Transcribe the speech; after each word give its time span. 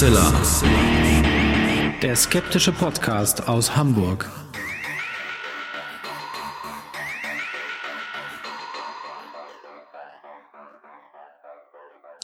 Hoaxilla. 0.00 0.32
Der 2.00 2.16
skeptische 2.16 2.72
Podcast 2.72 3.48
aus 3.48 3.76
Hamburg. 3.76 4.30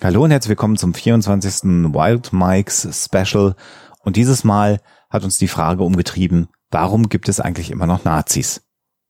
Hallo 0.02 0.24
und 0.24 0.30
herzlich 0.30 0.48
willkommen 0.48 0.78
zum 0.78 0.94
24. 0.94 1.64
Wild 1.92 2.32
Mikes 2.32 2.88
Special. 3.04 3.54
Und 4.00 4.16
dieses 4.16 4.42
Mal 4.42 4.80
hat 5.10 5.24
uns 5.24 5.36
die 5.36 5.48
Frage 5.48 5.82
umgetrieben, 5.82 6.48
warum 6.70 7.10
gibt 7.10 7.28
es 7.28 7.40
eigentlich 7.40 7.70
immer 7.70 7.86
noch 7.86 8.04
Nazis? 8.04 8.62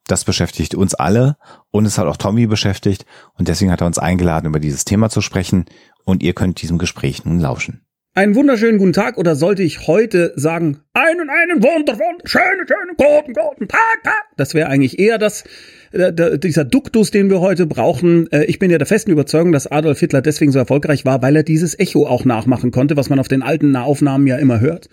Das 0.08 0.24
beschäftigt 0.24 0.74
uns 0.74 0.94
alle 0.94 1.36
und 1.70 1.86
es 1.86 1.98
hat 1.98 2.08
auch 2.08 2.16
Tommy 2.16 2.48
beschäftigt 2.48 3.06
und 3.34 3.46
deswegen 3.46 3.70
hat 3.70 3.80
er 3.80 3.86
uns 3.86 3.98
eingeladen, 3.98 4.48
über 4.48 4.58
dieses 4.58 4.84
Thema 4.84 5.08
zu 5.08 5.20
sprechen 5.20 5.66
und 6.04 6.24
ihr 6.24 6.34
könnt 6.34 6.60
diesem 6.60 6.78
Gespräch 6.78 7.24
nun 7.24 7.38
lauschen. 7.38 7.85
Einen 8.16 8.34
wunderschönen 8.34 8.78
guten 8.78 8.94
Tag 8.94 9.18
oder 9.18 9.36
sollte 9.36 9.62
ich 9.62 9.86
heute 9.88 10.32
sagen, 10.36 10.78
einen, 10.94 11.28
einen 11.28 11.62
wunder, 11.62 11.98
schönen, 12.24 12.66
guten, 12.96 13.34
guten 13.34 13.68
Tag, 13.68 14.02
Tag. 14.04 14.22
Das 14.38 14.54
wäre 14.54 14.70
eigentlich 14.70 14.98
eher 14.98 15.18
das, 15.18 15.44
äh, 15.92 16.38
dieser 16.38 16.64
Duktus, 16.64 17.10
den 17.10 17.28
wir 17.28 17.40
heute 17.40 17.66
brauchen. 17.66 18.32
Äh, 18.32 18.44
ich 18.44 18.58
bin 18.58 18.70
ja 18.70 18.78
der 18.78 18.86
festen 18.86 19.10
Überzeugung, 19.10 19.52
dass 19.52 19.66
Adolf 19.66 20.00
Hitler 20.00 20.22
deswegen 20.22 20.50
so 20.50 20.58
erfolgreich 20.58 21.04
war, 21.04 21.20
weil 21.20 21.36
er 21.36 21.42
dieses 21.42 21.78
Echo 21.78 22.06
auch 22.06 22.24
nachmachen 22.24 22.70
konnte, 22.70 22.96
was 22.96 23.10
man 23.10 23.18
auf 23.18 23.28
den 23.28 23.42
alten 23.42 23.76
Aufnahmen 23.76 24.26
ja 24.26 24.38
immer 24.38 24.60
hört. 24.60 24.88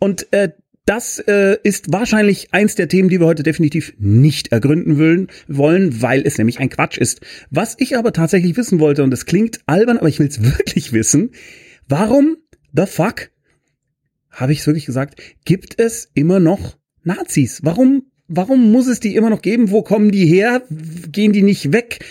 Und 0.00 0.32
äh, 0.32 0.48
das 0.84 1.20
äh, 1.20 1.58
ist 1.62 1.92
wahrscheinlich 1.92 2.52
eins 2.52 2.74
der 2.74 2.88
Themen, 2.88 3.08
die 3.08 3.20
wir 3.20 3.26
heute 3.26 3.44
definitiv 3.44 3.94
nicht 3.98 4.50
ergründen 4.50 4.98
wollen, 4.98 5.28
wollen, 5.46 6.02
weil 6.02 6.22
es 6.26 6.38
nämlich 6.38 6.58
ein 6.58 6.70
Quatsch 6.70 6.98
ist. 6.98 7.20
Was 7.50 7.76
ich 7.78 7.96
aber 7.96 8.12
tatsächlich 8.12 8.56
wissen 8.56 8.80
wollte, 8.80 9.04
und 9.04 9.14
es 9.14 9.26
klingt 9.26 9.60
albern, 9.66 9.98
aber 9.98 10.08
ich 10.08 10.18
will 10.18 10.26
es 10.26 10.42
wirklich 10.58 10.92
wissen, 10.92 11.30
warum 11.88 12.36
the 12.72 12.86
fuck, 12.86 13.30
habe 14.30 14.52
ich 14.52 14.60
es 14.60 14.66
wirklich 14.66 14.86
gesagt, 14.86 15.20
gibt 15.44 15.78
es 15.78 16.10
immer 16.14 16.40
noch 16.40 16.78
Nazis? 17.04 17.60
Warum, 17.62 18.06
warum 18.26 18.72
muss 18.72 18.86
es 18.86 18.98
die 18.98 19.14
immer 19.14 19.30
noch 19.30 19.42
geben? 19.42 19.70
Wo 19.70 19.82
kommen 19.82 20.10
die 20.10 20.26
her? 20.26 20.62
Gehen 21.10 21.32
die 21.32 21.42
nicht 21.42 21.72
weg? 21.72 22.04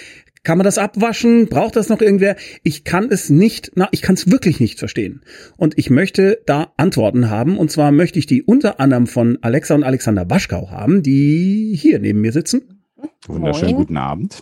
Kann 0.44 0.58
man 0.58 0.66
das 0.66 0.80
abwaschen? 0.80 1.48
Braucht 1.48 1.76
das 1.76 1.90
noch 1.90 2.02
irgendwer? 2.02 2.36
Ich 2.64 2.84
kann 2.84 3.10
es 3.12 3.30
nicht, 3.30 3.74
na, 3.76 3.88
ich 3.92 4.02
kann 4.02 4.16
es 4.16 4.32
wirklich 4.32 4.60
nicht 4.60 4.80
verstehen. 4.80 5.22
Und 5.56 5.78
ich 5.78 5.92
möchte 5.92 6.42
da 6.48 6.74
Antworten 6.78 7.30
haben. 7.30 7.58
Und 7.60 7.70
zwar 7.70 7.92
möchte 7.92 8.18
ich 8.18 8.26
die 8.26 8.42
unter 8.42 8.80
anderem 8.80 9.06
von 9.06 9.38
Alexa 9.42 9.76
und 9.76 9.84
Alexander 9.84 10.30
Waschkau 10.30 10.72
haben, 10.72 11.04
die 11.04 11.78
hier 11.80 12.00
neben 12.00 12.22
mir 12.22 12.32
sitzen. 12.32 12.84
Wunderschönen 13.28 13.76
guten 13.76 13.98
Abend. 13.98 14.42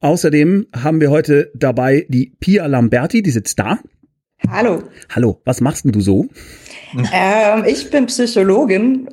Außerdem 0.00 0.66
haben 0.74 1.00
wir 1.00 1.10
heute 1.10 1.52
dabei 1.54 2.06
die 2.08 2.34
Pia 2.40 2.66
Lamberti, 2.66 3.22
die 3.22 3.30
sitzt 3.30 3.58
da. 3.60 3.78
Hallo. 4.48 4.82
Hallo, 5.14 5.40
was 5.44 5.60
machst 5.60 5.84
denn 5.84 5.92
du 5.92 6.00
so? 6.00 6.26
Ähm, 7.12 7.64
ich 7.66 7.90
bin 7.90 8.06
Psychologin 8.06 9.08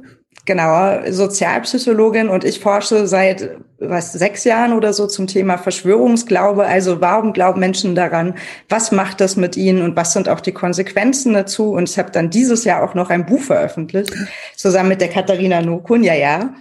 genauer 0.45 1.03
Sozialpsychologin 1.09 2.27
und 2.27 2.44
ich 2.44 2.59
forsche 2.59 3.08
seit 3.08 3.58
was 3.80 4.11
sechs 4.11 4.44
Jahren 4.44 4.73
oder 4.73 4.91
so 4.94 5.08
zum 5.08 5.27
Thema 5.27 5.58
Verschwörungsglaube. 5.58 6.66
Also 6.66 6.99
warum 6.99 7.33
glauben 7.33 7.59
Menschen 7.59 7.95
daran? 7.95 8.36
Was 8.70 8.92
macht 8.92 9.21
das 9.21 9.36
mit 9.36 9.55
ihnen 9.55 9.81
und 9.81 9.95
was 9.95 10.14
sind 10.14 10.27
auch 10.27 10.42
die 10.42 10.52
Konsequenzen 10.52 11.33
dazu? 11.33 11.71
Und 11.71 11.89
ich 11.89 11.98
habe 11.98 12.11
dann 12.11 12.30
dieses 12.30 12.65
Jahr 12.65 12.83
auch 12.83 12.93
noch 12.93 13.09
ein 13.09 13.26
Buch 13.26 13.42
veröffentlicht 13.42 14.14
zusammen 14.55 14.89
mit 14.89 15.02
der 15.02 15.09
Katharina 15.09 15.61
Nokun. 15.61 16.04
Ja, 16.04 16.14
ja. 16.14 16.54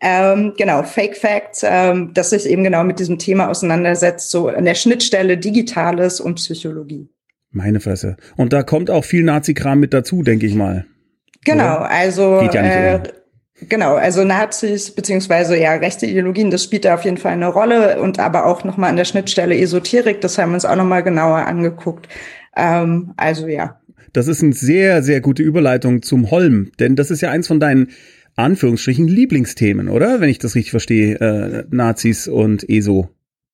Ähm, 0.00 0.52
genau, 0.56 0.82
Fake 0.82 1.16
Facts, 1.16 1.64
ähm, 1.64 2.12
das 2.14 2.30
sich 2.30 2.46
eben 2.46 2.64
genau 2.64 2.84
mit 2.84 2.98
diesem 2.98 3.18
Thema 3.18 3.48
auseinandersetzt, 3.48 4.30
so 4.30 4.48
an 4.48 4.66
der 4.66 4.74
Schnittstelle 4.74 5.38
Digitales 5.38 6.20
und 6.20 6.34
Psychologie. 6.36 7.08
Meine 7.50 7.80
Fresse. 7.80 8.16
Und 8.36 8.52
da 8.52 8.62
kommt 8.62 8.90
auch 8.90 9.04
viel 9.04 9.24
Nazi-Kram 9.24 9.80
mit 9.80 9.92
dazu, 9.92 10.22
denke 10.22 10.46
ich 10.46 10.54
mal. 10.54 10.86
Genau, 11.44 11.78
also 11.78 12.40
Geht 12.40 12.54
ja 12.54 12.62
nicht 12.62 13.08
äh, 13.08 13.12
genau, 13.68 13.94
also 13.94 14.24
Nazis 14.24 14.90
beziehungsweise 14.90 15.58
ja 15.58 15.74
rechte 15.74 16.06
Ideologien, 16.06 16.50
das 16.50 16.64
spielt 16.64 16.84
da 16.84 16.94
auf 16.94 17.04
jeden 17.04 17.16
Fall 17.16 17.32
eine 17.32 17.48
Rolle 17.48 18.00
und 18.00 18.18
aber 18.18 18.46
auch 18.46 18.64
nochmal 18.64 18.90
an 18.90 18.96
der 18.96 19.04
Schnittstelle 19.04 19.58
Esoterik, 19.58 20.20
das 20.20 20.38
haben 20.38 20.50
wir 20.50 20.54
uns 20.54 20.64
auch 20.64 20.76
nochmal 20.76 21.02
genauer 21.02 21.46
angeguckt. 21.46 22.08
Ähm, 22.56 23.12
also 23.16 23.46
ja. 23.46 23.80
Das 24.12 24.26
ist 24.26 24.42
eine 24.42 24.52
sehr, 24.52 25.02
sehr 25.02 25.20
gute 25.20 25.42
Überleitung 25.42 26.02
zum 26.02 26.30
Holm, 26.30 26.72
denn 26.78 26.96
das 26.96 27.10
ist 27.10 27.20
ja 27.20 27.30
eins 27.30 27.46
von 27.46 27.60
deinen 27.60 27.88
Anführungsstrichen 28.36 29.06
Lieblingsthemen, 29.06 29.88
oder? 29.88 30.20
Wenn 30.20 30.30
ich 30.30 30.38
das 30.38 30.54
richtig 30.54 30.70
verstehe, 30.70 31.14
äh, 31.20 31.64
Nazis 31.70 32.28
und 32.28 32.68
ESO. 32.68 33.10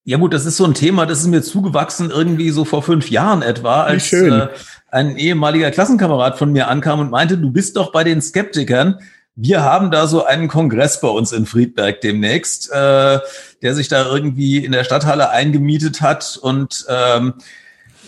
Ja 0.09 0.19
gut, 0.19 0.33
das 0.33 0.47
ist 0.47 0.57
so 0.57 0.65
ein 0.65 0.75
Thema, 0.75 1.05
das 1.05 1.19
ist 1.19 1.27
mir 1.27 1.43
zugewachsen 1.43 2.13
irgendwie 2.13 2.51
so 2.51 2.65
vor 2.65 2.81
fünf 2.85 3.11
Jahren 3.11 3.43
etwa, 3.43 3.83
als 3.83 4.13
äh, 4.13 4.47
ein 4.89 5.17
ehemaliger 5.17 5.73
Klassenkamerad 5.73 6.39
von 6.39 6.53
mir 6.53 6.69
ankam 6.69 7.01
und 7.01 7.11
meinte, 7.11 7.37
du 7.37 7.51
bist 7.51 7.77
doch 7.77 7.91
bei 7.91 8.05
den 8.05 8.23
Skeptikern. 8.23 9.01
Wir 9.35 9.65
haben 9.65 9.91
da 9.91 10.07
so 10.07 10.25
einen 10.25 10.47
Kongress 10.47 11.01
bei 11.01 11.09
uns 11.09 11.33
in 11.33 11.45
Friedberg 11.45 12.01
demnächst, 12.03 12.71
äh, 12.71 13.19
der 13.63 13.75
sich 13.75 13.89
da 13.89 14.07
irgendwie 14.07 14.65
in 14.65 14.71
der 14.71 14.85
Stadthalle 14.85 15.31
eingemietet 15.31 16.01
hat 16.01 16.39
und 16.41 16.87
ähm, 16.89 17.35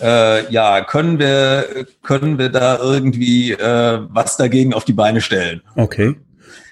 äh, 0.00 0.48
ja, 0.53 0.82
können 0.82 1.19
wir 1.19 1.84
können 2.04 2.38
wir 2.38 2.50
da 2.50 2.78
irgendwie 2.78 3.50
äh, 3.50 4.00
was 4.09 4.36
dagegen 4.36 4.72
auf 4.72 4.84
die 4.84 4.92
Beine 4.92 5.20
stellen? 5.20 5.62
Okay. 5.75 6.15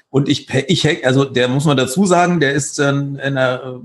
Und 0.09 0.29
ich, 0.29 0.49
ich 0.69 1.07
also 1.07 1.25
der 1.25 1.49
muss 1.49 1.65
man 1.65 1.77
dazu 1.77 2.07
sagen, 2.07 2.39
der 2.41 2.53
ist 2.53 2.79
dann 2.79 3.17
in 3.17 3.37
einer, 3.37 3.81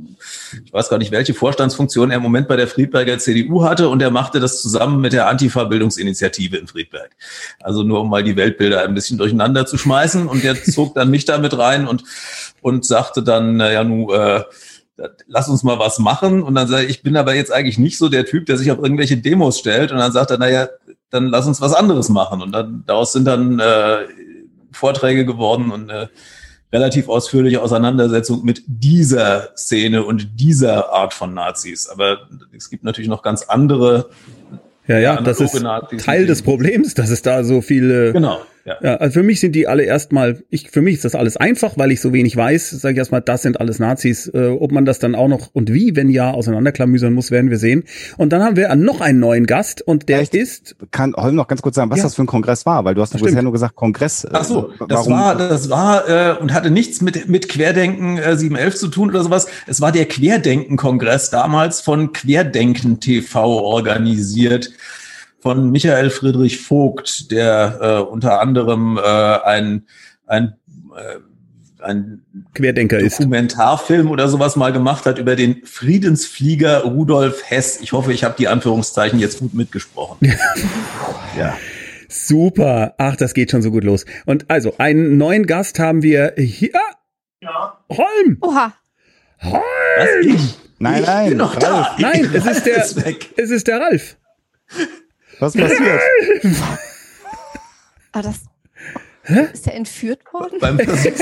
äh, 0.54 0.59
ich 0.64 0.72
weiß 0.72 0.88
gar 0.88 0.98
nicht, 0.98 1.12
welche 1.12 1.34
Vorstandsfunktion 1.34 2.12
er 2.12 2.18
im 2.18 2.24
Moment 2.24 2.48
bei 2.48 2.56
der 2.56 2.68
Friedberger 2.68 3.18
CDU 3.18 3.64
hatte 3.64 3.90
und 3.90 4.02
er 4.02 4.12
machte 4.12 4.40
das 4.40 4.62
zusammen 4.62 5.02
mit 5.02 5.14
der 5.14 5.28
Antifa-Bildungsinitiative 5.28 6.58
in 6.58 6.68
Friedberg. 6.68 7.12
Also 7.59 7.84
nur 7.84 8.02
um 8.02 8.09
mal 8.09 8.24
die 8.24 8.36
Weltbilder 8.36 8.84
ein 8.84 8.94
bisschen 8.94 9.18
durcheinander 9.18 9.66
zu 9.66 9.78
schmeißen. 9.78 10.28
Und 10.28 10.44
der 10.44 10.64
zog 10.64 10.94
dann 10.94 11.09
mich 11.09 11.26
da 11.26 11.40
mit 11.40 11.58
rein 11.58 11.88
und, 11.88 12.04
und 12.62 12.86
sagte 12.86 13.24
dann, 13.24 13.58
naja, 13.58 13.84
nu, 13.84 14.14
äh, 14.14 14.44
lass 15.28 15.50
uns 15.50 15.64
mal 15.64 15.80
was 15.80 15.98
machen. 15.98 16.44
Und 16.44 16.53
dann 16.56 16.68
sage 16.68 16.86
ich, 16.86 16.92
ich 16.92 17.03
bin 17.03 17.18
aber 17.18 17.34
jetzt 17.34 17.52
eigentlich 17.52 17.80
nicht 17.80 17.98
so 17.98 18.09
der 18.09 18.26
Typ, 18.26 18.46
der 18.46 18.58
sich 18.58 18.72
auf 18.72 18.78
irgendwelche 18.78 19.18
Demos 19.18 19.58
stellt. 19.58 19.92
Und 19.92 19.98
dann 19.98 20.12
sagt 20.12 20.32
er, 20.32 20.38
naja, 20.38 20.70
dann 21.09 21.28
lass 21.28 21.48
uns 21.48 21.62
was 21.62 21.74
anderes 21.74 22.09
machen. 22.09 22.42
Und 22.42 22.52
dann 22.52 22.84
daraus 22.86 23.12
sind 23.12 23.26
dann 23.26 23.59
äh, 23.59 24.06
Vorträge 24.72 25.26
geworden 25.26 25.72
und 25.72 25.90
eine 25.90 26.09
relativ 26.74 27.09
ausführliche 27.09 27.62
Auseinandersetzung 27.62 28.44
mit 28.44 28.64
dieser 28.68 29.50
Szene 29.56 30.04
und 30.04 30.40
dieser 30.40 30.92
Art 30.94 31.14
von 31.14 31.34
Nazis. 31.34 31.90
Aber 31.90 32.30
es 32.56 32.70
gibt 32.70 32.84
natürlich 32.84 33.09
noch 33.09 33.24
ganz 33.24 33.44
andere. 33.44 34.09
Ja, 34.88 35.00
ja, 35.00 35.22
das 35.22 35.40
ist 35.40 35.62
Nazis, 35.62 36.04
Teil 36.04 36.26
des 36.26 36.42
Problems, 36.42 36.94
dass 36.94 37.09
es 37.09 37.22
da 37.22 37.44
so 37.44 37.62
viele. 37.62 38.14
Genau. 38.14 38.42
Ja. 38.63 38.77
Ja, 38.83 38.95
also 38.97 39.13
für 39.19 39.23
mich 39.23 39.39
sind 39.39 39.53
die 39.53 39.67
alle 39.67 39.83
erstmal, 39.83 40.44
ich, 40.51 40.69
für 40.69 40.81
mich 40.81 40.95
ist 40.95 41.05
das 41.05 41.16
alles 41.16 41.35
einfach, 41.35 41.77
weil 41.77 41.91
ich 41.91 41.99
so 41.99 42.13
wenig 42.13 42.38
weiß, 42.38 42.69
sage 42.69 42.94
ich 42.94 42.97
erstmal, 42.99 43.22
das 43.22 43.41
sind 43.41 43.59
alles 43.59 43.79
Nazis. 43.79 44.27
Äh, 44.27 44.49
ob 44.49 44.72
man 44.72 44.85
das 44.85 44.99
dann 44.99 45.16
auch 45.16 45.27
noch 45.27 45.49
und 45.53 45.73
wie, 45.73 45.95
wenn 45.95 46.09
ja, 46.09 46.29
auseinanderklamüsern 46.31 47.11
muss, 47.13 47.31
werden 47.31 47.49
wir 47.49 47.57
sehen. 47.57 47.83
Und 48.17 48.31
dann 48.33 48.44
haben 48.44 48.55
wir 48.55 48.73
noch 48.75 49.01
einen 49.01 49.19
neuen 49.19 49.47
Gast 49.47 49.81
und 49.81 50.09
der 50.09 50.19
Echt? 50.22 50.35
ist, 50.35 50.75
Kann 50.91 51.13
Holm 51.16 51.35
noch 51.35 51.47
ganz 51.47 51.61
kurz 51.63 51.75
sagen, 51.75 51.89
was 51.89 51.97
Ja. 51.97 52.03
das 52.03 52.16
für 52.16 52.22
ein 52.23 52.27
Kongress 52.27 52.66
war? 52.67 52.85
Weil 52.85 52.94
du 52.94 53.01
hast 53.01 53.13
Das 53.16 53.22
bisher 53.22 53.41
nur 53.41 53.51
gesagt 53.51 53.75
Kongress. 53.75 54.25
Äh, 54.25 54.29
Ach 54.33 54.44
so, 54.44 54.69
das 54.88 54.89
warum- 55.07 55.13
war, 55.13 55.35
das 55.38 55.69
war 55.69 56.07
äh, 56.07 56.38
und 56.39 56.53
hatte 56.53 56.69
nichts 56.69 57.02
mit 57.02 57.28
mit 57.29 57.49
Querdenken 57.49 58.17
äh, 58.19 58.37
711 58.37 58.75
zu 58.75 58.87
tun 58.90 59.09
oder 59.09 59.23
sowas. 59.23 59.47
Es 59.67 59.81
war 59.81 59.91
der 59.91 60.05
Querdenken-Kongress 60.05 61.29
damals 61.31 61.81
von 61.81 62.14
Querdenken 62.14 62.99
TV 62.99 63.43
organisiert 63.59 64.72
von 65.41 65.72
Michael 65.72 66.09
Friedrich 66.09 66.61
Vogt, 66.61 67.32
der 67.32 67.79
äh, 67.82 68.09
unter 68.09 68.40
anderem 68.40 68.97
äh, 68.97 69.02
ein 69.02 69.85
ein 70.28 70.55
äh, 70.96 71.20
ein 71.82 72.22
Querdenker 72.53 72.99
ist. 72.99 73.20
Dokumentarfilm 73.20 74.09
oder 74.09 74.28
sowas 74.28 74.55
mal 74.55 74.72
gemacht 74.72 75.05
hat 75.05 75.17
über 75.17 75.35
den 75.35 75.66
Friedensflieger 75.66 76.84
Rudolf 76.84 77.49
Hess. 77.49 77.82
Ich 77.82 77.91
hoffe, 77.91 78.14
ich 78.14 78.23
habe 78.23 78.35
die 78.38 78.47
Anführungszeichen 78.47 79.20
jetzt 79.20 79.40
gut 79.40 79.53
mitgesprochen. 79.53 80.17
ja. 81.38 81.58
Super. 82.08 82.93
Ach, 82.97 83.16
das 83.16 83.34
geht 83.34 83.52
schon 83.52 83.61
so 83.61 83.72
gut 83.72 83.84
los. 83.84 84.05
Und 84.26 84.49
also, 84.49 84.76
einen 84.78 85.17
neuen 85.17 85.47
Gast 85.47 85.79
haben 85.79 86.03
wir 86.03 86.34
hier. 86.38 86.70
Ja. 87.41 87.79
Holm! 87.90 88.38
Oha. 88.41 88.73
Was? 89.41 89.52
Holm! 89.52 89.61
Ich? 90.22 90.58
Nein, 90.78 91.02
ich 91.02 91.08
nein, 91.08 91.29
bin 91.29 91.38
noch 91.38 91.55
da. 91.55 91.96
Nein, 91.99 92.29
es 92.34 92.46
ist 92.46 92.66
der, 92.66 92.84
Ist 92.84 92.97
es 93.38 93.49
ist 93.49 93.67
der 93.67 93.79
Ralf. 93.79 94.17
Was 95.41 95.53
passiert? 95.58 95.99
Ah, 98.11 98.22
das. 98.22 98.41
Ist 99.53 99.67
er 99.67 99.73
entführt 99.76 100.22
worden? 100.34 100.59
Beim 100.59 100.78
Versuch, 100.79 101.11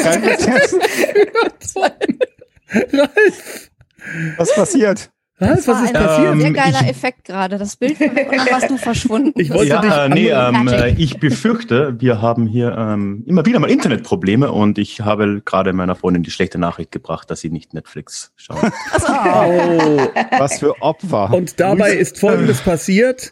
Ralf! 2.94 3.72
Was 4.38 4.56
passiert? 4.56 5.10
Ralf, 5.42 5.68
was 5.68 5.84
ist 5.84 5.96
ein 5.96 6.04
passiert? 6.06 6.42
sehr 6.42 6.52
geiler 6.52 6.82
ich- 6.82 6.90
Effekt 6.90 7.24
gerade. 7.24 7.58
Das 7.58 7.78
Bild 7.78 8.00
und 8.02 8.14
dann 8.16 8.52
warst 8.52 8.70
du 8.70 8.78
verschwunden. 8.78 9.40
Ich 9.40 9.50
wollte 9.52 9.80
dich 9.80 9.90
Ja, 9.90 10.06
äh, 10.06 10.10
nee, 10.10 10.28
ähm, 10.30 10.68
äh, 10.68 10.90
ich 10.98 11.18
befürchte, 11.20 11.96
wir 12.00 12.22
haben 12.22 12.46
hier 12.46 12.76
ähm, 12.78 13.24
immer 13.26 13.46
wieder 13.46 13.60
mal 13.60 13.70
Internetprobleme 13.72 14.52
und 14.52 14.78
ich 14.78 15.00
habe 15.02 15.42
gerade 15.46 15.72
meiner 15.72 15.96
Freundin 15.96 16.24
die 16.24 16.32
schlechte 16.32 16.58
Nachricht 16.58 16.92
gebracht, 16.92 17.32
dass 17.32 17.40
sie 17.40 17.50
nicht 17.50 17.74
Netflix 17.74 18.34
schaut. 18.36 18.58
Oh. 18.64 20.08
Was 20.38 20.60
für 20.60 20.82
Opfer. 20.82 21.32
Und 21.34 21.58
dabei 21.60 21.94
ist 21.94 22.20
Folgendes 22.20 22.60
passiert. 22.62 23.32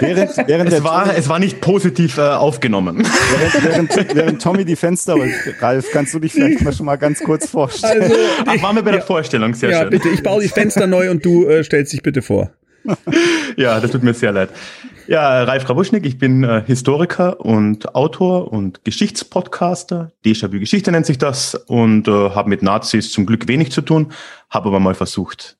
Während, 0.00 0.36
während, 0.46 0.72
es, 0.72 0.84
war, 0.84 1.16
es 1.16 1.28
war 1.28 1.38
nicht 1.38 1.60
positiv 1.60 2.18
äh, 2.18 2.22
aufgenommen. 2.22 3.06
während, 3.38 3.64
während, 3.64 4.14
während 4.14 4.42
Tommy 4.42 4.64
die 4.64 4.76
Fenster 4.76 5.14
rückt, 5.14 5.62
Ralf, 5.62 5.86
kannst 5.92 6.14
du 6.14 6.18
dich 6.18 6.32
vielleicht 6.32 6.62
mal 6.62 6.72
schon 6.72 6.86
mal 6.86 6.96
ganz 6.96 7.20
kurz 7.20 7.48
vorstellen? 7.48 8.02
Also, 8.02 8.14
Ach, 8.46 8.62
waren 8.62 8.76
wir 8.76 8.82
bei 8.82 8.92
der 8.92 9.02
Vorstellung, 9.02 9.54
sehr 9.54 9.70
ja, 9.70 9.80
schön. 9.82 9.90
bitte, 9.90 10.08
ich 10.08 10.22
baue 10.22 10.42
die 10.42 10.48
Fenster 10.48 10.86
neu 10.86 11.10
und 11.10 11.24
du 11.24 11.46
äh, 11.46 11.64
stellst 11.64 11.92
dich 11.92 12.02
bitte 12.02 12.22
vor. 12.22 12.50
Ja, 13.56 13.80
das 13.80 13.90
tut 13.90 14.04
mir 14.04 14.14
sehr 14.14 14.30
leid. 14.30 14.50
Ja, 15.08 15.42
Ralf 15.42 15.68
Rabuschnik, 15.68 16.06
ich 16.06 16.18
bin 16.18 16.44
äh, 16.44 16.62
Historiker 16.64 17.40
und 17.40 17.94
Autor 17.94 18.52
und 18.52 18.84
Geschichtspodcaster. 18.84 20.12
Déjà-vu 20.24 20.60
Geschichte 20.60 20.92
nennt 20.92 21.06
sich 21.06 21.18
das 21.18 21.54
und 21.54 22.06
äh, 22.06 22.10
habe 22.10 22.48
mit 22.48 22.62
Nazis 22.62 23.10
zum 23.10 23.26
Glück 23.26 23.48
wenig 23.48 23.72
zu 23.72 23.80
tun, 23.80 24.12
habe 24.48 24.68
aber 24.68 24.80
mal 24.80 24.94
versucht, 24.94 25.56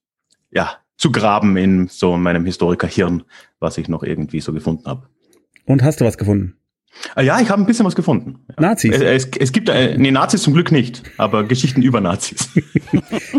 ja, 0.51 0.77
zu 0.99 1.11
graben 1.11 1.57
in 1.57 1.89
so 1.89 2.17
meinem 2.17 2.45
Historikerhirn, 2.45 3.23
was 3.61 3.79
ich 3.79 3.89
noch 3.89 4.03
irgendwie 4.03 4.41
so 4.41 4.53
gefunden 4.53 4.85
habe. 4.87 5.09
Und 5.65 5.83
hast 5.83 6.01
du 6.01 6.05
was 6.05 6.19
gefunden? 6.19 6.59
Ah, 7.15 7.23
ja, 7.23 7.41
ich 7.41 7.49
habe 7.51 7.63
ein 7.63 7.67
bisschen 7.67 7.87
was 7.87 7.95
gefunden. 7.95 8.41
Nazis. 8.59 8.95
Es, 8.95 9.03
es, 9.03 9.31
es 9.39 9.53
gibt, 9.53 9.69
äh, 9.69 9.97
nee, 9.97 10.11
Nazis 10.11 10.43
zum 10.43 10.55
Glück 10.55 10.73
nicht, 10.73 11.03
aber 11.17 11.45
Geschichten 11.45 11.83
über 11.83 12.01
Nazis. 12.01 12.51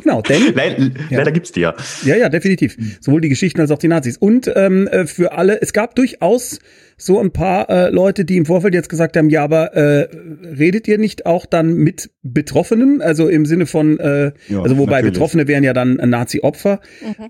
Genau, 0.01 0.21
denn 0.21 0.53
Le 0.55 0.91
Leider 1.09 1.31
gibt's 1.31 1.51
die 1.51 1.61
ja. 1.61 1.75
Ja, 2.03 2.15
ja, 2.15 2.29
definitiv. 2.29 2.77
Sowohl 3.01 3.21
die 3.21 3.29
Geschichten 3.29 3.59
als 3.59 3.71
auch 3.71 3.79
die 3.79 3.87
Nazis. 3.87 4.17
Und 4.17 4.49
ähm, 4.55 4.87
äh, 4.87 5.05
für 5.05 5.33
alle, 5.33 5.61
es 5.61 5.73
gab 5.73 5.95
durchaus 5.95 6.59
so 6.99 7.19
ein 7.19 7.31
paar 7.31 7.69
äh, 7.69 7.89
Leute, 7.89 8.25
die 8.25 8.37
im 8.37 8.45
Vorfeld 8.45 8.73
jetzt 8.73 8.89
gesagt 8.89 9.17
haben, 9.17 9.29
ja, 9.29 9.43
aber 9.43 9.73
äh, 9.73 10.09
redet 10.45 10.87
ihr 10.87 10.97
nicht 10.97 11.25
auch 11.25 11.45
dann 11.45 11.73
mit 11.73 12.11
Betroffenen? 12.21 13.01
Also 13.01 13.29
im 13.29 13.45
Sinne 13.45 13.65
von, 13.65 13.99
äh, 13.99 14.33
Ja, 14.49 14.61
also 14.61 14.77
wobei 14.77 14.97
natürlich. 14.97 15.13
Betroffene 15.13 15.47
wären 15.47 15.63
ja 15.63 15.73
dann 15.73 15.95
Nazi-Opfer. 15.95 16.81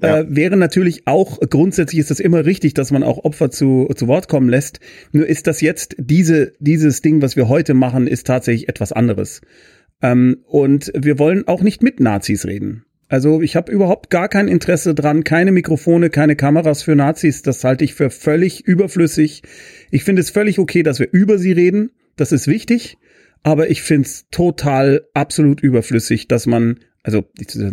Äh, 0.02 0.26
wäre 0.28 0.58
natürlich 0.58 1.06
auch, 1.06 1.40
grundsätzlich 1.50 2.00
ist 2.00 2.10
das 2.10 2.20
immer 2.20 2.46
richtig, 2.46 2.74
dass 2.74 2.92
man 2.92 3.04
auch 3.04 3.24
Opfer 3.24 3.52
zu, 3.52 3.88
zu 3.96 4.08
Wort 4.08 4.28
kommen 4.28 4.50
lässt. 4.50 4.80
Nur 5.12 5.28
ist 5.28 5.48
das 5.48 5.62
jetzt, 5.62 5.96
diese, 6.00 6.52
dieses 6.60 7.02
Ding, 7.02 7.22
was 7.22 7.36
wir 7.36 7.48
heute 7.48 7.74
machen, 7.74 8.08
ist 8.08 8.26
tatsächlich 8.28 8.70
etwas 8.70 8.92
anderes. 8.92 9.42
Ähm, 10.02 10.38
und 10.48 10.92
wir 10.96 11.20
wollen 11.20 11.48
auch 11.48 11.62
nicht 11.62 11.84
mit 11.84 12.00
Nazis 12.00 12.46
reden. 12.46 12.86
Also 13.10 13.42
ich 13.42 13.56
habe 13.56 13.72
überhaupt 13.72 14.12
gar 14.12 14.30
kein 14.30 14.48
Interesse 14.48 14.94
dran, 14.94 15.24
keine 15.24 15.52
Mikrofone, 15.52 16.12
keine 16.12 16.36
Kameras 16.36 16.84
für 16.84 16.96
Nazis. 16.96 17.42
Das 17.42 17.64
halte 17.64 17.84
ich 17.84 17.96
für 17.96 18.12
völlig 18.12 18.62
überflüssig. 18.66 19.42
Ich 19.90 20.04
finde 20.04 20.22
es 20.22 20.30
völlig 20.30 20.60
okay, 20.60 20.84
dass 20.84 21.00
wir 21.00 21.10
über 21.12 21.40
sie 21.40 21.52
reden. 21.52 21.92
Das 22.16 22.32
ist 22.32 22.48
wichtig. 22.48 22.98
Aber 23.42 23.70
ich 23.72 23.82
finde 23.82 24.08
es 24.08 24.28
total 24.30 25.08
absolut 25.14 25.62
überflüssig, 25.62 26.28
dass 26.28 26.46
man, 26.46 26.80
also 27.02 27.24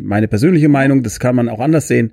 meine 0.00 0.26
persönliche 0.26 0.68
Meinung, 0.68 1.02
das 1.02 1.20
kann 1.20 1.36
man 1.36 1.50
auch 1.50 1.60
anders 1.60 1.86
sehen, 1.86 2.12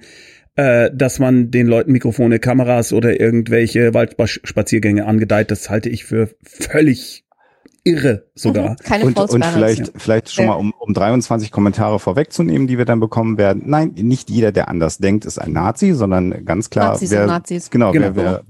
äh, 0.56 0.92
dass 0.94 1.20
man 1.20 1.50
den 1.50 1.68
Leuten 1.68 1.94
Mikrofone, 1.94 2.40
Kameras 2.40 2.92
oder 2.92 3.20
irgendwelche 3.20 3.94
Waldspaziergänge 3.94 5.06
angedeiht. 5.06 5.50
Das 5.50 5.70
halte 5.70 5.90
ich 5.90 6.04
für 6.04 6.30
völlig 6.44 7.23
irre 7.84 8.26
sogar. 8.34 8.76
Keine 8.78 9.06
Und, 9.06 9.20
und 9.20 9.46
vielleicht, 9.46 9.92
vielleicht 9.98 10.32
schon 10.32 10.46
Ja. 10.46 10.52
mal, 10.52 10.58
um, 10.58 10.74
um 10.80 10.94
23 10.94 11.52
Kommentare 11.52 12.00
vorwegzunehmen, 12.00 12.68
die 12.68 12.78
wir 12.78 12.86
dann 12.86 13.00
bekommen 13.00 13.38
werden. 13.38 13.64
Nein, 13.66 13.94
nicht 13.96 14.30
jeder, 14.30 14.52
der 14.52 14.70
anders 14.70 14.98
denkt, 15.00 15.26
ist 15.26 15.38
ein 15.40 15.52
Nazi, 15.52 15.94
sondern 15.94 16.46
ganz 16.46 16.70
klar, 16.70 16.92
Nazis 16.92 17.12
wer, 17.12 17.20
sind 17.20 17.28
Nazis. 17.28 17.70
Genau, 17.70 17.92
Genau. 17.92 18.12
Wer, 18.14 18.16
wer 18.16 18.44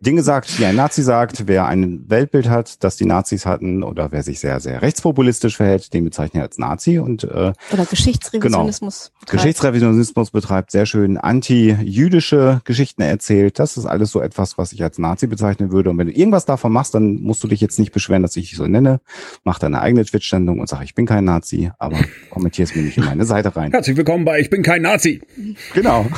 Dinge 0.00 0.22
sagt, 0.22 0.58
die 0.58 0.64
ein 0.64 0.76
Nazi 0.76 1.02
sagt, 1.02 1.46
wer 1.46 1.66
ein 1.66 2.04
Weltbild 2.08 2.48
hat, 2.48 2.82
das 2.82 2.96
die 2.96 3.04
Nazis 3.04 3.44
hatten, 3.44 3.82
oder 3.82 4.12
wer 4.12 4.22
sich 4.22 4.40
sehr, 4.40 4.58
sehr 4.58 4.80
rechtspopulistisch 4.80 5.58
verhält, 5.58 5.92
den 5.92 6.04
bezeichne 6.04 6.40
ich 6.40 6.42
als 6.42 6.56
Nazi 6.56 6.98
und 6.98 7.24
äh, 7.24 7.52
Oder 7.70 7.84
Geschichtsrevisionismus. 7.84 9.12
betreibt. 9.20 9.30
Geschichtsrevisionismus 9.30 10.30
betreibt, 10.30 10.70
sehr 10.70 10.86
schön 10.86 11.18
anti-jüdische 11.18 12.62
Geschichten 12.64 13.02
erzählt. 13.02 13.58
Das 13.58 13.76
ist 13.76 13.84
alles 13.84 14.10
so 14.10 14.22
etwas, 14.22 14.56
was 14.56 14.72
ich 14.72 14.82
als 14.82 14.96
Nazi 14.98 15.26
bezeichnen 15.26 15.70
würde. 15.70 15.90
Und 15.90 15.98
wenn 15.98 16.06
du 16.06 16.14
irgendwas 16.14 16.46
davon 16.46 16.72
machst, 16.72 16.94
dann 16.94 17.16
musst 17.20 17.44
du 17.44 17.48
dich 17.48 17.60
jetzt 17.60 17.78
nicht 17.78 17.92
beschweren, 17.92 18.22
dass 18.22 18.34
ich 18.36 18.48
dich 18.48 18.56
so 18.56 18.66
nenne. 18.66 19.00
Mach 19.44 19.58
deine 19.58 19.82
eigene 19.82 20.02
Twitch-Sendung 20.06 20.60
und 20.60 20.68
sag, 20.68 20.82
ich 20.82 20.94
bin 20.94 21.04
kein 21.04 21.24
Nazi, 21.24 21.72
aber 21.78 21.98
kommentier 22.30 22.64
es 22.64 22.74
mir 22.74 22.82
nicht 22.82 22.96
in 22.96 23.04
meine 23.04 23.26
Seite 23.26 23.54
rein. 23.54 23.70
Herzlich 23.70 23.98
willkommen 23.98 24.24
bei 24.24 24.40
Ich 24.40 24.48
bin 24.48 24.62
kein 24.62 24.80
Nazi. 24.80 25.20
Genau. 25.74 26.06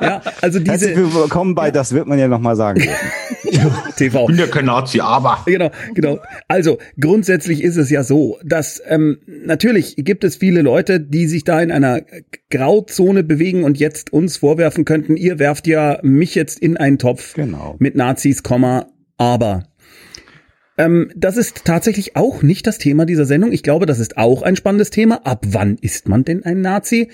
Ja, 0.00 0.20
also 0.40 0.58
diese 0.58 0.88
Herzlich 0.88 1.14
willkommen 1.14 1.54
bei, 1.54 1.70
das 1.70 1.92
wird 1.92 2.06
man 2.06 2.18
ja 2.18 2.28
nochmal 2.28 2.53
sagen 2.56 2.80
dürfen. 2.80 3.72
TV. 3.96 4.26
bin 4.26 4.38
ja 4.38 4.46
kein 4.46 4.66
Nazi, 4.66 5.00
aber. 5.00 5.42
Genau, 5.46 5.70
genau. 5.94 6.18
Also 6.48 6.78
grundsätzlich 7.00 7.62
ist 7.62 7.76
es 7.76 7.90
ja 7.90 8.02
so, 8.02 8.38
dass 8.44 8.82
ähm, 8.86 9.18
natürlich 9.26 9.96
gibt 9.96 10.24
es 10.24 10.36
viele 10.36 10.62
Leute, 10.62 11.00
die 11.00 11.26
sich 11.26 11.44
da 11.44 11.60
in 11.60 11.70
einer 11.70 12.02
Grauzone 12.50 13.22
bewegen 13.22 13.64
und 13.64 13.78
jetzt 13.78 14.12
uns 14.12 14.36
vorwerfen 14.36 14.84
könnten, 14.84 15.16
ihr 15.16 15.38
werft 15.38 15.66
ja 15.66 15.98
mich 16.02 16.34
jetzt 16.34 16.58
in 16.58 16.76
einen 16.76 16.98
Topf 16.98 17.34
Genau. 17.34 17.76
mit 17.78 17.94
Nazis, 17.94 18.42
Komma, 18.42 18.86
aber. 19.16 19.64
Ähm, 20.76 21.10
das 21.14 21.36
ist 21.36 21.64
tatsächlich 21.64 22.16
auch 22.16 22.42
nicht 22.42 22.66
das 22.66 22.78
Thema 22.78 23.06
dieser 23.06 23.26
Sendung. 23.26 23.52
Ich 23.52 23.62
glaube, 23.62 23.86
das 23.86 24.00
ist 24.00 24.16
auch 24.16 24.42
ein 24.42 24.56
spannendes 24.56 24.90
Thema. 24.90 25.24
Ab 25.24 25.44
wann 25.48 25.76
ist 25.80 26.08
man 26.08 26.24
denn 26.24 26.44
ein 26.44 26.60
Nazi? 26.60 27.10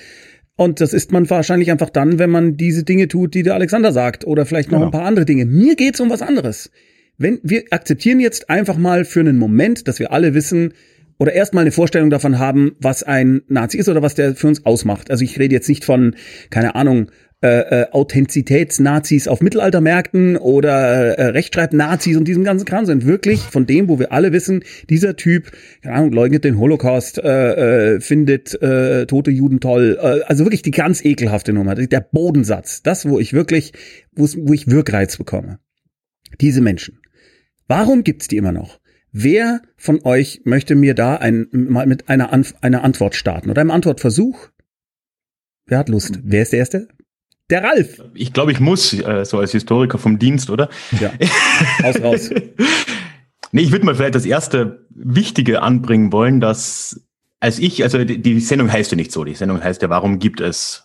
Und 0.61 0.83
das 0.83 0.93
ist 0.93 1.11
man 1.11 1.31
wahrscheinlich 1.31 1.71
einfach 1.71 1.89
dann, 1.89 2.19
wenn 2.19 2.29
man 2.29 2.59
diese 2.59 2.85
Dinge 2.85 3.09
tut, 3.09 3.33
die 3.33 3.43
der 3.43 3.55
Alexander 3.55 3.93
sagt, 3.93 4.27
oder 4.27 4.45
vielleicht 4.45 4.71
noch 4.71 4.81
Genau. 4.81 4.89
ein 4.89 4.93
paar 4.93 5.07
andere 5.07 5.25
Dinge. 5.25 5.47
Mir 5.47 5.75
geht's 5.75 6.01
um 6.01 6.11
was 6.11 6.21
anderes. 6.21 6.71
Wenn 7.17 7.41
wir 7.43 7.65
akzeptieren 7.71 8.21
jetzt 8.21 8.51
einfach 8.51 8.77
mal 8.77 9.07
für 9.07 9.21
einen 9.21 9.39
Moment, 9.39 9.89
dass 9.89 10.01
wir 10.01 10.12
alle 10.12 10.35
wissen 10.35 10.75
oder 11.19 11.33
erstmal 11.33 11.62
eine 11.62 11.73
Vorstellung 11.73 12.11
davon 12.11 12.39
haben, 12.39 12.73
was 12.79 13.03
ein 13.03 13.41
Nazi 13.49 13.79
ist 13.79 13.89
oder 13.89 14.03
was 14.03 14.15
der 14.17 14.35
für 14.35 14.49
uns 14.49 14.67
ausmacht. 14.67 15.11
Also 15.11 15.25
ich 15.25 15.39
rede 15.39 15.55
jetzt 15.55 15.71
nicht 15.71 15.87
von, 15.87 16.15
keine 16.51 16.75
Ahnung, 16.75 17.11
äh, 17.43 17.85
äh, 17.85 17.91
Authentizitätsnazis 17.93 19.27
auf 19.27 19.41
Mittelaltermärkten 19.41 20.37
oder 20.37 21.17
äh, 21.19 21.27
Rechtschreibnazis 21.29 22.19
und 22.19 22.29
diesem 22.29 22.45
ganzen 22.45 22.67
Kram, 22.67 22.85
sondern 22.85 23.09
wirklich 23.09 23.41
von 23.41 23.65
dem, 23.65 23.89
wo 23.89 23.99
wir 23.99 24.13
alle 24.13 24.32
wissen, 24.32 24.63
dieser 24.91 25.17
Typ, 25.17 25.51
keine 25.82 25.94
Ahnung, 25.94 26.13
leugnet 26.13 26.44
den 26.44 26.59
Holocaust, 26.59 27.17
äh, 27.17 27.94
äh, 27.94 28.01
findet 28.01 28.61
äh, 28.61 29.06
tote 29.06 29.31
Juden 29.31 29.61
toll, 29.61 29.99
äh, 29.99 30.20
also 30.27 30.44
wirklich 30.44 30.61
die 30.61 30.70
ganz 30.70 31.03
ekelhafte 31.03 31.55
Nummer, 31.55 31.75
der 31.77 32.01
Bodensatz, 32.01 32.82
das, 32.82 33.09
wo 33.09 33.19
ich 33.19 33.32
wirklich, 33.32 33.73
wo 34.13 34.53
ich 34.53 34.70
Wirkreiz 34.70 35.17
bekomme. 35.17 35.61
Diese 36.43 36.61
Menschen. 36.61 37.01
Warum 37.67 38.05
gibt's 38.05 38.29
die 38.29 38.37
immer 38.37 38.53
noch? 38.53 38.81
Wer 39.13 39.63
von 39.79 40.05
euch 40.05 40.43
möchte 40.44 40.75
mir 40.75 40.94
da 40.94 41.17
ein, 41.17 41.49
mal 41.53 41.87
mit 41.87 42.11
einer, 42.11 42.35
Anf 42.35 42.55
einer 42.61 42.85
Antwort 42.85 43.15
starten 43.15 43.49
oder 43.51 43.63
einem 43.63 43.70
Antwortversuch? 43.70 44.51
Wer 45.65 45.79
hat 45.79 45.89
Lust? 45.89 46.20
Wer 46.23 46.43
ist 46.43 46.53
der 46.53 46.59
Erste? 46.59 46.89
Der 47.51 47.65
Ralf. 47.65 48.01
Ich 48.15 48.33
glaube, 48.33 48.53
ich 48.53 48.61
muss, 48.61 48.93
äh, 48.93 49.25
so 49.25 49.39
als 49.39 49.53
Historiker 49.53 49.99
vom 49.99 50.19
Dienst, 50.19 50.51
oder? 50.51 50.69
Ja. 51.01 51.13
Aus, 51.83 52.01
raus. 52.03 52.31
Nee, 53.53 53.63
ich 53.63 53.73
würde 53.73 53.85
mal 53.85 53.97
vielleicht 53.97 54.15
das 54.15 54.27
erste 54.27 54.87
Wichtige 54.91 55.61
anbringen 55.63 56.13
wollen, 56.13 56.41
dass 56.41 57.01
als 57.41 57.59
ich, 57.59 57.83
also 57.83 58.05
die, 58.05 58.23
die 58.23 58.39
Sendung 58.39 58.71
heißt 58.71 58.93
ja 58.93 58.97
nicht 58.97 59.11
so, 59.11 59.25
die 59.25 59.35
Sendung 59.35 59.61
heißt 59.63 59.83
ja, 59.83 59.91
warum 59.91 60.19
gibt 60.21 60.41
es 60.41 60.85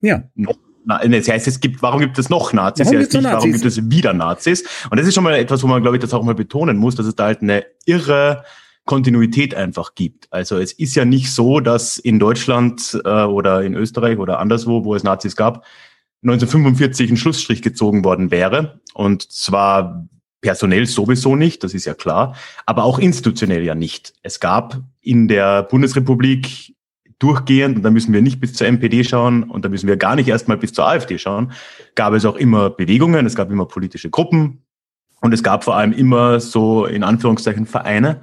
Ja. 0.00 0.24
noch, 0.34 0.56
na, 0.84 1.00
nee, 1.06 1.18
es 1.18 1.28
heißt, 1.28 1.46
es 1.46 1.60
gibt, 1.60 1.80
warum 1.80 2.00
gibt 2.00 2.18
es 2.18 2.28
noch 2.28 2.52
Nazis? 2.52 2.86
Warum 2.86 2.98
gibt's 2.98 3.14
noch 3.14 3.20
nicht, 3.20 3.30
warum 3.32 3.50
Nazis? 3.50 3.62
gibt 3.62 3.78
es 3.78 3.90
wieder 3.90 4.12
Nazis? 4.14 4.64
Und 4.90 4.98
das 4.98 5.06
ist 5.06 5.14
schon 5.14 5.22
mal 5.22 5.34
etwas, 5.34 5.62
wo 5.62 5.68
man, 5.68 5.80
glaube 5.80 5.96
ich, 5.96 6.00
das 6.00 6.12
auch 6.12 6.24
mal 6.24 6.34
betonen 6.34 6.76
muss, 6.76 6.96
dass 6.96 7.06
es 7.06 7.14
da 7.14 7.26
halt 7.26 7.40
eine 7.42 7.64
irre 7.86 8.42
Kontinuität 8.84 9.54
einfach 9.54 9.94
gibt. 9.94 10.26
Also 10.32 10.58
es 10.58 10.72
ist 10.72 10.96
ja 10.96 11.04
nicht 11.04 11.30
so, 11.32 11.60
dass 11.60 11.98
in 11.98 12.18
Deutschland 12.18 13.00
äh, 13.04 13.08
oder 13.08 13.62
in 13.62 13.74
Österreich 13.74 14.18
oder 14.18 14.40
anderswo, 14.40 14.84
wo 14.84 14.96
es 14.96 15.04
Nazis 15.04 15.36
gab, 15.36 15.64
1945 16.22 17.10
ein 17.10 17.16
Schlussstrich 17.16 17.62
gezogen 17.62 18.04
worden 18.04 18.30
wäre. 18.30 18.80
Und 18.94 19.30
zwar 19.32 20.08
personell 20.40 20.86
sowieso 20.86 21.36
nicht, 21.36 21.64
das 21.64 21.72
ist 21.72 21.86
ja 21.86 21.94
klar, 21.94 22.36
aber 22.66 22.84
auch 22.84 22.98
institutionell 22.98 23.64
ja 23.64 23.74
nicht. 23.74 24.12
Es 24.22 24.40
gab 24.40 24.80
in 25.00 25.28
der 25.28 25.62
Bundesrepublik 25.62 26.74
durchgehend, 27.18 27.76
und 27.76 27.82
da 27.84 27.90
müssen 27.90 28.12
wir 28.12 28.20
nicht 28.20 28.40
bis 28.40 28.52
zur 28.52 28.66
NPD 28.66 29.04
schauen 29.04 29.44
und 29.44 29.64
da 29.64 29.68
müssen 29.68 29.86
wir 29.86 29.96
gar 29.96 30.16
nicht 30.16 30.28
erstmal 30.28 30.56
bis 30.56 30.72
zur 30.72 30.88
AfD 30.88 31.18
schauen, 31.18 31.52
gab 31.94 32.12
es 32.14 32.24
auch 32.24 32.34
immer 32.36 32.70
Bewegungen, 32.70 33.24
es 33.24 33.36
gab 33.36 33.50
immer 33.50 33.66
politische 33.66 34.10
Gruppen 34.10 34.64
und 35.20 35.32
es 35.32 35.44
gab 35.44 35.62
vor 35.62 35.76
allem 35.76 35.92
immer 35.92 36.40
so 36.40 36.84
in 36.84 37.04
Anführungszeichen 37.04 37.66
Vereine, 37.66 38.22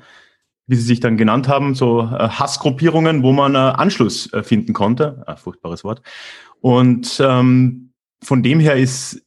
wie 0.67 0.75
sie 0.75 0.83
sich 0.83 0.99
dann 0.99 1.15
genannt 1.15 1.47
haben, 1.47 1.75
so 1.75 2.01
äh, 2.01 2.27
Hassgruppierungen, 2.27 3.23
wo 3.23 3.31
man 3.31 3.55
äh, 3.55 3.57
Anschluss 3.57 4.31
äh, 4.33 4.43
finden 4.43 4.73
konnte. 4.73 5.23
Ah, 5.25 5.37
furchtbares 5.37 5.85
Wort. 5.85 6.01
Und 6.59 7.21
ähm, 7.23 7.88
von 8.23 8.43
dem 8.43 8.59
her 8.59 8.75
ist 8.75 9.21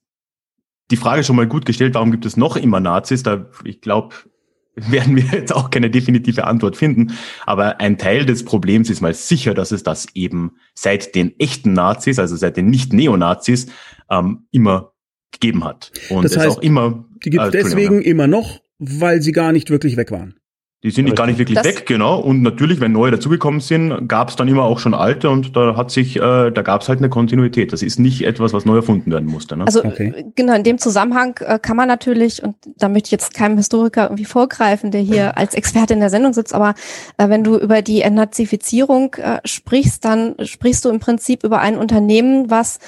die 0.90 0.96
Frage 0.96 1.24
schon 1.24 1.36
mal 1.36 1.46
gut 1.46 1.64
gestellt, 1.64 1.94
warum 1.94 2.10
gibt 2.10 2.26
es 2.26 2.36
noch 2.36 2.56
immer 2.56 2.80
Nazis? 2.80 3.22
Da, 3.22 3.46
ich 3.64 3.80
glaube, 3.80 4.14
werden 4.74 5.16
wir 5.16 5.24
jetzt 5.24 5.54
auch 5.54 5.70
keine 5.70 5.90
definitive 5.90 6.44
Antwort 6.44 6.76
finden. 6.76 7.12
Aber 7.46 7.80
ein 7.80 7.98
Teil 7.98 8.24
des 8.24 8.44
Problems 8.44 8.90
ist 8.90 9.00
mal 9.00 9.14
sicher, 9.14 9.54
dass 9.54 9.70
es 9.70 9.82
das 9.82 10.06
eben 10.14 10.52
seit 10.74 11.14
den 11.14 11.38
echten 11.38 11.72
Nazis, 11.72 12.18
also 12.18 12.36
seit 12.36 12.56
den 12.56 12.66
Nicht-Neonazis, 12.70 13.66
ähm, 14.10 14.46
immer 14.50 14.92
gegeben 15.30 15.64
hat. 15.64 15.92
Und 16.10 16.24
das 16.24 16.36
heißt, 16.36 16.46
es 16.46 16.56
auch 16.56 16.62
immer. 16.62 17.04
Die 17.24 17.30
gibt 17.30 17.42
es 17.42 17.48
äh, 17.48 17.62
deswegen 17.62 18.02
immer 18.02 18.26
noch, 18.26 18.60
weil 18.78 19.22
sie 19.22 19.32
gar 19.32 19.52
nicht 19.52 19.70
wirklich 19.70 19.96
weg 19.96 20.10
waren. 20.10 20.36
Die 20.82 20.90
sind 20.90 21.04
nicht 21.04 21.16
gar 21.16 21.26
nicht 21.26 21.38
wirklich 21.38 21.56
das 21.56 21.64
weg, 21.64 21.86
genau. 21.86 22.18
Und 22.18 22.42
natürlich, 22.42 22.80
wenn 22.80 22.90
neue 22.90 23.12
dazugekommen 23.12 23.60
sind, 23.60 24.08
gab 24.08 24.30
es 24.30 24.36
dann 24.36 24.48
immer 24.48 24.64
auch 24.64 24.80
schon 24.80 24.94
alte 24.94 25.30
und 25.30 25.56
da 25.56 25.76
hat 25.76 25.92
sich, 25.92 26.16
äh, 26.16 26.50
da 26.50 26.62
gab 26.62 26.80
es 26.80 26.88
halt 26.88 26.98
eine 26.98 27.08
Kontinuität. 27.08 27.72
Das 27.72 27.82
ist 27.82 28.00
nicht 28.00 28.22
etwas, 28.22 28.52
was 28.52 28.64
neu 28.64 28.76
erfunden 28.76 29.12
werden 29.12 29.28
musste. 29.28 29.56
Ne? 29.56 29.64
Also 29.64 29.84
okay. 29.84 30.26
genau, 30.34 30.54
in 30.54 30.64
dem 30.64 30.78
Zusammenhang 30.78 31.36
äh, 31.38 31.60
kann 31.60 31.76
man 31.76 31.86
natürlich, 31.86 32.42
und 32.42 32.56
da 32.78 32.88
möchte 32.88 33.06
ich 33.06 33.12
jetzt 33.12 33.32
keinem 33.32 33.58
Historiker 33.58 34.04
irgendwie 34.06 34.24
vorgreifen, 34.24 34.90
der 34.90 35.02
hier 35.02 35.38
als 35.38 35.54
Experte 35.54 35.94
in 35.94 36.00
der 36.00 36.10
Sendung 36.10 36.32
sitzt, 36.32 36.52
aber 36.52 36.74
äh, 37.16 37.28
wenn 37.28 37.44
du 37.44 37.56
über 37.58 37.80
die 37.80 38.02
Entnazifizierung 38.02 39.14
äh, 39.14 39.38
sprichst, 39.44 40.04
dann 40.04 40.34
sprichst 40.42 40.84
du 40.84 40.88
im 40.88 40.98
Prinzip 40.98 41.44
über 41.44 41.60
ein 41.60 41.76
Unternehmen, 41.76 42.50
was 42.50 42.80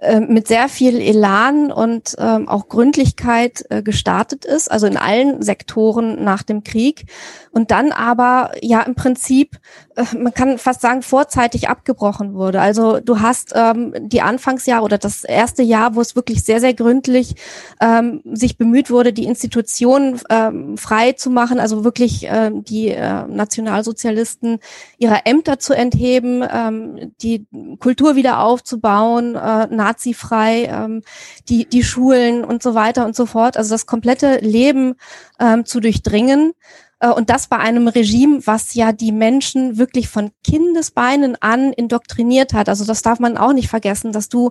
äh, 0.00 0.20
mit 0.20 0.48
sehr 0.48 0.68
viel 0.68 0.98
Elan 0.98 1.70
und 1.70 2.16
ähm, 2.18 2.48
auch 2.48 2.68
Gründlichkeit 2.68 3.64
äh, 3.68 3.82
gestartet 3.82 4.46
ist, 4.46 4.70
also 4.70 4.86
in 4.86 4.96
allen 4.96 5.42
Sektoren 5.42 6.24
nach 6.24 6.42
dem 6.42 6.64
Krieg 6.64 7.04
und 7.52 7.70
dann 7.70 7.92
aber 7.92 8.52
ja 8.62 8.80
im 8.82 8.94
Prinzip, 8.94 9.58
äh, 9.96 10.04
man 10.16 10.32
kann 10.32 10.56
fast 10.58 10.80
sagen, 10.80 11.02
vorzeitig 11.02 11.68
abgebrochen 11.68 12.34
wurde. 12.34 12.60
Also 12.60 13.00
du 13.00 13.20
hast 13.20 13.52
ähm, 13.54 13.92
die 13.98 14.22
Anfangsjahre 14.22 14.84
oder 14.84 14.98
das 14.98 15.24
erste 15.24 15.62
Jahr, 15.62 15.94
wo 15.94 16.00
es 16.00 16.16
wirklich 16.16 16.44
sehr, 16.44 16.60
sehr 16.60 16.74
gründlich 16.74 17.34
ähm, 17.80 18.22
sich 18.32 18.56
bemüht 18.56 18.90
wurde, 18.90 19.12
die 19.12 19.24
Institutionen 19.24 20.20
ähm, 20.30 20.78
frei 20.78 21.12
zu 21.12 21.28
machen, 21.28 21.58
also 21.58 21.84
wirklich 21.84 22.26
ähm, 22.26 22.64
die 22.64 22.88
äh, 22.88 23.26
Nationalsozialisten 23.26 24.60
ihrer 24.98 25.26
Ämter 25.26 25.58
zu 25.58 25.74
entheben, 25.74 26.44
ähm, 26.50 27.12
die 27.20 27.46
Kultur 27.80 28.16
wieder 28.16 28.40
aufzubauen, 28.40 29.34
äh, 29.34 29.66
nazifrei, 29.90 30.64
ähm, 30.64 31.02
die, 31.48 31.64
die 31.66 31.82
Schulen 31.82 32.44
und 32.44 32.62
so 32.62 32.74
weiter 32.74 33.04
und 33.04 33.16
so 33.16 33.26
fort. 33.26 33.56
Also 33.56 33.74
das 33.74 33.86
komplette 33.86 34.38
Leben 34.38 34.94
ähm, 35.38 35.64
zu 35.64 35.80
durchdringen. 35.80 36.52
Äh, 37.00 37.08
und 37.08 37.30
das 37.30 37.48
bei 37.48 37.56
einem 37.56 37.88
Regime, 37.88 38.40
was 38.46 38.74
ja 38.74 38.92
die 38.92 39.12
Menschen 39.12 39.78
wirklich 39.78 40.08
von 40.08 40.30
Kindesbeinen 40.44 41.36
an 41.40 41.72
indoktriniert 41.72 42.52
hat. 42.52 42.68
Also 42.68 42.84
das 42.84 43.02
darf 43.02 43.18
man 43.18 43.36
auch 43.36 43.52
nicht 43.52 43.68
vergessen, 43.68 44.12
dass 44.12 44.28
du 44.28 44.50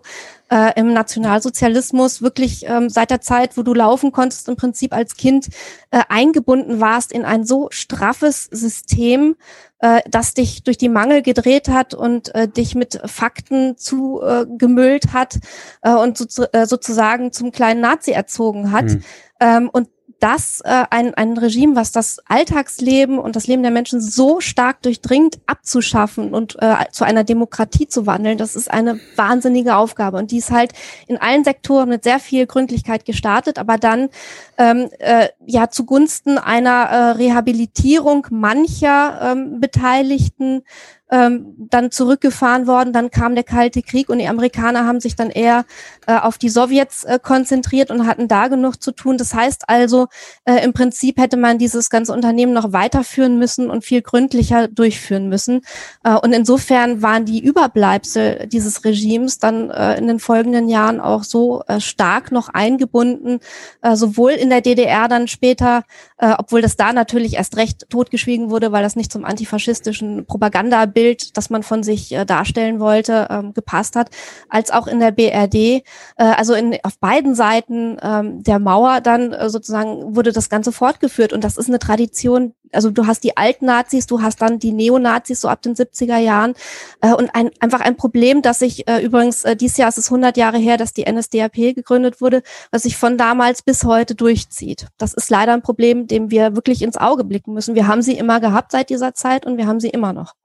äh, 0.49 0.77
im 0.79 0.93
Nationalsozialismus 0.93 2.21
wirklich 2.21 2.65
ähm, 2.67 2.89
seit 2.89 3.11
der 3.11 3.21
Zeit, 3.21 3.55
wo 3.55 3.63
du 3.63 3.73
laufen 3.73 4.11
konntest, 4.11 4.49
im 4.49 4.55
Prinzip 4.55 4.93
als 4.93 5.15
Kind 5.15 5.47
äh, 5.91 6.01
eingebunden 6.09 6.79
warst 6.79 7.11
in 7.11 7.23
ein 7.23 7.45
so 7.45 7.67
straffes 7.71 8.45
System, 8.45 9.35
äh, 9.79 10.01
das 10.09 10.33
dich 10.33 10.63
durch 10.63 10.77
die 10.77 10.89
Mangel 10.89 11.21
gedreht 11.21 11.69
hat 11.69 11.93
und 11.93 12.33
äh, 12.35 12.47
dich 12.47 12.75
mit 12.75 12.99
Fakten 13.05 13.77
zu 13.77 14.21
äh, 14.21 14.45
gemüllt 14.57 15.13
hat 15.13 15.39
äh, 15.81 15.93
und 15.93 16.17
so, 16.17 16.45
äh, 16.51 16.65
sozusagen 16.65 17.31
zum 17.31 17.51
kleinen 17.51 17.81
Nazi 17.81 18.11
erzogen 18.11 18.71
hat. 18.71 18.85
Mhm. 18.85 19.03
Ähm, 19.39 19.69
und 19.71 19.87
das 20.19 20.61
äh, 20.63 20.85
ein, 20.89 21.13
ein 21.13 21.37
Regime, 21.37 21.75
was 21.75 21.91
das 21.91 22.19
Alltagsleben 22.27 23.19
und 23.19 23.35
das 23.35 23.47
Leben 23.47 23.63
der 23.63 23.71
Menschen 23.71 24.01
so 24.01 24.41
stark 24.41 24.81
durchdringt, 24.81 25.39
abzuschaffen 25.45 26.33
und 26.33 26.57
äh, 26.59 26.75
zu 26.91 27.03
einer 27.03 27.23
Demokratie 27.23 27.87
zu 27.87 28.05
wandeln, 28.05 28.37
das 28.37 28.55
ist 28.55 28.69
eine 28.69 28.99
wahnsinnige 29.15 29.75
Aufgabe. 29.75 30.17
Und 30.17 30.31
die 30.31 30.37
ist 30.37 30.51
halt 30.51 30.73
in 31.07 31.17
allen 31.17 31.43
Sektoren 31.43 31.89
mit 31.89 32.03
sehr 32.03 32.19
viel 32.19 32.45
Gründlichkeit 32.47 33.05
gestartet, 33.05 33.57
aber 33.57 33.77
dann 33.77 34.09
ähm, 34.57 34.89
äh, 34.99 35.29
ja 35.45 35.69
zugunsten 35.69 36.37
einer 36.37 36.69
äh, 36.69 37.11
Rehabilitierung 37.11 38.27
mancher 38.29 39.19
ähm, 39.21 39.59
Beteiligten 39.59 40.63
ähm, 41.11 41.55
dann 41.57 41.91
zurückgefahren 41.91 42.67
worden. 42.67 42.93
Dann 42.93 43.09
kam 43.09 43.35
der 43.35 43.43
Kalte 43.43 43.81
Krieg 43.81 44.09
und 44.09 44.19
die 44.19 44.27
Amerikaner 44.27 44.85
haben 44.85 44.99
sich 44.99 45.15
dann 45.15 45.29
eher 45.29 45.65
äh, 46.07 46.17
auf 46.17 46.37
die 46.37 46.49
Sowjets 46.49 47.03
äh, 47.03 47.19
konzentriert 47.21 47.91
und 47.91 48.05
hatten 48.07 48.27
da 48.27 48.47
genug 48.47 48.81
zu 48.81 48.91
tun. 48.91 49.17
Das 49.17 49.33
heißt 49.33 49.69
also, 49.69 50.07
äh, 50.45 50.63
im 50.63 50.73
Prinzip 50.73 51.17
hätte 51.17 51.37
man 51.37 51.57
dieses 51.57 51.89
ganze 51.89 52.13
Unternehmen 52.13 52.53
noch 52.53 52.73
weiterführen 52.73 53.37
müssen 53.39 53.69
und 53.69 53.83
viel 53.83 54.01
gründlicher 54.01 54.67
durchführen 54.67 55.29
müssen. 55.29 55.61
Äh, 56.03 56.15
und 56.15 56.33
insofern 56.33 57.01
waren 57.01 57.25
die 57.25 57.43
Überbleibsel 57.43 58.47
dieses 58.47 58.85
Regimes 58.85 59.39
dann 59.39 59.69
äh, 59.69 59.97
in 59.97 60.07
den 60.07 60.19
folgenden 60.19 60.69
Jahren 60.69 60.99
auch 60.99 61.23
so 61.23 61.63
äh, 61.67 61.79
stark 61.79 62.31
noch 62.31 62.49
eingebunden, 62.49 63.39
äh, 63.81 63.95
sowohl 63.95 64.31
in 64.31 64.49
der 64.49 64.61
DDR 64.61 65.07
dann 65.07 65.27
später, 65.27 65.83
äh, 66.17 66.33
obwohl 66.37 66.61
das 66.61 66.75
da 66.75 66.93
natürlich 66.93 67.35
erst 67.35 67.57
recht 67.57 67.89
totgeschwiegen 67.89 68.49
wurde, 68.49 68.71
weil 68.71 68.83
das 68.83 68.95
nicht 68.95 69.11
zum 69.11 69.25
antifaschistischen 69.25 70.25
Propaganda 70.25 70.85
Bild, 70.99 71.37
das 71.37 71.49
man 71.49 71.63
von 71.63 71.81
sich 71.81 72.11
äh, 72.11 72.25
darstellen 72.25 72.81
wollte, 72.81 73.27
ähm, 73.29 73.53
gepasst 73.53 73.95
hat, 73.95 74.09
als 74.49 74.69
auch 74.69 74.85
in 74.85 74.99
der 74.99 75.11
BRD. 75.11 75.55
Äh, 75.55 75.81
also 76.17 76.53
in, 76.53 76.77
auf 76.83 76.99
beiden 76.99 77.35
Seiten 77.35 77.95
ähm, 78.01 78.43
der 78.43 78.59
Mauer 78.59 78.99
dann 78.99 79.31
äh, 79.31 79.49
sozusagen 79.49 80.13
wurde 80.13 80.33
das 80.33 80.49
Ganze 80.49 80.73
fortgeführt. 80.73 81.31
Und 81.31 81.45
das 81.45 81.55
ist 81.55 81.69
eine 81.69 81.79
Tradition, 81.79 82.53
also 82.73 82.91
du 82.91 83.07
hast 83.07 83.23
die 83.23 83.37
alten 83.37 83.65
Nazis, 83.65 84.07
du 84.07 84.21
hast 84.21 84.41
dann 84.41 84.59
die 84.59 84.73
Neonazis 84.73 85.39
so 85.39 85.47
ab 85.47 85.61
den 85.61 85.73
70er 85.73 86.17
Jahren 86.17 86.53
äh, 86.99 87.13
und 87.13 87.33
ein, 87.33 87.49
einfach 87.61 87.79
ein 87.79 87.95
Problem, 87.95 88.41
dass 88.41 88.59
sich 88.59 88.85
äh, 88.89 88.99
übrigens, 89.01 89.45
äh, 89.45 89.55
dieses 89.55 89.77
Jahr 89.77 89.87
ist 89.87 89.99
es 89.99 90.11
100 90.11 90.35
Jahre 90.35 90.57
her, 90.57 90.75
dass 90.75 90.91
die 90.91 91.09
NSDAP 91.09 91.75
gegründet 91.75 92.19
wurde, 92.19 92.43
was 92.71 92.83
sich 92.83 92.97
von 92.97 93.17
damals 93.17 93.61
bis 93.61 93.85
heute 93.85 94.15
durchzieht. 94.15 94.87
Das 94.97 95.13
ist 95.13 95.29
leider 95.29 95.53
ein 95.53 95.61
Problem, 95.61 96.07
dem 96.07 96.29
wir 96.29 96.57
wirklich 96.57 96.81
ins 96.81 96.97
Auge 96.97 97.23
blicken 97.23 97.53
müssen. 97.53 97.75
Wir 97.75 97.87
haben 97.87 98.01
sie 98.01 98.17
immer 98.17 98.41
gehabt 98.41 98.73
seit 98.73 98.89
dieser 98.89 99.13
Zeit 99.13 99.45
und 99.45 99.55
wir 99.55 99.65
haben 99.65 99.79
sie 99.79 99.89
immer 99.89 100.11
noch. 100.11 100.35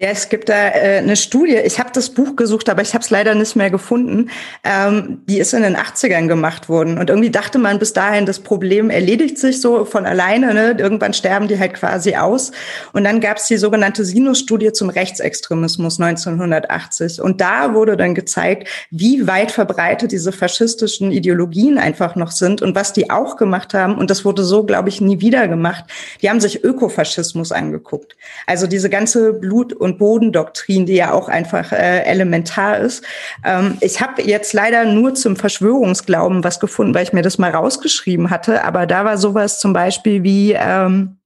Ja, 0.00 0.08
es 0.08 0.28
gibt 0.28 0.48
da 0.48 0.70
äh, 0.70 0.98
eine 0.98 1.14
Studie. 1.14 1.54
Ich 1.54 1.78
habe 1.78 1.90
das 1.92 2.10
Buch 2.10 2.34
gesucht, 2.34 2.68
aber 2.68 2.82
ich 2.82 2.94
habe 2.94 3.04
es 3.04 3.10
leider 3.10 3.36
nicht 3.36 3.54
mehr 3.54 3.70
gefunden. 3.70 4.28
Ähm, 4.64 5.22
die 5.28 5.38
ist 5.38 5.54
in 5.54 5.62
den 5.62 5.76
80ern 5.76 6.26
gemacht 6.26 6.68
worden. 6.68 6.98
Und 6.98 7.10
irgendwie 7.10 7.30
dachte 7.30 7.60
man 7.60 7.78
bis 7.78 7.92
dahin, 7.92 8.26
das 8.26 8.40
Problem 8.40 8.90
erledigt 8.90 9.38
sich 9.38 9.60
so 9.60 9.84
von 9.84 10.04
alleine. 10.04 10.52
Ne? 10.52 10.74
Irgendwann 10.76 11.14
sterben 11.14 11.46
die 11.46 11.60
halt 11.60 11.74
quasi 11.74 12.16
aus. 12.16 12.50
Und 12.92 13.04
dann 13.04 13.20
gab 13.20 13.36
es 13.36 13.46
die 13.46 13.56
sogenannte 13.56 14.04
Sinus-Studie 14.04 14.72
zum 14.72 14.90
Rechtsextremismus 14.90 16.00
1980. 16.00 17.20
Und 17.20 17.40
da 17.40 17.72
wurde 17.74 17.96
dann 17.96 18.16
gezeigt, 18.16 18.66
wie 18.90 19.28
weit 19.28 19.52
verbreitet 19.52 20.10
diese 20.10 20.32
faschistischen 20.32 21.12
Ideologien 21.12 21.78
einfach 21.78 22.16
noch 22.16 22.32
sind 22.32 22.62
und 22.62 22.74
was 22.74 22.94
die 22.94 23.10
auch 23.10 23.36
gemacht 23.36 23.74
haben. 23.74 23.96
Und 23.96 24.10
das 24.10 24.24
wurde 24.24 24.42
so, 24.42 24.64
glaube 24.64 24.88
ich, 24.88 25.00
nie 25.00 25.20
wieder 25.20 25.46
gemacht. 25.46 25.84
Die 26.20 26.28
haben 26.28 26.40
sich 26.40 26.64
Ökofaschismus 26.64 27.52
angeguckt. 27.52 28.16
Also 28.48 28.66
diese 28.66 28.90
ganze 28.90 29.32
Blut- 29.34 29.83
und 29.84 29.98
Bodendoktrin, 29.98 30.86
die 30.86 30.94
ja 30.94 31.12
auch 31.12 31.28
einfach 31.28 31.70
äh, 31.72 32.02
elementar 32.04 32.78
ist. 32.78 33.04
Ähm, 33.44 33.76
ich 33.80 34.00
habe 34.00 34.22
jetzt 34.22 34.52
leider 34.52 34.84
nur 34.84 35.14
zum 35.14 35.36
Verschwörungsglauben 35.36 36.42
was 36.42 36.58
gefunden, 36.58 36.94
weil 36.94 37.04
ich 37.04 37.12
mir 37.12 37.22
das 37.22 37.38
mal 37.38 37.50
rausgeschrieben 37.50 38.30
hatte. 38.30 38.64
Aber 38.64 38.86
da 38.86 39.04
war 39.04 39.18
sowas 39.18 39.60
zum 39.60 39.72
Beispiel 39.72 40.22
wie 40.22 40.52
ähm, 40.52 41.18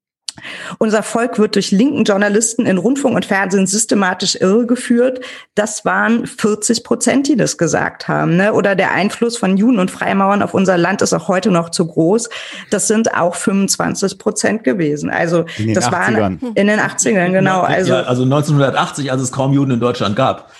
unser 0.78 1.02
Volk 1.02 1.38
wird 1.38 1.54
durch 1.54 1.70
linken 1.70 2.04
Journalisten 2.04 2.66
in 2.66 2.78
Rundfunk 2.78 3.16
und 3.16 3.24
Fernsehen 3.24 3.66
systematisch 3.66 4.36
irregeführt. 4.36 5.20
Das 5.54 5.84
waren 5.84 6.26
40 6.26 6.84
Prozent, 6.84 7.28
die 7.28 7.36
das 7.36 7.58
gesagt 7.58 8.08
haben. 8.08 8.36
Ne? 8.36 8.52
Oder 8.52 8.74
der 8.74 8.92
Einfluss 8.92 9.36
von 9.36 9.56
Juden 9.56 9.78
und 9.78 9.90
Freimauern 9.90 10.42
auf 10.42 10.54
unser 10.54 10.78
Land 10.78 11.02
ist 11.02 11.12
auch 11.12 11.28
heute 11.28 11.50
noch 11.50 11.70
zu 11.70 11.86
groß. 11.86 12.28
Das 12.70 12.88
sind 12.88 13.14
auch 13.14 13.34
25 13.34 14.18
Prozent 14.18 14.64
gewesen. 14.64 15.10
Also 15.10 15.44
das 15.74 15.88
80ern. 15.88 15.92
waren 15.92 16.40
in 16.54 16.66
den 16.66 16.80
80ern, 16.80 17.32
genau. 17.32 17.60
Also, 17.60 17.92
ja, 17.92 18.02
also 18.02 18.22
1980, 18.22 19.10
als 19.10 19.22
es 19.22 19.32
kaum 19.32 19.52
Juden 19.52 19.72
in 19.72 19.80
Deutschland 19.80 20.16
gab. 20.16 20.50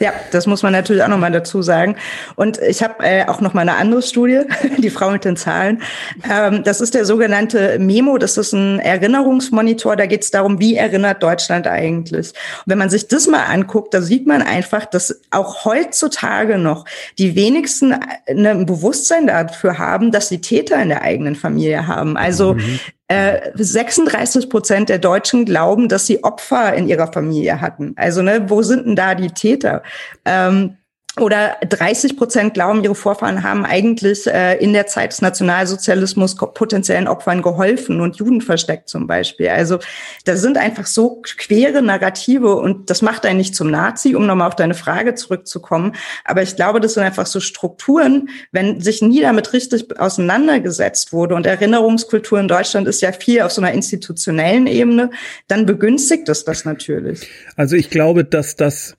Ja, 0.00 0.12
das 0.30 0.46
muss 0.46 0.62
man 0.62 0.72
natürlich 0.72 1.02
auch 1.02 1.08
nochmal 1.08 1.32
dazu 1.32 1.62
sagen. 1.62 1.96
Und 2.36 2.58
ich 2.58 2.82
habe 2.82 3.04
äh, 3.04 3.26
auch 3.26 3.40
nochmal 3.40 3.68
eine 3.68 3.78
andere 3.78 4.02
Studie, 4.02 4.42
die 4.78 4.90
Frau 4.90 5.10
mit 5.10 5.24
den 5.24 5.36
Zahlen. 5.36 5.82
Ähm, 6.28 6.62
das 6.64 6.80
ist 6.80 6.94
der 6.94 7.04
sogenannte 7.04 7.78
Memo, 7.78 8.18
das 8.18 8.36
ist 8.36 8.52
ein 8.52 8.78
Erinnerungsmonitor, 8.78 9.96
da 9.96 10.06
geht 10.06 10.22
es 10.22 10.30
darum, 10.30 10.60
wie 10.60 10.76
erinnert 10.76 11.22
Deutschland 11.22 11.66
eigentlich. 11.66 12.28
Und 12.28 12.64
wenn 12.66 12.78
man 12.78 12.90
sich 12.90 13.08
das 13.08 13.26
mal 13.26 13.44
anguckt, 13.44 13.92
da 13.92 14.00
sieht 14.00 14.26
man 14.26 14.42
einfach, 14.42 14.84
dass 14.84 15.20
auch 15.30 15.64
heutzutage 15.64 16.58
noch 16.58 16.84
die 17.18 17.34
wenigsten 17.34 17.92
ein 17.92 18.44
äh, 18.44 18.64
Bewusstsein 18.64 19.26
dafür 19.26 19.78
haben, 19.78 20.12
dass 20.12 20.28
sie 20.28 20.40
Täter 20.40 20.80
in 20.80 20.90
der 20.90 21.02
eigenen 21.02 21.34
Familie 21.34 21.86
haben. 21.86 22.16
Also 22.16 22.54
mhm. 22.54 22.80
36 23.10 24.44
äh, 24.44 24.48
Prozent 24.48 24.88
der 24.88 24.98
Deutschen 24.98 25.44
glauben, 25.44 25.88
dass 25.88 26.06
sie 26.06 26.24
Opfer 26.24 26.74
in 26.74 26.88
ihrer 26.88 27.12
Familie 27.12 27.60
hatten. 27.60 27.94
Also, 27.96 28.22
ne, 28.22 28.48
wo 28.48 28.62
sind 28.62 28.86
denn 28.86 28.96
da 28.96 29.14
die 29.14 29.30
Täter? 29.30 29.82
Ähm, 30.24 30.77
oder 31.20 31.56
30 31.68 32.16
Prozent 32.16 32.54
glauben, 32.54 32.82
ihre 32.82 32.94
Vorfahren 32.94 33.42
haben 33.42 33.64
eigentlich 33.64 34.26
äh, 34.26 34.56
in 34.58 34.72
der 34.72 34.86
Zeit 34.86 35.12
des 35.12 35.22
Nationalsozialismus 35.22 36.36
potenziellen 36.36 37.08
Opfern 37.08 37.42
geholfen 37.42 38.00
und 38.00 38.16
Juden 38.16 38.40
versteckt 38.40 38.88
zum 38.88 39.06
Beispiel. 39.06 39.48
Also 39.48 39.78
da 40.24 40.36
sind 40.36 40.58
einfach 40.58 40.86
so 40.86 41.22
quere 41.22 41.82
Narrative 41.82 42.56
und 42.56 42.90
das 42.90 43.02
macht 43.02 43.26
einen 43.26 43.38
nicht 43.38 43.54
zum 43.54 43.70
Nazi, 43.70 44.14
um 44.14 44.26
nochmal 44.26 44.48
auf 44.48 44.56
deine 44.56 44.74
Frage 44.74 45.14
zurückzukommen. 45.14 45.94
Aber 46.24 46.42
ich 46.42 46.56
glaube, 46.56 46.80
das 46.80 46.94
sind 46.94 47.02
einfach 47.02 47.26
so 47.26 47.40
Strukturen, 47.40 48.28
wenn 48.52 48.80
sich 48.80 49.02
nie 49.02 49.20
damit 49.20 49.52
richtig 49.52 49.98
auseinandergesetzt 49.98 51.12
wurde 51.12 51.34
und 51.34 51.46
Erinnerungskultur 51.46 52.38
in 52.40 52.48
Deutschland 52.48 52.88
ist 52.88 53.00
ja 53.00 53.12
viel 53.12 53.42
auf 53.42 53.52
so 53.52 53.60
einer 53.60 53.72
institutionellen 53.72 54.66
Ebene, 54.66 55.10
dann 55.46 55.66
begünstigt 55.66 56.28
es 56.28 56.44
das 56.44 56.64
natürlich. 56.64 57.28
Also 57.56 57.76
ich 57.76 57.90
glaube, 57.90 58.24
dass 58.24 58.56
das 58.56 58.96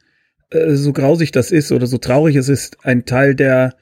äh, 0.51 0.75
so 0.75 0.93
grausig 0.93 1.31
das 1.31 1.51
ist 1.51 1.71
oder 1.71 1.87
so 1.87 1.97
traurig 1.97 2.35
es 2.35 2.49
ist, 2.49 2.77
ein 2.83 3.05
Teil 3.05 3.35
der, 3.35 3.75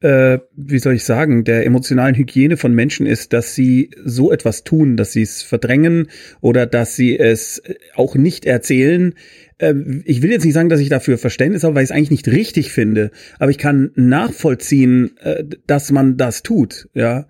äh, 0.00 0.38
wie 0.56 0.78
soll 0.78 0.94
ich 0.94 1.04
sagen, 1.04 1.44
der 1.44 1.66
emotionalen 1.66 2.14
Hygiene 2.14 2.56
von 2.56 2.72
Menschen 2.72 3.06
ist, 3.06 3.32
dass 3.32 3.54
sie 3.54 3.90
so 4.04 4.32
etwas 4.32 4.64
tun, 4.64 4.96
dass 4.96 5.12
sie 5.12 5.22
es 5.22 5.42
verdrängen 5.42 6.08
oder 6.40 6.66
dass 6.66 6.96
sie 6.96 7.18
es 7.18 7.62
auch 7.94 8.14
nicht 8.14 8.46
erzählen. 8.46 9.14
Äh, 9.58 9.74
ich 10.04 10.22
will 10.22 10.30
jetzt 10.30 10.44
nicht 10.44 10.54
sagen, 10.54 10.68
dass 10.68 10.80
ich 10.80 10.88
dafür 10.88 11.18
Verständnis 11.18 11.64
habe, 11.64 11.74
weil 11.74 11.84
ich 11.84 11.90
es 11.90 11.96
eigentlich 11.96 12.10
nicht 12.10 12.28
richtig 12.28 12.72
finde, 12.72 13.10
aber 13.38 13.50
ich 13.50 13.58
kann 13.58 13.90
nachvollziehen, 13.94 15.16
äh, 15.18 15.44
dass 15.66 15.90
man 15.90 16.16
das 16.16 16.42
tut, 16.42 16.88
ja 16.94 17.26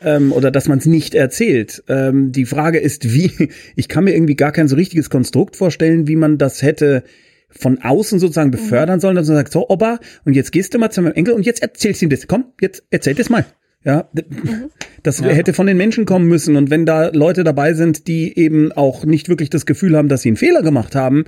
ähm, 0.00 0.32
oder 0.32 0.50
dass 0.50 0.68
man 0.68 0.78
es 0.78 0.86
nicht 0.86 1.14
erzählt. 1.14 1.82
Ähm, 1.88 2.32
die 2.32 2.44
Frage 2.44 2.78
ist, 2.78 3.12
wie, 3.12 3.50
ich 3.76 3.88
kann 3.88 4.04
mir 4.04 4.14
irgendwie 4.14 4.36
gar 4.36 4.52
kein 4.52 4.68
so 4.68 4.76
richtiges 4.76 5.10
Konstrukt 5.10 5.56
vorstellen, 5.56 6.08
wie 6.08 6.16
man 6.16 6.38
das 6.38 6.62
hätte 6.62 7.04
von 7.58 7.78
außen 7.78 8.18
sozusagen 8.18 8.50
befördern 8.50 9.00
sollen, 9.00 9.16
dass 9.16 9.28
man 9.28 9.36
sagt, 9.36 9.52
so, 9.52 9.68
Opa, 9.68 9.98
und 10.24 10.34
jetzt 10.34 10.52
gehst 10.52 10.74
du 10.74 10.78
mal 10.78 10.90
zu 10.90 11.02
meinem 11.02 11.14
Enkel 11.14 11.34
und 11.34 11.44
jetzt 11.44 11.62
erzählst 11.62 12.00
du 12.00 12.06
ihm 12.06 12.10
das. 12.10 12.26
Komm, 12.26 12.52
jetzt 12.60 12.84
erzähl 12.90 13.14
das 13.14 13.28
mal. 13.28 13.44
Ja, 13.84 14.10
das 15.04 15.20
ja. 15.20 15.28
hätte 15.28 15.52
von 15.52 15.66
den 15.66 15.76
Menschen 15.76 16.06
kommen 16.06 16.26
müssen. 16.26 16.56
Und 16.56 16.70
wenn 16.70 16.86
da 16.86 17.08
Leute 17.08 17.44
dabei 17.44 17.72
sind, 17.72 18.08
die 18.08 18.36
eben 18.36 18.72
auch 18.72 19.04
nicht 19.04 19.28
wirklich 19.28 19.48
das 19.48 19.64
Gefühl 19.64 19.96
haben, 19.96 20.08
dass 20.08 20.22
sie 20.22 20.30
einen 20.30 20.36
Fehler 20.36 20.62
gemacht 20.62 20.96
haben, 20.96 21.24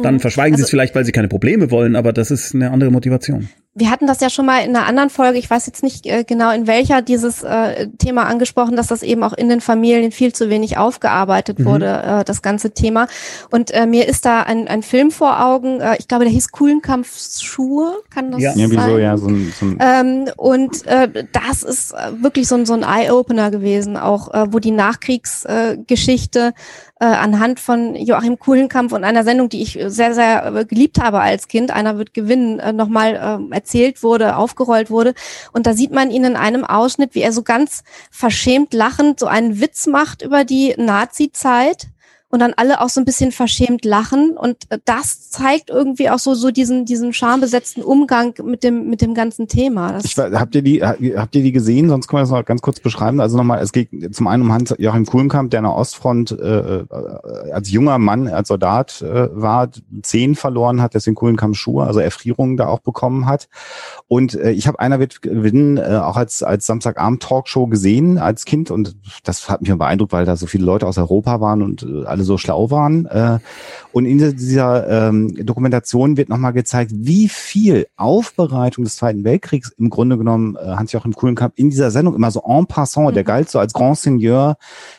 dann 0.00 0.14
mhm. 0.14 0.20
verschweigen 0.20 0.54
also, 0.54 0.62
sie 0.62 0.64
es 0.66 0.70
vielleicht, 0.70 0.94
weil 0.94 1.04
sie 1.04 1.12
keine 1.12 1.28
Probleme 1.28 1.70
wollen, 1.70 1.96
aber 1.96 2.12
das 2.12 2.30
ist 2.30 2.54
eine 2.54 2.70
andere 2.70 2.90
Motivation 2.90 3.48
wir 3.72 3.90
hatten 3.90 4.08
das 4.08 4.20
ja 4.20 4.30
schon 4.30 4.46
mal 4.46 4.64
in 4.64 4.74
einer 4.74 4.86
anderen 4.86 5.10
Folge, 5.10 5.38
ich 5.38 5.48
weiß 5.48 5.66
jetzt 5.66 5.84
nicht 5.84 6.04
äh, 6.04 6.24
genau 6.24 6.50
in 6.50 6.66
welcher, 6.66 7.02
dieses 7.02 7.44
äh, 7.44 7.86
Thema 7.98 8.24
angesprochen, 8.24 8.74
dass 8.74 8.88
das 8.88 9.04
eben 9.04 9.22
auch 9.22 9.32
in 9.32 9.48
den 9.48 9.60
Familien 9.60 10.10
viel 10.10 10.32
zu 10.32 10.50
wenig 10.50 10.76
aufgearbeitet 10.76 11.60
mhm. 11.60 11.64
wurde, 11.66 12.02
äh, 12.02 12.24
das 12.24 12.42
ganze 12.42 12.72
Thema. 12.72 13.06
Und 13.50 13.70
äh, 13.70 13.86
mir 13.86 14.08
ist 14.08 14.24
da 14.24 14.42
ein, 14.42 14.66
ein 14.66 14.82
Film 14.82 15.12
vor 15.12 15.44
Augen, 15.44 15.80
äh, 15.80 15.96
ich 16.00 16.08
glaube, 16.08 16.24
der 16.24 16.32
hieß 16.32 16.50
Kuhlenkampfschuhe, 16.50 18.02
kann 18.12 18.32
das 18.32 18.42
ja. 18.42 18.50
sein? 18.52 18.60
Ja, 18.60 18.70
wieso, 18.70 18.98
ja, 18.98 19.16
so 19.16 19.28
ein, 19.28 19.52
so 19.56 19.66
ein 19.66 19.78
ähm, 19.80 20.30
Und 20.36 20.84
äh, 20.86 21.24
das 21.30 21.62
ist 21.62 21.92
äh, 21.92 22.20
wirklich 22.20 22.48
so 22.48 22.56
ein, 22.56 22.66
so 22.66 22.74
ein 22.74 22.82
Eye-Opener 22.82 23.52
gewesen, 23.52 23.96
auch 23.96 24.34
äh, 24.34 24.52
wo 24.52 24.58
die 24.58 24.72
Nachkriegsgeschichte 24.72 26.54
äh, 27.00 27.10
äh, 27.10 27.14
anhand 27.14 27.60
von 27.60 27.96
Joachim 27.96 28.38
Kuhlenkampf 28.38 28.92
und 28.92 29.04
einer 29.04 29.24
Sendung, 29.24 29.48
die 29.48 29.62
ich 29.62 29.78
sehr, 29.86 30.14
sehr 30.14 30.54
äh, 30.54 30.64
geliebt 30.64 31.00
habe 31.00 31.20
als 31.20 31.48
Kind, 31.48 31.70
einer 31.70 31.98
wird 31.98 32.14
gewinnen, 32.14 32.58
äh, 32.60 32.72
nochmal 32.72 33.14
äh, 33.50 33.54
erzählt 33.54 34.02
wurde, 34.02 34.36
aufgerollt 34.36 34.90
wurde. 34.90 35.14
Und 35.52 35.66
da 35.66 35.74
sieht 35.74 35.92
man 35.92 36.10
ihn 36.10 36.24
in 36.24 36.36
einem 36.36 36.64
Ausschnitt, 36.64 37.14
wie 37.14 37.22
er 37.22 37.32
so 37.32 37.42
ganz 37.42 37.82
verschämt 38.10 38.74
lachend 38.74 39.18
so 39.18 39.26
einen 39.26 39.60
Witz 39.60 39.86
macht 39.86 40.22
über 40.22 40.44
die 40.44 40.74
Nazi-Zeit 40.76 41.88
und 42.30 42.38
dann 42.38 42.54
alle 42.56 42.80
auch 42.80 42.88
so 42.88 43.00
ein 43.00 43.04
bisschen 43.04 43.32
verschämt 43.32 43.84
lachen 43.84 44.36
und 44.36 44.56
äh, 44.70 44.78
das 44.84 45.30
zeigt 45.30 45.68
irgendwie 45.68 46.10
auch 46.10 46.18
so 46.18 46.34
so 46.34 46.50
diesen 46.50 46.84
diesen 46.84 47.12
schambesetzten 47.12 47.82
Umgang 47.82 48.34
mit 48.44 48.62
dem 48.62 48.88
mit 48.88 49.00
dem 49.02 49.14
ganzen 49.14 49.48
Thema. 49.48 49.92
Das 49.92 50.04
ich, 50.04 50.16
habt 50.16 50.54
ihr 50.54 50.62
die 50.62 50.82
habt 50.82 51.34
ihr 51.34 51.42
die 51.42 51.52
gesehen? 51.52 51.88
Sonst 51.88 52.06
können 52.06 52.18
wir 52.18 52.22
das 52.22 52.30
noch 52.30 52.44
ganz 52.44 52.62
kurz 52.62 52.80
beschreiben. 52.80 53.20
Also 53.20 53.36
nochmal, 53.36 53.60
es 53.60 53.72
geht 53.72 53.90
zum 54.14 54.28
einen 54.28 54.44
um 54.44 54.52
Hans 54.52 54.74
Joachim 54.78 55.06
Kuhlenkamp, 55.06 55.50
der 55.50 55.58
an 55.58 55.64
der 55.64 55.74
Ostfront 55.74 56.30
äh, 56.30 56.78
äh, 56.78 56.84
als 57.52 57.70
junger 57.70 57.98
Mann 57.98 58.28
als 58.28 58.48
Soldat 58.48 59.02
äh, 59.02 59.28
war, 59.32 59.68
Zehen 60.02 60.36
verloren 60.36 60.80
hat, 60.80 60.94
deswegen 60.94 61.16
Kuhlenkamp 61.16 61.56
Schuhe, 61.56 61.84
also 61.84 61.98
Erfrierungen 61.98 62.56
da 62.56 62.68
auch 62.68 62.80
bekommen 62.80 63.26
hat. 63.26 63.48
Und 64.06 64.34
äh, 64.34 64.52
ich 64.52 64.68
habe 64.68 64.78
einer 64.78 65.00
wird 65.00 65.20
gewinnen 65.22 65.78
äh, 65.78 66.00
auch 66.02 66.16
als 66.16 66.42
als 66.42 66.66
Samstagabend 66.66 67.22
Talkshow 67.22 67.66
gesehen 67.66 68.18
als 68.18 68.44
Kind 68.44 68.70
und 68.70 68.96
das 69.24 69.48
hat 69.48 69.62
mich 69.62 69.76
beeindruckt, 69.76 70.12
weil 70.12 70.24
da 70.24 70.36
so 70.36 70.46
viele 70.46 70.64
Leute 70.64 70.86
aus 70.86 70.98
Europa 70.98 71.40
waren 71.40 71.62
und 71.62 71.82
äh, 71.82 72.04
alle 72.20 72.24
so 72.24 72.38
schlau 72.38 72.70
waren. 72.70 73.06
Äh, 73.06 73.38
und 73.92 74.06
in 74.06 74.18
dieser 74.18 75.08
ähm, 75.08 75.34
Dokumentation 75.44 76.16
wird 76.16 76.28
nochmal 76.28 76.52
gezeigt, 76.52 76.92
wie 76.94 77.28
viel 77.28 77.86
Aufbereitung 77.96 78.84
des 78.84 78.96
Zweiten 78.96 79.24
Weltkriegs 79.24 79.70
im 79.78 79.90
Grunde 79.90 80.16
genommen 80.16 80.56
äh, 80.56 80.60
Hans-Joachim 80.60 81.12
Kuhlenkamp 81.12 81.54
in 81.56 81.70
dieser 81.70 81.90
Sendung 81.90 82.14
immer 82.14 82.30
so 82.30 82.42
en 82.46 82.66
passant, 82.66 83.10
mhm. 83.10 83.14
der 83.14 83.24
galt 83.24 83.50
so 83.50 83.58
als 83.58 83.72
Grand 83.72 83.98
Seigneur 83.98 84.56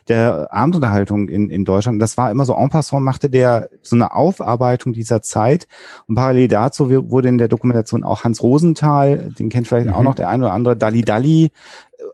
der 0.10 0.50
Abendunterhaltung 0.52 1.30
in, 1.30 1.50
in 1.50 1.64
Deutschland. 1.64 2.02
Das 2.02 2.18
war 2.18 2.32
immer 2.32 2.46
so 2.46 2.54
en 2.56 2.70
passant, 2.70 3.04
machte 3.04 3.30
der 3.30 3.70
so 3.82 3.96
eine 3.96 4.14
Aufarbeitung 4.14 4.92
dieser 4.92 5.22
Zeit. 5.22 5.68
Und 6.08 6.16
parallel 6.16 6.50
dazu 6.50 6.90
wurde 6.90 7.30
in 7.30 7.38
der 7.38 7.48
Dokumentation 7.48 8.04
auch 8.04 8.24
Hans 8.26 8.44
Rosenthal, 8.44 9.32
den 9.40 9.50
kennt 9.50 9.68
vielleicht 9.68 9.88
mhm. 9.88 9.94
auch 9.94 10.04
noch 10.04 10.16
der 10.16 10.28
ein 10.28 10.42
oder 10.42 10.52
andere, 10.52 10.76
Dalli 10.76 11.02
Dalli, 11.02 11.52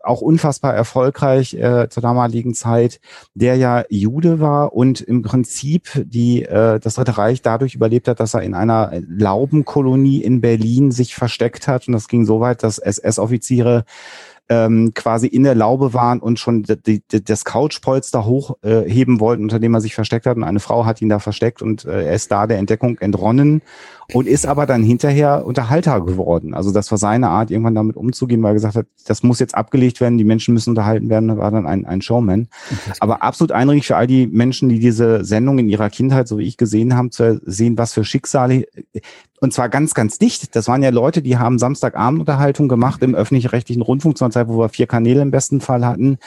auch 0.02 0.20
unfassbar 0.20 0.74
erfolgreich 0.74 1.54
äh, 1.54 1.88
zur 1.88 2.02
damaligen 2.02 2.54
Zeit, 2.54 3.00
der 3.34 3.56
ja 3.56 3.84
Jude 3.88 4.40
war 4.40 4.72
und 4.72 5.00
im 5.00 5.22
Prinzip 5.22 5.88
die 6.04 6.44
äh, 6.44 6.80
das 6.80 6.94
Dritte 6.94 7.18
Reich 7.18 7.42
dadurch 7.42 7.74
überlebt 7.74 8.08
hat, 8.08 8.20
dass 8.20 8.34
er 8.34 8.42
in 8.42 8.54
einer 8.54 8.92
Laubenkolonie 9.06 10.22
in 10.22 10.40
Berlin 10.40 10.90
sich 10.90 11.14
versteckt 11.14 11.68
hat. 11.68 11.86
Und 11.86 11.92
das 11.92 12.08
ging 12.08 12.24
so 12.24 12.40
weit, 12.40 12.62
dass 12.62 12.78
SS-Offiziere 12.78 13.84
ähm, 14.48 14.92
quasi 14.94 15.26
in 15.26 15.42
der 15.42 15.54
Laube 15.54 15.92
waren 15.92 16.20
und 16.20 16.38
schon 16.38 16.62
die, 16.62 17.02
die, 17.02 17.24
das 17.24 17.44
Couchpolster 17.44 18.24
hochheben 18.24 19.16
äh, 19.16 19.20
wollten, 19.20 19.42
unter 19.42 19.58
dem 19.58 19.74
er 19.74 19.80
sich 19.80 19.94
versteckt 19.94 20.26
hat. 20.26 20.36
Und 20.36 20.44
eine 20.44 20.60
Frau 20.60 20.86
hat 20.86 21.02
ihn 21.02 21.08
da 21.08 21.18
versteckt 21.18 21.60
und 21.60 21.84
äh, 21.84 22.06
er 22.06 22.14
ist 22.14 22.30
da 22.30 22.46
der 22.46 22.58
Entdeckung 22.58 22.98
entronnen 22.98 23.62
und 24.14 24.26
ist 24.26 24.46
aber 24.46 24.64
dann 24.64 24.82
hinterher 24.82 25.44
Unterhalter 25.44 26.00
geworden. 26.00 26.54
Also 26.54 26.72
das 26.72 26.90
war 26.90 26.96
seine 26.96 27.28
Art, 27.28 27.50
irgendwann 27.50 27.74
damit 27.74 27.96
umzugehen, 27.96 28.42
weil 28.42 28.52
er 28.52 28.54
gesagt 28.54 28.76
hat, 28.76 28.86
das 29.06 29.22
muss 29.22 29.38
jetzt 29.38 29.54
abgelegt 29.54 30.00
werden, 30.00 30.16
die 30.16 30.24
Menschen 30.24 30.54
müssen 30.54 30.70
unterhalten 30.70 31.10
werden, 31.10 31.36
war 31.36 31.50
dann 31.50 31.66
ein, 31.66 31.84
ein 31.84 32.00
Showman. 32.00 32.48
Aber 33.00 33.22
absolut 33.22 33.52
einregig 33.52 33.86
für 33.86 33.96
all 33.96 34.06
die 34.06 34.26
Menschen, 34.26 34.70
die 34.70 34.78
diese 34.78 35.24
Sendung 35.26 35.58
in 35.58 35.68
ihrer 35.68 35.90
Kindheit, 35.90 36.26
so 36.26 36.38
wie 36.38 36.44
ich 36.44 36.56
gesehen 36.56 36.96
haben, 36.96 37.10
zu 37.10 37.38
sehen, 37.44 37.76
was 37.76 37.92
für 37.92 38.04
Schicksale 38.04 38.64
und 39.40 39.52
zwar 39.52 39.68
ganz, 39.68 39.94
ganz 39.94 40.18
dicht. 40.18 40.56
Das 40.56 40.68
waren 40.68 40.82
ja 40.82 40.90
Leute, 40.90 41.22
die 41.22 41.38
haben 41.38 41.58
Samstagabendunterhaltung 41.58 42.68
gemacht 42.68 43.02
im 43.02 43.14
öffentlich-rechtlichen 43.14 43.82
Rundfunk, 43.82 44.18
zu 44.18 44.24
einer 44.24 44.32
Zeit, 44.38 44.48
wo 44.48 44.58
wir 44.58 44.68
vier 44.68 44.86
Kanäle 44.86 45.22
im 45.22 45.30
besten 45.30 45.60
Fall 45.60 45.84
hatten. 45.84 46.18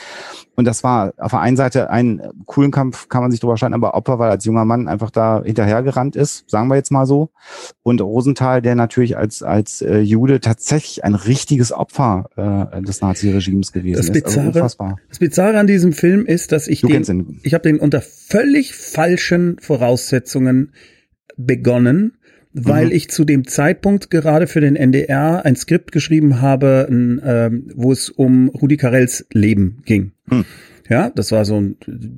Und 0.54 0.66
das 0.66 0.84
war 0.84 1.14
auf 1.16 1.30
der 1.30 1.40
einen 1.40 1.56
Seite 1.56 1.90
ein 1.90 2.22
coolen 2.46 2.70
Kampf, 2.70 3.08
kann 3.08 3.22
man 3.22 3.30
sich 3.30 3.40
drüber 3.40 3.56
scheinen, 3.56 3.74
aber 3.74 3.94
Opfer, 3.94 4.18
weil 4.18 4.30
als 4.30 4.44
junger 4.44 4.64
Mann 4.64 4.88
einfach 4.88 5.10
da 5.10 5.42
hinterhergerannt 5.44 6.14
ist, 6.16 6.48
sagen 6.48 6.68
wir 6.68 6.76
jetzt 6.76 6.90
mal 6.90 7.06
so. 7.06 7.30
Und 7.82 8.00
Rosenthal, 8.00 8.62
der 8.62 8.74
natürlich 8.74 9.16
als, 9.16 9.42
als 9.42 9.82
äh, 9.82 9.98
Jude 9.98 10.40
tatsächlich 10.40 11.04
ein 11.04 11.14
richtiges 11.14 11.72
Opfer 11.72 12.70
äh, 12.74 12.82
des 12.82 13.00
Naziregimes 13.00 13.72
gewesen 13.72 13.96
das 13.96 14.06
ist. 14.06 14.12
Bizarre, 14.12 14.46
also 14.46 14.58
unfassbar. 14.58 14.98
Das 15.08 15.18
Bizarre 15.18 15.58
an 15.58 15.66
diesem 15.66 15.92
Film 15.92 16.26
ist, 16.26 16.52
dass 16.52 16.68
ich 16.68 16.82
du 16.82 16.88
den, 16.88 17.40
ich 17.42 17.54
habe 17.54 17.62
den 17.62 17.78
unter 17.78 18.00
völlig 18.00 18.74
falschen 18.74 19.56
Voraussetzungen 19.58 20.72
begonnen 21.36 22.18
weil 22.54 22.86
mhm. 22.86 22.92
ich 22.92 23.10
zu 23.10 23.24
dem 23.24 23.46
Zeitpunkt 23.46 24.10
gerade 24.10 24.46
für 24.46 24.60
den 24.60 24.76
NDR 24.76 25.44
ein 25.44 25.56
Skript 25.56 25.92
geschrieben 25.92 26.40
habe, 26.40 26.86
ähm, 26.90 27.70
wo 27.74 27.92
es 27.92 28.10
um 28.10 28.48
Rudi 28.48 28.76
Carells 28.76 29.26
Leben 29.32 29.82
ging. 29.84 30.12
Mhm. 30.26 30.44
Ja, 30.88 31.10
das 31.10 31.32
war 31.32 31.44
so 31.44 31.60
ein 31.60 31.76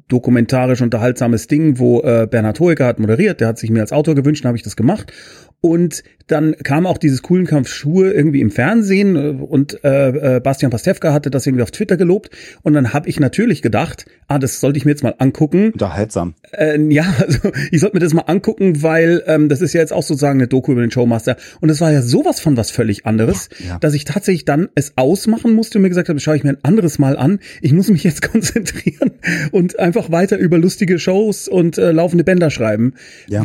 dokumentarisch 0.08 0.80
unterhaltsames 0.80 1.46
Ding, 1.46 1.78
wo 1.78 2.00
äh, 2.02 2.26
Bernhard 2.28 2.58
Hoeker 2.58 2.86
hat 2.86 2.98
moderiert, 2.98 3.40
der 3.40 3.48
hat 3.48 3.58
sich 3.58 3.70
mir 3.70 3.80
als 3.80 3.92
Autor 3.92 4.14
gewünscht, 4.14 4.44
habe 4.44 4.56
ich 4.56 4.62
das 4.62 4.74
gemacht. 4.74 5.12
Und 5.60 6.02
dann 6.26 6.54
kam 6.62 6.86
auch 6.86 6.98
dieses 6.98 7.22
coolen 7.22 7.46
Kampf 7.46 7.68
Schuhe 7.68 8.12
irgendwie 8.12 8.40
im 8.40 8.50
Fernsehen 8.50 9.16
äh, 9.16 9.42
und 9.42 9.84
äh, 9.84 10.36
äh, 10.36 10.40
Bastian 10.40 10.70
Pastewka 10.70 11.12
hatte 11.12 11.30
das 11.30 11.46
irgendwie 11.46 11.62
auf 11.62 11.70
Twitter 11.70 11.96
gelobt. 11.96 12.30
Und 12.62 12.72
dann 12.72 12.92
habe 12.92 13.08
ich 13.08 13.20
natürlich 13.20 13.60
gedacht, 13.60 14.06
ah, 14.26 14.38
das 14.38 14.60
sollte 14.60 14.78
ich 14.78 14.84
mir 14.84 14.92
jetzt 14.92 15.02
mal 15.02 15.14
angucken. 15.18 15.72
Unterhaltsam. 15.72 16.34
Äh, 16.52 16.80
ja, 16.92 17.04
also 17.18 17.50
ich 17.70 17.80
sollte 17.80 17.96
mir 17.96 18.00
das 18.00 18.14
mal 18.14 18.22
angucken, 18.22 18.82
weil 18.82 19.22
ähm, 19.26 19.48
das 19.48 19.60
ist 19.60 19.74
ja 19.74 19.80
jetzt 19.80 19.92
auch 19.92 20.02
sozusagen 20.02 20.38
eine 20.38 20.48
Doku 20.48 20.72
über 20.72 20.80
den 20.80 20.90
Showmaster. 20.90 21.36
Und 21.60 21.68
es 21.68 21.80
war 21.80 21.92
ja 21.92 22.00
sowas 22.00 22.40
von 22.40 22.56
was 22.56 22.70
völlig 22.70 23.04
anderes, 23.06 23.50
ja, 23.58 23.66
ja. 23.66 23.78
dass 23.78 23.94
ich 23.94 24.04
tatsächlich 24.04 24.44
dann 24.44 24.68
es 24.74 24.94
ausmachen 24.96 25.52
musste 25.52 25.78
und 25.78 25.82
mir 25.82 25.90
gesagt 25.90 26.08
habe, 26.08 26.20
schaue 26.20 26.36
ich 26.36 26.44
mir 26.44 26.50
ein 26.50 26.64
anderes 26.64 26.98
Mal 26.98 27.18
an. 27.18 27.40
Ich 27.60 27.72
muss 27.72 27.90
mich 27.90 28.04
jetzt 28.04 28.22
konzentrieren 28.30 29.12
und 29.52 29.78
einfach 29.78 30.10
weiter 30.10 30.38
über 30.38 30.58
lustige 30.58 30.98
Shows 30.98 31.48
und 31.48 31.76
äh, 31.76 31.92
laufende 31.92 32.24
Bänder 32.24 32.50
schreiben. 32.50 32.94
Ja. 33.28 33.44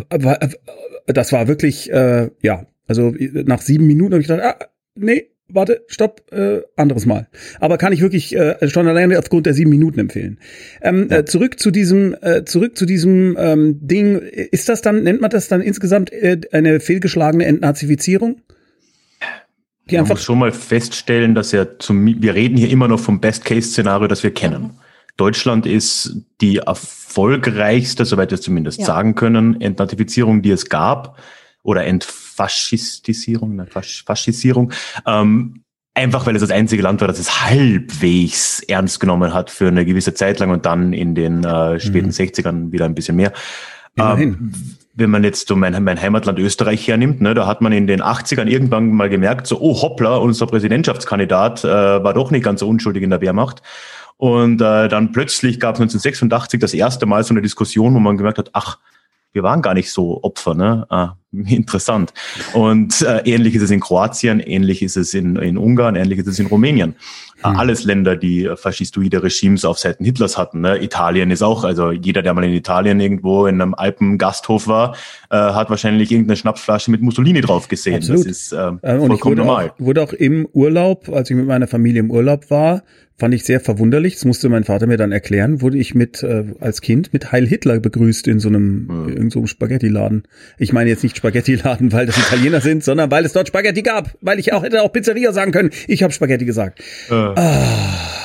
Das 1.13 1.31
war 1.31 1.47
wirklich, 1.47 1.91
äh, 1.91 2.29
ja, 2.41 2.65
also 2.87 3.13
nach 3.33 3.61
sieben 3.61 3.87
Minuten 3.87 4.13
habe 4.13 4.21
ich 4.21 4.27
gedacht, 4.27 4.43
ah, 4.43 4.65
nee, 4.95 5.29
warte, 5.49 5.83
stopp, 5.87 6.31
äh, 6.31 6.61
anderes 6.75 7.05
Mal. 7.05 7.27
Aber 7.59 7.77
kann 7.77 7.93
ich 7.93 8.01
wirklich 8.01 8.35
äh, 8.35 8.55
schon 8.69 8.87
alleine 8.87 9.19
aufgrund 9.19 9.45
der 9.45 9.53
sieben 9.53 9.69
Minuten 9.69 9.99
empfehlen. 9.99 10.39
Ähm, 10.81 11.07
ja. 11.09 11.19
äh, 11.19 11.25
zurück 11.25 11.59
zu 11.59 11.71
diesem, 11.71 12.15
äh, 12.21 12.45
zurück 12.45 12.77
zu 12.77 12.85
diesem 12.85 13.35
ähm, 13.39 13.79
Ding. 13.81 14.17
Ist 14.17 14.69
das 14.69 14.81
dann, 14.81 15.03
nennt 15.03 15.21
man 15.21 15.29
das 15.29 15.47
dann 15.47 15.61
insgesamt 15.61 16.11
äh, 16.11 16.39
eine 16.51 16.79
fehlgeschlagene 16.79 17.45
Entnazifizierung? 17.45 18.41
Die 19.89 19.97
man 19.97 20.07
muss 20.07 20.23
schon 20.23 20.37
mal 20.37 20.51
feststellen, 20.51 21.33
dass 21.33 21.51
ja 21.51 21.65
zum, 21.79 22.05
wir 22.21 22.35
reden 22.35 22.57
hier 22.57 22.69
immer 22.69 22.87
noch 22.87 22.99
vom 22.99 23.19
Best-Case-Szenario, 23.19 24.07
das 24.07 24.21
wir 24.21 24.31
kennen. 24.31 24.71
Deutschland 25.19 25.65
ist 25.65 26.15
die 26.39 26.57
erfolgreichste, 26.57 28.05
soweit 28.05 28.31
wir 28.31 28.35
es 28.35 28.41
zumindest 28.41 28.79
ja. 28.79 28.85
sagen 28.85 29.15
können, 29.15 29.59
Entnazifizierung, 29.59 30.41
die 30.41 30.51
es 30.51 30.69
gab 30.69 31.17
oder 31.61 31.85
Entfaschistisierung, 31.85 33.55
ne, 33.57 33.65
Fasch, 33.65 34.03
Faschisierung, 34.05 34.71
ähm, 35.05 35.63
einfach 35.93 36.25
weil 36.25 36.35
es 36.35 36.41
das 36.41 36.51
einzige 36.51 36.83
Land 36.83 37.01
war, 37.01 37.09
das 37.09 37.19
es 37.19 37.43
halbwegs 37.43 38.61
ernst 38.61 38.99
genommen 39.01 39.33
hat 39.33 39.49
für 39.49 39.67
eine 39.67 39.85
gewisse 39.85 40.13
Zeit 40.13 40.39
lang 40.39 40.51
und 40.51 40.65
dann 40.65 40.93
in 40.93 41.15
den 41.15 41.43
äh, 41.43 41.79
späten 41.79 42.07
mhm. 42.07 42.13
60ern 42.13 42.71
wieder 42.71 42.85
ein 42.85 42.95
bisschen 42.95 43.17
mehr. 43.17 43.33
Ähm, 43.97 44.53
wenn 44.95 45.09
man 45.09 45.23
jetzt 45.23 45.47
so 45.47 45.55
mein, 45.55 45.83
mein 45.83 46.01
Heimatland 46.01 46.39
Österreich 46.39 46.87
hernimmt, 46.87 47.21
ne, 47.21 47.33
da 47.33 47.45
hat 47.45 47.61
man 47.61 47.71
in 47.71 47.87
den 47.87 48.01
80ern 48.01 48.47
irgendwann 48.47 48.91
mal 48.91 49.09
gemerkt, 49.09 49.47
so, 49.47 49.59
oh 49.59 49.81
hoppla, 49.81 50.15
unser 50.17 50.47
Präsidentschaftskandidat 50.47 51.63
äh, 51.63 51.67
war 51.67 52.13
doch 52.13 52.31
nicht 52.31 52.43
ganz 52.43 52.61
so 52.61 52.69
unschuldig 52.69 53.03
in 53.03 53.09
der 53.09 53.21
Wehrmacht. 53.21 53.61
Und 54.19 54.59
äh, 54.59 54.89
dann 54.89 55.13
plötzlich 55.13 55.61
gab 55.61 55.75
es 55.75 55.79
1986 55.79 56.59
das 56.59 56.73
erste 56.73 57.05
Mal 57.05 57.23
so 57.23 57.33
eine 57.33 57.41
Diskussion, 57.41 57.93
wo 57.93 57.99
man 57.99 58.17
gemerkt 58.17 58.37
hat, 58.37 58.49
ach, 58.51 58.77
wir 59.31 59.43
waren 59.43 59.61
gar 59.61 59.73
nicht 59.73 59.91
so 59.93 60.21
Opfer, 60.23 60.55
ne? 60.55 60.85
Ah, 60.89 61.13
interessant. 61.31 62.13
Und 62.51 63.01
äh, 63.01 63.21
ähnlich 63.23 63.55
ist 63.55 63.61
es 63.61 63.71
in 63.71 63.79
Kroatien, 63.79 64.41
ähnlich 64.41 64.81
ist 64.81 64.97
es 64.97 65.13
in, 65.13 65.37
in 65.37 65.57
Ungarn, 65.57 65.95
ähnlich 65.95 66.19
ist 66.19 66.27
es 66.27 66.37
in 66.37 66.47
Rumänien. 66.47 66.95
Hm. 67.43 67.55
Alles 67.55 67.85
Länder, 67.85 68.17
die 68.17 68.49
faschistoide 68.57 69.23
Regimes 69.23 69.63
auf 69.63 69.79
Seiten 69.79 70.03
Hitlers 70.03 70.37
hatten. 70.37 70.59
Ne? 70.59 70.83
Italien 70.83 71.31
ist 71.31 71.41
auch, 71.41 71.63
also 71.63 71.91
jeder, 71.91 72.21
der 72.21 72.33
mal 72.33 72.43
in 72.43 72.51
Italien 72.51 72.99
irgendwo 72.99 73.45
in 73.45 73.61
einem 73.61 73.73
Alpengasthof 73.73 74.67
war, 74.67 74.97
äh, 75.29 75.37
hat 75.37 75.69
wahrscheinlich 75.69 76.11
irgendeine 76.11 76.35
Schnapsflasche 76.35 76.91
mit 76.91 77.01
Mussolini 77.01 77.39
drauf 77.39 77.69
gesehen. 77.69 77.97
Absolut. 77.97 78.25
Das 78.25 78.27
ist 78.27 78.51
äh, 78.51 78.71
äh 78.81 78.99
vollkommen 78.99 79.37
normal. 79.37 79.69
Auch, 79.69 79.79
wurde 79.79 80.03
auch 80.03 80.11
im 80.11 80.45
Urlaub, 80.51 81.07
als 81.07 81.29
ich 81.29 81.37
mit 81.37 81.47
meiner 81.47 81.67
Familie 81.67 82.01
im 82.01 82.11
Urlaub 82.11 82.49
war, 82.49 82.83
fand 83.19 83.33
ich 83.33 83.43
sehr 83.43 83.59
verwunderlich. 83.59 84.15
Das 84.15 84.25
musste 84.25 84.49
mein 84.49 84.63
Vater 84.63 84.87
mir 84.87 84.97
dann 84.97 85.11
erklären. 85.11 85.61
Wurde 85.61 85.77
ich 85.77 85.93
mit 85.93 86.23
äh, 86.23 86.45
als 86.59 86.81
Kind 86.81 87.13
mit 87.13 87.31
Heil 87.31 87.45
Hitler 87.45 87.79
begrüßt 87.79 88.27
in 88.27 88.39
so 88.39 88.49
einem 88.49 88.87
ja. 88.89 89.15
in 89.15 89.29
so 89.29 89.39
einem 89.39 89.47
Spaghetti-Laden. 89.47 90.23
Ich 90.57 90.73
meine 90.73 90.89
jetzt 90.89 91.03
nicht 91.03 91.17
Spaghetti-Laden, 91.17 91.91
weil 91.91 92.05
das 92.05 92.17
Italiener 92.17 92.61
sind, 92.61 92.83
sondern 92.83 93.11
weil 93.11 93.25
es 93.25 93.33
dort 93.33 93.47
Spaghetti 93.47 93.81
gab. 93.81 94.15
Weil 94.21 94.39
ich 94.39 94.53
auch 94.53 94.63
hätte 94.63 94.81
auch 94.81 94.91
Pizzeria 94.91 95.33
sagen 95.33 95.51
können. 95.51 95.71
Ich 95.87 96.01
habe 96.03 96.13
Spaghetti 96.13 96.45
gesagt. 96.45 96.79
Äh. 97.09 97.13
Ah. 97.13 98.19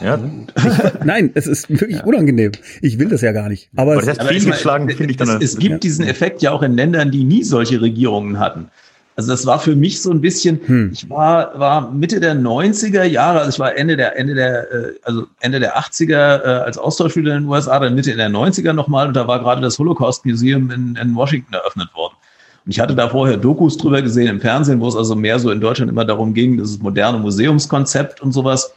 Ja. 0.00 0.18
Ich, 0.56 1.04
nein, 1.04 1.30
es 1.34 1.46
ist 1.46 1.68
wirklich 1.70 1.98
ja. 1.98 2.04
unangenehm. 2.04 2.52
Ich 2.80 2.98
will 2.98 3.08
das 3.08 3.20
ja 3.20 3.32
gar 3.32 3.48
nicht. 3.48 3.68
Aber, 3.74 3.92
Aber 3.92 4.00
das 4.02 4.18
heißt, 4.18 4.28
fehlgeschlagen 4.28 4.88
finde 4.90 5.10
ich 5.10 5.16
dann. 5.16 5.28
Es, 5.28 5.54
es 5.54 5.58
gibt 5.58 5.72
ja. 5.72 5.78
diesen 5.78 6.06
Effekt 6.06 6.42
ja 6.42 6.52
auch 6.52 6.62
in 6.62 6.74
Ländern, 6.74 7.10
die 7.10 7.24
nie 7.24 7.42
solche 7.42 7.80
Regierungen 7.80 8.38
hatten. 8.38 8.68
Also 9.18 9.32
das 9.32 9.46
war 9.46 9.58
für 9.58 9.74
mich 9.74 10.00
so 10.00 10.12
ein 10.12 10.20
bisschen, 10.20 10.60
hm. 10.64 10.90
ich 10.92 11.10
war, 11.10 11.58
war 11.58 11.90
Mitte 11.90 12.20
der 12.20 12.36
90er 12.36 13.02
Jahre, 13.02 13.40
also 13.40 13.50
ich 13.50 13.58
war 13.58 13.76
Ende 13.76 13.96
der, 13.96 14.16
Ende 14.16 14.36
der, 14.36 14.72
äh, 14.72 14.94
also 15.02 15.26
Ende 15.40 15.58
der 15.58 15.76
80er 15.76 16.12
äh, 16.12 16.48
als 16.60 16.78
Austauschschüler 16.78 17.34
in 17.34 17.42
den 17.42 17.50
USA, 17.50 17.80
dann 17.80 17.96
Mitte 17.96 18.14
der 18.14 18.30
90er 18.30 18.72
nochmal 18.72 19.08
und 19.08 19.14
da 19.14 19.26
war 19.26 19.40
gerade 19.40 19.60
das 19.60 19.76
Holocaust 19.76 20.24
Museum 20.24 20.70
in, 20.70 20.94
in 20.94 21.16
Washington 21.16 21.52
eröffnet 21.52 21.92
worden. 21.96 22.14
Und 22.64 22.70
ich 22.70 22.78
hatte 22.78 22.94
da 22.94 23.08
vorher 23.08 23.36
Dokus 23.36 23.76
drüber 23.76 24.02
gesehen 24.02 24.28
im 24.28 24.40
Fernsehen, 24.40 24.78
wo 24.78 24.86
es 24.86 24.94
also 24.94 25.16
mehr 25.16 25.40
so 25.40 25.50
in 25.50 25.60
Deutschland 25.60 25.90
immer 25.90 26.04
darum 26.04 26.32
ging, 26.32 26.56
dieses 26.56 26.78
moderne 26.78 27.18
Museumskonzept 27.18 28.20
und 28.20 28.30
sowas. 28.30 28.72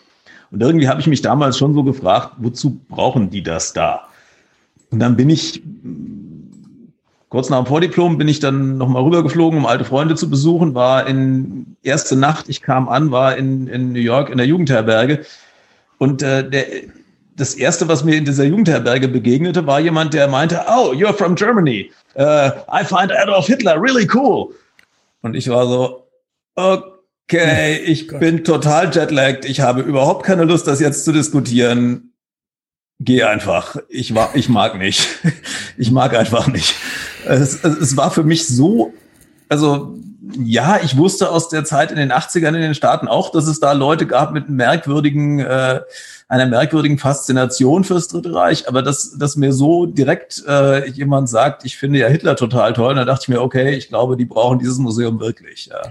Und 0.50 0.60
irgendwie 0.60 0.88
habe 0.88 1.00
ich 1.00 1.06
mich 1.06 1.22
damals 1.22 1.60
schon 1.60 1.76
so 1.76 1.84
gefragt, 1.84 2.32
wozu 2.38 2.82
brauchen 2.90 3.30
die 3.30 3.44
das 3.44 3.74
da? 3.74 4.08
Und 4.90 4.98
dann 5.02 5.16
bin 5.16 5.30
ich 5.30 5.62
Kurz 7.32 7.50
nach 7.50 7.64
dem 7.64 7.66
Vordiplom 7.66 8.18
bin 8.18 8.28
ich 8.28 8.42
dann 8.42 8.78
nochmal 8.78 9.04
rübergeflogen, 9.04 9.60
um 9.60 9.66
alte 9.66 9.86
Freunde 9.86 10.16
zu 10.16 10.30
besuchen, 10.30 10.76
war 10.76 11.08
in 11.08 11.78
erste 11.82 12.18
Nacht, 12.18 12.50
ich 12.50 12.62
kam 12.62 12.90
an, 12.90 13.12
war 13.12 13.38
in, 13.38 13.68
in 13.68 13.94
New 13.94 14.02
York 14.02 14.30
in 14.30 14.38
der 14.38 14.48
Jugendherberge. 14.48 15.26
Und 15.98 16.22
äh, 16.24 16.50
der, 16.50 16.66
das 17.38 17.56
erste, 17.56 17.88
was 17.88 18.04
mir 18.04 18.18
in 18.18 18.26
dieser 18.26 18.44
Jugendherberge 18.44 19.08
begegnete, 19.08 19.66
war 19.66 19.80
jemand, 19.80 20.14
der 20.14 20.28
meinte, 20.28 20.60
oh, 20.68 20.92
you're 20.92 21.14
from 21.14 21.36
Germany. 21.36 21.90
Uh, 22.18 22.52
I 22.70 22.84
find 22.84 23.14
Adolf 23.14 23.48
Hitler 23.48 23.82
really 23.82 24.06
cool. 24.14 24.54
Und 25.22 25.34
ich 25.34 25.48
war 25.48 25.68
so, 25.68 26.10
okay, 26.56 27.78
ich 27.86 28.08
bin 28.08 28.44
total 28.44 28.94
jetlagged, 28.94 29.46
ich 29.46 29.62
habe 29.62 29.80
überhaupt 29.84 30.26
keine 30.26 30.44
Lust, 30.44 30.68
das 30.68 30.82
jetzt 30.82 31.06
zu 31.06 31.14
diskutieren 31.14 32.12
geh 33.04 33.24
einfach. 33.24 33.78
Ich 33.90 34.14
war, 34.16 34.36
ich 34.36 34.50
mag 34.50 34.78
nicht. 34.78 35.08
Ich 35.78 35.90
mag 35.90 36.16
einfach 36.16 36.48
nicht. 36.48 36.76
Es, 37.26 37.64
es 37.64 37.98
war 37.98 38.12
für 38.12 38.24
mich 38.24 38.48
so, 38.48 38.94
also 39.50 39.96
ja, 40.38 40.80
ich 40.84 40.98
wusste 40.98 41.30
aus 41.30 41.50
der 41.50 41.66
Zeit 41.66 41.92
in 41.92 41.98
den 41.98 42.12
80ern 42.12 42.56
in 42.56 42.62
den 42.62 42.76
Staaten 42.76 43.08
auch, 43.08 43.32
dass 43.32 43.48
es 43.48 43.60
da 43.60 43.72
Leute 43.72 44.06
gab 44.06 44.32
mit 44.32 44.50
merkwürdigen, 44.50 45.40
äh, 45.40 45.82
einer 46.28 46.46
merkwürdigen 46.46 46.98
Faszination 46.98 47.84
fürs 47.84 48.08
Dritte 48.08 48.34
Reich, 48.34 48.68
aber 48.68 48.82
dass, 48.84 49.18
dass 49.18 49.36
mir 49.36 49.52
so 49.52 49.86
direkt 49.86 50.44
äh, 50.48 50.88
jemand 50.90 51.28
sagt, 51.30 51.66
ich 51.66 51.78
finde 51.78 52.00
ja 52.00 52.08
Hitler 52.08 52.36
total 52.36 52.74
toll, 52.74 52.96
dann 52.96 53.08
dachte 53.08 53.24
ich 53.24 53.30
mir, 53.30 53.42
okay, 53.42 53.72
ich 53.72 53.90
glaube, 53.90 54.16
die 54.16 54.26
brauchen 54.26 54.60
dieses 54.60 54.78
Museum 54.78 55.20
wirklich. 55.20 55.68
Ja. 55.68 55.82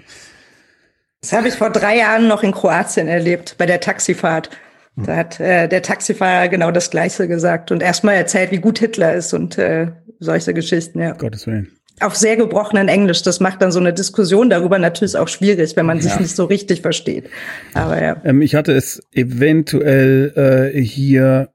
Das 1.20 1.32
habe 1.32 1.48
ich 1.48 1.54
vor 1.54 1.70
drei 1.70 1.98
Jahren 1.98 2.28
noch 2.28 2.42
in 2.42 2.52
Kroatien 2.52 3.08
erlebt, 3.08 3.56
bei 3.58 3.66
der 3.66 3.80
Taxifahrt. 3.80 4.48
Da 4.96 5.16
hat 5.16 5.40
äh, 5.40 5.68
der 5.68 5.82
Taxifahrer 5.82 6.48
genau 6.48 6.70
das 6.70 6.90
Gleiche 6.90 7.28
gesagt 7.28 7.70
und 7.70 7.82
erstmal 7.82 8.16
erzählt, 8.16 8.50
wie 8.50 8.58
gut 8.58 8.78
Hitler 8.78 9.14
ist 9.14 9.32
und 9.32 9.56
äh, 9.56 9.88
solche 10.18 10.52
Geschichten, 10.52 11.00
ja. 11.00 11.12
Gottes 11.12 11.46
Willen. 11.46 11.72
Auf 12.00 12.16
sehr 12.16 12.36
gebrochenen 12.36 12.88
Englisch. 12.88 13.22
Das 13.22 13.40
macht 13.40 13.60
dann 13.62 13.72
so 13.72 13.78
eine 13.78 13.92
Diskussion 13.92 14.48
darüber 14.48 14.78
natürlich 14.78 15.16
auch 15.16 15.28
schwierig, 15.28 15.76
wenn 15.76 15.86
man 15.86 15.98
ja. 15.98 16.04
sich 16.04 16.18
nicht 16.18 16.34
so 16.34 16.44
richtig 16.44 16.80
versteht. 16.80 17.28
Aber 17.74 18.02
ja. 18.02 18.20
Ähm, 18.24 18.42
ich 18.42 18.54
hatte 18.54 18.72
es 18.72 19.02
eventuell 19.12 20.72
äh, 20.74 20.80
hier 20.80 21.50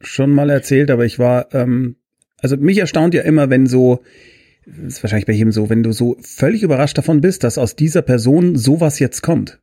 schon 0.00 0.30
mal 0.30 0.50
erzählt, 0.50 0.90
aber 0.90 1.04
ich 1.04 1.18
war, 1.18 1.54
ähm, 1.54 1.96
also 2.38 2.56
mich 2.56 2.78
erstaunt 2.78 3.14
ja 3.14 3.22
immer, 3.22 3.48
wenn 3.48 3.66
so, 3.66 4.00
ist 4.86 5.02
wahrscheinlich 5.02 5.26
bei 5.26 5.32
jedem 5.32 5.52
so, 5.52 5.70
wenn 5.70 5.82
du 5.82 5.92
so 5.92 6.16
völlig 6.20 6.62
überrascht 6.62 6.98
davon 6.98 7.20
bist, 7.20 7.44
dass 7.44 7.56
aus 7.56 7.76
dieser 7.76 8.02
Person 8.02 8.56
sowas 8.56 8.98
jetzt 8.98 9.22
kommt. 9.22 9.60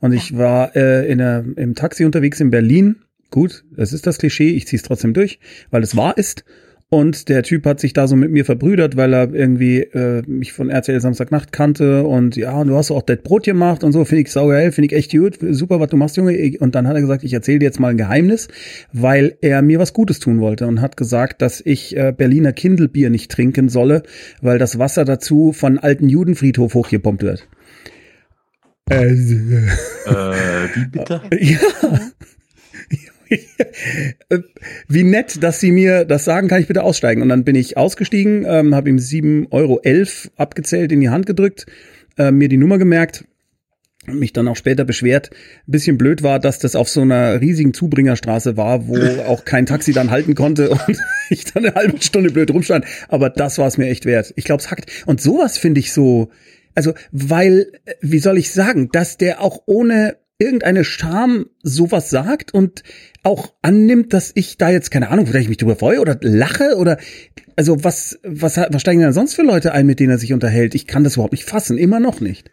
Und 0.00 0.12
ich 0.12 0.36
war 0.36 0.76
äh, 0.76 1.10
in 1.10 1.18
der, 1.18 1.44
im 1.56 1.74
Taxi 1.74 2.04
unterwegs 2.04 2.40
in 2.40 2.50
Berlin. 2.50 2.96
Gut, 3.30 3.64
es 3.76 3.92
ist 3.92 4.06
das 4.06 4.18
Klischee, 4.18 4.50
ich 4.50 4.66
ziehe 4.66 4.78
es 4.78 4.82
trotzdem 4.82 5.12
durch, 5.12 5.38
weil 5.70 5.82
es 5.82 5.96
wahr 5.96 6.16
ist. 6.16 6.44
Und 6.90 7.28
der 7.28 7.42
Typ 7.42 7.66
hat 7.66 7.80
sich 7.80 7.92
da 7.92 8.06
so 8.06 8.16
mit 8.16 8.30
mir 8.30 8.46
verbrüdert, 8.46 8.96
weil 8.96 9.12
er 9.12 9.34
irgendwie 9.34 9.80
äh, 9.80 10.22
mich 10.26 10.54
von 10.54 10.70
RTL 10.70 10.98
Samstagnacht 10.98 11.52
kannte 11.52 12.04
und 12.04 12.34
ja, 12.36 12.58
und 12.58 12.68
du 12.68 12.76
hast 12.76 12.90
auch 12.90 13.02
das 13.02 13.18
Brot 13.18 13.44
gemacht 13.44 13.84
und 13.84 13.92
so, 13.92 14.06
finde 14.06 14.22
ich 14.22 14.32
saugeil, 14.32 14.72
finde 14.72 14.86
ich 14.86 14.92
echt 14.94 15.10
gut, 15.10 15.36
super, 15.50 15.80
was 15.80 15.90
du 15.90 15.98
machst, 15.98 16.16
Junge. 16.16 16.56
Und 16.60 16.74
dann 16.74 16.88
hat 16.88 16.94
er 16.94 17.02
gesagt, 17.02 17.24
ich 17.24 17.34
erzähle 17.34 17.58
dir 17.58 17.66
jetzt 17.66 17.78
mal 17.78 17.88
ein 17.88 17.98
Geheimnis, 17.98 18.48
weil 18.90 19.36
er 19.42 19.60
mir 19.60 19.78
was 19.78 19.92
Gutes 19.92 20.18
tun 20.18 20.40
wollte 20.40 20.66
und 20.66 20.80
hat 20.80 20.96
gesagt, 20.96 21.42
dass 21.42 21.60
ich 21.62 21.94
äh, 21.94 22.14
Berliner 22.16 22.54
Kindelbier 22.54 23.10
nicht 23.10 23.30
trinken 23.30 23.68
solle, 23.68 24.02
weil 24.40 24.56
das 24.56 24.78
Wasser 24.78 25.04
dazu 25.04 25.52
von 25.52 25.78
alten 25.78 26.08
Judenfriedhof 26.08 26.72
hochgepumpt 26.72 27.22
wird. 27.22 27.46
Äh, 28.90 29.06
äh, 29.06 29.68
wie 30.74 30.86
bitte? 30.86 31.22
Ja. 31.40 31.58
Wie 34.88 35.04
nett, 35.04 35.42
dass 35.42 35.60
Sie 35.60 35.70
mir 35.72 36.04
das 36.04 36.24
sagen, 36.24 36.48
kann 36.48 36.60
ich 36.60 36.66
bitte 36.66 36.82
aussteigen? 36.82 37.22
Und 37.22 37.28
dann 37.28 37.44
bin 37.44 37.56
ich 37.56 37.76
ausgestiegen, 37.76 38.46
ähm, 38.48 38.74
habe 38.74 38.88
ihm 38.88 38.96
7,11 38.96 39.50
Euro 39.50 39.80
abgezählt, 40.36 40.92
in 40.92 41.00
die 41.00 41.10
Hand 41.10 41.26
gedrückt, 41.26 41.66
äh, 42.16 42.30
mir 42.30 42.48
die 42.48 42.56
Nummer 42.56 42.78
gemerkt, 42.78 43.24
mich 44.06 44.32
dann 44.32 44.48
auch 44.48 44.56
später 44.56 44.84
beschwert. 44.84 45.30
Ein 45.66 45.72
bisschen 45.72 45.98
blöd 45.98 46.22
war, 46.22 46.38
dass 46.38 46.58
das 46.58 46.74
auf 46.74 46.88
so 46.88 47.02
einer 47.02 47.40
riesigen 47.40 47.74
Zubringerstraße 47.74 48.56
war, 48.56 48.88
wo 48.88 48.96
auch 49.26 49.44
kein 49.44 49.66
Taxi 49.66 49.92
dann 49.92 50.10
halten 50.10 50.34
konnte 50.34 50.70
und 50.86 50.98
ich 51.30 51.44
dann 51.44 51.66
eine 51.66 51.74
halbe 51.74 52.00
Stunde 52.00 52.30
blöd 52.30 52.50
rumstand. 52.50 52.86
Aber 53.08 53.30
das 53.30 53.58
war 53.58 53.66
es 53.66 53.76
mir 53.76 53.88
echt 53.88 54.06
wert. 54.06 54.32
Ich 54.36 54.44
glaube, 54.44 54.62
es 54.62 54.70
hackt. 54.70 54.90
Und 55.06 55.20
sowas 55.20 55.58
finde 55.58 55.80
ich 55.80 55.92
so, 55.92 56.30
also, 56.78 56.94
weil, 57.10 57.72
äh, 57.86 57.94
wie 58.00 58.20
soll 58.20 58.38
ich 58.38 58.52
sagen, 58.52 58.90
dass 58.92 59.16
der 59.16 59.42
auch 59.42 59.62
ohne 59.66 60.16
irgendeine 60.38 60.84
Scham 60.84 61.46
sowas 61.64 62.08
sagt 62.08 62.54
und 62.54 62.84
auch 63.24 63.52
annimmt, 63.62 64.12
dass 64.12 64.30
ich 64.36 64.58
da 64.58 64.70
jetzt, 64.70 64.92
keine 64.92 65.10
Ahnung, 65.10 65.26
vielleicht 65.26 65.42
ich 65.42 65.48
mich 65.48 65.56
drüber 65.56 65.74
freue 65.74 66.00
oder 66.00 66.16
lache 66.20 66.76
oder, 66.76 66.98
also 67.56 67.82
was, 67.82 68.20
was, 68.22 68.56
was 68.56 68.80
steigen 68.80 69.00
denn 69.00 69.12
sonst 69.12 69.34
für 69.34 69.42
Leute 69.42 69.72
ein, 69.72 69.86
mit 69.86 69.98
denen 69.98 70.12
er 70.12 70.18
sich 70.18 70.32
unterhält? 70.32 70.76
Ich 70.76 70.86
kann 70.86 71.02
das 71.02 71.14
überhaupt 71.14 71.32
nicht 71.32 71.46
fassen, 71.46 71.78
immer 71.78 71.98
noch 71.98 72.20
nicht. 72.20 72.52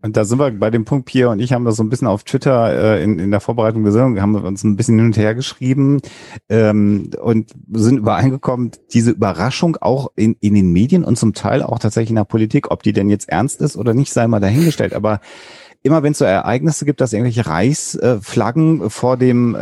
Und 0.00 0.16
da 0.16 0.24
sind 0.24 0.38
wir 0.38 0.50
bei 0.52 0.70
dem 0.70 0.84
Punkt, 0.84 1.06
Pierre 1.06 1.30
und 1.30 1.40
ich 1.40 1.52
haben 1.52 1.64
das 1.64 1.74
so 1.76 1.82
ein 1.82 1.88
bisschen 1.88 2.06
auf 2.06 2.22
Twitter 2.22 2.96
äh, 2.98 3.02
in, 3.02 3.18
in 3.18 3.32
der 3.32 3.40
Vorbereitung 3.40 3.88
Sendung, 3.90 4.20
haben 4.20 4.32
wir 4.32 4.44
uns 4.44 4.62
ein 4.62 4.76
bisschen 4.76 4.96
hin 4.96 5.06
und 5.06 5.16
her 5.16 5.34
geschrieben 5.34 6.00
ähm, 6.48 7.10
und 7.20 7.50
sind 7.72 7.98
übereingekommen, 7.98 8.70
diese 8.92 9.10
Überraschung 9.10 9.76
auch 9.80 10.12
in, 10.14 10.36
in 10.40 10.54
den 10.54 10.72
Medien 10.72 11.02
und 11.04 11.18
zum 11.18 11.34
Teil 11.34 11.62
auch 11.64 11.80
tatsächlich 11.80 12.10
in 12.10 12.16
der 12.16 12.24
Politik, 12.24 12.70
ob 12.70 12.84
die 12.84 12.92
denn 12.92 13.10
jetzt 13.10 13.28
ernst 13.28 13.60
ist 13.60 13.76
oder 13.76 13.92
nicht, 13.92 14.12
sei 14.12 14.28
mal 14.28 14.38
dahingestellt. 14.38 14.94
Aber 14.94 15.20
immer 15.82 16.02
wenn 16.04 16.12
es 16.12 16.18
so 16.18 16.24
Ereignisse 16.24 16.84
gibt, 16.84 17.00
dass 17.00 17.12
irgendwelche 17.12 17.46
Reichsflaggen 17.46 18.90
vor 18.90 19.16
dem 19.16 19.54
äh, 19.54 19.58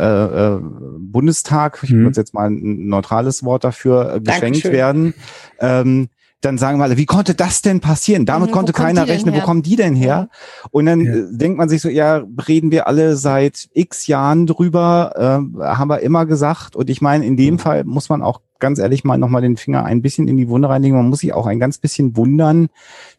äh, 0.55 0.59
Bundestag, 0.99 1.79
ich 1.83 1.89
Mhm. 1.91 1.97
benutze 1.99 2.21
jetzt 2.21 2.33
mal 2.33 2.49
ein 2.49 2.87
neutrales 2.87 3.43
Wort 3.43 3.63
dafür, 3.63 4.15
äh, 4.15 4.19
geschwenkt 4.19 4.43
Dankeschön. 4.43 4.71
werden, 4.71 5.13
ähm, 5.59 6.09
dann 6.41 6.57
sagen 6.59 6.77
wir 6.77 6.83
alle, 6.83 6.97
wie 6.97 7.07
konnte 7.07 7.33
das 7.33 7.63
denn 7.63 7.79
passieren? 7.79 8.25
Damit 8.25 8.49
Mhm, 8.51 8.53
konnte 8.53 8.71
keiner 8.73 9.07
rechnen, 9.07 9.33
wo 9.33 9.39
kommen 9.39 9.63
die 9.63 9.75
denn 9.75 9.95
her? 9.95 10.29
Und 10.71 10.85
dann 10.85 11.01
Ja. 11.01 11.13
äh, 11.15 11.23
denkt 11.31 11.57
man 11.57 11.67
sich 11.67 11.81
so, 11.81 11.89
ja, 11.89 12.23
reden 12.47 12.69
wir 12.71 12.85
alle 12.87 13.15
seit 13.15 13.67
x 13.73 14.05
Jahren 14.07 14.45
drüber, 14.45 15.13
äh, 15.15 15.39
haben 15.63 15.87
wir 15.89 16.01
immer 16.01 16.25
gesagt. 16.27 16.75
Und 16.75 16.89
ich 16.91 17.01
meine, 17.01 17.25
in 17.25 17.37
dem 17.37 17.55
Mhm. 17.55 17.59
Fall 17.59 17.83
muss 17.85 18.09
man 18.09 18.21
auch 18.21 18.41
ganz 18.59 18.77
ehrlich 18.79 19.03
mal 19.03 19.17
nochmal 19.17 19.41
den 19.41 19.57
Finger 19.57 19.83
ein 19.85 20.01
bisschen 20.01 20.27
in 20.27 20.35
die 20.37 20.47
Wunde 20.49 20.69
reinlegen. 20.69 20.97
Man 20.97 21.09
muss 21.09 21.19
sich 21.19 21.33
auch 21.33 21.45
ein 21.47 21.59
ganz 21.59 21.77
bisschen 21.79 22.15
wundern, 22.17 22.69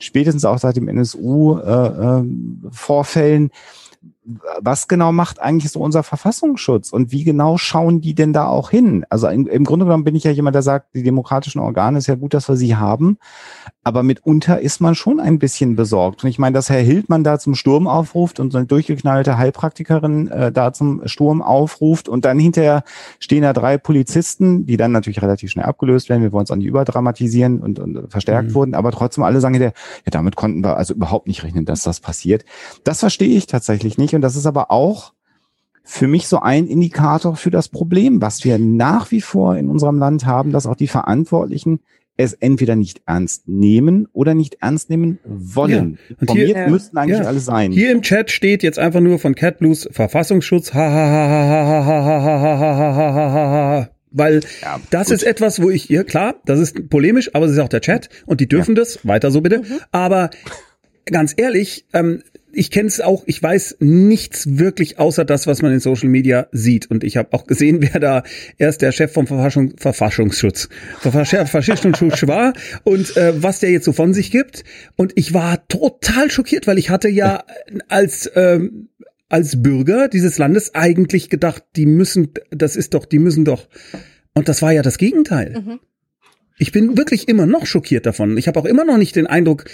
spätestens 0.01 0.45
auch 0.45 0.59
seit 0.59 0.77
dem 0.77 0.89
NSU-Vorfällen, 0.89 3.51
was 4.61 4.89
genau 4.89 5.13
macht 5.13 5.41
eigentlich 5.41 5.73
so 5.73 5.81
unser 5.81 6.03
Verfassungsschutz 6.03 6.93
und 6.93 7.13
wie 7.13 7.25
genau 7.25 7.57
schauen 7.57 8.01
die 8.01 8.15
denn 8.15 8.33
da 8.33 8.47
auch 8.49 8.71
hin? 8.71 9.05
Also 9.11 9.29
im, 9.29 9.47
im 9.47 9.65
Grunde 9.65 9.85
genommen 9.87 10.05
bin 10.05 10.15
ich 10.15 10.25
ja 10.25 10.31
jemand, 10.31 10.55
der 10.55 10.63
sagt, 10.63 10.95
die 10.95 11.03
demokratischen 11.03 11.61
Organe 11.61 11.99
ist 11.99 12.07
ja 12.07 12.15
gut, 12.15 12.35
dass 12.35 12.49
wir 12.49 12.57
sie 12.57 12.77
haben, 12.77 13.19
aber 13.85 14.03
mitunter 14.03 14.61
ist 14.61 14.81
man 14.81 14.95
schon 14.95 15.21
ein 15.21 15.39
bisschen 15.39 15.77
besorgt. 15.77 16.25
Und 16.25 16.31
ich 16.31 16.39
meine, 16.39 16.55
dass 16.55 16.69
Herr 16.69 16.81
Hildmann 16.81 17.25
da 17.25 17.39
zum 17.39 17.55
Sturm 17.55 17.87
aufruft 17.87 18.41
und 18.41 18.51
so 18.51 18.59
eine 18.59 18.67
durchgeknallte 18.67 19.39
Heilpraktikerin 19.39 20.29
äh, 20.29 20.53
da 20.53 20.73
zum 20.73 21.07
Sturm 21.07 21.43
aufruft 21.43 22.09
und 22.09 22.25
dann 22.25 22.39
hinterher 22.39 22.83
stehen 23.19 23.43
da 23.43 23.53
drei 23.53 23.79
Polizisten, 23.79 24.67
die 24.67 24.77
dann 24.77 24.93
natürlich 24.93 25.23
relativ 25.23 25.51
schnell 25.51 25.65
abgelöst 25.65 26.09
werden. 26.09 26.23
Wir 26.23 26.33
wollen 26.33 26.45
es 26.45 26.51
auch 26.51 26.57
nicht 26.57 26.67
überdramatisieren 26.67 27.61
und, 27.61 27.79
und 27.79 28.11
verstärkt 28.11 28.49
Mhm. 28.49 28.55
wurden, 28.55 28.75
aber 28.75 28.93
trotzdem 28.93 29.25
alle 29.25 29.41
sagen 29.41 29.55
hinterher, 29.55 29.75
ja, 30.05 30.11
damit 30.11 30.37
konnten 30.37 30.63
wir 30.63 30.77
also 30.77 30.95
überhaupt 30.95 31.27
nicht 31.27 31.45
rechnen, 31.45 31.65
dass 31.65 31.83
das 31.83 32.01
passiert. 32.01 32.45
Das 32.85 33.01
verstehe 33.01 33.37
ich 33.37 33.47
tatsächlich 33.47 33.99
nicht 33.99 34.15
und 34.19 34.23
das 34.23 34.35
ist 34.35 34.47
aber 34.47 34.73
auch 34.73 35.13
für 35.85 36.09
mich 36.09 36.27
so 36.27 36.41
ein 36.41 36.67
Indikator 36.67 37.37
für 37.37 37.51
das 37.51 37.69
Problem, 37.69 38.21
was 38.21 38.45
wir 38.45 38.59
nach 38.59 39.11
wie 39.13 39.21
vor 39.21 39.57
in 39.57 39.69
unserem 39.71 39.99
Land 39.99 40.27
haben, 40.27 40.51
dass 40.51 40.67
auch 40.67 40.75
die 40.75 40.89
Verantwortlichen 40.89 41.79
es 42.17 42.33
entweder 42.33 42.75
nicht 42.75 43.01
ernst 43.07 43.47
nehmen 43.47 44.09
oder 44.13 44.35
nicht 44.35 44.59
ernst 44.61 44.91
nehmen 44.91 45.21
wollen. 45.25 45.99
Und 46.11 46.23
Informiert 46.23 46.57
hier- 46.57 46.69
müssten 46.69 46.99
eigentlich 46.99 47.21
ja. 47.21 47.27
alle 47.27 47.39
sein. 47.39 47.71
Hier 47.71 47.93
im 47.93 48.03
Chat 48.03 48.33
steht 48.33 48.65
jetzt 48.65 48.79
einfach 48.81 48.99
nur 49.01 49.21
von 49.21 49.37
Cat 49.37 49.59
Blues 49.61 49.89
Verfassungsschutz. 49.93 50.75
Ha, 50.75 50.79
ha, 50.79 50.85
ha, 50.85 51.29
ha, 51.29 51.47
ha, 51.49 51.85
ha, 51.87 51.87
ha, 51.87 52.23
ha, 52.25 52.39
ha, 52.41 52.59
ha, 52.59 52.97
ha, 52.97 53.15
ha, 53.15 53.33
ha, 53.33 53.81
ha. 53.81 53.89
Weil 54.11 54.41
Ja, 54.63 54.81
das 54.91 55.07
gut. 55.09 55.17
ist 55.19 55.23
etwas, 55.23 55.63
wo 55.63 55.71
ich, 55.71 55.89
ja 55.89 56.03
klar, 56.03 56.35
das 56.45 56.59
ist 56.59 56.91
polemisch, 56.91 57.35
aber 57.35 57.47
es 57.47 57.53
ist 57.53 57.59
auch 57.61 57.69
der 57.69 57.83
Chat 57.83 58.09
und 58.27 58.41
die 58.41 58.49
dürfen 58.49 58.75
das, 58.75 59.07
weiter 59.07 59.31
so 59.31 59.43
bitte. 59.43 59.63
Aber 59.93 60.31
ganz 61.05 61.35
ehrlich, 61.37 61.87
ähm, 61.93 62.23
ich 62.59 62.71
kenne 62.71 62.89
es 62.89 63.01
auch, 63.01 63.23
ich 63.27 63.43
weiß 63.43 63.77
nichts 63.81 64.59
wirklich 64.59 64.99
außer 64.99 65.25
das, 65.25 65.47
was 65.47 65.63
man 65.63 65.73
in 65.73 65.81
Social 65.81 66.09
Media 66.09 66.49
sieht. 66.51 66.91
Und 66.91 67.05
ich 67.05 67.17
habe 67.17 67.33
auch 67.33 67.47
gesehen, 67.47 67.81
wer 67.93 68.01
da 68.01 68.23
erst 68.59 68.83
der 68.83 68.93
Chef 68.93 69.13
vom 69.13 69.27
Verfassung, 69.27 69.75
Verfassungsschutz, 69.77 70.69
Verfass- 71.01 71.47
Verfassungsschutz 71.47 72.27
war 72.27 72.53
und 72.85 73.17
äh, 73.17 73.41
was 73.43 73.61
der 73.61 73.71
jetzt 73.71 73.85
so 73.85 73.93
von 73.93 74.13
sich 74.13 74.31
gibt. 74.31 74.65
Und 74.97 75.13
ich 75.15 75.33
war 75.33 75.67
total 75.69 76.31
schockiert, 76.31 76.67
weil 76.67 76.79
ich 76.79 76.91
hatte 76.91 77.09
ja 77.09 77.45
als 77.89 78.31
ähm, 78.35 78.89
als 79.29 79.63
Bürger 79.63 80.09
dieses 80.09 80.39
Landes 80.39 80.75
eigentlich 80.75 81.29
gedacht, 81.29 81.63
die 81.77 81.87
müssen, 81.87 82.31
das 82.51 82.77
ist 82.77 82.95
doch, 82.95 83.05
die 83.05 83.19
müssen 83.19 83.45
doch. 83.45 83.69
Und 84.35 84.49
das 84.49 84.63
war 84.63 84.73
ja 84.73 84.83
das 84.83 84.99
Gegenteil. 84.99 85.63
Mhm. 85.65 85.81
Ich 86.59 86.73
bin 86.73 86.97
wirklich 86.97 87.29
immer 87.29 87.47
noch 87.47 87.67
schockiert 87.67 88.05
davon. 88.05 88.37
Ich 88.37 88.49
habe 88.49 88.59
auch 88.59 88.65
immer 88.65 88.85
noch 88.85 88.99
nicht 88.99 89.15
den 89.15 89.29
Eindruck, 89.29 89.67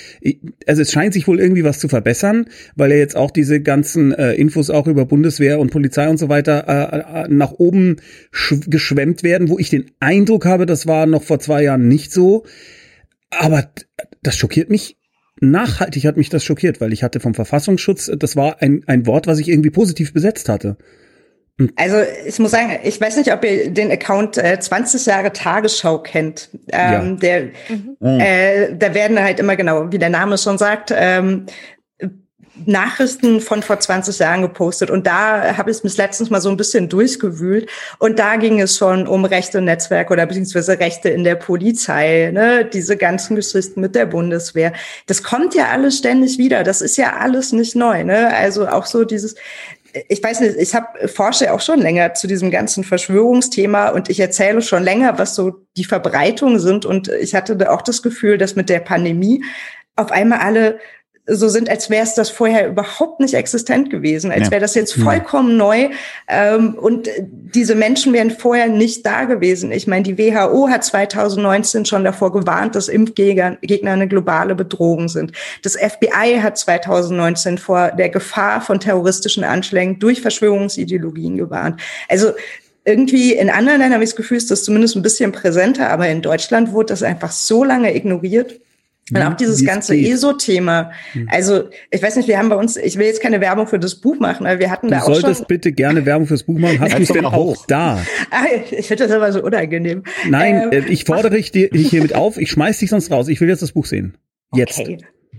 also 0.67 0.83
es 0.83 0.93
scheint 0.93 1.15
sich 1.15 1.27
wohl 1.27 1.41
irgendwie 1.41 1.65
was 1.65 1.79
zu 1.79 1.89
verbessern, 1.89 2.47
weil 2.77 2.91
ja 2.91 2.99
jetzt 2.99 3.17
auch 3.17 3.31
diese 3.31 3.63
ganzen 3.63 4.13
äh, 4.13 4.35
Infos 4.35 4.69
auch 4.69 4.87
über 4.87 5.07
Bundeswehr 5.07 5.59
und 5.59 5.71
Polizei 5.71 6.09
und 6.09 6.19
so 6.19 6.29
weiter 6.29 6.65
äh, 6.69 7.25
äh, 7.25 7.29
nach 7.29 7.53
oben 7.53 7.97
sch 8.33 8.55
geschwemmt 8.67 9.23
werden, 9.23 9.49
wo 9.49 9.59
ich 9.59 9.71
den 9.71 9.91
Eindruck 9.99 10.45
habe, 10.45 10.67
das 10.67 10.87
war 10.87 11.07
noch 11.07 11.23
vor 11.23 11.39
zwei 11.39 11.63
Jahren 11.63 11.89
nicht 11.89 12.13
so. 12.13 12.45
Aber 13.31 13.71
das 14.23 14.37
schockiert 14.37 14.71
mich. 14.71 14.99
Nachhaltig 15.41 16.05
hat 16.05 16.17
mich 16.17 16.29
das 16.29 16.45
schockiert, 16.45 16.81
weil 16.81 16.93
ich 16.93 17.03
hatte 17.03 17.19
vom 17.19 17.35
Verfassungsschutz, 17.35 18.11
das 18.19 18.37
war 18.37 18.63
ein, 18.63 18.85
ein 18.87 19.07
Wort, 19.07 19.27
was 19.27 19.39
ich 19.39 19.49
irgendwie 19.49 19.71
positiv 19.71 20.13
besetzt 20.13 20.49
hatte. 20.49 20.77
Also 21.77 21.99
ich 22.27 22.39
muss 22.41 22.51
sagen, 22.51 22.81
ich 22.83 23.01
weiß 23.01 23.17
nicht, 23.17 23.33
ob 23.33 23.45
ihr 23.45 23.71
den 23.71 23.93
Account 23.93 24.39
äh, 24.39 24.59
20 24.59 25.07
Jahre 25.07 25.33
Tagesschau 25.33 25.99
kennt. 25.99 26.51
Ähm, 26.73 27.21
Der, 27.21 27.51
äh, 28.01 28.77
da 28.77 28.93
werden 28.93 29.21
halt 29.23 29.39
immer 29.39 29.55
genau, 29.55 29.93
wie 29.93 29.99
der 29.99 30.11
Name 30.11 30.37
schon 30.37 30.59
sagt, 30.59 30.93
ähm, 30.95 31.47
Nachrichten 32.67 33.41
von 33.41 33.63
vor 33.63 33.81
20 33.81 34.19
Jahren 34.21 34.43
gepostet 34.43 34.89
und 34.89 35.07
da 35.07 35.57
habe 35.57 35.73
ich 35.73 35.83
mich 35.83 35.97
letztens 35.97 36.31
mal 36.31 36.41
so 36.41 36.49
ein 36.49 36.57
bisschen 36.57 36.89
durchgewühlt 36.89 37.69
und 37.99 38.19
da 38.21 38.37
ging 38.37 38.61
es 38.61 38.79
schon 38.79 39.09
um 39.09 39.25
rechte 39.25 39.61
Netzwerke 39.61 40.13
oder 40.13 40.25
beziehungsweise 40.27 40.79
Rechte 40.79 41.09
in 41.09 41.25
der 41.25 41.35
Polizei, 41.35 42.31
ne, 42.33 42.65
diese 42.65 42.97
ganzen 42.97 43.35
Geschichten 43.35 43.81
mit 43.81 43.97
der 43.97 44.07
Bundeswehr. 44.07 44.73
Das 45.07 45.25
kommt 45.25 45.55
ja 45.55 45.69
alles 45.69 45.99
ständig 45.99 46.39
wieder. 46.39 46.63
Das 46.63 46.81
ist 46.81 46.97
ja 46.97 47.17
alles 47.19 47.53
nicht 47.53 47.75
neu, 47.75 48.05
ne? 48.05 48.33
Also 48.35 48.69
auch 48.69 48.87
so 48.87 49.05
dieses 49.05 49.35
ich 50.09 50.23
weiß 50.23 50.41
nicht, 50.41 50.57
ich 50.57 50.75
hab, 50.75 50.99
forsche 51.09 51.53
auch 51.53 51.61
schon 51.61 51.81
länger 51.81 52.15
zu 52.15 52.27
diesem 52.27 52.51
ganzen 52.51 52.85
Verschwörungsthema 52.85 53.91
und 53.91 54.11
ich 54.11 54.19
erzähle 54.19 54.61
schon 54.63 54.83
länger, 54.83 55.19
was 55.19 55.35
so 55.35 55.53
die 55.77 55.85
Verbreitungen 55.85 56.59
sind. 56.59 56.85
Und 56.85 57.09
ich 57.09 57.35
hatte 57.35 57.57
da 57.57 57.71
auch 57.71 57.83
das 57.83 58.03
Gefühl, 58.03 58.39
dass 58.39 58.57
mit 58.57 58.69
der 58.69 58.81
Pandemie 58.81 59.45
auf 59.97 60.11
einmal 60.11 60.41
alle 60.41 60.79
so 61.27 61.49
sind, 61.49 61.71
als 61.71 61.89
wäre 61.89 62.03
es 62.05 62.15
das 62.15 62.29
vorher 62.29 62.69
überhaupt 62.69 63.21
nicht 63.21 63.33
existent 63.33 63.89
gewesen, 63.89 64.31
als 64.31 64.47
Ja. 64.47 64.51
wäre 64.51 64.61
das 64.61 64.75
jetzt 64.75 64.93
vollkommen 64.93 65.57
neu. 65.57 65.89
Ähm, 66.29 66.75
und 66.75 67.09
äh, 67.09 67.25
diese 67.27 67.75
Menschen 67.75 68.13
wären 68.13 68.31
vorher 68.31 68.69
nicht 68.69 69.07
da 69.07 69.25
gewesen. 69.25 69.73
Ich 69.73 69.87
meine, 69.87 70.03
die 70.03 70.19
WHO 70.19 70.69
hat 70.69 70.85
2019 70.85 71.87
schon 71.87 72.05
davor 72.05 72.31
gewarnt, 72.33 72.75
dass 72.75 72.89
Impfgegner 72.89 73.57
Gegner 73.63 73.93
eine 73.93 74.07
globale 74.07 74.55
Bedrohung 74.55 75.09
sind. 75.09 75.33
Das 75.63 75.77
FBI 75.77 76.41
hat 76.43 76.59
2019 76.59 77.57
vor 77.57 77.93
der 77.93 78.11
Gefahr 78.11 78.61
von 78.61 78.79
terroristischen 78.79 79.45
Anschlägen 79.45 79.99
durch 79.99 80.21
Verschwörungsideologien 80.21 81.39
gewarnt. 81.39 81.81
Also 82.09 82.33
irgendwie 82.85 83.33
in 83.33 83.49
anderen 83.49 83.79
Ländern 83.79 83.95
habe 83.95 84.05
ich 84.05 84.11
das 84.11 84.17
Gefühl, 84.17 84.37
ist 84.37 84.51
das 84.51 84.63
zumindest 84.65 84.95
ein 84.95 85.03
bisschen 85.03 85.33
präsenter, 85.33 85.89
aber 85.89 86.09
in 86.09 86.21
Deutschland 86.21 86.73
wurde 86.73 86.89
das 86.89 87.03
einfach 87.03 87.33
so 87.33 87.65
lange 87.65 87.97
ignoriert. 87.97 88.61
Und 89.13 89.23
auch 89.23 89.35
dieses 89.35 89.61
Wie 89.61 89.65
ganze. 89.67 89.95
ESO-Thema. 89.97 90.93
Also, 91.29 91.65
ich 91.91 92.03
weiß 92.03 92.17
nicht, 92.17 92.27
wir 92.27 92.39
haben 92.39 92.49
bei 92.49 92.57
uns, 92.57 92.77
ich 92.79 92.97
will 92.97 93.05
jetzt 93.07 93.21
keine 93.21 93.41
Werbung 93.43 93.67
für 93.67 93.79
das 93.79 93.97
Buch 93.97 94.19
machen, 94.19 94.47
aber 94.47 94.59
wir 94.61 94.71
hatten 94.71 94.87
Du 94.89 94.95
da 94.95 95.01
auch 95.03 95.07
solltest 95.07 95.41
schon. 95.41 95.47
bitte 95.49 95.73
gerne 95.73 96.07
Werbung 96.07 96.27
fürs 96.27 96.45
Buch 96.45 96.59
machen. 96.59 96.81
Hast 96.81 96.97
du 96.97 97.03
es 97.03 97.09
denn 97.09 97.27
auch 97.27 97.67
da? 97.67 98.03
Ah, 98.31 98.47
ich 98.71 98.89
finde 98.89 99.05
das 99.07 99.13
aber 99.15 99.31
so 99.33 99.43
unangenehm. 99.43 100.03
Nein, 100.29 100.71
Ähm, 100.73 100.85
äh, 100.87 100.89
ich 100.91 101.05
fordere 101.05 101.35
dich, 101.37 101.53
dir- 101.53 101.69
dich 101.71 101.91
hiermit 101.91 102.15
auf. 102.15 102.39
Ich 102.39 102.51
schmeiß 102.51 102.79
dich 102.79 102.91
sonst 102.91 103.11
raus. 103.11 103.29
Ich 103.29 103.41
will 103.41 103.49
jetzt 103.49 103.63
das 103.63 103.73
Buch 103.73 103.85
sehen. 103.87 104.17
Jetzt. 104.55 104.81
Okay. 104.81 104.99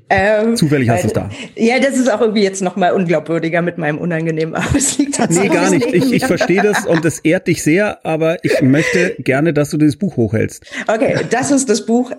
Ähm, 0.10 0.56
Zufällig 0.56 0.88
hast 0.90 1.04
weil- 1.04 1.12
du 1.26 1.30
es 1.32 1.40
da. 1.56 1.62
Ja, 1.62 1.80
das 1.80 1.98
ist 1.98 2.12
auch 2.12 2.22
irgendwie 2.22 2.44
jetzt 2.44 2.62
noch 2.62 2.76
mal 2.76 2.92
unglaubwürdiger 2.94 3.62
mit 3.64 3.78
meinem 3.80 3.98
Unangenehmen, 3.98 4.54
aber 4.56 4.78
es 4.78 4.98
liegt 5.00 5.18
Nee, 5.32 5.48
gar 5.48 5.72
nicht. 5.72 5.88
Ich, 5.92 6.12
ich 6.14 6.26
verstehe 6.26 6.62
das 6.62 6.86
und 6.86 7.04
es 7.06 7.20
ehrt 7.20 7.48
dich 7.48 7.64
sehr, 7.64 8.06
aber 8.06 8.38
ich 8.46 8.62
möchte 8.62 9.16
gerne, 9.20 9.52
dass 9.54 9.72
du 9.72 9.78
dieses 9.78 9.98
Buch 9.98 10.16
hochhältst. 10.18 10.64
Okay, 10.88 11.18
das 11.32 11.50
ist 11.52 11.70
das 11.70 11.86
Buch. 11.86 12.12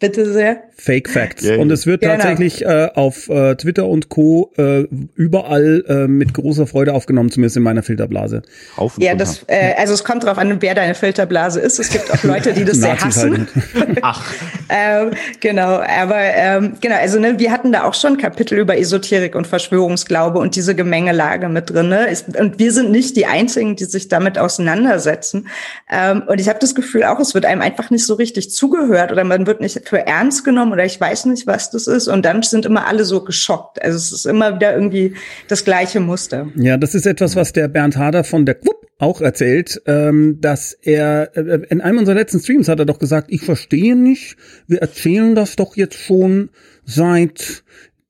Bitte 0.00 0.32
sehr. 0.32 0.62
Fake 0.76 1.08
Facts. 1.08 1.42
Yay. 1.42 1.58
Und 1.58 1.72
es 1.72 1.84
wird 1.84 2.02
Genau. 2.02 2.14
tatsächlich 2.14 2.64
äh, 2.64 2.88
auf 2.94 3.28
äh, 3.28 3.56
Twitter 3.56 3.86
und 3.86 4.08
Co. 4.08 4.52
Äh, 4.56 4.84
überall 5.16 5.82
äh, 5.88 6.06
mit 6.06 6.32
großer 6.34 6.68
Freude 6.68 6.94
aufgenommen, 6.94 7.32
zumindest 7.32 7.56
in 7.56 7.64
meiner 7.64 7.82
Filterblase. 7.82 8.42
Und 8.76 8.92
Ja, 8.98 9.16
das, 9.16 9.42
äh, 9.48 9.74
also 9.76 9.94
es 9.94 10.04
kommt 10.04 10.22
drauf 10.22 10.38
an, 10.38 10.62
wer 10.62 10.76
deine 10.76 10.94
Filterblase 10.94 11.58
ist. 11.58 11.80
Es 11.80 11.90
gibt 11.90 12.12
auch 12.12 12.22
Leute, 12.22 12.52
die 12.52 12.64
das 12.64 12.76
sehr 12.76 12.96
hassen. 12.96 13.48
halt. 13.74 13.98
Ach, 14.02 14.24
ähm, 14.68 15.10
genau, 15.40 15.80
aber 15.80 16.16
ähm, 16.20 16.74
genau, 16.80 16.94
also 16.96 17.18
ne, 17.18 17.40
wir 17.40 17.50
hatten 17.50 17.72
da 17.72 17.82
auch 17.82 17.94
schon 17.94 18.18
Kapitel 18.18 18.56
über 18.56 18.78
Esoterik 18.78 19.34
und 19.34 19.48
Verschwörungsglaube 19.48 20.38
und 20.38 20.54
diese 20.54 20.76
Gemengelage 20.76 21.48
mit 21.48 21.70
drin. 21.70 21.88
Ne? 21.88 22.06
Und 22.38 22.60
wir 22.60 22.72
sind 22.72 22.92
nicht 22.92 23.16
die 23.16 23.26
Einzigen, 23.26 23.74
die 23.74 23.84
sich 23.86 24.06
damit 24.06 24.38
auseinandersetzen. 24.38 25.48
Ähm, 25.90 26.22
und 26.28 26.40
ich 26.40 26.48
habe 26.48 26.60
das 26.60 26.76
Gefühl 26.76 27.02
auch, 27.02 27.18
es 27.18 27.34
wird 27.34 27.46
einem 27.46 27.62
einfach 27.62 27.90
nicht 27.90 28.06
so 28.06 28.14
richtig 28.14 28.52
zugehört 28.52 29.10
oder 29.10 29.24
man 29.24 29.44
wird 29.48 29.60
nicht 29.60 29.87
für 29.88 30.06
ernst 30.06 30.44
genommen 30.44 30.72
oder 30.72 30.84
ich 30.84 31.00
weiß 31.00 31.26
nicht, 31.26 31.46
was 31.46 31.70
das 31.70 31.86
ist. 31.86 32.08
Und 32.08 32.24
dann 32.24 32.42
sind 32.42 32.66
immer 32.66 32.86
alle 32.86 33.04
so 33.04 33.24
geschockt. 33.24 33.82
Also 33.82 33.96
es 33.96 34.12
ist 34.12 34.26
immer 34.26 34.54
wieder 34.56 34.74
irgendwie 34.74 35.14
das 35.48 35.64
gleiche 35.64 36.00
Muster. 36.00 36.48
Ja, 36.56 36.76
das 36.76 36.94
ist 36.94 37.06
etwas, 37.06 37.36
was 37.36 37.52
der 37.52 37.68
Bernd 37.68 37.96
Hader 37.96 38.24
von 38.24 38.46
der 38.46 38.56
Quupp 38.56 38.86
auch 38.98 39.20
erzählt, 39.20 39.80
ähm, 39.86 40.40
dass 40.40 40.72
er 40.72 41.36
äh, 41.36 41.60
in 41.68 41.80
einem 41.80 41.98
unserer 41.98 42.16
letzten 42.16 42.40
Streams 42.40 42.68
hat 42.68 42.80
er 42.80 42.86
doch 42.86 42.98
gesagt, 42.98 43.28
ich 43.30 43.42
verstehe 43.42 43.94
nicht, 43.96 44.36
wir 44.66 44.80
erzählen 44.80 45.34
das 45.34 45.56
doch 45.56 45.76
jetzt 45.76 45.96
schon 45.96 46.50
seit 46.84 47.62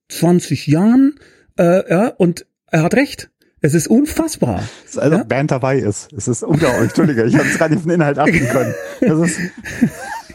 20 0.09 0.67
Jahren, 0.67 1.17
äh, 1.59 1.91
ja, 1.91 2.07
und 2.09 2.47
er 2.71 2.83
hat 2.83 2.95
recht. 2.95 3.31
Es 3.61 3.75
ist 3.75 3.89
unfassbar. 3.89 4.63
Das 4.85 4.93
ist 4.93 4.99
also 4.99 5.17
Ja? 5.17 5.25
Band 5.25 5.51
dabei 5.51 5.79
ist. 5.79 6.13
Es 6.13 6.29
ist 6.29 6.45
unglaublich. 6.45 6.83
Entschuldige, 6.83 7.25
ich 7.25 7.35
habe 7.35 7.49
es 7.49 7.59
gerade 7.59 7.75
nicht 7.75 7.81
auf 7.81 7.87
den 7.87 7.95
Inhalt 7.95 8.19
achten 8.19 8.49
können. 8.49 8.75
Das 9.01 9.19
ist, 9.31 9.41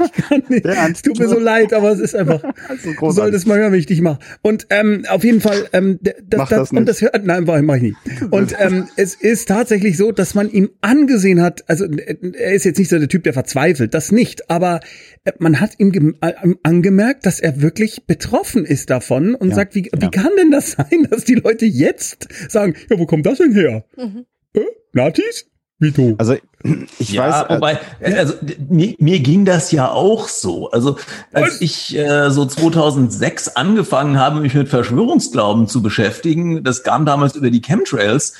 Ich 0.03 0.11
kann 0.11 0.43
nicht. 0.49 0.65
Es 0.65 1.01
tut 1.01 1.19
mir 1.19 1.27
so 1.27 1.39
leid, 1.39 1.73
aber 1.73 1.91
es 1.91 1.99
ist 1.99 2.15
einfach. 2.15 2.41
du 2.99 3.11
solltest 3.11 3.47
mal 3.47 3.57
hören, 3.57 3.73
wie 3.73 3.77
ich 3.77 3.85
dich 3.85 4.01
mache. 4.01 4.19
Und 4.41 4.67
ähm, 4.69 5.05
auf 5.09 5.23
jeden 5.23 5.41
Fall, 5.41 5.67
ähm, 5.73 5.99
das, 6.01 6.37
Mach 6.37 6.49
das 6.49 6.71
und 6.71 6.85
das 6.85 7.01
hört, 7.01 7.25
nein, 7.25 7.43
mach 7.45 7.75
ich 7.75 7.81
nicht. 7.81 7.97
Und 8.31 8.55
ähm, 8.59 8.87
es 8.95 9.15
ist 9.15 9.47
tatsächlich 9.47 9.97
so, 9.97 10.11
dass 10.11 10.33
man 10.33 10.49
ihm 10.49 10.69
angesehen 10.81 11.41
hat, 11.41 11.63
also 11.69 11.85
er 11.85 12.53
ist 12.53 12.65
jetzt 12.65 12.77
nicht 12.77 12.89
so 12.89 12.97
der 12.97 13.07
Typ, 13.07 13.23
der 13.23 13.33
verzweifelt, 13.33 13.93
das 13.93 14.11
nicht, 14.11 14.49
aber 14.49 14.79
äh, 15.25 15.31
man 15.39 15.59
hat 15.59 15.79
ihm 15.79 16.15
äh, 16.21 16.33
angemerkt, 16.63 17.25
dass 17.25 17.39
er 17.39 17.61
wirklich 17.61 18.05
betroffen 18.05 18.65
ist 18.65 18.89
davon 18.89 19.35
und 19.35 19.49
Ja, 19.49 19.55
sagt, 19.55 19.75
wie, 19.75 19.89
wie 19.95 20.03
ja. 20.05 20.09
kann 20.09 20.31
denn 20.37 20.51
das 20.51 20.71
sein, 20.77 21.07
dass 21.09 21.25
die 21.25 21.35
Leute 21.35 21.65
jetzt 21.65 22.27
sagen, 22.49 22.75
ja, 22.89 22.97
wo 22.97 23.05
kommt 23.05 23.25
das 23.25 23.37
denn 23.39 23.53
her? 23.53 23.85
Mhm. 23.97 24.25
Äh, 24.53 24.61
Nazis? 24.93 25.47
Vito. 25.79 26.15
Also 26.17 26.35
ich 26.97 27.11
ja, 27.11 27.23
weiß, 27.23 27.49
äh, 27.49 27.55
wobei, 27.55 27.79
also 28.01 28.33
d- 28.41 28.57
mir, 28.69 28.95
mir 28.97 29.19
ging 29.19 29.43
das 29.43 29.71
ja 29.71 29.91
auch 29.91 30.29
so. 30.29 30.71
Also 30.71 30.97
als 31.33 31.59
ich 31.61 31.95
äh, 31.97 32.29
so 32.31 32.45
2006 32.45 33.49
angefangen 33.49 34.17
habe, 34.19 34.39
mich 34.39 34.53
mit 34.53 34.69
Verschwörungsglauben 34.69 35.67
zu 35.67 35.81
beschäftigen, 35.81 36.63
das 36.63 36.83
kam 36.83 37.05
damals 37.05 37.35
über 37.35 37.49
die 37.51 37.61
Chemtrails, 37.61 38.33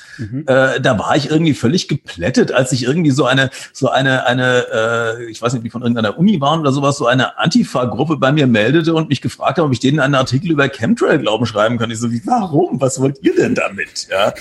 äh, 0.45 0.79
da 0.79 0.97
war 0.99 1.15
ich 1.17 1.29
irgendwie 1.29 1.53
völlig 1.53 1.87
geplättet, 1.89 2.51
als 2.53 2.71
ich 2.71 2.83
irgendwie 2.83 3.11
so 3.11 3.25
eine, 3.25 3.49
so 3.73 3.89
eine, 3.89 4.25
eine, 4.25 4.65
äh, 4.73 5.25
ich 5.25 5.41
weiß 5.41 5.51
nicht, 5.53 5.65
die 5.65 5.69
von 5.69 5.81
irgendeiner 5.81 6.17
Uni 6.17 6.39
waren 6.39 6.61
oder 6.61 6.71
sowas, 6.71 6.97
so 6.97 7.07
eine 7.07 7.37
Antifa-Gruppe 7.37 8.17
bei 8.17 8.31
mir 8.31 8.47
meldete 8.47 8.93
und 8.93 9.09
mich 9.09 9.21
gefragt 9.21 9.57
hat, 9.57 9.65
ob 9.65 9.73
ich 9.73 9.79
denen 9.81 9.99
einen 9.99 10.15
Artikel 10.15 10.51
über 10.51 10.69
Chemtrail-Glauben 10.69 11.45
schreiben 11.45 11.77
kann. 11.77 11.91
Ich 11.91 11.99
so, 11.99 12.11
wie, 12.11 12.21
warum? 12.25 12.79
Was 12.79 13.01
wollt 13.01 13.19
ihr 13.21 13.35
denn 13.35 13.53
damit? 13.55 14.07
Ja. 14.09 14.33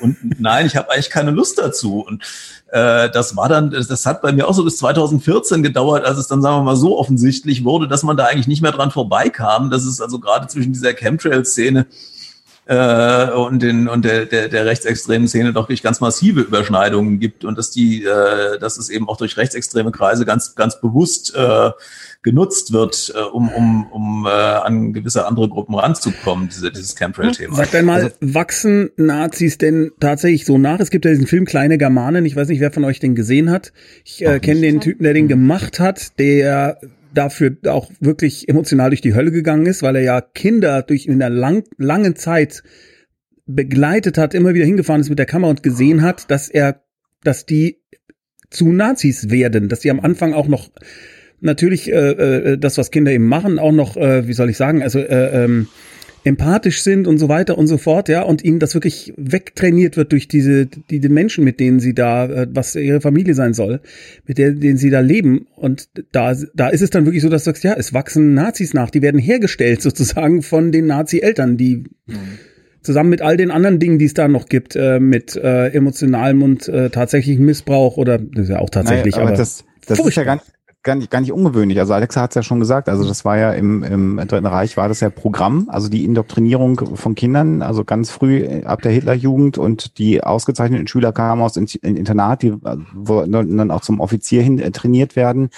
Und 0.00 0.40
nein, 0.40 0.66
ich 0.66 0.76
habe 0.76 0.90
eigentlich 0.90 1.10
keine 1.10 1.30
Lust 1.30 1.58
dazu. 1.58 2.00
Und 2.00 2.22
äh, 2.72 3.10
das 3.10 3.36
war 3.36 3.48
dann, 3.48 3.70
das, 3.70 3.88
das 3.88 4.06
hat 4.06 4.22
bei 4.22 4.32
mir 4.32 4.48
auch 4.48 4.54
so 4.54 4.64
bis 4.64 4.76
2014 4.76 5.62
gedauert, 5.62 6.04
als 6.04 6.18
es 6.18 6.28
dann, 6.28 6.40
sagen 6.40 6.58
wir 6.58 6.62
mal, 6.62 6.76
so 6.76 6.98
offensichtlich 6.98 7.64
wurde, 7.64 7.88
dass 7.88 8.02
man 8.02 8.16
da 8.16 8.26
eigentlich 8.26 8.46
nicht 8.46 8.62
mehr 8.62 8.72
dran 8.72 8.90
vorbeikam, 8.90 9.70
dass 9.70 9.84
es 9.84 10.00
also 10.00 10.20
gerade 10.20 10.46
zwischen 10.46 10.72
dieser 10.72 10.94
Chemtrail-Szene 10.94 11.86
äh, 12.70 13.32
und, 13.32 13.62
den, 13.64 13.88
und 13.88 14.04
der, 14.04 14.26
der, 14.26 14.48
der 14.48 14.64
rechtsextremen 14.64 15.26
Szene 15.26 15.52
doch 15.52 15.64
wirklich 15.64 15.82
ganz 15.82 16.00
massive 16.00 16.42
Überschneidungen 16.42 17.18
gibt 17.18 17.44
und 17.44 17.58
dass 17.58 17.72
die, 17.72 18.04
äh, 18.04 18.60
dass 18.60 18.78
es 18.78 18.90
eben 18.90 19.08
auch 19.08 19.16
durch 19.16 19.36
rechtsextreme 19.36 19.90
Kreise 19.90 20.24
ganz, 20.24 20.54
ganz 20.54 20.80
bewusst 20.80 21.34
äh, 21.34 21.70
genutzt 22.22 22.72
wird, 22.72 23.12
äh, 23.16 23.22
um, 23.22 23.48
um, 23.48 23.86
um 23.90 24.26
äh, 24.26 24.30
an 24.30 24.92
gewisse 24.92 25.26
andere 25.26 25.48
Gruppen 25.48 25.74
ranzukommen, 25.74 26.48
diese, 26.48 26.70
dieses 26.70 26.94
Chemtrail-Thema. 26.94 27.56
Sag 27.56 27.74
einmal, 27.74 28.12
wachsen 28.20 28.90
Nazis 28.96 29.58
denn 29.58 29.90
tatsächlich 29.98 30.44
so 30.44 30.56
nach? 30.56 30.78
Es 30.78 30.90
gibt 30.90 31.04
ja 31.04 31.10
diesen 31.10 31.26
Film 31.26 31.46
Kleine 31.46 31.76
Germanen. 31.76 32.24
Ich 32.24 32.36
weiß 32.36 32.46
nicht, 32.46 32.60
wer 32.60 32.70
von 32.70 32.84
euch 32.84 33.00
den 33.00 33.16
gesehen 33.16 33.50
hat. 33.50 33.72
Ich 34.04 34.24
äh, 34.24 34.38
kenne 34.38 34.60
den 34.60 34.80
Typen, 34.80 35.02
der 35.02 35.14
den 35.14 35.26
gemacht 35.26 35.80
hat, 35.80 36.20
der 36.20 36.78
dafür 37.14 37.56
auch 37.66 37.90
wirklich 38.00 38.48
emotional 38.48 38.90
durch 38.90 39.00
die 39.00 39.14
Hölle 39.14 39.30
gegangen 39.30 39.66
ist, 39.66 39.82
weil 39.82 39.96
er 39.96 40.02
ja 40.02 40.20
Kinder 40.20 40.82
durch 40.82 41.06
in 41.06 41.14
einer 41.14 41.30
lang, 41.30 41.64
langen 41.76 42.16
Zeit 42.16 42.62
begleitet 43.46 44.18
hat, 44.18 44.34
immer 44.34 44.54
wieder 44.54 44.64
hingefahren 44.64 45.00
ist 45.00 45.10
mit 45.10 45.18
der 45.18 45.26
Kamera 45.26 45.50
und 45.50 45.62
gesehen 45.62 46.02
hat, 46.02 46.30
dass 46.30 46.48
er, 46.48 46.82
dass 47.24 47.46
die 47.46 47.78
zu 48.50 48.72
Nazis 48.72 49.30
werden, 49.30 49.68
dass 49.68 49.80
die 49.80 49.90
am 49.90 50.00
Anfang 50.00 50.34
auch 50.34 50.48
noch 50.48 50.70
natürlich 51.40 51.90
äh, 51.90 51.94
äh, 51.94 52.58
das, 52.58 52.78
was 52.78 52.90
Kinder 52.90 53.12
eben 53.12 53.26
machen, 53.26 53.58
auch 53.58 53.72
noch, 53.72 53.96
äh, 53.96 54.26
wie 54.28 54.32
soll 54.32 54.50
ich 54.50 54.56
sagen, 54.56 54.82
also 54.82 54.98
äh, 54.98 55.44
ähm, 55.44 55.68
empathisch 56.24 56.82
sind 56.82 57.06
und 57.06 57.18
so 57.18 57.28
weiter 57.28 57.56
und 57.56 57.66
so 57.66 57.78
fort, 57.78 58.08
ja, 58.08 58.22
und 58.22 58.44
ihnen 58.44 58.58
das 58.58 58.74
wirklich 58.74 59.14
wegtrainiert 59.16 59.96
wird 59.96 60.12
durch 60.12 60.28
diese, 60.28 60.66
die, 60.66 61.00
die 61.00 61.08
Menschen, 61.08 61.44
mit 61.44 61.60
denen 61.60 61.80
sie 61.80 61.94
da, 61.94 62.26
äh, 62.26 62.46
was 62.50 62.74
ihre 62.74 63.00
Familie 63.00 63.34
sein 63.34 63.54
soll, 63.54 63.80
mit 64.26 64.38
der, 64.38 64.52
denen 64.52 64.76
sie 64.76 64.90
da 64.90 65.00
leben. 65.00 65.46
Und 65.56 65.88
da, 66.12 66.34
da 66.54 66.68
ist 66.68 66.82
es 66.82 66.90
dann 66.90 67.06
wirklich 67.06 67.22
so, 67.22 67.28
dass 67.28 67.44
du 67.44 67.50
sagst, 67.50 67.64
ja, 67.64 67.74
es 67.74 67.94
wachsen 67.94 68.34
Nazis 68.34 68.74
nach, 68.74 68.90
die 68.90 69.02
werden 69.02 69.20
hergestellt 69.20 69.82
sozusagen 69.82 70.42
von 70.42 70.72
den 70.72 70.86
Nazi-Eltern, 70.86 71.56
die 71.56 71.84
zusammen 72.82 73.10
mit 73.10 73.22
all 73.22 73.36
den 73.36 73.50
anderen 73.50 73.78
Dingen, 73.78 73.98
die 73.98 74.06
es 74.06 74.14
da 74.14 74.28
noch 74.28 74.46
gibt, 74.46 74.76
äh, 74.76 75.00
mit 75.00 75.36
äh, 75.36 75.68
emotionalem 75.68 76.42
und 76.42 76.68
äh, 76.68 76.90
tatsächlichem 76.90 77.44
Missbrauch 77.44 77.96
oder 77.96 78.18
das 78.18 78.44
ist 78.44 78.48
ja 78.50 78.58
auch 78.58 78.70
tatsächlich, 78.70 79.14
Naja, 79.14 79.22
aber, 79.22 79.30
aber, 79.32 79.38
das, 79.38 79.64
das 79.86 79.98
ist 79.98 80.16
ja 80.16 80.22
furchtbar. 80.24 80.42
Gar 80.82 80.94
nicht, 80.94 81.10
gar, 81.10 81.20
nicht, 81.20 81.32
ungewöhnlich. 81.32 81.78
Also 81.78 81.92
Alexa 81.94 82.22
hat 82.22 82.30
es 82.30 82.34
ja 82.36 82.42
schon 82.42 82.58
gesagt, 82.60 82.88
also 82.88 83.06
das 83.06 83.24
war 83.24 83.36
ja 83.36 83.52
im, 83.52 83.82
im 83.82 84.16
Dritten 84.28 84.46
Reich 84.46 84.76
war 84.76 84.88
das 84.88 85.00
ja 85.00 85.10
Programm, 85.10 85.68
also 85.68 85.88
die 85.88 86.04
Indoktrinierung 86.04 86.96
von 86.96 87.14
Kindern, 87.14 87.62
also 87.62 87.84
ganz 87.84 88.10
früh 88.10 88.38
äh, 88.38 88.64
ab 88.64 88.82
der 88.82 88.92
Hitlerjugend 88.92 89.58
und 89.58 89.98
die 89.98 90.22
ausgezeichneten 90.22 90.86
Schüler 90.86 91.12
kamen 91.12 91.42
aus 91.42 91.54
dem 91.54 91.66
Internat, 91.82 92.42
die 92.42 92.48
äh, 92.48 92.76
wollten 92.94 93.56
dann 93.56 93.70
auch 93.70 93.82
zum 93.82 94.00
Offizier 94.00 94.42
hin 94.42 94.58
äh, 94.58 94.70
trainiert 94.70 95.16
werden. 95.16 95.50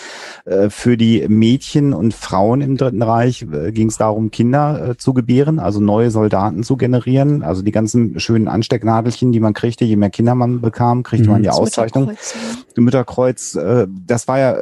Für 0.68 0.96
die 0.96 1.26
Mädchen 1.28 1.92
und 1.92 2.14
Frauen 2.14 2.60
im 2.60 2.76
Dritten 2.76 3.02
Reich 3.02 3.46
ging 3.70 3.88
es 3.88 3.98
darum, 3.98 4.30
Kinder 4.30 4.94
zu 4.98 5.12
gebären, 5.12 5.58
also 5.58 5.80
neue 5.80 6.10
Soldaten 6.10 6.62
zu 6.62 6.76
generieren. 6.76 7.42
Also 7.42 7.62
die 7.62 7.72
ganzen 7.72 8.18
schönen 8.18 8.48
Anstecknadelchen, 8.48 9.32
die 9.32 9.40
man 9.40 9.52
kriegte, 9.52 9.84
je 9.84 9.96
mehr 9.96 10.10
Kinder 10.10 10.34
man 10.34 10.60
bekam, 10.60 11.02
kriegte 11.02 11.28
man 11.28 11.40
Mhm. 11.40 11.42
die 11.42 11.48
Das 11.48 11.58
Auszeichnung. 11.58 12.06
Mütterkreuz, 12.06 12.34
Mütterkreuz, 12.76 13.54
äh, 13.54 13.86
das 14.06 14.28
war 14.28 14.38
ja 14.38 14.56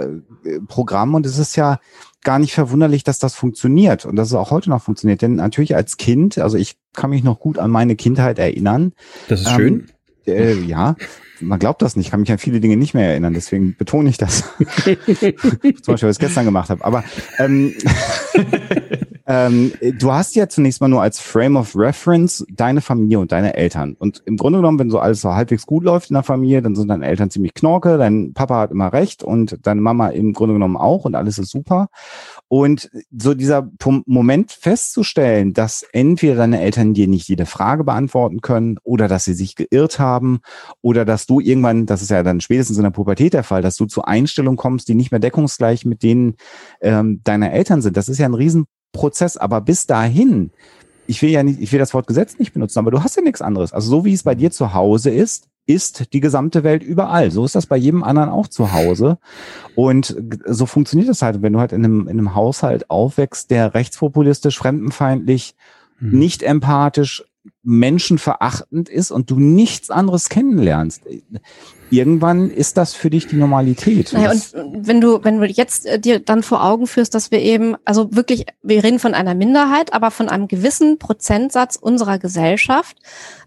Programm 0.66 1.14
und 1.14 1.26
es 1.26 1.38
ist 1.38 1.56
ja 1.56 1.78
gar 2.22 2.38
nicht 2.38 2.52
verwunderlich, 2.52 3.04
dass 3.04 3.18
das 3.18 3.34
funktioniert 3.34 4.04
und 4.04 4.16
dass 4.16 4.28
es 4.28 4.34
auch 4.34 4.50
heute 4.50 4.70
noch 4.70 4.82
funktioniert. 4.82 5.22
Denn 5.22 5.36
natürlich 5.36 5.74
als 5.74 5.96
Kind, 5.96 6.38
also 6.38 6.58
ich 6.58 6.76
kann 6.94 7.10
mich 7.10 7.22
noch 7.22 7.40
gut 7.40 7.58
an 7.58 7.70
meine 7.70 7.96
Kindheit 7.96 8.38
erinnern. 8.38 8.92
das 9.28 9.42
ist 9.42 9.50
schön. 9.50 9.86
Ähm, 10.26 10.36
äh, 10.36 10.54
ja, 10.60 10.96
man 11.40 11.58
glaubt 11.58 11.82
das 11.82 11.96
nicht. 11.96 12.06
Ich 12.06 12.10
kann 12.10 12.20
mich 12.20 12.30
an 12.30 12.38
viele 12.38 12.60
Dinge 12.60 12.76
nicht 12.76 12.94
mehr 12.94 13.08
erinnern, 13.08 13.32
deswegen 13.32 13.74
betone 13.76 14.10
ich 14.10 14.18
das. 14.18 14.40
Zum 14.58 14.94
Beispiel, 15.86 16.08
was 16.08 16.16
ich 16.16 16.18
gestern 16.18 16.44
gemacht 16.44 16.70
habe. 16.70 16.84
Aber 16.84 17.04
ähm, 17.38 17.74
ähm, 19.30 19.72
du 19.80 20.10
hast 20.10 20.34
ja 20.34 20.48
zunächst 20.48 20.80
mal 20.80 20.88
nur 20.88 21.02
als 21.02 21.20
Frame 21.20 21.56
of 21.56 21.76
Reference 21.76 22.44
deine 22.50 22.80
Familie 22.80 23.20
und 23.20 23.30
deine 23.30 23.54
Eltern. 23.54 23.94
Und 23.96 24.22
im 24.26 24.36
Grunde 24.36 24.58
genommen, 24.58 24.80
wenn 24.80 24.90
so 24.90 24.98
alles 24.98 25.20
so 25.20 25.32
halbwegs 25.32 25.66
gut 25.66 25.84
läuft 25.84 26.10
in 26.10 26.14
der 26.14 26.24
Familie, 26.24 26.62
dann 26.62 26.74
sind 26.74 26.88
deine 26.88 27.06
Eltern 27.06 27.30
ziemlich 27.30 27.54
knorke, 27.54 27.96
dein 27.96 28.34
Papa 28.34 28.58
hat 28.58 28.72
immer 28.72 28.92
recht 28.92 29.22
und 29.22 29.64
deine 29.64 29.80
Mama 29.80 30.08
im 30.08 30.32
Grunde 30.32 30.54
genommen 30.54 30.76
auch 30.76 31.04
und 31.04 31.14
alles 31.14 31.38
ist 31.38 31.50
super. 31.50 31.90
Und 32.48 32.90
so 33.16 33.34
dieser 33.34 33.62
Pom- 33.62 34.02
Moment 34.06 34.50
festzustellen, 34.50 35.52
dass 35.52 35.84
entweder 35.92 36.34
deine 36.34 36.60
Eltern 36.60 36.92
dir 36.92 37.06
nicht 37.06 37.28
jede 37.28 37.46
Frage 37.46 37.84
beantworten 37.84 38.40
können 38.40 38.78
oder 38.82 39.06
dass 39.06 39.24
sie 39.24 39.34
sich 39.34 39.54
geirrt 39.54 40.00
haben 40.00 40.40
oder 40.82 41.04
dass 41.04 41.26
du 41.26 41.38
irgendwann, 41.38 41.86
das 41.86 42.02
ist 42.02 42.10
ja 42.10 42.24
dann 42.24 42.40
spätestens 42.40 42.78
in 42.78 42.82
der 42.82 42.90
Pubertät 42.90 43.34
der 43.34 43.44
Fall, 43.44 43.62
dass 43.62 43.76
du 43.76 43.86
zu 43.86 44.02
Einstellungen 44.02 44.56
kommst, 44.56 44.88
die 44.88 44.96
nicht 44.96 45.12
mehr 45.12 45.20
deckungsgleich 45.20 45.84
mit 45.84 46.02
denen 46.02 46.34
ähm, 46.80 47.20
deiner 47.22 47.52
Eltern 47.52 47.80
sind. 47.80 47.96
Das 47.96 48.08
ist 48.08 48.18
ja 48.18 48.26
ein 48.26 48.34
Riesenprozess. 48.94 49.36
Aber 49.36 49.60
bis 49.60 49.86
dahin, 49.86 50.50
ich 51.06 51.22
will 51.22 51.30
ja 51.30 51.42
nicht, 51.42 51.60
ich 51.60 51.72
will 51.72 51.78
das 51.78 51.94
Wort 51.94 52.06
Gesetz 52.06 52.38
nicht 52.38 52.52
benutzen, 52.52 52.78
aber 52.78 52.90
du 52.90 53.02
hast 53.02 53.16
ja 53.16 53.22
nichts 53.22 53.42
anderes. 53.42 53.72
Also 53.72 53.90
so 53.90 54.04
wie 54.04 54.12
es 54.12 54.22
bei 54.22 54.34
dir 54.34 54.50
zu 54.50 54.74
Hause 54.74 55.10
ist, 55.10 55.48
ist 55.66 56.12
die 56.12 56.20
gesamte 56.20 56.64
Welt 56.64 56.82
überall. 56.82 57.30
So 57.30 57.44
ist 57.44 57.54
das 57.54 57.66
bei 57.66 57.76
jedem 57.76 58.02
anderen 58.02 58.28
auch 58.28 58.48
zu 58.48 58.72
Hause. 58.72 59.18
Und 59.76 60.16
so 60.46 60.66
funktioniert 60.66 61.08
das 61.08 61.22
halt. 61.22 61.36
Und 61.36 61.42
wenn 61.42 61.52
du 61.52 61.60
halt 61.60 61.72
in 61.72 61.84
einem, 61.84 62.02
in 62.02 62.18
einem 62.18 62.34
Haushalt 62.34 62.90
aufwächst, 62.90 63.50
der 63.50 63.74
rechtspopulistisch, 63.74 64.58
fremdenfeindlich, 64.58 65.54
Mhm. 66.02 66.18
nicht 66.18 66.42
empathisch, 66.42 67.24
menschenverachtend 67.62 68.88
ist 68.88 69.10
und 69.10 69.30
du 69.30 69.38
nichts 69.38 69.90
anderes 69.90 70.30
kennenlernst, 70.30 71.02
irgendwann 71.90 72.50
ist 72.50 72.76
das 72.76 72.94
für 72.94 73.10
dich 73.10 73.26
die 73.26 73.36
Normalität. 73.36 74.12
Naja, 74.12 74.30
und 74.30 74.52
wenn 74.86 75.00
du, 75.00 75.22
wenn 75.24 75.40
du 75.40 75.46
jetzt 75.46 75.86
äh, 75.86 75.98
dir 75.98 76.20
dann 76.20 76.42
vor 76.42 76.64
Augen 76.64 76.86
führst, 76.86 77.14
dass 77.14 77.30
wir 77.30 77.40
eben, 77.40 77.76
also 77.84 78.14
wirklich, 78.14 78.46
wir 78.62 78.84
reden 78.84 78.98
von 78.98 79.14
einer 79.14 79.34
Minderheit, 79.34 79.92
aber 79.92 80.10
von 80.10 80.28
einem 80.28 80.48
gewissen 80.48 80.98
Prozentsatz 80.98 81.76
unserer 81.76 82.18
Gesellschaft, 82.18 82.96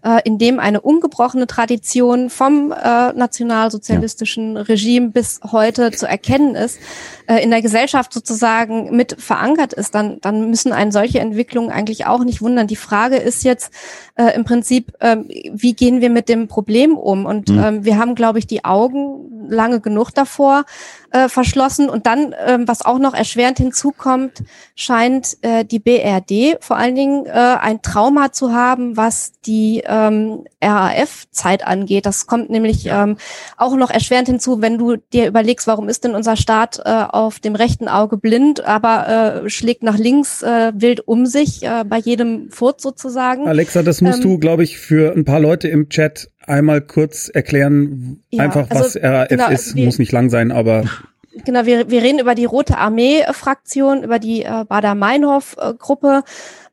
äh, 0.04 0.20
in 0.24 0.38
dem 0.38 0.58
eine 0.60 0.80
ungebrochene 0.80 1.46
Tradition 1.46 2.28
vom 2.28 2.72
äh, 2.72 3.12
nationalsozialistischen 3.12 4.56
Regime 4.56 5.10
bis 5.10 5.40
heute 5.50 5.90
zu 5.92 6.06
erkennen 6.06 6.54
ist, 6.54 6.78
äh, 7.26 7.42
in 7.42 7.50
der 7.50 7.62
Gesellschaft 7.62 8.12
sozusagen 8.12 8.94
mit 8.94 9.16
verankert 9.18 9.72
ist, 9.72 9.94
dann, 9.94 10.20
dann 10.20 10.50
müssen 10.50 10.72
einen 10.72 10.92
solche 10.92 11.20
Entwicklungen 11.20 11.70
eigentlich 11.70 12.06
auch 12.06 12.24
nicht 12.24 12.42
wundern. 12.42 12.66
Die 12.66 12.76
Frage 12.76 13.16
ist 13.16 13.44
jetzt 13.44 13.72
äh, 14.16 14.34
im 14.34 14.44
Prinzip, 14.44 14.92
ähm, 15.00 15.28
wie 15.28 15.72
gehen 15.72 16.00
wir 16.00 16.10
mit 16.10 16.28
dem 16.28 16.48
Problem 16.48 16.96
um? 16.96 17.24
Und 17.24 17.48
Mhm. 17.48 17.84
wir 17.84 17.98
haben, 17.98 18.14
glaube 18.34 18.40
ich, 18.40 18.46
die 18.48 18.64
Augen 18.64 19.48
lange 19.48 19.80
genug 19.80 20.10
davor 20.10 20.64
äh, 21.12 21.28
verschlossen. 21.28 21.88
Und 21.88 22.06
dann, 22.06 22.34
ähm, 22.44 22.66
was 22.66 22.84
auch 22.84 22.98
noch 22.98 23.14
erschwerend 23.14 23.58
hinzukommt, 23.58 24.42
scheint 24.74 25.36
äh, 25.42 25.64
die 25.64 25.78
BRD 25.78 26.58
vor 26.60 26.76
allen 26.76 26.96
Dingen 26.96 27.26
äh, 27.26 27.30
ein 27.30 27.80
Trauma 27.82 28.32
zu 28.32 28.52
haben, 28.52 28.96
was 28.96 29.32
die 29.46 29.84
ähm, 29.86 30.44
RAF-Zeit 30.60 31.64
angeht. 31.64 32.06
Das 32.06 32.26
kommt 32.26 32.50
nämlich 32.50 32.86
ähm, 32.86 33.18
auch 33.56 33.76
noch 33.76 33.90
erschwerend 33.90 34.28
hinzu, 34.28 34.60
wenn 34.60 34.78
du 34.78 34.96
dir 34.96 35.28
überlegst, 35.28 35.68
warum 35.68 35.88
ist 35.88 36.02
denn 36.02 36.16
unser 36.16 36.36
Staat 36.36 36.80
äh, 36.84 36.90
auf 36.90 37.38
dem 37.38 37.54
rechten 37.54 37.86
Auge 37.86 38.16
blind, 38.16 38.64
aber 38.64 39.44
äh, 39.44 39.50
schlägt 39.50 39.84
nach 39.84 39.98
links 39.98 40.42
äh, 40.42 40.72
wild 40.74 41.06
um 41.06 41.26
sich 41.26 41.62
äh, 41.62 41.84
bei 41.86 41.98
jedem 41.98 42.50
Furz 42.50 42.82
sozusagen. 42.82 43.46
Alexa, 43.46 43.82
das 43.82 44.00
musst 44.00 44.24
Ähm, 44.24 44.30
du, 44.30 44.38
glaube 44.38 44.64
ich, 44.64 44.78
für 44.78 45.12
ein 45.12 45.24
paar 45.24 45.40
Leute 45.40 45.68
im 45.68 45.88
Chat 45.88 46.30
einmal 46.46 46.80
kurz 46.80 47.28
erklären, 47.28 48.22
Ja, 48.30 48.44
einfach 48.44 48.70
also, 48.70 48.84
was 48.84 48.96
RAF 49.02 49.28
genau, 49.28 49.48
ist. 49.50 49.74
wir- 49.74 49.84
Muss 49.86 49.98
nicht 49.98 50.12
lang 50.12 50.30
sein, 50.30 50.52
aber 50.52 50.84
Genau, 51.44 51.66
wir, 51.66 51.90
wir 51.90 52.00
reden 52.00 52.20
über 52.20 52.36
die 52.36 52.44
Rote 52.44 52.78
Armee-Fraktion, 52.78 54.04
über 54.04 54.20
die 54.20 54.44
äh, 54.44 54.64
Bader-Meinhof-Gruppe. 54.68 56.22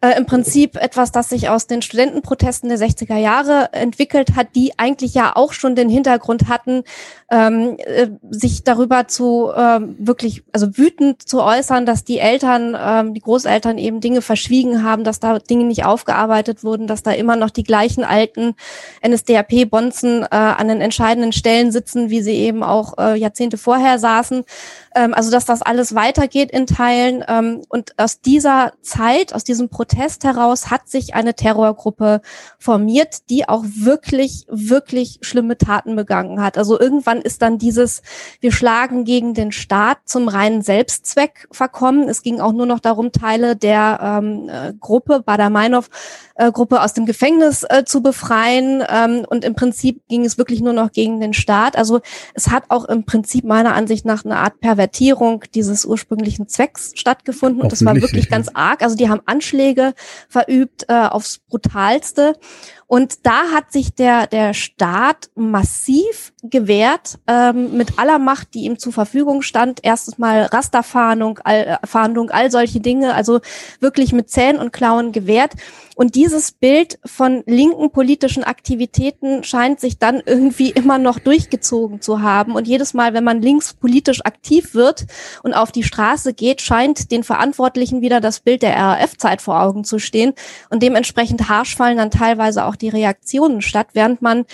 Äh, 0.04 0.18
Im 0.18 0.26
Prinzip 0.26 0.78
etwas, 0.78 1.12
das 1.12 1.30
sich 1.30 1.48
aus 1.50 1.68
den 1.68 1.84
Studentenprotesten 1.84 2.70
der 2.70 2.80
60er 2.80 3.18
Jahre 3.18 3.72
entwickelt 3.72 4.36
hat, 4.36 4.56
die 4.56 4.74
eigentlich 4.80 5.14
ja 5.14 5.36
auch 5.36 5.54
schon 5.54 5.76
den 5.76 5.90
Hintergrund 5.90 6.48
hatten, 6.48 6.84
ähm, 7.30 7.78
äh, 7.78 8.08
sich 8.32 8.64
darüber 8.64 9.08
zu 9.08 9.52
ähm, 9.56 9.96
wirklich, 10.00 10.44
also 10.54 10.76
wütend 10.76 11.22
zu 11.30 11.44
äußern, 11.44 11.86
dass 11.86 12.04
die 12.04 12.18
Eltern, 12.18 12.76
ähm, 12.80 13.14
die 13.14 13.20
Großeltern 13.20 13.78
eben 13.78 14.02
Dinge 14.02 14.24
verschwiegen 14.24 14.84
haben, 14.84 15.04
dass 15.04 15.20
da 15.20 15.38
Dinge 15.38 15.66
nicht 15.66 15.86
aufgearbeitet 15.86 16.64
wurden, 16.64 16.88
dass 16.88 17.04
da 17.04 17.12
immer 17.12 17.36
noch 17.36 17.52
die 17.52 17.64
gleichen 17.64 18.04
alten 18.04 18.56
NSDAP-Bonzen 19.08 20.24
äh, 20.24 20.28
an 20.32 20.68
den 20.68 20.82
entscheidenden 20.82 21.32
Stellen 21.32 21.72
sitzen, 21.72 22.10
wie 22.10 22.24
sie 22.24 22.38
eben 22.38 22.64
auch 22.64 22.98
äh, 22.98 23.20
Jahrzehnte 23.20 23.60
vorher 23.60 24.00
saßen. 24.00 24.46
Ähm, 24.96 25.14
also 25.14 25.30
dass 25.30 25.46
das 25.46 25.62
alles 25.62 25.94
weitergeht 25.94 26.50
in 26.50 26.66
Teilen. 26.66 27.24
Ähm, 27.28 27.62
und 27.70 27.94
aus 28.00 28.22
dieser 28.22 28.74
Zeit, 28.82 29.36
aus 29.36 29.44
diesem 29.44 29.70
Protest 29.70 29.91
heraus 29.96 30.72
hat 30.72 30.88
sich 30.88 31.14
eine 31.14 31.34
Terrorgruppe 31.34 32.22
formiert, 32.58 33.30
die 33.30 33.48
auch 33.48 33.64
wirklich, 33.66 34.46
wirklich 34.50 35.20
schlimme 35.22 35.58
Taten 35.58 35.96
begangen 35.96 36.42
hat. 36.42 36.58
Also 36.58 36.80
irgendwann 36.80 37.22
ist 37.22 37.42
dann 37.42 37.58
dieses, 37.58 38.02
wir 38.40 38.52
schlagen 38.52 39.06
gegen 39.06 39.34
den 39.34 39.52
Staat 39.52 40.00
zum 40.06 40.28
reinen 40.28 40.62
Selbstzweck 40.62 41.48
verkommen. 41.52 42.10
Es 42.10 42.24
ging 42.24 42.40
auch 42.40 42.54
nur 42.54 42.66
noch 42.66 42.80
darum, 42.80 43.12
Teile 43.12 43.56
der 43.56 44.00
ähm, 44.02 44.50
äh, 44.50 44.74
Gruppe, 44.80 45.22
Bader-Meinhof, 45.26 45.90
äh, 46.36 46.52
aus 46.52 46.94
dem 46.94 47.06
Gefängnis 47.06 47.64
äh, 47.70 47.84
zu 47.86 48.02
befreien. 48.02 48.84
Ähm, 48.90 49.26
und 49.30 49.44
im 49.44 49.56
Prinzip 49.56 50.02
ging 50.08 50.26
es 50.26 50.38
wirklich 50.38 50.62
nur 50.62 50.74
noch 50.74 50.92
gegen 50.92 51.20
den 51.20 51.34
Staat. 51.34 51.76
Also 51.76 52.02
es 52.34 52.50
hat 52.50 52.64
auch 52.70 52.86
im 52.86 53.06
Prinzip 53.06 53.44
meiner 53.44 53.74
Ansicht 53.74 54.06
nach 54.06 54.26
eine 54.26 54.38
Art 54.38 54.60
Pervertierung 54.60 55.44
dieses 55.54 55.86
ursprünglichen 55.86 56.48
Zwecks 56.48 56.94
stattgefunden. 56.96 57.62
Und 57.62 57.72
das 57.72 57.86
war 57.86 57.96
wirklich 57.96 58.30
ganz 58.30 58.50
arg. 58.54 58.82
Also 58.84 58.96
die 58.96 59.10
haben 59.10 59.22
Anschläge 59.26 59.81
verübt 60.30 60.86
äh, 60.88 60.94
aufs 60.94 61.40
brutalste. 61.40 62.36
Und 62.94 63.26
da 63.26 63.52
hat 63.54 63.72
sich 63.72 63.96
der, 63.96 64.28
der 64.28 64.54
Staat 64.54 65.30
massiv 65.36 66.34
gewehrt, 66.44 67.20
ähm, 67.26 67.78
mit 67.78 67.98
aller 67.98 68.20
Macht, 68.20 68.54
die 68.54 68.66
ihm 68.66 68.80
zur 68.80 68.92
Verfügung 68.92 69.44
stand. 69.44 69.80
Erstes 69.82 70.18
Mal 70.18 70.42
Rasterfahndung, 70.44 71.40
all, 71.46 71.80
Fahndung, 71.86 72.32
all 72.32 72.52
solche 72.52 72.82
Dinge, 72.82 73.14
also 73.14 73.40
wirklich 73.80 74.12
mit 74.12 74.30
Zähnen 74.30 74.60
und 74.60 74.74
Klauen 74.74 75.14
gewehrt. 75.14 75.54
Und 75.96 76.16
dieses 76.16 76.52
Bild 76.52 77.00
von 77.06 77.44
linken 77.46 77.92
politischen 77.92 78.44
Aktivitäten 78.44 79.44
scheint 79.44 79.80
sich 79.80 80.00
dann 80.00 80.22
irgendwie 80.26 80.70
immer 80.76 80.98
noch 80.98 81.20
durchgezogen 81.20 82.02
zu 82.02 82.22
haben. 82.22 82.56
Und 82.56 82.68
jedes 82.68 82.94
Mal, 82.94 83.14
wenn 83.14 83.24
man 83.24 83.42
links 83.42 83.74
politisch 83.74 84.26
aktiv 84.26 84.74
wird 84.74 85.06
und 85.44 85.54
auf 85.54 85.72
die 85.72 85.84
Straße 85.84 86.34
geht, 86.34 86.62
scheint 86.62 87.12
den 87.12 87.24
Verantwortlichen 87.24 88.02
wieder 88.02 88.20
das 88.20 88.40
Bild 88.40 88.64
der 88.64 88.76
RAF-Zeit 88.76 89.42
vor 89.42 89.62
Augen 89.62 89.84
zu 89.84 90.00
stehen. 90.00 90.34
Und 90.70 90.82
dementsprechend 90.84 91.48
harsch 91.48 91.76
fallen 91.76 91.98
dann 91.98 92.12
teilweise 92.12 92.66
auch 92.66 92.76
die 92.82 92.90
Reaktionen 92.90 93.62
statt, 93.62 93.90
während 93.94 94.22
man 94.22 94.46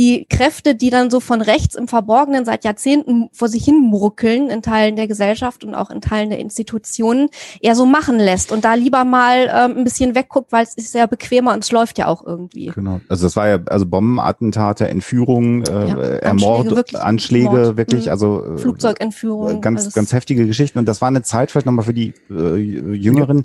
die 0.00 0.26
Kräfte, 0.30 0.74
die 0.74 0.88
dann 0.88 1.10
so 1.10 1.20
von 1.20 1.42
rechts 1.42 1.74
im 1.74 1.86
Verborgenen 1.86 2.46
seit 2.46 2.64
Jahrzehnten 2.64 3.28
vor 3.32 3.48
sich 3.48 3.62
hin 3.64 3.80
murkeln 3.80 4.48
in 4.48 4.62
Teilen 4.62 4.96
der 4.96 5.06
Gesellschaft 5.06 5.62
und 5.62 5.74
auch 5.74 5.90
in 5.90 6.00
Teilen 6.00 6.30
der 6.30 6.38
Institutionen, 6.38 7.28
eher 7.60 7.74
so 7.74 7.84
machen 7.84 8.18
lässt 8.18 8.50
und 8.50 8.64
da 8.64 8.72
lieber 8.72 9.04
mal 9.04 9.50
ähm, 9.54 9.76
ein 9.76 9.84
bisschen 9.84 10.14
wegguckt, 10.14 10.52
weil 10.52 10.64
es 10.64 10.74
ist 10.74 10.92
sehr 10.92 11.06
bequemer 11.06 11.52
und 11.52 11.64
es 11.64 11.70
läuft 11.70 11.98
ja 11.98 12.06
auch 12.06 12.24
irgendwie. 12.24 12.72
Genau. 12.74 13.02
Also 13.10 13.26
das 13.26 13.36
war 13.36 13.48
ja 13.48 13.58
also 13.66 13.84
Bombenattentate, 13.84 14.88
Entführungen, 14.88 15.64
äh, 15.66 15.88
ja, 15.88 15.98
Ermord, 15.98 16.70
wirklich, 16.70 16.98
Anschläge, 16.98 17.50
Mord, 17.50 17.76
wirklich, 17.76 18.10
also 18.10 18.42
äh, 18.54 18.56
Flugzeugentführung, 18.56 19.60
ganz 19.60 19.92
ganz 19.92 20.14
heftige 20.14 20.46
Geschichten 20.46 20.78
und 20.78 20.86
das 20.86 21.02
war 21.02 21.08
eine 21.08 21.22
Zeit 21.22 21.50
vielleicht 21.50 21.66
nochmal 21.66 21.84
für 21.84 21.94
die 21.94 22.14
äh, 22.30 22.56
Jüngeren, 22.56 23.38
ja. 23.38 23.44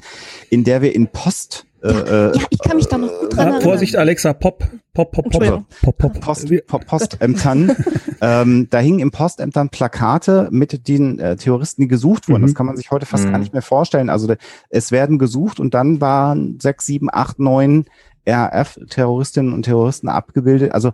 in 0.52 0.64
der 0.64 0.82
wir 0.82 0.96
in 0.96 1.08
Post 1.08 1.66
ja, 1.66 1.75
äh, 1.90 2.38
ja, 2.38 2.46
ich 2.50 2.60
kann 2.60 2.78
mich 2.78 2.88
da 2.88 2.98
noch 2.98 3.20
gut 3.20 3.36
dran 3.36 3.48
erinnern. 3.48 3.62
Vorsicht, 3.62 3.96
Alexa, 3.96 4.34
Pop, 4.34 4.64
Pop, 4.94 5.12
Pop, 5.12 5.30
Pop, 5.30 5.66
Pop, 5.82 5.98
Pop. 5.98 6.20
Post, 6.20 6.52
Pop, 6.68 6.86
Postämtern. 6.86 7.76
ähm, 8.22 8.68
da 8.70 8.80
hingen 8.80 9.00
im 9.00 9.12
Postämtern 9.12 9.70
Plakate 9.70 10.48
mit 10.52 10.88
den 10.88 11.20
äh, 11.20 11.36
Terroristen, 11.36 11.84
die 11.84 11.88
gesucht 11.88 12.30
wurden. 12.30 12.42
Mhm. 12.42 12.48
Das 12.48 12.56
kann 12.56 12.66
man 12.66 12.78
sich 12.78 12.92
heute 12.92 13.06
fast 13.06 13.26
mhm. 13.26 13.32
gar 13.32 13.40
nicht 13.40 13.54
mehr 13.54 13.62
vorstellen. 13.62 14.10
Also 14.10 14.34
es 14.70 14.92
werden 14.92 15.20
gesucht 15.20 15.60
und 15.60 15.74
dann 15.74 16.02
waren 16.02 16.60
sechs, 16.60 16.86
sieben, 16.86 17.10
acht, 17.12 17.40
neun 17.40 17.86
RAF-Terroristinnen 18.28 19.54
und 19.54 19.64
Terroristen 19.64 20.10
abgebildet. 20.10 20.72
Also 20.72 20.92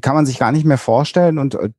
kann 0.00 0.14
man 0.14 0.26
sich 0.26 0.38
gar 0.38 0.52
nicht 0.52 0.64
mehr 0.64 0.78
vorstellen 0.78 1.38
und 1.38 1.54
äh, 1.54 1.70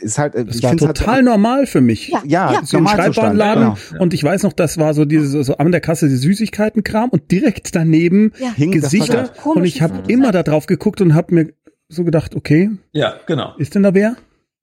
ist 0.00 0.18
halt, 0.18 0.34
das 0.34 0.62
war 0.62 0.70
halt 0.70 0.80
total 0.80 1.14
halt, 1.16 1.24
normal 1.24 1.66
für 1.66 1.80
mich. 1.80 2.08
Ja, 2.08 2.22
ja, 2.24 2.52
ja 2.52 2.64
so 2.64 2.78
Schreibwarenladen 2.78 3.74
genau. 3.74 4.02
und 4.02 4.14
ich 4.14 4.22
weiß 4.22 4.42
noch, 4.42 4.52
das 4.52 4.78
war 4.78 4.94
so 4.94 5.04
dieses 5.04 5.46
so 5.46 5.56
an 5.56 5.72
der 5.72 5.80
Kasse 5.80 6.08
die 6.08 6.16
Süßigkeitenkram 6.16 7.10
und 7.10 7.30
direkt 7.30 7.74
daneben 7.74 8.32
ja. 8.38 8.52
Gesichter 8.56 9.30
und 9.44 9.64
ich 9.64 9.82
habe 9.82 10.02
immer 10.08 10.32
da 10.32 10.42
drauf 10.42 10.66
geguckt 10.66 11.00
und 11.00 11.14
habe 11.14 11.34
mir 11.34 11.52
so 11.88 12.04
gedacht, 12.04 12.34
okay, 12.34 12.70
ja, 12.92 13.14
genau. 13.26 13.54
Ist 13.58 13.74
denn 13.74 13.82
da 13.82 13.94
wer? 13.94 14.16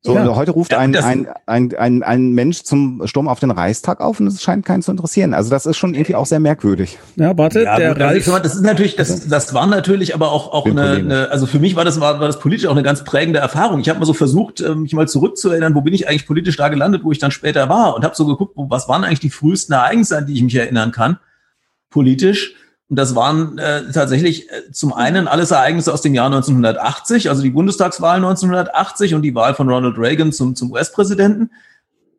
So, 0.03 0.15
ja. 0.15 0.35
heute 0.35 0.49
ruft 0.49 0.73
ein, 0.73 0.95
ein, 0.95 1.27
ein, 1.45 1.75
ein, 1.75 2.01
ein 2.01 2.31
Mensch 2.31 2.63
zum 2.63 3.05
Sturm 3.05 3.27
auf 3.27 3.39
den 3.39 3.51
Reichstag 3.51 4.01
auf 4.01 4.19
und 4.19 4.25
es 4.25 4.41
scheint 4.41 4.65
keinen 4.65 4.81
zu 4.81 4.89
interessieren. 4.89 5.35
Also 5.35 5.51
das 5.51 5.67
ist 5.67 5.77
schon 5.77 5.93
irgendwie 5.93 6.15
auch 6.15 6.25
sehr 6.25 6.39
merkwürdig. 6.39 6.97
Ja, 7.17 7.37
warte, 7.37 7.61
ja, 7.61 7.77
der 7.77 7.99
Ralf. 7.99 8.25
Das 8.25 8.55
ist 8.55 8.63
natürlich, 8.63 8.95
das, 8.95 9.27
das 9.27 9.53
war 9.53 9.67
natürlich 9.67 10.15
aber 10.15 10.31
auch, 10.31 10.53
auch 10.53 10.65
eine, 10.65 10.89
eine, 10.89 11.29
also 11.29 11.45
für 11.45 11.59
mich 11.59 11.75
war 11.75 11.85
das, 11.85 11.99
war, 11.99 12.19
war 12.19 12.25
das 12.25 12.39
politisch 12.39 12.65
auch 12.65 12.71
eine 12.71 12.81
ganz 12.81 13.03
prägende 13.03 13.37
Erfahrung. 13.37 13.79
Ich 13.79 13.89
habe 13.89 13.99
mal 13.99 14.07
so 14.07 14.13
versucht, 14.13 14.59
ähm, 14.61 14.81
mich 14.81 14.93
mal 14.93 15.07
zurückzuerinnern, 15.07 15.75
wo 15.75 15.81
bin 15.81 15.93
ich 15.93 16.07
eigentlich 16.07 16.25
politisch 16.25 16.57
da 16.57 16.69
gelandet, 16.69 17.03
wo 17.03 17.11
ich 17.11 17.19
dann 17.19 17.29
später 17.29 17.69
war 17.69 17.95
und 17.95 18.03
habe 18.03 18.15
so 18.15 18.25
geguckt, 18.25 18.53
was 18.55 18.89
waren 18.89 19.03
eigentlich 19.03 19.19
die 19.19 19.29
frühesten 19.29 19.73
Ereignisse, 19.73 20.17
an 20.17 20.25
die 20.25 20.33
ich 20.33 20.41
mich 20.41 20.55
erinnern 20.55 20.91
kann, 20.91 21.19
politisch. 21.91 22.55
Und 22.91 22.97
das 22.97 23.15
waren 23.15 23.57
äh, 23.57 23.89
tatsächlich 23.93 24.51
äh, 24.51 24.69
zum 24.73 24.91
einen 24.91 25.29
alles 25.29 25.51
Ereignisse 25.51 25.93
aus 25.93 26.01
dem 26.01 26.13
Jahr 26.13 26.25
1980, 26.25 27.29
also 27.29 27.41
die 27.41 27.49
Bundestagswahl 27.49 28.17
1980 28.17 29.15
und 29.15 29.21
die 29.21 29.33
Wahl 29.33 29.55
von 29.55 29.69
Ronald 29.69 29.97
Reagan 29.97 30.33
zum, 30.33 30.57
zum 30.57 30.73
US-Präsidenten. 30.73 31.51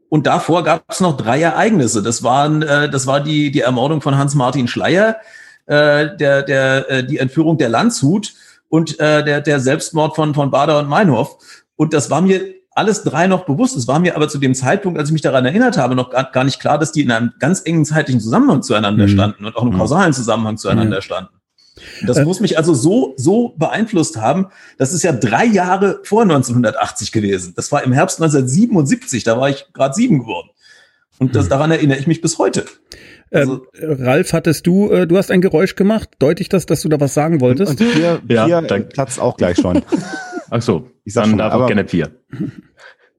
Und 0.08 0.26
davor 0.26 0.64
gab 0.64 0.82
es 0.88 1.00
noch 1.00 1.18
drei 1.18 1.42
Ereignisse. 1.42 2.02
Das 2.02 2.22
waren, 2.22 2.62
äh, 2.62 2.88
das 2.88 3.06
war 3.06 3.20
die, 3.20 3.50
die 3.50 3.60
Ermordung 3.60 4.00
von 4.00 4.16
Hans-Martin 4.16 4.66
Schleyer, 4.66 5.16
äh, 5.66 6.16
der, 6.16 6.40
der, 6.40 6.90
äh, 6.90 7.04
die 7.04 7.18
Entführung 7.18 7.58
der 7.58 7.68
Landshut 7.68 8.32
und 8.70 8.98
äh, 8.98 9.22
der, 9.22 9.42
der 9.42 9.60
Selbstmord 9.60 10.16
von, 10.16 10.32
von 10.32 10.50
Bader 10.50 10.78
und 10.78 10.88
Meinhof. 10.88 11.36
Und 11.76 11.92
das 11.92 12.08
war 12.08 12.22
mir 12.22 12.40
alles 12.74 13.02
drei 13.02 13.26
noch 13.26 13.44
bewusst. 13.44 13.76
Es 13.76 13.86
war 13.86 13.98
mir 13.98 14.16
aber 14.16 14.28
zu 14.28 14.38
dem 14.38 14.54
Zeitpunkt, 14.54 14.98
als 14.98 15.08
ich 15.08 15.12
mich 15.12 15.22
daran 15.22 15.44
erinnert 15.44 15.76
habe, 15.76 15.94
noch 15.94 16.10
gar, 16.10 16.30
gar 16.30 16.44
nicht 16.44 16.60
klar, 16.60 16.78
dass 16.78 16.92
die 16.92 17.02
in 17.02 17.10
einem 17.10 17.32
ganz 17.38 17.62
engen 17.64 17.84
zeitlichen 17.84 18.20
Zusammenhang 18.20 18.62
zueinander 18.62 19.04
mhm. 19.04 19.10
standen 19.10 19.44
und 19.44 19.56
auch 19.56 19.62
im 19.62 19.70
mhm. 19.70 19.78
kausalen 19.78 20.12
Zusammenhang 20.12 20.56
zueinander 20.56 20.96
mhm. 20.96 21.02
standen. 21.02 21.30
Das 22.06 22.18
äh, 22.18 22.24
muss 22.24 22.40
mich 22.40 22.58
also 22.58 22.74
so, 22.74 23.14
so 23.16 23.54
beeinflusst 23.56 24.16
haben. 24.16 24.48
Das 24.78 24.92
ist 24.92 25.02
ja 25.02 25.12
drei 25.12 25.44
Jahre 25.44 26.00
vor 26.04 26.22
1980 26.22 27.12
gewesen. 27.12 27.54
Das 27.56 27.72
war 27.72 27.82
im 27.82 27.92
Herbst 27.92 28.20
1977. 28.20 29.24
Da 29.24 29.38
war 29.38 29.48
ich 29.48 29.66
gerade 29.72 29.94
sieben 29.94 30.20
geworden. 30.20 30.50
Und 31.18 31.34
das, 31.34 31.46
mhm. 31.46 31.50
daran 31.50 31.70
erinnere 31.70 31.98
ich 31.98 32.06
mich 32.06 32.20
bis 32.20 32.38
heute. 32.38 32.64
Ähm, 33.30 33.40
also, 33.40 33.66
äh, 33.72 34.04
Ralf, 34.04 34.32
hattest 34.32 34.66
du, 34.66 34.90
äh, 34.90 35.06
du 35.06 35.16
hast 35.16 35.30
ein 35.30 35.40
Geräusch 35.40 35.74
gemacht. 35.74 36.10
Deute 36.18 36.42
ich 36.42 36.48
das, 36.48 36.66
dass 36.66 36.82
du 36.82 36.88
da 36.88 37.00
was 37.00 37.14
sagen 37.14 37.40
wolltest? 37.40 37.80
Und 37.80 37.80
hier, 37.80 38.20
ja, 38.28 38.46
hier 38.46 38.62
Platz 38.62 39.18
auch 39.18 39.36
gleich 39.36 39.56
schon. 39.56 39.82
Ach 40.50 40.60
so, 40.60 40.90
ich 41.04 41.14
sag 41.14 41.24
dann 41.24 41.38
darf 41.38 41.54
auch 41.54 41.66
gerne 41.66 41.86
vier. 41.86 42.20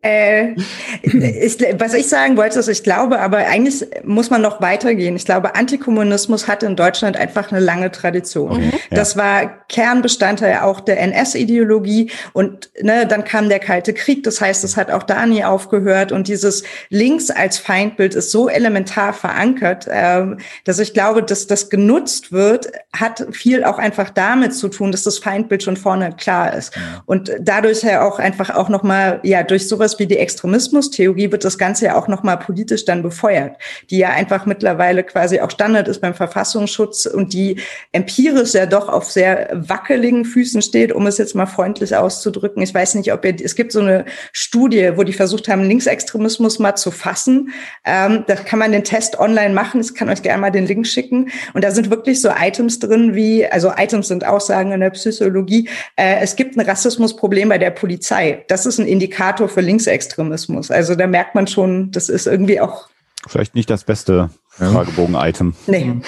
Äh, 0.03 0.55
ich, 1.01 1.57
was 1.79 1.93
ich 1.93 2.07
sagen 2.09 2.35
wollte, 2.37 2.59
ist, 2.59 2.67
ich 2.67 2.83
glaube, 2.83 3.19
aber 3.19 3.37
eigentlich 3.37 3.85
muss 4.03 4.29
man 4.29 4.41
noch 4.41 4.61
weitergehen. 4.61 5.15
Ich 5.15 5.25
glaube, 5.25 5.55
Antikommunismus 5.55 6.47
hat 6.47 6.61
in 6.61 6.75
Deutschland 6.75 7.15
einfach 7.17 7.51
eine 7.51 7.61
lange 7.61 7.89
Tradition. 7.91 8.51
Okay, 8.51 8.71
ja. 8.73 8.97
Das 8.97 9.17
war 9.17 9.65
Kernbestandteil 9.69 10.59
auch 10.59 10.81
der 10.81 10.99
NS-Ideologie 10.99 12.11
und 12.33 12.69
ne, 12.81 13.07
dann 13.07 13.23
kam 13.23 13.47
der 13.47 13.59
Kalte 13.59 13.93
Krieg. 13.93 14.23
Das 14.23 14.41
heißt, 14.41 14.63
es 14.63 14.75
hat 14.75 14.91
auch 14.91 15.03
da 15.03 15.25
nie 15.25 15.43
aufgehört 15.43 16.11
und 16.11 16.27
dieses 16.27 16.63
Links 16.89 17.31
als 17.31 17.57
Feindbild 17.57 18.13
ist 18.13 18.31
so 18.31 18.49
elementar 18.49 19.13
verankert, 19.13 19.87
äh, 19.87 20.25
dass 20.65 20.79
ich 20.79 20.93
glaube, 20.93 21.23
dass 21.23 21.47
das 21.47 21.69
genutzt 21.69 22.33
wird, 22.33 22.67
hat 22.91 23.25
viel 23.31 23.63
auch 23.63 23.79
einfach 23.79 24.09
damit 24.09 24.53
zu 24.53 24.67
tun, 24.67 24.91
dass 24.91 25.03
das 25.03 25.17
Feindbild 25.19 25.63
schon 25.63 25.77
vorne 25.77 26.13
klar 26.17 26.53
ist 26.53 26.73
und 27.05 27.31
dadurch 27.39 27.83
ja 27.83 28.05
auch 28.05 28.19
einfach 28.19 28.49
auch 28.49 28.67
noch 28.67 28.83
mal 28.83 29.21
ja 29.23 29.43
durch 29.43 29.67
sowas 29.69 29.92
sowas 29.93 29.99
wie 29.99 30.07
die 30.07 30.17
Extremismustheorie 30.17 31.31
wird 31.31 31.43
das 31.43 31.57
Ganze 31.57 31.85
ja 31.85 31.95
auch 31.95 32.07
nochmal 32.07 32.37
politisch 32.37 32.85
dann 32.85 33.03
befeuert, 33.03 33.57
die 33.89 33.99
ja 33.99 34.09
einfach 34.09 34.45
mittlerweile 34.45 35.03
quasi 35.03 35.39
auch 35.39 35.51
Standard 35.51 35.87
ist 35.87 36.01
beim 36.01 36.13
Verfassungsschutz 36.13 37.05
und 37.05 37.33
die 37.33 37.57
empirisch 37.91 38.53
ja 38.53 38.65
doch 38.65 38.89
auf 38.89 39.09
sehr 39.09 39.49
wackeligen 39.53 40.25
Füßen 40.25 40.61
steht, 40.61 40.91
um 40.91 41.07
es 41.07 41.17
jetzt 41.17 41.35
mal 41.35 41.45
freundlich 41.45 41.95
auszudrücken. 41.95 42.61
Ich 42.63 42.73
weiß 42.73 42.95
nicht, 42.95 43.13
ob 43.13 43.25
ihr, 43.25 43.35
es 43.43 43.55
gibt 43.55 43.71
so 43.71 43.79
eine 43.79 44.05
Studie, 44.31 44.91
wo 44.95 45.03
die 45.03 45.13
versucht 45.13 45.47
haben, 45.47 45.63
Linksextremismus 45.63 46.59
mal 46.59 46.75
zu 46.75 46.91
fassen. 46.91 47.51
Ähm, 47.85 48.23
da 48.27 48.35
kann 48.35 48.59
man 48.59 48.71
den 48.71 48.83
Test 48.83 49.19
online 49.19 49.53
machen. 49.53 49.81
Ich 49.81 49.93
kann 49.93 50.09
euch 50.09 50.21
gerne 50.21 50.41
mal 50.41 50.51
den 50.51 50.65
Link 50.65 50.87
schicken. 50.87 51.29
Und 51.53 51.63
da 51.63 51.71
sind 51.71 51.89
wirklich 51.89 52.21
so 52.21 52.29
Items 52.29 52.79
drin 52.79 53.15
wie, 53.15 53.45
also 53.45 53.71
Items 53.75 54.07
sind 54.07 54.25
Aussagen 54.25 54.71
in 54.71 54.79
der 54.79 54.91
Psychologie. 54.91 55.69
Äh, 55.95 56.21
es 56.21 56.35
gibt 56.35 56.57
ein 56.57 56.61
Rassismusproblem 56.61 57.49
bei 57.49 57.57
der 57.57 57.71
Polizei. 57.71 58.43
Das 58.47 58.65
ist 58.65 58.79
ein 58.79 58.87
Indikator 58.87 59.49
für 59.49 59.61
Links 59.61 59.82
Linksextremismus. 59.85 60.71
Also 60.71 60.95
da 60.95 61.07
merkt 61.07 61.35
man 61.35 61.47
schon, 61.47 61.91
das 61.91 62.09
ist 62.09 62.27
irgendwie 62.27 62.59
auch. 62.59 62.89
Vielleicht 63.27 63.55
nicht 63.55 63.69
das 63.69 63.83
beste 63.83 64.29
Fragebogen-Item. 64.49 65.53
Nee. 65.67 66.01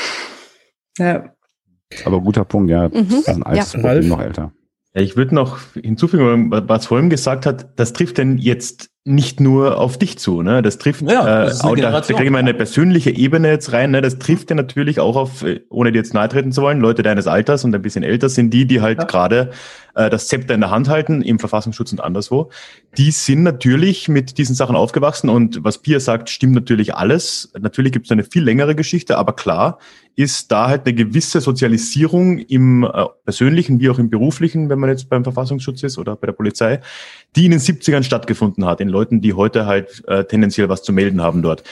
Ja. 0.98 1.34
Aber 2.04 2.22
guter 2.22 2.46
Punkt, 2.46 2.70
ja. 2.70 2.90
Mhm. 2.90 3.10
Das 3.10 3.20
ist 3.20 3.30
ein 3.30 3.44
altes 3.44 3.74
Ja. 3.74 3.80
Problem, 3.80 4.08
noch 4.10 4.22
älter. 4.22 4.52
Ja, 4.94 5.02
ich 5.02 5.16
würde 5.16 5.36
noch 5.36 5.60
hinzufügen, 5.74 6.52
was 6.52 6.90
Holm 6.90 7.10
gesagt 7.10 7.46
hat, 7.46 7.80
das 7.80 7.94
trifft 7.94 8.18
denn 8.18 8.38
jetzt 8.38 8.90
nicht 9.08 9.40
nur 9.40 9.80
auf 9.80 10.00
dich 10.00 10.18
zu, 10.18 10.42
ne? 10.42 10.64
Das 10.64 10.80
trifft, 10.80 11.04
Ja, 11.04 11.44
das 11.46 11.56
ist 11.58 11.62
eine 11.62 11.72
auch, 11.72 11.76
da, 11.76 11.82
da 11.82 11.88
Generation. 11.90 12.18
kriegen 12.18 12.32
wir 12.34 12.40
eine 12.40 12.56
persönliche 12.56 13.12
Ebene 13.12 13.50
jetzt 13.52 13.72
rein, 13.72 13.92
ne? 13.92 14.02
Das 14.02 14.18
trifft 14.18 14.50
ja 14.50 14.56
natürlich 14.56 15.00
auch 15.00 15.16
auf, 15.16 15.44
äh, 15.44 15.62
ohne 15.70 15.92
dir 15.92 16.00
jetzt 16.00 16.16
nahe 16.16 16.28
treten 16.28 16.52
zu 16.52 16.64
wollen, 16.64 16.80
Leute 16.80 17.04
deines 17.04 17.28
Alters 17.28 17.64
und 17.64 17.76
ein 17.76 17.84
bisschen 17.84 18.04
älter 18.04 18.30
sind 18.30 18.52
die, 18.52 18.66
die 18.66 18.82
halt 18.82 18.98
Ja. 18.98 19.04
gerade 19.06 19.52
äh, 19.94 20.10
das 20.10 20.28
Zepter 20.28 20.56
in 20.56 20.62
der 20.62 20.72
Hand 20.72 20.90
halten, 20.90 21.22
im 21.22 21.38
Verfassungsschutz 21.38 21.92
und 21.92 22.02
anderswo. 22.02 22.50
Die 22.98 23.12
sind 23.12 23.44
natürlich 23.44 24.10
mit 24.10 24.40
diesen 24.40 24.56
Sachen 24.56 24.76
aufgewachsen 24.76 25.30
und 25.30 25.64
was 25.64 25.78
Pia 25.78 26.00
sagt, 26.00 26.32
stimmt 26.32 26.56
natürlich 26.56 26.96
alles. 26.96 27.52
Natürlich 27.60 27.92
gibt 27.92 28.08
es 28.08 28.12
eine 28.12 28.24
viel 28.24 28.44
längere 28.44 28.74
Geschichte, 28.74 29.20
aber 29.20 29.34
klar 29.34 29.78
ist 30.18 30.52
da 30.52 30.68
halt 30.70 30.86
eine 30.88 30.96
gewisse 30.96 31.42
Sozialisierung 31.42 32.40
im 32.40 32.84
äh, 32.86 33.06
persönlichen 33.24 33.80
wie 33.80 33.90
auch 33.90 34.00
im 34.00 34.10
beruflichen, 34.10 34.70
wenn 34.70 34.80
man 34.80 34.90
jetzt 34.90 35.10
beim 35.10 35.24
Verfassungsschutz 35.24 35.84
ist 35.84 35.98
oder 36.00 36.16
bei 36.16 36.26
der 36.28 36.34
Polizei, 36.34 36.80
die 37.36 37.46
in 37.46 37.52
den 37.52 37.60
70ern 37.60 38.04
stattgefunden 38.04 38.66
hat, 38.66 38.82
in 38.82 38.90
Leuten, 38.90 39.22
die 39.22 39.34
heute 39.34 39.66
halt 39.66 40.04
äh, 40.08 40.26
tendenziell 40.26 40.70
was 40.70 40.84
zu 40.84 40.94
melden 40.94 41.22
haben 41.22 41.42
dort. 41.42 41.64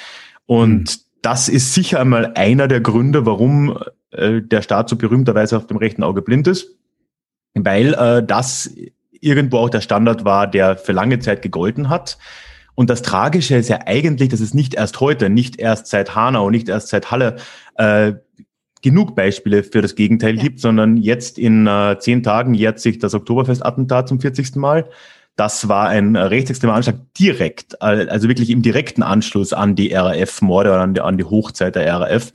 Und 0.45 0.99
das 1.21 1.47
ist 1.47 1.73
sicher 1.73 1.99
einmal 1.99 2.33
einer 2.35 2.67
der 2.67 2.81
Gründe, 2.81 3.25
warum 3.25 3.77
äh, 4.11 4.41
der 4.41 4.61
Staat 4.61 4.89
so 4.89 4.95
berühmterweise 4.95 5.57
auf 5.57 5.67
dem 5.67 5.77
rechten 5.77 6.03
Auge 6.03 6.21
blind 6.21 6.47
ist, 6.47 6.75
weil 7.53 7.93
äh, 7.93 8.23
das 8.25 8.69
irgendwo 9.11 9.57
auch 9.57 9.69
der 9.69 9.81
Standard 9.81 10.25
war, 10.25 10.47
der 10.47 10.75
für 10.75 10.91
lange 10.91 11.19
Zeit 11.19 11.41
gegolten 11.41 11.89
hat. 11.89 12.17
Und 12.75 12.89
das 12.89 13.01
Tragische 13.03 13.55
ist 13.55 13.69
ja 13.69 13.79
eigentlich, 13.85 14.29
dass 14.29 14.41
es 14.41 14.53
nicht 14.53 14.73
erst 14.73 14.99
heute, 14.99 15.29
nicht 15.29 15.59
erst 15.59 15.87
seit 15.87 16.15
Hanau, 16.15 16.49
nicht 16.49 16.67
erst 16.67 16.89
seit 16.89 17.11
Halle 17.11 17.37
äh, 17.75 18.13
genug 18.81 19.15
Beispiele 19.15 19.63
für 19.63 19.81
das 19.81 19.95
Gegenteil 19.95 20.35
Ja. 20.35 20.43
gibt, 20.43 20.59
sondern 20.59 20.97
jetzt 20.97 21.39
in 21.39 21.67
äh, 21.67 21.97
zehn 21.99 22.21
Tagen 22.21 22.53
jährt 22.53 22.79
sich 22.79 22.99
das 22.99 23.13
Oktoberfest-Attentat 23.13 24.09
zum 24.09 24.19
40. 24.19 24.55
Mal. 24.57 24.89
Das 25.35 25.67
war 25.67 25.89
ein 25.89 26.15
rechtsextremer 26.15 26.75
Anschlag 26.75 26.97
direkt, 27.17 27.81
also 27.81 28.27
wirklich 28.27 28.51
im 28.51 28.61
direkten 28.61 29.01
Anschluss 29.01 29.51
an 29.51 29.75
die 29.75 29.93
RAF-Morde 29.93 30.69
oder 30.69 30.81
an 30.81 30.93
die, 30.93 31.01
an 31.01 31.17
die 31.17 31.23
Hochzeit 31.23 31.75
der 31.75 31.91
RAF. 31.91 32.31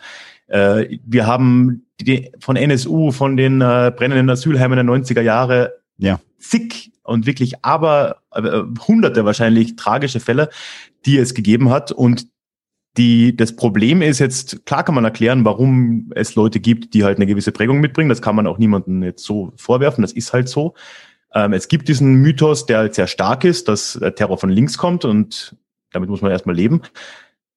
Äh, 0.48 0.98
wir 1.04 1.26
haben 1.26 1.86
die, 2.00 2.32
von 2.40 2.56
NSU, 2.56 3.12
von 3.12 3.36
den 3.36 3.60
äh, 3.60 3.92
brennenden 3.94 4.30
Asylheimen 4.30 4.76
der 4.76 4.84
90er 4.84 5.20
Jahre 5.20 5.74
Ja. 5.96 6.18
zig 6.38 6.92
und 7.04 7.26
wirklich 7.26 7.64
aber 7.64 8.22
äh, 8.32 8.62
hunderte 8.86 9.24
wahrscheinlich 9.24 9.76
tragische 9.76 10.20
Fälle, 10.20 10.48
die 11.06 11.18
es 11.18 11.34
gegeben 11.34 11.70
hat. 11.70 11.92
Und 11.92 12.26
die, 12.96 13.36
das 13.36 13.54
Problem 13.54 14.02
ist 14.02 14.18
jetzt, 14.18 14.66
klar 14.66 14.84
kann 14.84 14.94
man 14.94 15.04
erklären, 15.04 15.44
warum 15.44 16.10
es 16.14 16.34
Leute 16.34 16.58
gibt, 16.58 16.94
die 16.94 17.04
halt 17.04 17.18
eine 17.18 17.26
gewisse 17.26 17.52
Prägung 17.52 17.80
mitbringen. 17.80 18.08
Das 18.08 18.22
kann 18.22 18.34
man 18.34 18.46
auch 18.46 18.58
niemandem 18.58 19.02
jetzt 19.02 19.24
so 19.24 19.52
vorwerfen. 19.56 20.02
Das 20.02 20.12
ist 20.12 20.32
halt 20.32 20.48
so. 20.48 20.74
Ähm, 21.38 21.52
es 21.52 21.68
gibt 21.68 21.88
diesen 21.88 22.14
Mythos, 22.14 22.66
der 22.66 22.78
halt 22.78 22.94
sehr 22.94 23.06
stark 23.06 23.44
ist, 23.44 23.68
dass 23.68 23.96
äh, 23.96 24.12
Terror 24.12 24.38
von 24.38 24.50
links 24.50 24.76
kommt 24.76 25.04
und 25.04 25.56
damit 25.92 26.10
muss 26.10 26.20
man 26.20 26.30
erstmal 26.30 26.56
leben. 26.56 26.82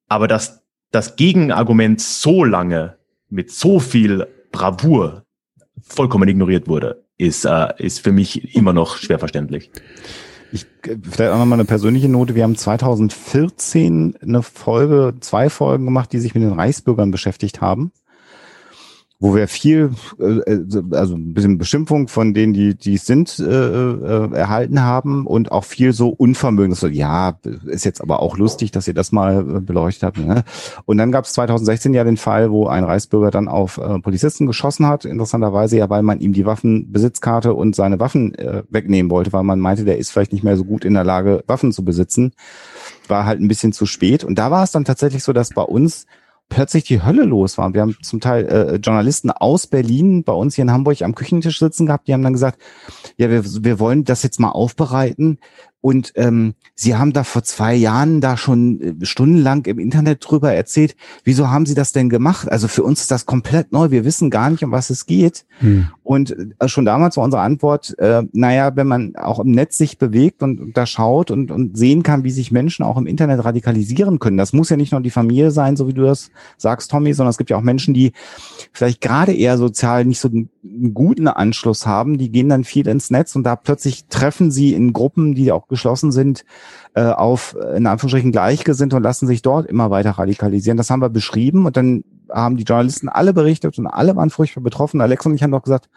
Aber 0.07 0.27
dass 0.27 0.61
das 0.91 1.15
Gegenargument 1.15 1.99
so 1.99 2.43
lange 2.43 2.97
mit 3.29 3.51
so 3.51 3.79
viel 3.79 4.27
Bravour 4.51 5.23
vollkommen 5.81 6.27
ignoriert 6.27 6.67
wurde, 6.67 7.05
ist, 7.17 7.45
äh, 7.45 7.73
ist 7.77 7.99
für 7.99 8.11
mich 8.11 8.55
immer 8.55 8.73
noch 8.73 8.97
schwer 8.97 9.19
verständlich. 9.19 9.71
Ich, 10.51 10.65
äh, 10.85 10.97
vielleicht 11.01 11.31
auch 11.31 11.39
nochmal 11.39 11.59
eine 11.59 11.65
persönliche 11.65 12.09
Note. 12.09 12.35
Wir 12.35 12.43
haben 12.43 12.55
2014 12.57 14.17
eine 14.21 14.43
Folge, 14.43 15.15
zwei 15.21 15.49
Folgen 15.49 15.85
gemacht, 15.85 16.13
die 16.13 16.19
sich 16.19 16.35
mit 16.35 16.43
den 16.43 16.53
Reichsbürgern 16.53 17.09
beschäftigt 17.09 17.61
haben. 17.61 17.91
Wo 19.21 19.35
wir 19.35 19.47
viel, 19.47 19.91
äh, 20.19 20.57
also 20.91 21.15
ein 21.15 21.33
bisschen 21.33 21.57
Beschimpfung 21.57 22.07
von 22.09 22.33
denen, 22.33 22.53
die, 22.53 22.75
die 22.75 22.95
es 22.95 23.05
sind, 23.05 23.39
äh, 23.39 23.43
äh, 23.45 24.33
erhalten 24.33 24.81
haben 24.81 25.25
und 25.25 25.51
auch 25.51 25.63
viel 25.63 25.93
so 25.93 26.09
Unvermögen. 26.09 26.75
So, 26.75 26.87
ja, 26.87 27.37
ist 27.67 27.85
jetzt 27.85 28.01
aber 28.01 28.19
auch 28.19 28.37
lustig, 28.37 28.71
dass 28.71 28.87
ihr 28.87 28.93
das 28.93 29.11
mal 29.11 29.39
äh, 29.39 29.59
beleuchtet 29.61 30.03
habt. 30.03 30.17
Ne? 30.17 30.43
Und 30.85 30.97
dann 30.97 31.11
gab 31.11 31.25
es 31.25 31.33
2016 31.33 31.93
ja 31.93 32.03
den 32.03 32.17
Fall, 32.17 32.51
wo 32.51 32.67
ein 32.67 32.83
Reichsbürger 32.83 33.31
dann 33.31 33.47
auf 33.47 33.77
äh, 33.77 33.99
Polizisten 33.99 34.47
geschossen 34.47 34.87
hat. 34.87 35.05
Interessanterweise 35.05 35.77
ja, 35.77 35.89
weil 35.89 36.01
man 36.01 36.19
ihm 36.19 36.33
die 36.33 36.45
Waffenbesitzkarte 36.45 37.53
und 37.53 37.75
seine 37.75 37.99
Waffen 37.99 38.35
äh, 38.35 38.63
wegnehmen 38.69 39.11
wollte, 39.11 39.31
weil 39.33 39.43
man 39.43 39.59
meinte, 39.59 39.85
der 39.85 39.99
ist 39.99 40.11
vielleicht 40.11 40.33
nicht 40.33 40.43
mehr 40.43 40.57
so 40.57 40.65
gut 40.65 40.83
in 40.83 40.95
der 40.95 41.03
Lage, 41.03 41.43
Waffen 41.47 41.71
zu 41.71 41.85
besitzen. 41.85 42.33
War 43.07 43.25
halt 43.25 43.39
ein 43.39 43.47
bisschen 43.47 43.71
zu 43.71 43.85
spät. 43.85 44.23
Und 44.23 44.39
da 44.39 44.49
war 44.49 44.63
es 44.63 44.71
dann 44.71 44.83
tatsächlich 44.83 45.23
so, 45.23 45.31
dass 45.31 45.51
bei 45.51 45.61
uns 45.61 46.07
plötzlich 46.51 46.83
die 46.83 47.01
Hölle 47.01 47.23
los 47.23 47.57
war. 47.57 47.73
Wir 47.73 47.81
haben 47.81 47.95
zum 48.03 48.19
Teil 48.19 48.45
äh, 48.45 48.75
Journalisten 48.75 49.31
aus 49.31 49.67
Berlin 49.67 50.23
bei 50.23 50.33
uns 50.33 50.55
hier 50.55 50.63
in 50.63 50.71
Hamburg 50.71 51.01
am 51.01 51.15
Küchentisch 51.15 51.57
sitzen 51.57 51.87
gehabt, 51.87 52.07
die 52.07 52.13
haben 52.13 52.21
dann 52.21 52.33
gesagt, 52.33 52.61
ja, 53.17 53.29
wir, 53.29 53.43
wir 53.45 53.79
wollen 53.79 54.03
das 54.03 54.21
jetzt 54.21 54.39
mal 54.39 54.49
aufbereiten. 54.49 55.39
Und 55.81 56.13
ähm, 56.15 56.53
Sie 56.75 56.95
haben 56.95 57.11
da 57.11 57.23
vor 57.23 57.43
zwei 57.43 57.73
Jahren 57.75 58.21
da 58.21 58.37
schon 58.37 59.01
äh, 59.01 59.05
stundenlang 59.05 59.65
im 59.65 59.79
Internet 59.79 60.19
drüber 60.21 60.53
erzählt. 60.53 60.95
Wieso 61.23 61.49
haben 61.49 61.65
Sie 61.65 61.73
das 61.73 61.91
denn 61.91 62.07
gemacht? 62.07 62.51
Also 62.51 62.67
für 62.67 62.83
uns 62.83 63.01
ist 63.01 63.11
das 63.11 63.25
komplett 63.25 63.71
neu. 63.71 63.89
Wir 63.89 64.05
wissen 64.05 64.29
gar 64.29 64.49
nicht, 64.51 64.63
um 64.63 64.71
was 64.71 64.91
es 64.91 65.07
geht. 65.07 65.45
Hm. 65.59 65.87
Und 66.03 66.35
äh, 66.59 66.67
schon 66.67 66.85
damals 66.85 67.17
war 67.17 67.23
unsere 67.23 67.41
Antwort, 67.41 67.97
äh, 67.97 68.23
naja, 68.31 68.75
wenn 68.75 68.87
man 68.87 69.15
auch 69.15 69.39
im 69.39 69.51
Netz 69.51 69.77
sich 69.77 69.97
bewegt 69.97 70.43
und, 70.43 70.59
und 70.59 70.77
da 70.77 70.85
schaut 70.85 71.31
und, 71.31 71.49
und 71.51 71.77
sehen 71.77 72.03
kann, 72.03 72.23
wie 72.23 72.31
sich 72.31 72.51
Menschen 72.51 72.83
auch 72.83 72.97
im 72.97 73.07
Internet 73.07 73.43
radikalisieren 73.43 74.19
können. 74.19 74.37
Das 74.37 74.53
muss 74.53 74.69
ja 74.69 74.77
nicht 74.77 74.91
nur 74.91 75.01
die 75.01 75.09
Familie 75.09 75.49
sein, 75.49 75.77
so 75.77 75.87
wie 75.87 75.93
du 75.93 76.03
das 76.03 76.29
sagst, 76.57 76.91
Tommy, 76.91 77.13
sondern 77.13 77.31
es 77.31 77.37
gibt 77.37 77.49
ja 77.49 77.57
auch 77.57 77.61
Menschen, 77.61 77.93
die 77.93 78.11
vielleicht 78.71 79.01
gerade 79.01 79.33
eher 79.33 79.57
sozial 79.57 80.05
nicht 80.05 80.19
so 80.19 80.27
einen, 80.27 80.49
einen 80.63 80.93
guten 80.93 81.27
Anschluss 81.27 81.87
haben. 81.87 82.17
Die 82.17 82.31
gehen 82.31 82.49
dann 82.49 82.65
viel 82.65 82.87
ins 82.87 83.09
Netz 83.09 83.35
und 83.35 83.43
da 83.43 83.55
plötzlich 83.55 84.05
treffen 84.05 84.51
sie 84.51 84.73
in 84.73 84.93
Gruppen, 84.93 85.33
die 85.33 85.51
auch 85.51 85.67
geschlossen 85.71 86.11
sind, 86.11 86.45
äh, 86.93 87.01
auf 87.01 87.55
äh, 87.59 87.77
in 87.77 87.87
Anführungsstrichen 87.87 88.31
Gleichgesinnte 88.31 88.95
und 88.95 89.01
lassen 89.01 89.25
sich 89.25 89.41
dort 89.41 89.65
immer 89.65 89.89
weiter 89.89 90.11
radikalisieren. 90.11 90.77
Das 90.77 90.91
haben 90.91 91.01
wir 91.01 91.09
beschrieben 91.09 91.65
und 91.65 91.75
dann 91.75 92.03
haben 92.29 92.57
die 92.57 92.63
Journalisten 92.63 93.09
alle 93.09 93.33
berichtet 93.33 93.79
und 93.79 93.87
alle 93.87 94.15
waren 94.15 94.29
furchtbar 94.29 94.61
betroffen. 94.61 95.01
Alex 95.01 95.25
und 95.25 95.33
ich 95.33 95.41
haben 95.41 95.51
doch 95.51 95.63
gesagt, 95.63 95.89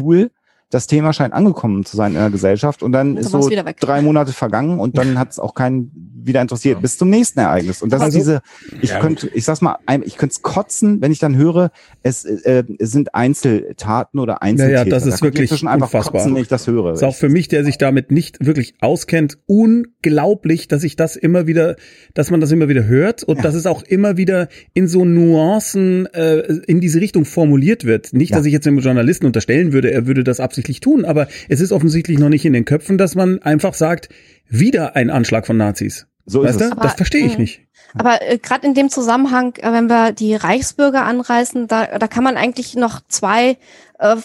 cool, 0.00 0.30
das 0.70 0.86
Thema 0.86 1.12
scheint 1.12 1.32
angekommen 1.32 1.84
zu 1.84 1.96
sein 1.96 2.12
in 2.12 2.18
der 2.18 2.30
Gesellschaft 2.30 2.82
und 2.82 2.92
dann 2.92 3.14
Dann 3.14 3.24
ist 3.24 3.30
so 3.30 3.48
drei 3.80 4.02
Monate 4.02 4.32
vergangen 4.32 4.78
und 4.80 4.98
dann 4.98 5.18
hat 5.18 5.30
es 5.30 5.38
auch 5.38 5.54
keinen 5.54 5.92
wieder 6.26 6.42
interessiert 6.42 6.82
bis 6.82 6.98
zum 6.98 7.08
nächsten 7.08 7.38
Ereignis. 7.38 7.82
Und 7.82 7.92
das 7.92 8.00
Also- 8.02 8.18
ist 8.18 8.24
diese, 8.26 8.42
ich 8.82 8.90
Ja. 8.90 8.98
könnte, 8.98 9.28
ich 9.32 9.44
sag's 9.44 9.60
mal, 9.60 9.76
ich 10.04 10.16
könnte 10.16 10.32
es 10.32 10.42
kotzen, 10.42 11.00
wenn 11.00 11.12
ich 11.12 11.20
dann 11.20 11.36
höre, 11.36 11.70
es, 12.02 12.24
äh, 12.24 12.64
es 12.80 12.90
sind 12.90 13.14
Einzeltaten 13.14 14.18
oder 14.18 14.42
Einzeltäter. 14.42 14.78
Ja, 14.80 14.84
ja, 14.84 14.90
das 14.90 15.06
ist 15.06 15.12
Da 15.12 15.16
ich 15.18 15.22
wirklich 15.22 15.42
inzwischen 15.52 15.68
einfach 15.68 15.86
unfassbar. 15.86 16.20
kotzen, 16.22 16.34
wenn 16.34 16.42
ich 16.42 16.48
das 16.48 16.66
höre. 16.66 16.94
Ist 16.94 17.04
auch 17.04 17.14
für 17.14 17.28
mich, 17.28 17.46
der 17.46 17.62
sich 17.62 17.78
damit 17.78 18.10
nicht 18.10 18.44
wirklich 18.44 18.74
auskennt, 18.80 19.38
unglaublich, 19.46 20.68
dass 20.68 20.82
ich 20.84 20.96
das 20.96 21.14
immer 21.16 21.46
wieder, 21.46 21.76
dass 22.14 22.30
man 22.32 22.40
das 22.40 22.50
immer 22.50 22.68
wieder 22.68 22.86
hört 22.86 23.22
und 23.22 23.36
Ja. 23.36 23.42
dass 23.42 23.54
es 23.54 23.66
auch 23.66 23.82
immer 23.84 24.16
wieder 24.16 24.48
in 24.74 24.88
so 24.88 25.04
Nuancen 25.04 26.06
äh, 26.06 26.38
in 26.66 26.80
diese 26.80 27.00
Richtung 27.00 27.24
formuliert 27.24 27.84
wird. 27.84 28.12
Nicht, 28.12 28.30
Ja. 28.30 28.36
dass 28.38 28.46
ich 28.46 28.52
jetzt 28.52 28.66
dem 28.66 28.78
Journalisten 28.78 29.26
unterstellen 29.26 29.72
würde, 29.72 29.92
er 29.92 30.06
würde 30.06 30.24
das 30.24 30.40
absichtlich 30.56 30.80
tun, 30.80 31.04
aber 31.04 31.28
es 31.50 31.60
ist 31.60 31.70
offensichtlich 31.70 32.18
noch 32.18 32.30
nicht 32.30 32.46
in 32.46 32.54
den 32.54 32.64
Köpfen, 32.64 32.96
dass 32.96 33.14
man 33.14 33.42
einfach 33.42 33.74
sagt, 33.74 34.08
wieder 34.48 34.96
ein 34.96 35.10
Anschlag 35.10 35.46
von 35.46 35.58
Nazis. 35.58 36.06
So 36.26 36.42
ist 36.42 36.48
weißt 36.48 36.60
es. 36.60 36.70
du? 36.70 36.74
Das 36.76 36.84
Aber, 36.84 36.96
verstehe 36.96 37.24
ich 37.24 37.32
mh. 37.32 37.38
nicht. 37.38 37.60
Aber 37.98 38.20
äh, 38.22 38.38
gerade 38.38 38.66
in 38.66 38.74
dem 38.74 38.90
Zusammenhang, 38.90 39.54
äh, 39.56 39.72
wenn 39.72 39.88
wir 39.88 40.12
die 40.12 40.34
Reichsbürger 40.34 41.04
anreißen, 41.04 41.68
da, 41.68 41.98
da 41.98 42.08
kann 42.08 42.24
man 42.24 42.36
eigentlich 42.36 42.74
noch 42.74 43.00
zwei 43.08 43.56
äh, 43.98 44.16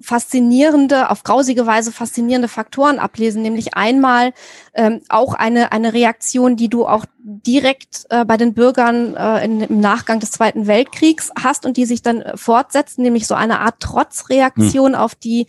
faszinierende, 0.00 1.10
auf 1.10 1.22
grausige 1.22 1.66
Weise 1.66 1.92
faszinierende 1.92 2.48
Faktoren 2.48 2.98
ablesen. 2.98 3.42
Nämlich 3.42 3.74
einmal 3.74 4.32
ähm, 4.72 5.02
auch 5.08 5.34
eine, 5.34 5.72
eine 5.72 5.92
Reaktion, 5.92 6.56
die 6.56 6.68
du 6.68 6.86
auch 6.86 7.04
direkt 7.18 8.06
äh, 8.08 8.24
bei 8.24 8.36
den 8.38 8.54
Bürgern 8.54 9.14
äh, 9.14 9.44
in, 9.44 9.60
im 9.60 9.80
Nachgang 9.80 10.20
des 10.20 10.30
Zweiten 10.30 10.66
Weltkriegs 10.66 11.30
hast 11.38 11.66
und 11.66 11.76
die 11.76 11.84
sich 11.84 12.00
dann 12.00 12.22
äh, 12.22 12.36
fortsetzt, 12.36 12.98
nämlich 12.98 13.26
so 13.26 13.34
eine 13.34 13.60
Art 13.60 13.80
Trotzreaktion 13.80 14.94
auf 14.94 15.14
die 15.14 15.46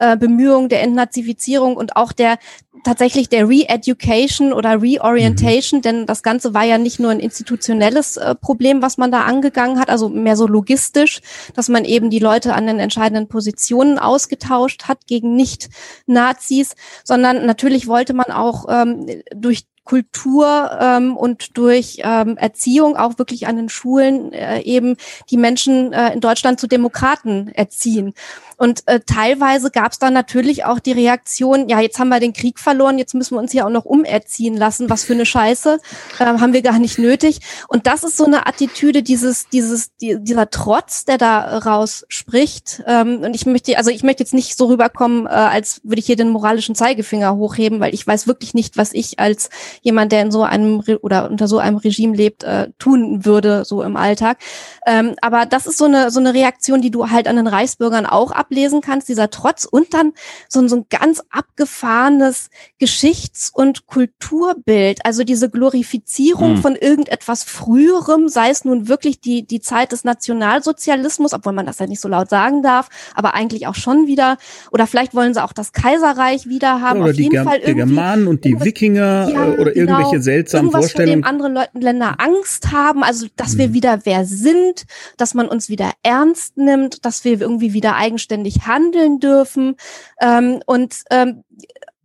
äh, 0.00 0.16
Bemühungen 0.16 0.68
der 0.68 0.82
Entnazifizierung 0.82 1.76
und 1.76 1.94
auch 1.94 2.12
der 2.12 2.38
tatsächlich 2.84 3.28
der 3.28 3.48
Re-Education 3.48 4.52
oder 4.52 4.80
Reorientation, 4.80 5.82
denn 5.82 6.06
das 6.06 6.22
Ganze 6.22 6.54
war 6.54 6.64
ja 6.64 6.78
nicht 6.78 6.98
nur 6.98 7.10
ein 7.10 7.20
institutionelles 7.20 8.16
äh, 8.16 8.34
Problem, 8.34 8.82
was 8.82 8.98
man 8.98 9.12
da 9.12 9.22
angegangen 9.22 9.78
hat, 9.78 9.90
also 9.90 10.08
mehr 10.08 10.36
so 10.36 10.46
logistisch, 10.46 11.20
dass 11.54 11.68
man 11.68 11.84
eben 11.84 12.10
die 12.10 12.18
Leute 12.18 12.54
an 12.54 12.66
den 12.66 12.78
entscheidenden 12.78 13.28
Positionen 13.28 13.98
ausgetauscht 13.98 14.84
hat 14.88 15.06
gegen 15.06 15.36
Nicht-Nazis, 15.36 16.74
sondern 17.04 17.46
natürlich 17.46 17.86
wollte 17.86 18.14
man 18.14 18.26
auch 18.26 18.66
ähm, 18.68 19.06
durch 19.34 19.64
Kultur 19.84 20.78
ähm, 20.80 21.16
und 21.16 21.56
durch 21.58 21.98
ähm, 22.04 22.36
Erziehung 22.36 22.96
auch 22.96 23.18
wirklich 23.18 23.48
an 23.48 23.56
den 23.56 23.68
Schulen 23.68 24.32
äh, 24.32 24.60
eben 24.60 24.96
die 25.28 25.36
Menschen 25.36 25.92
äh, 25.92 26.12
in 26.12 26.20
Deutschland 26.20 26.60
zu 26.60 26.68
Demokraten 26.68 27.48
erziehen. 27.48 28.14
Und 28.62 28.86
äh, 28.86 29.00
teilweise 29.00 29.72
gab 29.72 29.90
es 29.90 29.98
dann 29.98 30.14
natürlich 30.14 30.64
auch 30.64 30.78
die 30.78 30.92
Reaktion, 30.92 31.68
ja, 31.68 31.80
jetzt 31.80 31.98
haben 31.98 32.10
wir 32.10 32.20
den 32.20 32.32
Krieg 32.32 32.60
verloren, 32.60 32.96
jetzt 32.96 33.12
müssen 33.12 33.34
wir 33.34 33.40
uns 33.40 33.50
hier 33.50 33.66
auch 33.66 33.70
noch 33.70 33.84
umerziehen 33.84 34.56
lassen. 34.56 34.88
Was 34.88 35.02
für 35.02 35.14
eine 35.14 35.26
Scheiße, 35.26 35.80
äh, 36.20 36.24
haben 36.24 36.52
wir 36.52 36.62
gar 36.62 36.78
nicht 36.78 36.96
nötig. 36.96 37.40
Und 37.66 37.88
das 37.88 38.04
ist 38.04 38.16
so 38.16 38.24
eine 38.24 38.46
Attitüde, 38.46 39.02
dieses, 39.02 39.48
dieses, 39.48 39.96
die, 39.96 40.16
dieser 40.20 40.48
Trotz, 40.48 41.04
der 41.04 41.18
da 41.18 41.58
raus 41.58 42.04
spricht. 42.06 42.84
Ähm, 42.86 43.22
und 43.24 43.34
ich 43.34 43.46
möchte, 43.46 43.76
also 43.78 43.90
ich 43.90 44.04
möchte 44.04 44.22
jetzt 44.22 44.32
nicht 44.32 44.56
so 44.56 44.66
rüberkommen, 44.66 45.26
äh, 45.26 45.30
als 45.30 45.80
würde 45.82 45.98
ich 45.98 46.06
hier 46.06 46.14
den 46.14 46.28
moralischen 46.28 46.76
Zeigefinger 46.76 47.34
hochheben, 47.34 47.80
weil 47.80 47.92
ich 47.92 48.06
weiß 48.06 48.28
wirklich 48.28 48.54
nicht, 48.54 48.76
was 48.76 48.92
ich 48.92 49.18
als 49.18 49.50
jemand, 49.80 50.12
der 50.12 50.22
in 50.22 50.30
so 50.30 50.44
einem 50.44 50.78
Re 50.78 51.00
oder 51.00 51.28
unter 51.28 51.48
so 51.48 51.58
einem 51.58 51.78
Regime 51.78 52.16
lebt, 52.16 52.44
äh, 52.44 52.68
tun 52.78 53.24
würde, 53.24 53.64
so 53.64 53.82
im 53.82 53.96
Alltag. 53.96 54.38
Ähm, 54.86 55.16
aber 55.20 55.46
das 55.46 55.66
ist 55.66 55.78
so 55.78 55.86
eine, 55.86 56.12
so 56.12 56.20
eine 56.20 56.32
Reaktion, 56.32 56.80
die 56.80 56.92
du 56.92 57.10
halt 57.10 57.26
an 57.26 57.34
den 57.34 57.48
Reichsbürgern 57.48 58.06
auch 58.06 58.30
ab 58.30 58.51
ablesen 58.52 58.82
kannst, 58.82 59.08
dieser 59.08 59.30
Trotz 59.30 59.64
und 59.64 59.94
dann 59.94 60.12
so, 60.48 60.66
so 60.68 60.76
ein 60.76 60.86
ganz 60.90 61.22
abgefahrenes 61.30 62.50
Geschichts- 62.78 63.50
und 63.52 63.86
Kulturbild, 63.86 65.04
also 65.06 65.24
diese 65.24 65.48
Glorifizierung 65.48 66.56
mhm. 66.56 66.58
von 66.58 66.76
irgendetwas 66.76 67.44
Früherem, 67.44 68.28
sei 68.28 68.50
es 68.50 68.64
nun 68.64 68.88
wirklich 68.88 69.20
die, 69.20 69.46
die 69.46 69.60
Zeit 69.60 69.92
des 69.92 70.04
Nationalsozialismus, 70.04 71.32
obwohl 71.32 71.54
man 71.54 71.64
das 71.64 71.78
ja 71.78 71.86
nicht 71.86 72.00
so 72.00 72.08
laut 72.08 72.28
sagen 72.28 72.62
darf, 72.62 72.88
aber 73.14 73.34
eigentlich 73.34 73.66
auch 73.66 73.74
schon 73.74 74.06
wieder, 74.06 74.36
oder 74.70 74.86
vielleicht 74.86 75.14
wollen 75.14 75.32
sie 75.32 75.42
auch 75.42 75.52
das 75.52 75.72
Kaiserreich 75.72 76.46
wieder 76.46 76.80
haben. 76.80 77.00
Oder 77.00 77.10
Auf 77.10 77.16
die, 77.16 77.22
jeden 77.22 77.44
Fall 77.44 77.60
die 77.60 77.74
Germanen 77.74 78.26
und 78.26 78.44
die 78.44 78.60
Wikinger 78.60 79.30
ja, 79.32 79.46
äh, 79.46 79.58
oder 79.58 79.72
genau, 79.72 79.98
irgendwelche 79.98 80.22
seltsamen 80.22 80.66
irgendwas, 80.66 80.92
Vorstellungen. 80.92 81.22
Von 81.24 81.32
dem 81.32 81.42
andere 81.42 81.48
Leute, 81.48 81.78
Länder 81.78 82.16
Angst 82.18 82.70
haben, 82.70 83.02
also 83.02 83.26
dass 83.36 83.54
mhm. 83.54 83.58
wir 83.58 83.72
wieder 83.72 84.00
wer 84.04 84.26
sind, 84.26 84.84
dass 85.16 85.32
man 85.34 85.48
uns 85.48 85.70
wieder 85.70 85.92
ernst 86.02 86.58
nimmt, 86.58 87.04
dass 87.06 87.24
wir 87.24 87.40
irgendwie 87.40 87.72
wieder 87.72 87.96
eigenständig 87.96 88.31
selbstständig 88.32 88.66
handeln 88.66 89.20
dürfen. 89.20 89.76
Ähm, 90.20 90.60
und 90.66 90.94
ähm, 91.10 91.44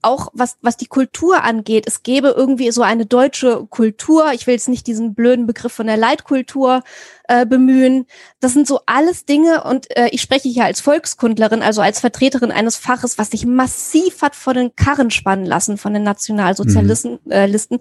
auch 0.02 0.30
was, 0.34 0.58
was 0.62 0.78
die 0.78 0.86
Kultur 0.86 1.44
angeht, 1.44 1.86
es 1.88 2.04
gäbe 2.04 2.30
irgendwie 2.30 2.72
so 2.72 2.82
eine 2.82 3.06
deutsche 3.06 3.66
Kultur. 3.70 4.32
Ich 4.34 4.48
will 4.48 4.54
jetzt 4.54 4.70
nicht 4.70 4.88
diesen 4.88 5.16
blöden 5.16 5.48
Begriff 5.48 5.74
von 5.74 5.88
der 5.88 5.98
Leitkultur 5.98 6.84
äh, 7.28 7.46
bemühen. 7.46 8.06
Das 8.40 8.54
sind 8.54 8.68
so 8.68 8.82
alles 8.86 9.26
Dinge 9.26 9.64
und 9.64 9.88
äh, 9.98 10.10
ich 10.12 10.22
spreche 10.22 10.50
hier 10.50 10.66
als 10.66 10.82
Volkskundlerin, 10.82 11.62
also 11.62 11.82
als 11.82 12.00
Vertreterin 12.00 12.52
eines 12.52 12.78
Faches, 12.78 13.18
was 13.18 13.32
sich 13.32 13.46
massiv 13.46 14.22
hat 14.22 14.36
vor 14.36 14.54
den 14.54 14.76
Karren 14.76 15.12
spannen 15.12 15.46
lassen 15.46 15.78
von 15.78 15.94
den 15.94 16.04
Nationalsozialisten 16.04 17.20
mhm. 17.26 17.32
äh, 17.32 17.46
Listen 17.48 17.80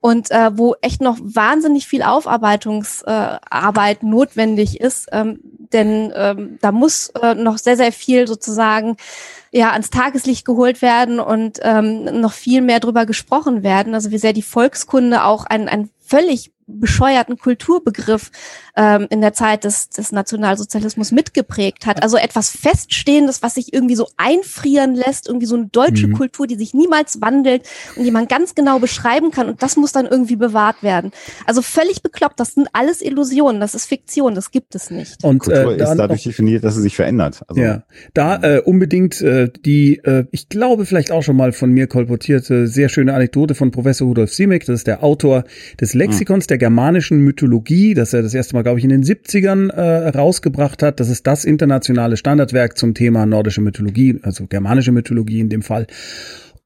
und 0.00 0.30
äh, 0.30 0.56
wo 0.56 0.74
echt 0.80 1.00
noch 1.00 1.18
wahnsinnig 1.20 1.86
viel 1.86 2.02
Aufarbeitungsarbeit 2.02 4.02
äh, 4.02 4.06
notwendig 4.06 4.80
ist, 4.80 5.08
ähm, 5.12 5.40
denn 5.72 6.12
ähm, 6.14 6.58
da 6.60 6.72
muss 6.72 7.08
äh, 7.20 7.34
noch 7.34 7.58
sehr, 7.58 7.76
sehr 7.76 7.92
viel 7.92 8.28
sozusagen 8.28 8.96
ja 9.54 9.70
ans 9.70 9.90
Tageslicht 9.90 10.44
geholt 10.44 10.82
werden 10.82 11.20
und 11.20 11.60
ähm, 11.62 12.20
noch 12.20 12.32
viel 12.32 12.60
mehr 12.60 12.80
drüber 12.80 13.06
gesprochen 13.06 13.62
werden. 13.62 13.94
Also 13.94 14.10
wie 14.10 14.18
sehr 14.18 14.32
die 14.32 14.42
Volkskunde 14.42 15.24
auch 15.24 15.44
ein, 15.46 15.68
ein 15.68 15.90
völlig 16.00 16.52
bescheuerten 16.66 17.38
Kulturbegriff 17.38 18.30
ähm, 18.76 19.06
in 19.10 19.20
der 19.20 19.32
Zeit 19.32 19.64
des, 19.64 19.88
des 19.90 20.12
Nationalsozialismus 20.12 21.12
mitgeprägt 21.12 21.86
hat. 21.86 22.02
Also 22.02 22.16
etwas 22.16 22.50
Feststehendes, 22.50 23.42
was 23.42 23.54
sich 23.54 23.72
irgendwie 23.72 23.94
so 23.94 24.08
einfrieren 24.16 24.94
lässt, 24.94 25.28
irgendwie 25.28 25.46
so 25.46 25.56
eine 25.56 25.66
deutsche 25.66 26.08
mhm. 26.08 26.14
Kultur, 26.14 26.46
die 26.46 26.56
sich 26.56 26.74
niemals 26.74 27.20
wandelt 27.20 27.68
und 27.96 28.04
die 28.04 28.10
man 28.10 28.28
ganz 28.28 28.54
genau 28.54 28.78
beschreiben 28.78 29.30
kann 29.30 29.48
und 29.48 29.62
das 29.62 29.76
muss 29.76 29.92
dann 29.92 30.06
irgendwie 30.06 30.36
bewahrt 30.36 30.82
werden. 30.82 31.10
Also 31.46 31.62
völlig 31.62 32.02
bekloppt, 32.02 32.40
das 32.40 32.54
sind 32.54 32.68
alles 32.72 33.02
Illusionen, 33.02 33.60
das 33.60 33.74
ist 33.74 33.86
Fiktion, 33.86 34.34
das 34.34 34.50
gibt 34.50 34.74
es 34.74 34.90
nicht. 34.90 35.22
Und 35.24 35.38
Kultur 35.38 35.78
äh, 35.78 35.82
ist 35.82 35.94
dadurch 35.96 36.24
definiert, 36.24 36.64
dass 36.64 36.74
sie 36.74 36.82
sich 36.82 36.96
verändert. 36.96 37.42
Also, 37.48 37.60
ja, 37.60 37.84
da 38.14 38.42
äh, 38.42 38.60
unbedingt 38.60 39.20
äh, 39.20 39.50
die, 39.64 39.98
äh, 40.04 40.24
ich 40.30 40.48
glaube 40.48 40.86
vielleicht 40.86 41.10
auch 41.10 41.22
schon 41.22 41.36
mal 41.36 41.52
von 41.52 41.70
mir 41.70 41.86
kolportierte, 41.86 42.66
sehr 42.66 42.88
schöne 42.88 43.14
Anekdote 43.14 43.54
von 43.54 43.70
Professor 43.70 44.06
Rudolf 44.06 44.32
Siemek, 44.32 44.64
das 44.66 44.80
ist 44.80 44.86
der 44.86 45.02
Autor 45.02 45.44
des 45.80 45.94
Lexikons 45.94 46.46
mhm. 46.46 46.48
der 46.48 46.53
germanischen 46.58 47.20
Mythologie, 47.20 47.94
das 47.94 48.12
er 48.12 48.22
das 48.22 48.34
erste 48.34 48.54
Mal 48.54 48.62
glaube 48.62 48.78
ich, 48.78 48.84
in 48.84 48.90
den 48.90 49.04
70ern 49.04 49.70
äh, 49.70 50.08
rausgebracht 50.08 50.82
hat. 50.82 51.00
Das 51.00 51.08
ist 51.08 51.26
das 51.26 51.44
internationale 51.44 52.16
Standardwerk 52.16 52.76
zum 52.78 52.94
Thema 52.94 53.26
nordische 53.26 53.60
Mythologie, 53.60 54.18
also 54.22 54.46
germanische 54.46 54.92
Mythologie 54.92 55.40
in 55.40 55.48
dem 55.48 55.62
Fall. 55.62 55.86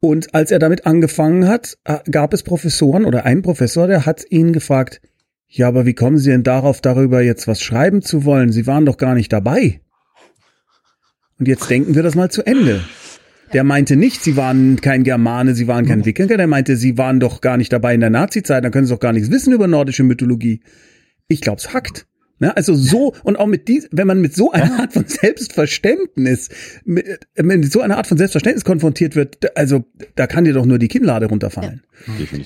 Und 0.00 0.34
als 0.34 0.50
er 0.50 0.58
damit 0.58 0.86
angefangen 0.86 1.48
hat, 1.48 1.76
äh, 1.84 1.98
gab 2.10 2.32
es 2.32 2.42
Professoren 2.42 3.04
oder 3.04 3.24
ein 3.24 3.42
Professor, 3.42 3.86
der 3.86 4.06
hat 4.06 4.24
ihn 4.30 4.52
gefragt, 4.52 5.00
ja, 5.48 5.66
aber 5.66 5.86
wie 5.86 5.94
kommen 5.94 6.18
Sie 6.18 6.30
denn 6.30 6.42
darauf, 6.42 6.80
darüber 6.80 7.22
jetzt 7.22 7.48
was 7.48 7.62
schreiben 7.62 8.02
zu 8.02 8.24
wollen? 8.24 8.52
Sie 8.52 8.66
waren 8.66 8.84
doch 8.84 8.98
gar 8.98 9.14
nicht 9.14 9.32
dabei. 9.32 9.80
Und 11.38 11.48
jetzt 11.48 11.70
denken 11.70 11.94
wir 11.94 12.02
das 12.02 12.14
mal 12.14 12.30
zu 12.30 12.44
Ende. 12.44 12.82
Der 13.52 13.64
meinte 13.64 13.96
nicht, 13.96 14.22
sie 14.22 14.36
waren 14.36 14.80
kein 14.80 15.04
Germane, 15.04 15.54
sie 15.54 15.68
waren 15.68 15.86
kein 15.86 16.04
Wikinger, 16.04 16.36
der 16.36 16.46
meinte, 16.46 16.76
sie 16.76 16.98
waren 16.98 17.20
doch 17.20 17.40
gar 17.40 17.56
nicht 17.56 17.72
dabei 17.72 17.94
in 17.94 18.00
der 18.00 18.10
Nazi-Zeit, 18.10 18.64
dann 18.64 18.72
können 18.72 18.86
sie 18.86 18.92
doch 18.92 19.00
gar 19.00 19.12
nichts 19.12 19.30
wissen 19.30 19.52
über 19.52 19.66
nordische 19.66 20.02
Mythologie. 20.02 20.60
Ich 21.28 21.40
glaube, 21.40 21.58
es 21.58 21.72
hackt. 21.72 22.06
Ne? 22.40 22.56
Also 22.56 22.74
so, 22.74 23.14
und 23.24 23.36
auch 23.36 23.46
mit 23.46 23.68
dies, 23.68 23.88
wenn 23.90 24.06
man 24.06 24.20
mit 24.20 24.34
so 24.34 24.52
einer 24.52 24.78
Art 24.80 24.92
von 24.92 25.04
Selbstverständnis, 25.06 26.50
mit, 26.84 27.06
mit 27.36 27.72
so 27.72 27.80
einer 27.80 27.96
Art 27.96 28.06
von 28.06 28.16
Selbstverständnis 28.16 28.64
konfrontiert 28.64 29.16
wird, 29.16 29.56
also 29.56 29.84
da 30.14 30.26
kann 30.26 30.44
dir 30.44 30.52
doch 30.52 30.66
nur 30.66 30.78
die 30.78 30.88
Kinnlade 30.88 31.26
runterfallen. 31.26 31.82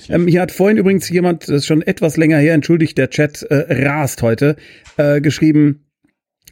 Ja. 0.08 0.14
Ähm, 0.14 0.26
hier 0.26 0.40
hat 0.40 0.50
vorhin 0.50 0.78
übrigens 0.78 1.08
jemand, 1.08 1.42
das 1.42 1.56
ist 1.56 1.66
schon 1.66 1.82
etwas 1.82 2.16
länger 2.16 2.38
her, 2.38 2.54
entschuldigt, 2.54 2.96
der 2.96 3.10
Chat 3.10 3.42
äh, 3.42 3.86
rast 3.86 4.22
heute, 4.22 4.56
äh, 4.96 5.20
geschrieben, 5.20 5.81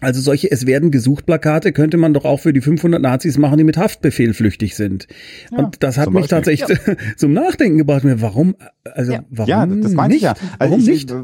also 0.00 0.20
solche 0.20 0.50
Es 0.50 0.66
werden 0.66 0.90
gesucht 0.90 1.26
Plakate 1.26 1.72
könnte 1.72 1.96
man 1.96 2.14
doch 2.14 2.24
auch 2.24 2.40
für 2.40 2.52
die 2.52 2.60
500 2.60 3.00
Nazis 3.00 3.38
machen, 3.38 3.58
die 3.58 3.64
mit 3.64 3.76
Haftbefehl 3.76 4.34
flüchtig 4.34 4.74
sind. 4.76 5.06
Ja, 5.50 5.58
und 5.58 5.82
das 5.82 5.98
hat 5.98 6.10
mich 6.10 6.26
tatsächlich 6.26 6.78
ja. 6.86 6.94
zum 7.16 7.32
Nachdenken 7.32 7.78
gebracht. 7.78 8.02
Warum, 8.04 8.56
also 8.84 9.12
ja. 9.12 9.24
warum 9.30 9.48
Ja, 9.48 9.66
das 9.66 9.92
meine 9.92 10.14
ich 10.14 10.22
ja. 10.22 10.34
Also 10.58 10.72
warum 10.72 10.80
ich, 10.80 10.86
nicht? 10.86 11.14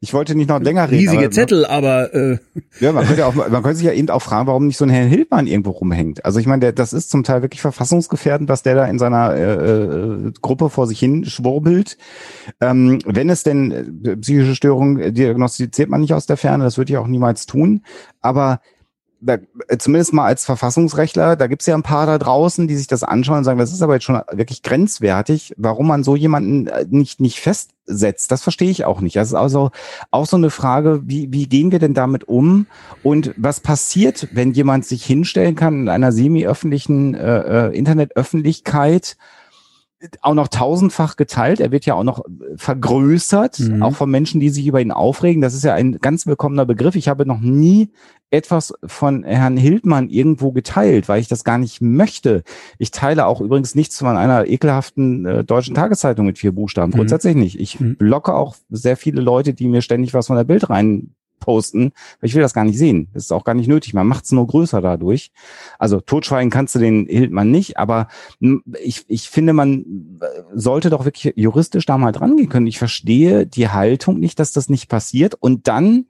Ich 0.00 0.12
wollte 0.14 0.34
nicht 0.34 0.48
noch 0.48 0.60
länger 0.60 0.90
reden. 0.90 1.00
Riesige 1.00 1.24
aber, 1.24 1.30
Zettel, 1.30 1.66
aber 1.66 2.14
äh. 2.14 2.38
Ja, 2.80 2.92
man 2.92 3.06
könnte, 3.06 3.26
auch, 3.26 3.34
man 3.50 3.62
könnte 3.62 3.76
sich 3.76 3.86
ja 3.86 3.92
eben 3.92 4.10
auch 4.10 4.22
fragen, 4.22 4.46
warum 4.46 4.66
nicht 4.66 4.76
so 4.76 4.84
ein 4.84 4.90
Herrn 4.90 5.08
Hildmann 5.08 5.46
irgendwo 5.46 5.70
rumhängt. 5.70 6.24
Also 6.24 6.40
ich 6.40 6.46
meine, 6.46 6.60
der, 6.60 6.72
das 6.72 6.92
ist 6.92 7.10
zum 7.10 7.22
Teil 7.22 7.42
wirklich 7.42 7.60
verfassungsgefährdend, 7.60 8.48
was 8.48 8.62
der 8.62 8.74
da 8.74 8.86
in 8.86 8.98
seiner 8.98 9.34
äh, 9.34 9.84
äh, 9.84 10.32
Gruppe 10.42 10.70
vor 10.70 10.86
sich 10.86 10.98
hin 10.98 11.24
schwurbelt. 11.24 11.96
Ähm, 12.60 12.98
wenn 13.06 13.30
es 13.30 13.44
denn 13.44 14.02
äh, 14.04 14.16
psychische 14.16 14.54
Störungen 14.56 15.14
diagnostiziert 15.14 15.88
man 15.88 16.00
nicht 16.00 16.14
aus 16.14 16.26
der 16.26 16.36
Ferne, 16.36 16.64
das 16.64 16.78
würde 16.78 16.92
ich 16.92 16.98
auch 16.98 17.06
niemals 17.06 17.46
tun 17.46 17.82
aber 18.24 18.60
da, 19.20 19.38
zumindest 19.78 20.12
mal 20.12 20.26
als 20.26 20.44
Verfassungsrechtler, 20.44 21.36
da 21.36 21.46
gibt's 21.46 21.66
ja 21.66 21.74
ein 21.74 21.82
paar 21.82 22.06
da 22.06 22.18
draußen, 22.18 22.68
die 22.68 22.76
sich 22.76 22.86
das 22.86 23.02
anschauen 23.02 23.38
und 23.38 23.44
sagen, 23.44 23.58
das 23.58 23.72
ist 23.72 23.80
aber 23.80 23.94
jetzt 23.94 24.04
schon 24.04 24.20
wirklich 24.32 24.62
grenzwertig, 24.62 25.54
warum 25.56 25.86
man 25.86 26.04
so 26.04 26.14
jemanden 26.14 26.66
äh, 26.66 26.84
nicht, 26.88 27.20
nicht 27.20 27.40
festsetzt. 27.40 28.30
Das 28.30 28.42
verstehe 28.42 28.70
ich 28.70 28.84
auch 28.84 29.00
nicht. 29.00 29.16
Das 29.16 29.28
ist 29.28 29.34
also 29.34 29.70
auch 30.10 30.26
so 30.26 30.36
eine 30.36 30.50
Frage, 30.50 31.02
wie, 31.04 31.32
wie 31.32 31.48
gehen 31.48 31.72
wir 31.72 31.78
denn 31.78 31.94
damit 31.94 32.24
um? 32.24 32.66
Und 33.02 33.32
was 33.36 33.60
passiert, 33.60 34.28
wenn 34.32 34.52
jemand 34.52 34.84
sich 34.84 35.04
hinstellen 35.04 35.54
kann 35.54 35.82
in 35.82 35.88
einer 35.88 36.12
semi-öffentlichen 36.12 37.14
äh, 37.14 37.68
äh 37.68 37.76
Internetöffentlichkeit 37.76 39.16
auch 40.22 40.34
noch 40.34 40.48
tausendfach 40.48 41.16
geteilt. 41.16 41.60
Er 41.60 41.70
wird 41.70 41.86
ja 41.86 41.94
auch 41.94 42.04
noch 42.04 42.20
äh, 42.20 42.56
vergrößert, 42.56 43.60
mhm. 43.60 43.82
auch 43.82 43.94
von 43.94 44.10
Menschen, 44.10 44.40
die 44.40 44.50
sich 44.50 44.66
über 44.66 44.80
ihn 44.80 44.90
aufregen. 44.90 45.42
Das 45.42 45.54
ist 45.54 45.64
ja 45.64 45.74
ein 45.74 45.98
ganz 46.00 46.26
willkommener 46.26 46.66
Begriff. 46.66 46.96
Ich 46.96 47.08
habe 47.08 47.26
noch 47.26 47.40
nie 47.40 47.90
etwas 48.30 48.74
von 48.84 49.22
Herrn 49.22 49.56
Hildmann 49.56 50.08
irgendwo 50.08 50.52
geteilt, 50.52 51.08
weil 51.08 51.20
ich 51.20 51.28
das 51.28 51.44
gar 51.44 51.58
nicht 51.58 51.80
möchte. 51.80 52.42
Ich 52.78 52.90
teile 52.90 53.26
auch 53.26 53.40
übrigens 53.40 53.74
nichts 53.74 53.98
von 53.98 54.16
einer 54.16 54.46
ekelhaften 54.46 55.24
äh, 55.24 55.44
deutschen 55.44 55.74
Tageszeitung 55.74 56.26
mit 56.26 56.38
vier 56.38 56.52
Buchstaben. 56.52 56.90
Mhm. 56.90 56.96
Grundsätzlich 56.96 57.36
nicht. 57.36 57.60
Ich 57.60 57.78
mhm. 57.78 57.96
blocke 57.96 58.34
auch 58.34 58.56
sehr 58.70 58.96
viele 58.96 59.20
Leute, 59.20 59.54
die 59.54 59.68
mir 59.68 59.82
ständig 59.82 60.14
was 60.14 60.26
von 60.26 60.36
der 60.36 60.44
Bild 60.44 60.68
rein 60.68 61.14
posten, 61.44 61.92
ich 62.22 62.34
will 62.34 62.40
das 62.42 62.54
gar 62.54 62.64
nicht 62.64 62.78
sehen. 62.78 63.08
Das 63.12 63.24
ist 63.24 63.32
auch 63.32 63.44
gar 63.44 63.54
nicht 63.54 63.68
nötig. 63.68 63.92
Man 63.92 64.06
macht 64.06 64.24
es 64.24 64.32
nur 64.32 64.46
größer 64.46 64.80
dadurch. 64.80 65.30
Also 65.78 66.00
totschweigen 66.00 66.50
kannst 66.50 66.74
du 66.74 66.78
den 66.78 67.06
hielt 67.06 67.32
man 67.32 67.50
nicht, 67.50 67.76
aber 67.76 68.08
ich, 68.82 69.04
ich 69.08 69.28
finde, 69.28 69.52
man 69.52 70.18
äh, 70.20 70.26
sollte 70.54 70.88
doch 70.88 71.04
wirklich 71.04 71.34
juristisch 71.36 71.84
da 71.84 71.98
mal 71.98 72.12
dran 72.12 72.36
gehen 72.36 72.48
können. 72.48 72.66
Ich 72.66 72.78
verstehe 72.78 73.46
die 73.46 73.68
Haltung 73.68 74.18
nicht, 74.18 74.38
dass 74.38 74.52
das 74.52 74.70
nicht 74.70 74.88
passiert. 74.88 75.34
Und 75.34 75.68
dann 75.68 76.06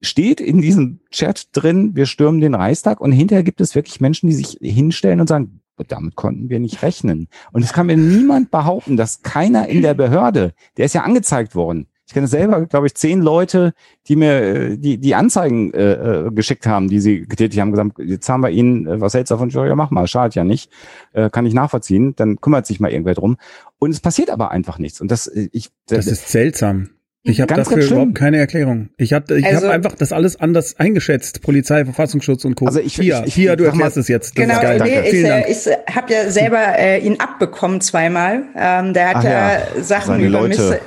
steht 0.00 0.40
in 0.40 0.60
diesem 0.62 1.00
Chat 1.10 1.48
drin, 1.52 1.94
wir 1.94 2.06
stürmen 2.06 2.40
den 2.40 2.54
Reichstag 2.54 3.00
und 3.00 3.12
hinterher 3.12 3.44
gibt 3.44 3.60
es 3.60 3.74
wirklich 3.74 4.00
Menschen, 4.00 4.28
die 4.28 4.34
sich 4.34 4.58
hinstellen 4.60 5.20
und 5.20 5.28
sagen, 5.28 5.60
damit 5.88 6.16
konnten 6.16 6.48
wir 6.48 6.58
nicht 6.58 6.82
rechnen. 6.82 7.28
Und 7.52 7.62
es 7.62 7.72
kann 7.72 7.86
mir 7.86 7.96
niemand 7.96 8.50
behaupten, 8.50 8.96
dass 8.96 9.22
keiner 9.22 9.68
in 9.68 9.82
der 9.82 9.94
Behörde, 9.94 10.54
der 10.76 10.86
ist 10.86 10.94
ja 10.94 11.02
angezeigt 11.02 11.54
worden, 11.54 11.86
Ich 12.08 12.14
kenne 12.14 12.28
selber, 12.28 12.66
glaube 12.66 12.86
ich, 12.86 12.94
zehn 12.94 13.20
Leute, 13.20 13.72
die 14.06 14.14
mir 14.14 14.32
äh, 14.40 14.76
die, 14.78 14.98
die 14.98 15.14
Anzeigen 15.16 15.74
äh, 15.74 16.26
äh, 16.26 16.30
geschickt 16.30 16.64
haben, 16.66 16.88
die 16.88 17.00
sie 17.00 17.22
getätigt 17.22 17.60
haben, 17.60 17.72
gesagt, 17.72 17.98
jetzt 17.98 18.28
haben 18.28 18.42
wir 18.42 18.50
Ihnen, 18.50 18.86
äh, 18.86 19.00
was 19.00 19.14
hältst 19.14 19.32
du 19.32 19.34
davon? 19.34 19.50
Ja, 19.50 19.74
mach 19.74 19.90
mal, 19.90 20.06
schadet 20.06 20.36
ja 20.36 20.44
nicht. 20.44 20.70
Äh, 21.12 21.30
kann 21.30 21.46
ich 21.46 21.52
nachvollziehen, 21.54 22.14
dann 22.14 22.40
kümmert 22.40 22.64
sich 22.66 22.78
mal 22.78 22.92
irgendwer 22.92 23.14
drum. 23.14 23.36
Und 23.78 23.90
es 23.90 23.98
passiert 24.00 24.30
aber 24.30 24.52
einfach 24.52 24.78
nichts. 24.78 25.00
Und 25.00 25.10
das, 25.10 25.26
ich, 25.26 25.70
das, 25.88 26.04
das 26.04 26.06
ist 26.06 26.28
seltsam. 26.28 26.90
Ich 27.28 27.40
habe 27.40 27.52
dafür 27.52 27.78
ganz 27.78 27.90
überhaupt 27.90 28.14
keine 28.14 28.36
Erklärung. 28.36 28.90
Ich 28.98 29.12
habe 29.12 29.36
ich 29.36 29.44
Also- 29.44 29.66
hab 29.66 29.74
einfach 29.74 29.96
das 29.96 30.12
alles 30.12 30.38
anders 30.38 30.78
eingeschätzt. 30.78 31.42
Polizei, 31.42 31.84
Verfassungsschutz 31.84 32.44
und 32.44 32.54
Co. 32.54 32.66
Also 32.66 32.78
ich- 32.78 32.96
Pia, 32.98 33.22
ich- 33.22 33.26
ich- 33.30 33.34
Pia, 33.34 33.56
du 33.56 33.64
sag 33.64 33.72
mal- 33.74 33.78
erklärst 33.80 33.96
es 33.96 34.06
jetzt. 34.06 34.38
Das 34.38 34.44
Genau, 34.44 34.54
ist 34.54 34.62
geil. 34.62 34.80
nee, 34.84 35.00
ich, 35.00 35.10
Vielen 35.10 35.26
Dank. 35.26 35.46
ich 35.48 35.66
habe 35.92 36.12
ja 36.12 36.30
selber 36.30 36.78
äh, 36.78 37.00
ihn 37.04 37.18
abbekommen 37.18 37.80
zweimal. 37.80 38.44
Ähm, 38.56 38.94
der 38.94 39.08
hat 39.08 39.16
Ach 39.16 39.24
ja, 39.24 39.30
ja, 39.76 39.82
Sachen 39.82 40.06
seine 40.06 40.22
über 40.28 40.38
Leute. 40.42 40.48
Miss 40.70 40.80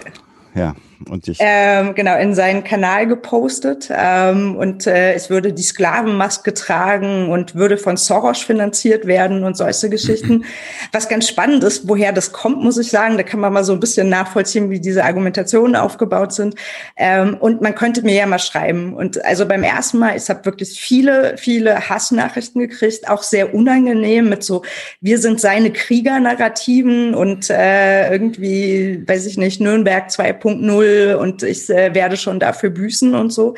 ja, 0.56 0.76
und 1.08 1.28
ich. 1.28 1.38
ähm, 1.40 1.96
genau 1.96 2.18
in 2.18 2.34
seinen 2.34 2.64
Kanal 2.64 3.08
gepostet 3.08 3.90
ähm, 3.92 4.56
und 4.58 4.86
äh, 4.86 5.16
ich 5.16 5.30
würde 5.30 5.54
die 5.54 5.64
Sklavenmaske 5.64 6.54
tragen 6.54 7.30
und 7.30 7.56
würde 7.56 7.78
von 7.78 7.96
Soros 7.96 8.40
finanziert 8.40 9.08
werden 9.08 9.44
und 9.44 9.56
solche 9.56 9.90
Geschichten. 9.90 10.44
Was 10.92 11.08
ganz 11.08 11.28
spannend 11.28 11.64
ist, 11.64 11.88
woher 11.88 12.12
das 12.12 12.34
kommt, 12.34 12.62
muss 12.62 12.78
ich 12.78 12.90
sagen, 12.90 13.18
da 13.18 13.24
kann 13.24 13.40
man 13.40 13.54
mal 13.54 13.64
so 13.64 13.72
ein 13.72 13.80
bisschen 13.80 14.10
nachvollziehen, 14.10 14.70
wie 14.70 14.80
diese 14.80 15.06
Argumentationen 15.06 15.76
aufgebaut 15.76 16.34
sind. 16.34 16.56
Ähm, 16.98 17.38
und 17.40 17.62
man 17.62 17.76
könnte 17.76 18.02
mir 18.02 18.16
ja 18.16 18.26
mal 18.26 18.40
schreiben. 18.40 18.94
Und 18.94 19.24
also 19.24 19.46
beim 19.46 19.64
ersten 19.64 20.00
Mal, 20.00 20.18
ich 20.18 20.30
habe 20.30 20.44
wirklich 20.46 20.80
viele, 20.80 21.38
viele 21.38 21.90
Hassnachrichten 21.90 22.60
gekriegt, 22.60 23.08
auch 23.08 23.24
sehr 23.24 23.54
unangenehm 23.54 24.28
mit 24.28 24.44
so, 24.44 24.64
wir 25.00 25.20
sind 25.20 25.40
seine 25.40 25.72
Krieger-Narrativen 25.72 27.14
und 27.14 27.50
äh, 27.50 28.12
irgendwie, 28.12 29.08
weiß 29.08 29.26
ich 29.26 29.38
nicht, 29.38 29.62
Nürnberg 29.62 30.10
2.0 30.10 30.89
und 31.20 31.44
ich 31.44 31.70
äh, 31.70 31.94
werde 31.94 32.18
schon 32.18 32.40
dafür 32.40 32.70
büßen 32.70 33.16
und 33.16 33.32
so. 33.32 33.56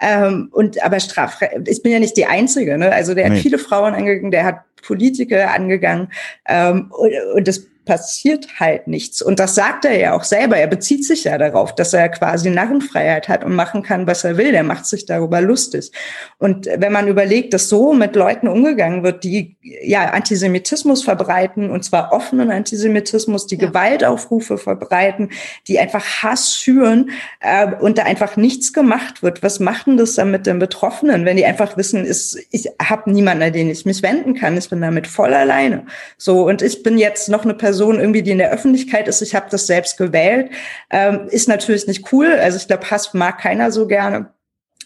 Ähm, 0.00 0.48
und 0.52 0.82
aber 0.82 0.98
strafrecht, 0.98 1.68
ich 1.68 1.82
bin 1.82 1.92
ja 1.92 1.98
nicht 1.98 2.16
die 2.16 2.26
Einzige, 2.26 2.78
ne? 2.78 2.90
Also 2.92 3.14
der 3.14 3.28
Nee. 3.28 3.36
hat 3.36 3.42
viele 3.42 3.58
Frauen 3.58 3.94
angegangen, 3.94 4.30
der 4.30 4.44
hat 4.44 4.60
Politiker 4.82 5.52
angegangen 5.52 6.08
ähm, 6.48 6.90
und, 6.90 7.12
und 7.34 7.46
das 7.48 7.66
passiert 7.84 8.60
halt 8.60 8.86
nichts. 8.86 9.22
Und 9.22 9.40
das 9.40 9.54
sagt 9.54 9.84
er 9.84 9.98
ja 9.98 10.14
auch 10.14 10.24
selber. 10.24 10.56
Er 10.56 10.66
bezieht 10.66 11.04
sich 11.04 11.24
ja 11.24 11.38
darauf, 11.38 11.74
dass 11.74 11.92
er 11.92 12.08
quasi 12.08 12.50
Narrenfreiheit 12.50 13.28
hat 13.28 13.44
und 13.44 13.54
machen 13.54 13.82
kann, 13.82 14.06
was 14.06 14.22
er 14.24 14.36
will. 14.36 14.52
Der 14.52 14.62
macht 14.62 14.86
sich 14.86 15.06
darüber 15.06 15.40
lustig. 15.40 15.90
Und 16.38 16.66
wenn 16.66 16.92
man 16.92 17.08
überlegt, 17.08 17.52
dass 17.54 17.68
so 17.68 17.92
mit 17.92 18.14
Leuten 18.14 18.48
umgegangen 18.48 19.02
wird, 19.02 19.24
die 19.24 19.56
ja 19.62 20.10
Antisemitismus 20.10 21.02
verbreiten, 21.02 21.70
und 21.70 21.84
zwar 21.84 22.12
offenen 22.12 22.50
Antisemitismus, 22.50 23.46
die 23.46 23.56
Ja. 23.56 23.68
Gewaltaufrufe 23.68 24.58
verbreiten, 24.58 25.30
die 25.66 25.78
einfach 25.78 26.22
Hass 26.22 26.54
schüren 26.54 27.10
äh, 27.40 27.74
und 27.80 27.98
da 27.98 28.04
einfach 28.04 28.36
nichts 28.36 28.72
gemacht 28.72 29.22
wird. 29.22 29.42
Was 29.42 29.58
macht 29.58 29.86
denn 29.86 29.96
das 29.96 30.14
dann 30.14 30.30
mit 30.30 30.46
den 30.46 30.58
Betroffenen, 30.58 31.24
wenn 31.24 31.36
die 31.36 31.44
einfach 31.44 31.76
wissen, 31.76 32.04
ist, 32.04 32.38
ich 32.50 32.68
habe 32.80 33.10
niemanden, 33.10 33.42
an 33.42 33.52
den 33.52 33.70
ich 33.70 33.84
mich 33.84 34.02
wenden 34.02 34.34
kann. 34.34 34.56
Ich 34.56 34.68
bin 34.68 34.80
damit 34.80 35.06
voll 35.06 35.34
alleine. 35.34 35.86
So 36.18 36.46
und 36.46 36.62
ich 36.62 36.82
bin 36.82 36.98
jetzt 36.98 37.28
noch 37.28 37.44
eine 37.44 37.54
Person 37.54 37.79
irgendwie, 37.88 38.22
die 38.22 38.32
in 38.32 38.38
der 38.38 38.50
Öffentlichkeit 38.50 39.08
ist. 39.08 39.22
Ich 39.22 39.34
habe 39.34 39.46
das 39.50 39.66
selbst 39.66 39.96
gewählt. 39.96 40.50
Ähm, 40.90 41.28
ist 41.30 41.48
natürlich 41.48 41.86
nicht 41.86 42.12
cool. 42.12 42.26
Also 42.32 42.58
ich 42.58 42.66
glaube, 42.66 42.90
Hass 42.90 43.14
mag 43.14 43.38
keiner 43.38 43.72
so 43.72 43.86
gerne. 43.86 44.30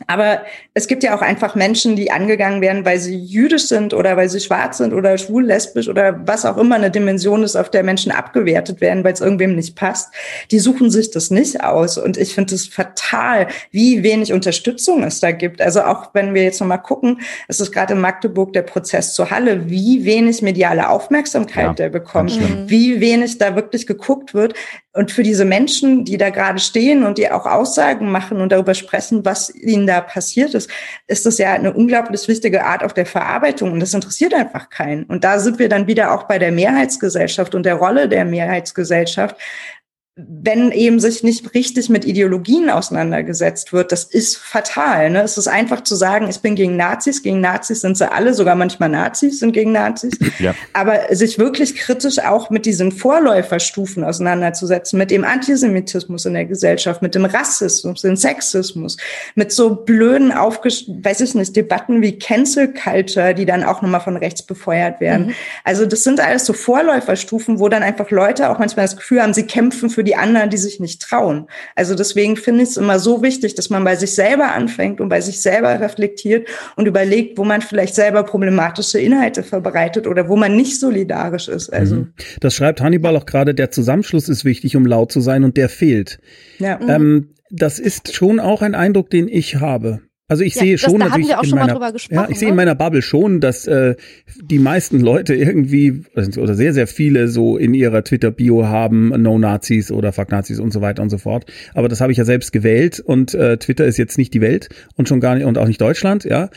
Aber 0.08 0.42
es 0.74 0.88
gibt 0.88 1.04
ja 1.04 1.16
auch 1.16 1.22
einfach 1.22 1.54
Menschen, 1.54 1.94
die 1.94 2.10
angegangen 2.10 2.60
werden, 2.60 2.84
weil 2.84 2.98
sie 2.98 3.16
jüdisch 3.16 3.68
sind 3.68 3.94
oder 3.94 4.16
weil 4.16 4.28
sie 4.28 4.40
schwarz 4.40 4.78
sind 4.78 4.92
oder 4.92 5.16
schwul, 5.18 5.44
lesbisch 5.44 5.88
oder 5.88 6.20
was 6.26 6.44
auch 6.44 6.56
immer 6.56 6.74
eine 6.74 6.90
Dimension 6.90 7.44
ist, 7.44 7.54
auf 7.54 7.70
der 7.70 7.84
Menschen 7.84 8.10
abgewertet 8.10 8.80
werden, 8.80 9.04
weil 9.04 9.12
es 9.12 9.20
irgendwem 9.20 9.54
nicht 9.54 9.76
passt. 9.76 10.12
Die 10.50 10.58
suchen 10.58 10.90
sich 10.90 11.12
das 11.12 11.30
nicht 11.30 11.62
aus. 11.62 11.96
Und 11.96 12.16
ich 12.16 12.34
finde 12.34 12.56
es 12.56 12.66
fatal, 12.66 13.46
wie 13.70 14.02
wenig 14.02 14.32
Unterstützung 14.32 15.04
es 15.04 15.20
da 15.20 15.30
gibt. 15.30 15.62
Also 15.62 15.82
auch 15.82 16.10
wenn 16.12 16.34
wir 16.34 16.42
jetzt 16.42 16.60
nochmal 16.60 16.82
gucken, 16.82 17.20
es 17.46 17.60
ist 17.60 17.70
gerade 17.70 17.94
in 17.94 18.00
Magdeburg 18.00 18.52
der 18.52 18.62
Prozess 18.62 19.14
zur 19.14 19.30
Halle, 19.30 19.70
wie 19.70 20.04
wenig 20.04 20.42
mediale 20.42 20.88
Aufmerksamkeit 20.88 21.66
Ja, 21.66 21.72
der 21.72 21.88
bekommt, 21.88 22.36
wie 22.68 23.00
wenig 23.00 23.38
da 23.38 23.54
wirklich 23.54 23.86
geguckt 23.86 24.34
wird. 24.34 24.54
Und 24.96 25.10
für 25.10 25.24
diese 25.24 25.44
Menschen, 25.44 26.04
die 26.04 26.16
da 26.18 26.30
gerade 26.30 26.60
stehen 26.60 27.02
und 27.02 27.18
die 27.18 27.28
auch 27.28 27.46
Aussagen 27.46 28.12
machen 28.12 28.40
und 28.40 28.52
darüber 28.52 28.74
sprechen, 28.74 29.24
was 29.24 29.52
ihnen 29.52 29.88
da 29.88 30.00
passiert 30.00 30.54
ist, 30.54 30.70
ist 31.08 31.26
das 31.26 31.38
ja 31.38 31.52
eine 31.52 31.72
unglaublich 31.72 32.28
wichtige 32.28 32.64
Art 32.64 32.84
auch 32.84 32.92
der 32.92 33.04
Verarbeitung. 33.04 33.72
Und 33.72 33.80
das 33.80 33.92
interessiert 33.92 34.34
einfach 34.34 34.70
keinen. 34.70 35.02
Und 35.04 35.24
da 35.24 35.40
sind 35.40 35.58
wir 35.58 35.68
dann 35.68 35.88
wieder 35.88 36.14
auch 36.14 36.28
bei 36.28 36.38
der 36.38 36.52
Mehrheitsgesellschaft 36.52 37.56
und 37.56 37.66
der 37.66 37.74
Rolle 37.74 38.08
der 38.08 38.24
Mehrheitsgesellschaft. 38.24 39.36
Wenn 40.16 40.70
eben 40.70 41.00
sich 41.00 41.24
nicht 41.24 41.54
richtig 41.54 41.88
mit 41.88 42.04
Ideologien 42.04 42.70
auseinandergesetzt 42.70 43.72
wird, 43.72 43.90
das 43.90 44.04
ist 44.04 44.36
fatal. 44.36 45.10
Ne? 45.10 45.22
Es 45.22 45.36
ist 45.36 45.48
einfach 45.48 45.82
zu 45.82 45.96
sagen, 45.96 46.28
ich 46.30 46.38
bin 46.38 46.54
gegen 46.54 46.76
Nazis, 46.76 47.20
gegen 47.20 47.40
Nazis 47.40 47.80
sind 47.80 47.98
sie 47.98 48.08
alle, 48.10 48.32
sogar 48.32 48.54
manchmal 48.54 48.90
Nazis 48.90 49.40
sind 49.40 49.52
gegen 49.52 49.72
Nazis. 49.72 50.12
Ja. 50.40 50.52
Aber 50.72 51.14
sich 51.14 51.38
wirklich 51.38 51.76
kritisch 51.76 52.18
auch 52.18 52.50
mit 52.50 52.66
diesen 52.66 52.90
Vorläuferstufen 52.90 54.02
auseinanderzusetzen, 54.02 54.98
mit 54.98 55.12
dem 55.12 55.24
Antisemitismus 55.24 56.26
in 56.26 56.34
der 56.34 56.44
Gesellschaft, 56.44 57.02
mit 57.02 57.14
dem 57.14 57.24
Rassismus, 57.24 58.02
dem 58.02 58.16
Sexismus, 58.16 58.96
mit 59.36 59.52
so 59.52 59.76
blöden, 59.76 60.32
aufgesch 60.32 60.86
weiß 60.88 61.20
ich 61.20 61.34
nicht, 61.34 61.54
Debatten 61.54 62.02
wie 62.02 62.18
Cancel 62.18 62.74
Culture, 62.74 63.32
die 63.32 63.46
dann 63.46 63.62
auch 63.62 63.80
nochmal 63.80 64.00
von 64.00 64.16
rechts 64.16 64.42
befeuert 64.42 65.00
werden. 65.00 65.34
Also 65.62 65.86
das 65.86 66.02
sind 66.02 66.20
alles 66.20 66.46
so 66.46 66.52
Vorläuferstufen, 66.52 67.60
wo 67.60 67.68
dann 67.68 67.84
einfach 67.84 68.10
Leute 68.10 68.50
auch 68.50 68.58
manchmal 68.58 68.86
das 68.86 68.96
Gefühl 68.96 69.22
haben, 69.22 69.34
sie 69.34 69.46
kämpfen 69.46 69.88
für 69.88 70.03
die 70.04 70.16
anderen, 70.16 70.50
die 70.50 70.56
sich 70.56 70.80
nicht 70.80 71.02
trauen. 71.02 71.48
Also 71.74 71.94
deswegen 71.94 72.36
finde 72.36 72.62
ich 72.62 72.70
es 72.70 72.76
immer 72.76 72.98
so 72.98 73.22
wichtig, 73.22 73.54
dass 73.54 73.70
man 73.70 73.84
bei 73.84 73.96
sich 73.96 74.14
selber 74.14 74.52
anfängt 74.52 75.00
und 75.00 75.08
bei 75.08 75.20
sich 75.20 75.40
selber 75.40 75.80
reflektiert 75.80 76.48
und 76.76 76.86
überlegt, 76.86 77.38
wo 77.38 77.44
man 77.44 77.62
vielleicht 77.62 77.94
selber 77.94 78.22
problematische 78.22 78.98
Inhalte 78.98 79.42
verbreitet 79.42 80.06
oder 80.06 80.28
wo 80.28 80.36
man 80.36 80.56
nicht 80.56 80.78
solidarisch 80.78 81.48
ist. 81.48 81.72
Also 81.72 81.94
Mhm. 81.94 82.12
Das 82.40 82.54
schreibt 82.54 82.80
Hannibal 82.80 83.16
auch 83.16 83.26
gerade, 83.26 83.54
der 83.54 83.70
Zusammenschluss 83.70 84.28
ist 84.28 84.44
wichtig, 84.44 84.76
um 84.76 84.86
laut 84.86 85.12
zu 85.12 85.20
sein 85.20 85.44
und 85.44 85.56
der 85.56 85.68
fehlt. 85.68 86.18
ja. 86.58 86.78
Ähm, 86.88 87.30
das 87.50 87.78
ist 87.78 88.14
schon 88.14 88.40
auch 88.40 88.62
ein 88.62 88.74
Eindruck, 88.74 89.10
den 89.10 89.28
ich 89.28 89.56
habe. 89.56 90.00
Also 90.26 90.42
ich 90.42 90.54
Ja, 90.54 90.62
sehe 90.62 90.72
das- 90.72 90.80
schon 90.80 91.00
da 91.00 91.10
hatten 91.10 91.20
natürlich 91.20 91.52
in 91.52 91.58
meiner, 91.58 91.92
ja, 92.10 92.28
ich 92.30 92.38
sehe 92.38 92.48
in 92.48 92.54
ne? 92.54 92.56
meiner 92.56 92.74
Bubble 92.74 93.02
schon, 93.02 93.40
dass 93.40 93.66
äh, 93.66 93.94
die 94.42 94.58
meisten 94.58 95.00
Leute 95.00 95.34
irgendwie 95.34 96.04
oder 96.38 96.54
sehr 96.54 96.72
sehr 96.72 96.86
viele 96.86 97.28
so 97.28 97.58
in 97.58 97.74
ihrer 97.74 98.02
Twitter 98.04 98.30
Bio 98.30 98.66
haben 98.66 99.08
No 99.20 99.38
Nazis 99.38 99.90
oder 99.90 100.12
Fuck 100.12 100.30
Nazis 100.30 100.60
und 100.60 100.72
so 100.72 100.80
weiter 100.80 101.02
und 101.02 101.10
so 101.10 101.18
fort. 101.18 101.52
Aber 101.74 101.88
das 101.88 102.00
habe 102.00 102.10
ich 102.10 102.16
ja 102.16 102.24
selbst 102.24 102.52
gewählt 102.52 103.00
und 103.00 103.34
äh, 103.34 103.58
Twitter 103.58 103.84
ist 103.84 103.98
jetzt 103.98 104.16
nicht 104.16 104.32
die 104.32 104.40
Welt 104.40 104.70
und 104.96 105.08
schon 105.10 105.20
gar 105.20 105.34
nicht 105.34 105.44
und 105.44 105.58
auch 105.58 105.68
nicht 105.68 105.80
Deutschland, 105.80 106.24
ja. 106.24 106.48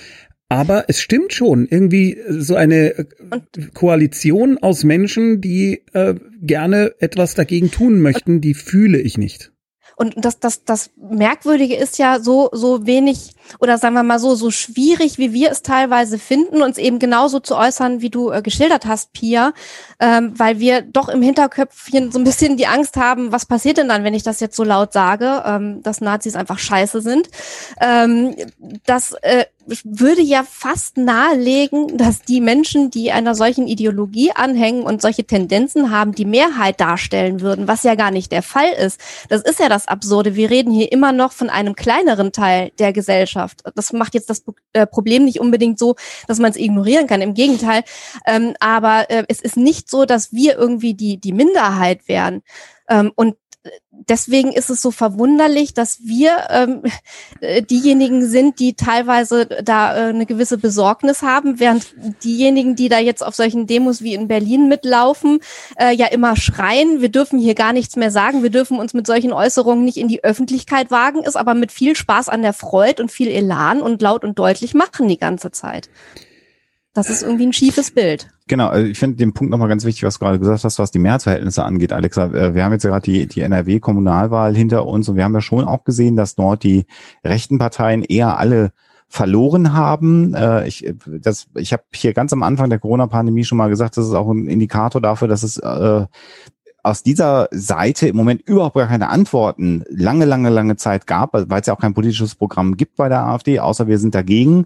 Aber 0.50 0.86
es 0.88 1.02
stimmt 1.02 1.34
schon, 1.34 1.68
irgendwie 1.70 2.18
so 2.30 2.56
eine 2.56 2.98
äh, 2.98 3.06
Koalition 3.74 4.58
aus 4.58 4.86
Menschen, 4.86 5.42
die 5.42 5.82
äh, 5.92 6.16
gerne 6.42 6.94
etwas 7.00 7.36
dagegen 7.36 7.70
tun 7.70 8.00
möchten, 8.00 8.40
die 8.40 8.54
fühle 8.54 8.98
ich 9.00 9.18
nicht. 9.18 9.52
Und 9.98 10.14
das, 10.16 10.40
das, 10.40 10.64
das 10.64 10.92
Merkwürdige 10.96 11.76
ist 11.76 11.98
ja 11.98 12.20
so, 12.20 12.50
so 12.52 12.86
wenig 12.86 13.32
oder 13.60 13.80
sagen 13.80 13.96
wir 13.96 14.04
mal 14.04 14.20
so, 14.20 14.36
so 14.36 14.52
schwierig, 14.52 15.18
wie 15.18 15.34
wir 15.34 15.50
es 15.50 15.64
teilweise 15.64 16.20
finden, 16.20 16.62
uns 16.62 16.78
eben 16.78 17.00
genauso 17.00 17.40
zu 17.40 17.56
äußern, 17.58 18.00
wie 18.00 18.12
du 18.12 18.30
äh, 18.30 18.44
geschildert 18.44 18.86
hast, 18.86 19.12
Pia, 19.14 19.54
ähm, 20.00 20.34
weil 20.38 20.60
wir 20.60 20.84
doch 20.84 21.10
im 21.10 21.24
Hinterköpfchen 21.24 22.12
so 22.12 22.20
ein 22.20 22.26
bisschen 22.26 22.58
die 22.58 22.68
Angst 22.68 22.96
haben, 22.96 23.32
was 23.32 23.48
passiert 23.48 23.78
denn 23.78 23.90
dann, 23.90 24.04
wenn 24.04 24.14
ich 24.14 24.22
das 24.22 24.40
jetzt 24.40 24.56
so 24.56 24.64
laut 24.64 24.94
sage, 24.94 25.42
ähm, 25.44 25.82
dass 25.82 26.00
Nazis 26.00 26.36
einfach 26.36 26.60
scheiße 26.60 27.02
sind. 27.02 27.30
Ähm, 27.82 28.36
das 28.86 29.14
äh, 29.24 29.46
würde 29.84 30.22
ja 30.22 30.44
fast 30.44 30.98
nahelegen, 30.98 31.98
dass 31.98 32.22
die 32.22 32.42
Menschen, 32.42 32.90
die 32.90 33.12
einer 33.12 33.36
solchen 33.36 33.68
Ideologie 33.68 34.32
anhängen 34.32 34.84
und 34.84 35.02
solche 35.02 35.26
Tendenzen 35.26 35.92
haben, 35.92 36.14
die 36.14 36.26
Mehrheit 36.26 36.80
darstellen 36.80 37.42
würden, 37.42 37.68
was 37.68 37.84
ja 37.84 37.96
gar 37.96 38.12
nicht 38.12 38.32
der 38.32 38.44
Fall 38.44 38.72
ist. 38.74 39.00
Das 39.30 39.42
ist 39.42 39.60
ja 39.60 39.70
das 39.70 39.88
Absurde. 39.88 40.36
Wir 40.36 40.50
reden 40.50 40.72
hier 40.72 40.92
immer 40.92 41.12
noch 41.12 41.32
von 41.32 41.50
einem 41.50 41.76
kleineren 41.76 42.32
Teil 42.32 42.72
der 42.80 42.94
Gesellschaft. 42.94 43.62
Das 43.76 43.94
macht 43.94 44.14
jetzt 44.14 44.30
das 44.30 44.44
äh, 44.74 44.88
Problem 44.88 45.26
nicht 45.26 45.40
unbedingt 45.40 45.80
so, 45.80 45.96
dass 46.28 46.40
man 46.40 46.52
es 46.52 46.58
ignorieren 46.58 47.08
kann. 47.08 47.22
Im 47.22 47.34
Gegenteil. 47.34 47.84
Ähm, 48.26 48.54
aber 48.60 49.10
äh, 49.10 49.26
es 49.28 49.42
ist 49.42 49.58
nicht 49.58 49.90
so, 49.90 50.06
dass 50.06 50.32
wir 50.32 50.58
irgendwie 50.58 50.94
die, 50.94 51.20
die 51.20 51.34
Minderheit 51.34 52.08
wären. 52.08 52.42
Ähm, 52.90 53.12
und 53.16 53.36
deswegen 53.92 54.52
ist 54.52 54.70
es 54.70 54.82
so 54.82 54.92
verwunderlich, 54.92 55.74
dass 55.74 56.00
wir 56.04 56.48
ähm, 56.50 56.84
äh, 57.42 57.62
diejenigen 57.62 58.28
sind, 58.28 58.60
die 58.60 58.76
teilweise 58.76 59.46
da 59.46 59.96
äh, 59.96 60.10
eine 60.10 60.26
gewisse 60.26 60.58
Besorgnis 60.58 61.22
haben, 61.22 61.60
während 61.60 61.94
diejenigen, 62.24 62.76
die 62.76 62.90
da 62.90 63.00
jetzt 63.00 63.26
auf 63.26 63.36
solchen 63.36 63.68
Demos 63.68 64.02
wie 64.02 64.14
in 64.14 64.28
Berlin 64.28 64.68
mitlaufen, 64.68 65.40
äh, 65.78 65.94
ja 65.94 66.08
immer 66.08 66.36
schreien, 66.36 67.02
wir 67.02 67.10
dürfen 67.10 67.40
hier 67.40 67.56
gar 67.56 67.74
nichts 67.74 67.96
mehr 67.96 68.12
sagen, 68.12 68.44
wir 68.44 68.50
dürfen 68.50 68.80
uns 68.80 68.94
mit 68.94 69.08
solchen 69.08 69.34
Äußerungen 69.34 69.84
nicht 69.84 69.98
in 69.98 70.08
die 70.08 70.24
Öffentlichkeit 70.24 70.92
wagen, 70.92 71.24
ist 71.24 71.38
aber 71.38 71.54
mit 71.54 71.72
viel 71.72 71.96
Spaß 71.96 72.30
an 72.30 72.42
der 72.42 72.54
Freude 72.54 73.02
und 73.02 73.12
viel 73.12 73.30
Elan 73.30 73.82
und 73.82 74.02
laut 74.02 74.24
und 74.24 74.40
deutlich 74.40 74.74
machen 74.74 75.08
die 75.08 75.18
ganze 75.18 75.52
Zeit. 75.52 75.90
Das 76.98 77.12
ist 77.12 77.22
irgendwie 77.22 77.46
ein 77.46 77.54
schiefes 77.54 77.92
Bild. 77.92 78.28
Genau, 78.48 78.70
also 78.70 78.88
ich 78.88 78.98
finde 78.98 79.18
den 79.18 79.32
Punkt 79.32 79.52
nochmal 79.52 79.70
ganz 79.70 79.86
wichtig, 79.86 80.02
was 80.02 80.16
du 80.16 80.26
gerade 80.26 80.40
gesagt 80.40 80.64
hast, 80.64 80.80
was 80.80 80.90
die 80.90 80.98
Mehrheitsverhältnisse 80.98 81.64
angeht, 81.64 81.94
Alexa. 81.94 82.34
Äh, 82.34 82.56
wir 82.56 82.64
haben 82.64 82.72
jetzt 82.72 82.82
ja 82.82 82.90
gerade 82.90 83.04
die, 83.04 83.28
die 83.28 83.42
NRW-Kommunalwahl 83.42 84.56
hinter 84.56 84.88
uns 84.88 85.08
und 85.08 85.16
wir 85.16 85.24
haben 85.24 85.36
ja 85.36 85.42
schon 85.42 85.64
auch 85.64 85.84
gesehen, 85.84 86.16
dass 86.16 86.34
dort 86.34 86.64
die 86.64 86.88
rechten 87.24 87.60
Parteien 87.60 88.02
eher 88.02 88.40
alle 88.40 88.72
verloren 89.08 89.74
haben. 89.74 90.34
Äh, 90.34 90.68
ich 90.68 90.92
das, 91.06 91.46
ich 91.54 91.72
habe 91.72 91.84
hier 91.94 92.14
ganz 92.14 92.34
am 92.34 92.42
Anfang 92.42 92.72
der 92.72 92.80
Corona-Pandemie 92.80 93.44
schon 93.44 93.60
mal 93.60 93.70
gesagt, 93.70 93.96
das 93.98 94.08
ist 94.08 94.16
auch 94.16 94.32
ein 94.32 94.48
Indikator 94.48 95.00
dafür, 95.00 95.28
dass 95.28 95.44
es 95.44 95.60
äh, 95.60 96.06
aus 96.88 97.04
dieser 97.04 97.50
Seite 97.52 98.08
im 98.08 98.16
Moment 98.16 98.42
überhaupt 98.48 98.76
gar 98.76 98.88
keine 98.88 99.10
Antworten 99.10 99.84
lange, 99.90 100.24
lange, 100.24 100.50
lange 100.50 100.78
Zeit 100.78 101.06
gab, 101.06 101.34
weil 101.34 101.60
es 101.60 101.68
ja 101.68 101.74
auch 101.74 101.82
kein 101.82 101.94
politisches 101.94 102.36
Programm 102.36 102.78
gibt 102.78 102.96
bei 102.96 103.10
der 103.10 103.26
AfD, 103.26 103.60
außer 103.60 103.88
wir 103.88 104.00
sind 104.00 104.16
dagegen. 104.16 104.66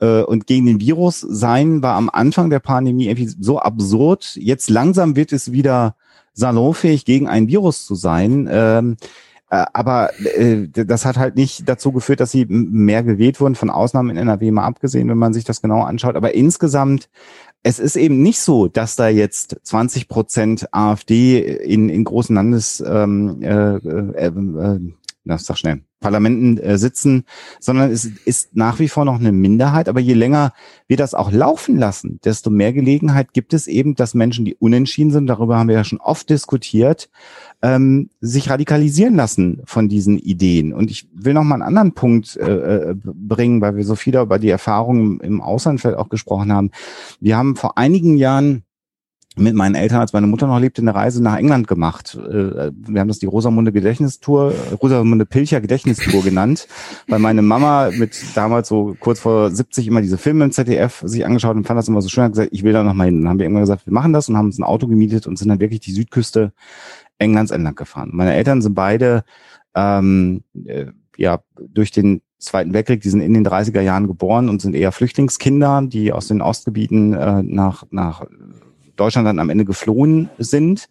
Äh, 0.00 0.22
und 0.22 0.46
gegen 0.46 0.64
den 0.64 0.80
Virus 0.80 1.20
sein 1.20 1.82
war 1.82 1.96
am 1.96 2.08
Anfang 2.10 2.48
der 2.48 2.60
Pandemie 2.60 3.06
irgendwie 3.06 3.30
so 3.38 3.58
absurd. 3.58 4.36
Jetzt 4.36 4.70
langsam 4.70 5.14
wird 5.14 5.32
es 5.32 5.52
wieder 5.52 5.94
salonfähig, 6.32 7.04
gegen 7.04 7.28
ein 7.28 7.48
Virus 7.48 7.84
zu 7.84 7.94
sein. 7.94 8.48
Ähm, 8.50 8.96
äh, 9.50 9.64
aber 9.72 10.10
äh, 10.24 10.68
das 10.68 11.04
hat 11.04 11.18
halt 11.18 11.36
nicht 11.36 11.68
dazu 11.68 11.92
geführt, 11.92 12.20
dass 12.20 12.30
sie 12.30 12.46
mehr 12.46 13.02
gewählt 13.02 13.40
wurden, 13.40 13.54
von 13.54 13.70
Ausnahmen 13.70 14.10
in 14.10 14.16
NRW 14.16 14.50
mal 14.50 14.64
abgesehen, 14.64 15.08
wenn 15.08 15.18
man 15.18 15.34
sich 15.34 15.44
das 15.44 15.60
genau 15.60 15.82
anschaut. 15.82 16.16
Aber 16.16 16.34
insgesamt 16.34 17.08
es 17.62 17.78
ist 17.78 17.96
eben 17.96 18.22
nicht 18.22 18.40
so, 18.40 18.68
dass 18.68 18.96
da 18.96 19.08
jetzt 19.08 19.56
20 19.62 20.08
Prozent 20.08 20.72
AfD 20.72 21.38
in, 21.40 21.88
in 21.88 22.04
großen 22.04 22.34
Landes, 22.34 22.82
ähm, 22.86 23.42
äh, 23.42 23.76
äh, 23.76 24.26
äh, 24.26 24.80
sag 25.38 25.58
schnell, 25.58 25.82
Parlamenten 26.00 26.58
äh, 26.58 26.78
sitzen, 26.78 27.24
sondern 27.58 27.90
es 27.90 28.04
ist 28.04 28.56
nach 28.56 28.78
wie 28.78 28.88
vor 28.88 29.04
noch 29.04 29.18
eine 29.18 29.32
Minderheit. 29.32 29.88
Aber 29.88 30.00
je 30.00 30.14
länger 30.14 30.52
wir 30.86 30.96
das 30.96 31.14
auch 31.14 31.32
laufen 31.32 31.76
lassen, 31.76 32.20
desto 32.24 32.50
mehr 32.50 32.72
Gelegenheit 32.72 33.32
gibt 33.32 33.52
es 33.52 33.66
eben, 33.66 33.96
dass 33.96 34.14
Menschen, 34.14 34.44
die 34.44 34.54
unentschieden 34.54 35.10
sind, 35.10 35.26
darüber 35.26 35.58
haben 35.58 35.68
wir 35.68 35.74
ja 35.74 35.84
schon 35.84 36.00
oft 36.00 36.30
diskutiert, 36.30 37.10
ähm, 37.62 38.10
sich 38.20 38.50
radikalisieren 38.50 39.16
lassen 39.16 39.62
von 39.64 39.88
diesen 39.88 40.18
Ideen. 40.18 40.72
Und 40.72 40.90
ich 40.90 41.08
will 41.12 41.34
noch 41.34 41.44
mal 41.44 41.56
einen 41.56 41.62
anderen 41.62 41.92
Punkt 41.92 42.36
äh, 42.36 42.90
äh 42.90 42.94
bringen, 43.04 43.60
weil 43.60 43.76
wir 43.76 43.84
so 43.84 43.96
viel 43.96 44.16
über 44.16 44.38
die 44.38 44.50
Erfahrungen 44.50 45.20
im 45.20 45.40
Ausland 45.40 45.84
auch 45.86 46.08
gesprochen 46.08 46.52
haben. 46.52 46.70
Wir 47.20 47.36
haben 47.36 47.56
vor 47.56 47.76
einigen 47.76 48.16
Jahren 48.16 48.64
mit 49.38 49.54
meinen 49.54 49.74
Eltern, 49.74 50.00
als 50.00 50.12
meine 50.12 50.26
Mutter 50.26 50.46
noch 50.46 50.58
lebte, 50.58 50.82
eine 50.82 50.94
Reise 50.94 51.22
nach 51.22 51.36
England 51.36 51.68
gemacht. 51.68 52.16
Äh, 52.16 52.72
wir 52.72 53.00
haben 53.00 53.08
das 53.08 53.18
die 53.18 53.26
Rosamunde 53.26 53.72
Gedächtnistour, 53.72 54.52
Rosamunde 54.82 55.26
Pilcher 55.26 55.60
Gedächtnistour 55.60 56.22
genannt, 56.22 56.66
weil 57.06 57.18
meine 57.18 57.42
Mama 57.42 57.90
mit 57.90 58.16
damals 58.34 58.68
so 58.68 58.96
kurz 58.98 59.20
vor 59.20 59.50
70 59.50 59.86
immer 59.86 60.02
diese 60.02 60.18
Filme 60.18 60.44
im 60.44 60.52
ZDF 60.52 61.02
sich 61.04 61.24
angeschaut 61.24 61.56
und 61.56 61.66
fand 61.66 61.78
das 61.78 61.88
immer 61.88 62.02
so 62.02 62.08
schön, 62.08 62.24
hat 62.24 62.32
gesagt, 62.32 62.50
ich 62.52 62.62
will 62.62 62.72
da 62.72 62.82
noch 62.82 62.94
mal 62.94 63.04
hin. 63.04 63.22
Dann 63.22 63.30
haben 63.30 63.38
wir 63.38 63.44
irgendwann 63.44 63.62
gesagt, 63.62 63.86
wir 63.86 63.92
machen 63.92 64.12
das 64.12 64.28
und 64.28 64.36
haben 64.36 64.46
uns 64.46 64.58
ein 64.58 64.64
Auto 64.64 64.86
gemietet 64.86 65.26
und 65.26 65.38
sind 65.38 65.48
dann 65.48 65.60
wirklich 65.60 65.80
die 65.80 65.92
Südküste 65.92 66.52
Englands 67.18 67.50
entlang 67.50 67.74
gefahren. 67.74 68.10
Meine 68.12 68.34
Eltern 68.34 68.62
sind 68.62 68.74
beide 68.74 69.24
ähm, 69.74 70.44
äh, 70.64 70.86
ja 71.16 71.40
durch 71.58 71.90
den 71.90 72.22
Zweiten 72.38 72.72
Weltkrieg, 72.72 73.00
die 73.00 73.08
sind 73.08 73.20
in 73.20 73.34
den 73.34 73.46
30er 73.46 73.80
Jahren 73.80 74.06
geboren 74.06 74.48
und 74.48 74.62
sind 74.62 74.76
eher 74.76 74.92
Flüchtlingskinder, 74.92 75.82
die 75.84 76.12
aus 76.12 76.28
den 76.28 76.40
Ostgebieten 76.40 77.12
äh, 77.12 77.42
nach, 77.42 77.84
nach 77.90 78.24
Deutschland 78.94 79.26
dann 79.26 79.40
am 79.40 79.50
Ende 79.50 79.64
geflohen 79.64 80.30
sind. 80.38 80.88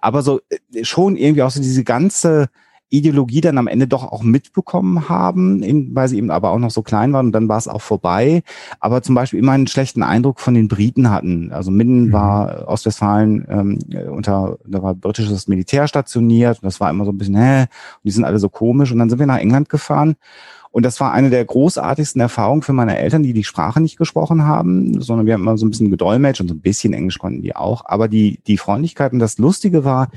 Aber 0.00 0.22
so 0.22 0.40
äh, 0.50 0.84
schon 0.84 1.16
irgendwie 1.16 1.42
auch 1.42 1.50
so 1.50 1.60
diese 1.60 1.84
ganze 1.84 2.50
Ideologie 2.90 3.40
dann 3.40 3.56
am 3.56 3.68
Ende 3.68 3.86
doch 3.86 4.04
auch 4.04 4.22
mitbekommen 4.22 5.08
haben, 5.08 5.62
eben, 5.62 5.94
weil 5.94 6.08
sie 6.08 6.18
eben 6.18 6.30
aber 6.30 6.50
auch 6.50 6.58
noch 6.58 6.70
so 6.70 6.82
klein 6.82 7.12
waren 7.12 7.26
und 7.26 7.32
dann 7.32 7.48
war 7.48 7.58
es 7.58 7.68
auch 7.68 7.80
vorbei. 7.80 8.42
Aber 8.80 9.02
zum 9.02 9.14
Beispiel 9.14 9.38
immer 9.38 9.52
einen 9.52 9.68
schlechten 9.68 10.02
Eindruck 10.02 10.40
von 10.40 10.54
den 10.54 10.68
Briten 10.68 11.10
hatten. 11.10 11.52
Also 11.52 11.70
Minden 11.70 12.08
mhm. 12.08 12.12
war 12.12 12.68
Ostwestfalen 12.68 13.46
ähm, 13.48 13.78
unter, 14.10 14.58
da 14.66 14.82
war 14.82 14.94
britisches 14.94 15.48
Militär 15.48 15.86
stationiert 15.88 16.58
und 16.58 16.66
das 16.66 16.80
war 16.80 16.90
immer 16.90 17.04
so 17.04 17.12
ein 17.12 17.18
bisschen, 17.18 17.36
hä, 17.36 17.62
und 17.62 17.68
die 18.04 18.10
sind 18.10 18.24
alle 18.24 18.38
so 18.38 18.48
komisch. 18.48 18.92
Und 18.92 18.98
dann 18.98 19.08
sind 19.08 19.18
wir 19.18 19.26
nach 19.26 19.38
England 19.38 19.68
gefahren 19.68 20.16
und 20.72 20.84
das 20.84 21.00
war 21.00 21.12
eine 21.12 21.30
der 21.30 21.44
großartigsten 21.44 22.20
Erfahrungen 22.20 22.62
für 22.62 22.72
meine 22.72 22.96
Eltern, 22.96 23.24
die 23.24 23.32
die 23.32 23.44
Sprache 23.44 23.80
nicht 23.80 23.96
gesprochen 23.96 24.44
haben, 24.44 25.00
sondern 25.00 25.26
wir 25.26 25.34
haben 25.34 25.42
immer 25.42 25.58
so 25.58 25.66
ein 25.66 25.70
bisschen 25.70 25.90
gedolmetscht 25.90 26.40
und 26.40 26.48
so 26.48 26.54
ein 26.54 26.60
bisschen 26.60 26.92
Englisch 26.92 27.18
konnten 27.18 27.42
die 27.42 27.56
auch. 27.56 27.82
Aber 27.86 28.06
die, 28.06 28.38
die 28.46 28.56
Freundlichkeit 28.56 29.12
und 29.12 29.18
das 29.18 29.38
Lustige 29.38 29.84
war, 29.84 30.10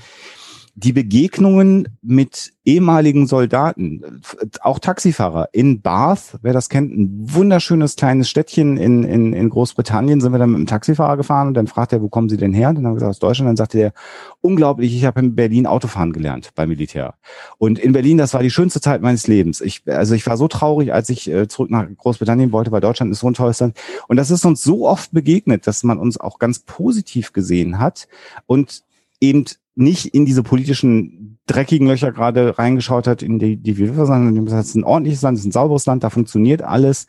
die 0.76 0.94
Begegnungen 0.94 1.88
mit 2.02 2.52
ehemaligen 2.66 3.28
Soldaten, 3.28 4.22
auch 4.62 4.80
Taxifahrer 4.80 5.50
in 5.52 5.82
Bath, 5.82 6.40
wer 6.42 6.54
das 6.54 6.70
kennt, 6.70 6.98
ein 6.98 7.10
wunderschönes 7.32 7.96
kleines 7.96 8.28
Städtchen 8.28 8.78
in, 8.78 9.04
in, 9.04 9.34
in 9.34 9.50
Großbritannien, 9.50 10.20
sind 10.20 10.32
wir 10.32 10.40
dann 10.40 10.50
mit 10.50 10.60
dem 10.60 10.66
Taxifahrer 10.66 11.18
gefahren 11.18 11.50
und 11.50 11.54
dann 11.54 11.68
fragt 11.68 11.94
er, 11.94 12.02
wo 12.02 12.10
kommen 12.10 12.28
Sie 12.28 12.38
denn 12.38 12.54
her? 12.54 12.74
dann 12.74 12.86
haben 12.86 12.94
wir 12.94 12.96
gesagt, 12.96 13.12
aus 13.12 13.20
Deutschland. 13.20 13.50
Dann 13.50 13.58
sagte 13.58 13.78
der, 13.78 13.94
unglaublich, 14.42 14.96
ich 14.96 15.06
habe 15.06 15.20
in 15.20 15.36
Berlin 15.36 15.68
Autofahren 15.68 16.12
gelernt 16.12 16.52
beim 16.56 16.70
Militär. 16.70 17.16
Und 17.60 17.78
in 17.78 17.94
Berlin, 17.94 18.18
das 18.18 18.34
war 18.34 18.42
die 18.42 18.50
schönste 18.50 18.82
Zeit 18.82 19.02
meines 19.02 19.28
Lebens. 19.28 19.62
Ich, 19.62 19.84
also 19.86 20.16
ich 20.16 20.26
war 20.26 20.38
so 20.38 20.48
traurig, 20.48 20.92
als 20.92 21.10
ich 21.10 21.30
äh, 21.30 21.48
zurück 21.48 21.70
nach 21.70 21.86
Großbritannien 21.98 22.52
wollte, 22.52 22.72
weil 22.72 22.82
Deutschland 22.82 23.12
ist 23.12 23.20
so 23.20 23.28
ein 23.28 23.36
tolles 23.36 23.60
Land. 23.60 23.78
Und 24.08 24.18
das 24.18 24.32
ist 24.32 24.44
uns 24.44 24.64
so 24.64 24.88
oft 24.88 25.12
begegnet, 25.12 25.68
dass 25.68 25.84
man 25.84 26.00
uns 26.00 26.20
auch 26.20 26.40
ganz 26.40 26.60
positiv 26.60 27.32
gesehen 27.32 27.78
hat 27.78 28.08
und 28.48 28.84
eben 29.20 29.46
nicht 29.76 30.08
in 30.08 30.26
diese 30.26 30.44
politischen 30.44 31.24
dreckigen 31.46 31.88
Löcher 31.88 32.12
gerade 32.12 32.58
reingeschaut 32.58 33.06
hat, 33.06 33.22
in 33.22 33.38
die, 33.38 33.58
die 33.58 33.78
wir 33.78 33.94
sondern 33.94 34.46
das 34.46 34.70
ist 34.70 34.76
ein 34.76 34.86
ordentliches 34.86 35.22
Land, 35.22 35.38
das 35.38 35.42
ist 35.42 35.50
ein 35.50 35.52
sauberes 35.52 35.86
Land, 35.86 36.04
da 36.04 36.10
funktioniert 36.10 36.62
alles. 36.62 37.08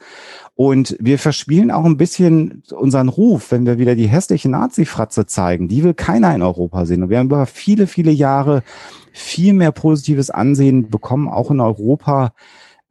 Und 0.57 0.97
wir 0.99 1.19
verspielen 1.19 1.71
auch 1.71 1.85
ein 1.85 1.97
bisschen 1.97 2.63
unseren 2.73 3.09
Ruf, 3.09 3.53
wenn 3.53 3.67
wir 3.67 3.79
wieder 3.79 3.95
die 3.95 4.09
hässliche 4.09 4.49
Nazi-Fratze 4.49 5.27
zeigen. 5.27 5.69
Die 5.69 5.85
will 5.85 5.95
keiner 5.95 6.35
in 6.35 6.43
Europa 6.43 6.85
sehen. 6.85 7.03
Und 7.03 7.11
wir 7.11 7.19
haben 7.19 7.27
über 7.27 7.47
viele, 7.47 7.87
viele 7.87 8.11
Jahre 8.11 8.63
viel 9.13 9.53
mehr 9.53 9.73
positives 9.73 10.31
Ansehen 10.31 10.91
bekommen, 10.91 11.29
auch 11.29 11.51
in 11.51 11.61
Europa 11.61 12.33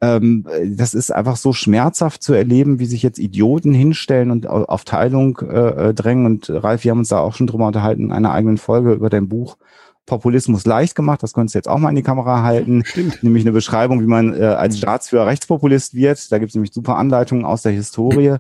ähm, 0.04 0.46
das 0.66 0.94
ist 0.94 1.12
einfach 1.12 1.38
so 1.38 1.54
schmerzhaft 1.54 2.22
zu 2.22 2.34
erleben, 2.34 2.80
wie 2.80 2.86
sich 2.86 3.04
jetzt 3.04 3.20
Idioten 3.20 3.74
hinstellen 3.74 4.32
und 4.32 4.48
auf 4.48 4.84
Teilung 4.84 5.40
äh, 5.40 5.90
äh, 5.90 5.94
drängen. 5.94 6.26
Und 6.26 6.50
Ralf, 6.50 6.84
wir 6.84 6.92
haben 6.92 7.00
uns 7.00 7.08
da 7.08 7.20
auch 7.20 7.34
schon 7.34 7.48
drüber 7.48 7.68
unterhalten 7.68 8.06
in 8.06 8.12
einer 8.12 8.34
eigenen 8.34 8.58
Folge 8.58 8.94
über 8.94 9.10
dein 9.10 9.30
Buch 9.30 9.58
Populismus 10.06 10.66
leicht 10.66 10.96
gemacht. 10.96 11.24
Das 11.24 11.32
könntest 11.32 11.56
du 11.56 11.60
jetzt 11.60 11.70
auch 11.70 11.78
mal 11.78 11.88
in 11.88 11.96
die 11.96 12.04
Kamera 12.04 12.44
halten. 12.44 12.84
Stimmt. 12.84 13.24
Nämlich 13.24 13.46
eine 13.46 13.54
Beschreibung, 13.54 14.02
wie 14.02 14.06
man 14.06 14.38
äh, 14.38 14.44
als 14.44 14.78
Staatsführer 14.78 15.28
Rechtspopulist 15.28 15.96
wird. 15.96 16.30
Da 16.30 16.40
gibt 16.40 16.50
es 16.50 16.56
nämlich 16.56 16.74
super 16.74 16.98
Anleitungen 16.98 17.46
aus 17.46 17.62
der 17.62 17.72
Historie. 17.72 18.32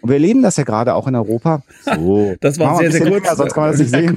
Und 0.00 0.08
wir 0.08 0.14
erleben 0.14 0.42
das 0.42 0.56
ja 0.56 0.64
gerade 0.64 0.94
auch 0.94 1.06
in 1.06 1.14
Europa. 1.14 1.62
So. 1.84 2.34
Das 2.40 2.58
war 2.58 2.78
sehr, 2.78 2.90
sehr 2.90 3.02
kurz. 3.02 3.24
Mehr, 3.24 3.36
sonst 3.36 3.52
kann 3.52 3.64
man 3.64 3.72
das 3.72 3.80
nicht 3.80 3.90
sehen. 3.90 4.16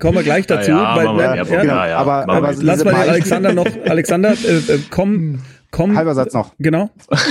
Kommen 0.00 0.14
wir 0.14 0.22
gleich 0.22 0.46
dazu. 0.46 0.70
Ja, 0.70 1.02
ja, 1.02 1.16
weil, 1.16 1.36
ja, 1.36 1.44
genau, 1.44 1.74
aber, 1.74 2.28
aber 2.30 2.54
lass 2.58 2.82
mal 2.82 2.92
den 2.94 3.10
Alexander 3.10 3.52
noch. 3.52 3.66
Alexander, 3.86 4.30
äh, 4.30 4.72
äh, 4.72 4.78
komm 4.90 5.40
Komm, 5.70 5.96
Halber 5.96 6.14
Satz 6.14 6.34
noch. 6.34 6.52
Genau. 6.58 6.90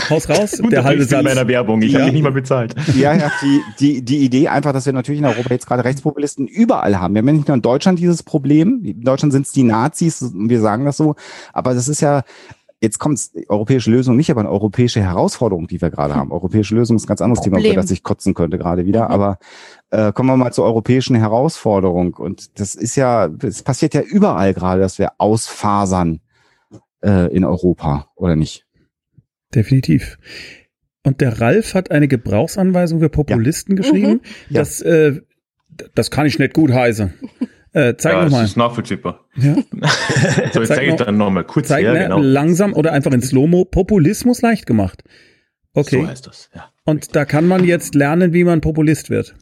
Haus 0.09 0.29
raus. 0.29 0.51
der 0.71 0.83
halbe 0.83 1.03
Satz. 1.03 1.23
meiner 1.23 1.47
Werbung. 1.47 1.81
Ich 1.81 1.91
ja. 1.91 2.01
habe 2.01 2.11
nicht 2.11 2.23
mal 2.23 2.31
bezahlt. 2.31 2.73
Ja, 2.95 3.13
ja, 3.13 3.31
die, 3.41 3.61
die, 3.79 4.01
die 4.01 4.19
Idee 4.19 4.47
einfach, 4.47 4.71
dass 4.71 4.85
wir 4.85 4.93
natürlich 4.93 5.19
in 5.19 5.25
Europa 5.25 5.49
jetzt 5.53 5.67
gerade 5.67 5.83
Rechtspopulisten 5.83 6.47
überall 6.47 6.99
haben. 6.99 7.13
Wir 7.13 7.19
haben 7.19 7.27
ja 7.27 7.33
nicht 7.33 7.47
nur 7.47 7.55
in 7.55 7.61
Deutschland 7.61 7.99
dieses 7.99 8.23
Problem. 8.23 8.83
In 8.85 9.01
Deutschland 9.01 9.33
sind 9.33 9.45
es 9.45 9.51
die 9.51 9.63
Nazis, 9.63 10.31
wir 10.33 10.61
sagen 10.61 10.85
das 10.85 10.97
so. 10.97 11.15
Aber 11.51 11.73
das 11.73 11.87
ist 11.89 12.01
ja, 12.01 12.23
jetzt 12.81 12.97
kommt 12.97 13.19
europäische 13.49 13.91
Lösung 13.91 14.15
nicht, 14.15 14.31
aber 14.31 14.41
eine 14.41 14.49
europäische 14.49 15.01
Herausforderung, 15.01 15.67
die 15.67 15.81
wir 15.81 15.89
gerade 15.89 16.15
haben. 16.15 16.31
Europäische 16.31 16.75
Lösung 16.75 16.95
ist 16.95 17.03
ein 17.03 17.07
ganz 17.07 17.21
anderes 17.21 17.41
Problem. 17.41 17.61
Thema, 17.61 17.73
über 17.73 17.81
das 17.81 17.91
ich 17.91 18.03
kotzen 18.03 18.33
könnte 18.33 18.57
gerade 18.57 18.85
wieder. 18.85 19.05
Mhm. 19.05 19.11
Aber 19.11 19.39
äh, 19.91 20.13
kommen 20.13 20.29
wir 20.29 20.37
mal 20.37 20.53
zur 20.53 20.65
europäischen 20.65 21.15
Herausforderung. 21.15 22.13
Und 22.13 22.59
das 22.59 22.75
ist 22.75 22.95
ja, 22.95 23.29
es 23.43 23.63
passiert 23.63 23.93
ja 23.93 24.01
überall 24.01 24.53
gerade, 24.53 24.81
dass 24.81 24.97
wir 24.97 25.11
ausfasern 25.17 26.21
äh, 27.03 27.33
in 27.35 27.43
Europa, 27.43 28.09
oder 28.15 28.35
nicht? 28.35 28.65
Definitiv. 29.53 30.17
Und 31.03 31.21
der 31.21 31.39
Ralf 31.41 31.73
hat 31.73 31.91
eine 31.91 32.07
Gebrauchsanweisung 32.07 32.99
für 32.99 33.09
Populisten 33.09 33.75
ja. 33.75 33.81
geschrieben. 33.81 34.21
Mhm. 34.49 34.53
Das, 34.53 34.81
äh, 34.81 35.21
das 35.95 36.11
kann 36.11 36.25
ich 36.25 36.39
nicht 36.39 36.53
gut 36.53 36.71
heißen. 36.71 37.13
Äh, 37.71 37.95
zeig 37.97 38.13
ja, 38.13 38.23
nochmal. 38.23 38.41
Das 38.41 38.51
ist 38.51 38.57
nachvollziehbar. 38.57 39.25
Ja. 39.35 39.55
so, 40.53 40.59
jetzt 40.61 40.67
zeige 40.67 40.91
ich 40.91 40.95
dann 40.95 41.17
nochmal 41.17 41.43
kurz 41.43 41.67
zeig 41.67 41.83
her, 41.83 41.93
genau. 41.93 42.19
Langsam 42.19 42.73
oder 42.73 42.91
einfach 42.93 43.11
in 43.11 43.21
Slow-Mo. 43.21 43.65
Populismus 43.65 44.41
leicht 44.41 44.65
gemacht. 44.65 45.03
Okay. 45.73 46.01
So 46.01 46.07
heißt 46.07 46.27
das, 46.27 46.49
ja. 46.55 46.71
Und 46.85 47.15
da 47.15 47.25
kann 47.25 47.47
man 47.47 47.63
jetzt 47.63 47.93
lernen, 47.93 48.33
wie 48.33 48.43
man 48.43 48.61
Populist 48.61 49.09
wird. 49.09 49.35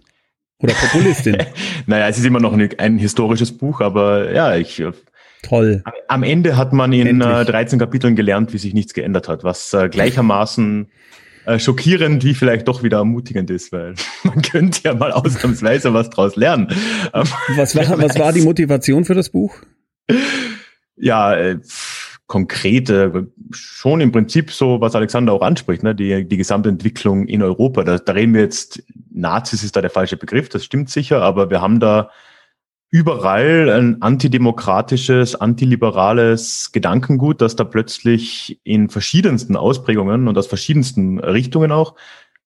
Oder 0.60 0.74
Populistin. 0.74 1.38
naja, 1.86 2.08
es 2.10 2.18
ist 2.18 2.26
immer 2.26 2.40
noch 2.40 2.54
ein, 2.54 2.70
ein 2.78 2.98
historisches 2.98 3.58
Buch, 3.58 3.80
aber 3.80 4.34
ja, 4.34 4.56
ich 4.56 4.84
Toll. 5.48 5.84
Am 6.08 6.24
Ende 6.24 6.58
hat 6.58 6.74
man 6.74 6.92
in 6.92 7.22
äh, 7.22 7.46
13 7.46 7.80
Kapiteln 7.80 8.16
gelernt, 8.16 8.54
wie 8.54 8.58
sich 8.58 8.74
nichts 8.74 8.94
geändert 8.94 9.28
hat, 9.28 9.44
was 9.44 9.74
äh, 9.74 9.88
gleichermaßen 9.88 10.88
äh, 11.46 11.60
schockierend 11.60 12.26
wie 12.26 12.34
vielleicht 12.34 12.68
doch 12.68 12.84
wieder 12.84 12.98
ermutigend 12.98 13.50
ist, 13.50 13.72
weil 13.72 13.96
man 14.24 14.42
könnte 14.42 14.82
ja 14.84 14.94
mal 14.94 15.12
ausnahmsweise 15.12 15.94
was 15.94 16.10
draus 16.10 16.36
lernen. 16.36 16.68
Ähm, 17.14 17.24
was, 17.56 17.76
war, 17.76 18.02
was 18.02 18.20
war 18.20 18.34
die 18.34 18.42
Motivation 18.42 19.06
für 19.06 19.16
das 19.16 19.30
Buch? 19.30 19.56
Ja, 20.98 21.36
äh, 21.36 21.60
konkrete, 22.28 23.28
schon 23.52 24.02
im 24.02 24.12
Prinzip 24.12 24.52
so, 24.52 24.82
was 24.82 24.96
Alexander 24.96 25.32
auch 25.32 25.42
anspricht, 25.42 25.84
ne, 25.84 25.96
die, 25.96 26.28
die 26.28 26.38
gesamte 26.38 26.68
Entwicklung 26.68 27.26
in 27.28 27.42
Europa. 27.42 27.86
Da, 27.86 27.98
da 27.98 28.12
reden 28.12 28.34
wir 28.34 28.42
jetzt, 28.42 28.84
Nazis 29.10 29.64
ist 29.64 29.78
da 29.78 29.82
der 29.82 29.90
falsche 29.90 30.18
Begriff, 30.18 30.50
das 30.50 30.66
stimmt 30.66 30.90
sicher, 30.90 31.22
aber 31.22 31.50
wir 31.50 31.62
haben 31.62 31.80
da 31.80 32.10
überall 32.90 33.70
ein 33.70 34.02
antidemokratisches, 34.02 35.36
antiliberales 35.36 36.72
Gedankengut, 36.72 37.42
das 37.42 37.56
da 37.56 37.64
plötzlich 37.64 38.60
in 38.64 38.90
verschiedensten 38.90 39.58
Ausprägungen 39.58 40.28
und 40.28 40.38
aus 40.38 40.48
verschiedensten 40.48 41.20
Richtungen 41.20 41.72
auch, 41.72 41.96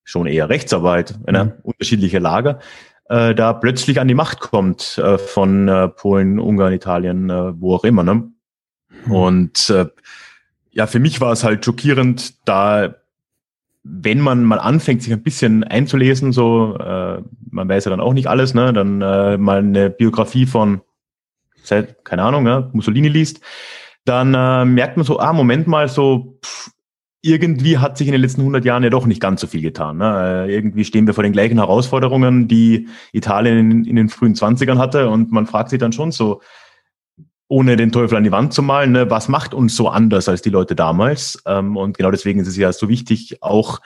schon 0.04 0.26
eher 0.26 0.50
Rechtsarbeit, 0.50 1.20
ne, 1.30 1.46
mhm. 1.46 1.52
unterschiedliche 1.62 2.20
Lager, 2.20 2.60
äh, 3.06 3.36
da 3.36 3.54
plötzlich 3.54 4.00
an 4.00 4.08
die 4.08 4.16
Macht 4.16 4.40
kommt 4.40 4.98
äh, 4.98 5.18
von 5.18 5.68
äh, 5.68 5.90
Polen, 5.90 6.40
Ungarn, 6.40 6.74
Italien, 6.74 7.30
äh, 7.30 7.60
wo 7.60 7.76
auch 7.76 7.84
immer. 7.84 8.04
Ne? 8.04 8.32
Mhm. 9.06 9.12
Und 9.12 9.70
äh, 9.70 9.88
ja, 10.72 10.88
für 10.88 11.00
mich 11.00 11.22
war 11.22 11.34
es 11.34 11.44
halt 11.44 11.64
schockierend, 11.66 12.48
da 12.48 12.96
wenn 13.84 14.20
man 14.20 14.44
mal 14.44 14.60
anfängt, 14.60 15.02
sich 15.02 15.12
ein 15.12 15.24
bisschen 15.24 15.64
einzulesen, 15.64 16.32
so, 16.32 16.78
äh, 16.78 17.22
man 17.50 17.70
weiß 17.70 17.86
ja 17.86 17.92
dann 17.92 18.00
auch 18.00 18.14
nicht 18.14 18.28
alles, 18.28 18.54
ne, 18.54 18.74
dann 18.74 19.02
äh, 19.02 19.38
mal 19.38 19.60
eine 19.60 19.90
Biografie 19.90 20.46
von, 20.46 20.82
keine 22.04 22.24
Ahnung, 22.24 22.44
ne, 22.44 22.70
Mussolini 22.74 23.08
liest, 23.08 23.42
dann 24.06 24.34
äh, 24.34 24.66
merkt 24.66 24.98
man 24.98 25.06
so, 25.06 25.20
ah, 25.20 25.34
Moment 25.34 25.68
mal, 25.68 25.88
so, 25.88 26.38
pff, 26.44 26.72
irgendwie 27.24 27.78
hat 27.78 27.98
sich 27.98 28.08
in 28.08 28.14
den 28.14 28.22
letzten 28.22 28.42
100 28.42 28.66
Jahren 28.66 28.84
ja 28.84 28.90
doch 28.90 29.06
nicht 29.06 29.22
ganz 29.22 29.42
so 29.42 29.48
viel 29.48 29.62
getan. 29.62 29.98
Ne? 29.98 30.46
Äh, 30.48 30.56
irgendwie 30.56 30.84
stehen 30.84 31.06
wir 31.06 31.14
vor 31.14 31.24
den 31.24 31.34
gleichen 31.34 31.60
Herausforderungen, 31.60 32.48
die 32.48 32.88
Italien 33.14 33.72
in, 33.72 33.86
in 33.86 33.96
den 33.96 34.10
frühen 34.10 34.34
20ern 34.34 34.80
hatte 34.80 35.08
und 35.10 35.32
man 35.32 35.46
fragt 35.46 35.70
sich 35.70 35.80
dann 35.80 35.94
schon 35.94 36.12
so, 36.12 36.42
ohne 37.52 37.76
den 37.76 37.92
Teufel 37.92 38.16
an 38.16 38.24
die 38.24 38.32
Wand 38.32 38.54
zu 38.54 38.64
malen, 38.64 38.94
ne, 38.94 39.10
was 39.10 39.28
macht 39.28 39.54
uns 39.54 39.76
so 39.76 39.90
anders 39.90 40.30
als 40.30 40.42
die 40.42 40.50
Leute 40.50 40.74
damals? 40.74 41.44
Ähm, 41.46 41.76
und 41.76 41.98
genau 41.98 42.10
deswegen 42.10 42.40
ist 42.40 42.48
es 42.48 42.56
ja 42.56 42.72
so 42.72 42.88
wichtig, 42.88 43.44
auch 43.44 43.82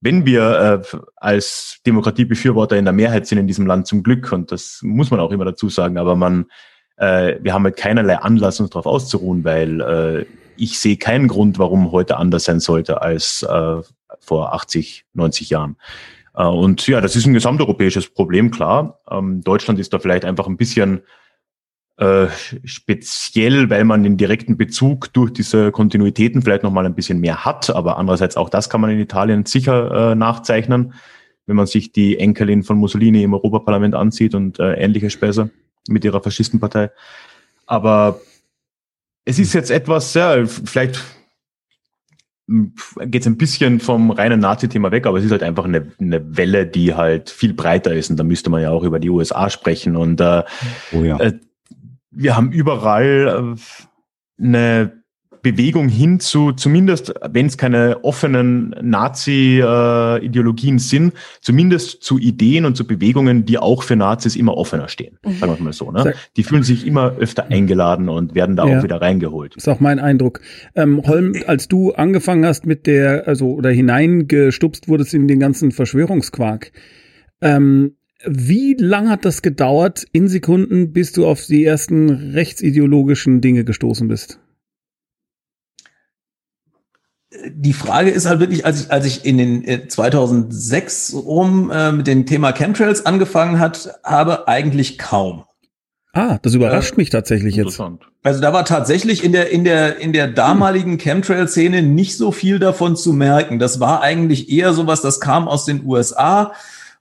wenn 0.00 0.24
wir 0.24 0.82
äh, 0.94 0.98
als 1.16 1.80
Demokratiebefürworter 1.84 2.76
in 2.76 2.84
der 2.84 2.94
Mehrheit 2.94 3.26
sind 3.26 3.38
in 3.38 3.48
diesem 3.48 3.66
Land 3.66 3.88
zum 3.88 4.04
Glück, 4.04 4.30
und 4.30 4.52
das 4.52 4.78
muss 4.84 5.10
man 5.10 5.18
auch 5.18 5.32
immer 5.32 5.44
dazu 5.44 5.68
sagen, 5.68 5.98
aber 5.98 6.14
man, 6.14 6.46
äh, 6.96 7.34
wir 7.42 7.54
haben 7.54 7.64
halt 7.64 7.76
keinerlei 7.76 8.18
Anlass, 8.18 8.60
uns 8.60 8.70
darauf 8.70 8.86
auszuruhen, 8.86 9.42
weil 9.42 9.80
äh, 9.80 10.24
ich 10.56 10.78
sehe 10.78 10.96
keinen 10.96 11.26
Grund, 11.26 11.58
warum 11.58 11.90
heute 11.90 12.18
anders 12.18 12.44
sein 12.44 12.60
sollte 12.60 13.02
als 13.02 13.42
äh, 13.42 13.82
vor 14.20 14.54
80, 14.54 15.06
90 15.14 15.50
Jahren. 15.50 15.76
Äh, 16.36 16.44
und 16.44 16.86
ja, 16.86 17.00
das 17.00 17.16
ist 17.16 17.26
ein 17.26 17.34
gesamteuropäisches 17.34 18.10
Problem, 18.10 18.52
klar. 18.52 19.00
Ähm, 19.10 19.40
Deutschland 19.42 19.80
ist 19.80 19.92
da 19.92 19.98
vielleicht 19.98 20.24
einfach 20.24 20.46
ein 20.46 20.56
bisschen 20.56 21.00
äh, 21.98 22.28
speziell, 22.64 23.70
weil 23.70 23.84
man 23.84 24.04
den 24.04 24.16
direkten 24.16 24.56
Bezug 24.56 25.12
durch 25.12 25.32
diese 25.32 25.72
Kontinuitäten 25.72 26.42
vielleicht 26.42 26.62
nochmal 26.62 26.86
ein 26.86 26.94
bisschen 26.94 27.18
mehr 27.18 27.44
hat. 27.44 27.70
Aber 27.70 27.98
andererseits 27.98 28.36
auch 28.36 28.48
das 28.48 28.70
kann 28.70 28.80
man 28.80 28.90
in 28.90 29.00
Italien 29.00 29.44
sicher 29.46 30.12
äh, 30.12 30.14
nachzeichnen, 30.14 30.94
wenn 31.46 31.56
man 31.56 31.66
sich 31.66 31.90
die 31.90 32.18
Enkelin 32.18 32.62
von 32.62 32.78
Mussolini 32.78 33.24
im 33.24 33.34
Europaparlament 33.34 33.96
ansieht 33.96 34.36
und 34.36 34.60
äh, 34.60 34.74
ähnliche 34.74 35.10
Späße 35.10 35.50
mit 35.88 36.04
ihrer 36.04 36.22
Faschistenpartei. 36.22 36.90
Aber 37.66 38.20
es 39.24 39.40
ist 39.40 39.52
jetzt 39.52 39.72
etwas, 39.72 40.14
ja, 40.14 40.46
vielleicht 40.46 41.02
geht 42.46 43.22
es 43.22 43.26
ein 43.26 43.36
bisschen 43.36 43.80
vom 43.80 44.10
reinen 44.10 44.40
Nazi-Thema 44.40 44.90
weg, 44.90 45.06
aber 45.06 45.18
es 45.18 45.24
ist 45.24 45.32
halt 45.32 45.42
einfach 45.42 45.64
eine, 45.64 45.92
eine 46.00 46.36
Welle, 46.36 46.64
die 46.64 46.94
halt 46.94 47.28
viel 47.28 47.52
breiter 47.52 47.92
ist. 47.92 48.08
Und 48.08 48.18
da 48.18 48.24
müsste 48.24 48.50
man 48.50 48.62
ja 48.62 48.70
auch 48.70 48.84
über 48.84 49.00
die 49.00 49.10
USA 49.10 49.50
sprechen. 49.50 49.96
Und 49.96 50.20
äh, 50.20 50.44
oh 50.92 51.02
ja. 51.02 51.18
äh, 51.18 51.32
wir 52.18 52.36
haben 52.36 52.52
überall 52.52 53.56
äh, 53.56 54.44
eine 54.44 54.98
Bewegung 55.40 55.88
hin 55.88 56.18
zu, 56.18 56.50
zumindest 56.52 57.14
wenn 57.30 57.46
es 57.46 57.56
keine 57.56 58.02
offenen 58.02 58.74
Nazi-Ideologien 58.82 60.76
äh, 60.76 60.80
sind, 60.80 61.14
zumindest 61.40 62.02
zu 62.02 62.18
Ideen 62.18 62.64
und 62.64 62.76
zu 62.76 62.84
Bewegungen, 62.86 63.44
die 63.44 63.56
auch 63.56 63.84
für 63.84 63.94
Nazis 63.94 64.34
immer 64.34 64.56
offener 64.56 64.88
stehen. 64.88 65.18
Mhm. 65.24 65.34
Sagen 65.34 65.56
wir 65.56 65.64
mal 65.64 65.72
so. 65.72 65.92
Ne? 65.92 66.12
Die 66.36 66.42
fühlen 66.42 66.64
sich 66.64 66.84
immer 66.84 67.16
öfter 67.18 67.50
eingeladen 67.50 68.08
und 68.08 68.34
werden 68.34 68.56
da 68.56 68.66
ja. 68.66 68.78
auch 68.78 68.82
wieder 68.82 69.00
reingeholt. 69.00 69.54
Ist 69.56 69.68
auch 69.68 69.78
mein 69.78 70.00
Eindruck. 70.00 70.40
Ähm, 70.74 71.02
Holm, 71.06 71.34
als 71.46 71.68
du 71.68 71.92
angefangen 71.92 72.44
hast 72.44 72.66
mit 72.66 72.88
der, 72.88 73.28
also 73.28 73.52
oder 73.52 73.70
hineingestupst 73.70 74.88
wurdest 74.88 75.14
in 75.14 75.28
den 75.28 75.38
ganzen 75.38 75.70
Verschwörungsquark, 75.70 76.72
ähm, 77.40 77.94
wie 78.24 78.74
lang 78.74 79.08
hat 79.08 79.24
das 79.24 79.42
gedauert 79.42 80.04
in 80.12 80.28
Sekunden, 80.28 80.92
bis 80.92 81.12
du 81.12 81.26
auf 81.26 81.46
die 81.46 81.64
ersten 81.64 82.32
rechtsideologischen 82.32 83.40
Dinge 83.40 83.64
gestoßen 83.64 84.08
bist? 84.08 84.40
Die 87.50 87.74
Frage 87.74 88.10
ist 88.10 88.26
halt 88.26 88.40
wirklich, 88.40 88.64
als 88.64 88.82
ich, 88.82 88.90
als 88.90 89.06
ich 89.06 89.24
in 89.24 89.38
den 89.38 89.88
2006 89.88 91.12
äh, 91.12 91.16
rum 91.16 91.70
äh, 91.70 91.92
mit 91.92 92.06
dem 92.06 92.26
Thema 92.26 92.52
Chemtrails 92.52 93.06
angefangen 93.06 93.60
hat, 93.60 94.00
habe 94.02 94.48
eigentlich 94.48 94.98
kaum. 94.98 95.44
Ah, 96.12 96.38
das 96.42 96.54
überrascht 96.54 96.94
äh, 96.94 96.96
mich 96.96 97.10
tatsächlich 97.10 97.54
jetzt. 97.54 97.80
Also 98.22 98.40
da 98.40 98.52
war 98.52 98.64
tatsächlich 98.64 99.22
in 99.22 99.32
der 99.32 99.50
in 99.50 99.62
der 99.62 99.98
in 99.98 100.12
der 100.12 100.26
damaligen 100.26 100.98
Chemtrail-Szene 100.98 101.82
nicht 101.82 102.16
so 102.16 102.32
viel 102.32 102.58
davon 102.58 102.96
zu 102.96 103.12
merken. 103.12 103.58
Das 103.58 103.78
war 103.78 104.00
eigentlich 104.02 104.50
eher 104.50 104.72
sowas, 104.72 105.02
das 105.02 105.20
kam 105.20 105.46
aus 105.46 105.66
den 105.66 105.84
USA 105.84 106.52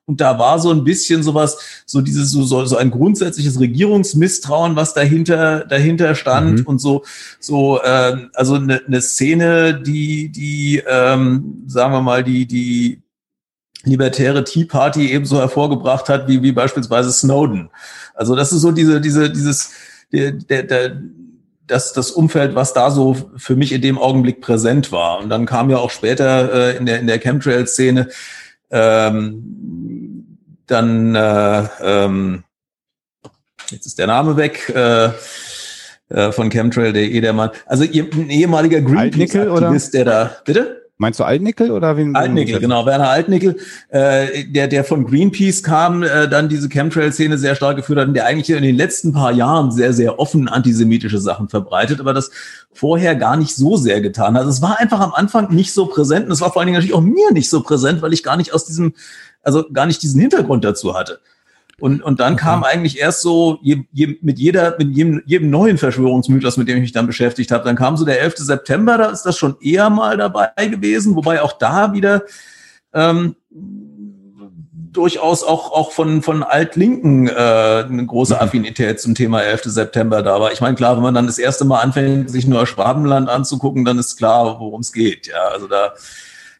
und 0.07 0.21
da 0.21 0.39
war 0.39 0.57
so 0.57 0.71
ein 0.71 0.85
bisschen 0.85 1.21
sowas, 1.21 1.83
so 1.85 1.99
dieses, 1.99 2.31
so, 2.31 2.43
so, 2.43 2.77
ein 2.77 2.91
grundsätzliches 2.91 3.59
Regierungsmisstrauen, 3.59 4.77
was 4.77 4.93
dahinter, 4.93 5.65
dahinter 5.65 6.15
stand 6.15 6.61
mhm. 6.61 6.65
und 6.65 6.79
so, 6.79 7.03
so, 7.41 7.81
äh, 7.81 8.15
also 8.33 8.55
eine, 8.55 8.81
eine 8.87 9.01
Szene, 9.01 9.81
die, 9.81 10.29
die, 10.29 10.81
ähm, 10.87 11.63
sagen 11.67 11.91
wir 11.91 12.01
mal, 12.01 12.23
die, 12.23 12.47
die 12.47 13.01
libertäre 13.83 14.45
Tea 14.45 14.63
Party 14.63 15.11
ebenso 15.11 15.39
hervorgebracht 15.39 16.07
hat, 16.07 16.29
wie, 16.29 16.41
wie 16.41 16.53
beispielsweise 16.53 17.11
Snowden. 17.11 17.69
Also 18.13 18.33
das 18.37 18.53
ist 18.53 18.61
so 18.61 18.71
diese, 18.71 19.01
diese, 19.01 19.29
dieses, 19.29 19.71
der, 20.13 20.31
der, 20.31 20.63
der 20.63 21.01
das, 21.67 21.91
das 21.91 22.11
Umfeld, 22.11 22.55
was 22.55 22.71
da 22.71 22.91
so 22.91 23.17
für 23.35 23.57
mich 23.57 23.73
in 23.73 23.81
dem 23.81 23.97
Augenblick 23.97 24.39
präsent 24.39 24.93
war. 24.93 25.19
Und 25.19 25.29
dann 25.29 25.45
kam 25.45 25.69
ja 25.69 25.79
auch 25.79 25.91
später 25.91 26.53
äh, 26.53 26.77
in 26.77 26.85
der, 26.85 27.01
in 27.01 27.07
der 27.07 27.19
Chemtrail-Szene 27.19 28.07
ähm, 28.71 29.57
dann, 30.67 31.15
äh, 31.15 31.63
ähm, 31.81 32.43
jetzt 33.69 33.85
ist 33.85 33.99
der 33.99 34.07
Name 34.07 34.37
weg, 34.37 34.71
äh, 34.75 35.09
äh, 36.09 36.31
von 36.31 36.49
Chemtrail.de, 36.49 37.19
der 37.19 37.33
Mann. 37.33 37.49
Also 37.65 37.83
ein 37.83 38.29
ehemaliger 38.29 38.81
Greenpeace-Aktivist, 38.81 39.93
der 39.93 40.05
da, 40.05 40.31
bitte? 40.45 40.87
Meinst 40.99 41.19
du 41.19 41.25
Altnickel 41.25 41.69
oder 41.69 41.95
wen? 41.95 42.15
Altnickel, 42.15 42.59
genau, 42.59 42.87
Werner 42.87 43.09
Altnickel, 43.09 43.57
äh, 43.89 44.45
der, 44.45 44.67
der 44.67 44.83
von 44.83 45.05
Greenpeace 45.05 45.61
kam, 45.61 46.01
äh, 46.01 46.27
dann 46.27 46.49
diese 46.49 46.69
Chemtrail-Szene 46.69 47.37
sehr 47.37 47.55
stark 47.55 47.75
geführt 47.75 47.99
hat 47.99 48.07
und 48.07 48.15
der 48.15 48.25
eigentlich 48.25 48.49
in 48.49 48.63
den 48.63 48.75
letzten 48.75 49.13
paar 49.13 49.31
Jahren 49.31 49.71
sehr, 49.71 49.93
sehr 49.93 50.17
offen 50.17 50.47
antisemitische 50.47 51.19
Sachen 51.19 51.49
verbreitet, 51.49 51.99
aber 51.99 52.15
das 52.15 52.31
vorher 52.73 53.15
gar 53.15 53.37
nicht 53.37 53.55
so 53.55 53.75
sehr 53.77 54.01
getan 54.01 54.33
hat. 54.33 54.41
Also 54.41 54.49
es 54.49 54.61
war 54.63 54.79
einfach 54.79 54.99
am 54.99 55.13
Anfang 55.13 55.53
nicht 55.53 55.71
so 55.71 55.85
präsent 55.85 56.25
und 56.25 56.31
es 56.31 56.41
war 56.41 56.51
vor 56.51 56.61
allen 56.61 56.67
Dingen 56.67 56.77
natürlich 56.77 56.95
auch 56.95 57.01
mir 57.01 57.31
nicht 57.31 57.49
so 57.49 57.61
präsent, 57.61 58.01
weil 58.01 58.13
ich 58.13 58.23
gar 58.23 58.37
nicht 58.37 58.55
aus 58.55 58.65
diesem, 58.65 58.95
also 59.47 59.65
gar 59.71 59.85
nicht 59.85 60.03
diesen 60.03 60.19
Hintergrund 60.19 60.65
dazu 60.65 60.93
hatte. 60.93 61.19
Und, 61.79 62.01
und 62.01 62.19
dann 62.19 62.33
okay. 62.33 62.43
kam 62.43 62.63
eigentlich 62.63 62.99
erst 62.99 63.21
so, 63.21 63.59
je, 63.61 63.83
je, 63.91 64.17
mit 64.21 64.39
jeder, 64.39 64.75
mit 64.77 64.95
jedem, 64.95 65.21
jedem 65.25 65.49
neuen 65.49 65.77
Verschwörungsmythos, 65.77 66.57
mit 66.57 66.67
dem 66.67 66.77
ich 66.77 66.81
mich 66.81 66.91
dann 66.91 67.07
beschäftigt 67.07 67.51
habe, 67.51 67.63
dann 67.63 67.75
kam 67.75 67.95
so 67.95 68.03
der 68.03 68.19
11. 68.21 68.37
September, 68.37 68.97
da 68.97 69.09
ist 69.09 69.23
das 69.23 69.37
schon 69.37 69.55
eher 69.61 69.89
mal 69.89 70.17
dabei 70.17 70.49
gewesen, 70.57 71.15
wobei 71.15 71.41
auch 71.41 71.53
da 71.53 71.93
wieder 71.93 72.23
ähm, 72.93 73.35
durchaus 74.91 75.43
auch, 75.43 75.71
auch 75.71 75.91
von, 75.91 76.23
von 76.23 76.41
Altlinken 76.41 77.27
äh, 77.27 77.31
eine 77.31 78.05
große 78.05 78.33
mhm. 78.33 78.41
Affinität 78.41 78.99
zum 78.99 79.13
Thema 79.13 79.43
11. 79.43 79.65
September 79.65 80.23
da 80.23 80.41
war. 80.41 80.51
Ich 80.51 80.61
meine, 80.61 80.75
klar, 80.75 80.95
wenn 80.95 81.03
man 81.03 81.13
dann 81.13 81.27
das 81.27 81.37
erste 81.37 81.63
Mal 81.63 81.81
anfängt, 81.81 82.31
sich 82.31 82.47
nur 82.47 82.65
Schwabenland 82.65 83.29
anzugucken, 83.29 83.85
dann 83.85 83.99
ist 83.99 84.17
klar, 84.17 84.59
worum 84.59 84.81
es 84.81 84.91
geht. 84.91 85.27
Ja, 85.27 85.49
also 85.53 85.67
da, 85.67 85.93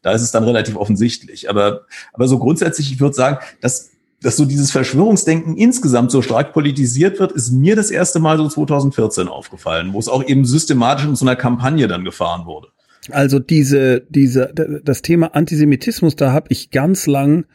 da 0.02 0.12
ist 0.12 0.22
es 0.22 0.32
dann 0.32 0.43
relativ 0.43 0.76
offensichtlich. 0.76 1.50
Aber, 1.50 1.82
aber 2.14 2.28
so 2.28 2.39
grundsätzlich, 2.39 2.91
ich 2.91 3.00
würde 3.00 3.16
sagen, 3.16 3.38
dass 3.62 3.91
dass 4.22 4.36
so 4.36 4.45
dieses 4.45 4.72
Verschwörungsdenken 4.72 5.58
insgesamt 5.58 6.12
so 6.12 6.22
stark 6.22 6.54
politisiert 6.54 7.20
wird, 7.20 7.32
ist 7.34 7.52
mir 7.52 7.76
das 7.76 7.91
erste 7.91 8.20
Mal 8.20 8.38
so 8.38 8.50
2014 8.50 9.28
aufgefallen, 9.28 9.93
wo 9.93 10.00
es 10.00 10.10
auch 10.10 10.28
eben 10.28 10.43
systematisch 10.43 11.06
in 11.06 11.16
so 11.16 11.26
einer 11.26 11.36
Kampagne 11.36 11.88
dann 11.88 12.04
gefahren 12.04 12.45
wurde. 12.45 12.70
Also 13.12 13.39
diese, 13.39 14.06
diese, 14.10 14.54
das 14.84 15.02
Thema 15.02 15.36
Antisemitismus, 15.36 16.16
da 16.16 16.32
habe 16.32 16.48
ich 16.50 16.72
ganz 16.72 17.06
lang, 17.06 17.45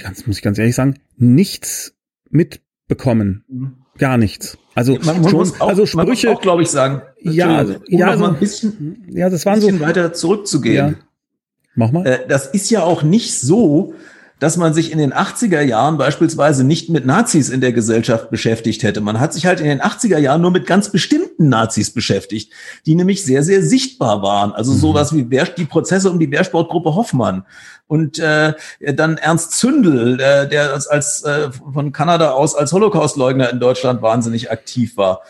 ganz, 0.00 0.26
muss 0.26 0.36
ich 0.36 0.42
ganz 0.42 0.58
ehrlich 0.58 0.74
sagen, 0.74 0.94
nichts 1.16 1.94
mitbekommen. 2.30 3.44
Mhm. 3.48 3.76
Gar 3.98 4.16
nichts. 4.16 4.58
Also 4.76 4.96
man, 5.02 5.20
man 5.20 5.30
schon, 5.30 5.52
auch, 5.58 5.68
also 5.68 5.84
Sprüche, 5.84 6.36
glaube 6.40 6.62
ich, 6.62 6.70
sagen. 6.70 7.02
Ja, 7.20 7.56
also, 7.56 7.74
um 7.74 7.82
ja, 7.88 8.06
also, 8.06 8.26
ein 8.26 8.38
bisschen, 8.38 9.04
ja, 9.10 9.28
das 9.28 9.44
waren 9.44 9.58
bisschen 9.58 9.78
so 9.80 9.84
weiter 9.84 10.12
zurückzugehen. 10.12 10.92
Ja. 10.92 11.07
Mach 11.78 11.92
mal. 11.92 12.04
Äh, 12.04 12.26
das 12.28 12.46
ist 12.46 12.70
ja 12.70 12.82
auch 12.82 13.04
nicht 13.04 13.38
so, 13.38 13.94
dass 14.40 14.56
man 14.56 14.74
sich 14.74 14.90
in 14.90 14.98
den 14.98 15.12
80er 15.12 15.60
Jahren 15.60 15.96
beispielsweise 15.96 16.64
nicht 16.64 16.90
mit 16.90 17.06
Nazis 17.06 17.50
in 17.50 17.60
der 17.60 17.72
Gesellschaft 17.72 18.30
beschäftigt 18.30 18.82
hätte. 18.82 19.00
Man 19.00 19.20
hat 19.20 19.32
sich 19.32 19.46
halt 19.46 19.60
in 19.60 19.66
den 19.66 19.80
80er 19.80 20.18
Jahren 20.18 20.40
nur 20.40 20.50
mit 20.50 20.66
ganz 20.66 20.90
bestimmten 20.90 21.48
Nazis 21.48 21.92
beschäftigt, 21.92 22.52
die 22.84 22.96
nämlich 22.96 23.24
sehr, 23.24 23.44
sehr 23.44 23.62
sichtbar 23.62 24.22
waren. 24.22 24.52
Also 24.52 24.72
mhm. 24.72 24.78
sowas 24.78 25.14
wie 25.14 25.24
die 25.24 25.64
Prozesse 25.64 26.10
um 26.10 26.18
die 26.18 26.30
Wehrsportgruppe 26.30 26.96
Hoffmann. 26.96 27.44
Und 27.86 28.18
äh, 28.18 28.54
dann 28.80 29.16
Ernst 29.16 29.52
Zündel, 29.52 30.20
äh, 30.20 30.48
der 30.48 30.72
als, 30.72 30.88
als 30.88 31.22
äh, 31.22 31.50
von 31.52 31.92
Kanada 31.92 32.32
aus 32.32 32.56
als 32.56 32.72
Holocaustleugner 32.72 33.50
in 33.50 33.60
Deutschland 33.60 34.02
wahnsinnig 34.02 34.50
aktiv 34.50 34.96
war 34.96 35.22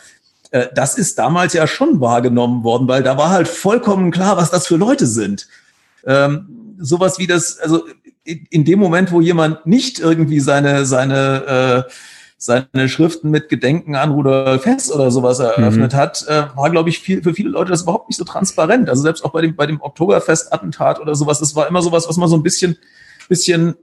äh, 0.50 0.68
das 0.74 0.96
ist 0.96 1.18
damals 1.18 1.52
ja 1.52 1.66
schon 1.66 2.00
wahrgenommen 2.00 2.64
worden, 2.64 2.88
weil 2.88 3.02
da 3.02 3.18
war 3.18 3.28
halt 3.28 3.48
vollkommen 3.48 4.10
klar, 4.10 4.38
was 4.38 4.50
das 4.50 4.66
für 4.66 4.76
Leute 4.76 5.06
sind. 5.06 5.46
Ähm, 6.06 6.76
sowas 6.78 7.18
wie 7.18 7.26
das, 7.26 7.58
also 7.58 7.84
in 8.24 8.64
dem 8.64 8.78
Moment, 8.78 9.10
wo 9.10 9.20
jemand 9.20 9.66
nicht 9.66 9.98
irgendwie 9.98 10.40
seine, 10.40 10.84
seine, 10.84 11.86
äh, 11.88 11.92
seine 12.36 12.88
Schriften 12.88 13.30
mit 13.30 13.48
Gedenken 13.48 13.96
an 13.96 14.10
Rudolf 14.10 14.64
Hess 14.64 14.92
oder 14.92 15.10
sowas 15.10 15.38
eröffnet 15.40 15.92
mhm. 15.92 15.96
hat, 15.96 16.26
äh, 16.28 16.44
war, 16.54 16.70
glaube 16.70 16.90
ich, 16.90 17.00
viel, 17.00 17.22
für 17.22 17.34
viele 17.34 17.50
Leute 17.50 17.70
das 17.70 17.82
überhaupt 17.82 18.08
nicht 18.08 18.18
so 18.18 18.24
transparent. 18.24 18.88
Also 18.88 19.02
selbst 19.02 19.24
auch 19.24 19.32
bei 19.32 19.40
dem, 19.40 19.56
bei 19.56 19.66
dem 19.66 19.80
Oktoberfest-Attentat 19.80 21.00
oder 21.00 21.14
sowas, 21.14 21.40
das 21.40 21.56
war 21.56 21.68
immer 21.68 21.82
sowas, 21.82 22.06
was 22.08 22.16
man 22.16 22.28
so 22.28 22.36
ein 22.36 22.42
bisschen, 22.42 22.76
bisschen, 23.28 23.74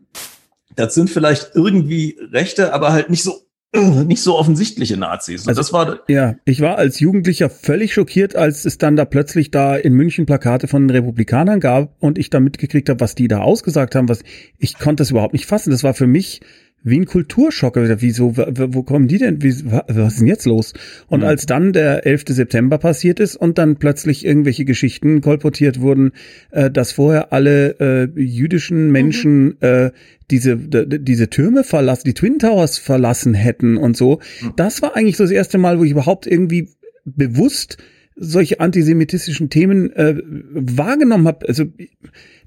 das 0.76 0.93
sind 0.93 1.09
vielleicht 1.09 1.51
irgendwie 1.55 2.18
Rechte, 2.32 2.74
aber 2.74 2.93
halt 2.93 3.09
nicht 3.09 3.24
so 3.24 3.45
nicht 4.06 4.22
so 4.22 4.38
offensichtliche 4.38 4.98
Nazis. 4.98 5.48
Also, 5.48 5.60
das 5.60 5.74
war 5.74 6.00
ja, 6.08 6.36
ich 6.46 6.62
war 6.62 6.78
als 6.78 7.00
Jugendlicher 7.00 7.50
völlig 7.50 7.94
schockiert, 7.94 8.36
als 8.36 8.66
es 8.66 8.78
dann 8.78 8.96
da 8.96 9.06
plötzlich 9.06 9.52
da 9.52 9.76
in 9.76 9.94
München 9.94 10.26
Plakate 10.26 10.68
von 10.68 10.88
den 10.88 10.92
Republikanern 10.92 11.60
gab 11.60 11.94
und 12.00 12.18
ich 12.18 12.30
da 12.30 12.40
mitgekriegt 12.40 12.90
habe, 12.90 13.00
was 13.00 13.16
die 13.16 13.28
da 13.28 13.40
ausgesagt 13.40 13.96
haben, 13.96 14.10
was 14.10 14.24
ich 14.58 14.78
konnte 14.78 15.02
das 15.02 15.12
überhaupt 15.12 15.34
nicht 15.34 15.46
fassen. 15.46 15.72
Das 15.72 15.84
war 15.84 15.94
für 15.94 16.08
mich 16.08 16.42
wie 16.86 17.00
ein 17.00 17.06
Kulturschock. 17.06 17.76
Wieso, 17.76 18.38
wo 18.38 18.84
kommen 18.84 19.08
die 19.08 19.18
denn? 19.18 19.42
Wie, 19.42 19.54
was 19.66 20.14
ist 20.14 20.20
denn 20.20 20.28
jetzt 20.28 20.46
los? 20.46 20.74
Und 21.08 21.22
mhm. 21.22 21.26
als 21.26 21.48
dann 21.48 21.74
der 21.74 22.06
11. 22.06 22.26
September 22.28 22.78
passiert 22.78 23.20
ist 23.20 23.36
und 23.36 23.58
dann 23.58 23.78
plötzlich 23.78 24.24
irgendwelche 24.24 24.66
Geschichten 24.66 25.20
kolportiert 25.22 25.82
wurden, 25.82 26.12
äh, 26.52 26.70
dass 26.70 26.92
vorher 26.92 27.34
alle 27.34 27.80
äh, 27.80 28.22
jüdischen 28.22 28.92
Menschen 28.92 29.46
mhm. 29.46 29.58
äh, 29.62 29.92
diese, 30.30 30.58
diese 30.58 31.30
Türme 31.30 31.64
verlassen, 31.64 32.04
die 32.06 32.14
Twin 32.14 32.38
Towers 32.38 32.78
verlassen 32.78 33.34
hätten 33.34 33.78
und 33.78 33.98
so. 33.98 34.20
Mhm. 34.42 34.54
Das 34.56 34.84
war 34.84 34.96
eigentlich 34.96 35.18
so 35.18 35.24
das 35.24 35.32
erste 35.32 35.58
Mal, 35.58 35.80
wo 35.80 35.84
ich 35.84 35.92
überhaupt 35.92 36.28
irgendwie 36.28 36.70
bewusst 37.04 37.78
solche 38.16 38.60
antisemitistischen 38.60 39.50
Themen 39.50 39.92
äh, 39.94 40.22
wahrgenommen 40.24 41.28
habe. 41.28 41.48
Also 41.48 41.66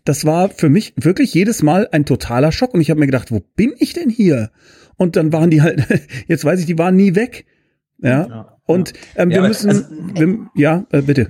das 0.09 0.25
war 0.25 0.49
für 0.49 0.71
mich 0.71 0.95
wirklich 0.97 1.35
jedes 1.35 1.63
Mal 1.63 1.87
ein 1.93 2.07
totaler 2.07 2.51
Schock 2.51 2.73
und 2.73 2.81
ich 2.81 2.89
habe 2.89 2.99
mir 2.99 3.07
gedacht, 3.07 3.31
wo 3.31 3.41
bin 3.57 3.75
ich 3.79 3.93
denn 3.93 4.09
hier? 4.09 4.51
Und 4.97 5.17
dann 5.17 5.35
waren 5.35 5.51
die 5.51 5.61
halt, 5.61 5.85
jetzt 6.29 6.45
weiß 6.45 6.61
ich, 6.61 6.67
die 6.67 6.79
waren 6.79 6.97
nie 6.97 7.15
weg. 7.15 7.45
Ja. 7.99 8.27
ja 8.27 8.59
und 8.65 8.95
ähm, 9.17 9.31
ja, 9.31 9.43
wir 9.43 9.49
müssen, 9.49 9.69
also, 9.69 9.85
wir, 10.15 10.47
ja, 10.55 10.87
äh, 10.93 11.03
bitte. 11.03 11.29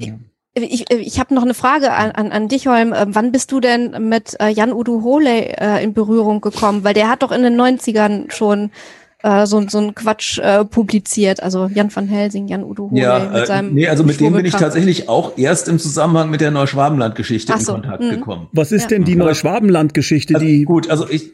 Ich, 0.55 0.91
ich 0.91 1.19
habe 1.19 1.35
noch 1.35 1.43
eine 1.43 1.55
Frage 1.55 1.93
an, 1.93 2.13
an, 2.13 2.31
an 2.31 2.49
dich, 2.49 2.69
Holm. 2.69 2.95
Ähm, 2.97 3.15
wann 3.15 3.33
bist 3.33 3.51
du 3.51 3.61
denn 3.61 4.09
mit 4.09 4.37
äh, 4.41 4.49
Jan 4.49 4.73
Udo 4.73 5.03
Holey 5.03 5.55
äh, 5.59 5.83
in 5.83 5.93
Berührung 5.93 6.41
gekommen? 6.41 6.85
Weil 6.85 6.95
der 6.95 7.09
hat 7.09 7.23
doch 7.23 7.33
in 7.33 7.43
den 7.43 7.61
90ern 7.61 8.31
schon 8.31 8.71
äh, 9.23 9.47
so, 9.47 9.67
so 9.69 9.79
ein 9.79 9.95
Quatsch 9.95 10.39
äh, 10.39 10.65
publiziert. 10.65 11.43
Also 11.43 11.69
Jan 11.73 11.95
van 11.95 12.07
Helsing, 12.07 12.47
Jan 12.47 12.63
Udo 12.63 12.91
Hohe 12.91 13.01
ja, 13.01 13.19
mit 13.19 13.35
äh, 13.35 13.47
seinem 13.47 13.75
Nee, 13.75 13.89
also 13.89 14.05
mit 14.05 14.21
dem 14.21 14.33
bin 14.33 14.45
ich 14.45 14.55
tatsächlich 14.55 15.09
auch 15.09 15.37
erst 15.37 15.69
im 15.69 15.79
Zusammenhang 15.79 16.31
mit 16.31 16.41
der 16.41 16.53
Neuschwabenland-Geschichte 16.53 17.53
so, 17.59 17.75
in 17.75 17.83
Kontakt 17.83 18.03
mh. 18.05 18.11
gekommen. 18.11 18.49
Was 18.53 18.71
ist 18.71 18.83
ja. 18.83 18.89
denn 18.89 19.05
die 19.05 19.17
Neuschwabenland-Geschichte? 19.17 20.35
Also, 20.35 20.47
die 20.47 20.65
gut, 20.65 20.89
also 20.89 21.09
ich 21.09 21.33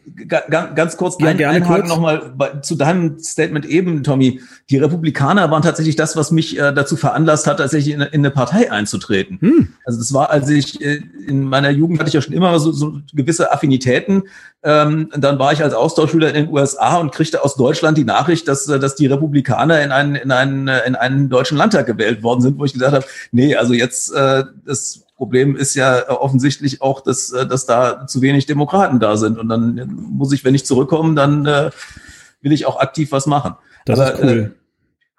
ganz 0.49 0.97
kurz 0.97 1.17
ja, 1.21 1.29
ein, 1.29 1.37
gerne 1.37 1.57
einhaken 1.57 1.89
nochmal 1.89 2.33
zu 2.63 2.75
deinem 2.75 3.19
Statement 3.19 3.67
eben, 3.67 4.03
Tommy. 4.03 4.41
Die 4.71 4.79
Republikaner 4.79 5.51
waren 5.51 5.63
tatsächlich 5.63 5.97
das, 5.97 6.17
was 6.17 6.31
mich 6.31 6.59
äh, 6.59 6.73
dazu 6.73 6.97
veranlasst 6.97 7.47
hat, 7.47 7.59
tatsächlich 7.59 7.95
in, 7.95 8.01
in 8.01 8.21
eine 8.21 8.31
Partei 8.31 8.73
einzutreten. 8.73 9.39
Hm. 9.41 9.69
Also 9.85 9.99
das 9.99 10.13
war, 10.15 10.31
als 10.31 10.49
ich 10.49 10.83
äh, 10.83 11.03
in 11.27 11.43
meiner 11.43 11.71
Jugend 11.71 11.99
hatte 11.99 12.09
ich 12.09 12.15
ja 12.15 12.23
schon 12.23 12.35
immer 12.35 12.59
so, 12.59 12.73
so 12.73 13.01
gewisse 13.13 13.53
Affinitäten. 13.53 14.23
Ähm, 14.67 15.11
dann 15.15 15.39
war 15.39 15.53
ich 15.53 15.63
als 15.63 15.75
Austauschschüler 15.75 16.29
in 16.29 16.47
den 16.47 16.49
USA 16.49 16.97
und 16.97 17.13
kriegte 17.13 17.45
aus 17.45 17.55
Deutschland 17.55 17.99
die 17.99 18.05
Nachricht, 18.05 18.49
dass, 18.49 18.67
äh, 18.67 18.79
dass 18.79 18.95
die 18.95 19.07
Republikaner 19.07 19.83
in 19.83 19.93
einen, 19.93 20.15
in, 20.15 20.31
einen, 20.33 20.69
äh, 20.69 20.87
in 20.87 20.95
einen 20.97 21.29
deutschen 21.29 21.59
Landtag 21.59 21.87
gewählt 21.87 22.23
worden 22.23 22.41
sind, 22.41 22.59
wo 22.59 22.65
ich 22.65 22.73
gesagt 22.73 22.95
habe, 22.95 23.05
nee, 23.31 23.55
also 23.57 23.75
jetzt 23.75 24.15
äh, 24.15 24.45
das 24.65 25.05
Problem 25.17 25.55
ist 25.55 25.75
ja 25.75 26.09
offensichtlich 26.09 26.81
auch, 26.81 27.03
dass, 27.03 27.31
äh, 27.31 27.47
dass 27.47 27.67
da 27.67 28.07
zu 28.07 28.23
wenig 28.23 28.47
Demokraten 28.47 29.01
da 29.01 29.19
sind. 29.19 29.39
Und 29.39 29.51
dann 29.51 29.91
muss 29.95 30.33
ich, 30.33 30.45
wenn 30.45 30.55
ich 30.55 30.65
zurückkomme, 30.65 31.15
dann 31.15 31.45
äh, 31.45 31.71
will 32.41 32.53
ich 32.53 32.65
auch 32.65 32.81
aktiv 32.81 33.13
was 33.13 33.27
machen. 33.27 33.55
Das 33.85 34.01
Aber, 34.01 34.15
ist 34.15 34.23
cool. 34.23 34.31
Äh, 34.31 34.51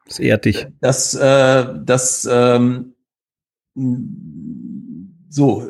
das 0.07 0.19
ehrt 0.19 0.45
dich. 0.45 0.67
Das, 0.81 1.13
äh, 1.13 1.65
das 1.83 2.27
ähm, 2.29 2.93
so, 5.29 5.67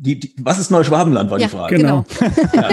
die, 0.00 0.20
die, 0.20 0.32
was 0.38 0.60
ist 0.60 0.70
Neuschwabenland, 0.70 1.28
war 1.28 1.40
ja, 1.40 1.48
die 1.48 1.52
Frage. 1.52 1.76
Genau. 1.76 2.04
Ja. 2.54 2.68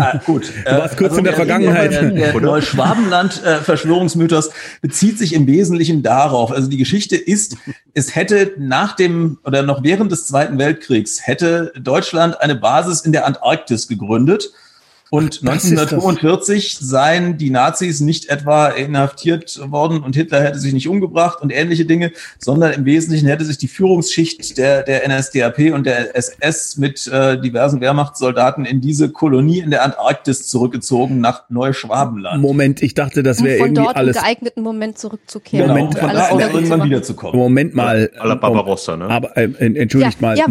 Ah, 0.00 0.20
gut. 0.26 0.50
Du 0.66 0.72
warst 0.72 0.96
kurz 0.96 1.10
also 1.10 1.18
in 1.18 1.24
der, 1.24 1.32
der 1.32 1.46
Vergangenheit. 1.46 1.92
Der, 1.92 2.10
der 2.10 2.40
Neuschwabenland-Verschwörungsmythos 2.40 4.50
bezieht 4.80 5.18
sich 5.18 5.34
im 5.34 5.46
Wesentlichen 5.46 6.02
darauf. 6.02 6.50
Also 6.50 6.68
die 6.68 6.76
Geschichte 6.76 7.16
ist, 7.16 7.56
es 7.94 8.14
hätte 8.14 8.52
nach 8.58 8.96
dem 8.96 9.38
oder 9.44 9.62
noch 9.62 9.84
während 9.84 10.12
des 10.12 10.26
Zweiten 10.26 10.58
Weltkriegs 10.58 11.26
hätte 11.26 11.72
Deutschland 11.80 12.38
eine 12.40 12.54
Basis 12.54 13.00
in 13.02 13.12
der 13.12 13.26
Antarktis 13.26 13.88
gegründet 13.88 14.52
und 15.12 15.40
Ach, 15.44 15.50
1945 15.52 16.78
seien 16.80 17.36
die 17.36 17.50
Nazis 17.50 18.00
nicht 18.00 18.30
etwa 18.30 18.68
inhaftiert 18.68 19.60
worden 19.70 20.02
und 20.02 20.16
Hitler 20.16 20.40
hätte 20.40 20.58
sich 20.58 20.72
nicht 20.72 20.88
umgebracht 20.88 21.42
und 21.42 21.52
ähnliche 21.52 21.84
Dinge, 21.84 22.12
sondern 22.38 22.72
im 22.72 22.86
Wesentlichen 22.86 23.28
hätte 23.28 23.44
sich 23.44 23.58
die 23.58 23.68
Führungsschicht 23.68 24.56
der, 24.56 24.82
der 24.84 25.06
NSDAP 25.06 25.74
und 25.74 25.84
der 25.84 26.16
SS 26.16 26.78
mit 26.78 27.06
äh, 27.08 27.38
diversen 27.38 27.82
Wehrmachtssoldaten 27.82 28.64
in 28.64 28.80
diese 28.80 29.10
Kolonie 29.10 29.58
in 29.58 29.68
der 29.68 29.84
Antarktis 29.84 30.48
zurückgezogen 30.48 31.20
nach 31.20 31.42
Neuschwabenland. 31.50 32.40
Moment, 32.40 32.82
ich 32.82 32.94
dachte, 32.94 33.22
das 33.22 33.44
wäre 33.44 33.58
irgendwie 33.58 33.82
dort 33.82 33.96
alles... 33.96 34.16
Um 34.16 34.22
geeigneten 34.22 34.62
Moment 34.62 34.96
zurückzukehren. 34.96 35.68
Moment, 35.68 35.94
genau, 35.94 36.08
von 36.08 36.16
da 36.16 36.48
irgendwann 36.48 36.84
wiederzukommen. 36.84 37.38
Moment 37.38 37.74
mal. 37.74 38.10
Ja, 38.16 38.24
la 38.24 38.34
Barbarossa, 38.36 38.96
ne? 38.96 39.08
Aber 39.08 39.36
äh, 39.36 39.50
entschuldigt 39.60 40.22
ja, 40.22 40.26
mal, 40.26 40.38
ja, 40.38 40.46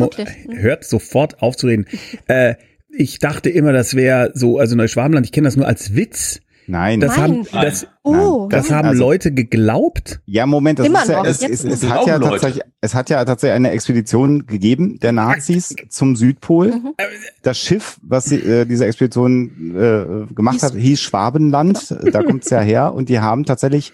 hört 0.49 0.85
sofort 0.85 1.41
auf 1.41 1.57
zu 1.57 1.65
reden. 1.65 1.87
Äh, 2.27 2.53
ich 2.93 3.19
dachte 3.19 3.49
immer, 3.49 3.73
das 3.73 3.95
wäre 3.95 4.31
so, 4.33 4.59
also 4.59 4.75
Neuschwabenland, 4.75 5.25
ich 5.25 5.31
kenne 5.31 5.45
das 5.45 5.55
nur 5.55 5.67
als 5.67 5.95
Witz. 5.95 6.41
Nein, 6.67 6.99
das 6.99 7.17
Nein. 7.17 7.45
haben, 7.51 7.63
das, 7.63 7.87
oh, 8.03 8.47
das 8.49 8.71
haben 8.71 8.89
also, 8.89 9.03
Leute 9.03 9.31
geglaubt. 9.33 10.21
Ja, 10.25 10.45
Moment, 10.45 10.79
das 10.79 10.85
Immer 10.85 11.01
ist 11.01 11.09
ja, 11.09 11.25
es, 11.25 11.41
es, 11.41 11.63
es, 11.65 11.89
hat 11.89 12.05
ja 12.07 12.19
tatsächlich, 12.19 12.63
es 12.79 12.95
hat 12.95 13.09
ja 13.09 13.25
tatsächlich 13.25 13.55
eine 13.55 13.71
Expedition 13.71 14.45
gegeben 14.45 14.99
der 14.99 15.11
Nazis 15.11 15.75
zum 15.89 16.15
Südpol. 16.15 16.67
Mhm. 16.67 16.93
Das 17.41 17.59
Schiff, 17.59 17.99
was 18.03 18.25
sie, 18.25 18.37
äh, 18.37 18.65
diese 18.65 18.85
Expedition 18.85 19.75
äh, 19.75 20.33
gemacht 20.33 20.55
hieß, 20.55 20.63
hat, 20.63 20.75
hieß 20.75 21.01
Schwabenland. 21.01 21.95
Da 22.11 22.23
kommt 22.23 22.43
es 22.43 22.51
ja 22.51 22.61
her. 22.61 22.93
Und 22.93 23.09
die 23.09 23.19
haben 23.19 23.43
tatsächlich 23.43 23.91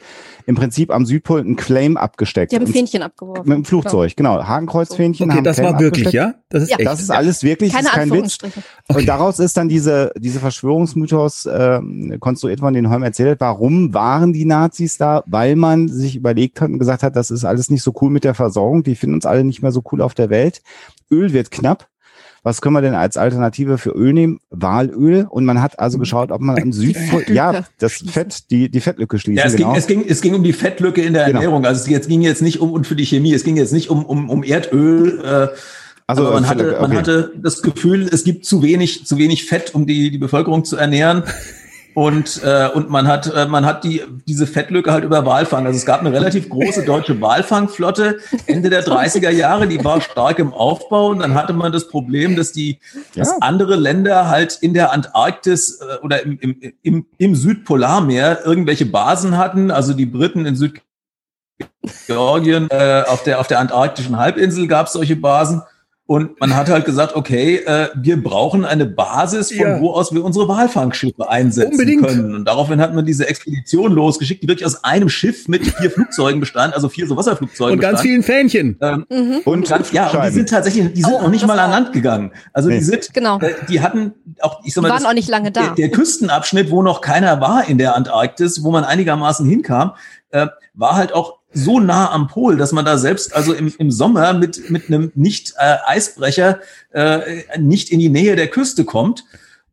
im 0.47 0.55
Prinzip 0.55 0.91
am 0.91 1.05
Südpol 1.05 1.41
ein 1.41 1.57
Claim 1.57 1.97
abgesteckt. 1.97 2.53
Die 2.53 2.55
haben 2.55 2.67
Fähnchen 2.67 3.01
abgeworfen. 3.03 3.49
Mit 3.49 3.57
dem 3.57 3.65
Flugzeug, 3.65 4.15
genau. 4.15 4.41
Hakenkreuzfähnchen. 4.41 5.29
Okay, 5.29 5.43
das 5.43 5.57
Claim 5.57 5.73
war 5.73 5.79
wirklich, 5.81 6.13
ja? 6.13 6.35
Das 6.47 6.63
ist 6.63 6.71
ja. 6.71 6.77
echt. 6.77 6.87
Das 6.87 7.01
ist 7.01 7.11
alles 7.11 7.43
wirklich, 7.43 7.73
Keine 7.73 7.83
das 7.83 7.91
ist 7.91 7.99
kein 7.99 8.11
Witz. 8.11 8.37
Okay. 8.41 8.61
Und 8.99 9.05
daraus 9.09 9.39
ist 9.39 9.57
dann 9.57 9.67
diese, 9.67 10.13
diese 10.17 10.39
Verschwörungsmythos 10.39 11.47
äh, 11.47 11.81
konstruiert 12.21 12.61
worden, 12.61 12.75
den 12.75 12.89
Holm 12.89 13.03
erzählt 13.03 13.31
hat. 13.31 13.41
Warum 13.41 13.93
waren 13.93 14.31
die 14.31 14.45
Nazis 14.45 14.97
da? 14.97 15.21
Weil 15.25 15.57
man 15.57 15.89
sich 15.89 16.15
überlegt 16.15 16.61
hat 16.61 16.69
und 16.69 16.79
gesagt 16.79 17.03
hat, 17.03 17.17
das 17.17 17.29
ist 17.29 17.43
alles 17.43 17.69
nicht 17.69 17.83
so 17.83 17.93
cool 18.01 18.09
mit 18.09 18.23
der 18.23 18.33
Versorgung. 18.33 18.83
Die 18.83 18.95
finden 18.95 19.15
uns 19.15 19.25
alle 19.25 19.43
nicht 19.43 19.61
mehr 19.61 19.73
so 19.73 19.83
cool 19.91 20.01
auf 20.01 20.13
der 20.13 20.29
Welt. 20.29 20.61
Öl 21.11 21.33
wird 21.33 21.51
knapp. 21.51 21.89
Was 22.43 22.61
können 22.61 22.75
wir 22.75 22.81
denn 22.81 22.95
als 22.95 23.17
Alternative 23.17 23.77
für 23.77 23.91
Öl 23.91 24.13
nehmen? 24.13 24.39
Walöl. 24.49 25.27
Und 25.29 25.45
man 25.45 25.61
hat 25.61 25.79
also 25.79 25.97
geschaut, 25.97 26.31
ob 26.31 26.41
man 26.41 26.57
im 26.57 26.71
Südpol, 26.71 27.23
ja, 27.29 27.65
das 27.79 27.93
Fett, 27.93 28.49
die, 28.51 28.69
die 28.69 28.79
Fettlücke 28.79 29.19
schließen. 29.19 29.37
Ja, 29.37 29.45
es, 29.45 29.55
genau. 29.55 29.69
ging, 29.69 29.77
es, 29.77 29.87
ging, 29.87 30.05
es 30.07 30.21
ging 30.21 30.35
um 30.35 30.43
die 30.43 30.53
Fettlücke 30.53 31.01
in 31.01 31.13
der 31.13 31.25
genau. 31.25 31.39
Ernährung. 31.39 31.65
Also 31.65 31.81
es 31.81 31.87
jetzt 31.87 32.07
ging 32.09 32.21
jetzt 32.21 32.41
nicht 32.41 32.59
um, 32.59 32.71
und 32.71 32.87
für 32.87 32.95
die 32.95 33.05
Chemie, 33.05 33.33
es 33.33 33.43
ging 33.43 33.57
jetzt 33.57 33.73
nicht 33.73 33.89
um, 33.89 34.05
um, 34.05 34.29
um 34.29 34.43
Erdöl. 34.43 35.21
Äh, 35.23 35.57
also 36.07 36.25
aber 36.25 36.35
man 36.35 36.47
hatte, 36.47 36.77
man 36.79 36.95
hatte 36.95 37.33
das 37.35 37.61
Gefühl, 37.61 38.07
es 38.09 38.23
gibt 38.23 38.45
zu 38.45 38.63
wenig, 38.63 39.05
zu 39.05 39.17
wenig 39.17 39.45
Fett, 39.45 39.75
um 39.75 39.85
die, 39.85 40.09
die 40.09 40.17
Bevölkerung 40.17 40.63
zu 40.63 40.77
ernähren. 40.77 41.23
Und, 41.97 42.43
äh, 42.43 42.69
und 42.75 42.91
man 42.91 43.07
hat, 43.07 43.33
äh, 43.33 43.47
man 43.47 43.65
hat 43.65 43.83
die, 43.83 44.03
diese 44.27 44.45
Fettlücke 44.45 44.91
halt 44.91 45.03
über 45.03 45.25
Walfang. 45.25 45.65
Also 45.65 45.77
es 45.77 45.85
gab 45.87 46.01
eine 46.01 46.13
relativ 46.13 46.47
große 46.47 46.85
deutsche 46.85 47.19
Walfangflotte 47.21 48.19
Ende 48.45 48.69
der 48.69 48.85
30er 48.85 49.31
Jahre, 49.31 49.67
die 49.67 49.83
war 49.83 49.99
stark 49.99 50.37
im 50.37 50.53
Aufbau. 50.53 51.07
Und 51.07 51.21
dann 51.21 51.33
hatte 51.33 51.53
man 51.53 51.71
das 51.71 51.87
Problem, 51.87 52.35
dass 52.35 52.51
die, 52.51 52.77
ja. 53.15 53.23
dass 53.23 53.41
andere 53.41 53.77
Länder 53.77 54.29
halt 54.29 54.59
in 54.61 54.75
der 54.75 54.93
Antarktis 54.93 55.79
äh, 55.81 55.97
oder 56.03 56.21
im, 56.21 56.37
im, 56.39 56.73
im, 56.83 57.07
im 57.17 57.33
Südpolarmeer 57.33 58.45
irgendwelche 58.45 58.85
Basen 58.85 59.35
hatten. 59.35 59.71
Also 59.71 59.95
die 59.95 60.05
Briten 60.05 60.45
in 60.45 60.55
Südgeorgien, 60.55 62.69
äh, 62.69 63.05
auf 63.07 63.23
der, 63.23 63.39
auf 63.39 63.47
der 63.47 63.57
antarktischen 63.57 64.17
Halbinsel 64.17 64.67
gab 64.67 64.85
es 64.85 64.93
solche 64.93 65.15
Basen. 65.15 65.63
Und 66.07 66.39
man 66.39 66.55
hat 66.55 66.69
halt 66.69 66.85
gesagt, 66.85 67.17
okay, 67.17 67.57
äh, 67.57 67.89
wir 67.95 68.23
brauchen 68.23 68.63
eine 68.63 68.85
Basis, 68.85 69.49
von 69.51 69.57
Ja. 69.67 69.81
wo 69.81 69.91
aus 69.91 70.13
wir 70.13 70.23
unsere 70.23 70.47
Walfangschiffe 70.47 71.29
einsetzen 71.29 71.71
Unbedingt. 71.73 72.07
können. 72.07 72.33
Und 72.33 72.45
daraufhin 72.45 72.79
hat 72.79 72.93
man 72.95 73.05
diese 73.05 73.27
Expedition 73.27 73.91
losgeschickt, 73.91 74.41
die 74.41 74.47
wirklich 74.47 74.65
aus 74.65 74.85
einem 74.85 75.09
Schiff 75.09 75.49
mit 75.49 75.67
vier 75.67 75.91
Flugzeugen 75.91 76.39
bestand, 76.39 76.73
also 76.73 76.87
vier 76.87 77.07
so 77.07 77.17
Wasserflugzeugen 77.17 77.73
Und 77.73 77.79
ganz 77.81 78.01
bestand. 78.01 78.07
vielen 78.09 78.23
Fähnchen. 78.23 78.77
Ähm, 78.81 79.05
Und 79.43 79.67
ganz, 79.67 79.91
ja, 79.91 80.09
und 80.09 80.23
die 80.25 80.29
sind 80.31 80.47
tatsächlich, 80.49 80.93
die 80.93 81.01
sind 81.01 81.13
Oh, 81.13 81.23
noch 81.23 81.29
nicht 81.29 81.45
mal 81.45 81.59
an 81.59 81.69
auch. 81.71 81.73
Land 81.73 81.91
gegangen. 81.91 82.31
Also 82.53 82.69
Nee. 82.69 82.77
die 82.79 82.85
sind, 82.85 83.13
Genau. 83.13 83.39
äh, 83.39 83.53
die 83.67 83.81
hatten 83.81 84.13
auch, 84.39 84.61
ich 84.63 84.73
sag 84.73 84.83
mal, 84.83 84.87
Die 84.87 84.91
waren 84.93 85.01
das- 85.03 85.09
auch 85.09 85.13
nicht 85.13 85.27
lange 85.29 85.51
da. 85.51 85.61
der, 85.61 85.75
der 85.75 85.89
Küstenabschnitt, 85.91 86.71
wo 86.71 86.81
noch 86.83 87.01
keiner 87.01 87.41
war 87.41 87.67
in 87.67 87.77
der 87.77 87.95
Antarktis, 87.97 88.63
wo 88.63 88.71
man 88.71 88.85
einigermaßen 88.85 89.45
hinkam, 89.45 89.91
äh, 90.29 90.47
war 90.73 90.95
halt 90.95 91.13
auch 91.13 91.36
so 91.53 91.79
nah 91.79 92.11
am 92.11 92.27
Pol, 92.27 92.57
dass 92.57 92.71
man 92.71 92.85
da 92.85 92.97
selbst 92.97 93.35
also 93.35 93.53
im, 93.53 93.73
im 93.77 93.89
Sommer 93.91 94.33
mit, 94.33 94.69
mit 94.69 94.87
einem 94.89 95.11
Nicht-Eisbrecher 95.15 96.59
äh, 96.91 97.19
nicht 97.59 97.89
in 97.89 97.99
die 97.99 98.09
Nähe 98.09 98.35
der 98.35 98.47
Küste 98.47 98.85
kommt. 98.85 99.23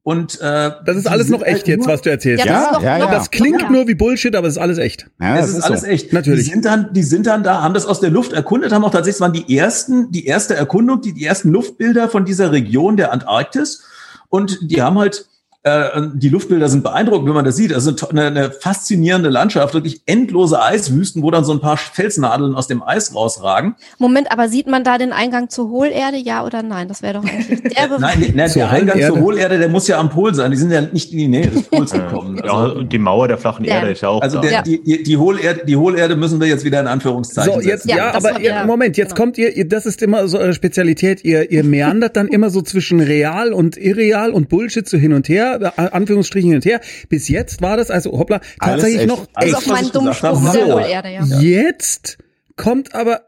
Und 0.03 0.39
äh, 0.43 0.71
Das 0.85 0.97
ist 0.97 1.07
alles 1.07 1.31
noch 1.31 1.41
echt 1.41 1.61
halt 1.61 1.69
jetzt, 1.69 1.79
nur- 1.87 1.89
was 1.89 2.03
du 2.03 2.11
erzählst. 2.11 2.45
Ja, 2.45 2.53
das 2.53 2.63
Ja, 2.63 2.67
ist 2.69 2.73
noch, 2.75 2.83
ja, 2.83 2.99
ja. 2.99 3.11
Das 3.11 3.31
klingt 3.31 3.63
ja. 3.63 3.71
nur 3.71 3.89
wie 3.89 3.95
Bullshit, 3.95 4.37
aber 4.37 4.47
es 4.49 4.55
ist 4.57 4.61
alles 4.61 4.77
echt. 4.77 5.07
Ja, 5.19 5.37
Das, 5.39 5.49
ist, 5.49 5.63
alles 5.63 5.83
echt. 5.83 6.13
Natürlich. 6.13 6.45
Die 6.45 6.51
sind 6.51 6.65
dann, 6.67 6.93
die 6.93 7.03
sind 7.03 7.27
dann 7.27 7.43
da, 7.43 7.63
haben 7.63 7.73
das 7.73 7.87
aus 7.87 8.01
der 8.01 8.11
Luft 8.11 8.33
erkundet, 8.35 8.73
haben 8.73 8.85
auch 8.85 8.91
tatsächlich, 8.91 9.17
es 9.17 9.21
waren 9.23 9.33
die 9.33 9.57
ersten, 9.57 10.11
die 10.13 10.27
erste 10.27 10.55
Erkundung, 10.57 11.01
die, 11.01 11.15
die 11.15 11.25
ersten 11.25 11.49
Luftbilder 11.51 12.11
von 12.11 12.27
dieser 12.27 12.53
Region 12.53 12.99
der 12.99 13.13
Antarktis. 13.13 13.83
Und 14.29 14.59
die 14.63 14.83
haben 14.83 14.99
halt, 14.99 15.21
äh, 15.21 15.34
die 15.67 16.29
Luftbilder 16.29 16.69
sind 16.69 16.83
beeindruckend, 16.83 17.27
wenn 17.27 17.35
man 17.35 17.45
das 17.47 17.57
sieht. 17.57 17.73
Also 17.73 17.93
eine, 18.11 18.27
eine 18.27 18.51
faszinierende 18.51 19.31
Landschaft, 19.31 19.73
wirklich 19.73 20.03
endlose 20.05 20.61
Eiswüsten, 20.63 21.23
wo 21.23 21.31
dann 21.31 21.45
so 21.45 21.53
ein 21.53 21.61
paar 21.61 21.79
Felsnadeln 21.79 22.55
aus 22.55 22.67
dem 22.67 22.83
Eis 22.83 23.15
rausragen. 23.15 23.75
Moment, 23.99 24.31
aber 24.31 24.49
sieht 24.51 24.67
man 24.67 24.85
da 24.85 24.99
den 24.99 25.13
Eingang 25.13 25.49
zur 25.49 25.71
Hohlerde, 25.71 26.19
ja 26.19 26.45
oder 26.45 26.63
nein? 26.63 26.89
Das 26.89 27.01
wäre 27.01 27.15
doch 27.15 27.25
eigentlich 27.25 27.63
der 27.79 27.87
Beweis. 27.89 28.01
Nein, 28.01 28.33
nein 28.35 28.49
Zur 28.51 28.61
der 28.63 28.71
Eingang 28.73 28.97
Hohlerde? 28.97 29.15
zur 29.15 29.23
Hohlerde, 29.23 29.59
der 29.59 29.69
muss 29.71 29.89
ja 29.89 29.99
am 29.99 30.11
Pol 30.11 30.35
sein. 30.35 30.51
Die 30.51 30.57
sind 30.59 30.71
ja 30.71 30.83
nicht 30.83 31.13
in 31.13 31.19
die 31.19 31.29
Nähe 31.29 31.47
des 31.47 31.63
Pols 31.63 31.93
gekommen. 31.93 32.37
Ja, 32.45 32.53
Also, 32.53 32.75
und 32.81 32.93
die 32.93 32.99
Mauer 32.99 33.29
der 33.29 33.39
flachen 33.39 33.65
Ja. 33.65 33.77
Erde 33.77 33.93
ist 33.93 34.03
ja 34.03 34.11
auch 34.11 34.21
also 34.21 34.37
da. 34.37 34.43
der, 34.43 34.51
Ja. 34.53 34.63
die, 34.63 34.83
die, 34.83 35.03
die, 35.03 35.17
Hohlerde, 35.17 35.65
die 35.65 35.77
Hohlerde 35.77 36.15
müssen 36.17 36.41
wir 36.41 36.47
jetzt 36.47 36.65
wieder 36.67 36.81
in 36.81 36.89
Anführungszeichen 36.89 37.53
So, 37.55 37.61
jetzt, 37.61 37.85
setzen. 37.85 37.89
ja, 37.97 37.97
Ja, 37.97 38.15
aber 38.15 38.39
ihr, 38.39 38.65
Moment, 38.67 38.99
jetzt 38.99 39.15
genau. 39.15 39.25
kommt 39.25 39.39
ihr, 39.39 39.57
ihr, 39.57 39.67
das 39.67 39.87
ist 39.87 40.03
immer 40.03 40.29
so 40.29 40.39
eure 40.39 40.53
Spezialität, 40.53 41.25
ihr, 41.25 41.51
ihr 41.51 41.65
meandert 41.65 42.17
dann 42.17 42.29
immer 42.29 42.51
so 42.51 42.61
zwischen 42.61 43.01
real 43.01 43.53
und 43.55 43.79
irreal 43.79 44.31
und 44.31 44.51
Bullshit 44.51 44.87
so 44.87 44.99
hin 44.99 45.15
und 45.15 45.29
her, 45.31 45.54
äh, 45.61 45.71
Anführungsstrichen 45.77 46.51
hin 46.51 46.57
und 46.57 46.65
her. 46.65 46.81
Bis 47.09 47.29
jetzt 47.29 47.63
war 47.63 47.77
das 47.77 47.91
also, 47.91 48.13
hoppla, 48.13 48.41
tatsächlich 48.61 49.03
echt. 49.03 49.09
noch 49.09 49.27
Alles, 49.35 49.51
echt. 49.51 49.57
auf 49.57 49.67
meinen 49.67 49.91
dummen 49.91 50.15
Spruch 50.15 50.43
haben 50.43 50.53
der. 50.53 50.67
Hohlerde, 50.67 51.09
ja. 51.11 51.25
Jetzt 51.41 52.19
kommt 52.57 52.95
aber, 52.95 53.23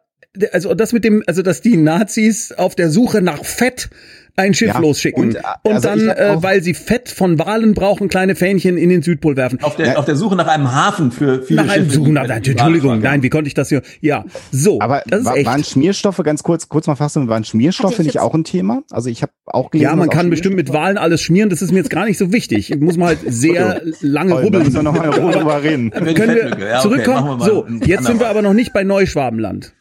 also 0.53 0.74
das 0.74 0.93
mit 0.93 1.05
dem, 1.05 1.23
also 1.27 1.43
dass 1.43 1.61
die 1.61 1.77
Nazis 1.77 2.53
auf 2.53 2.74
der 2.74 2.90
Suche 2.90 3.23
nach 3.23 3.44
Fett 3.44 3.90
ein 4.37 4.55
Schiff 4.55 4.69
Ja, 4.69 4.79
losschicken 4.79 5.23
und, 5.23 5.29
und, 5.37 5.37
äh, 5.37 5.75
also 5.75 5.89
ich 5.89 6.07
dann, 6.07 6.09
äh, 6.09 6.43
weil 6.43 6.63
sie 6.63 6.75
Fett 6.75 7.09
von 7.09 7.39
Walen 7.39 7.75
brauchen, 7.75 8.09
kleine 8.09 8.35
Fähnchen 8.37 8.77
in 8.77 8.89
den 8.91 9.03
Südpol 9.03 9.37
werfen. 9.37 9.63
Auf 9.63 9.77
der, 9.77 9.87
Ja. 9.87 9.97
auf 9.97 10.05
der 10.05 10.17
Suche 10.17 10.37
nach 10.37 10.47
einem 10.47 10.73
Hafen 10.75 11.11
für 11.11 11.43
viele 11.43 11.63
Nach 11.65 11.73
einem 11.73 11.85
Schiffe, 11.85 11.97
Suchen, 11.97 12.07
die- 12.07 12.13
nach, 12.13 12.29
Entschuldigung, 12.29 13.01
nein, 13.01 13.23
wie 13.23 13.31
konnte 13.31 13.49
ich 13.49 13.55
das 13.55 13.69
hier? 13.71 13.83
Ja, 14.01 14.25
so, 14.53 14.81
Aber 14.81 15.03
das 15.07 15.21
ist 15.21 15.27
wa- 15.27 15.35
echt. 15.35 15.47
waren 15.47 15.65
Schmierstoffe, 15.65 16.19
ganz 16.23 16.43
kurz, 16.43 16.69
kurz 16.69 16.87
mal 16.87 16.97
fassen, 16.97 17.29
waren 17.29 17.45
Schmierstoffe 17.45 17.99
nicht 18.01 18.19
auch 18.21 18.35
ein 18.35 18.45
Thema? 18.45 18.83
Also 18.91 19.09
ich 19.11 19.23
habe 19.23 19.33
auch 19.47 19.71
gelesen, 19.71 19.91
Ja, 19.91 19.97
man 19.97 20.11
kann 20.11 20.29
bestimmt 20.31 20.57
mit 20.57 20.73
Wahlen 20.73 20.99
alles 20.99 21.23
schmieren, 21.23 21.49
das 21.51 21.63
ist 21.63 21.73
mir 21.73 21.79
jetzt 21.79 21.91
gar 21.91 22.05
nicht 22.05 22.19
so 22.19 22.33
wichtig. 22.33 22.75
Muss 22.79 22.97
man 22.97 23.09
halt 23.09 23.19
sehr 23.27 23.81
lange 24.01 24.31
Toll, 24.33 24.43
rubbeln. 24.45 24.65
müssen 24.65 24.75
wir 24.77 24.83
noch 24.83 25.03
in 25.03 25.11
Ruhe 25.11 25.33
drüber 25.33 25.63
reden. 25.63 25.91
Können 25.91 26.15
wir 26.17 26.49
Ja, 26.49 26.79
okay, 26.79 26.83
zurückkommen? 26.83 27.17
machen 27.17 27.29
wir 27.31 27.37
mal 27.37 27.45
so, 27.47 27.67
jetzt 27.87 28.05
sind 28.05 28.21
wir 28.21 28.29
aber 28.29 28.43
noch 28.43 28.53
nicht 28.55 28.73
bei 28.73 28.85
Neuschwabenland. 28.85 29.73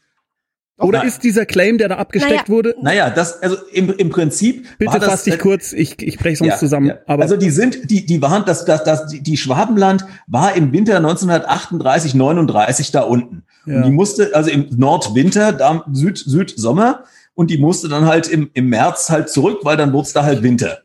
Oder 0.78 1.00
nein. 1.00 1.08
ist 1.08 1.24
dieser 1.24 1.46
Claim, 1.46 1.78
der 1.78 1.88
da 1.88 1.96
abgesteckt 1.96 2.34
Naja, 2.34 2.50
wurde? 2.50 2.76
Naja, 2.82 3.10
das, 3.10 3.42
also 3.42 3.56
im, 3.72 3.92
im 3.92 4.10
Prinzip. 4.10 4.68
Bitte 4.78 4.92
war 4.92 5.00
das, 5.00 5.10
fass 5.10 5.24
dich 5.24 5.36
äh, 5.36 5.38
kurz, 5.38 5.72
ich, 5.72 6.02
ich 6.02 6.18
breche 6.18 6.38
sonst 6.38 6.52
ja, 6.52 6.58
zusammen. 6.58 6.88
ja. 6.88 6.98
Aber 7.08 7.24
also 7.24 7.38
die 7.38 7.50
sind, 7.50 7.90
die, 7.90 8.06
die 8.06 8.22
waren, 8.22 8.44
das, 8.46 8.66
das, 8.66 8.84
das, 8.84 9.08
die, 9.08 9.22
die 9.22 9.38
Schwabenland 9.38 10.06
war 10.28 10.54
im 10.56 10.74
Winter 10.74 10.98
1938, 10.98 12.14
39 12.14 12.92
da 12.92 13.02
unten. 13.02 13.44
Ja. 13.66 13.78
Und 13.78 13.84
die 13.86 13.92
musste, 13.92 14.36
also 14.36 14.50
im 14.50 14.68
Nordwinter, 14.76 15.54
da 15.54 15.86
Süd, 15.94 16.18
Südsommer, 16.18 17.06
und 17.36 17.52
die 17.52 17.58
musste 17.58 17.88
dann 17.88 18.06
halt 18.06 18.28
im, 18.28 18.50
im 18.54 18.68
März 18.68 19.10
halt 19.10 19.30
zurück, 19.30 19.60
weil 19.64 19.78
dann 19.78 19.94
wurde 19.94 20.08
es 20.08 20.14
da 20.14 20.24
halt 20.24 20.44
Winter. 20.44 20.80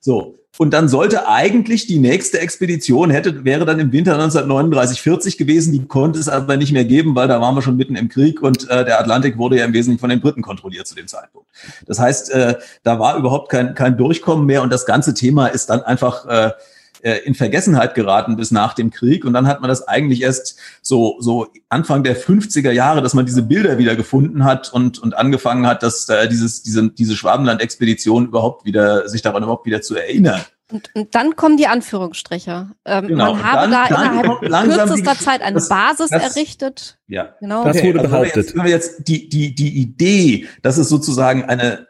So. 0.00 0.36
Und 0.58 0.72
dann 0.72 0.88
sollte 0.88 1.28
eigentlich 1.28 1.86
die 1.86 1.98
nächste 1.98 2.40
Expedition 2.40 3.10
hätte, 3.10 3.44
wäre 3.44 3.64
dann 3.64 3.78
im 3.78 3.92
Winter 3.92 4.14
1939, 4.14 5.02
40 5.02 5.38
gewesen. 5.38 5.72
Die 5.72 5.86
konnte 5.86 6.18
es 6.18 6.28
aber 6.28 6.56
nicht 6.56 6.72
mehr 6.72 6.84
geben, 6.84 7.14
weil 7.14 7.28
da 7.28 7.40
waren 7.40 7.54
wir 7.54 7.62
schon 7.62 7.76
mitten 7.76 7.96
im 7.96 8.08
Krieg 8.08 8.42
und 8.42 8.68
äh, 8.70 8.84
der 8.84 9.00
Atlantik 9.00 9.38
wurde 9.38 9.58
ja 9.58 9.64
im 9.64 9.72
Wesentlichen 9.72 10.00
von 10.00 10.10
den 10.10 10.20
Briten 10.20 10.42
kontrolliert 10.42 10.86
zu 10.86 10.94
dem 10.94 11.06
Zeitpunkt. 11.06 11.48
Das 11.86 11.98
heißt, 11.98 12.30
äh, 12.30 12.54
da 12.82 12.98
war 12.98 13.16
überhaupt 13.16 13.50
kein, 13.50 13.74
kein 13.74 13.96
Durchkommen 13.96 14.46
mehr 14.46 14.62
und 14.62 14.72
das 14.72 14.86
ganze 14.86 15.14
Thema 15.14 15.48
ist 15.48 15.70
dann 15.70 15.82
einfach 15.82 16.26
äh, 16.26 16.52
in 17.02 17.34
Vergessenheit 17.34 17.94
geraten 17.94 18.36
bis 18.36 18.50
nach 18.50 18.74
dem 18.74 18.90
Krieg. 18.90 19.24
Und 19.24 19.32
dann 19.32 19.46
hat 19.46 19.60
man 19.60 19.68
das 19.68 19.86
eigentlich 19.86 20.22
erst 20.22 20.58
so, 20.82 21.16
so 21.20 21.48
Anfang 21.68 22.02
der 22.04 22.16
50er 22.16 22.70
Jahre, 22.70 23.02
dass 23.02 23.14
man 23.14 23.26
diese 23.26 23.42
Bilder 23.42 23.78
wieder 23.78 23.96
gefunden 23.96 24.44
hat 24.44 24.72
und, 24.72 24.98
und 24.98 25.16
angefangen 25.16 25.66
hat, 25.66 25.82
dass 25.82 26.08
äh, 26.08 26.28
dieses, 26.28 26.62
diese, 26.62 26.90
diese 26.90 27.16
Schwabenland-Expedition 27.16 28.26
überhaupt 28.26 28.64
wieder, 28.64 29.08
sich 29.08 29.22
daran 29.22 29.42
überhaupt 29.42 29.66
wieder 29.66 29.82
zu 29.82 29.96
erinnern. 29.96 30.40
Und, 30.70 30.90
und 30.96 31.14
dann 31.14 31.36
kommen 31.36 31.56
die 31.56 31.68
Anführungsstriche. 31.68 32.70
Ähm, 32.84 33.06
Genau, 33.06 33.34
Man 33.34 33.34
und 33.34 33.44
habe 33.44 33.70
dann- 33.70 33.70
da 33.70 33.86
dann 33.88 34.40
innerhalb 34.42 34.68
die 34.70 34.76
kürzester 34.76 35.14
Zeit 35.24 35.40
eine 35.42 35.54
das- 35.56 35.68
Basis 35.68 36.10
das- 36.10 36.34
errichtet. 36.36 36.98
Ja. 37.06 37.34
Genau. 37.38 37.64
Das 37.64 37.76
wurde 37.76 37.76
also 37.76 37.84
wenn 37.84 37.94
wir 37.94 38.02
behauptet. 38.08 38.36
Jetzt, 38.36 38.56
wenn 38.56 38.64
wir 38.64 38.70
jetzt 38.70 39.08
die, 39.08 39.28
die, 39.28 39.54
die 39.54 39.78
Idee, 39.80 40.48
dass 40.62 40.76
es 40.76 40.88
sozusagen 40.88 41.44
eine, 41.44 41.62
äh, 41.80 41.84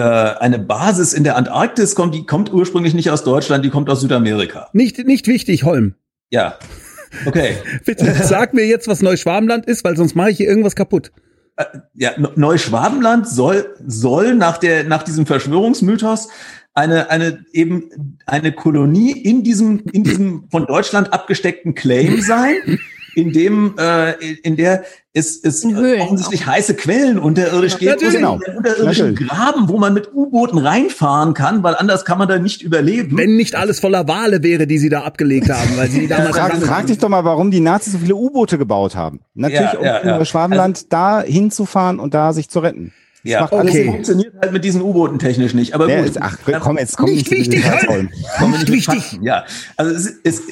eine 0.00 0.58
Basis 0.58 1.12
in 1.12 1.24
der 1.24 1.36
Antarktis 1.36 1.94
kommt, 1.94 2.14
die 2.14 2.24
kommt 2.26 2.52
ursprünglich 2.52 2.94
nicht 2.94 3.10
aus 3.10 3.24
Deutschland, 3.24 3.64
die 3.64 3.70
kommt 3.70 3.90
aus 3.90 4.00
Südamerika. 4.00 4.68
nicht, 4.72 4.98
nicht 5.06 5.26
wichtig, 5.26 5.64
Holm. 5.64 5.94
Ja. 6.30 6.58
Okay. 7.26 7.56
Bitte 7.84 8.14
sag 8.22 8.54
mir 8.54 8.66
jetzt, 8.66 8.86
was 8.86 9.02
Neuschwabenland 9.02 9.66
ist, 9.66 9.82
weil 9.84 9.96
sonst 9.96 10.14
mache 10.14 10.30
ich 10.30 10.36
hier 10.36 10.48
irgendwas 10.48 10.76
kaputt. 10.76 11.10
Ja, 11.94 12.12
Ne- 12.16 12.30
Neuschwabenland 12.36 13.28
soll, 13.28 13.74
soll 13.86 14.34
nach 14.34 14.58
der, 14.58 14.84
nach 14.84 15.02
diesem 15.02 15.26
Verschwörungsmythos 15.26 16.28
eine, 16.72 17.10
eine, 17.10 17.44
eben 17.52 18.16
eine 18.26 18.52
Kolonie 18.52 19.10
in 19.12 19.42
diesem, 19.42 19.82
in 19.92 20.04
diesem 20.04 20.44
von 20.50 20.66
Deutschland 20.66 21.12
abgesteckten 21.12 21.74
Claim 21.74 22.20
sein, 22.22 22.54
in 23.14 23.32
dem, 23.32 23.74
äh, 23.78 24.12
in 24.42 24.56
der 24.56 24.84
es, 25.12 25.42
es 25.42 25.64
offensichtlich 25.64 26.46
heiße 26.46 26.74
Quellen 26.74 27.18
unterirdisch 27.18 27.78
gibt. 27.78 27.90
Natürlich. 27.90 28.24
und 28.24 28.46
einen 28.46 28.56
unterirdischen 28.58 29.06
Natürlich. 29.14 29.28
Graben, 29.28 29.68
wo 29.68 29.76
man 29.78 29.92
mit 29.92 30.14
U-Booten 30.14 30.58
reinfahren 30.58 31.34
kann, 31.34 31.64
weil 31.64 31.74
anders 31.74 32.04
kann 32.04 32.18
man 32.18 32.28
da 32.28 32.38
nicht 32.38 32.62
überleben. 32.62 33.18
Wenn 33.18 33.36
nicht 33.36 33.56
alles 33.56 33.80
voller 33.80 34.06
Wale 34.06 34.42
wäre, 34.44 34.68
die 34.68 34.78
sie 34.78 34.88
da 34.88 35.02
abgelegt 35.02 35.50
haben, 35.50 35.76
weil 35.76 35.88
sie 35.88 36.06
damals 36.08 36.36
Frag, 36.36 36.52
frag 36.58 36.68
haben. 36.70 36.86
dich 36.86 36.98
doch 36.98 37.08
mal, 37.08 37.24
warum 37.24 37.50
die 37.50 37.60
Nazis 37.60 37.94
so 37.94 37.98
viele 37.98 38.14
U-Boote 38.14 38.56
gebaut 38.56 38.94
haben. 38.94 39.20
Natürlich, 39.34 39.72
Ja, 39.72 39.82
ja, 39.82 40.00
um 40.00 40.08
ja. 40.08 40.18
in 40.18 40.26
Schwabenland 40.26 40.92
da 40.92 41.22
hinzufahren 41.22 41.98
und 41.98 42.14
da 42.14 42.32
sich 42.32 42.48
zu 42.48 42.60
retten. 42.60 42.92
Das 43.24 43.32
ja, 43.32 43.52
okay. 43.52 43.70
Sinn. 43.70 43.90
funktioniert 43.90 44.34
halt 44.40 44.52
mit 44.52 44.64
diesen 44.64 44.80
U-Booten 44.80 45.18
technisch 45.18 45.52
nicht. 45.54 45.74
Aber 45.74 45.86
Der 45.86 45.98
gut. 46.02 46.10
ist, 46.10 46.22
ach, 46.22 46.38
komm, 46.60 46.78
jetzt 46.78 46.96
komm 46.96 47.10
Nicht 47.10 47.30
wichtig, 47.30 47.68
halt! 47.68 48.08
Nicht 48.48 48.68
wichtig. 48.70 49.18
Ja, 49.20 49.44
also 49.76 49.92
es 49.92 50.06
ist 50.06 50.42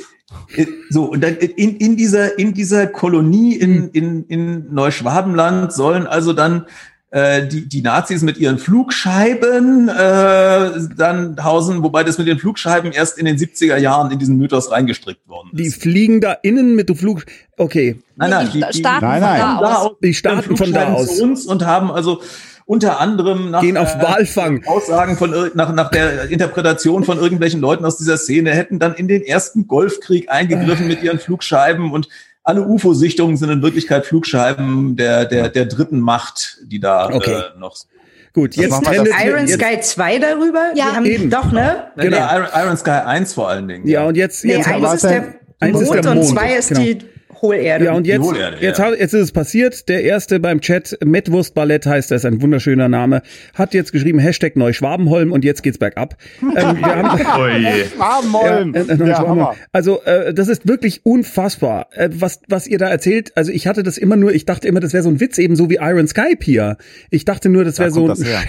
so 0.90 1.04
und 1.04 1.22
dann 1.22 1.36
in, 1.36 1.76
in 1.76 1.96
dieser 1.96 2.38
in 2.38 2.52
dieser 2.54 2.86
Kolonie 2.86 3.54
in, 3.54 3.88
in, 3.90 4.24
in 4.26 4.74
Neuschwabenland 4.74 5.72
sollen 5.72 6.06
also 6.06 6.32
dann 6.32 6.66
äh, 7.10 7.46
die, 7.46 7.66
die 7.66 7.80
Nazis 7.80 8.20
mit 8.22 8.36
ihren 8.36 8.58
Flugscheiben 8.58 9.88
äh, 9.88 10.70
dann 10.96 11.42
hausen, 11.42 11.82
wobei 11.82 12.04
das 12.04 12.18
mit 12.18 12.26
den 12.26 12.38
Flugscheiben 12.38 12.92
erst 12.92 13.16
in 13.16 13.24
den 13.24 13.38
70er 13.38 13.78
Jahren 13.78 14.10
in 14.10 14.18
diesen 14.18 14.36
Mythos 14.36 14.70
reingestrickt 14.70 15.26
worden 15.26 15.48
Die 15.52 15.64
ist. 15.66 15.80
fliegen 15.80 16.20
da 16.20 16.32
innen 16.42 16.74
mit 16.76 16.90
dem 16.90 16.96
Flug. 16.96 17.24
Okay, 17.56 17.98
Nein, 18.16 18.30
nein, 18.30 18.50
die, 18.52 18.60
die- 18.60 18.66
die- 18.72 18.78
starten 18.80 19.06
Nein, 19.06 19.22
von 19.22 19.30
nein. 19.30 19.40
da 19.40 19.60
da 19.60 19.74
aus. 19.76 19.90
Die 20.02 20.12
starten 20.14 20.56
von 20.56 20.72
da 20.72 20.92
aus. 20.92 21.16
zu 21.16 21.22
uns 21.24 21.46
und 21.46 21.64
haben 21.64 21.90
also 21.90 22.20
unter 22.68 23.00
anderem 23.00 23.50
nach, 23.50 23.62
Gehen 23.62 23.78
auf 23.78 23.94
äh, 23.94 24.02
Walfang. 24.02 24.62
Aussagen 24.66 25.16
von 25.16 25.50
nach, 25.54 25.72
nach 25.72 25.90
der 25.90 26.28
Interpretation 26.30 27.02
von 27.02 27.16
irgendwelchen 27.18 27.60
Leuten 27.62 27.84
aus 27.86 27.96
dieser 27.96 28.18
Szene 28.18 28.50
hätten 28.50 28.78
dann 28.78 28.94
in 28.94 29.08
den 29.08 29.22
ersten 29.22 29.66
Golfkrieg 29.66 30.30
eingegriffen 30.30 30.86
mit 30.86 31.02
ihren 31.02 31.18
Flugscheiben 31.18 31.90
und 31.90 32.08
alle 32.44 32.62
UFO-Sichtungen 32.62 33.36
sind 33.38 33.48
in 33.50 33.62
Wirklichkeit 33.62 34.04
Flugscheiben 34.04 34.96
der, 34.96 35.24
der, 35.24 35.48
der 35.48 35.64
dritten 35.64 35.98
Macht, 36.00 36.58
die 36.66 36.78
da 36.78 37.08
Okay. 37.10 37.32
äh, 37.56 37.58
noch. 37.58 37.74
gut. 38.34 38.54
Jetzt 38.54 38.84
trendet 38.84 39.14
das- 39.14 39.24
Iron 39.24 39.46
jetzt, 39.46 39.60
Sky 39.60 39.80
2 39.80 40.18
darüber? 40.18 40.60
Ja. 40.74 40.94
Haben 40.94 41.06
Eben. 41.06 41.30
doch, 41.30 41.50
ne? 41.50 41.84
Genau. 41.96 42.18
Iron, 42.18 42.46
Iron 42.54 42.76
Sky 42.76 42.90
1 42.90 43.32
vor 43.32 43.48
allen 43.48 43.66
Dingen. 43.66 43.86
Ja, 43.88 44.04
und 44.06 44.14
jetzt, 44.16 44.44
Nee, 44.44 44.56
jetzt 44.56 44.68
eins 44.68 44.92
ist 44.94 45.04
der 45.04 45.34
eins 45.60 45.80
ist 45.80 45.88
Mond 45.88 46.04
der 46.04 46.10
und 46.12 46.18
Mond, 46.18 46.28
zwei 46.28 46.54
ist 46.54 46.68
genau. 46.68 46.80
die 46.82 46.98
Hohlerde. 47.42 47.86
Ja, 47.86 47.92
und 47.92 48.06
jetzt, 48.06 48.22
Hohlerde, 48.22 48.58
jetzt, 48.60 48.78
ja. 48.78 48.86
hat, 48.86 48.98
jetzt 48.98 49.14
ist 49.14 49.22
es 49.22 49.32
passiert. 49.32 49.88
Der 49.88 50.02
erste 50.02 50.40
beim 50.40 50.60
Chat, 50.60 50.98
Metwurst 51.04 51.54
Ballett 51.54 51.86
heißt 51.86 52.10
das, 52.10 52.24
ein 52.24 52.42
wunderschöner 52.42 52.88
Name, 52.88 53.22
hat 53.54 53.74
jetzt 53.74 53.92
geschrieben, 53.92 54.18
Hashtag 54.18 54.56
Neuschwabenholm 54.56 55.32
und 55.32 55.44
jetzt 55.44 55.62
geht's 55.62 55.78
bergab. 55.78 56.16
ähm, 56.42 56.52
wir 56.52 56.96
haben, 56.96 57.20
Oh 57.38 57.46
je. 57.46 57.84
Schwabenholm. 57.84 58.74
Ja, 58.74 58.80
äh, 58.80 58.92
äh, 58.92 59.08
Ja, 59.08 59.54
also 59.72 60.02
äh, 60.02 60.34
das 60.34 60.48
ist 60.48 60.66
wirklich 60.66 61.04
unfassbar, 61.04 61.88
äh, 61.92 62.08
was 62.12 62.40
was 62.48 62.66
ihr 62.66 62.78
da 62.78 62.88
erzählt. 62.88 63.32
Also 63.36 63.52
ich 63.52 63.66
hatte 63.66 63.82
das 63.82 63.98
immer 63.98 64.16
nur, 64.16 64.32
ich 64.32 64.44
dachte 64.44 64.68
immer, 64.68 64.80
das 64.80 64.92
wäre 64.92 65.02
so 65.02 65.10
ein 65.10 65.20
Witz, 65.20 65.38
eben 65.38 65.56
so 65.56 65.70
wie 65.70 65.76
Iron 65.76 66.08
Skype 66.08 66.42
hier. 66.42 66.76
Ich 67.10 67.24
dachte 67.24 67.48
nur, 67.48 67.64
das 67.64 67.78
wäre 67.78 67.90
so 67.90 68.02
ein 68.02 68.08
das 68.08 68.24
her. 68.24 68.42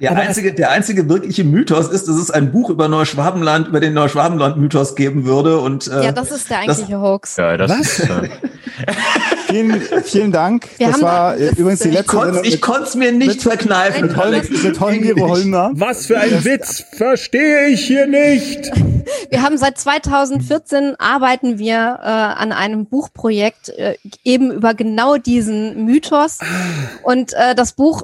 Der 0.00 0.10
Aber 0.10 0.20
einzige, 0.20 0.52
der 0.52 0.70
einzige 0.70 1.08
wirkliche 1.08 1.44
Mythos 1.44 1.88
ist, 1.88 2.08
dass 2.08 2.16
es 2.16 2.30
ein 2.30 2.50
Buch 2.52 2.68
über 2.70 2.88
Neuschwabenland, 2.88 3.68
über 3.68 3.80
den 3.80 3.94
Neuschwabenland-Mythos 3.94 4.96
geben 4.96 5.24
würde. 5.24 5.58
Und, 5.60 5.86
äh, 5.86 6.04
Ja, 6.06 6.12
das 6.12 6.30
ist 6.32 6.50
der 6.50 6.58
eigentliche 6.60 7.00
Hoax. 7.00 7.36
Ja, 7.36 7.56
das 7.56 7.70
Was? 7.70 7.80
Ist, 7.80 8.00
äh, 8.10 8.28
Vielen, 9.46 9.80
vielen 10.02 10.32
Dank. 10.32 10.68
Wir 10.78 10.88
das 10.88 11.00
war 11.02 11.36
da- 11.36 11.36
äh, 11.36 11.50
übrigens 11.50 11.80
die 11.80 11.88
Ich 11.88 11.94
letzte 11.94 12.08
konnt's- 12.16 12.24
Sendung 12.26 12.44
ich 12.44 12.52
mit, 12.52 12.60
konnte 12.62 12.82
es 12.88 12.94
mir 12.96 13.12
nicht 13.12 13.42
verkneifen. 13.42 14.02
mit 14.08 14.16
Holm, 14.16 14.34
Alex. 14.34 14.62
mit 14.64 14.80
Holmner. 14.80 15.70
Was 15.74 16.06
für 16.06 16.18
ein 16.18 16.44
Witz, 16.44 16.84
verstehe 16.96 17.66
ich 17.68 17.86
hier 17.86 18.06
nicht. 18.06 18.72
Wir 19.30 19.42
haben 19.42 19.58
seit 19.58 19.78
2014 19.78 20.94
arbeiten 20.98 21.58
wir 21.58 21.98
äh, 22.02 22.06
an 22.08 22.52
einem 22.52 22.86
Buchprojekt 22.86 23.68
äh, 23.68 23.96
eben 24.24 24.50
über 24.50 24.72
genau 24.74 25.18
diesen 25.18 25.84
Mythos. 25.84 26.38
Und 27.02 27.32
äh, 27.34 27.54
das 27.54 27.72
Buch, 27.72 28.02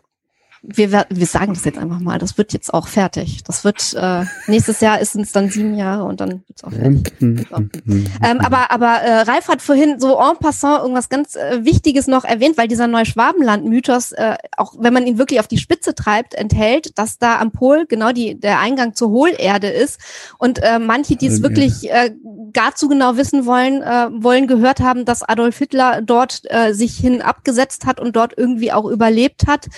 wir, 0.63 1.07
wir 1.09 1.27
sagen 1.27 1.55
das 1.55 1.65
jetzt 1.65 1.79
einfach 1.79 2.01
mal, 2.01 2.19
das 2.19 2.37
wird 2.37 2.53
jetzt 2.53 2.75
auch 2.75 2.87
fertig. 2.87 3.43
Das 3.45 3.65
wird 3.65 3.95
äh, 3.95 4.25
nächstes 4.47 4.81
Jahr 4.81 5.01
ist 5.01 5.17
es 5.17 5.33
dann 5.33 5.49
sieben 5.49 5.75
Jahre 5.75 6.05
und 6.05 6.21
dann 6.21 6.43
wird's 6.47 6.65
auch 6.65 6.73
fertig. 6.73 7.15
Ähm, 7.21 8.41
aber 8.41 8.71
aber 8.71 9.01
äh, 9.01 9.21
Ralf 9.23 9.49
hat 9.49 9.63
vorhin 9.63 9.99
so 9.99 10.19
en 10.19 10.37
passant 10.39 10.81
irgendwas 10.81 11.09
ganz 11.09 11.37
äh, 11.37 11.65
Wichtiges 11.65 12.07
noch 12.07 12.25
erwähnt, 12.25 12.59
weil 12.59 12.69
dieser 12.69 12.89
Neuschwabenland-Mythos, 12.89 14.13
äh, 14.13 14.37
auch 14.57 14.75
wenn 14.79 14.93
man 14.93 15.07
ihn 15.07 15.17
wirklich 15.17 15.41
auf 15.41 15.49
die 15.49 15.59
Spitze 15.59 15.95
treibt, 15.95 16.35
enthält, 16.35 16.99
dass 16.99 17.19
da 17.19 17.39
am 17.39 17.53
Pol 17.53 17.87
genau 17.87 18.13
die, 18.13 18.39
der 18.39 18.61
Eingang 18.61 18.95
zur 18.95 19.11
Hohlerde 19.11 19.69
ist. 19.69 20.01
Und 20.39 20.63
äh, 20.63 20.79
manche, 20.79 21.17
die 21.17 21.27
es 21.27 21.43
wirklich 21.43 21.91
äh, 21.91 22.11
gar 22.53 22.75
zu 22.75 22.89
genau 22.89 23.17
wissen 23.17 23.47
wollen, 23.47 23.83
äh, 23.83 24.09
wollen 24.13 24.47
gehört 24.47 24.81
haben, 24.81 25.05
dass 25.05 25.23
Adolf 25.23 25.57
Hitler 25.57 26.03
dort 26.03 26.43
äh, 26.51 26.75
sich 26.75 26.97
hin 26.97 27.23
abgesetzt 27.23 27.87
hat 27.87 28.01
und 28.01 28.15
dort 28.15 28.37
irgendwie 28.37 28.73
auch 28.73 28.85
überlebt 28.85 29.47
hat. 29.47 29.69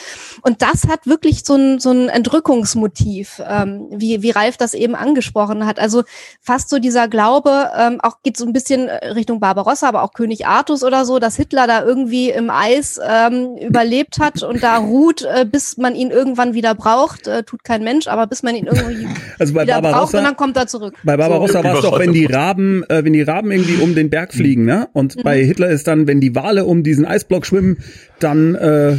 Und 0.43 0.63
das 0.63 0.72
hat 0.89 1.07
wirklich 1.07 1.45
so 1.45 1.55
ein, 1.55 1.79
so 1.79 1.91
ein 1.91 2.09
Entrückungsmotiv, 2.09 3.43
ähm, 3.47 3.87
wie, 3.91 4.23
wie 4.23 4.31
Ralf 4.31 4.57
das 4.57 4.75
eben 4.75 4.95
angesprochen 4.95 5.67
hat. 5.67 5.79
Also 5.79 6.03
fast 6.41 6.71
so 6.71 6.79
dieser 6.79 7.09
Glaube, 7.09 7.71
ähm, 7.79 8.01
auch 8.01 8.23
geht 8.23 8.37
so 8.37 8.47
ein 8.47 8.53
bisschen 8.53 8.89
Richtung 8.89 9.41
Barbarossa, 9.41 9.89
aber 9.89 10.03
auch 10.03 10.13
König 10.13 10.47
Artus 10.47 10.83
oder 10.83 11.05
so, 11.05 11.19
dass 11.19 11.37
Hitler 11.37 11.67
da 11.67 11.85
irgendwie 11.85 12.31
im 12.31 12.51
Eis 12.51 12.99
ähm, 13.07 13.57
überlebt 13.57 14.19
hat 14.19 14.43
und 14.43 14.63
da 14.63 14.79
ruht, 14.79 15.23
äh, 15.23 15.45
bis 15.45 15.77
man 15.77 15.95
ihn 15.95 16.11
irgendwann 16.11 16.55
wieder 16.55 16.75
braucht. 16.75 17.27
Äh, 17.27 17.43
tut 17.45 17.65
kein 17.65 17.85
Mensch, 17.85 18.09
aber 18.09 18.27
bis 18.27 18.43
man 18.43 18.55
ihn 18.55 18.67
irgendwie 18.67 19.09
Also 19.39 19.55
bei 19.55 19.63
wieder 19.63 19.81
braucht 19.81 19.85
und 19.85 19.93
Barbarossa, 19.93 20.23
dann 20.23 20.37
kommt 20.37 20.57
er 20.57 20.67
zurück. 20.67 20.95
bei 21.03 21.17
Barbarossa 21.17 21.59
So. 21.59 21.65
war 21.65 21.75
es 21.77 21.83
doch, 21.83 21.99
wenn 21.99 22.13
die 22.13 22.27
Raben, 22.27 22.85
äh, 22.89 23.05
wenn 23.05 23.13
die 23.13 23.23
Raben 23.23 23.51
irgendwie 23.51 23.77
um 23.83 23.95
den 23.95 24.11
Berg 24.11 24.33
fliegen, 24.33 24.65
ne? 24.65 24.89
Und 24.93 25.23
bei 25.23 25.43
Hitler 25.43 25.69
ist 25.69 25.87
dann, 25.87 26.07
wenn 26.07 26.21
die 26.21 26.35
Wale 26.35 26.65
um 26.65 26.83
diesen 26.83 27.05
Eisblock 27.05 27.47
schwimmen, 27.47 27.79
dann 28.19 28.55
äh. 28.55 28.97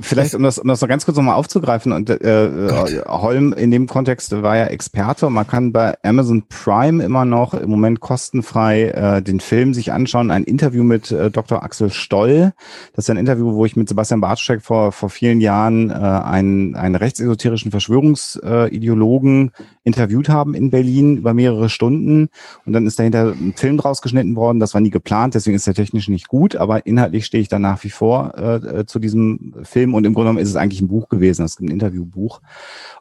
Vielleicht, 0.00 0.34
um 0.34 0.42
das, 0.42 0.58
um 0.58 0.66
das 0.66 0.80
noch 0.80 0.88
ganz 0.88 1.04
kurz 1.04 1.16
nochmal 1.16 1.36
aufzugreifen, 1.36 1.92
und 1.92 2.10
äh, 2.10 3.02
Holm 3.06 3.52
in 3.52 3.70
dem 3.70 3.86
Kontext 3.86 4.42
war 4.42 4.56
ja 4.56 4.64
Experte. 4.66 5.30
Man 5.30 5.46
kann 5.46 5.72
bei 5.72 5.94
Amazon 6.02 6.44
Prime 6.48 7.02
immer 7.02 7.24
noch 7.24 7.54
im 7.54 7.70
Moment 7.70 8.00
kostenfrei 8.00 8.88
äh, 8.88 9.22
den 9.22 9.38
Film 9.38 9.72
sich 9.72 9.92
anschauen. 9.92 10.32
Ein 10.32 10.44
Interview 10.44 10.82
mit 10.82 11.12
äh, 11.12 11.30
Dr. 11.30 11.62
Axel 11.62 11.90
Stoll. 11.90 12.52
Das 12.94 13.04
ist 13.04 13.10
ein 13.10 13.16
Interview, 13.16 13.54
wo 13.54 13.64
ich 13.64 13.76
mit 13.76 13.88
Sebastian 13.88 14.20
Bartschek 14.20 14.62
vor, 14.62 14.90
vor 14.90 15.10
vielen 15.10 15.40
Jahren 15.40 15.90
äh, 15.90 15.94
einen, 15.94 16.74
einen 16.74 16.96
rechtsesoterischen 16.96 17.70
Verschwörungsideologen 17.70 19.52
interviewt 19.84 20.28
haben 20.28 20.54
in 20.54 20.70
Berlin 20.70 21.18
über 21.18 21.34
mehrere 21.34 21.68
Stunden. 21.68 22.28
Und 22.64 22.72
dann 22.72 22.86
ist 22.86 22.98
dahinter 22.98 23.32
ein 23.32 23.52
Film 23.54 23.76
draus 23.76 24.02
geschnitten 24.02 24.34
worden. 24.34 24.58
Das 24.58 24.74
war 24.74 24.80
nie 24.80 24.90
geplant, 24.90 25.34
deswegen 25.34 25.56
ist 25.56 25.66
der 25.66 25.74
technisch 25.74 26.08
nicht 26.08 26.28
gut, 26.28 26.56
aber 26.56 26.86
inhaltlich 26.86 27.26
stehe 27.26 27.42
ich 27.42 27.48
da 27.48 27.58
nach 27.58 27.84
wie 27.84 27.90
vor 27.90 28.34
äh, 28.36 28.80
äh, 28.80 28.86
zu 28.86 28.98
diesem 28.98 29.54
Film. 29.62 29.94
Und 29.94 30.04
im 30.04 30.14
Grunde 30.14 30.30
genommen 30.30 30.42
ist 30.42 30.48
es 30.48 30.56
eigentlich 30.56 30.80
ein 30.80 30.88
Buch 30.88 31.08
gewesen, 31.08 31.44
es 31.44 31.56
gibt 31.56 31.70
ein 31.70 31.72
Interviewbuch. 31.72 32.40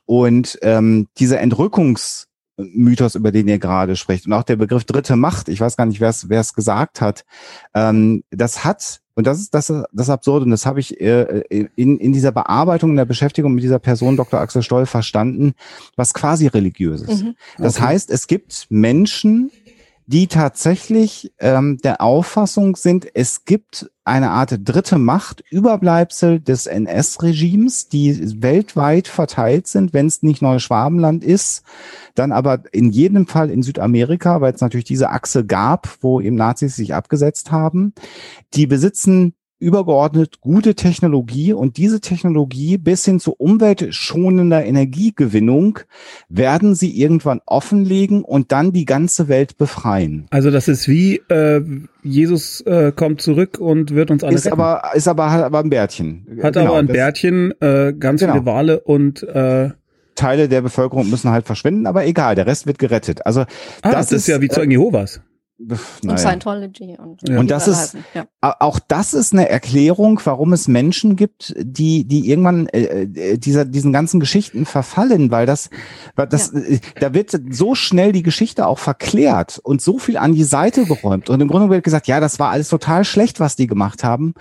Und 0.06 0.60
ähm, 0.62 1.08
dieser 1.18 1.40
Entrückungsmythos, 1.40 3.16
über 3.16 3.32
den 3.32 3.48
ihr 3.48 3.60
gerade 3.60 3.96
spricht, 3.96 4.28
und 4.28 4.34
auch 4.34 4.44
der 4.44 4.58
Begriff 4.58 4.84
dritte 4.84 5.16
Macht, 5.16 5.48
ich 5.48 5.62
weiß 5.62 5.78
gar 5.78 5.86
nicht, 5.86 6.02
wer 6.02 6.10
es 6.10 6.30
wer 6.30 6.42
es 6.42 6.54
gesagt 6.54 7.00
hat, 7.00 7.24
ähm, 7.74 8.24
das 8.30 8.66
hat 8.66 9.03
und 9.16 9.28
das 9.28 9.40
ist 9.40 9.54
das, 9.54 9.72
das 9.92 10.10
Absurde. 10.10 10.46
Und 10.46 10.52
das 10.52 10.66
habe 10.66 10.80
ich 10.80 11.00
äh, 11.00 11.42
in, 11.76 12.00
in 12.00 12.14
dieser 12.14 12.32
Bearbeitung, 12.32 12.92
in 12.92 12.96
der 12.96 13.06
Beschäftigung 13.06 13.54
mit 13.54 13.64
dieser 13.64 13.80
Person, 13.80 14.18
Dr. 14.18 14.40
Axel 14.40 14.64
Stoll, 14.64 14.86
verstanden, 14.86 15.54
was 15.96 16.14
quasi 16.14 16.48
religiöses. 16.48 17.24
Mhm. 17.24 17.36
Das 17.58 17.80
heißt, 17.80 18.10
es 18.10 18.28
gibt 18.28 18.66
Menschen, 18.70 19.52
die 20.06 20.28
tatsächlich 20.28 21.34
ähm, 21.40 21.78
der 21.84 22.02
Auffassung 22.02 22.76
sind, 22.76 23.08
es 23.14 23.46
gibt 23.46 23.90
eine 24.06 24.32
Art 24.32 24.54
dritte 24.64 24.98
Macht, 24.98 25.44
Überbleibsel 25.50 26.42
des 26.42 26.68
NS-Regimes, 26.68 27.88
die 27.88 28.42
weltweit 28.42 29.08
verteilt 29.08 29.68
sind, 29.68 29.94
wenn 29.94 30.08
es 30.08 30.24
nicht 30.24 30.42
Neuschwabenland 30.42 31.24
ist, 31.24 31.64
dann 32.16 32.34
aber 32.34 32.64
in 32.74 32.92
jedem 32.92 33.28
Fall 33.28 33.50
in 33.50 33.64
Südamerika, 33.64 34.42
weil 34.42 34.54
es 34.54 34.62
natürlich 34.62 34.86
diese 34.86 35.10
Achse 35.10 35.46
gab, 35.46 35.90
wo 36.02 36.20
eben 36.20 36.36
Nazis 36.36 36.76
sich 36.76 36.94
abgesetzt 36.94 37.52
haben. 37.52 37.94
Die 38.54 38.68
besitzen 38.68 39.36
übergeordnet 39.64 40.42
gute 40.42 40.76
Technologie 40.76 41.54
und 41.54 41.78
diese 41.78 42.02
Technologie 42.02 42.78
bis 42.78 43.06
hin 43.06 43.20
zu 43.20 43.34
umweltschonender 43.34 44.64
Energiegewinnung 44.66 45.80
werden 46.30 46.76
sie 46.76 47.00
irgendwann 47.00 47.42
offenlegen 47.46 48.24
und 48.24 48.52
dann 48.52 48.74
die 48.74 48.86
ganze 48.86 49.28
Welt 49.28 49.58
befreien. 49.58 50.28
Also 50.30 50.52
das 50.52 50.68
ist 50.68 50.88
wie 50.88 51.22
äh, 51.30 51.62
Jesus 52.04 52.62
äh, 52.62 52.92
kommt 52.96 53.22
zurück 53.22 53.58
und 53.60 53.96
wird 53.96 54.12
uns 54.12 54.24
alle 54.24 54.36
Ist 54.36 54.46
retten. 54.46 54.60
aber, 54.60 54.92
ist 54.94 55.08
aber, 55.08 55.32
hat 55.32 55.44
aber 55.44 55.60
ein 55.60 55.70
Bärtchen. 55.70 56.28
Hat 56.44 56.54
Genau, 56.54 56.68
aber 56.68 56.80
ein 56.80 56.88
Bärtchen, 56.88 57.54
äh, 57.62 57.94
ganz 57.98 58.20
Genau. 58.20 58.34
viele 58.34 58.46
Wale 58.46 58.80
und 58.82 59.24
äh, 59.24 59.70
Teile 60.16 60.48
der 60.48 60.62
Bevölkerung 60.62 61.10
müssen 61.10 61.32
halt 61.32 61.46
verschwinden, 61.46 61.88
aber 61.88 62.06
egal, 62.06 62.36
der 62.36 62.46
Rest 62.46 62.68
wird 62.68 62.80
gerettet. 62.80 63.26
Also 63.26 63.42
ah, 63.42 63.48
das, 63.82 64.10
das, 64.10 64.12
ist 64.12 64.28
ja 64.28 64.42
wie 64.42 64.50
Zeugen 64.50 64.72
Jehovas. 64.72 65.18
äh, 65.18 65.33
Und 65.72 66.04
naja. 66.04 66.18
Scientology 66.18 66.98
und, 66.98 67.28
Ja. 67.28 67.40
Und 67.40 67.50
das 67.52 67.68
ist- 67.68 67.96
ja. 68.14 68.26
Auch 68.42 68.80
das 68.80 69.14
ist 69.14 69.34
eine 69.34 69.50
Erklärung, 69.50 70.20
warum 70.24 70.54
es 70.54 70.68
Menschen 70.68 71.16
gibt, 71.16 71.54
die, 71.58 72.06
die 72.06 72.30
irgendwann 72.30 72.68
äh, 72.68 73.04
äh, 73.04 73.38
dieser, 73.38 73.66
diesen 73.66 73.94
ganzen 73.94 74.20
Geschichten 74.20 74.66
verfallen, 74.66 75.32
weil 75.32 75.46
das, 75.46 75.70
weil 76.16 76.28
das, 76.28 76.52
äh, 76.54 76.80
da 77.00 77.14
wird 77.14 77.32
so 77.52 77.76
schnell 77.76 78.12
die 78.12 78.24
Geschichte 78.24 78.68
auch 78.68 78.80
verklärt 78.80 79.60
und 79.64 79.82
so 79.82 79.98
viel 80.00 80.18
an 80.18 80.34
die 80.34 80.44
Seite 80.44 80.86
geräumt. 80.86 81.30
Und 81.30 81.42
im 81.42 81.48
Grunde 81.48 81.70
wird 81.70 81.84
gesagt, 81.84 82.08
ja, 82.08 82.20
das 82.20 82.40
war 82.40 82.50
alles 82.52 82.70
total 82.70 83.06
schlecht, 83.06 83.40
was 83.40 83.56
die 83.56 83.68
gemacht 83.68 84.04
haben. 84.04 84.34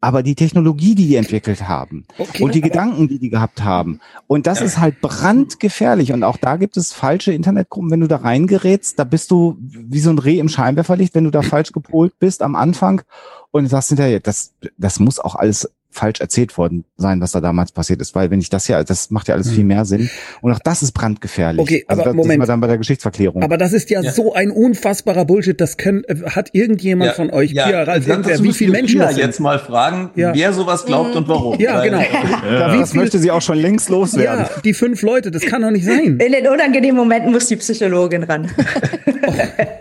Aber 0.00 0.22
die 0.22 0.34
Technologie, 0.34 0.94
die 0.94 1.06
die 1.08 1.16
entwickelt 1.16 1.66
haben 1.68 2.04
Okay. 2.18 2.42
und 2.42 2.54
die 2.54 2.60
Gedanken, 2.60 3.08
die 3.08 3.18
die 3.18 3.30
gehabt 3.30 3.64
haben. 3.64 4.00
Und 4.26 4.46
das 4.46 4.60
ist 4.60 4.78
halt 4.78 5.00
brandgefährlich. 5.00 6.12
Und 6.12 6.22
auch 6.22 6.36
da 6.36 6.56
gibt 6.56 6.76
es 6.76 6.92
falsche 6.92 7.32
Internetgruppen. 7.32 7.90
Wenn 7.90 8.00
du 8.00 8.08
da 8.08 8.16
reingerätst, 8.16 8.98
da 8.98 9.04
bist 9.04 9.30
du 9.30 9.56
wie 9.60 10.00
so 10.00 10.10
ein 10.10 10.18
Reh 10.18 10.38
im 10.38 10.48
Scheinwerferlicht, 10.48 11.14
wenn 11.14 11.24
du 11.24 11.30
da 11.30 11.42
falsch 11.42 11.72
gepolt 11.72 12.12
bist 12.18 12.42
am 12.42 12.54
Anfang 12.56 13.02
und 13.50 13.66
sagst 13.68 13.88
hinterher, 13.88 14.20
das, 14.20 14.52
das 14.76 15.00
muss 15.00 15.18
auch 15.18 15.34
alles 15.34 15.70
falsch 15.96 16.20
erzählt 16.20 16.56
worden 16.56 16.84
sein, 16.96 17.20
was 17.20 17.32
da 17.32 17.40
damals 17.40 17.72
passiert 17.72 18.00
ist. 18.00 18.14
Weil 18.14 18.30
wenn 18.30 18.38
ich 18.40 18.50
das 18.50 18.68
ja, 18.68 18.84
das 18.84 19.10
macht 19.10 19.28
ja 19.28 19.34
alles 19.34 19.50
viel 19.50 19.64
mehr 19.64 19.84
Sinn. 19.84 20.08
Und 20.42 20.52
auch 20.52 20.58
das 20.60 20.82
ist 20.82 20.92
brandgefährlich. 20.92 21.60
Okay, 21.60 21.84
aber 21.88 22.02
also 22.02 22.04
das, 22.04 22.14
Moment. 22.14 22.40
Das 22.42 22.46
dann 22.48 22.60
bei 22.60 22.66
der 22.68 22.78
Geschichtsverklärung. 22.78 23.42
Aber 23.42 23.56
das 23.58 23.72
ist 23.72 23.90
ja, 23.90 24.00
Ja. 24.02 24.12
so 24.12 24.34
ein 24.34 24.50
unfassbarer 24.50 25.24
Bullshit. 25.24 25.60
Das 25.60 25.76
können, 25.76 26.04
äh, 26.04 26.16
hat 26.30 26.50
irgendjemand 26.52 27.12
von 27.12 27.30
euch, 27.30 27.52
Pia, 27.52 27.82
Ralf, 27.82 28.06
irgendwer, 28.06 28.42
wie 28.42 28.52
viele 28.52 28.72
Menschen 28.72 28.98
Pia 28.98 29.06
das 29.06 29.16
sind? 29.16 29.24
jetzt 29.26 29.40
mal 29.40 29.58
fragen, 29.58 30.10
Ja. 30.14 30.34
wer 30.34 30.52
sowas 30.52 30.84
glaubt 30.86 31.16
und 31.16 31.26
warum. 31.28 31.58
Ja, 31.58 31.82
genau. 31.82 31.98
ja, 32.50 32.72
wie 32.74 32.78
das 32.78 32.92
viel- 32.92 33.00
möchte 33.00 33.18
sie 33.18 33.30
auch 33.30 33.42
schon 33.42 33.58
längst 33.58 33.88
loswerden. 33.88 34.44
Ja, 34.54 34.60
die 34.62 34.74
fünf 34.74 35.02
Leute, 35.02 35.30
das 35.30 35.42
kann 35.42 35.62
doch 35.62 35.70
nicht 35.70 35.84
sein. 35.86 36.18
In 36.18 36.32
den 36.32 36.46
unangenehmen 36.48 36.96
Momenten 36.96 37.32
muss 37.32 37.46
die 37.46 37.56
Psychologin 37.56 38.22
ran. 38.24 38.50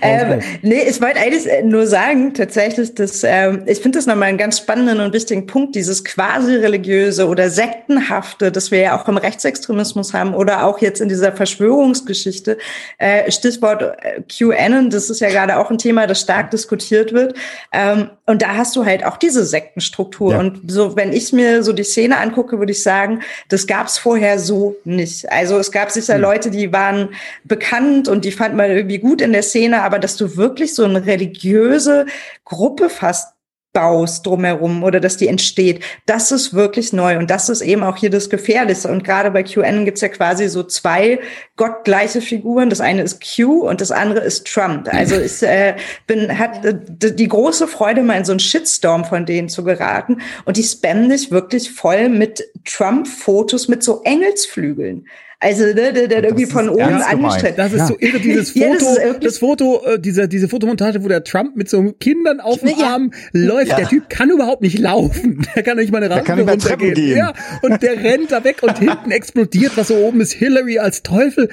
ähm, 0.00 0.40
nee, 0.62 0.82
ich 0.88 1.00
wollte 1.00 1.20
eigentlich 1.20 1.46
nur 1.64 1.86
sagen, 1.86 2.32
tatsächlich, 2.32 2.94
dass 2.94 3.24
ähm, 3.24 3.62
ich 3.66 3.80
finde 3.80 3.98
das 3.98 4.06
nochmal 4.06 4.28
einen 4.28 4.38
ganz 4.38 4.58
spannenden 4.58 5.00
und 5.00 5.12
wichtigen 5.12 5.46
Punkt, 5.46 5.74
dieses 5.74 6.04
quasi 6.04 6.54
religiöse 6.54 7.26
oder 7.26 7.50
sektenhafte, 7.50 8.52
das 8.52 8.70
wir 8.70 8.80
ja 8.80 9.00
auch 9.00 9.08
im 9.08 9.16
Rechtsextremismus 9.16 10.14
haben 10.14 10.34
oder 10.34 10.64
auch 10.64 10.78
jetzt 10.80 11.00
in 11.00 11.08
dieser 11.08 11.32
Verschwörungsgeschichte. 11.32 12.58
Äh, 12.98 13.30
Stichwort 13.30 13.82
äh, 13.82 14.22
QAnon, 14.28 14.90
das 14.90 15.10
ist 15.10 15.20
ja 15.20 15.28
gerade 15.28 15.58
auch 15.58 15.70
ein 15.70 15.78
Thema, 15.78 16.06
das 16.06 16.20
stark 16.20 16.50
diskutiert 16.50 17.12
wird. 17.12 17.34
Ähm, 17.72 18.10
und 18.26 18.42
da 18.42 18.56
hast 18.56 18.76
du 18.76 18.84
halt 18.84 19.04
auch 19.04 19.16
diese 19.16 19.44
Sektenstruktur. 19.44 20.32
Ja. 20.32 20.38
Und 20.38 20.70
so, 20.70 20.94
wenn 20.96 21.12
ich 21.12 21.32
mir 21.32 21.62
so 21.62 21.72
die 21.72 21.82
Szene 21.82 22.18
angucke, 22.18 22.58
würde 22.58 22.72
ich 22.72 22.82
sagen, 22.82 23.20
das 23.48 23.66
gab 23.66 23.88
es 23.88 23.98
vorher 23.98 24.38
so 24.38 24.76
nicht. 24.84 25.30
Also 25.30 25.58
es 25.58 25.72
gab 25.72 25.90
sicher 25.90 26.18
Leute, 26.18 26.50
die 26.50 26.72
waren 26.72 27.08
bekannt 27.44 28.08
und 28.08 28.24
die 28.24 28.32
fand 28.32 28.54
man 28.54 28.70
irgendwie 28.70 28.98
gut 28.98 29.20
in 29.20 29.31
der 29.32 29.42
Szene, 29.42 29.82
aber 29.82 29.98
dass 29.98 30.16
du 30.16 30.36
wirklich 30.36 30.74
so 30.74 30.84
eine 30.84 31.06
religiöse 31.06 32.06
Gruppe 32.44 32.90
fast 32.90 33.34
baust 33.72 34.26
drumherum 34.26 34.82
oder 34.82 35.00
dass 35.00 35.16
die 35.16 35.28
entsteht, 35.28 35.82
das 36.06 36.30
ist 36.30 36.54
wirklich 36.54 36.92
neu 36.92 37.16
und 37.18 37.30
das 37.30 37.48
ist 37.48 37.62
eben 37.62 37.82
auch 37.82 37.96
hier 37.96 38.10
das 38.10 38.28
Gefährliche. 38.28 38.88
Und 38.88 39.02
gerade 39.02 39.30
bei 39.30 39.42
QN 39.42 39.84
gibt's 39.84 40.02
ja 40.02 40.08
quasi 40.08 40.48
so 40.48 40.62
zwei 40.62 41.20
gottgleiche 41.56 42.20
Figuren. 42.20 42.70
Das 42.70 42.80
eine 42.80 43.02
ist 43.02 43.22
Q 43.22 43.66
und 43.66 43.80
das 43.80 43.90
andere 43.90 44.20
ist 44.20 44.46
Trump. 44.46 44.92
Also 44.92 45.18
ich 45.18 45.42
äh, 45.42 45.76
bin 46.06 46.38
hat 46.38 46.64
äh, 46.64 46.74
die 47.14 47.28
große 47.28 47.66
Freude, 47.66 48.02
mal 48.02 48.18
in 48.18 48.24
so 48.24 48.32
einen 48.32 48.40
Shitstorm 48.40 49.04
von 49.04 49.24
denen 49.24 49.48
zu 49.48 49.64
geraten 49.64 50.20
und 50.44 50.56
die 50.56 50.64
spammen 50.64 51.08
dich 51.08 51.30
wirklich 51.30 51.70
voll 51.70 52.08
mit 52.08 52.44
Trump-Fotos 52.64 53.68
mit 53.68 53.82
so 53.82 54.02
Engelsflügeln. 54.04 55.06
Also 55.42 55.64
ne, 55.64 55.92
der, 55.92 56.06
der 56.06 56.22
irgendwie 56.22 56.46
von 56.46 56.68
oben 56.68 56.82
angestreckt. 56.82 57.58
Das 57.58 57.72
ist 57.72 57.80
ja. 57.80 57.86
so 57.88 57.96
irre, 57.98 58.20
dieses 58.20 58.52
Foto, 58.52 58.64
ja, 58.64 59.12
das, 59.12 59.18
das, 59.20 59.38
Foto, 59.38 59.84
äh, 59.84 59.98
diese, 59.98 60.28
diese 60.28 60.48
Fotomontage, 60.48 61.02
wo 61.02 61.08
der 61.08 61.24
Trump 61.24 61.56
mit 61.56 61.68
so 61.68 61.82
Kindern 61.98 62.38
auf 62.38 62.60
dem 62.60 62.78
ja. 62.78 62.92
Arm 62.92 63.12
läuft. 63.32 63.76
Der 63.76 63.88
Typ 63.88 64.08
kann 64.08 64.30
überhaupt 64.30 64.62
nicht 64.62 64.78
laufen. 64.78 65.44
Der 65.56 65.64
kann 65.64 65.78
nicht 65.78 65.90
mal 65.90 66.00
eine 66.00 66.14
Rampe 66.14 66.48
runtergehen. 66.48 66.94
Gehen. 66.94 67.16
Ja, 67.16 67.32
und 67.62 67.82
der 67.82 67.92
rennt 68.04 68.30
da 68.30 68.44
weg 68.44 68.62
und 68.62 68.78
hinten 68.78 69.10
explodiert, 69.10 69.72
was 69.76 69.88
so 69.88 69.96
oben 69.96 70.20
ist, 70.20 70.32
Hillary 70.32 70.78
als 70.78 71.02
Teufel. 71.02 71.48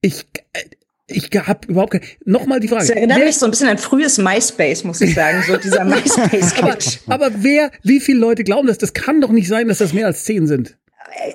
Ich, 0.00 0.24
äh, 0.52 0.60
ich 1.08 1.28
habe 1.34 1.66
überhaupt 1.66 1.92
keine. 1.92 2.04
Nochmal 2.24 2.60
die 2.60 2.68
Frage. 2.68 2.86
Das 2.86 2.90
erinnert 2.90 3.18
wer, 3.18 3.26
mich 3.26 3.36
so 3.36 3.46
ein 3.46 3.50
bisschen 3.50 3.68
an 3.68 3.78
frühes 3.78 4.18
MySpace, 4.18 4.84
muss 4.84 5.00
ich 5.00 5.14
sagen, 5.14 5.42
so 5.44 5.56
dieser 5.56 5.84
myspace 5.84 6.54
aber, 7.06 7.26
aber 7.26 7.34
wer, 7.38 7.72
wie 7.82 7.98
viele 7.98 8.20
Leute 8.20 8.44
glauben 8.44 8.68
das? 8.68 8.78
Das 8.78 8.92
kann 8.92 9.20
doch 9.20 9.30
nicht 9.30 9.48
sein, 9.48 9.66
dass 9.66 9.78
das 9.78 9.92
mehr 9.92 10.06
als 10.06 10.22
zehn 10.22 10.46
sind. 10.46 10.76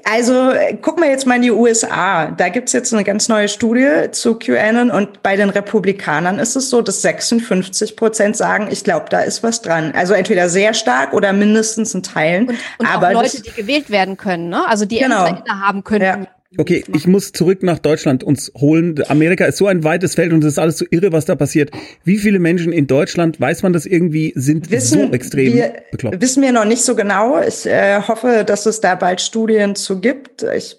Also 0.04 0.54
gucken 0.82 1.04
wir 1.04 1.10
jetzt 1.10 1.26
mal 1.26 1.36
in 1.36 1.44
die 1.44 1.52
USA. 1.52 2.32
Da 2.32 2.50
gibt's 2.50 2.74
jetzt 2.74 2.94
eine 2.94 3.04
ganz 3.04 3.30
neue 3.30 3.48
Studie 3.48 4.12
zu 4.12 4.36
QAnon 4.36 4.90
und 4.92 5.22
bei 5.24 5.36
den 5.36 5.50
Republikanern 5.50 6.40
ist 6.40 6.56
es 6.56 6.70
so, 6.70 6.82
dass 6.82 7.02
56 7.02 7.96
Prozent 7.96 8.36
sagen, 8.36 8.68
ich 8.72 8.84
glaube, 8.84 9.06
da 9.10 9.20
ist 9.20 9.44
was 9.44 9.62
dran. 9.62 9.94
Also 9.96 10.14
entweder 10.14 10.50
sehr 10.50 10.74
stark 10.74 11.14
oder 11.14 11.32
mindestens 11.34 11.94
in 11.94 12.04
Teilen. 12.04 12.50
Und, 12.50 12.58
und 12.80 12.86
Aber 12.88 13.10
auch 13.10 13.14
Leute, 13.14 13.38
das, 13.38 13.42
die 13.44 13.52
gewählt 13.52 13.90
werden 13.90 14.18
können, 14.18 14.50
ne? 14.50 14.68
Also 14.68 14.86
die 14.86 15.00
genau. 15.00 15.26
Ämter 15.26 15.60
haben 15.60 15.84
können. 15.84 16.04
Ja. 16.04 16.28
Okay, 16.58 16.84
ich 16.94 17.08
muss 17.08 17.34
zurück 17.34 17.62
nach 17.62 17.80
Deutschland 17.80 18.24
uns 18.24 18.52
holen. 18.56 18.96
Amerika 19.10 19.46
ist 19.46 19.58
so 19.58 19.68
ein 19.68 19.84
weites 19.84 20.16
Feld 20.16 20.32
und 20.32 20.44
es 20.44 20.54
ist 20.54 20.60
alles 20.60 20.78
so 20.78 20.86
irre, 20.90 21.12
was 21.12 21.26
da 21.26 21.36
passiert. 21.36 21.72
Wie 22.06 22.18
viele 22.18 22.40
Menschen 22.40 22.72
in 22.72 22.88
Deutschland, 22.88 23.42
weiß 23.42 23.64
man 23.64 23.74
das 23.74 23.86
irgendwie, 23.86 24.32
sind 24.36 24.72
wissen 24.72 25.08
so 25.08 25.14
extrem 25.14 25.54
wir, 25.54 25.74
bekloppt? 25.92 26.22
Wissen 26.22 26.42
wir 26.42 26.54
noch 26.54 26.66
nicht 26.66 26.84
so 26.84 26.96
genau. 26.96 27.42
Ich 27.42 27.66
äh, 27.66 28.02
hoffe, 28.02 28.46
dass 28.48 28.66
es 28.66 28.80
da 28.80 28.96
bald 28.96 29.20
Studien 29.20 29.76
zu 29.76 30.00
gibt. 30.00 30.44
Ich 30.44 30.78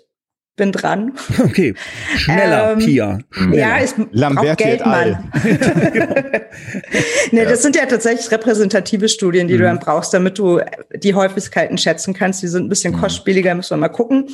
bin 0.57 0.73
dran. 0.73 1.12
Okay, 1.39 1.74
schneller, 2.16 2.73
ähm, 2.73 2.78
Pia. 2.78 3.19
Schneller. 3.31 3.57
Ja, 3.57 3.78
es 3.78 3.95
braucht 3.95 4.59
Geld, 4.59 4.85
Mann. 4.85 5.31
nee, 7.31 7.45
das 7.45 7.62
sind 7.62 7.77
ja 7.77 7.86
tatsächlich 7.86 8.31
repräsentative 8.31 9.09
Studien, 9.09 9.49
die 9.49 9.55
mhm. 9.55 9.59
du 9.59 9.65
dann 9.65 9.78
brauchst, 9.78 10.12
damit 10.12 10.39
du 10.39 10.61
die 10.95 11.15
Häufigkeiten 11.15 11.78
schätzen 11.78 12.12
kannst. 12.12 12.43
Die 12.43 12.49
sind 12.49 12.66
ein 12.66 12.69
bisschen 12.69 12.95
mhm. 12.95 13.01
kostspieliger, 13.01 13.55
müssen 13.55 13.70
wir 13.70 13.77
mal 13.77 13.89
gucken. 13.89 14.28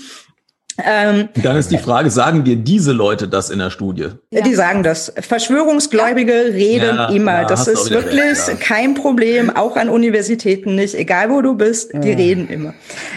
Ähm, 0.83 1.29
Dann 1.37 1.57
ist 1.57 1.71
die 1.71 1.79
Frage, 1.79 2.11
sagen 2.11 2.43
dir 2.43 2.57
diese 2.57 2.93
Leute 2.93 3.29
das 3.29 3.51
in 3.51 3.59
der 3.61 3.71
Studie? 3.71 4.09
Ja. 4.31 4.41
Die 4.41 4.55
sagen 4.55 4.83
das. 4.83 5.13
Verschwörungsgläubige 5.21 6.33
reden 6.33 6.97
ja, 6.97 7.09
immer. 7.11 7.43
Ja, 7.43 7.45
das 7.45 7.69
ist 7.69 7.91
wirklich 7.91 8.21
recht, 8.21 8.61
kein 8.61 8.95
Problem, 8.95 9.51
auch 9.51 9.77
an 9.77 9.89
Universitäten 9.89 10.75
nicht. 10.75 10.95
Egal 10.95 11.31
wo 11.31 11.43
du 11.43 11.55
bist, 11.55 11.93
die 11.95 12.13
reden 12.13 12.49
immer. 12.49 12.75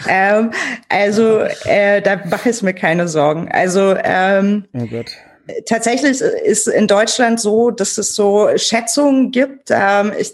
Ähm, 0.08 0.52
also 0.90 1.40
äh, 1.66 2.02
da 2.02 2.20
mache 2.30 2.50
ich 2.50 2.62
mir 2.62 2.74
keine 2.74 3.08
Sorgen. 3.08 3.50
Also 3.52 3.96
ähm, 4.04 4.66
oh 4.74 4.86
Gott. 4.86 5.12
Tatsächlich 5.66 6.22
ist 6.22 6.68
in 6.68 6.88
Deutschland 6.88 7.40
so, 7.40 7.72
dass 7.72 7.98
es 7.98 8.14
so 8.14 8.50
Schätzungen 8.58 9.32
gibt. 9.32 9.70
Ähm, 9.72 10.12
ich, 10.20 10.34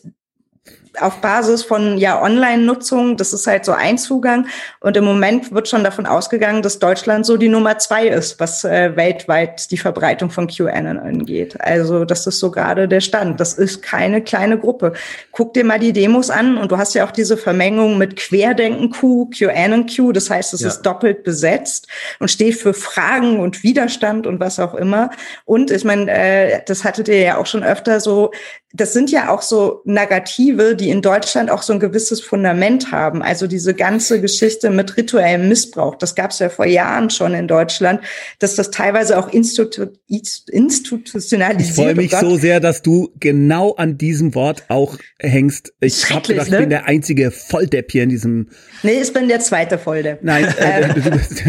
auf 1.00 1.22
Basis 1.22 1.64
von 1.64 1.98
ja 1.98 2.22
Online-Nutzung, 2.22 3.18
das 3.18 3.34
ist 3.34 3.48
halt 3.48 3.66
so 3.66 3.72
ein 3.72 3.98
Zugang. 3.98 4.48
Und 4.80 4.98
im 4.98 5.06
Moment 5.06 5.52
wird 5.52 5.68
schon 5.68 5.84
davon 5.84 6.06
ausgegangen, 6.06 6.62
dass 6.62 6.80
Deutschland 6.80 7.26
so 7.26 7.38
die 7.38 7.50
Nummer 7.50 7.78
zwei 7.80 8.08
ist, 8.08 8.40
was 8.40 8.64
äh, 8.64 8.96
weltweit 8.96 9.72
die 9.72 9.78
Verbreitung 9.78 10.30
von 10.30 10.48
QAnon 10.48 11.00
angeht. 11.00 11.60
Also 11.60 12.06
das 12.06 12.28
ist 12.28 12.40
so 12.40 12.52
gerade 12.52 12.88
der 12.88 13.02
Stand. 13.02 13.40
Das 13.40 13.54
ist 13.54 13.82
keine 13.82 14.22
kleine 14.22 14.58
Gruppe. 14.58 14.94
Guck 15.32 15.54
dir 15.54 15.64
mal 15.64 15.80
die 15.80 15.94
Demos 15.94 16.30
an 16.30 16.58
und 16.58 16.72
du 16.72 16.78
hast 16.78 16.94
ja 16.94 17.06
auch 17.06 17.12
diese 17.12 17.38
Vermengung 17.38 17.98
mit 17.98 18.16
Querdenken 18.16 18.90
Q, 18.92 19.30
QAnon 19.30 19.88
Q. 19.88 20.12
Das 20.12 20.30
heißt, 20.30 20.54
es 20.54 20.62
ja. 20.62 20.68
ist 20.68 20.84
doppelt 20.84 21.24
besetzt 21.24 21.88
und 22.20 22.30
steht 22.30 22.56
für 22.56 22.74
Fragen 22.74 23.40
und 23.40 23.64
Widerstand 23.64 24.28
und 24.28 24.40
was 24.40 24.60
auch 24.60 24.76
immer. 24.76 25.10
Und 25.46 25.72
ich 25.72 25.84
meine, 25.84 26.12
äh, 26.12 26.62
das 26.66 26.84
hattet 26.84 27.08
ihr 27.08 27.20
ja 27.20 27.38
auch 27.38 27.46
schon 27.46 27.64
öfter 27.64 28.00
so 28.00 28.32
das 28.76 28.92
sind 28.92 29.12
ja 29.12 29.30
auch 29.30 29.44
so 29.44 29.82
Narrative, 29.86 30.76
die 30.76 30.90
in 30.90 31.04
Deutschland 31.04 31.52
auch 31.52 31.62
so 31.62 31.74
ein 31.74 31.80
gewisses 31.80 32.22
Fundament 32.22 32.92
haben. 32.92 33.22
Also 33.22 33.46
diese 33.46 33.76
ganze 33.76 34.20
Geschichte 34.20 34.72
mit 34.72 34.98
rituellem 34.98 35.48
Missbrauch, 35.48 35.94
das 35.96 36.16
gab 36.16 36.32
es 36.32 36.40
ja 36.40 36.50
vor 36.50 36.66
Jahren 36.66 37.12
schon 37.12 37.36
in 37.36 37.48
Deutschland, 37.48 38.02
dass 38.40 38.56
das 38.56 38.72
teilweise 38.72 39.20
auch 39.20 39.32
institu 39.32 39.90
institutionalisiert. 40.08 41.70
Ich 41.70 41.76
freue 41.76 41.94
mich 41.94 42.16
so 42.16 42.36
sehr, 42.36 42.60
dass 42.60 42.82
du 42.82 43.14
genau 43.20 43.76
an 43.76 44.00
diesem 44.00 44.34
Wort 44.34 44.64
auch 44.70 44.98
hängst. 45.20 45.72
Ich 45.80 46.10
habe 46.10 46.28
gedacht, 46.28 46.50
ne? 46.50 46.56
ich 46.56 46.62
bin 46.62 46.70
der 46.72 46.86
einzige 46.86 47.30
Volldepp 47.30 47.92
hier 47.92 48.04
in 48.04 48.10
diesem. 48.10 48.50
Nee, 48.82 49.02
ich 49.04 49.14
bin 49.14 49.28
der 49.28 49.40
zweite 49.40 49.78
Volldepp. 49.78 50.24
Nein, 50.24 50.46
äh, 50.58 50.92
du 51.00 51.12
bist 51.12 51.44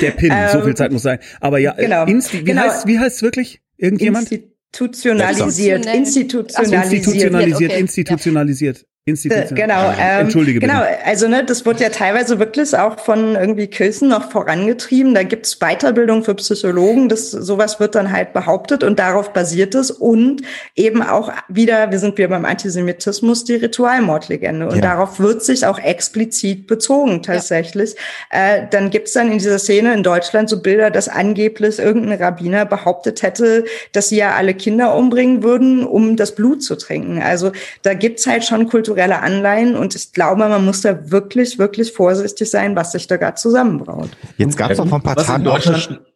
der 0.00 0.10
Pin. 0.10 0.32
so 0.50 0.62
viel 0.62 0.74
Zeit 0.74 0.90
muss 0.90 1.02
sein. 1.02 1.20
Aber 1.40 1.58
ja, 1.58 1.74
genau. 1.74 2.06
Insti 2.06 2.40
wie 2.40 2.44
genau. 2.44 2.62
heißt 2.62 2.88
wie 2.88 2.98
heißt 2.98 3.22
wirklich 3.22 3.60
irgendjemand? 3.76 4.32
Insti 4.32 4.50
institutionalisiert, 4.70 5.86
institutionalisiert, 5.86 6.92
institutionalisiert, 6.92 7.70
okay. 7.70 7.80
institutionalisiert. 7.80 8.84
Institution. 9.06 9.56
Genau, 9.56 9.94
ähm, 9.98 10.20
Entschuldige 10.20 10.60
bitte. 10.60 10.72
Genau, 10.72 10.84
also 11.04 11.26
ne, 11.26 11.42
das 11.42 11.64
wird 11.64 11.80
ja 11.80 11.88
teilweise 11.88 12.38
wirklich 12.38 12.76
auch 12.76 12.98
von 12.98 13.34
irgendwie 13.34 13.66
Kirchen 13.66 14.08
noch 14.08 14.30
vorangetrieben. 14.30 15.14
Da 15.14 15.22
gibt's 15.22 15.58
Weiterbildung 15.58 16.22
für 16.22 16.34
Psychologen, 16.34 17.08
das 17.08 17.30
sowas 17.30 17.80
wird 17.80 17.94
dann 17.94 18.12
halt 18.12 18.34
behauptet 18.34 18.84
und 18.84 18.98
darauf 18.98 19.32
basiert 19.32 19.74
es. 19.74 19.90
Und 19.90 20.42
eben 20.76 21.02
auch 21.02 21.32
wieder, 21.48 21.90
wir 21.90 21.98
sind 21.98 22.18
wieder 22.18 22.28
beim 22.28 22.44
Antisemitismus, 22.44 23.44
die 23.44 23.54
Ritualmordlegende. 23.54 24.68
Und 24.68 24.76
ja. 24.76 24.82
darauf 24.82 25.18
wird 25.18 25.42
sich 25.42 25.64
auch 25.64 25.78
explizit 25.78 26.66
bezogen 26.66 27.22
tatsächlich. 27.22 27.94
Ja. 28.30 28.56
Äh, 28.56 28.66
dann 28.70 28.90
gibt's 28.90 29.14
dann 29.14 29.32
in 29.32 29.38
dieser 29.38 29.58
Szene 29.58 29.94
in 29.94 30.02
Deutschland 30.02 30.50
so 30.50 30.60
Bilder, 30.60 30.90
dass 30.90 31.08
angeblich 31.08 31.78
irgendein 31.78 32.22
Rabbiner 32.22 32.66
behauptet 32.66 33.22
hätte, 33.22 33.64
dass 33.92 34.10
sie 34.10 34.16
ja 34.16 34.34
alle 34.34 34.52
Kinder 34.52 34.94
umbringen 34.94 35.42
würden, 35.42 35.86
um 35.86 36.16
das 36.16 36.34
Blut 36.34 36.62
zu 36.62 36.76
trinken. 36.76 37.22
Also 37.22 37.52
da 37.80 37.94
gibt's 37.94 38.26
halt 38.26 38.44
schon 38.44 38.68
Kultur 38.68 38.89
kulturelle 38.90 39.20
Anleihen 39.20 39.76
und 39.76 39.94
ich 39.94 40.12
glaube, 40.12 40.48
man 40.48 40.64
muss 40.64 40.80
da 40.82 41.10
wirklich, 41.10 41.58
wirklich 41.58 41.92
vorsichtig 41.92 42.50
sein, 42.50 42.74
was 42.74 42.92
sich 42.92 43.06
da 43.06 43.16
gerade 43.16 43.36
zusammenbraut. 43.36 44.10
Jetzt 44.36 44.56
gab 44.56 44.70
es 44.70 44.78
doch 44.78 44.88
vor 44.88 44.98
ein 44.98 45.02
paar 45.02 45.16
was 45.16 45.26
Tagen 45.26 45.46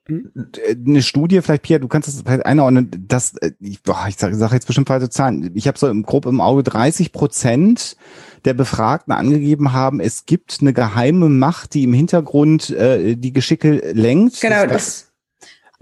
eine 0.07 1.01
Studie, 1.01 1.41
vielleicht 1.41 1.63
Pierre, 1.63 1.81
du 1.81 1.89
kannst 1.89 2.09
das 2.09 2.21
vielleicht 2.21 2.45
einordnen, 2.45 2.91
dass 3.09 3.39
äh, 3.39 3.53
ich, 3.61 3.83
boah, 3.83 4.05
ich 4.07 4.17
sage 4.17 4.35
sag 4.35 4.53
jetzt 4.53 4.67
bestimmt 4.67 4.87
falsche 4.87 5.09
Zahlen. 5.09 5.51
Ich 5.55 5.67
habe 5.67 5.79
so 5.79 5.89
im 5.89 6.03
grob 6.03 6.27
im 6.27 6.43
Auge 6.43 6.63
30 6.63 7.11
Prozent 7.11 7.97
der 8.45 8.53
Befragten 8.53 9.15
angegeben 9.15 9.73
haben, 9.73 10.01
es 10.01 10.27
gibt 10.27 10.59
eine 10.61 10.75
geheime 10.75 11.31
Macht, 11.31 11.73
die 11.73 11.85
im 11.85 11.95
Hintergrund 11.95 12.69
äh, 12.69 13.17
die 13.17 13.33
Geschicke 13.33 13.93
lenkt. 13.95 14.43
Genau, 14.43 14.67
das, 14.67 14.73
das 14.73 15.13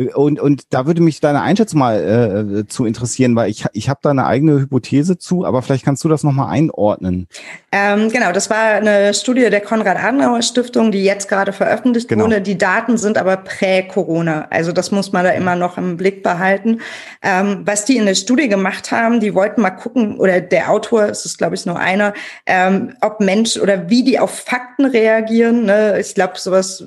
und, 0.08 0.40
und 0.40 0.64
da 0.70 0.86
würde 0.86 1.02
mich 1.02 1.20
deine 1.20 1.42
Einschätzung 1.42 1.80
mal 1.80 2.62
äh, 2.62 2.66
zu 2.66 2.84
interessieren, 2.84 3.36
weil 3.36 3.50
ich, 3.50 3.64
ich 3.72 3.88
habe 3.88 4.00
da 4.02 4.10
eine 4.10 4.26
eigene 4.26 4.60
Hypothese 4.60 5.18
zu, 5.18 5.44
aber 5.44 5.62
vielleicht 5.62 5.84
kannst 5.84 6.04
du 6.04 6.08
das 6.08 6.22
nochmal 6.22 6.50
einordnen. 6.50 7.28
Ähm, 7.72 8.10
genau, 8.10 8.32
das 8.32 8.50
war 8.50 8.74
eine 8.74 9.14
Studie 9.14 9.48
der 9.48 9.60
Konrad-Adenauer-Stiftung, 9.60 10.92
die 10.92 11.04
jetzt 11.04 11.28
gerade 11.28 11.52
veröffentlicht 11.52 12.08
genau. 12.08 12.24
wurde. 12.24 12.40
Die 12.40 12.58
Daten 12.58 12.98
sind 12.98 13.16
aber 13.16 13.38
prä-Corona. 13.38 14.48
Also 14.50 14.72
das 14.72 14.90
muss 14.90 15.12
man 15.12 15.24
da 15.24 15.30
immer 15.30 15.56
noch 15.56 15.78
im 15.78 15.96
Blick 15.96 16.22
behalten. 16.22 16.80
Ähm, 17.22 17.62
was 17.64 17.84
die 17.84 17.96
in 17.96 18.06
der 18.06 18.14
Studie 18.14 18.48
gemacht 18.48 18.92
haben, 18.92 19.20
die 19.20 19.34
wollten 19.34 19.62
mal 19.62 19.70
gucken, 19.70 20.18
oder 20.18 20.40
der 20.40 20.70
Autor, 20.70 21.04
es 21.04 21.24
ist 21.24 21.38
glaube 21.38 21.54
ich 21.54 21.64
nur 21.64 21.78
einer, 21.78 22.12
ähm, 22.46 22.94
ob 23.00 23.20
Mensch 23.20 23.56
oder 23.56 23.88
wie 23.88 24.04
die 24.04 24.18
auf 24.18 24.30
Fakten 24.40 24.84
reagieren. 24.84 25.64
Ne? 25.64 25.98
Ich 25.98 26.14
glaube, 26.14 26.34
sowas, 26.36 26.84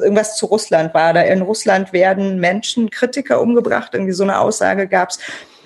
irgendwas 0.00 0.36
zu 0.36 0.46
Russland 0.46 0.94
war 0.94 1.12
da. 1.12 1.22
In 1.22 1.42
Russland 1.42 1.92
werden 1.92 2.38
Menschen 2.42 2.90
Kritiker 2.90 3.40
umgebracht. 3.40 3.94
Irgendwie 3.94 4.12
so 4.12 4.24
eine 4.24 4.38
Aussage 4.38 4.86
gab's 4.86 5.18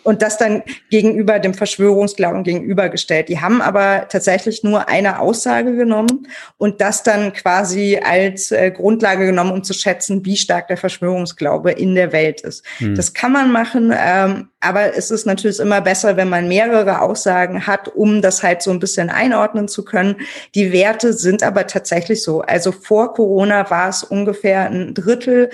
und 0.06 0.22
das 0.22 0.38
dann 0.38 0.62
gegenüber 0.88 1.40
dem 1.40 1.52
Verschwörungsglauben 1.52 2.44
gegenübergestellt. 2.44 3.28
Die 3.28 3.40
haben 3.40 3.60
aber 3.60 4.06
tatsächlich 4.08 4.62
nur 4.62 4.88
eine 4.88 5.18
Aussage 5.18 5.74
genommen 5.74 6.28
und 6.58 6.80
das 6.80 7.02
dann 7.02 7.32
quasi 7.32 8.00
als 8.02 8.52
äh, 8.52 8.70
Grundlage 8.70 9.26
genommen, 9.26 9.50
um 9.50 9.64
zu 9.64 9.74
schätzen, 9.74 10.24
wie 10.24 10.36
stark 10.36 10.68
der 10.68 10.76
Verschwörungsglaube 10.76 11.72
in 11.72 11.96
der 11.96 12.12
Welt 12.12 12.42
ist. 12.42 12.64
Hm. 12.78 12.94
Das 12.94 13.14
kann 13.14 13.32
man 13.32 13.50
machen, 13.50 13.92
ähm, 13.92 14.48
aber 14.60 14.96
es 14.96 15.10
ist 15.10 15.26
natürlich 15.26 15.58
immer 15.58 15.80
besser, 15.80 16.16
wenn 16.16 16.28
man 16.28 16.46
mehrere 16.46 17.00
Aussagen 17.00 17.66
hat, 17.66 17.88
um 17.88 18.22
das 18.22 18.44
halt 18.44 18.62
so 18.62 18.70
ein 18.70 18.78
bisschen 18.78 19.10
einordnen 19.10 19.66
zu 19.66 19.84
können. 19.84 20.16
Die 20.54 20.72
Werte 20.72 21.14
sind 21.14 21.42
aber 21.42 21.66
tatsächlich 21.66 22.22
so. 22.22 22.42
Also 22.42 22.70
vor 22.70 23.12
Corona 23.12 23.68
war 23.70 23.88
es 23.88 24.04
ungefähr 24.04 24.70
ein 24.70 24.94
Drittel 24.94 25.50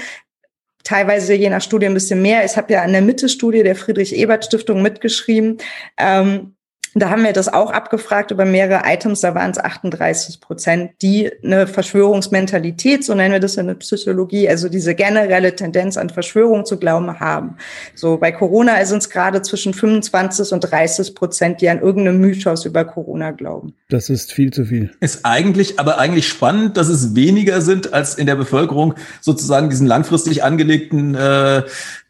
teilweise 0.85 1.35
je 1.35 1.51
nach 1.51 1.63
Studie 1.63 1.87
ein 1.87 1.95
bisschen 1.95 2.23
mehr. 2.23 2.45
Ich 2.45 2.57
habe 2.57 2.73
ja 2.73 2.83
an 2.83 2.93
der 2.93 3.03
Mitte-Studie 3.03 3.63
der 3.63 3.77
Friedrich-Ebert-Stiftung 3.77 4.83
mitgeschrieben. 4.83 5.59
Ähm, 5.99 6.55
da 6.95 7.11
haben 7.11 7.25
wir 7.25 7.33
das 7.33 7.53
auch 7.53 7.71
abgefragt 7.71 8.31
über 8.31 8.45
mehrere 8.45 8.83
Items, 8.85 9.21
da 9.21 9.35
waren 9.35 9.51
es 9.51 9.59
38 9.59 10.41
Prozent, 10.41 10.91
die 11.01 11.31
eine 11.43 11.67
Verschwörungsmentalität, 11.67 13.05
so 13.05 13.15
nennen 13.15 13.33
wir 13.33 13.41
das 13.41 13.57
in 13.57 13.67
der 13.67 13.75
Psychologie, 13.75 14.49
also 14.49 14.69
diese 14.69 14.95
generelle 14.95 15.57
Tendenz 15.57 15.97
an 15.97 16.11
Verschwörung 16.11 16.67
zu 16.67 16.79
glauben 16.79 17.21
haben. 17.21 17.57
So 17.95 18.19
bei 18.19 18.33
Corona 18.33 18.85
sind 18.85 18.99
es 18.99 19.11
gerade 19.11 19.43
zwischen 19.43 19.73
25 19.73 20.53
und 20.53 20.61
30 20.61 21.15
Prozent, 21.15 21.61
die 21.61 21.69
an 21.69 21.81
irgendeinem 21.81 22.21
Mythos 22.21 22.65
über 22.67 22.85
Corona 22.85 23.31
glauben. 23.31 23.75
Das 23.89 24.11
ist 24.11 24.33
viel 24.33 24.53
zu 24.53 24.65
viel. 24.65 24.91
Ist 25.01 25.21
eigentlich, 25.25 25.79
aber 25.79 25.99
eigentlich 25.99 26.29
spannend, 26.29 26.77
dass 26.77 26.89
es 26.89 27.15
weniger 27.15 27.61
sind, 27.61 27.93
als 27.93 28.15
in 28.15 28.27
der 28.27 28.37
Bevölkerung 28.37 28.95
sozusagen 29.21 29.71
diesen 29.71 29.87
langfristig 29.87 30.45
angelegten, 30.45 31.15
äh, 31.15 31.63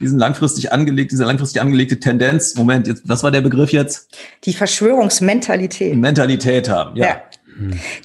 diesen 0.02 0.18
langfristig 0.18 0.72
angelegt, 0.72 1.12
diese 1.12 1.24
langfristig 1.24 1.62
angelegte 1.62 1.98
Tendenz. 1.98 2.54
Moment, 2.56 2.86
jetzt, 2.86 3.08
was 3.08 3.22
war 3.22 3.30
der 3.30 3.40
Begriff 3.40 3.70
jetzt? 3.70 4.08
Die 4.44 4.52
Verschwörungsmentalität. 4.52 5.96
Mentalität 5.96 6.68
haben, 6.68 6.96
ja. 6.96 7.06
ja. 7.06 7.22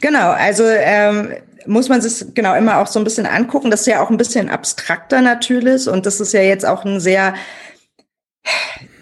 Genau, 0.01 0.31
also 0.31 0.63
ähm, 0.65 1.29
muss 1.65 1.89
man 1.89 2.01
sich 2.01 2.33
genau 2.33 2.55
immer 2.55 2.77
auch 2.77 2.87
so 2.87 2.99
ein 2.99 3.03
bisschen 3.03 3.25
angucken. 3.25 3.71
Das 3.71 3.81
ist 3.81 3.87
ja 3.87 4.01
auch 4.01 4.09
ein 4.09 4.17
bisschen 4.17 4.49
abstrakter 4.49 5.21
natürlich 5.21 5.87
und 5.87 6.05
das 6.05 6.19
ist 6.19 6.33
ja 6.33 6.41
jetzt 6.41 6.65
auch 6.65 6.85
ein 6.85 6.99
sehr 6.99 7.33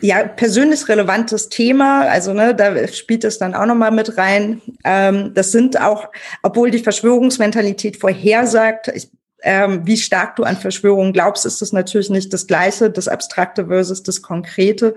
ja 0.02 0.24
persönlich 0.24 0.88
relevantes 0.88 1.50
Thema. 1.50 2.02
Also 2.02 2.34
ne, 2.34 2.56
da 2.56 2.88
spielt 2.88 3.24
es 3.24 3.40
dann 3.40 3.56
auch 3.56 3.66
noch 3.66 3.76
mal 3.76 3.92
mit 3.92 4.18
rein. 4.18 4.62
Ähm, 4.84 5.34
das 5.34 5.52
sind 5.52 5.80
auch, 5.80 6.10
obwohl 6.44 6.72
die 6.72 6.80
Verschwörungsmentalität 6.80 7.98
vorhersagt, 7.98 8.90
ich 8.94 9.10
ähm, 9.46 9.82
wie 9.86 9.96
stark 9.96 10.36
du 10.36 10.44
an 10.44 10.58
Verschwörungen 10.58 11.14
glaubst, 11.14 11.46
ist 11.46 11.62
das 11.62 11.72
natürlich 11.72 12.10
nicht 12.10 12.34
das 12.34 12.48
Gleiche, 12.48 12.90
das 12.90 13.08
Abstrakte 13.08 13.68
versus 13.68 14.02
das 14.02 14.24
Konkrete. 14.24 14.96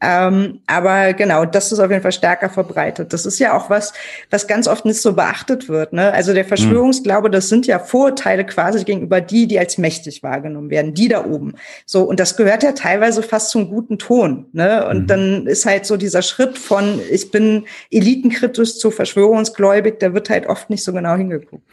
Ähm, 0.00 0.60
aber 0.66 1.12
genau, 1.12 1.44
das 1.44 1.70
ist 1.70 1.78
auf 1.78 1.90
jeden 1.90 2.02
Fall 2.02 2.10
stärker 2.10 2.48
verbreitet. 2.48 3.12
Das 3.12 3.26
ist 3.26 3.38
ja 3.38 3.54
auch 3.54 3.68
was, 3.68 3.92
was 4.30 4.46
ganz 4.46 4.66
oft 4.66 4.86
nicht 4.86 5.02
so 5.02 5.12
beachtet 5.12 5.68
wird. 5.68 5.92
Ne? 5.92 6.10
Also 6.14 6.32
der 6.32 6.46
Verschwörungsglaube, 6.46 7.28
das 7.28 7.50
sind 7.50 7.66
ja 7.66 7.78
Vorurteile 7.78 8.46
quasi 8.46 8.82
gegenüber 8.84 9.20
die, 9.20 9.46
die 9.46 9.58
als 9.58 9.76
mächtig 9.76 10.22
wahrgenommen 10.22 10.70
werden, 10.70 10.94
die 10.94 11.08
da 11.08 11.26
oben. 11.26 11.54
So 11.84 12.04
und 12.04 12.18
das 12.18 12.38
gehört 12.38 12.62
ja 12.62 12.72
teilweise 12.72 13.22
fast 13.22 13.50
zum 13.50 13.68
guten 13.68 13.98
Ton. 13.98 14.46
Ne? 14.52 14.88
Und 14.88 15.02
mhm. 15.02 15.06
dann 15.08 15.46
ist 15.46 15.66
halt 15.66 15.84
so 15.84 15.98
dieser 15.98 16.22
Schritt 16.22 16.56
von 16.56 16.98
ich 17.10 17.30
bin 17.30 17.66
elitenkritisch 17.90 18.78
zu 18.78 18.90
verschwörungsgläubig, 18.90 19.98
der 19.98 20.14
wird 20.14 20.30
halt 20.30 20.46
oft 20.46 20.70
nicht 20.70 20.82
so 20.82 20.94
genau 20.94 21.16
hingeguckt. 21.16 21.64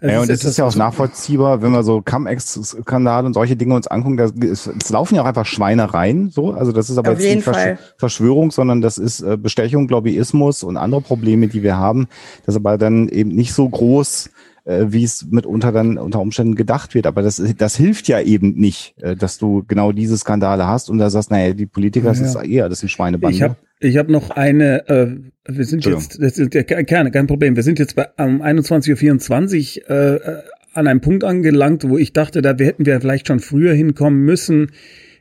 Also 0.00 0.14
ja, 0.14 0.20
und 0.22 0.30
es 0.30 0.44
ist 0.44 0.56
ja 0.56 0.64
auch 0.64 0.74
nachvollziehbar, 0.74 1.60
wenn 1.60 1.72
wir 1.72 1.82
so 1.82 2.00
Cum-Ex-Skandale 2.00 3.26
und 3.26 3.34
solche 3.34 3.56
Dinge 3.56 3.74
uns 3.74 3.86
angucken, 3.86 4.16
da 4.16 4.24
ist, 4.24 4.66
es 4.66 4.90
laufen 4.90 5.14
ja 5.14 5.22
auch 5.22 5.26
einfach 5.26 5.44
Schweinereien, 5.44 6.30
so. 6.30 6.52
Also 6.52 6.72
das 6.72 6.88
ist 6.88 6.96
aber 6.96 7.12
Auf 7.12 7.20
jetzt 7.20 7.34
nicht 7.34 7.44
Versch 7.44 7.78
Verschwörung, 7.98 8.50
sondern 8.50 8.80
das 8.80 8.96
ist 8.96 9.20
äh, 9.20 9.36
Bestechung, 9.36 9.88
Lobbyismus 9.88 10.62
und 10.62 10.78
andere 10.78 11.02
Probleme, 11.02 11.48
die 11.48 11.62
wir 11.62 11.76
haben. 11.76 12.08
Das 12.46 12.54
ist 12.54 12.60
aber 12.60 12.78
dann 12.78 13.08
eben 13.08 13.30
nicht 13.30 13.52
so 13.52 13.68
groß, 13.68 14.30
äh, 14.64 14.86
wie 14.88 15.04
es 15.04 15.26
mitunter 15.30 15.70
dann 15.70 15.98
unter 15.98 16.20
Umständen 16.20 16.54
gedacht 16.54 16.94
wird. 16.94 17.06
Aber 17.06 17.20
das, 17.20 17.42
das 17.58 17.76
hilft 17.76 18.08
ja 18.08 18.20
eben 18.20 18.54
nicht, 18.54 18.94
äh, 19.02 19.16
dass 19.16 19.36
du 19.36 19.64
genau 19.68 19.92
diese 19.92 20.16
Skandale 20.16 20.66
hast 20.66 20.88
und 20.88 20.98
da 20.98 21.10
sagst, 21.10 21.30
naja, 21.30 21.52
die 21.52 21.66
Politiker, 21.66 22.08
das 22.08 22.20
ja. 22.20 22.26
ist 22.26 22.34
eher, 22.36 22.68
das 22.68 22.80
sind 22.80 22.88
Schweinebande. 22.88 23.36
Ich 23.36 23.42
habe 23.42 23.56
ich 23.80 23.96
hab 23.96 24.08
noch 24.08 24.30
eine, 24.30 24.88
äh, 24.88 25.16
wir 25.48 25.64
sind 25.64 25.84
jetzt, 25.86 26.22
das 26.22 26.38
ist 26.38 26.54
ja 26.54 26.62
gerne, 26.62 27.10
kein 27.10 27.26
Problem, 27.26 27.56
wir 27.56 27.62
sind 27.62 27.78
jetzt 27.78 27.96
bei 27.96 28.08
um 28.18 28.42
21.24 28.42 29.88
Uhr 29.88 29.90
äh, 29.90 30.42
an 30.74 30.86
einem 30.86 31.00
Punkt 31.00 31.24
angelangt, 31.24 31.88
wo 31.88 31.98
ich 31.98 32.12
dachte, 32.12 32.42
da 32.42 32.54
hätten 32.56 32.86
wir 32.86 33.00
vielleicht 33.00 33.26
schon 33.26 33.40
früher 33.40 33.72
hinkommen 33.72 34.20
müssen 34.20 34.70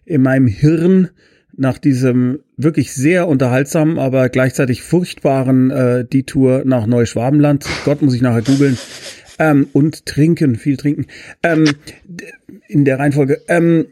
in 0.06 0.22
meinem 0.22 0.48
Hirn 0.48 1.10
nach 1.56 1.78
diesem 1.78 2.40
wirklich 2.58 2.94
sehr 2.94 3.28
unterhaltsamen, 3.28 3.98
aber 3.98 4.30
gleichzeitig 4.30 4.84
furchtbaren 4.84 5.72
äh, 5.72 6.06
die 6.06 6.24
Tour 6.24 6.64
nach 6.66 6.86
Neuschwabenland. 6.86 7.66
Gott 7.86 8.02
muss 8.02 8.14
ich 8.14 8.22
nachher 8.22 8.42
googeln. 8.42 8.78
Ähm, 9.40 9.68
und 9.72 10.06
trinken, 10.06 10.58
viel 10.58 10.78
trinken. 10.78 11.08
Ähm, 11.44 11.66
in 12.68 12.86
der 12.86 13.00
Reihenfolge. 13.00 13.42
Ähm, 13.48 13.88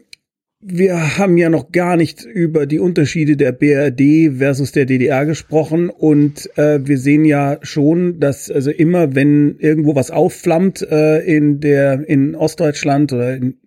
wir 0.60 1.18
haben 1.18 1.38
ja 1.38 1.50
noch 1.50 1.70
gar 1.70 1.96
nicht 1.96 2.24
über 2.24 2.66
die 2.66 2.80
Unterschiede 2.80 3.36
der 3.36 3.52
BRD 3.52 4.36
versus 4.38 4.72
der 4.72 4.86
DDR 4.86 5.24
gesprochen 5.24 5.88
und 5.88 6.50
äh, 6.58 6.80
wir 6.84 6.98
sehen 6.98 7.24
ja 7.24 7.58
schon, 7.62 8.18
dass 8.18 8.50
also 8.50 8.70
immer, 8.70 9.14
wenn 9.14 9.56
irgendwo 9.58 9.94
was 9.94 10.10
aufflammt 10.10 10.82
äh, 10.82 11.20
in 11.20 11.60
der 11.60 12.08
in 12.08 12.34
Ostdeutschland 12.34 13.12
oder 13.12 13.36
in 13.36 13.58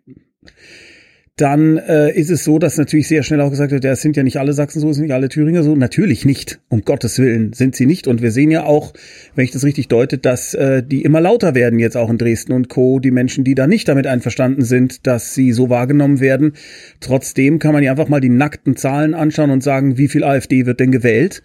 dann 1.42 1.78
äh, 1.78 2.12
ist 2.12 2.30
es 2.30 2.44
so, 2.44 2.60
dass 2.60 2.78
natürlich 2.78 3.08
sehr 3.08 3.24
schnell 3.24 3.42
auch 3.42 3.50
gesagt 3.50 3.72
wird, 3.72 3.84
ja, 3.84 3.94
es 3.94 4.02
sind 4.02 4.16
ja 4.16 4.22
nicht 4.22 4.38
alle 4.38 4.54
Sachsen 4.54 4.80
so, 4.80 4.92
es 4.92 4.98
sind 4.98 5.06
nicht 5.06 5.14
alle 5.14 5.28
Thüringer 5.28 5.64
so. 5.64 5.76
Natürlich 5.76 6.24
nicht, 6.24 6.60
um 6.70 6.84
Gottes 6.84 7.18
Willen 7.18 7.54
sind 7.54 7.76
sie 7.76 7.88
nicht. 7.88 8.08
Und 8.08 8.22
wir 8.22 8.32
sehen 8.32 8.52
ja 8.52 8.64
auch, 8.64 8.94
wenn 9.34 9.46
ich 9.46 9.52
das 9.52 9.64
richtig 9.64 9.88
deute, 9.88 10.20
dass 10.20 10.54
äh, 10.54 10.84
die 10.84 11.02
immer 11.02 11.20
lauter 11.20 11.56
werden 11.56 11.80
jetzt 11.80 11.98
auch 11.98 12.12
in 12.12 12.20
Dresden 12.20 12.54
und 12.54 12.70
Co., 12.70 13.00
die 13.00 13.10
Menschen, 13.10 13.44
die 13.44 13.56
da 13.56 13.66
nicht 13.66 13.88
damit 13.88 14.06
einverstanden 14.06 14.62
sind, 14.62 15.08
dass 15.08 15.34
sie 15.34 15.52
so 15.52 15.70
wahrgenommen 15.70 16.20
werden. 16.20 16.54
Trotzdem 17.00 17.58
kann 17.58 17.74
man 17.74 17.82
ja 17.82 17.90
einfach 17.90 18.08
mal 18.08 18.22
die 18.22 18.30
nackten 18.30 18.76
Zahlen 18.76 19.16
anschauen 19.16 19.50
und 19.50 19.64
sagen, 19.64 19.98
wie 19.98 20.10
viel 20.10 20.24
AfD 20.24 20.68
wird 20.68 20.80
denn 20.80 20.92
gewählt? 20.92 21.42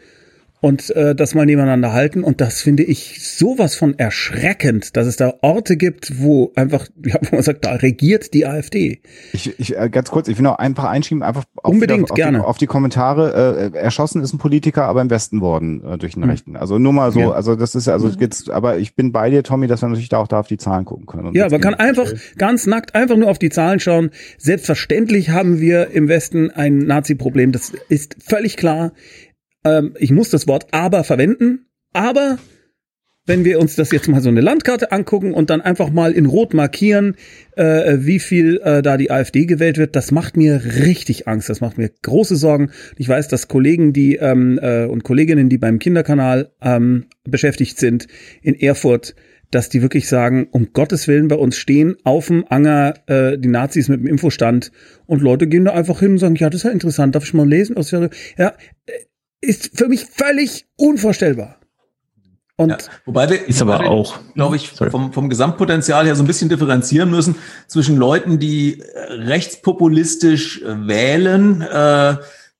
Und 0.66 0.90
äh, 0.96 1.14
das 1.14 1.36
mal 1.36 1.46
nebeneinander 1.46 1.92
halten. 1.92 2.24
Und 2.24 2.40
das 2.40 2.60
finde 2.60 2.82
ich 2.82 3.24
sowas 3.24 3.76
von 3.76 3.96
erschreckend, 4.00 4.96
dass 4.96 5.06
es 5.06 5.16
da 5.16 5.34
Orte 5.40 5.76
gibt, 5.76 6.20
wo 6.20 6.50
einfach, 6.56 6.88
ja, 7.04 7.14
wo 7.22 7.36
man 7.36 7.42
sagt, 7.44 7.64
da 7.64 7.74
regiert 7.74 8.34
die 8.34 8.46
AfD. 8.46 9.00
Ich, 9.32 9.60
ich 9.60 9.78
äh, 9.78 9.88
ganz 9.88 10.10
kurz, 10.10 10.26
ich 10.26 10.38
will 10.38 10.42
noch 10.42 10.58
ein 10.58 10.74
paar 10.74 10.90
einschieben, 10.90 11.22
einfach 11.22 11.44
auf, 11.62 11.72
Unbedingt, 11.72 12.10
auf, 12.10 12.16
gerne. 12.16 12.38
Die, 12.38 12.44
auf 12.44 12.58
die 12.58 12.66
Kommentare. 12.66 13.70
Äh, 13.72 13.78
erschossen 13.78 14.22
ist 14.22 14.32
ein 14.32 14.38
Politiker, 14.38 14.86
aber 14.86 15.02
im 15.02 15.08
Westen 15.08 15.40
worden 15.40 15.84
äh, 15.84 15.98
durch 15.98 16.14
den 16.14 16.24
hm. 16.24 16.30
Rechten. 16.30 16.56
Also 16.56 16.80
nur 16.80 16.92
mal 16.92 17.12
so, 17.12 17.20
ja. 17.20 17.30
also 17.30 17.54
das 17.54 17.76
ist 17.76 17.86
also 17.86 18.08
jetzt, 18.08 18.50
aber 18.50 18.78
ich 18.78 18.96
bin 18.96 19.12
bei 19.12 19.30
dir, 19.30 19.44
Tommy, 19.44 19.68
dass 19.68 19.82
wir 19.82 19.88
natürlich 19.88 20.08
da 20.08 20.18
auch 20.18 20.26
da 20.26 20.40
auf 20.40 20.48
die 20.48 20.58
Zahlen 20.58 20.84
gucken 20.84 21.06
können. 21.06 21.32
Ja, 21.32 21.48
man 21.48 21.60
kann 21.60 21.74
einfach 21.74 22.12
ganz 22.38 22.66
nackt 22.66 22.96
einfach 22.96 23.16
nur 23.16 23.30
auf 23.30 23.38
die 23.38 23.50
Zahlen 23.50 23.78
schauen. 23.78 24.10
Selbstverständlich 24.36 25.30
haben 25.30 25.60
wir 25.60 25.92
im 25.92 26.08
Westen 26.08 26.50
ein 26.50 26.78
Nazi-Problem. 26.78 27.52
Das 27.52 27.72
ist 27.88 28.16
völlig 28.18 28.56
klar. 28.56 28.90
Ähm, 29.64 29.94
ich 29.98 30.10
muss 30.10 30.30
das 30.30 30.46
Wort 30.46 30.66
aber 30.72 31.04
verwenden, 31.04 31.66
aber 31.92 32.38
wenn 33.26 33.44
wir 33.44 33.58
uns 33.58 33.74
das 33.74 33.90
jetzt 33.90 34.08
mal 34.08 34.22
so 34.22 34.28
eine 34.28 34.40
Landkarte 34.40 34.92
angucken 34.92 35.34
und 35.34 35.50
dann 35.50 35.60
einfach 35.60 35.90
mal 35.90 36.12
in 36.12 36.26
Rot 36.26 36.54
markieren, 36.54 37.16
äh, 37.56 37.96
wie 37.98 38.20
viel 38.20 38.60
äh, 38.62 38.82
da 38.82 38.96
die 38.96 39.10
AfD 39.10 39.46
gewählt 39.46 39.78
wird, 39.78 39.96
das 39.96 40.12
macht 40.12 40.36
mir 40.36 40.62
richtig 40.84 41.26
Angst. 41.26 41.48
Das 41.48 41.60
macht 41.60 41.76
mir 41.76 41.90
große 42.02 42.36
Sorgen. 42.36 42.70
Ich 42.96 43.08
weiß, 43.08 43.28
dass 43.28 43.48
Kollegen, 43.48 43.92
die 43.92 44.16
ähm, 44.16 44.60
äh, 44.62 44.84
und 44.84 45.02
Kolleginnen, 45.02 45.48
die 45.48 45.58
beim 45.58 45.80
Kinderkanal 45.80 46.52
ähm, 46.62 47.06
beschäftigt 47.24 47.78
sind 47.78 48.06
in 48.42 48.54
Erfurt, 48.54 49.16
dass 49.50 49.68
die 49.68 49.82
wirklich 49.82 50.08
sagen, 50.08 50.48
um 50.50 50.72
Gottes 50.72 51.08
Willen 51.08 51.28
bei 51.28 51.36
uns 51.36 51.56
stehen 51.56 51.96
auf 52.04 52.28
dem 52.28 52.44
Anger 52.48 52.94
äh, 53.06 53.38
die 53.38 53.48
Nazis 53.48 53.88
mit 53.88 54.00
dem 54.00 54.06
Infostand 54.06 54.72
und 55.06 55.22
Leute 55.22 55.46
gehen 55.46 55.64
da 55.64 55.72
einfach 55.72 56.00
hin 56.00 56.12
und 56.12 56.18
sagen, 56.18 56.36
ja, 56.36 56.50
das 56.50 56.60
ist 56.60 56.64
ja 56.64 56.70
interessant, 56.70 57.14
darf 57.14 57.24
ich 57.24 57.34
mal 57.34 57.48
lesen? 57.48 57.76
Ja, 58.38 58.54
ist 59.40 59.70
für 59.74 59.88
mich 59.88 60.06
völlig 60.06 60.66
unvorstellbar. 60.76 61.56
Und 62.58 62.70
ja, 62.70 62.78
wobei 63.04 63.28
wir, 63.28 63.46
ist 63.46 63.60
aber 63.60 63.84
auch, 63.84 64.18
glaube 64.34 64.56
ich, 64.56 64.70
vom, 64.70 65.12
vom 65.12 65.28
Gesamtpotenzial 65.28 66.06
her 66.06 66.16
so 66.16 66.22
ein 66.22 66.26
bisschen 66.26 66.48
differenzieren 66.48 67.10
müssen 67.10 67.34
zwischen 67.66 67.96
Leuten, 67.96 68.38
die 68.38 68.82
rechtspopulistisch 69.08 70.62
wählen, 70.64 71.60
äh, 71.60 72.16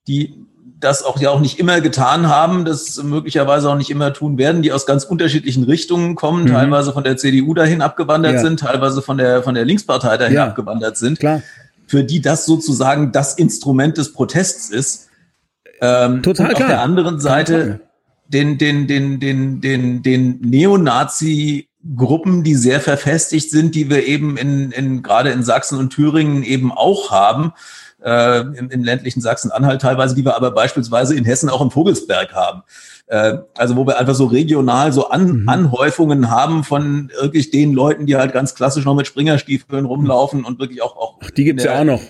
die 0.07 0.47
das 0.79 1.03
auch 1.03 1.19
ja 1.19 1.31
auch 1.31 1.41
nicht 1.41 1.59
immer 1.59 1.81
getan 1.81 2.29
haben, 2.29 2.67
das 2.67 3.03
möglicherweise 3.03 3.71
auch 3.71 3.77
nicht 3.77 3.89
immer 3.89 4.13
tun 4.13 4.37
werden, 4.37 4.61
die 4.61 4.73
aus 4.73 4.85
ganz 4.85 5.05
unterschiedlichen 5.05 5.65
Richtungen 5.65 6.15
kommen, 6.15 6.45
mhm. 6.45 6.49
teilweise 6.49 6.93
von 6.93 7.03
der 7.03 7.17
CDU 7.17 7.55
dahin 7.55 7.81
abgewandert 7.81 8.35
ja. 8.35 8.41
sind, 8.41 8.61
teilweise 8.61 9.01
von 9.01 9.17
der 9.17 9.43
von 9.43 9.55
der 9.55 9.65
Linkspartei 9.65 10.19
dahin 10.19 10.37
ja. 10.37 10.47
abgewandert 10.47 10.99
sind. 10.99 11.19
Klar. 11.19 11.43
Für 11.87 12.05
die 12.05 12.21
das 12.21 12.45
sozusagen 12.45 13.13
das 13.13 13.35
Instrument 13.35 13.97
des 13.97 14.13
Protests 14.13 14.69
ist 14.69 15.06
ähm, 15.81 16.23
Total 16.23 16.55
klar. 16.55 16.61
Auf 16.61 16.69
der 16.69 16.81
anderen 16.81 17.21
Seite 17.21 17.81
den, 18.29 18.59
den, 18.59 18.87
den, 18.87 19.21
den, 19.21 19.61
den, 19.61 20.03
den 20.03 20.41
Neonazi-Gruppen, 20.41 22.43
die 22.43 22.55
sehr 22.55 22.81
verfestigt 22.81 23.51
sind, 23.51 23.75
die 23.75 23.89
wir 23.89 24.07
eben 24.07 24.37
in, 24.37 24.73
in 24.73 25.03
gerade 25.03 25.31
in 25.31 25.43
Sachsen 25.43 25.79
und 25.79 25.91
Thüringen 25.91 26.43
eben 26.43 26.73
auch 26.73 27.11
haben, 27.11 27.53
äh, 28.05 28.41
im, 28.41 28.71
im 28.71 28.85
ländlichen 28.85 29.21
Sachsen-Anhalt 29.21 29.81
teilweise, 29.81 30.15
die 30.15 30.25
wir 30.25 30.37
aber 30.37 30.51
beispielsweise 30.51 31.15
in 31.15 31.25
Hessen 31.25 31.49
auch 31.49 31.61
im 31.61 31.71
Vogelsberg 31.71 32.35
haben. 32.35 32.63
Äh, 33.07 33.39
also 33.57 33.77
wo 33.77 33.87
wir 33.87 33.99
einfach 33.99 34.15
so 34.15 34.27
regional 34.27 34.93
so 34.93 35.09
An 35.09 35.43
mhm. 35.43 35.49
Anhäufungen 35.49 36.31
haben 36.31 36.65
von 36.65 37.11
wirklich 37.21 37.51
den 37.51 37.73
Leuten, 37.73 38.07
die 38.07 38.17
halt 38.17 38.33
ganz 38.33 38.55
klassisch 38.55 38.85
noch 38.85 38.97
mit 38.97 39.07
Springerstiefeln 39.07 39.85
rumlaufen 39.85 40.45
und 40.45 40.59
wirklich 40.59 40.83
auch 40.83 40.97
auch 40.97 41.19
Ach, 41.23 41.31
die 41.31 41.45
gibt's 41.45 41.63
ja 41.63 41.81
auch 41.81 41.85
noch 41.85 42.01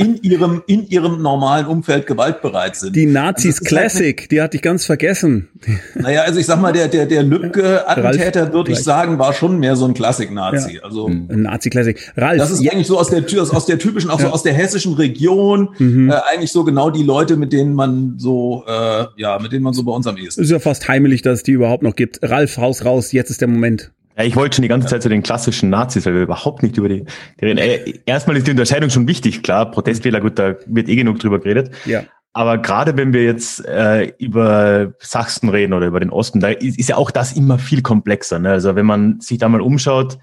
in 0.00 0.16
ihrem, 0.22 0.62
in 0.66 0.86
ihrem 0.88 1.22
normalen 1.22 1.66
Umfeld 1.66 2.06
gewaltbereit 2.06 2.74
sind. 2.76 2.96
Die 2.96 3.06
Nazis 3.06 3.46
Also 3.46 3.48
ist 3.48 3.60
halt 3.60 3.68
Classic, 3.68 4.28
die 4.28 4.42
hatte 4.42 4.56
ich 4.56 4.62
ganz 4.62 4.84
vergessen. 4.84 5.48
Naja, 5.94 6.22
also 6.22 6.40
ich 6.40 6.46
sag 6.46 6.60
mal, 6.60 6.72
der, 6.72 6.88
der, 6.88 7.06
der 7.06 7.22
Lübcke-Attentäter, 7.22 8.42
Ralf 8.44 8.52
würde 8.52 8.72
ich 8.72 8.78
sagen, 8.82 9.18
war 9.18 9.32
schon 9.32 9.58
mehr 9.58 9.76
so 9.76 9.84
ein 9.86 9.94
Klassik-Nazi. 9.94 10.76
Ja. 10.76 10.82
Also, 10.82 11.06
Ein 11.06 11.42
Nazi 11.42 11.70
Classic. 11.70 12.12
Ralf, 12.16 12.38
das 12.38 12.50
ist 12.50 12.62
ja, 12.62 12.72
eigentlich 12.72 12.86
so 12.86 12.98
aus 12.98 13.10
der, 13.10 13.24
aus, 13.40 13.50
aus 13.50 13.66
der 13.66 13.78
typischen, 13.78 14.10
auch 14.10 14.18
Ja. 14.20 14.26
so 14.26 14.32
aus 14.32 14.42
der 14.42 14.54
hessischen 14.54 14.94
Region, 14.94 15.70
Mhm. 15.78 16.10
äh, 16.10 16.14
eigentlich 16.32 16.52
so 16.52 16.64
genau 16.64 16.90
die 16.90 17.02
Leute, 17.02 17.36
mit 17.36 17.52
denen 17.52 17.74
man 17.74 18.14
so, 18.18 18.64
äh, 18.66 19.04
ja, 19.16 19.38
mit 19.38 19.52
denen 19.52 19.62
man 19.62 19.72
so 19.72 19.82
bei 19.84 19.92
uns 19.92 20.06
am 20.06 20.16
ehesten. 20.16 20.42
ist 20.42 20.50
ja 20.50 20.58
fast 20.58 20.88
heimelig, 20.88 21.22
dass 21.22 21.38
es 21.38 21.42
die 21.44 21.52
überhaupt 21.52 21.82
noch 21.82 21.94
gibt. 21.96 22.18
Ralf, 22.22 22.56
Haus 22.58 22.84
raus, 22.84 23.12
jetzt 23.12 23.30
ist 23.30 23.40
der 23.40 23.48
Moment. 23.48 23.90
Ja, 24.16 24.24
ich 24.24 24.36
wollte 24.36 24.56
schon 24.56 24.62
die 24.62 24.68
ganze 24.68 24.88
Zeit 24.88 25.02
zu 25.02 25.08
den 25.08 25.22
klassischen 25.22 25.68
Nazis, 25.68 26.06
weil 26.06 26.14
wir 26.14 26.22
überhaupt 26.22 26.62
nicht 26.62 26.76
über 26.78 26.88
die, 26.88 27.04
die 27.40 27.44
reden. 27.44 27.58
Äh, 27.58 28.00
erstmal 28.06 28.36
ist 28.36 28.46
die 28.46 28.52
Unterscheidung 28.52 28.90
schon 28.90 29.06
wichtig, 29.06 29.42
klar. 29.42 29.70
Protestwähler, 29.70 30.20
gut, 30.20 30.38
da 30.38 30.54
wird 30.66 30.88
eh 30.88 30.96
genug 30.96 31.18
drüber 31.18 31.38
geredet. 31.38 31.70
Ja. 31.84 32.04
Aber 32.32 32.58
gerade 32.58 32.96
wenn 32.96 33.12
wir 33.12 33.24
jetzt 33.24 33.64
äh, 33.64 34.12
über 34.18 34.92
Sachsen 34.98 35.48
reden 35.48 35.72
oder 35.72 35.86
über 35.86 36.00
den 36.00 36.10
Osten, 36.10 36.40
da 36.40 36.48
ist, 36.48 36.78
ist 36.78 36.88
ja 36.88 36.96
auch 36.96 37.10
das 37.10 37.32
immer 37.32 37.58
viel 37.58 37.80
komplexer. 37.82 38.38
Ne? 38.38 38.50
Also 38.50 38.74
wenn 38.74 38.84
man 38.84 39.20
sich 39.20 39.38
da 39.38 39.48
mal 39.48 39.62
umschaut, 39.62 40.18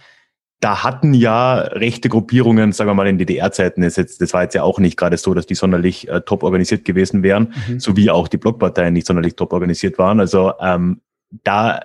da 0.59 0.83
hatten 0.83 1.13
ja 1.13 1.55
rechte 1.55 2.09
Gruppierungen, 2.09 2.71
sagen 2.71 2.89
wir 2.89 2.93
mal 2.93 3.07
in 3.07 3.17
DDR-Zeiten, 3.17 3.83
jetzt, 3.83 4.21
das 4.21 4.33
war 4.33 4.43
jetzt 4.43 4.53
ja 4.53 4.63
auch 4.63 4.79
nicht 4.79 4.95
gerade 4.95 5.17
so, 5.17 5.33
dass 5.33 5.45
die 5.45 5.55
sonderlich 5.55 6.07
äh, 6.07 6.21
top 6.21 6.43
organisiert 6.43 6.85
gewesen 6.85 7.23
wären, 7.23 7.53
Mhm. 7.67 7.79
so 7.79 7.97
wie 7.97 8.09
auch 8.09 8.27
die 8.27 8.37
Blockparteien 8.37 8.93
nicht 8.93 9.07
sonderlich 9.07 9.35
top 9.35 9.51
organisiert 9.51 9.97
waren. 9.97 10.19
Also 10.19 10.53
ähm, 10.61 11.01
da 11.43 11.79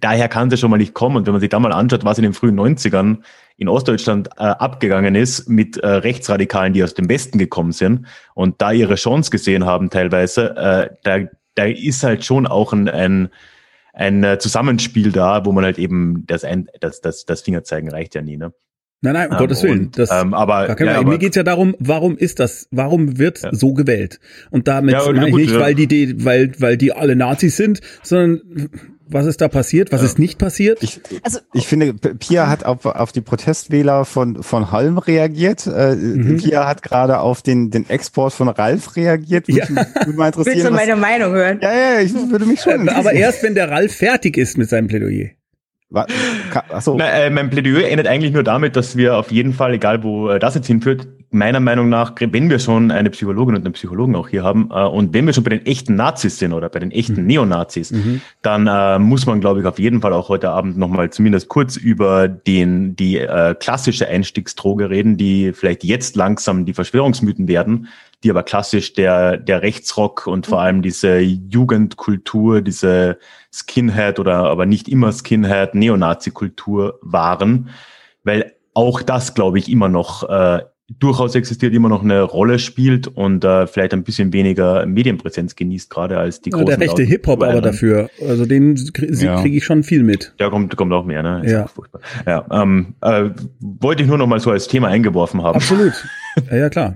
daher 0.00 0.28
kann 0.28 0.48
es 0.48 0.54
ja 0.54 0.58
schon 0.58 0.70
mal 0.70 0.76
nicht 0.76 0.94
kommen. 0.94 1.16
Und 1.16 1.26
wenn 1.26 1.32
man 1.32 1.40
sich 1.40 1.50
da 1.50 1.58
mal 1.58 1.72
anschaut, 1.72 2.04
was 2.04 2.18
in 2.18 2.22
den 2.24 2.32
frühen 2.32 2.58
90ern 2.58 3.18
in 3.56 3.68
Ostdeutschland 3.68 4.28
äh, 4.38 4.42
abgegangen 4.42 5.14
ist 5.14 5.48
mit 5.48 5.76
äh, 5.78 5.86
Rechtsradikalen, 5.86 6.72
die 6.72 6.84
aus 6.84 6.94
dem 6.94 7.08
Westen 7.08 7.38
gekommen 7.38 7.72
sind 7.72 8.06
und 8.34 8.60
da 8.62 8.72
ihre 8.72 8.94
Chance 8.94 9.30
gesehen 9.30 9.64
haben 9.66 9.90
teilweise, 9.90 10.56
äh, 10.56 10.90
da, 11.02 11.18
da 11.54 11.64
ist 11.64 12.04
halt 12.04 12.24
schon 12.24 12.46
auch 12.46 12.72
ein, 12.72 12.88
ein, 12.88 13.28
ein 13.92 14.22
äh, 14.22 14.38
Zusammenspiel 14.38 15.10
da, 15.10 15.44
wo 15.44 15.50
man 15.52 15.64
halt 15.64 15.78
eben 15.78 16.24
das, 16.26 16.44
ein, 16.44 16.68
das, 16.80 17.00
das, 17.00 17.24
das 17.26 17.40
Fingerzeigen 17.40 17.90
reicht 17.90 18.14
ja 18.14 18.22
nie. 18.22 18.36
Ne? 18.36 18.52
Nein, 19.00 19.14
nein, 19.14 19.28
um 19.28 19.32
Ähm, 19.34 19.38
Gottes 19.38 19.62
Willen. 19.62 19.78
und, 19.86 19.98
Das, 19.98 20.10
ähm, 20.12 20.34
aber, 20.34 20.68
ja, 20.80 20.98
aber 20.98 21.10
Mir 21.10 21.18
geht's 21.18 21.36
ja 21.36 21.42
darum, 21.42 21.74
warum 21.78 22.16
ist 22.16 22.38
das, 22.40 22.68
warum 22.70 23.18
wird 23.18 23.42
Ja. 23.42 23.52
so 23.54 23.72
gewählt? 23.72 24.20
Und 24.50 24.68
damit 24.68 24.92
Ja, 24.92 25.04
meine 25.12 25.26
ich 25.26 25.32
gut, 25.32 25.40
nicht, 25.40 25.58
weil 25.58 25.74
die, 25.74 25.86
die, 25.88 26.24
weil, 26.24 26.52
weil 26.58 26.76
die 26.76 26.92
alle 26.92 27.16
Nazis 27.16 27.56
sind, 27.56 27.80
sondern 28.02 28.70
was 29.10 29.26
ist 29.26 29.40
da 29.40 29.48
passiert, 29.48 29.92
was 29.92 30.00
Ja. 30.00 30.06
ist 30.06 30.18
nicht 30.18 30.38
passiert? 30.38 30.82
Ich, 30.82 31.00
Also 31.22 31.40
ich 31.52 31.66
finde, 31.66 31.94
Pia 31.94 32.48
hat 32.48 32.64
auf, 32.64 32.84
auf 32.86 33.12
die 33.12 33.20
Protestwähler 33.20 34.04
von, 34.04 34.42
von 34.42 34.70
Holm 34.72 34.98
reagiert. 34.98 35.66
Äh, 35.66 35.94
Mhm. 35.96 36.36
Pia 36.38 36.66
hat 36.66 36.82
gerade 36.82 37.18
auf 37.20 37.42
den, 37.42 37.70
den 37.70 37.88
Export 37.88 38.32
von 38.32 38.48
Ralf 38.48 38.96
reagiert. 38.96 39.48
Würde 39.48 39.58
Ja. 39.60 39.66
mich- 39.70 40.16
mal 40.16 40.26
Willst 40.26 40.36
du 40.36 40.40
interessieren, 40.50 40.74
was, 40.74 40.80
meine 40.80 40.96
Meinung 40.96 41.32
hören? 41.32 41.58
ja, 41.62 41.72
ja, 41.72 42.00
ich 42.00 42.12
würde 42.14 42.44
mich 42.46 42.60
schon 42.60 42.72
Äh, 42.72 42.74
aber 42.76 42.88
interessieren. 43.12 43.16
erst, 43.16 43.42
wenn 43.42 43.54
der 43.54 43.70
Ralf 43.70 43.94
fertig 43.94 44.36
ist 44.36 44.56
mit 44.58 44.68
seinem 44.68 44.88
Plädoyer. 44.88 45.30
Achso, 46.70 46.96
Na, 46.98 47.08
äh, 47.10 47.30
mein 47.30 47.48
Plädoyer 47.50 47.88
endet 47.88 48.06
eigentlich 48.06 48.32
nur 48.32 48.42
damit, 48.42 48.76
dass 48.76 48.96
wir 48.96 49.16
auf 49.16 49.30
jeden 49.30 49.54
Fall, 49.54 49.74
egal 49.74 50.02
wo 50.02 50.28
äh, 50.28 50.38
das 50.38 50.54
jetzt 50.54 50.66
hinführt, 50.66 51.08
meiner 51.30 51.60
Meinung 51.60 51.88
nach, 51.88 52.14
wenn 52.18 52.48
wir 52.48 52.58
schon 52.58 52.90
eine 52.90 53.10
Psychologin 53.10 53.56
und 53.56 53.64
einen 53.64 53.74
Psychologen 53.74 54.16
auch 54.16 54.28
hier 54.28 54.44
haben 54.44 54.70
äh, 54.72 54.84
und 54.84 55.12
wenn 55.12 55.26
wir 55.26 55.32
schon 55.34 55.44
bei 55.44 55.50
den 55.50 55.66
echten 55.66 55.94
Nazis 55.94 56.38
sind 56.38 56.52
oder 56.52 56.68
bei 56.68 56.78
den 56.78 56.90
echten 56.90 57.26
Neonazis, 57.26 57.90
Mhm. 57.90 58.20
dann 58.42 58.66
äh, 58.66 58.98
muss 58.98 59.26
man, 59.26 59.40
glaube 59.40 59.60
ich, 59.60 59.66
auf 59.66 59.78
jeden 59.78 60.00
Fall 60.00 60.12
auch 60.12 60.28
heute 60.28 60.50
Abend 60.50 60.78
nochmal 60.78 61.10
zumindest 61.10 61.48
kurz 61.48 61.76
über 61.76 62.28
den 62.28 62.96
die 62.96 63.18
äh, 63.18 63.54
klassische 63.54 64.08
Einstiegsdroge 64.08 64.88
reden, 64.90 65.16
die 65.16 65.52
vielleicht 65.52 65.84
jetzt 65.84 66.16
langsam 66.16 66.64
die 66.64 66.74
Verschwörungsmythen 66.74 67.46
werden, 67.46 67.88
die 68.24 68.30
aber 68.30 68.42
klassisch 68.42 68.94
der 68.94 69.36
der 69.36 69.62
Rechtsrock 69.62 70.26
und 70.26 70.46
vor 70.46 70.60
allem 70.60 70.82
diese 70.82 71.18
Jugendkultur, 71.18 72.62
diese 72.62 73.18
Skinhead 73.52 74.18
oder 74.18 74.44
aber 74.44 74.66
nicht 74.66 74.88
immer 74.88 75.12
Skinhead 75.12 75.74
Neonazi-Kultur 75.74 76.98
waren, 77.02 77.68
weil 78.24 78.52
auch 78.74 79.02
das, 79.02 79.34
glaube 79.34 79.58
ich, 79.58 79.70
immer 79.70 79.88
noch 79.88 80.28
äh, 80.28 80.60
durchaus 80.98 81.34
existiert, 81.34 81.74
immer 81.74 81.88
noch 81.90 82.02
eine 82.02 82.22
Rolle 82.22 82.58
spielt 82.58 83.08
und 83.08 83.44
äh, 83.44 83.66
vielleicht 83.66 83.92
ein 83.92 84.04
bisschen 84.04 84.32
weniger 84.32 84.86
Medienpräsenz 84.86 85.54
genießt, 85.54 85.90
gerade 85.90 86.18
als 86.18 86.40
die 86.40 86.50
Ja, 86.50 86.56
großen. 86.56 86.66
der 86.66 86.80
rechte 86.80 87.02
Hip-Hop 87.02 87.42
aber 87.42 87.60
dafür. 87.60 88.08
Also 88.26 88.46
den 88.46 88.74
kriege 88.94 89.14
Ja. 89.24 89.42
krieg 89.42 89.54
ich 89.54 89.64
schon 89.64 89.82
viel 89.82 90.02
mit. 90.02 90.32
Ja, 90.40 90.48
kommt, 90.48 90.74
kommt 90.76 90.92
auch 90.92 91.04
mehr, 91.04 91.22
ne? 91.22 91.42
Ist 91.44 91.52
Ja. 91.52 91.66
furchtbar. 91.66 92.00
Ja, 92.26 92.46
ähm, 92.50 92.94
äh, 93.02 93.30
wollte 93.60 94.02
ich 94.02 94.08
nur 94.08 94.16
noch 94.18 94.26
mal 94.26 94.40
so 94.40 94.50
als 94.50 94.66
Thema 94.68 94.88
eingeworfen 94.88 95.42
haben. 95.42 95.56
Absolut. 95.56 95.92
Ja, 96.50 96.56
ja 96.56 96.68
klar. 96.70 96.94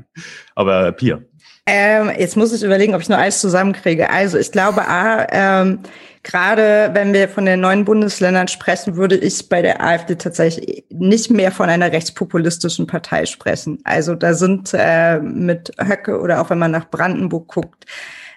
Aber 0.54 0.92
Pia. 0.92 1.18
Ähm, 1.66 2.10
jetzt 2.16 2.36
muss 2.36 2.52
ich 2.52 2.62
überlegen, 2.62 2.94
ob 2.94 3.00
ich 3.02 3.08
nur 3.08 3.18
alles 3.18 3.40
zusammenkriege. 3.40 4.08
Also 4.08 4.38
ich 4.38 4.52
glaube, 4.52 4.86
A, 4.86 5.26
ähm, 5.32 5.80
gerade 6.22 6.90
wenn 6.92 7.12
wir 7.12 7.28
von 7.28 7.46
den 7.46 7.60
neuen 7.60 7.84
Bundesländern 7.84 8.48
sprechen, 8.48 8.96
würde 8.96 9.16
ich 9.16 9.48
bei 9.48 9.62
der 9.62 9.82
AfD 9.82 10.16
tatsächlich 10.16 10.84
nicht 10.90 11.30
mehr 11.30 11.50
von 11.50 11.68
einer 11.68 11.90
rechtspopulistischen 11.90 12.86
Partei 12.86 13.26
sprechen. 13.26 13.80
Also 13.84 14.14
da 14.14 14.34
sind 14.34 14.70
äh, 14.72 15.18
mit 15.18 15.72
Höcke 15.78 16.20
oder 16.20 16.40
auch 16.40 16.50
wenn 16.50 16.58
man 16.58 16.70
nach 16.70 16.90
Brandenburg 16.90 17.48
guckt, 17.48 17.86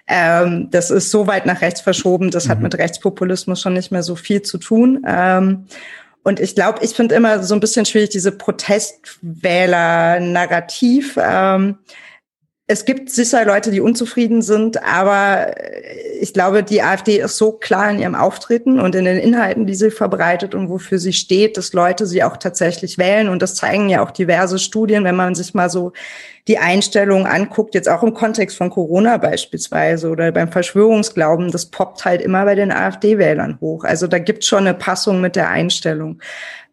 ähm, 0.08 0.68
das 0.70 0.90
ist 0.90 1.10
so 1.10 1.26
weit 1.26 1.46
nach 1.46 1.62
rechts 1.62 1.80
verschoben, 1.80 2.30
das 2.30 2.48
hat 2.48 2.60
mit 2.60 2.78
Rechtspopulismus 2.78 3.60
schon 3.60 3.74
nicht 3.74 3.90
mehr 3.90 4.04
so 4.04 4.14
viel 4.14 4.42
zu 4.42 4.58
tun. 4.58 5.04
Ähm, 5.06 5.66
und 6.22 6.38
ich 6.40 6.54
glaube, 6.54 6.78
ich 6.82 6.90
finde 6.90 7.14
immer 7.14 7.42
so 7.42 7.54
ein 7.54 7.60
bisschen 7.60 7.86
schwierig, 7.86 8.10
diese 8.10 8.32
Protestwähler-Narrativ. 8.32 11.18
Ähm, 11.22 11.78
es 12.68 12.84
gibt 12.84 13.10
sicher 13.10 13.44
Leute, 13.44 13.70
die 13.70 13.80
unzufrieden 13.80 14.42
sind, 14.42 14.82
aber 14.82 15.56
äh, 15.56 16.18
ich 16.20 16.32
glaube, 16.32 16.62
die 16.64 16.82
AfD 16.82 17.20
ist 17.20 17.36
so 17.36 17.52
klar 17.52 17.90
in 17.90 18.00
ihrem 18.00 18.14
Auftreten 18.14 18.80
und 18.80 18.94
in 18.94 19.04
den 19.04 19.18
Inhalten, 19.18 19.66
die 19.66 19.74
sie 19.74 19.90
verbreitet 19.90 20.54
und 20.54 20.68
wofür 20.68 20.98
sie 20.98 21.12
steht, 21.12 21.56
dass 21.56 21.72
Leute 21.72 22.06
sie 22.06 22.24
auch 22.24 22.36
tatsächlich 22.36 22.98
wählen. 22.98 23.28
Und 23.28 23.42
das 23.42 23.54
zeigen 23.54 23.88
ja 23.88 24.02
auch 24.02 24.10
diverse 24.10 24.58
Studien, 24.58 25.04
wenn 25.04 25.14
man 25.14 25.34
sich 25.34 25.54
mal 25.54 25.70
so 25.70 25.92
die 26.48 26.58
Einstellung 26.58 27.26
anguckt, 27.26 27.74
jetzt 27.74 27.88
auch 27.88 28.02
im 28.02 28.14
Kontext 28.14 28.56
von 28.56 28.70
Corona 28.70 29.16
beispielsweise 29.16 30.08
oder 30.08 30.30
beim 30.30 30.50
Verschwörungsglauben, 30.50 31.50
das 31.50 31.66
poppt 31.66 32.04
halt 32.04 32.20
immer 32.20 32.44
bei 32.44 32.54
den 32.54 32.70
AfD-Wählern 32.70 33.58
hoch. 33.60 33.84
Also 33.84 34.06
da 34.06 34.18
gibt 34.18 34.44
schon 34.44 34.60
eine 34.60 34.74
Passung 34.74 35.20
mit 35.20 35.34
der 35.34 35.50
Einstellung. 35.50 36.20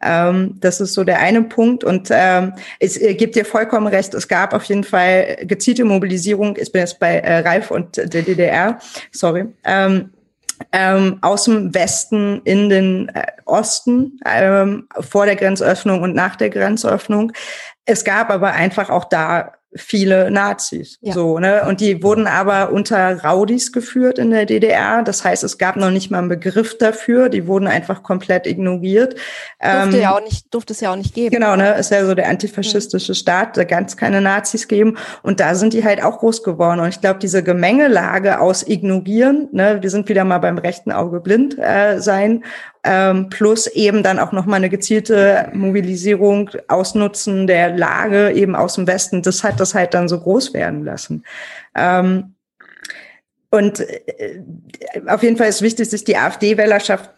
Ähm, 0.03 0.57
das 0.59 0.79
ist 0.79 0.93
so 0.93 1.03
der 1.03 1.19
eine 1.19 1.41
Punkt. 1.43 1.83
Und 1.83 2.09
ähm, 2.11 2.53
es 2.79 3.01
äh, 3.01 3.15
gibt 3.15 3.35
dir 3.35 3.45
vollkommen 3.45 3.87
recht, 3.87 4.13
es 4.13 4.27
gab 4.27 4.53
auf 4.53 4.63
jeden 4.65 4.83
Fall 4.83 5.37
gezielte 5.41 5.85
Mobilisierung. 5.85 6.55
Ich 6.57 6.71
bin 6.71 6.81
jetzt 6.81 6.99
bei 6.99 7.19
äh, 7.19 7.39
Ralf 7.39 7.71
und 7.71 7.97
der 7.97 8.21
DDR, 8.21 8.77
sorry. 9.11 9.45
Ähm, 9.63 10.11
ähm, 10.71 11.17
aus 11.21 11.45
dem 11.45 11.73
Westen 11.73 12.41
in 12.43 12.69
den 12.69 13.09
äh, 13.09 13.25
Osten 13.45 14.19
ähm, 14.25 14.87
vor 14.99 15.25
der 15.25 15.35
Grenzöffnung 15.35 16.01
und 16.03 16.13
nach 16.13 16.35
der 16.35 16.51
Grenzöffnung. 16.51 17.31
Es 17.85 18.03
gab 18.03 18.29
aber 18.29 18.53
einfach 18.53 18.89
auch 18.89 19.05
da 19.05 19.53
viele 19.75 20.31
Nazis, 20.31 20.97
Ja. 21.01 21.13
so 21.13 21.39
ne 21.39 21.63
und 21.67 21.81
die 21.81 22.03
wurden 22.03 22.27
aber 22.27 22.71
unter 22.71 23.23
Raudis 23.23 23.71
geführt 23.71 24.19
in 24.19 24.31
der 24.31 24.45
DDR. 24.45 25.03
Das 25.03 25.23
heißt, 25.23 25.43
es 25.43 25.57
gab 25.57 25.75
noch 25.75 25.89
nicht 25.89 26.11
mal 26.11 26.19
einen 26.19 26.29
Begriff 26.29 26.77
dafür. 26.77 27.29
Die 27.29 27.47
wurden 27.47 27.67
einfach 27.67 28.03
komplett 28.03 28.47
ignoriert. 28.47 29.15
durfte 29.59 29.95
Ähm, 29.97 30.01
ja 30.01 30.15
auch 30.15 30.23
nicht, 30.23 30.53
durfte 30.53 30.73
es 30.73 30.79
ja 30.79 30.91
auch 30.91 30.95
nicht 30.95 31.13
geben. 31.13 31.33
Genau, 31.33 31.55
ne, 31.55 31.75
ist 31.75 31.91
ja 31.91 32.05
so 32.05 32.13
der 32.15 32.27
antifaschistische 32.29 33.15
Staat, 33.15 33.57
da 33.57 33.63
ganz 33.63 33.97
keine 33.97 34.21
Nazis 34.21 34.67
geben. 34.67 34.97
Und 35.21 35.39
da 35.39 35.55
sind 35.55 35.73
die 35.73 35.83
halt 35.83 36.03
auch 36.03 36.19
groß 36.19 36.43
geworden. 36.43 36.79
Und 36.79 36.89
ich 36.89 37.01
glaube, 37.01 37.19
diese 37.19 37.43
Gemengelage 37.43 38.39
aus 38.39 38.67
Ignorieren, 38.67 39.49
ne, 39.51 39.79
wir 39.81 39.89
sind 39.89 40.09
wieder 40.09 40.23
mal 40.23 40.39
beim 40.39 40.57
rechten 40.57 40.91
Auge 40.91 41.19
blind 41.19 41.57
äh, 41.57 41.99
sein, 41.99 42.43
ähm, 42.83 43.29
plus 43.29 43.67
eben 43.67 44.03
dann 44.03 44.19
auch 44.19 44.31
nochmal 44.31 44.57
eine 44.57 44.69
gezielte 44.69 45.49
Mobilisierung, 45.53 46.49
Ausnutzen 46.67 47.47
der 47.47 47.75
Lage 47.75 48.31
eben 48.31 48.55
aus 48.55 48.75
dem 48.75 48.87
Westen, 48.87 49.21
das 49.21 49.43
hat 49.43 49.59
das 49.59 49.73
halt 49.73 49.93
dann 49.93 50.09
so 50.09 50.19
groß 50.19 50.53
werden 50.53 50.83
lassen. 50.83 51.23
Ähm, 51.75 52.35
und 53.49 53.79
äh, 53.79 54.41
auf 55.07 55.23
jeden 55.23 55.37
Fall 55.37 55.47
ist 55.47 55.61
wichtig, 55.61 55.89
sich 55.89 56.03
die 56.03 56.17
AfD-Wählerschaft 56.17 57.09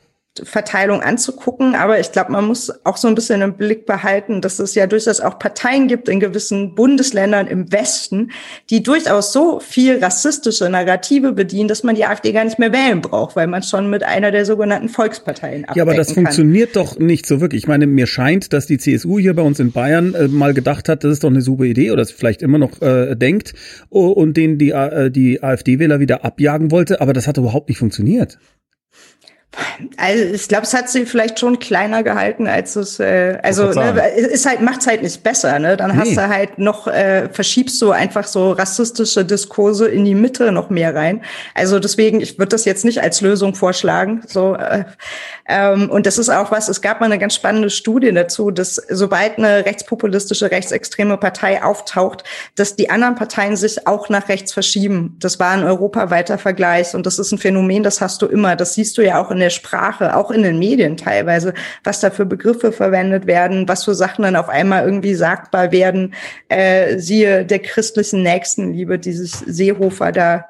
Verteilung 0.44 1.02
anzugucken. 1.02 1.76
Aber 1.76 1.99
ich 1.99 2.12
glaube, 2.12 2.32
man 2.32 2.45
muss 2.45 2.72
auch 2.86 2.98
so 2.98 3.07
ein 3.07 3.16
bisschen 3.16 3.41
im 3.41 3.56
Blick 3.56 3.86
behalten, 3.86 4.41
dass 4.41 4.60
es 4.60 4.76
ja 4.76 4.88
durchaus 4.88 5.22
auch 5.22 5.40
Parteien 5.40 5.88
gibt 5.88 6.10
in 6.10 6.20
gewissen 6.20 6.76
Bundesländern 6.76 7.48
im 7.48 7.72
Westen, 7.72 8.32
die 8.70 8.84
durchaus 8.84 9.32
so 9.32 9.60
viel 9.60 10.03
rassistische 10.03 10.70
Narrative 10.70 11.32
bedienen, 11.32 11.68
dass 11.68 11.84
man 11.84 11.95
die 11.95 12.06
AfD 12.06 12.32
gar 12.32 12.44
nicht 12.44 12.60
mehr 12.60 12.74
wählen 12.74 13.02
braucht, 13.02 13.36
weil 13.36 13.48
man 13.48 13.64
schon 13.64 13.90
mit 13.90 14.03
einer 14.03 14.32
der 14.32 14.45
sogenannten 14.45 14.90
Volksparteien 14.90 15.66
Ja, 15.74 15.84
aber 15.84 15.94
das 15.94 16.10
abdecken 16.10 16.26
kann. 16.26 16.34
funktioniert 16.34 16.76
doch 16.76 16.99
nicht 16.99 17.26
so 17.26 17.41
wirklich. 17.41 17.64
Ich 17.64 17.68
meine, 17.68 17.88
mir 17.88 18.07
scheint, 18.07 18.53
dass 18.53 18.68
die 18.68 18.78
CSU 18.78 19.20
hier 19.20 19.34
bei 19.34 19.41
uns 19.41 19.60
in 19.60 19.72
Bayern 19.72 20.14
äh, 20.14 20.28
mal 20.28 20.53
gedacht 20.53 20.90
hat, 20.90 21.03
das 21.03 21.14
ist 21.14 21.24
doch 21.24 21.30
eine 21.30 21.41
super 21.41 21.64
Idee 21.64 21.91
oder 21.91 22.02
es 22.02 22.12
vielleicht 22.12 22.41
immer 22.41 22.57
noch 22.57 22.82
äh, 22.82 23.16
denkt 23.16 23.53
oh, 23.90 24.10
und 24.10 24.36
den 24.38 24.57
die, 24.57 24.72
äh, 24.72 25.10
die 25.10 25.41
AfD-Wähler 25.41 25.99
wieder 25.99 26.26
abjagen 26.26 26.72
wollte, 26.72 27.02
aber 27.02 27.14
das 27.14 27.28
hat 27.28 27.38
überhaupt 27.38 27.70
nicht 27.70 27.80
funktioniert. 27.80 28.38
Also 29.97 30.23
ich 30.34 30.47
glaube, 30.47 30.63
es 30.63 30.73
hat 30.73 30.89
sie 30.89 31.05
vielleicht 31.05 31.39
schon 31.39 31.59
kleiner 31.59 32.03
gehalten, 32.03 32.47
als 32.47 32.76
es 32.76 32.99
äh, 32.99 33.38
also 33.41 33.72
ne, 33.72 34.07
ist 34.09 34.45
halt 34.45 34.61
macht's 34.61 34.88
halt 34.88 35.01
nicht 35.01 35.23
besser, 35.23 35.59
ne? 35.59 35.77
Dann 35.77 35.91
nee. 35.91 35.97
hast 35.97 36.17
du 36.17 36.27
halt 36.27 36.57
noch 36.57 36.88
äh, 36.88 37.30
verschiebst 37.30 37.81
du 37.81 37.91
einfach 37.91 38.26
so 38.27 38.51
rassistische 38.51 39.26
Diskurse 39.26 39.88
in 39.88 40.05
die 40.05 40.15
Mitte 40.15 40.51
noch 40.51 40.69
mehr 40.69 40.93
rein. 40.95 41.22
Also 41.53 41.80
deswegen, 41.80 42.22
ich 42.22 42.38
würde 42.38 42.49
das 42.49 42.65
jetzt 42.65 42.85
nicht 42.85 43.01
als 43.01 43.22
Lösung 43.22 43.55
vorschlagen. 43.55 44.23
So 44.27 44.55
äh, 44.55 44.85
ähm, 45.47 45.89
und 45.89 46.05
das 46.05 46.17
ist 46.17 46.30
auch 46.30 46.51
was. 46.51 46.69
Es 46.69 46.81
gab 46.81 46.99
mal 46.99 47.07
eine 47.07 47.19
ganz 47.19 47.35
spannende 47.35 47.69
Studie 47.69 48.11
dazu, 48.11 48.51
dass 48.51 48.76
sobald 48.76 49.38
eine 49.38 49.65
rechtspopulistische, 49.65 50.51
rechtsextreme 50.51 51.17
Partei 51.17 51.63
auftaucht, 51.63 52.23
dass 52.55 52.76
die 52.76 52.89
anderen 52.89 53.15
Parteien 53.15 53.55
sich 53.55 53.88
auch 53.88 54.09
nach 54.09 54.27
rechts 54.30 54.53
verschieben. 54.53 55.15
Das 55.19 55.39
war 55.39 55.51
ein 55.51 55.63
europaweiter 55.63 56.38
Vergleich 56.38 56.93
und 56.93 57.05
das 57.05 57.19
ist 57.19 57.31
ein 57.31 57.38
Phänomen, 57.38 57.84
das 57.84 58.01
hast 58.01 58.22
du 58.22 58.26
immer. 58.26 58.55
Das 58.55 58.73
siehst 58.73 58.97
du 58.97 59.01
ja 59.03 59.22
auch 59.22 59.31
in 59.31 59.39
der 59.39 59.44
Sprache, 59.49 60.15
auch 60.15 60.31
in 60.31 60.43
den 60.43 60.59
Medien 60.59 60.97
teilweise, 60.97 61.53
was 61.84 61.99
da 61.99 62.09
für 62.09 62.26
Begriffe 62.26 62.72
verwendet 62.72 63.27
werden, 63.27 63.67
was 63.67 63.84
für 63.84 63.95
Sachen 63.95 64.23
dann 64.23 64.35
auf 64.35 64.49
einmal 64.49 64.85
irgendwie 64.85 65.15
sagbar 65.15 65.72
werden. 65.72 66.13
Äh, 66.49 66.97
siehe 66.99 67.45
der 67.45 67.59
christlichen 67.59 68.23
Nächstenliebe, 68.23 68.99
dieses 68.99 69.39
Seehofer 69.39 70.11
da 70.11 70.45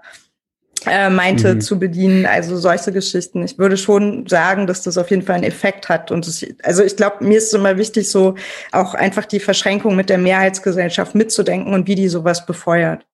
äh, 0.88 1.10
meinte 1.10 1.56
mhm. 1.56 1.62
zu 1.62 1.80
bedienen. 1.80 2.26
Also 2.26 2.58
solche 2.58 2.92
Geschichten. 2.92 3.44
Ich 3.44 3.58
würde 3.58 3.78
schon 3.78 4.28
sagen, 4.28 4.68
dass 4.68 4.84
das 4.84 4.98
auf 4.98 5.10
jeden 5.10 5.24
Fall 5.24 5.36
einen 5.36 5.44
Effekt 5.44 5.90
hat. 5.90 6.12
Und 6.12 6.28
das, 6.28 6.46
also 6.64 6.84
ich 6.84 6.96
glaube, 6.96 7.24
mir 7.24 7.38
ist 7.38 7.48
es 7.48 7.54
immer 7.54 7.78
wichtig, 7.78 8.10
so 8.10 8.36
auch 8.72 8.94
einfach 8.94 9.26
die 9.26 9.40
Verschränkung 9.40 9.96
mit 9.96 10.10
der 10.10 10.18
Mehrheitsgesellschaft 10.18 11.16
mitzudenken 11.16 11.74
und 11.74 11.88
wie 11.88 11.96
die 11.96 12.08
sowas 12.08 12.46
befeuert 12.46 13.06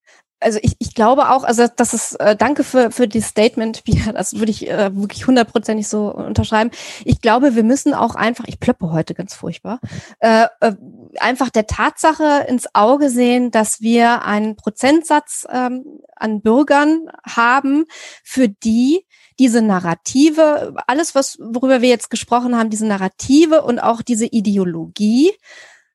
also 0.42 0.60
ich, 0.62 0.76
ich 0.80 0.94
glaube 0.94 1.30
auch, 1.30 1.44
also 1.44 1.68
das 1.74 1.94
ist, 1.94 2.20
äh, 2.20 2.36
danke 2.36 2.64
für, 2.64 2.92
für 2.92 3.08
die 3.08 3.22
Statement, 3.22 3.84
Pia, 3.84 4.12
das 4.12 4.34
würde 4.34 4.52
ich 4.52 4.70
äh, 4.70 4.96
wirklich 4.96 5.28
hundertprozentig 5.28 5.88
so 5.88 6.14
unterschreiben. 6.14 6.72
Ich 7.06 7.22
glaube, 7.22 7.56
wir 7.56 7.64
müssen 7.64 7.94
auch 7.94 8.16
einfach, 8.16 8.46
ich 8.48 8.60
plöppe 8.60 8.92
heute 8.92 9.14
ganz 9.14 9.34
furchtbar, 9.34 9.80
äh, 10.20 10.48
äh, 10.60 10.74
einfach 11.20 11.50
der 11.50 11.68
Tatsache 11.68 12.46
ins 12.48 12.74
Auge 12.74 13.10
sehen, 13.10 13.52
dass 13.52 13.82
wir 13.82 14.24
einen 14.26 14.56
Prozentsatz 14.56 15.46
ähm, 15.52 15.86
an 16.16 16.42
Bürgern 16.42 17.08
haben, 17.26 17.86
für 18.24 18.48
die 18.50 19.06
diese 19.40 19.62
Narrative, 19.62 20.76
alles, 20.86 21.16
was 21.16 21.38
worüber 21.40 21.82
wir 21.82 21.90
jetzt 21.90 22.12
gesprochen 22.12 22.56
haben, 22.56 22.70
diese 22.70 22.86
Narrative 22.86 23.64
und 23.64 23.80
auch 23.80 24.04
diese 24.04 24.28
Ideologie 24.28 25.32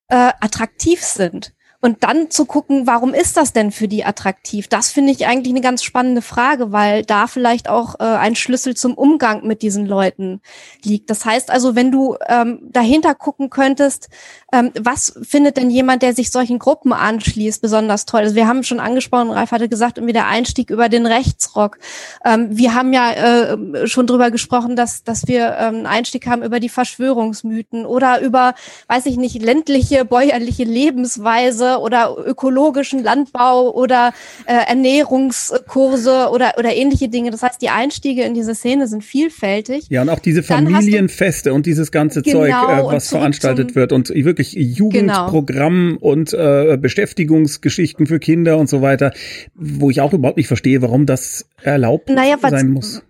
äh, 0.08 0.32
attraktiv 0.40 1.02
sind. 1.02 1.52
Und 1.80 2.02
dann 2.02 2.30
zu 2.30 2.46
gucken, 2.46 2.86
warum 2.86 3.14
ist 3.14 3.36
das 3.36 3.52
denn 3.52 3.70
für 3.70 3.88
die 3.88 4.04
attraktiv? 4.04 4.68
Das 4.68 4.90
finde 4.90 5.12
ich 5.12 5.26
eigentlich 5.26 5.52
eine 5.52 5.60
ganz 5.60 5.82
spannende 5.82 6.22
Frage, 6.22 6.72
weil 6.72 7.04
da 7.04 7.26
vielleicht 7.26 7.68
auch 7.68 8.00
äh, 8.00 8.04
ein 8.04 8.34
Schlüssel 8.34 8.74
zum 8.74 8.94
Umgang 8.94 9.46
mit 9.46 9.62
diesen 9.62 9.86
Leuten 9.86 10.40
liegt. 10.82 11.10
Das 11.10 11.24
heißt 11.24 11.50
also, 11.50 11.74
wenn 11.74 11.92
du 11.92 12.16
ähm, 12.26 12.60
dahinter 12.62 13.14
gucken 13.14 13.50
könntest, 13.50 14.08
ähm, 14.52 14.70
was 14.78 15.18
findet 15.22 15.56
denn 15.56 15.70
jemand, 15.70 16.02
der 16.02 16.14
sich 16.14 16.30
solchen 16.30 16.58
Gruppen 16.58 16.92
anschließt, 16.92 17.60
besonders 17.60 18.06
toll? 18.06 18.20
Also 18.20 18.34
wir 18.34 18.46
haben 18.46 18.62
schon 18.62 18.80
angesprochen, 18.80 19.30
Ralf 19.30 19.50
hatte 19.50 19.68
gesagt, 19.68 19.98
irgendwie 19.98 20.14
der 20.14 20.26
Einstieg 20.26 20.70
über 20.70 20.88
den 20.88 21.06
Rechtsrock. 21.06 21.78
Ähm, 22.24 22.48
wir 22.50 22.74
haben 22.74 22.92
ja 22.92 23.12
äh, 23.12 23.86
schon 23.86 24.06
drüber 24.06 24.30
gesprochen, 24.30 24.76
dass, 24.76 25.04
dass 25.04 25.28
wir 25.28 25.56
ähm, 25.58 25.76
einen 25.76 25.86
Einstieg 25.86 26.26
haben 26.26 26.42
über 26.42 26.60
die 26.60 26.68
Verschwörungsmythen 26.68 27.84
oder 27.86 28.20
über, 28.20 28.54
weiß 28.88 29.06
ich 29.06 29.16
nicht, 29.16 29.42
ländliche, 29.42 30.04
bäuerliche 30.04 30.64
Lebensweise 30.64 31.65
oder 31.82 32.16
ökologischen 32.24 33.02
Landbau 33.02 33.72
oder 33.74 34.12
äh, 34.46 34.54
Ernährungskurse 34.68 36.28
oder, 36.30 36.54
oder 36.58 36.74
ähnliche 36.74 37.08
Dinge. 37.08 37.30
Das 37.30 37.42
heißt, 37.42 37.60
die 37.60 37.68
Einstiege 37.68 38.22
in 38.22 38.34
diese 38.34 38.54
Szene 38.54 38.86
sind 38.86 39.04
vielfältig. 39.04 39.86
Ja, 39.88 40.02
und 40.02 40.08
auch 40.08 40.18
diese 40.18 40.42
Familienfeste 40.42 41.52
und 41.52 41.66
dieses 41.66 41.92
ganze 41.92 42.22
genau, 42.22 42.40
Zeug, 42.40 42.50
äh, 42.50 42.84
was 42.84 43.08
veranstaltet 43.08 43.74
wird 43.74 43.92
und 43.92 44.10
wirklich 44.10 44.52
Jugendprogramm 44.54 45.98
genau. 45.98 46.10
und 46.10 46.32
äh, 46.32 46.78
Beschäftigungsgeschichten 46.80 48.06
für 48.06 48.18
Kinder 48.18 48.58
und 48.58 48.68
so 48.68 48.82
weiter, 48.82 49.12
wo 49.54 49.90
ich 49.90 50.00
auch 50.00 50.12
überhaupt 50.12 50.36
nicht 50.36 50.48
verstehe, 50.48 50.82
warum 50.82 51.06
das 51.06 51.46
erlaubt 51.62 52.08
naja, 52.08 52.36
sein 52.40 52.70
muss 52.70 53.02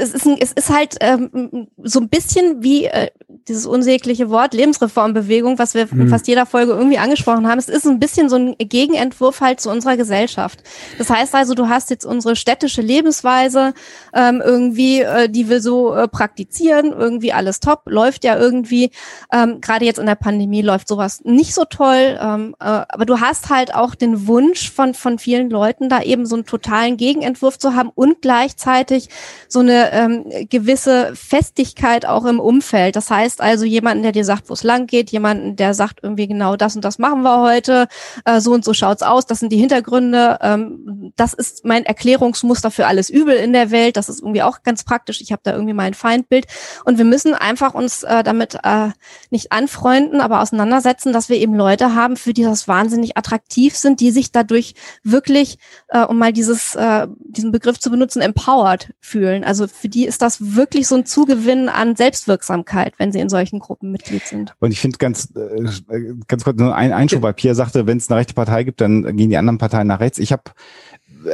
es 0.00 0.14
ist, 0.14 0.26
ein, 0.26 0.36
es 0.40 0.52
ist 0.52 0.70
halt 0.70 0.96
ähm, 1.00 1.68
so 1.82 2.00
ein 2.00 2.08
bisschen 2.08 2.62
wie 2.62 2.86
äh, 2.86 3.10
dieses 3.48 3.66
unsägliche 3.66 4.30
Wort 4.30 4.54
Lebensreformbewegung, 4.54 5.58
was 5.58 5.74
wir 5.74 5.90
hm. 5.90 6.02
in 6.02 6.08
fast 6.08 6.26
jeder 6.28 6.46
Folge 6.46 6.72
irgendwie 6.72 6.98
angesprochen 6.98 7.48
haben. 7.48 7.58
Es 7.58 7.68
ist 7.68 7.86
ein 7.86 7.98
bisschen 7.98 8.28
so 8.28 8.36
ein 8.36 8.54
Gegenentwurf 8.58 9.40
halt 9.40 9.60
zu 9.60 9.70
unserer 9.70 9.96
Gesellschaft. 9.96 10.62
Das 10.98 11.10
heißt 11.10 11.34
also, 11.34 11.54
du 11.54 11.68
hast 11.68 11.90
jetzt 11.90 12.04
unsere 12.04 12.36
städtische 12.36 12.82
Lebensweise 12.82 13.74
ähm, 14.12 14.42
irgendwie, 14.44 15.00
äh, 15.00 15.28
die 15.28 15.48
wir 15.48 15.60
so 15.60 15.94
äh, 15.94 16.08
praktizieren, 16.08 16.92
irgendwie 16.92 17.32
alles 17.32 17.60
top, 17.60 17.82
läuft 17.86 18.24
ja 18.24 18.38
irgendwie. 18.38 18.90
Ähm, 19.32 19.60
Gerade 19.60 19.84
jetzt 19.84 19.98
in 19.98 20.06
der 20.06 20.14
Pandemie 20.14 20.62
läuft 20.62 20.88
sowas 20.88 21.22
nicht 21.24 21.54
so 21.54 21.64
toll, 21.64 22.18
ähm, 22.20 22.54
äh, 22.60 22.64
aber 22.64 23.04
du 23.06 23.20
hast 23.20 23.50
halt 23.50 23.74
auch 23.74 23.94
den 23.94 24.26
Wunsch 24.26 24.70
von 24.70 24.94
von 24.94 25.18
vielen 25.18 25.50
Leuten, 25.50 25.88
da 25.88 26.02
eben 26.02 26.26
so 26.26 26.36
einen 26.36 26.44
totalen 26.44 26.96
Gegenentwurf 26.96 27.58
zu 27.58 27.74
haben 27.74 27.90
und 27.94 28.22
gleichzeitig 28.22 29.08
so 29.48 29.60
eine 29.60 29.83
eine 29.92 30.24
ähm, 30.26 30.48
gewisse 30.48 31.14
Festigkeit 31.14 32.06
auch 32.06 32.24
im 32.24 32.40
Umfeld. 32.40 32.96
Das 32.96 33.10
heißt 33.10 33.40
also 33.40 33.64
jemanden, 33.64 34.02
der 34.02 34.12
dir 34.12 34.24
sagt, 34.24 34.48
wo 34.48 34.54
es 34.54 34.62
lang 34.62 34.86
geht, 34.86 35.10
jemanden, 35.10 35.56
der 35.56 35.74
sagt 35.74 36.00
irgendwie 36.02 36.26
genau 36.26 36.56
das 36.56 36.76
und 36.76 36.84
das 36.84 36.98
machen 36.98 37.22
wir 37.22 37.40
heute, 37.40 37.88
äh, 38.24 38.40
so 38.40 38.52
und 38.52 38.64
so 38.64 38.74
schaut's 38.74 39.02
aus, 39.02 39.26
das 39.26 39.40
sind 39.40 39.52
die 39.52 39.58
Hintergründe. 39.58 40.38
Ähm, 40.40 41.12
das 41.16 41.34
ist 41.34 41.64
mein 41.64 41.84
Erklärungsmuster 41.84 42.70
für 42.70 42.86
alles 42.86 43.10
Übel 43.10 43.36
in 43.36 43.52
der 43.52 43.70
Welt. 43.70 43.96
Das 43.96 44.08
ist 44.08 44.20
irgendwie 44.20 44.42
auch 44.42 44.62
ganz 44.62 44.84
praktisch. 44.84 45.20
Ich 45.20 45.32
habe 45.32 45.42
da 45.44 45.52
irgendwie 45.52 45.74
mein 45.74 45.94
Feindbild 45.94 46.46
und 46.84 46.98
wir 46.98 47.04
müssen 47.04 47.34
einfach 47.34 47.74
uns 47.74 48.02
äh, 48.02 48.22
damit 48.22 48.58
äh, 48.62 48.88
nicht 49.30 49.52
anfreunden, 49.52 50.20
aber 50.20 50.40
auseinandersetzen, 50.40 51.12
dass 51.12 51.28
wir 51.28 51.36
eben 51.36 51.54
Leute 51.54 51.94
haben, 51.94 52.16
für 52.16 52.32
die 52.32 52.42
das 52.42 52.68
wahnsinnig 52.68 53.16
attraktiv 53.16 53.76
sind, 53.76 54.00
die 54.00 54.10
sich 54.10 54.32
dadurch 54.32 54.74
wirklich, 55.02 55.58
äh, 55.88 56.04
um 56.04 56.18
mal 56.18 56.32
dieses 56.32 56.74
äh, 56.74 57.06
diesen 57.18 57.52
Begriff 57.52 57.78
zu 57.78 57.90
benutzen, 57.90 58.22
empowered 58.22 58.94
fühlen. 59.00 59.44
Also 59.44 59.63
für 59.68 59.88
die 59.88 60.06
ist 60.06 60.22
das 60.22 60.54
wirklich 60.54 60.86
so 60.88 60.96
ein 60.96 61.06
Zugewinn 61.06 61.68
an 61.68 61.96
Selbstwirksamkeit, 61.96 62.94
wenn 62.98 63.12
sie 63.12 63.20
in 63.20 63.28
solchen 63.28 63.58
Gruppen 63.58 63.90
Mitglied 63.92 64.22
sind. 64.24 64.54
Und 64.60 64.70
ich 64.70 64.80
finde 64.80 64.98
ganz, 64.98 65.32
äh, 65.36 66.12
ganz 66.28 66.44
kurz 66.44 66.58
nur 66.58 66.74
ein 66.74 66.92
Einschub, 66.92 67.22
weil 67.22 67.34
Pierre 67.34 67.54
sagte, 67.54 67.86
wenn 67.86 67.98
es 67.98 68.10
eine 68.10 68.18
rechte 68.18 68.34
Partei 68.34 68.64
gibt, 68.64 68.80
dann 68.80 69.16
gehen 69.16 69.30
die 69.30 69.36
anderen 69.36 69.58
Parteien 69.58 69.86
nach 69.86 70.00
rechts. 70.00 70.18
Ich 70.18 70.32
habe 70.32 70.42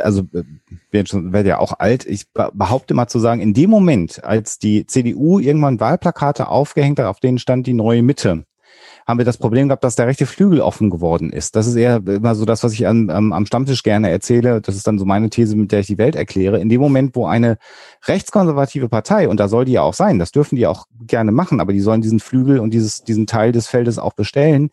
also 0.03 0.23
werde 0.91 1.49
ja 1.49 1.59
auch 1.59 1.79
alt, 1.79 2.07
ich 2.07 2.31
behaupte 2.33 2.95
mal 2.95 3.09
zu 3.09 3.19
sagen, 3.19 3.41
in 3.41 3.55
dem 3.55 3.71
Moment, 3.71 4.23
als 4.25 4.59
die 4.59 4.87
CDU 4.87 5.39
irgendwann 5.39 5.81
Wahlplakate 5.81 6.49
aufgehängt 6.49 6.99
hat, 6.99 7.07
auf 7.07 7.21
denen 7.21 7.39
stand 7.39 7.67
die 7.67 7.73
neue 7.73 8.03
Mitte, 8.03 8.45
haben 9.11 9.19
wir 9.19 9.25
das 9.25 9.37
Problem 9.37 9.69
gehabt, 9.69 9.85
dass 9.85 9.97
der 9.97 10.07
rechte 10.07 10.25
Flügel 10.25 10.61
offen 10.61 10.89
geworden 10.89 11.31
ist. 11.31 11.57
Das 11.57 11.67
ist 11.67 11.75
eher 11.75 11.97
immer 12.07 12.35
so 12.35 12.45
das, 12.45 12.65
was 12.65 12.73
ich 12.73 12.87
am, 12.87 13.11
am 13.11 13.45
Stammtisch 13.45 13.83
gerne 13.83 14.09
erzähle. 14.09 14.61
Das 14.61 14.77
ist 14.77 14.87
dann 14.87 14.99
so 14.99 15.05
meine 15.05 15.29
These, 15.29 15.57
mit 15.57 15.73
der 15.73 15.81
ich 15.81 15.89
die 15.89 15.99
Welt 15.99 16.17
erkläre. 16.17 16.61
In 16.61 16.69
dem 16.69 16.81
Moment, 16.81 17.15
wo 17.17 17.27
eine 17.27 17.59
rechtskonservative 18.07 18.89
Partei, 18.89 19.29
und 19.29 19.41
da 19.41 19.49
soll 19.49 19.67
die 19.67 19.73
ja 19.73 19.83
auch 19.83 19.95
sein, 19.95 20.19
das 20.19 20.33
dürfen 20.33 20.57
die 20.57 20.67
auch 20.67 20.87
gerne 21.07 21.33
machen, 21.33 21.61
aber 21.61 21.73
die 21.73 21.81
sollen 21.81 22.01
diesen 22.01 22.21
Flügel 22.21 22.61
und 22.61 22.73
dieses, 22.73 23.05
diesen 23.05 23.27
Teil 23.27 23.53
des 23.53 23.67
Feldes 23.67 23.99
auch 23.99 24.15
bestellen, 24.15 24.71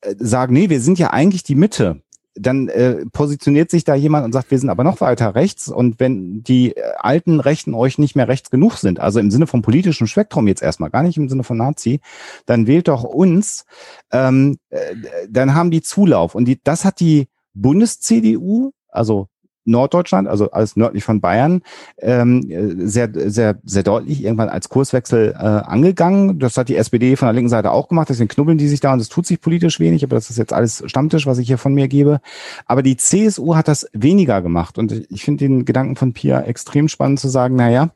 äh, 0.00 0.14
sagen, 0.18 0.52
nee, 0.52 0.68
wir 0.68 0.80
sind 0.80 0.98
ja 0.98 1.10
eigentlich 1.10 1.44
die 1.44 1.54
Mitte 1.54 2.02
dann 2.40 2.68
äh, 2.68 3.04
positioniert 3.12 3.70
sich 3.70 3.84
da 3.84 3.94
jemand 3.94 4.24
und 4.24 4.32
sagt, 4.32 4.50
wir 4.50 4.58
sind 4.58 4.70
aber 4.70 4.84
noch 4.84 5.00
weiter 5.00 5.34
rechts. 5.34 5.68
Und 5.68 6.00
wenn 6.00 6.42
die 6.42 6.76
äh, 6.76 6.82
alten 6.98 7.40
Rechten 7.40 7.74
euch 7.74 7.98
nicht 7.98 8.16
mehr 8.16 8.28
rechts 8.28 8.50
genug 8.50 8.74
sind, 8.74 9.00
also 9.00 9.20
im 9.20 9.30
Sinne 9.30 9.46
vom 9.46 9.62
politischen 9.62 10.06
Spektrum 10.06 10.46
jetzt 10.46 10.62
erstmal, 10.62 10.90
gar 10.90 11.02
nicht 11.02 11.16
im 11.16 11.28
Sinne 11.28 11.44
von 11.44 11.56
Nazi, 11.56 12.00
dann 12.46 12.66
wählt 12.66 12.88
doch 12.88 13.04
uns, 13.04 13.64
ähm, 14.12 14.58
äh, 14.70 14.94
dann 15.28 15.54
haben 15.54 15.70
die 15.70 15.82
Zulauf. 15.82 16.34
Und 16.34 16.46
die, 16.46 16.60
das 16.62 16.84
hat 16.84 17.00
die 17.00 17.28
Bundes-CDU, 17.54 18.72
also 18.88 19.28
Norddeutschland, 19.68 20.28
also 20.28 20.50
alles 20.50 20.76
nördlich 20.76 21.04
von 21.04 21.20
Bayern, 21.20 21.62
ähm, 21.98 22.42
sehr, 22.88 23.10
sehr, 23.12 23.58
sehr 23.64 23.82
deutlich 23.82 24.24
irgendwann 24.24 24.48
als 24.48 24.68
Kurswechsel 24.68 25.32
äh, 25.32 25.36
angegangen. 25.36 26.38
Das 26.38 26.56
hat 26.56 26.68
die 26.68 26.76
SPD 26.76 27.16
von 27.16 27.26
der 27.26 27.34
linken 27.34 27.48
Seite 27.48 27.70
auch 27.70 27.88
gemacht, 27.88 28.08
deswegen 28.08 28.28
knubbeln 28.28 28.58
die 28.58 28.68
sich 28.68 28.80
da 28.80 28.92
und 28.92 29.00
es 29.00 29.08
tut 29.08 29.26
sich 29.26 29.40
politisch 29.40 29.80
wenig, 29.80 30.04
aber 30.04 30.16
das 30.16 30.30
ist 30.30 30.38
jetzt 30.38 30.52
alles 30.52 30.82
Stammtisch, 30.86 31.26
was 31.26 31.38
ich 31.38 31.46
hier 31.46 31.58
von 31.58 31.74
mir 31.74 31.88
gebe. 31.88 32.20
Aber 32.66 32.82
die 32.82 32.96
CSU 32.96 33.54
hat 33.54 33.68
das 33.68 33.88
weniger 33.92 34.42
gemacht 34.42 34.78
und 34.78 35.06
ich 35.10 35.24
finde 35.24 35.44
den 35.44 35.64
Gedanken 35.64 35.96
von 35.96 36.12
Pia 36.12 36.40
extrem 36.40 36.88
spannend 36.88 37.20
zu 37.20 37.28
sagen, 37.28 37.56
naja, 37.56 37.90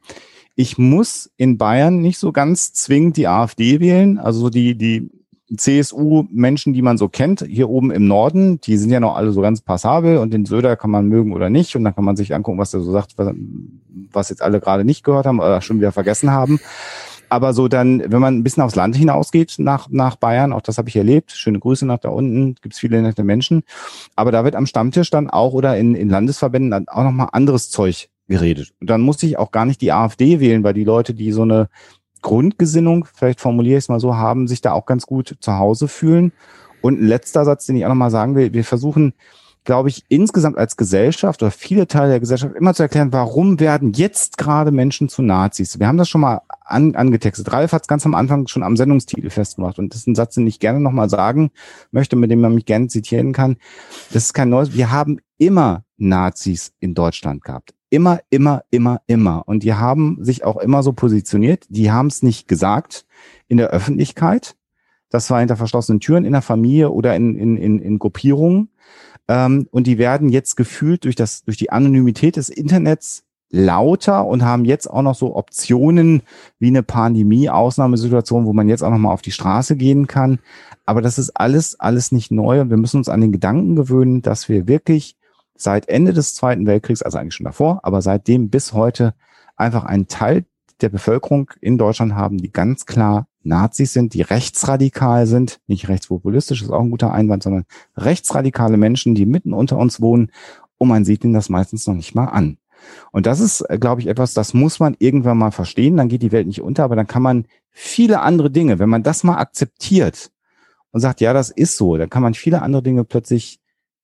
ich 0.54 0.76
muss 0.78 1.30
in 1.36 1.56
Bayern 1.56 2.00
nicht 2.00 2.18
so 2.18 2.32
ganz 2.32 2.72
zwingend 2.72 3.16
die 3.16 3.26
AfD 3.28 3.80
wählen, 3.80 4.18
also 4.18 4.50
die, 4.50 4.76
die 4.76 5.10
CSU-Menschen, 5.56 6.72
die 6.72 6.82
man 6.82 6.98
so 6.98 7.08
kennt, 7.08 7.44
hier 7.48 7.68
oben 7.68 7.90
im 7.90 8.06
Norden, 8.06 8.60
die 8.60 8.76
sind 8.76 8.90
ja 8.90 9.00
noch 9.00 9.16
alle 9.16 9.32
so 9.32 9.40
ganz 9.40 9.60
passabel 9.60 10.18
und 10.18 10.32
den 10.32 10.46
Söder 10.46 10.76
kann 10.76 10.90
man 10.90 11.06
mögen 11.06 11.32
oder 11.32 11.50
nicht 11.50 11.76
und 11.76 11.84
dann 11.84 11.94
kann 11.94 12.04
man 12.04 12.16
sich 12.16 12.34
angucken, 12.34 12.58
was 12.58 12.70
der 12.70 12.80
so 12.80 12.92
sagt, 12.92 13.14
was, 13.16 14.28
jetzt 14.30 14.42
alle 14.42 14.60
gerade 14.60 14.84
nicht 14.84 15.04
gehört 15.04 15.26
haben 15.26 15.40
oder 15.40 15.60
schon 15.60 15.78
wieder 15.78 15.92
vergessen 15.92 16.30
haben. 16.30 16.60
Aber 17.28 17.54
so 17.54 17.66
dann, 17.66 18.02
wenn 18.12 18.20
man 18.20 18.36
ein 18.36 18.42
bisschen 18.42 18.62
aufs 18.62 18.76
Land 18.76 18.94
hinausgeht 18.94 19.54
nach, 19.56 19.88
nach 19.88 20.16
Bayern, 20.16 20.52
auch 20.52 20.60
das 20.60 20.76
habe 20.76 20.90
ich 20.90 20.96
erlebt, 20.96 21.32
schöne 21.32 21.58
Grüße 21.58 21.86
nach 21.86 21.98
da 21.98 22.10
unten, 22.10 22.56
gibt's 22.60 22.78
viele 22.78 23.00
nette 23.00 23.24
Menschen. 23.24 23.62
Aber 24.16 24.32
da 24.32 24.44
wird 24.44 24.54
am 24.54 24.66
Stammtisch 24.66 25.08
dann 25.08 25.30
auch 25.30 25.54
oder 25.54 25.78
in, 25.78 25.94
in 25.94 26.10
Landesverbänden 26.10 26.70
dann 26.70 26.88
auch 26.88 27.04
nochmal 27.04 27.30
anderes 27.32 27.70
Zeug 27.70 28.10
geredet. 28.28 28.72
Und 28.80 28.90
dann 28.90 29.00
musste 29.00 29.26
ich 29.26 29.38
auch 29.38 29.50
gar 29.50 29.64
nicht 29.64 29.80
die 29.80 29.92
AfD 29.92 30.40
wählen, 30.40 30.62
weil 30.62 30.74
die 30.74 30.84
Leute, 30.84 31.14
die 31.14 31.32
so 31.32 31.42
eine 31.42 31.68
Grundgesinnung, 32.22 33.06
vielleicht 33.12 33.40
formuliere 33.40 33.78
ich 33.78 33.84
es 33.84 33.88
mal 33.88 34.00
so, 34.00 34.16
haben, 34.16 34.48
sich 34.48 34.60
da 34.60 34.72
auch 34.72 34.86
ganz 34.86 35.06
gut 35.06 35.36
zu 35.40 35.58
Hause 35.58 35.88
fühlen. 35.88 36.32
Und 36.80 37.00
ein 37.00 37.06
letzter 37.06 37.44
Satz, 37.44 37.66
den 37.66 37.76
ich 37.76 37.84
auch 37.84 37.90
nochmal 37.90 38.10
sagen 38.10 38.34
will, 38.34 38.52
wir 38.52 38.64
versuchen, 38.64 39.14
glaube 39.64 39.88
ich, 39.88 40.04
insgesamt 40.08 40.58
als 40.58 40.76
Gesellschaft 40.76 41.42
oder 41.42 41.50
viele 41.50 41.86
Teile 41.86 42.10
der 42.10 42.20
Gesellschaft 42.20 42.56
immer 42.56 42.74
zu 42.74 42.82
erklären, 42.82 43.12
warum 43.12 43.60
werden 43.60 43.92
jetzt 43.92 44.38
gerade 44.38 44.72
Menschen 44.72 45.08
zu 45.08 45.22
Nazis? 45.22 45.78
Wir 45.78 45.86
haben 45.86 45.98
das 45.98 46.08
schon 46.08 46.20
mal 46.20 46.40
an, 46.64 46.94
angetextet. 46.96 47.52
Ralf 47.52 47.72
hat 47.72 47.82
es 47.82 47.88
ganz 47.88 48.04
am 48.04 48.14
Anfang 48.14 48.48
schon 48.48 48.62
am 48.62 48.76
Sendungstitel 48.76 49.30
festgemacht. 49.30 49.78
Und 49.78 49.92
das 49.92 50.00
ist 50.00 50.08
ein 50.08 50.14
Satz, 50.14 50.34
den 50.34 50.46
ich 50.46 50.58
gerne 50.58 50.80
nochmal 50.80 51.08
sagen 51.08 51.50
möchte, 51.92 52.16
mit 52.16 52.30
dem 52.30 52.40
man 52.40 52.54
mich 52.54 52.66
gerne 52.66 52.88
zitieren 52.88 53.32
kann. 53.32 53.56
Das 54.12 54.24
ist 54.24 54.32
kein 54.32 54.48
neues. 54.48 54.74
Wir 54.74 54.90
haben 54.90 55.18
immer 55.38 55.84
Nazis 55.96 56.72
in 56.80 56.94
Deutschland 56.94 57.44
gehabt. 57.44 57.72
Immer, 57.93 58.20
immer, 58.31 58.64
immer, 58.70 59.02
immer. 59.06 59.43
Und 59.47 59.64
die 59.64 59.74
haben 59.74 60.16
sich 60.24 60.44
auch 60.44 60.56
immer 60.56 60.82
so 60.82 60.94
positioniert. 60.94 61.66
Die 61.69 61.90
haben 61.90 62.06
es 62.06 62.23
nicht 62.23 62.48
gesagt 62.48 63.05
in 63.48 63.59
der 63.59 63.69
Öffentlichkeit. 63.69 64.56
Das 65.10 65.28
war 65.28 65.40
hinter 65.40 65.56
verschlossenen 65.56 66.01
Türen 66.01 66.24
in 66.24 66.32
der 66.32 66.40
Familie 66.40 66.89
oder 66.89 67.14
in, 67.14 67.36
in, 67.36 67.59
in, 67.59 67.78
in 67.81 67.98
Gruppierungen. 67.98 68.70
Ähm, 69.28 69.69
und 69.70 69.86
die 69.86 69.98
werden 69.98 70.31
jetzt 70.31 70.56
gefühlt 70.56 71.05
durch 71.05 71.16
das, 71.16 71.44
durch 71.44 71.59
die 71.59 71.70
Anonymität 71.70 72.36
des 72.36 72.48
Internets 72.48 73.24
lauter 73.51 74.24
und 74.24 74.43
haben 74.43 74.64
jetzt 74.64 74.86
auch 74.89 75.02
noch 75.02 75.14
so 75.14 75.36
Optionen 75.36 76.23
wie 76.59 76.69
eine 76.69 76.82
Pandemie, 76.82 77.51
Ausnahmesituation, 77.51 78.47
wo 78.47 78.55
man 78.55 78.70
jetzt 78.70 78.82
auch 78.82 78.90
noch 78.90 78.97
mal 78.97 79.12
auf 79.12 79.20
die 79.20 79.32
Straße 79.32 79.77
gehen 79.77 80.06
kann. 80.06 80.39
Aber 80.86 81.02
das 81.02 81.19
ist 81.19 81.36
alles, 81.36 81.78
alles 81.78 82.10
nicht 82.10 82.31
neu 82.31 82.62
und 82.62 82.70
wir 82.70 82.78
müssen 82.78 82.97
uns 82.97 83.10
an 83.10 83.20
den 83.20 83.32
Gedanken 83.32 83.77
gewöhnen, 83.77 84.23
dass 84.23 84.48
wir 84.48 84.66
wirklich 84.66 85.19
seit 85.54 85.88
Ende 85.88 86.12
des 86.12 86.34
Zweiten 86.34 86.66
Weltkriegs, 86.66 87.02
also 87.02 87.18
eigentlich 87.18 87.34
schon 87.34 87.44
davor, 87.44 87.80
aber 87.82 88.02
seitdem 88.02 88.50
bis 88.50 88.72
heute 88.72 89.14
einfach 89.56 89.84
einen 89.84 90.08
Teil 90.08 90.44
der 90.80 90.88
Bevölkerung 90.88 91.50
in 91.60 91.78
Deutschland 91.78 92.14
haben, 92.14 92.38
die 92.38 92.52
ganz 92.52 92.86
klar 92.86 93.26
Nazis 93.44 93.92
sind, 93.92 94.14
die 94.14 94.22
rechtsradikal 94.22 95.26
sind, 95.26 95.60
nicht 95.66 95.88
rechtspopulistisch, 95.88 96.62
ist 96.62 96.70
auch 96.70 96.82
ein 96.82 96.90
guter 96.90 97.12
Einwand, 97.12 97.42
sondern 97.42 97.64
rechtsradikale 97.96 98.76
Menschen, 98.76 99.14
die 99.14 99.26
mitten 99.26 99.52
unter 99.52 99.78
uns 99.78 100.00
wohnen. 100.00 100.30
Und 100.78 100.88
man 100.88 101.04
sieht 101.04 101.24
ihnen 101.24 101.34
das 101.34 101.48
meistens 101.48 101.86
noch 101.86 101.94
nicht 101.94 102.14
mal 102.14 102.26
an. 102.26 102.58
Und 103.12 103.26
das 103.26 103.40
ist, 103.40 103.60
äh, 103.62 103.78
glaube 103.78 104.00
ich, 104.00 104.08
etwas, 104.08 104.34
das 104.34 104.54
muss 104.54 104.80
man 104.80 104.96
irgendwann 104.98 105.38
mal 105.38 105.52
verstehen, 105.52 105.96
dann 105.96 106.08
geht 106.08 106.22
die 106.22 106.32
Welt 106.32 106.46
nicht 106.46 106.62
unter, 106.62 106.84
aber 106.84 106.96
dann 106.96 107.06
kann 107.06 107.22
man 107.22 107.46
viele 107.70 108.20
andere 108.20 108.50
Dinge, 108.50 108.78
wenn 108.80 108.88
man 108.88 109.04
das 109.04 109.22
mal 109.22 109.38
akzeptiert 109.38 110.32
und 110.90 111.00
sagt, 111.00 111.20
ja, 111.20 111.32
das 111.32 111.50
ist 111.50 111.76
so, 111.76 111.96
dann 111.96 112.10
kann 112.10 112.22
man 112.22 112.34
viele 112.34 112.62
andere 112.62 112.82
Dinge 112.82 113.04
plötzlich 113.04 113.60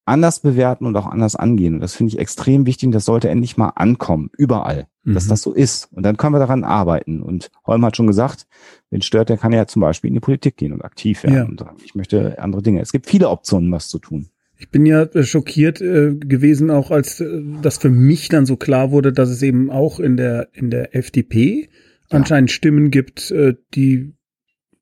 anders 0.09 0.41
bewerten 0.41 0.87
und 0.87 0.97
auch 0.97 1.07
anders 1.07 1.37
angehen. 1.37 1.75
Und 1.75 1.81
das 1.81 1.95
finde 1.95 2.13
ich 2.13 2.19
extrem 2.19 2.67
wichtig 2.67 2.87
und 2.87 2.93
das 2.93 3.05
sollte 3.05 3.29
endlich 3.29 3.57
mal 3.57 3.71
ankommen, 3.71 4.31
überall, 4.37 4.87
mhm. 5.05 5.15
dass 5.15 5.29
das 5.29 5.43
so 5.43 5.53
ist. 5.53 5.89
Und 5.93 6.05
dann 6.05 6.17
können 6.17 6.35
wir 6.35 6.39
daran 6.41 6.65
arbeiten. 6.65 7.23
Und 7.23 7.51
Holm 7.67 7.85
hat 7.85 7.97
schon 7.97 8.07
gesagt, 8.07 8.47
wenn 8.91 9.03
stört, 9.03 9.29
der 9.29 9.37
kann 9.37 9.53
ja 9.53 9.67
zum 9.67 9.81
Beispiel 9.81 10.09
in 10.09 10.15
die 10.15 10.21
Politik 10.21 10.57
gehen 10.57 10.73
und 10.73 10.85
aktiv 10.85 11.23
werden. 11.23 11.37
Ja. 11.37 11.45
Und 11.45 11.61
sagen, 11.61 11.77
ich 11.85 11.95
möchte 11.95 12.39
andere 12.41 12.63
Dinge. 12.63 12.81
Es 12.81 12.93
gibt 12.93 13.07
viele 13.07 13.29
Optionen, 13.29 13.71
was 13.71 13.89
zu 13.89 13.99
tun. 13.99 14.29
Ich 14.59 14.71
bin 14.71 14.87
ja 14.87 15.03
äh, 15.03 15.23
schockiert 15.23 15.81
äh, 15.81 16.15
gewesen, 16.15 16.71
auch 16.71 16.91
als 16.91 17.21
äh, 17.21 17.43
das 17.63 17.79
für 17.79 17.91
mich 17.91 18.29
dann 18.29 18.45
so 18.45 18.57
klar 18.57 18.91
wurde, 18.91 19.13
dass 19.13 19.29
es 19.29 19.43
eben 19.43 19.71
auch 19.71 20.01
in 20.01 20.17
der 20.17 20.49
in 20.53 20.71
der 20.71 20.97
FDP 20.97 21.69
ja. 22.11 22.19
anscheinend 22.19 22.51
Stimmen 22.51 22.91
gibt, 22.91 23.31
äh, 23.31 23.55
die, 23.75 24.15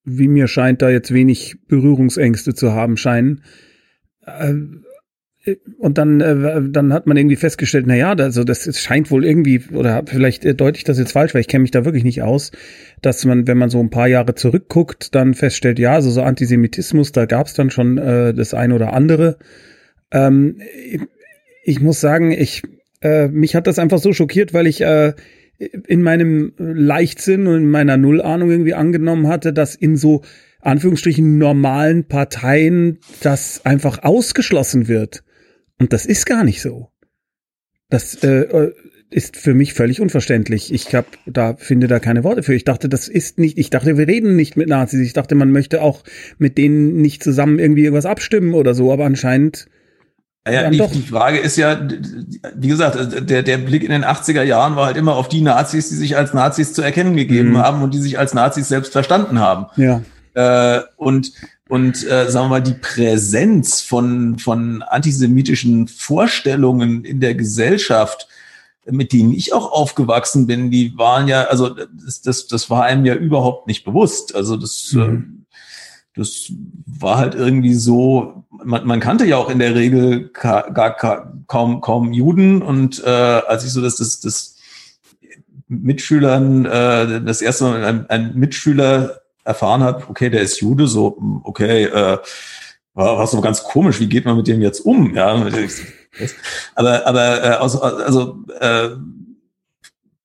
wie 0.03 0.29
mir 0.29 0.49
scheint, 0.49 0.81
da 0.81 0.89
jetzt 0.89 1.13
wenig 1.13 1.59
Berührungsängste 1.69 2.55
zu 2.55 2.73
haben 2.73 2.97
scheinen. 2.97 3.43
Äh, 5.47 5.57
und 5.79 5.99
dann, 5.99 6.21
äh, 6.21 6.61
dann 6.71 6.93
hat 6.93 7.07
man 7.07 7.17
irgendwie 7.17 7.37
festgestellt, 7.37 7.87
na 7.87 7.95
ja, 7.95 8.13
also 8.13 8.45
das 8.45 8.79
scheint 8.79 9.11
wohl 9.11 9.25
irgendwie, 9.25 9.63
oder 9.73 10.05
vielleicht 10.07 10.45
deute 10.61 10.77
ich 10.79 10.85
das 10.85 10.99
jetzt 10.99 11.13
falsch, 11.13 11.35
weil 11.35 11.41
ich 11.41 11.49
kenne 11.49 11.63
mich 11.63 11.71
da 11.71 11.85
wirklich 11.85 12.05
nicht 12.05 12.23
aus, 12.23 12.53
dass 13.01 13.25
man, 13.25 13.47
wenn 13.47 13.59
man 13.59 13.71
so 13.71 13.81
ein 13.81 13.91
paar 13.91 14.09
Jahre 14.09 14.35
zurückguckt, 14.35 15.15
dann 15.15 15.35
feststellt, 15.35 15.79
ja, 15.79 15.93
also 15.93 16.11
so 16.11 16.23
Antisemitismus, 16.23 17.13
da 17.13 17.27
gab 17.27 17.47
es 17.47 17.55
dann 17.55 17.71
schon 17.71 17.99
äh, 17.99 18.35
das 18.35 18.55
eine 18.55 18.75
oder 18.75 18.93
andere. 18.93 19.39
Ähm, 20.13 20.61
ich 21.65 21.81
muss 21.81 22.01
sagen, 22.01 22.33
ich 22.33 22.63
äh, 23.03 23.29
mich 23.29 23.55
hat 23.55 23.67
das 23.67 23.79
einfach 23.79 23.99
so 23.99 24.13
schockiert, 24.13 24.55
weil 24.55 24.67
ich 24.67 24.81
äh, 24.81 25.15
in 25.59 26.03
meinem 26.03 26.53
Leichtsinn 26.59 27.47
und 27.47 27.57
in 27.57 27.71
meiner 27.71 27.97
Nullahnung 27.97 28.51
irgendwie 28.51 28.75
angenommen 28.75 29.29
hatte, 29.29 29.53
dass 29.53 29.75
in 29.75 29.97
so 29.97 30.23
Anführungsstrichen 30.61 31.39
normalen 31.39 32.05
Parteien 32.05 32.99
das 33.23 33.65
einfach 33.65 34.03
ausgeschlossen 34.03 34.89
wird. 34.89 35.23
Und 35.79 35.93
das 35.93 36.07
ist 36.07 36.27
gar 36.27 36.45
nicht 36.45 36.63
so. 36.63 36.91
Das 37.89 38.15
äh, 38.23 38.43
äh, 38.43 38.75
ist 39.11 39.37
für 39.37 39.55
mich 39.55 39.75
völlig 39.75 40.01
unverständlich. 40.01 40.73
Ich 40.73 40.95
hab, 40.95 41.07
da 41.27 41.55
finde 41.55 41.87
da 41.87 42.01
keine 42.01 42.25
Worte 42.25 42.43
für. 42.43 42.55
Ich 42.55 42.65
dachte, 42.65 42.89
das 42.89 43.09
ist 43.09 43.39
nicht, 43.39 43.59
ich 43.59 43.71
dachte, 43.71 43.97
wir 43.97 44.09
reden 44.09 44.37
nicht 44.37 44.57
mit 44.57 44.69
Nazis. 44.69 45.01
Ich 45.01 45.13
dachte, 45.13 45.35
man 45.35 45.53
möchte 45.53 45.83
auch 45.83 46.03
mit 46.39 46.59
denen 46.59 47.01
nicht 47.01 47.23
zusammen 47.23 47.59
irgendwie 47.59 47.85
irgendwas 47.85 48.07
abstimmen 48.07 48.55
oder 48.55 48.75
so, 48.75 48.93
aber 48.93 49.05
anscheinend 49.05 49.67
ja, 50.49 50.71
die, 50.71 50.79
die, 50.79 51.03
Frage 51.03 51.39
ist 51.39 51.57
ja, 51.57 51.89
wie 52.55 52.69
gesagt, 52.69 53.29
der, 53.29 53.43
der 53.43 53.59
Blick 53.59 53.83
in 53.83 53.91
den 53.91 54.05
80er 54.05 54.43
Jahren 54.43 54.77
war 54.77 54.87
halt 54.87 54.97
immer 54.97 55.17
auf 55.17 55.29
die 55.29 55.41
Nazis, 55.41 55.89
die 55.89 55.97
sich 55.97 56.17
als 56.17 56.35
Nazis 56.35 56.73
zu 56.73 56.83
erkennen 56.83 57.17
gegeben 57.17 57.51
mhm. 57.51 57.59
haben 57.59 57.83
und 57.83 57.93
die 57.95 57.99
sich 57.99 58.17
als 58.17 58.33
Nazis 58.33 58.69
selbst 58.69 58.93
verstanden 58.93 59.41
haben. 59.41 59.67
Ja. 59.77 60.03
Äh, 60.35 60.83
und 60.97 61.33
und 61.69 62.05
äh, 62.07 62.31
sagen 62.31 62.47
wir 62.47 62.51
mal, 62.51 62.63
die 62.63 62.75
Präsenz 62.75 63.81
von, 63.81 64.39
von 64.39 64.83
antisemitischen 64.83 65.89
Vorstellungen 65.89 67.05
in 67.05 67.21
der 67.21 67.35
Gesellschaft, 67.35 68.29
mit 68.89 69.13
denen 69.13 69.33
ich 69.33 69.53
auch 69.53 69.73
aufgewachsen 69.73 70.47
bin, 70.47 70.71
die 70.71 70.97
waren 70.97 71.27
ja, 71.27 71.45
also 71.45 71.71
das, 71.71 72.23
das, 72.23 72.47
das 72.47 72.71
war 72.71 72.85
einem 72.85 73.05
ja 73.05 73.15
überhaupt 73.15 73.67
nicht 73.67 73.85
bewusst. 73.85 74.35
Also 74.37 74.57
das, 74.57 74.93
mhm. 74.93 75.47
äh, 75.51 75.57
das 76.15 76.53
war 76.87 77.19
halt 77.19 77.35
irgendwie 77.35 77.75
so, 77.75 78.45
man, 78.65 78.87
man 78.87 79.01
kannte 79.01 79.27
ja 79.27 79.37
auch 79.37 79.51
in 79.51 79.59
der 79.59 79.75
Regel 79.75 80.29
gar, 80.29 80.73
gar 80.73 81.33
kaum, 81.49 81.81
kaum 81.81 82.13
Juden 82.13 82.63
und 82.63 83.03
äh, 83.05 83.11
als 83.11 83.65
ich 83.65 83.73
so 83.73 83.83
das, 83.83 83.97
das, 83.97 84.21
das 84.21 84.57
Mitschülern, 85.67 86.65
äh, 86.65 87.23
das 87.23 87.43
erste 87.43 87.65
Mal 87.65 87.85
ein, 87.85 88.09
ein 88.09 88.37
Mitschüler 88.37 89.21
erfahren 89.47 89.83
habe, 89.83 90.05
okay, 90.09 90.29
der 90.29 90.43
ist 90.43 90.61
Jude, 90.61 90.87
so, 90.87 91.17
hm, 91.19 91.41
okay, 91.45 91.85
äh, 91.85 92.19
war 92.95 93.27
so 93.27 93.41
ganz 93.41 93.63
komisch, 93.63 94.01
wie 94.01 94.09
geht 94.09 94.25
man 94.25 94.37
mit 94.37 94.49
dem 94.49 94.61
jetzt 94.63 94.81
um? 94.81 95.15
Ja, 95.15 95.35
aber, 96.75 97.07
aber 97.07 97.45
äh, 97.45 97.49
also, 97.57 97.81
also 97.83 98.39
äh, 98.59 98.89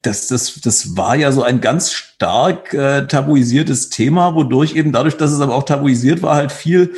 das, 0.01 0.27
das, 0.27 0.59
das 0.61 0.97
war 0.97 1.15
ja 1.15 1.31
so 1.31 1.43
ein 1.43 1.61
ganz 1.61 1.91
stark 1.91 2.73
äh, 2.73 3.05
tabuisiertes 3.05 3.89
Thema, 3.89 4.33
wodurch 4.35 4.75
eben 4.75 4.91
dadurch, 4.91 5.17
dass 5.17 5.31
es 5.31 5.41
aber 5.41 5.53
auch 5.53 5.63
tabuisiert 5.63 6.23
war, 6.23 6.35
halt 6.35 6.51
viel, 6.51 6.93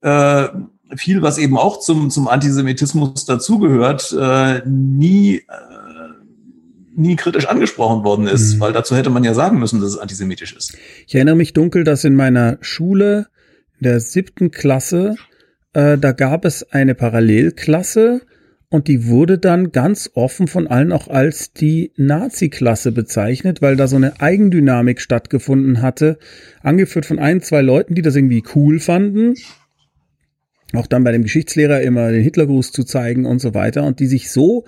äh, 0.00 0.48
viel, 0.96 1.22
was 1.22 1.38
eben 1.38 1.56
auch 1.56 1.78
zum, 1.78 2.10
zum 2.10 2.26
Antisemitismus 2.26 3.24
dazugehört, 3.26 4.12
äh, 4.18 4.62
nie 4.66 5.36
äh, 5.36 5.71
nie 6.94 7.16
kritisch 7.16 7.46
angesprochen 7.46 8.04
worden 8.04 8.26
ist, 8.26 8.54
mhm. 8.54 8.60
weil 8.60 8.72
dazu 8.72 8.96
hätte 8.96 9.10
man 9.10 9.24
ja 9.24 9.34
sagen 9.34 9.58
müssen, 9.58 9.80
dass 9.80 9.90
es 9.90 9.98
antisemitisch 9.98 10.54
ist. 10.54 10.76
Ich 11.06 11.14
erinnere 11.14 11.36
mich 11.36 11.52
dunkel, 11.52 11.84
dass 11.84 12.04
in 12.04 12.14
meiner 12.14 12.58
Schule 12.60 13.26
der 13.80 14.00
siebten 14.00 14.50
Klasse, 14.50 15.16
äh, 15.72 15.98
da 15.98 16.12
gab 16.12 16.44
es 16.44 16.70
eine 16.70 16.94
Parallelklasse 16.94 18.22
und 18.68 18.88
die 18.88 19.06
wurde 19.06 19.38
dann 19.38 19.72
ganz 19.72 20.10
offen 20.14 20.48
von 20.48 20.66
allen 20.66 20.92
auch 20.92 21.08
als 21.08 21.52
die 21.52 21.92
Nazi-Klasse 21.96 22.92
bezeichnet, 22.92 23.60
weil 23.60 23.76
da 23.76 23.86
so 23.86 23.96
eine 23.96 24.20
Eigendynamik 24.20 25.00
stattgefunden 25.00 25.82
hatte, 25.82 26.18
angeführt 26.62 27.06
von 27.06 27.18
ein, 27.18 27.42
zwei 27.42 27.60
Leuten, 27.60 27.94
die 27.94 28.02
das 28.02 28.16
irgendwie 28.16 28.44
cool 28.54 28.80
fanden 28.80 29.34
auch 30.74 30.86
dann 30.86 31.04
bei 31.04 31.12
dem 31.12 31.22
Geschichtslehrer 31.22 31.82
immer 31.82 32.10
den 32.10 32.22
Hitlergruß 32.22 32.72
zu 32.72 32.84
zeigen 32.84 33.26
und 33.26 33.40
so 33.40 33.54
weiter 33.54 33.84
und 33.84 34.00
die 34.00 34.06
sich 34.06 34.30
so 34.30 34.64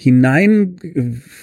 hinein, 0.00 0.76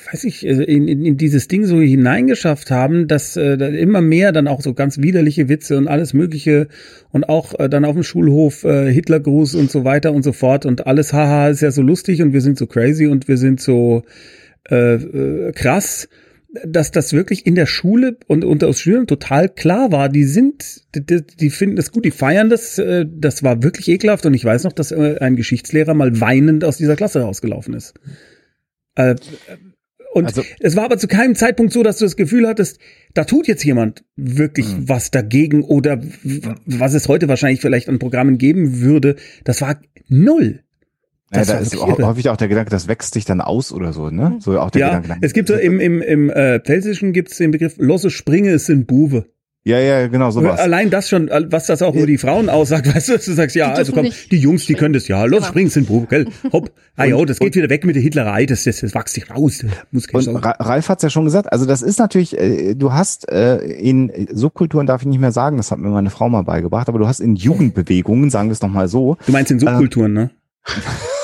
weiß 0.09 0.23
ich, 0.23 0.47
also 0.47 0.61
in, 0.61 0.87
in, 0.87 1.05
in 1.05 1.17
dieses 1.17 1.49
Ding 1.49 1.65
so 1.65 1.81
hineingeschafft 1.81 2.71
haben, 2.71 3.05
dass 3.09 3.35
äh, 3.35 3.55
immer 3.55 3.99
mehr 3.99 4.31
dann 4.31 4.47
auch 4.47 4.61
so 4.61 4.73
ganz 4.73 4.97
widerliche 4.99 5.49
Witze 5.49 5.77
und 5.77 5.89
alles 5.89 6.13
Mögliche 6.13 6.69
und 7.11 7.27
auch 7.27 7.59
äh, 7.59 7.67
dann 7.67 7.83
auf 7.83 7.95
dem 7.95 8.03
Schulhof 8.03 8.63
äh, 8.63 8.89
Hitlergruß 8.93 9.55
und 9.55 9.69
so 9.69 9.83
weiter 9.83 10.13
und 10.13 10.23
so 10.23 10.31
fort 10.31 10.65
und 10.65 10.87
alles, 10.87 11.11
haha, 11.11 11.49
ist 11.49 11.61
ja 11.61 11.71
so 11.71 11.81
lustig 11.81 12.21
und 12.21 12.31
wir 12.31 12.39
sind 12.39 12.57
so 12.57 12.65
crazy 12.65 13.07
und 13.07 13.27
wir 13.27 13.35
sind 13.35 13.59
so 13.59 14.03
äh, 14.71 14.95
äh, 14.95 15.51
krass 15.51 16.07
dass 16.63 16.89
das 16.91 17.11
wirklich 17.11 17.45
in 17.45 17.55
der 17.55 17.65
Schule 17.65 18.15
und 18.27 18.45
unter 18.45 18.67
uns 18.67 18.79
Schülern 18.79 19.07
total 19.07 19.49
klar 19.49 19.91
war. 19.91 20.07
Die 20.07 20.23
sind, 20.23 20.83
die, 20.95 21.21
die 21.21 21.49
finden 21.49 21.75
das 21.75 21.91
gut, 21.91 22.05
die 22.05 22.11
feiern 22.11 22.49
das. 22.49 22.79
Äh, 22.79 23.05
das 23.05 23.43
war 23.43 23.61
wirklich 23.61 23.89
ekelhaft. 23.89 24.25
Und 24.25 24.33
ich 24.33 24.45
weiß 24.45 24.63
noch, 24.63 24.71
dass 24.71 24.93
äh, 24.93 25.17
ein 25.19 25.35
Geschichtslehrer 25.35 25.93
mal 25.93 26.21
weinend 26.21 26.63
aus 26.63 26.77
dieser 26.77 26.95
Klasse 26.95 27.19
rausgelaufen 27.19 27.73
ist. 27.73 27.93
Äh, 28.95 29.15
und 30.13 30.27
also, 30.27 30.43
es 30.61 30.77
war 30.77 30.85
aber 30.85 30.97
zu 30.97 31.07
keinem 31.07 31.35
Zeitpunkt 31.35 31.73
so, 31.73 31.83
dass 31.83 31.97
du 31.97 32.05
das 32.05 32.15
Gefühl 32.15 32.47
hattest, 32.47 32.79
da 33.13 33.25
tut 33.25 33.47
jetzt 33.47 33.65
jemand 33.65 34.05
wirklich 34.15 34.65
mh. 34.67 34.83
was 34.87 35.11
dagegen 35.11 35.61
oder 35.63 36.01
was 36.65 36.93
es 36.93 37.09
heute 37.09 37.27
wahrscheinlich 37.27 37.59
vielleicht 37.59 37.89
an 37.89 37.99
Programmen 37.99 38.37
geben 38.37 38.79
würde. 38.79 39.17
Das 39.43 39.59
war 39.61 39.77
null. 40.07 40.61
Ja, 41.33 41.43
da 41.43 41.57
ist 41.57 41.73
irre. 41.73 42.05
häufig 42.07 42.29
auch 42.29 42.37
der 42.37 42.47
Gedanke, 42.47 42.69
das 42.69 42.87
wächst 42.87 43.13
sich 43.13 43.25
dann 43.25 43.41
aus 43.41 43.73
oder 43.73 43.91
so, 43.91 44.09
ne? 44.09 44.37
So 44.39 44.57
auch 44.59 44.69
der 44.69 44.79
Ja, 44.81 44.99
Gedanke. 44.99 45.25
es 45.25 45.33
gibt 45.33 45.49
so 45.49 45.55
im, 45.55 45.79
im, 45.81 46.01
im 46.01 46.29
äh, 46.29 46.61
Pfälzischen 46.61 47.11
gibt 47.11 47.31
es 47.31 47.37
den 47.37 47.51
Begriff 47.51 47.75
Losse 47.77 48.09
Springe 48.09 48.51
es 48.51 48.67
sind 48.67 48.87
Buwe. 48.87 49.25
Ja, 49.67 49.79
ja, 49.79 50.07
genau, 50.07 50.29
sowas. 50.29 50.59
Allein 50.59 50.91
das 50.91 51.09
schon, 51.09 51.27
was 51.49 51.65
das 51.65 51.81
auch 51.81 51.95
über 51.95 52.05
die 52.05 52.19
Frauen 52.19 52.49
aussagt, 52.49 52.87
weißt 52.95 53.09
du, 53.09 53.13
dass 53.13 53.25
du 53.25 53.33
sagst, 53.33 53.55
ja, 53.55 53.71
Die 53.71 53.77
also 53.79 53.93
komm, 53.93 54.03
nicht 54.03 54.31
die 54.31 54.37
Jungs, 54.37 54.67
die 54.67 54.75
können 54.75 54.93
das, 54.93 55.07
ja, 55.07 55.25
los, 55.25 55.39
Genau. 55.39 55.47
springen 55.49 55.69
sind 55.71 55.87
Buben, 55.87 56.07
gell, 56.07 56.27
hopp, 56.53 56.69
ah 56.95 57.05
jo, 57.05 57.25
das 57.25 57.39
geht 57.39 57.55
wieder 57.55 57.67
weg 57.69 57.83
mit 57.83 57.95
der 57.95 58.03
Hitlerei, 58.03 58.45
das, 58.45 58.63
das, 58.65 58.81
das 58.81 58.93
wächst 58.93 59.15
sich 59.15 59.29
raus, 59.29 59.65
das 59.91 60.07
muss 60.13 60.27
Und 60.27 60.35
Ralf 60.37 60.89
hat's 60.89 61.01
ja 61.01 61.09
schon 61.09 61.25
gesagt, 61.25 61.51
also 61.51 61.65
das 61.65 61.81
ist 61.81 61.97
natürlich, 61.97 62.39
äh, 62.39 62.75
du 62.75 62.93
hast 62.93 63.27
äh, 63.31 63.57
in 63.57 64.27
Subkulturen, 64.31 64.85
darf 64.85 65.01
ich 65.01 65.07
nicht 65.07 65.19
mehr 65.19 65.31
sagen, 65.31 65.57
das 65.57 65.71
hat 65.71 65.79
mir 65.79 65.89
meine 65.89 66.11
Frau 66.11 66.29
mal 66.29 66.43
beigebracht, 66.43 66.87
aber 66.87 66.99
du 66.99 67.07
hast 67.07 67.19
in 67.19 67.35
Jugendbewegungen, 67.35 68.29
sagen 68.29 68.49
wir 68.49 68.53
es 68.53 68.61
nochmal 68.61 68.87
so, 68.87 69.17
Du 69.25 69.31
meinst 69.31 69.49
in 69.49 69.59
Subkulturen, 69.59 70.13
ne? 70.13 70.29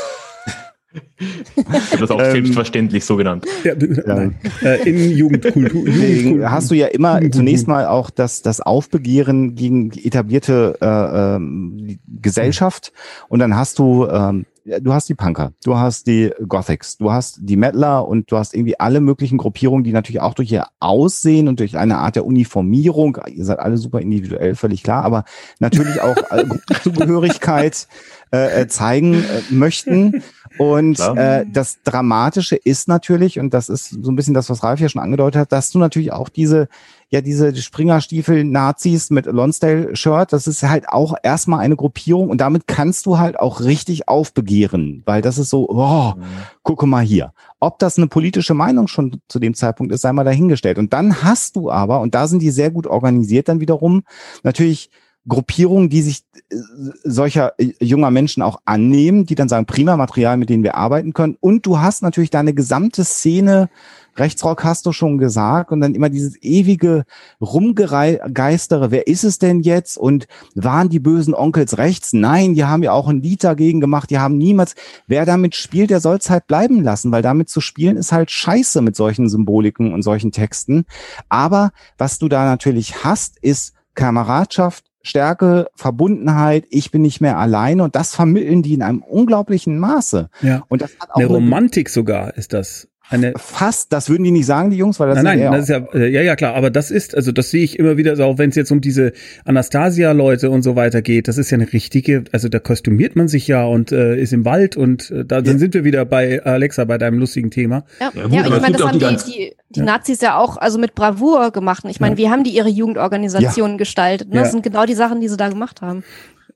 Das 1.99 2.11
auch 2.11 2.19
Ähm, 2.19 2.31
selbstverständlich 2.31 3.05
so 3.05 3.15
genannt. 3.15 3.45
Ja, 3.63 3.73
nein. 4.05 4.35
Äh, 4.61 4.89
in 4.89 5.17
Jugendkultur. 5.17 5.85
Deswegen 5.85 6.15
Jugendkultur. 6.15 6.51
hast 6.51 6.71
du 6.71 6.75
ja 6.75 6.87
immer 6.87 7.21
zunächst 7.31 7.67
mal 7.67 7.87
auch 7.87 8.09
das, 8.09 8.41
das 8.41 8.61
Aufbegehren 8.61 9.55
gegen 9.55 9.91
etablierte 9.91 10.77
äh, 10.81 11.35
ähm, 11.35 11.99
Gesellschaft 12.21 12.91
und 13.29 13.39
dann 13.39 13.55
hast 13.55 13.79
du 13.79 14.07
ähm, 14.07 14.45
ja, 14.63 14.79
du 14.79 14.93
hast 14.93 15.09
die 15.09 15.15
Punker, 15.15 15.53
du 15.63 15.77
hast 15.77 16.05
die 16.05 16.31
Gothics, 16.47 16.97
du 16.97 17.11
hast 17.11 17.39
die 17.41 17.55
Metaler 17.55 18.07
und 18.07 18.31
du 18.31 18.37
hast 18.37 18.53
irgendwie 18.53 18.79
alle 18.79 19.01
möglichen 19.01 19.39
Gruppierungen, 19.39 19.83
die 19.83 19.91
natürlich 19.91 20.21
auch 20.21 20.35
durch 20.35 20.51
ihr 20.51 20.67
Aussehen 20.79 21.47
und 21.47 21.59
durch 21.59 21.77
eine 21.77 21.97
Art 21.97 22.15
der 22.15 22.25
Uniformierung, 22.25 23.17
ihr 23.27 23.43
seid 23.43 23.59
alle 23.59 23.77
super 23.77 24.01
individuell, 24.01 24.55
völlig 24.55 24.83
klar, 24.83 25.03
aber 25.03 25.23
natürlich 25.59 25.99
auch 26.01 26.15
Zugehörigkeit 26.83 27.87
äh, 28.31 28.61
äh, 28.61 28.67
zeigen 28.67 29.15
äh, 29.15 29.41
möchten. 29.49 30.23
Und 30.61 30.99
äh, 30.99 31.43
das 31.51 31.81
Dramatische 31.83 32.55
ist 32.55 32.87
natürlich, 32.87 33.39
und 33.39 33.51
das 33.51 33.67
ist 33.67 33.89
so 33.89 34.11
ein 34.11 34.15
bisschen 34.15 34.35
das, 34.35 34.47
was 34.47 34.61
Ralf 34.61 34.79
ja 34.79 34.89
schon 34.89 35.01
angedeutet 35.01 35.41
hat, 35.41 35.51
dass 35.51 35.71
du 35.71 35.79
natürlich 35.79 36.13
auch 36.13 36.29
diese, 36.29 36.67
ja, 37.09 37.21
diese 37.21 37.55
Springerstiefel-Nazis 37.55 39.09
mit 39.09 39.25
Lonsdale-Shirt, 39.25 40.31
das 40.31 40.45
ist 40.45 40.61
halt 40.61 40.87
auch 40.87 41.15
erstmal 41.23 41.61
eine 41.61 41.75
Gruppierung 41.75 42.29
und 42.29 42.41
damit 42.41 42.67
kannst 42.67 43.07
du 43.07 43.17
halt 43.17 43.39
auch 43.39 43.61
richtig 43.61 44.07
aufbegehren, 44.07 45.01
weil 45.07 45.23
das 45.23 45.39
ist 45.39 45.49
so, 45.49 45.67
oh, 45.67 46.13
gucke 46.61 46.85
mal 46.85 47.03
hier. 47.03 47.33
Ob 47.59 47.79
das 47.79 47.97
eine 47.97 48.05
politische 48.05 48.53
Meinung 48.53 48.87
schon 48.87 49.19
zu 49.29 49.39
dem 49.39 49.55
Zeitpunkt 49.55 49.91
ist, 49.91 50.01
sei 50.01 50.13
mal 50.13 50.23
dahingestellt. 50.23 50.77
Und 50.77 50.93
dann 50.93 51.23
hast 51.23 51.55
du 51.55 51.71
aber, 51.71 52.01
und 52.01 52.13
da 52.13 52.27
sind 52.27 52.43
die 52.43 52.51
sehr 52.51 52.69
gut 52.69 52.85
organisiert 52.85 53.49
dann 53.49 53.61
wiederum, 53.61 54.03
natürlich 54.43 54.91
Gruppierungen, 55.27 55.89
die 55.89 56.01
sich 56.01 56.23
äh, 56.49 56.55
solcher 57.03 57.53
äh, 57.59 57.73
junger 57.79 58.09
Menschen 58.09 58.41
auch 58.41 58.61
annehmen, 58.65 59.25
die 59.25 59.35
dann 59.35 59.49
sagen, 59.49 59.65
prima 59.65 59.95
Material, 59.95 60.37
mit 60.37 60.49
denen 60.49 60.63
wir 60.63 60.75
arbeiten 60.75 61.13
können. 61.13 61.37
Und 61.39 61.65
du 61.65 61.79
hast 61.79 62.01
natürlich 62.01 62.31
deine 62.31 62.53
gesamte 62.53 63.03
Szene, 63.03 63.69
Rechtsrock 64.17 64.63
hast 64.63 64.85
du 64.85 64.91
schon 64.91 65.17
gesagt, 65.19 65.71
und 65.71 65.79
dann 65.79 65.95
immer 65.95 66.09
dieses 66.09 66.41
ewige 66.41 67.05
Rumgeistere, 67.39 68.91
wer 68.91 69.07
ist 69.07 69.23
es 69.23 69.39
denn 69.39 69.61
jetzt? 69.61 69.97
Und 69.97 70.27
waren 70.53 70.89
die 70.89 70.99
bösen 70.99 71.33
Onkels 71.33 71.77
rechts? 71.77 72.11
Nein, 72.11 72.55
die 72.55 72.65
haben 72.65 72.83
ja 72.83 72.91
auch 72.91 73.07
ein 73.07 73.21
Lied 73.21 73.43
dagegen 73.43 73.79
gemacht, 73.79 74.09
die 74.09 74.19
haben 74.19 74.37
niemals, 74.37 74.75
wer 75.07 75.25
damit 75.25 75.55
spielt, 75.55 75.91
der 75.91 76.01
soll 76.01 76.17
es 76.17 76.29
halt 76.29 76.47
bleiben 76.47 76.83
lassen, 76.83 77.11
weil 77.11 77.21
damit 77.21 77.47
zu 77.47 77.61
spielen 77.61 77.95
ist 77.95 78.11
halt 78.11 78.31
scheiße 78.31 78.81
mit 78.81 78.95
solchen 78.95 79.29
Symboliken 79.29 79.93
und 79.93 80.01
solchen 80.01 80.31
Texten. 80.31 80.85
Aber 81.29 81.71
was 81.97 82.19
du 82.19 82.27
da 82.27 82.43
natürlich 82.45 83.03
hast, 83.05 83.37
ist 83.41 83.73
Kameradschaft, 83.93 84.90
Stärke, 85.03 85.67
Verbundenheit, 85.75 86.65
ich 86.69 86.91
bin 86.91 87.01
nicht 87.01 87.21
mehr 87.21 87.37
alleine 87.37 87.83
und 87.83 87.95
das 87.95 88.15
vermitteln 88.15 88.61
die 88.63 88.73
in 88.73 88.81
einem 88.81 89.01
unglaublichen 89.01 89.79
Maße. 89.79 90.29
Ja. 90.41 90.63
Und 90.69 90.81
das 90.81 90.91
hat 90.99 91.11
auch 91.11 91.15
Eine 91.15 91.25
eine 91.25 91.35
Romantik 91.35 91.89
sogar 91.89 92.35
ist 92.37 92.53
das. 92.53 92.87
Eine, 93.11 93.33
fast, 93.35 93.91
das 93.93 94.09
würden 94.09 94.23
die 94.23 94.31
nicht 94.31 94.45
sagen, 94.45 94.69
die 94.71 94.77
Jungs, 94.77 94.99
weil 94.99 95.09
das 95.09 95.21
nein, 95.21 95.37
nein, 95.39 95.51
das 95.51 95.63
ist 95.63 95.69
ja, 95.69 95.77
äh, 95.93 96.07
ja, 96.09 96.21
ja, 96.21 96.35
klar, 96.37 96.55
aber 96.55 96.69
das 96.71 96.89
ist, 96.91 97.13
also 97.13 97.31
das 97.31 97.51
sehe 97.51 97.63
ich 97.63 97.77
immer 97.77 97.97
wieder, 97.97 98.15
so, 98.15 98.23
auch 98.23 98.37
wenn 98.37 98.49
es 98.51 98.55
jetzt 98.55 98.71
um 98.71 98.79
diese 98.81 99.11
Anastasia-Leute 99.43 100.49
und 100.49 100.63
so 100.63 100.75
weiter 100.75 101.01
geht, 101.01 101.27
das 101.27 101.37
ist 101.37 101.51
ja 101.51 101.57
eine 101.57 101.71
richtige, 101.71 102.23
also 102.31 102.49
da 102.49 102.59
kostümiert 102.59 103.15
man 103.15 103.27
sich 103.27 103.47
ja 103.47 103.65
und 103.65 103.91
äh, 103.91 104.15
ist 104.17 104.33
im 104.33 104.45
Wald 104.45 104.77
und 104.77 105.11
äh, 105.11 105.25
da 105.25 105.41
dann 105.41 105.59
sind 105.59 105.73
wir 105.73 105.83
wieder 105.83 106.05
bei 106.05 106.41
Alexa, 106.43 106.85
bei 106.85 106.97
deinem 106.97 107.19
lustigen 107.19 107.51
Thema. 107.51 107.83
Ja, 107.99 108.11
Ja, 108.13 108.21
ja, 108.21 108.27
gut, 108.27 108.45
aber 108.45 108.55
ich 108.55 108.61
meine, 108.61 108.77
das 108.77 108.83
haben 108.87 108.91
die 108.93 108.99
die, 108.99 109.05
ganz- 109.05 109.25
die, 109.25 109.53
die 109.69 109.79
Ja. 109.79 109.85
Nazis 109.85 110.21
ja 110.21 110.37
auch 110.37 110.57
also 110.57 110.79
mit 110.79 110.95
Bravour 110.95 111.51
gemacht. 111.51 111.83
Ich 111.89 111.99
meine, 111.99 112.15
Ja. 112.15 112.17
wie 112.17 112.29
haben 112.29 112.43
die 112.43 112.51
ihre 112.51 112.69
Jugendorganisationen 112.69 113.77
gestaltet? 113.77 114.29
Ne? 114.29 114.35
Ja. 114.37 114.41
Das 114.43 114.51
sind 114.51 114.63
genau 114.63 114.85
die 114.85 114.93
Sachen, 114.95 115.21
die 115.21 115.27
sie 115.27 115.37
da 115.37 115.49
gemacht 115.49 115.81
haben. 115.81 116.03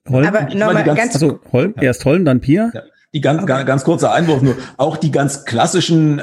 Holm? 0.08 0.26
Aber 0.26 0.42
nochmal 0.54 0.84
ganz- 0.84 0.98
ganz, 0.98 1.14
also 1.14 1.40
Holm, 1.52 1.74
erst 1.80 2.04
Holm, 2.04 2.24
dann 2.24 2.40
Pia. 2.40 2.70
Ja. 3.12 3.18
Die 3.18 3.20
ganz, 3.22 3.46
ganz, 3.46 3.66
ganz 3.66 3.84
kurzer 3.84 4.12
Einwurf 4.12 4.42
nur. 4.42 4.56
Auch 4.76 4.96
die 4.98 5.10
ganz 5.10 5.44
klassischen 5.46 6.18
äh, 6.18 6.22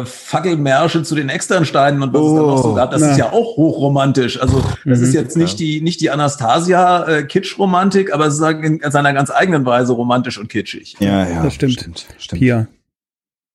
äh, 0.00 0.06
Fackelmärsche 0.06 1.02
zu 1.02 1.14
den 1.14 1.28
Externsteinen 1.28 2.02
und 2.02 2.14
was 2.14 2.22
es 2.22 2.34
da 2.34 2.40
noch 2.40 2.62
so 2.62 2.68
Oh, 2.70 2.74
gab, 2.74 2.90
das 2.90 3.02
na. 3.02 3.10
ist 3.10 3.18
ja 3.18 3.26
auch 3.32 3.56
hochromantisch. 3.56 4.40
Also 4.40 4.62
das 4.86 4.98
Mhm. 5.00 5.04
ist 5.04 5.12
jetzt 5.14 5.36
nicht 5.36 5.58
die 5.58 5.82
nicht 5.82 6.00
die 6.00 6.10
Anastasia 6.10 7.04
äh, 7.06 7.22
Kitsch-Romantik, 7.24 8.14
aber 8.14 8.26
es 8.26 8.38
ist 8.38 8.40
in 8.40 8.80
seiner 8.90 9.12
ganz 9.12 9.30
eigenen 9.30 9.66
Weise 9.66 9.92
romantisch 9.92 10.38
und 10.38 10.48
kitschig. 10.48 10.96
Ja, 11.00 11.28
ja, 11.28 11.42
Das 11.42 11.54
stimmt. 11.54 11.72
stimmt, 11.74 12.06
stimmt. 12.18 12.40
Pia. 12.40 12.66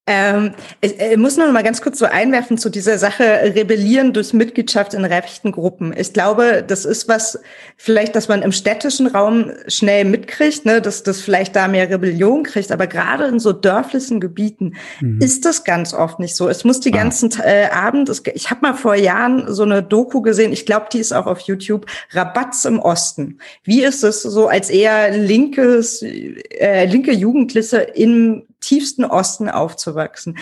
Ähm, 0.07 0.52
ich, 0.82 0.99
ich 0.99 1.18
muss 1.18 1.36
noch 1.36 1.52
mal 1.52 1.64
ganz 1.64 1.82
kurz 1.82 1.98
so 1.98 2.06
einwerfen 2.06 2.60
zu 2.60 2.69
dieser 2.69 2.99
Sache 2.99 3.23
Rebellieren 3.56 4.14
durch 4.14 4.34
Mitgliedschaft 4.34 4.94
in 4.94 5.03
rechten 5.03 5.52
Gruppen. 5.52 5.95
Ich 5.98 6.14
glaube, 6.14 6.64
das 6.65 6.86
ist 6.86 7.07
was 7.07 7.40
vielleicht, 7.76 8.15
dass 8.15 8.27
man 8.27 8.44
im 8.44 8.52
städtischen 8.52 9.07
Raum 9.07 9.52
schnell 9.68 10.06
mitkriegt, 10.06 10.64
ne, 10.64 10.80
dass 10.80 11.02
das 11.02 11.22
vielleicht 11.22 11.56
da 11.56 11.68
mehr 11.68 11.90
Rebellion 11.90 12.44
kriegt, 12.44 12.72
aber 12.72 12.86
gerade 12.86 13.26
in 13.26 13.40
so 13.40 13.52
dörflichen 13.52 14.19
Gebieten 14.19 14.76
Mhm. 15.02 15.19
ist 15.22 15.44
das 15.44 15.64
ganz 15.64 15.94
oft 15.95 16.19
nicht 16.19 16.36
so. 16.36 16.48
Es 16.49 16.64
muss 16.64 16.80
die 16.80 16.94
Ah. 16.94 16.98
ganzen 16.98 17.32
äh, 17.44 17.69
Abend, 17.72 18.07
es, 18.07 18.22
ich 18.36 18.52
habe 18.52 18.61
mal 18.61 18.73
vor 18.76 18.94
Jahren 18.94 19.52
so 19.52 19.64
eine 19.64 19.82
Doku 19.82 20.22
gesehen, 20.22 20.53
ich 20.53 20.68
glaube, 20.68 20.86
die 20.94 20.99
ist 20.99 21.14
auch 21.14 21.26
auf 21.26 21.40
YouTube, 21.40 21.88
Rabatz 22.11 22.65
im 22.65 22.77
Osten. 22.77 23.40
Wie 23.64 23.84
ist 23.84 24.03
es 24.03 24.22
so 24.22 24.48
als 24.49 24.69
eher 24.69 25.18
linkes, 25.18 26.03
äh, 26.03 26.86
linke 26.86 27.11
Jugendliche 27.11 27.77
im 27.77 28.44
tiefsten 28.65 29.05
Osten 29.05 29.49
aufzuwachsen? 29.49 30.37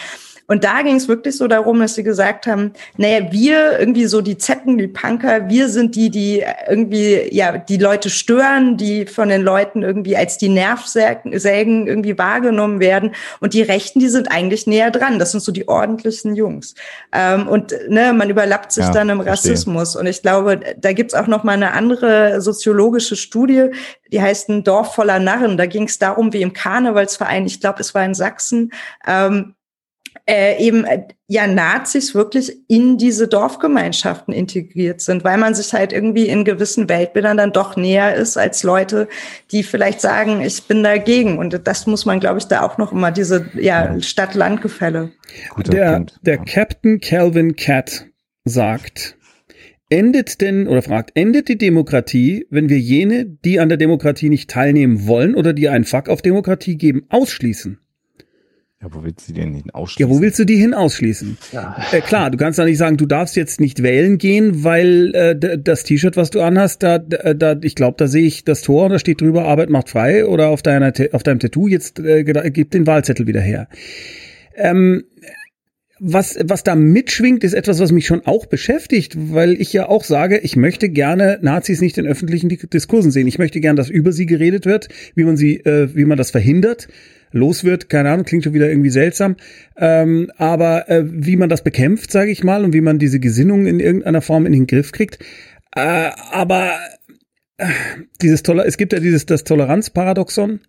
Und 0.48 0.64
da 0.64 0.82
ging 0.82 0.96
es 0.96 1.08
wirklich 1.08 1.38
so 1.38 1.48
darum, 1.48 1.80
dass 1.80 1.96
sie 1.96 2.04
gesagt 2.04 2.48
haben, 2.48 2.74
naja, 2.98 3.32
wir 3.32 3.80
irgendwie 3.80 4.06
so 4.06 4.22
die 4.22 4.38
Zecken, 4.38 4.78
die 4.78 4.88
Punker, 4.88 5.48
wir 5.50 5.70
sind 5.70 5.96
die, 5.96 6.10
die 6.10 6.44
irgendwie, 6.68 7.30
ja, 7.32 7.58
die 7.58 7.78
Leute 7.78 8.10
stören, 8.10 8.78
die 8.78 9.06
von 9.06 9.30
den 9.30 9.42
Leuten 9.42 9.84
irgendwie 9.84 10.18
als 10.18 10.38
die 10.38 10.50
Nervsägen 10.50 11.38
Sägen 11.40 11.88
irgendwie 11.88 12.18
wahrgenommen 12.18 12.80
werden. 12.80 13.14
Und 13.40 13.54
die 13.54 13.62
Rechten, 13.62 14.00
die 14.00 14.10
sind 14.10 14.32
eigentlich 14.32 14.68
näher 14.68 14.92
dran. 14.92 15.20
Das 15.20 15.32
sind 15.32 15.42
so 15.42 15.52
die 15.52 15.68
ordentlichen 15.68 16.36
Jungs. 16.36 16.76
Ähm, 17.12 17.48
und 17.48 17.74
ne, 17.88 18.14
man 18.14 18.30
überlappt 18.30 18.72
sich 18.72 18.86
Ja, 18.86 18.92
dann 18.92 19.10
im 19.10 19.24
verstehe. 19.24 19.52
Rassismus. 19.52 19.96
Und 19.96 20.08
ich 20.08 20.22
glaube, 20.22 20.60
da 20.78 20.94
gibt's 20.94 21.14
auch 21.14 21.28
noch 21.28 21.44
mal 21.44 21.54
eine 21.54 21.72
andere 21.74 22.42
soziologische 22.42 23.16
Studie, 23.16 23.70
die 24.12 24.22
heißt 24.22 24.50
ein 24.50 24.64
Dorf 24.64 24.94
voller 24.96 25.20
Narren. 25.20 25.58
Da 25.58 25.66
ging 25.66 25.84
es 25.84 26.00
darum, 26.00 26.34
wie 26.34 26.42
im 26.42 26.54
Karnevalsverein, 26.54 27.46
ich 27.46 27.60
glaube, 27.60 27.82
es 27.82 27.96
war 27.96 28.06
in 28.06 28.14
Sachsen, 28.14 28.72
ähm, 29.08 29.56
äh, 30.26 30.64
eben 30.64 30.86
äh, 30.86 31.04
ja 31.28 31.48
Nazis 31.48 32.16
wirklich 32.16 32.56
in 32.70 32.98
diese 32.98 33.28
Dorfgemeinschaften 33.28 34.34
integriert 34.34 35.02
sind, 35.02 35.24
weil 35.24 35.38
man 35.38 35.54
sich 35.54 35.74
halt 35.74 35.92
irgendwie 35.92 36.28
in 36.28 36.46
gewissen 36.46 36.88
Weltbildern 36.88 37.38
dann 37.38 37.52
doch 37.52 37.76
näher 37.76 38.16
ist 38.16 38.38
als 38.38 38.64
Leute, 38.64 39.10
die 39.52 39.64
vielleicht 39.64 40.00
sagen, 40.00 40.42
ich 40.42 40.64
bin 40.64 40.84
dagegen. 40.84 41.38
Und 41.38 41.60
das 41.68 41.88
muss 41.88 42.06
man, 42.06 42.20
glaube 42.20 42.40
ich, 42.40 42.46
da 42.46 42.62
auch 42.62 42.78
noch 42.78 42.92
immer 42.94 43.12
diese 43.12 43.50
ja 43.56 44.00
Stadt-Land-Gefälle. 44.00 45.12
Der, 45.68 46.06
der. 46.22 46.38
Captain 46.38 47.00
Calvin 47.02 47.56
Cat 47.56 48.06
sagt, 48.46 49.18
endet 49.90 50.40
denn 50.40 50.68
oder 50.68 50.82
fragt, 50.82 51.12
endet 51.16 51.50
die 51.50 51.58
Demokratie, 51.58 52.48
wenn 52.50 52.70
wir 52.70 52.80
jene, 52.80 53.26
die 53.26 53.60
an 53.60 53.70
der 53.70 53.78
Demokratie 53.78 54.30
nicht 54.30 54.50
teilnehmen 54.50 55.06
wollen 55.06 55.36
oder 55.36 55.52
die 55.54 55.68
einen 55.68 55.86
Fuck 55.86 56.08
auf 56.08 56.22
Demokratie 56.22 56.78
geben, 56.78 57.06
ausschließen? 57.10 57.80
Ja, 58.84 58.90
wo 58.92 59.02
willst 59.02 59.30
du 59.30 59.34
den 59.34 59.54
nicht 59.54 59.74
ausschließen? 59.74 60.12
Ja, 60.12 60.14
wo 60.14 60.22
willst 60.22 60.40
du 60.40 60.46
die 60.46 60.58
hin 60.58 60.74
ausschließen? 60.74 61.38
Äh, 61.94 62.02
klar, 62.02 62.30
du 62.32 62.38
kannst 62.38 62.60
da 62.60 62.66
nicht 62.66 62.78
sagen, 62.78 62.98
du 62.98 63.06
darfst 63.06 63.38
jetzt 63.38 63.62
nicht 63.62 63.82
wählen 63.82 64.18
gehen, 64.18 64.66
weil 64.66 65.16
äh, 65.16 65.58
das 65.58 65.86
T-Shirt, 65.86 66.18
was 66.18 66.32
du 66.32 66.42
anhast, 66.42 66.84
da, 66.84 66.98
da, 67.00 67.34
da 67.34 67.56
ich 67.62 67.76
glaube, 67.76 67.96
da 67.98 68.08
sehe 68.08 68.26
ich 68.28 68.44
das 68.44 68.62
Tor 68.62 68.86
und 68.86 68.92
da 68.92 69.00
steht 69.00 69.22
drüber, 69.22 69.46
Arbeit 69.46 69.70
macht 69.70 69.90
frei 69.90 70.26
oder 70.26 70.50
auf 70.50 70.62
deiner 70.62 70.92
auf 71.14 71.24
deinem 71.24 71.40
Tattoo, 71.40 71.70
jetzt 71.70 72.00
äh, 72.00 72.24
gib 72.26 72.72
den 72.72 72.86
Wahlzettel 72.86 73.26
wieder 73.26 73.40
her. 73.40 73.70
Ähm, 74.56 75.06
was, 76.00 76.38
was 76.44 76.64
da 76.64 76.76
mitschwingt, 76.76 77.46
ist 77.46 77.54
etwas, 77.54 77.80
was 77.80 77.94
mich 77.94 78.06
schon 78.06 78.26
auch 78.26 78.48
beschäftigt, 78.48 79.16
weil 79.34 79.54
ich 79.62 79.72
ja 79.72 79.88
auch 79.88 80.04
sage, 80.04 80.40
ich 80.40 80.58
möchte 80.58 80.90
gerne 80.90 81.40
Nazis 81.42 81.80
nicht 81.80 81.98
in 81.98 82.06
öffentlichen 82.06 82.50
Di- 82.50 82.68
Diskursen 82.68 83.12
sehen. 83.12 83.28
Ich 83.28 83.40
möchte 83.40 83.62
gerne, 83.62 83.78
dass 83.78 83.90
über 83.90 84.12
sie 84.12 84.26
geredet 84.26 84.66
wird, 84.66 84.90
wie 85.16 85.24
man 85.24 85.38
sie, 85.38 85.62
äh, 85.62 85.96
wie 85.96 86.04
man 86.04 86.18
das 86.18 86.32
verhindert, 86.32 86.90
los 87.34 87.66
wird, 87.66 87.90
keine 87.90 88.12
Ahnung, 88.12 88.26
klingt 88.26 88.46
schon 88.46 88.54
wieder 88.54 88.70
irgendwie 88.70 88.90
seltsam, 88.90 89.36
ähm, 89.76 90.32
aber 90.38 90.90
äh, 90.90 91.04
wie 91.06 91.36
man 91.36 91.50
das 91.50 91.64
bekämpft, 91.64 92.12
sage 92.12 92.32
ich 92.32 92.44
mal, 92.44 92.64
und 92.64 92.74
wie 92.74 92.82
man 92.82 93.00
diese 93.00 93.20
Gesinnung 93.20 93.66
in 93.66 93.80
irgendeiner 93.82 94.22
Form 94.22 94.46
in 94.46 94.54
den 94.54 94.68
Griff 94.68 94.92
kriegt. 94.94 95.20
Äh, 95.76 96.12
aber 96.32 96.72
äh, 97.58 97.66
dieses 98.22 98.44
tolle, 98.44 98.64
es 98.66 98.78
gibt 98.78 98.94
ja 98.94 99.00
dieses 99.00 99.26
das 99.26 99.44
Toleranzparadoxon. 99.44 100.62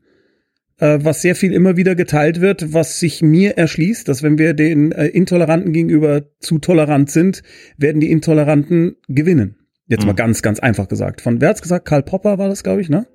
äh, 0.78 0.98
was 1.00 1.22
sehr 1.22 1.34
viel 1.36 1.52
immer 1.52 1.76
wieder 1.76 1.94
geteilt 1.94 2.40
wird, 2.40 2.72
was 2.72 2.98
sich 2.98 3.22
mir 3.22 3.56
erschließt, 3.56 4.08
dass 4.08 4.22
wenn 4.22 4.38
wir 4.38 4.54
den 4.54 4.92
äh, 4.92 5.06
Intoleranten 5.06 5.72
gegenüber 5.72 6.24
zu 6.40 6.58
tolerant 6.58 7.10
sind, 7.10 7.42
werden 7.76 8.00
die 8.00 8.10
Intoleranten 8.10 8.96
gewinnen. 9.08 9.56
Jetzt 9.86 10.02
mhm. 10.02 10.08
mal 10.08 10.14
ganz, 10.14 10.42
ganz 10.42 10.60
einfach 10.60 10.88
gesagt. 10.88 11.20
Von 11.20 11.40
wer 11.40 11.50
hat's 11.50 11.62
gesagt? 11.62 11.86
Karl 11.86 12.02
Popper 12.02 12.38
war 12.38 12.48
das, 12.48 12.62
glaube 12.62 12.80
ich, 12.80 12.88
ne? 12.88 13.06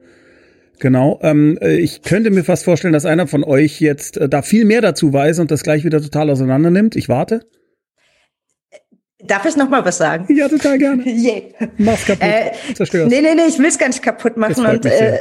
Genau. 0.80 1.20
Ähm, 1.22 1.58
äh, 1.62 1.76
ich 1.76 2.02
könnte 2.02 2.32
mir 2.32 2.44
fast 2.44 2.64
vorstellen, 2.64 2.94
dass 2.94 3.06
einer 3.06 3.28
von 3.28 3.44
euch 3.44 3.82
jetzt 3.82 4.18
äh, 4.18 4.30
da 4.30 4.42
viel 4.42 4.66
mehr 4.66 4.82
dazu 4.82 5.12
weiß 5.14 5.40
und 5.40 5.52
das 5.52 5.64
gleich 5.64 5.84
wieder 5.84 6.02
total 6.02 6.30
auseinander 6.30 6.72
nimmt. 6.72 6.96
Ich 6.96 7.10
warte. 7.10 7.46
Darf 9.22 9.46
ich 9.46 9.58
noch 9.58 9.70
mal 9.70 9.84
was 9.84 9.98
sagen? 9.98 10.34
Ja, 10.34 10.48
total 10.48 10.78
gerne. 10.78 11.04
yeah. 11.06 11.42
Mach's 11.78 12.06
kaputt. 12.06 12.24
Äh, 12.24 12.74
Zerstör's. 12.74 13.10
Nee, 13.10 13.22
nee, 13.22 13.36
nee, 13.36 13.48
ich 13.50 13.60
will's 13.60 13.78
gar 13.78 13.88
nicht 13.88 14.02
kaputt 14.02 14.38
machen. 14.38 14.66
Und 14.66 14.86
äh, 14.86 15.20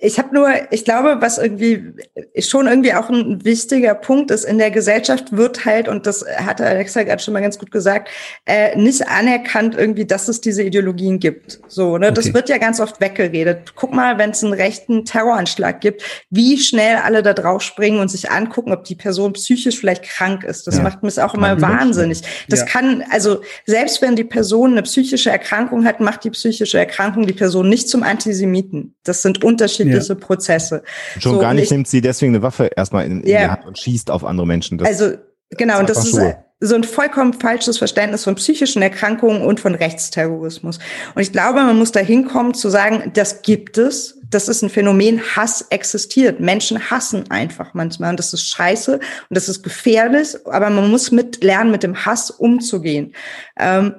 ich 0.00 0.18
habe 0.18 0.34
nur, 0.34 0.48
ich 0.70 0.84
glaube, 0.84 1.16
was 1.20 1.38
irgendwie 1.38 1.94
schon 2.38 2.66
irgendwie 2.66 2.94
auch 2.94 3.08
ein 3.10 3.44
wichtiger 3.44 3.94
Punkt 3.94 4.30
ist, 4.30 4.44
in 4.44 4.58
der 4.58 4.70
Gesellschaft 4.70 5.36
wird 5.36 5.64
halt, 5.64 5.88
und 5.88 6.06
das 6.06 6.24
hatte 6.36 6.66
Alexa 6.66 7.02
gerade 7.02 7.22
schon 7.22 7.34
mal 7.34 7.40
ganz 7.40 7.58
gut 7.58 7.70
gesagt, 7.70 8.08
äh, 8.46 8.76
nicht 8.76 9.06
anerkannt 9.08 9.74
irgendwie, 9.76 10.04
dass 10.04 10.28
es 10.28 10.40
diese 10.40 10.62
Ideologien 10.62 11.20
gibt. 11.20 11.60
So, 11.68 11.98
ne? 11.98 12.06
Okay. 12.06 12.14
Das 12.14 12.34
wird 12.34 12.48
ja 12.48 12.58
ganz 12.58 12.80
oft 12.80 13.00
weggeredet. 13.00 13.74
Guck 13.76 13.94
mal, 13.94 14.18
wenn 14.18 14.30
es 14.30 14.42
einen 14.42 14.52
rechten 14.52 15.04
Terroranschlag 15.04 15.80
gibt, 15.80 16.02
wie 16.30 16.58
schnell 16.58 16.96
alle 16.96 17.22
da 17.22 17.32
drauf 17.32 17.62
springen 17.62 18.00
und 18.00 18.10
sich 18.10 18.30
angucken, 18.30 18.72
ob 18.72 18.84
die 18.84 18.96
Person 18.96 19.32
psychisch 19.34 19.78
vielleicht 19.78 20.02
krank 20.02 20.44
ist. 20.44 20.66
Das 20.66 20.78
ja. 20.78 20.82
macht 20.82 21.02
mich 21.02 21.20
auch 21.20 21.34
immer 21.34 21.60
wahnsinnig. 21.60 22.22
Das 22.48 22.60
ja. 22.60 22.66
kann, 22.66 23.04
also 23.10 23.40
selbst 23.66 24.02
wenn 24.02 24.16
die 24.16 24.24
Person 24.24 24.72
eine 24.72 24.82
psychische 24.82 25.30
Erkrankung 25.30 25.84
hat, 25.84 26.00
macht 26.00 26.24
die 26.24 26.30
psychische 26.30 26.78
Erkrankung 26.78 27.26
die 27.26 27.32
Person 27.32 27.68
nicht 27.68 27.88
zum 27.88 28.02
Antisemiten. 28.02 28.94
Das 29.04 29.22
sind 29.22 29.44
unterschiedliche 29.44 29.83
unterschiedliche 29.84 30.20
ja. 30.20 30.26
Prozesse. 30.26 30.82
Schon 31.18 31.34
so, 31.34 31.38
gar 31.38 31.54
nicht 31.54 31.64
ich, 31.64 31.70
nimmt 31.70 31.88
sie 31.88 32.00
deswegen 32.00 32.34
eine 32.34 32.42
Waffe 32.42 32.70
erstmal 32.74 33.06
in, 33.06 33.22
in 33.22 33.28
ja. 33.28 33.38
die 33.38 33.50
Hand 33.50 33.66
und 33.66 33.78
schießt 33.78 34.10
auf 34.10 34.24
andere 34.24 34.46
Menschen. 34.46 34.78
Das 34.78 34.88
also 34.88 35.16
genau, 35.50 35.80
und 35.80 35.88
das 35.88 36.04
ist 36.04 36.18
so 36.60 36.74
ein 36.74 36.84
vollkommen 36.84 37.34
falsches 37.34 37.78
Verständnis 37.78 38.24
von 38.24 38.36
psychischen 38.36 38.80
Erkrankungen 38.80 39.42
und 39.42 39.60
von 39.60 39.74
Rechtsterrorismus. 39.74 40.78
Und 41.14 41.22
ich 41.22 41.32
glaube, 41.32 41.62
man 41.62 41.76
muss 41.76 41.92
da 41.92 42.00
hinkommen 42.00 42.54
zu 42.54 42.70
sagen, 42.70 43.10
das 43.14 43.42
gibt 43.42 43.76
es. 43.76 44.18
Das 44.30 44.48
ist 44.48 44.62
ein 44.62 44.70
Phänomen, 44.70 45.20
Hass 45.36 45.66
existiert. 45.70 46.40
Menschen 46.40 46.90
hassen 46.90 47.30
einfach 47.30 47.74
manchmal 47.74 48.10
und 48.10 48.18
das 48.18 48.32
ist 48.32 48.48
scheiße 48.48 48.94
und 48.94 49.02
das 49.30 49.48
ist 49.48 49.62
gefährlich, 49.62 50.28
aber 50.46 50.70
man 50.70 50.90
muss 50.90 51.10
mit 51.10 51.44
lernen, 51.44 51.70
mit 51.70 51.82
dem 51.82 52.04
Hass 52.06 52.30
umzugehen. 52.30 53.14
Ähm, 53.58 53.96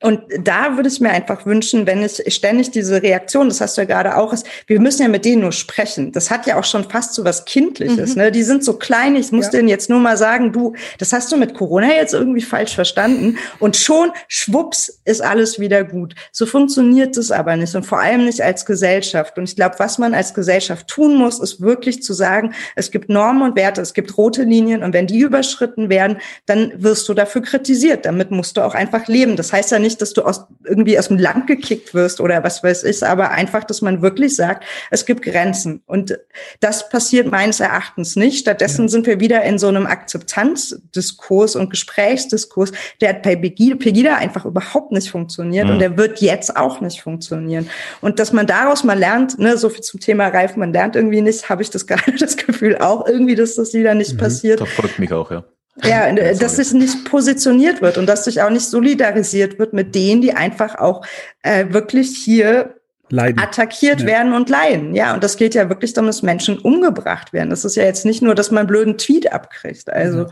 und 0.00 0.20
da 0.44 0.76
würde 0.76 0.88
ich 0.88 1.00
mir 1.00 1.10
einfach 1.10 1.44
wünschen, 1.44 1.84
wenn 1.88 2.04
es 2.04 2.22
ständig 2.32 2.70
diese 2.70 3.02
Reaktion, 3.02 3.48
das 3.48 3.60
hast 3.60 3.76
du 3.76 3.80
ja 3.80 3.84
gerade 3.86 4.16
auch, 4.16 4.32
ist, 4.32 4.46
wir 4.68 4.78
müssen 4.78 5.02
ja 5.02 5.08
mit 5.08 5.24
denen 5.24 5.42
nur 5.42 5.50
sprechen. 5.50 6.12
Das 6.12 6.30
hat 6.30 6.46
ja 6.46 6.56
auch 6.56 6.64
schon 6.64 6.88
fast 6.88 7.14
so 7.14 7.24
was 7.24 7.44
Kindliches. 7.46 8.14
Mhm. 8.14 8.22
Ne? 8.22 8.30
Die 8.30 8.44
sind 8.44 8.64
so 8.64 8.74
klein, 8.74 9.16
ich 9.16 9.32
muss 9.32 9.46
ja. 9.46 9.52
denen 9.52 9.66
jetzt 9.66 9.90
nur 9.90 9.98
mal 9.98 10.16
sagen, 10.16 10.52
du, 10.52 10.76
das 10.98 11.12
hast 11.12 11.32
du 11.32 11.36
mit 11.36 11.54
Corona 11.54 11.88
jetzt 11.88 12.14
irgendwie 12.14 12.42
falsch 12.42 12.76
verstanden. 12.76 13.38
Und 13.58 13.76
schon, 13.76 14.12
schwupps, 14.28 15.00
ist 15.04 15.20
alles 15.20 15.58
wieder 15.58 15.82
gut. 15.82 16.14
So 16.30 16.46
funktioniert 16.46 17.16
es 17.16 17.32
aber 17.32 17.56
nicht 17.56 17.74
und 17.74 17.84
vor 17.84 17.98
allem 17.98 18.24
nicht 18.24 18.40
als 18.40 18.66
Gesellschaft. 18.66 19.36
Und 19.36 19.48
ich 19.48 19.56
glaube, 19.56 19.74
was 19.78 19.98
man 19.98 20.14
als 20.14 20.32
Gesellschaft 20.32 20.86
tun 20.86 21.16
muss, 21.16 21.40
ist 21.40 21.60
wirklich 21.60 22.04
zu 22.04 22.12
sagen, 22.12 22.54
es 22.76 22.92
gibt 22.92 23.08
Normen 23.08 23.42
und 23.42 23.56
Werte, 23.56 23.80
es 23.80 23.94
gibt 23.94 24.16
rote 24.16 24.44
Linien 24.44 24.84
und 24.84 24.92
wenn 24.92 25.08
die 25.08 25.18
überschritten 25.18 25.90
werden, 25.90 26.18
dann 26.46 26.72
wirst 26.76 27.08
du 27.08 27.14
dafür 27.14 27.42
kritisiert. 27.42 28.06
Damit 28.06 28.30
musst 28.30 28.56
du 28.56 28.60
auch 28.60 28.76
einfach 28.76 29.08
leben. 29.08 29.34
Das 29.34 29.52
heißt 29.52 29.72
ja 29.72 29.80
nicht, 29.80 29.87
nicht, 29.88 30.02
dass 30.02 30.12
du 30.12 30.22
aus, 30.22 30.46
irgendwie 30.64 30.98
aus 30.98 31.08
dem 31.08 31.18
Land 31.18 31.46
gekickt 31.46 31.94
wirst 31.94 32.20
oder 32.20 32.44
was 32.44 32.62
weiß 32.62 32.84
ich, 32.84 33.02
aber 33.02 33.30
einfach, 33.30 33.64
dass 33.64 33.80
man 33.80 34.02
wirklich 34.02 34.36
sagt, 34.36 34.64
es 34.90 35.06
gibt 35.06 35.22
Grenzen. 35.22 35.82
Und 35.86 36.18
das 36.60 36.90
passiert 36.90 37.30
meines 37.30 37.60
Erachtens 37.60 38.16
nicht. 38.16 38.40
Stattdessen 38.40 38.82
ja. 38.82 38.88
sind 38.88 39.06
wir 39.06 39.20
wieder 39.20 39.42
in 39.44 39.58
so 39.58 39.68
einem 39.68 39.86
Akzeptanzdiskurs 39.86 41.56
und 41.56 41.70
Gesprächsdiskurs, 41.70 42.72
der 43.00 43.10
hat 43.10 43.22
bei 43.22 43.36
Pegida 43.36 44.16
einfach 44.16 44.44
überhaupt 44.44 44.92
nicht 44.92 45.10
funktioniert 45.10 45.66
ja. 45.66 45.72
und 45.72 45.78
der 45.78 45.96
wird 45.96 46.20
jetzt 46.20 46.56
auch 46.56 46.80
nicht 46.80 47.00
funktionieren. 47.00 47.70
Und 48.02 48.18
dass 48.18 48.32
man 48.32 48.46
daraus 48.46 48.84
mal 48.84 48.98
lernt, 48.98 49.38
ne, 49.38 49.56
so 49.56 49.70
viel 49.70 49.80
zum 49.80 50.00
Thema 50.00 50.28
Reif, 50.28 50.56
man 50.56 50.72
lernt 50.72 50.96
irgendwie 50.96 51.22
nicht, 51.22 51.48
habe 51.48 51.62
ich 51.62 51.70
das 51.70 51.86
gerade 51.86 52.12
das 52.12 52.36
Gefühl 52.36 52.76
auch 52.76 53.06
irgendwie, 53.06 53.34
dass 53.34 53.54
das 53.54 53.72
wieder 53.72 53.94
nicht 53.94 54.14
mhm. 54.14 54.18
passiert. 54.18 54.60
Das 54.60 54.68
freut 54.68 54.98
mich 54.98 55.12
auch, 55.12 55.30
ja. 55.30 55.44
Ja, 55.84 56.12
dass 56.34 56.56
sich 56.56 56.72
nicht 56.72 57.04
positioniert 57.04 57.82
wird 57.82 57.98
und 57.98 58.06
dass 58.06 58.24
sich 58.24 58.42
auch 58.42 58.50
nicht 58.50 58.66
solidarisiert 58.66 59.58
wird 59.58 59.72
mit 59.72 59.94
denen, 59.94 60.22
die 60.22 60.32
einfach 60.32 60.78
auch 60.78 61.04
äh, 61.42 61.66
wirklich 61.70 62.16
hier 62.16 62.74
Leiden. 63.10 63.38
attackiert 63.38 64.00
ja. 64.00 64.06
werden 64.06 64.32
und 64.32 64.48
leiden. 64.48 64.94
Ja, 64.94 65.14
und 65.14 65.24
das 65.24 65.36
geht 65.36 65.54
ja 65.54 65.68
wirklich 65.68 65.92
darum, 65.92 66.06
dass 66.06 66.22
Menschen 66.22 66.58
umgebracht 66.58 67.32
werden. 67.32 67.50
Das 67.50 67.64
ist 67.64 67.76
ja 67.76 67.84
jetzt 67.84 68.04
nicht 68.04 68.22
nur, 68.22 68.34
dass 68.34 68.50
man 68.50 68.60
einen 68.60 68.68
blöden 68.68 68.98
Tweet 68.98 69.32
abkriegt. 69.32 69.90
Also. 69.90 70.26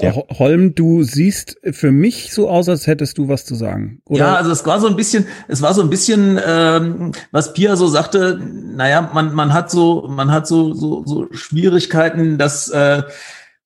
Ja. 0.00 0.12
Holm, 0.38 0.74
du 0.74 1.02
siehst 1.02 1.56
für 1.70 1.90
mich 1.90 2.34
so 2.34 2.50
aus, 2.50 2.68
als 2.68 2.86
hättest 2.86 3.16
du 3.16 3.28
was 3.28 3.46
zu 3.46 3.54
sagen. 3.54 4.02
Oder? 4.04 4.18
Ja, 4.18 4.34
also 4.34 4.50
es 4.50 4.66
war 4.66 4.78
so 4.78 4.88
ein 4.88 4.96
bisschen, 4.96 5.26
es 5.48 5.62
war 5.62 5.72
so 5.72 5.80
ein 5.80 5.88
bisschen, 5.88 6.38
ähm, 6.46 7.12
was 7.30 7.54
Pia 7.54 7.76
so 7.76 7.86
sagte. 7.86 8.38
Naja, 8.38 9.10
man 9.14 9.34
man 9.34 9.54
hat 9.54 9.70
so, 9.70 10.06
man 10.08 10.32
hat 10.32 10.46
so 10.46 10.74
so, 10.74 11.02
so 11.06 11.28
Schwierigkeiten, 11.32 12.36
dass 12.36 12.68
äh, 12.68 13.04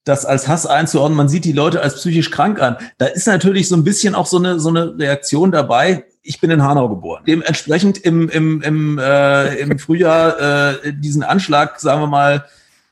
das 0.04 0.24
als 0.24 0.48
Hass 0.48 0.66
einzuordnen. 0.66 1.16
Man 1.16 1.28
sieht 1.28 1.44
die 1.44 1.52
Leute 1.52 1.82
als 1.82 1.96
psychisch 1.96 2.30
krank 2.30 2.60
an. 2.60 2.76
Da 2.98 3.06
ist 3.06 3.26
natürlich 3.26 3.68
so 3.68 3.76
ein 3.76 3.84
bisschen 3.84 4.14
auch 4.14 4.26
so 4.26 4.38
eine, 4.38 4.58
so 4.58 4.70
eine 4.70 4.98
Reaktion 4.98 5.52
dabei. 5.52 6.04
Ich 6.22 6.40
bin 6.40 6.50
in 6.50 6.62
Hanau 6.62 6.88
geboren. 6.88 7.22
Dementsprechend 7.26 7.98
im, 7.98 8.28
im, 8.28 8.62
im, 8.62 8.98
äh, 8.98 9.54
im 9.56 9.78
Frühjahr 9.78 10.74
äh, 10.84 10.92
diesen 10.92 11.22
Anschlag, 11.22 11.80
sagen 11.80 12.02
wir 12.02 12.06
mal, 12.06 12.44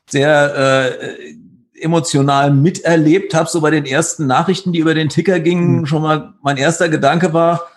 sehr 0.09 0.89
äh, 0.91 1.81
emotional 1.81 2.51
miterlebt 2.51 3.33
habe, 3.33 3.49
so 3.49 3.61
bei 3.61 3.71
den 3.71 3.85
ersten 3.85 4.27
Nachrichten, 4.27 4.73
die 4.73 4.79
über 4.79 4.93
den 4.93 5.09
Ticker 5.09 5.39
gingen, 5.39 5.81
mhm. 5.81 5.85
schon 5.85 6.01
mal 6.01 6.33
mein 6.41 6.57
erster 6.57 6.89
Gedanke 6.89 7.33
war, 7.33 7.67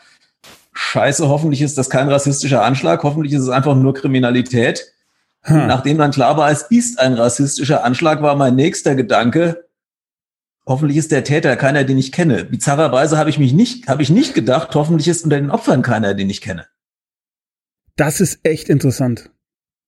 scheiße, 0.72 1.28
hoffentlich 1.28 1.62
ist 1.62 1.78
das 1.78 1.90
kein 1.90 2.09
rassistischer 2.09 2.64
Anschlag, 2.64 3.02
hoffentlich 3.02 3.32
ist 3.32 3.42
es 3.42 3.48
einfach 3.48 3.74
nur 3.74 3.94
Kriminalität. 3.94 4.91
Hm. 5.43 5.66
Nachdem 5.66 5.98
dann 5.98 6.12
klar 6.12 6.36
war, 6.36 6.51
es 6.51 6.62
ist 6.62 6.98
ein 7.01 7.14
rassistischer 7.14 7.85
Anschlag, 7.85 8.23
war 8.23 8.36
mein 8.36 8.55
nächster 8.55 8.94
Gedanke, 8.94 9.69
hoffentlich 10.66 10.98
ist 10.98 11.10
der 11.10 11.24
Täter 11.24 11.56
keiner, 11.56 11.85
den 11.85 11.98
ich 11.98 12.12
kenne. 12.12 12.44
Bizarrerweise 12.44 13.19
habe 13.19 13.31
ich 13.31 13.39
mich 13.39 13.52
nicht, 13.52 13.89
habe 13.89 14.02
ich 14.02 14.10
nicht 14.10 14.35
gedacht, 14.35 14.74
hoffentlich 14.74 15.09
ist 15.09 15.24
unter 15.24 15.36
den 15.36 15.51
Opfern 15.51 15.82
keiner, 15.82 16.14
den 16.14 16.31
ich 16.31 16.40
kenne. 16.40 16.66
Das 17.97 18.20
ist 18.20 18.40
echt 18.44 18.69
interessant. 18.69 19.31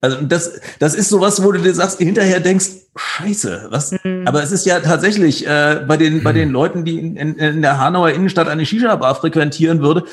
Also 0.00 0.20
das, 0.20 0.60
das 0.80 0.94
ist 0.94 1.08
sowas, 1.08 1.42
wo 1.42 1.50
du 1.50 1.60
dir 1.60 1.72
sagst, 1.72 1.98
hinterher 1.98 2.38
denkst, 2.40 2.66
Scheiße, 2.94 3.68
was? 3.70 3.92
Mhm. 4.04 4.24
Aber 4.26 4.42
es 4.42 4.52
ist 4.52 4.66
ja 4.66 4.80
tatsächlich 4.80 5.46
äh, 5.46 5.82
bei 5.88 5.96
den 5.96 6.22
bei 6.22 6.32
den 6.34 6.50
Leuten, 6.50 6.84
die 6.84 6.98
in, 6.98 7.16
in, 7.16 7.36
in 7.36 7.62
der 7.62 7.78
Hanauer 7.78 8.10
Innenstadt 8.10 8.48
eine 8.48 8.66
Shisha-Bar 8.66 9.14
frequentieren 9.14 9.80
würde, 9.80 10.04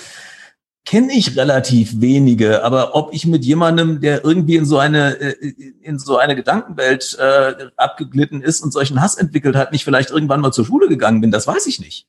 kenne 0.85 1.13
ich 1.13 1.37
relativ 1.37 2.01
wenige, 2.01 2.63
aber 2.63 2.95
ob 2.95 3.13
ich 3.13 3.25
mit 3.25 3.45
jemandem, 3.45 4.01
der 4.01 4.23
irgendwie 4.25 4.55
in 4.55 4.65
so 4.65 4.79
eine 4.79 5.15
äh, 5.19 5.53
in 5.81 5.99
so 5.99 6.17
eine 6.17 6.35
Gedankenwelt 6.35 7.17
äh, 7.19 7.67
abgeglitten 7.77 8.41
ist 8.41 8.61
und 8.61 8.71
solchen 8.73 9.01
Hass 9.01 9.15
entwickelt 9.15 9.55
hat, 9.55 9.71
nicht 9.71 9.83
vielleicht 9.83 10.09
irgendwann 10.09 10.41
mal 10.41 10.51
zur 10.51 10.65
Schule 10.65 10.87
gegangen 10.87 11.21
bin, 11.21 11.31
das 11.31 11.47
weiß 11.47 11.67
ich 11.67 11.79
nicht. 11.79 12.07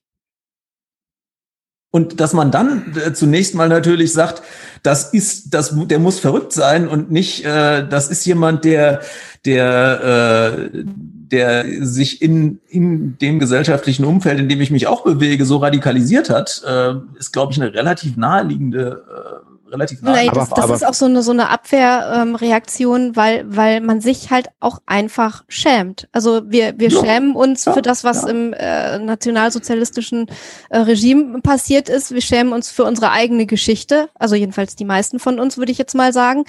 Und 1.94 2.20
dass 2.20 2.32
man 2.32 2.50
dann 2.50 2.96
äh, 2.96 3.12
zunächst 3.12 3.54
mal 3.54 3.68
natürlich 3.68 4.14
sagt, 4.14 4.42
das 4.82 5.12
ist, 5.12 5.52
das, 5.52 5.74
der 5.76 5.98
muss 5.98 6.20
verrückt 6.20 6.54
sein 6.54 6.88
und 6.88 7.10
nicht, 7.10 7.44
äh, 7.44 7.86
das 7.86 8.08
ist 8.08 8.24
jemand, 8.24 8.64
der, 8.64 9.02
der, 9.44 10.70
äh, 10.72 10.84
der 11.32 11.64
sich 11.84 12.22
in, 12.22 12.60
in 12.68 13.18
dem 13.18 13.38
gesellschaftlichen 13.38 14.04
Umfeld, 14.04 14.38
in 14.38 14.48
dem 14.48 14.60
ich 14.60 14.70
mich 14.70 14.86
auch 14.86 15.02
bewege, 15.02 15.44
so 15.44 15.56
radikalisiert 15.56 16.30
hat, 16.30 16.62
äh, 16.66 16.94
ist, 17.18 17.32
glaube 17.32 17.52
ich, 17.52 17.60
eine 17.60 17.74
relativ 17.74 18.16
naheliegende 18.16 19.02
äh, 19.09 19.51
relativ 19.72 20.02
nah. 20.02 20.12
Nein, 20.12 20.30
das, 20.32 20.50
das 20.50 20.64
aber, 20.64 20.74
ist 20.74 20.86
auch 20.86 20.94
so 20.94 21.06
eine, 21.06 21.22
so 21.22 21.32
eine 21.32 21.48
Abwehrreaktion, 21.48 23.00
ähm, 23.00 23.16
weil, 23.16 23.44
weil 23.46 23.80
man 23.80 24.00
sich 24.00 24.30
halt 24.30 24.48
auch 24.60 24.78
einfach 24.86 25.44
schämt. 25.48 26.08
Also 26.12 26.42
wir, 26.46 26.78
wir 26.78 26.90
ja, 26.90 27.00
schämen 27.00 27.34
uns 27.34 27.64
ja, 27.64 27.72
für 27.72 27.82
das, 27.82 28.04
was 28.04 28.22
ja. 28.22 28.28
im 28.28 28.52
äh, 28.52 28.98
nationalsozialistischen 28.98 30.26
äh, 30.70 30.78
Regime 30.78 31.40
passiert 31.40 31.88
ist. 31.88 32.12
Wir 32.12 32.20
schämen 32.20 32.52
uns 32.52 32.70
für 32.70 32.84
unsere 32.84 33.10
eigene 33.10 33.46
Geschichte. 33.46 34.08
Also 34.18 34.34
jedenfalls 34.34 34.76
die 34.76 34.84
meisten 34.84 35.18
von 35.18 35.40
uns, 35.40 35.58
würde 35.58 35.72
ich 35.72 35.78
jetzt 35.78 35.94
mal 35.94 36.12
sagen. 36.12 36.44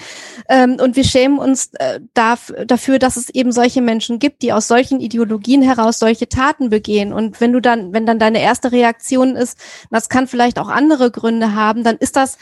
Ähm, 0.48 0.76
und 0.80 0.96
wir 0.96 1.04
schämen 1.04 1.38
uns 1.38 1.70
äh, 1.74 2.00
dafür, 2.14 2.66
dafür, 2.66 2.98
dass 2.98 3.16
es 3.16 3.30
eben 3.30 3.52
solche 3.52 3.80
Menschen 3.80 4.18
gibt, 4.18 4.42
die 4.42 4.52
aus 4.52 4.68
solchen 4.68 5.00
Ideologien 5.00 5.62
heraus 5.62 5.98
solche 5.98 6.28
Taten 6.28 6.68
begehen. 6.70 7.12
Und 7.12 7.40
wenn 7.40 7.52
du 7.52 7.60
dann, 7.60 7.92
wenn 7.92 8.06
dann 8.06 8.18
deine 8.18 8.40
erste 8.40 8.72
Reaktion 8.72 9.36
ist, 9.36 9.58
das 9.90 10.08
kann 10.08 10.26
vielleicht 10.26 10.58
auch 10.58 10.68
andere 10.68 11.10
Gründe 11.10 11.54
haben, 11.54 11.84
dann 11.84 11.96
ist 11.96 12.16
das 12.16 12.36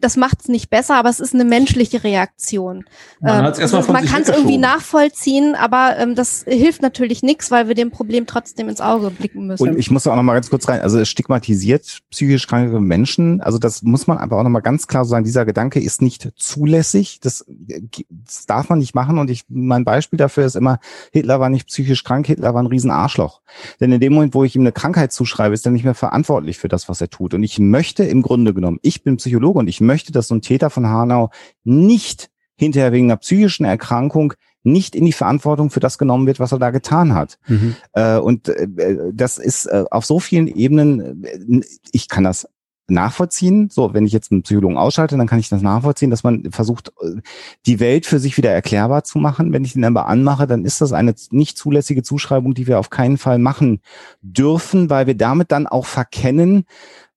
das 0.00 0.16
macht 0.16 0.40
es 0.40 0.48
nicht 0.48 0.70
besser, 0.70 0.96
aber 0.96 1.08
es 1.08 1.20
ist 1.20 1.34
eine 1.34 1.44
menschliche 1.44 2.04
Reaktion. 2.04 2.84
Man 3.20 3.54
Ähm, 3.54 3.68
von 3.68 3.92
man 3.92 4.04
kann 4.04 4.22
es 4.22 4.28
irgendwie 4.28 4.58
nachvollziehen, 4.58 5.54
aber 5.54 5.96
ähm, 5.98 6.14
das 6.14 6.44
hilft 6.46 6.82
natürlich 6.82 7.22
nichts, 7.22 7.50
weil 7.50 7.68
wir 7.68 7.74
dem 7.74 7.90
Problem 7.90 8.26
trotzdem 8.26 8.68
ins 8.68 8.80
Auge 8.80 9.10
blicken 9.10 9.46
müssen. 9.46 9.68
Und 9.68 9.78
ich 9.78 9.90
muss 9.90 10.04
da 10.04 10.12
auch 10.12 10.16
noch 10.16 10.22
mal 10.22 10.34
ganz 10.34 10.50
kurz 10.50 10.68
rein, 10.68 10.80
also 10.80 10.98
es 10.98 11.08
stigmatisiert 11.08 12.00
psychisch 12.10 12.46
kranke 12.46 12.80
Menschen, 12.80 13.40
also 13.40 13.58
das 13.58 13.82
muss 13.82 14.06
man 14.06 14.18
einfach 14.18 14.36
auch 14.36 14.42
noch 14.42 14.50
mal 14.50 14.60
ganz 14.60 14.86
klar 14.86 15.04
sagen, 15.04 15.24
dieser 15.24 15.44
Gedanke 15.44 15.80
ist 15.80 16.02
nicht 16.02 16.30
zulässig, 16.36 17.20
das, 17.20 17.44
das 17.48 18.46
darf 18.46 18.68
man 18.68 18.78
nicht 18.78 18.94
machen 18.94 19.18
und 19.18 19.30
ich, 19.30 19.44
mein 19.48 19.84
Beispiel 19.84 20.16
dafür 20.16 20.44
ist 20.44 20.56
immer, 20.56 20.78
Hitler 21.12 21.40
war 21.40 21.48
nicht 21.48 21.68
psychisch 21.68 22.04
krank, 22.04 22.26
Hitler 22.26 22.54
war 22.54 22.62
ein 22.62 22.66
Riesenarschloch. 22.66 23.40
Denn 23.80 23.92
in 23.92 24.00
dem 24.00 24.14
Moment, 24.14 24.34
wo 24.34 24.44
ich 24.44 24.56
ihm 24.56 24.62
eine 24.62 24.72
Krankheit 24.72 25.12
zuschreibe, 25.12 25.54
ist 25.54 25.66
er 25.66 25.72
nicht 25.72 25.84
mehr 25.84 25.94
verantwortlich 25.94 26.58
für 26.58 26.68
das, 26.68 26.88
was 26.88 27.00
er 27.00 27.10
tut. 27.10 27.34
Und 27.34 27.42
ich 27.42 27.58
möchte 27.58 28.04
im 28.04 28.22
Grunde 28.22 28.54
genommen, 28.54 28.78
ich 28.82 29.02
bin 29.02 29.16
Psychologe 29.16 29.58
und 29.58 29.68
ich 29.68 29.75
möchte, 29.80 30.12
dass 30.12 30.28
so 30.28 30.34
ein 30.34 30.42
Täter 30.42 30.70
von 30.70 30.86
Hanau 30.86 31.30
nicht 31.64 32.30
hinterher 32.56 32.92
wegen 32.92 33.06
einer 33.06 33.18
psychischen 33.18 33.64
Erkrankung 33.64 34.34
nicht 34.62 34.96
in 34.96 35.04
die 35.04 35.12
Verantwortung 35.12 35.70
für 35.70 35.80
das 35.80 35.96
genommen 35.96 36.26
wird, 36.26 36.40
was 36.40 36.52
er 36.52 36.58
da 36.58 36.70
getan 36.70 37.14
hat. 37.14 37.38
Mhm. 37.46 37.76
Äh, 37.92 38.18
und 38.18 38.48
äh, 38.48 38.66
das 39.12 39.38
ist 39.38 39.66
äh, 39.66 39.84
auf 39.90 40.04
so 40.04 40.18
vielen 40.18 40.48
Ebenen, 40.48 41.24
äh, 41.24 41.60
ich 41.92 42.08
kann 42.08 42.24
das 42.24 42.48
nachvollziehen. 42.88 43.68
So, 43.70 43.94
wenn 43.94 44.06
ich 44.06 44.12
jetzt 44.12 44.30
einen 44.30 44.42
Psychologen 44.42 44.76
ausschalte, 44.76 45.16
dann 45.16 45.26
kann 45.26 45.38
ich 45.38 45.48
das 45.48 45.62
nachvollziehen, 45.62 46.10
dass 46.10 46.24
man 46.24 46.50
versucht, 46.50 46.92
äh, 47.00 47.20
die 47.66 47.80
Welt 47.80 48.06
für 48.06 48.18
sich 48.18 48.36
wieder 48.36 48.50
erklärbar 48.50 49.04
zu 49.04 49.18
machen. 49.18 49.52
Wenn 49.52 49.64
ich 49.64 49.74
den 49.74 49.84
aber 49.84 50.08
anmache, 50.08 50.46
dann 50.46 50.64
ist 50.64 50.80
das 50.80 50.92
eine 50.92 51.14
nicht 51.30 51.58
zulässige 51.58 52.02
Zuschreibung, 52.02 52.54
die 52.54 52.66
wir 52.66 52.78
auf 52.78 52.90
keinen 52.90 53.18
Fall 53.18 53.38
machen 53.38 53.80
dürfen, 54.20 54.90
weil 54.90 55.06
wir 55.06 55.16
damit 55.16 55.52
dann 55.52 55.66
auch 55.66 55.86
verkennen, 55.86 56.64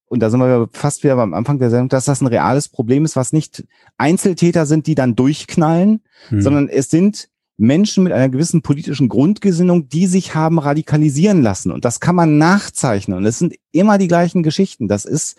und 0.10 0.20
da 0.22 0.30
sind 0.30 0.40
wir 0.40 0.70
fast 0.74 1.04
wieder 1.04 1.18
am 1.18 1.34
Anfang 1.34 1.60
der 1.60 1.70
Sendung, 1.70 1.90
dass 1.90 2.06
das 2.06 2.22
ein 2.22 2.28
reales 2.28 2.68
Problem 2.68 3.06
ist, 3.06 3.16
was 3.16 3.32
nicht 3.32 3.64
Einzeltäter 3.98 4.66
sind, 4.66 4.88
die 4.88 4.96
dann 4.96 5.16
durchknallen, 5.16 6.02
Hm. 6.28 6.42
sondern 6.42 6.68
es 6.68 6.90
sind 6.90 7.30
Menschen 7.58 8.04
mit 8.06 8.14
einer 8.14 8.30
gewissen 8.30 8.62
politischen 8.62 9.10
Grundgesinnung, 9.10 9.90
die 9.90 10.08
sich 10.08 10.34
haben 10.34 10.60
radikalisieren 10.60 11.44
lassen. 11.44 11.72
Und 11.72 11.86
das 11.86 12.00
kann 12.00 12.16
man 12.16 12.38
nachzeichnen. 12.38 13.18
Und 13.18 13.26
es 13.26 13.38
sind 13.38 13.56
immer 13.72 13.98
die 13.98 14.08
gleichen 14.08 14.44
Geschichten. 14.44 14.88
Das 14.88 15.06
ist 15.06 15.38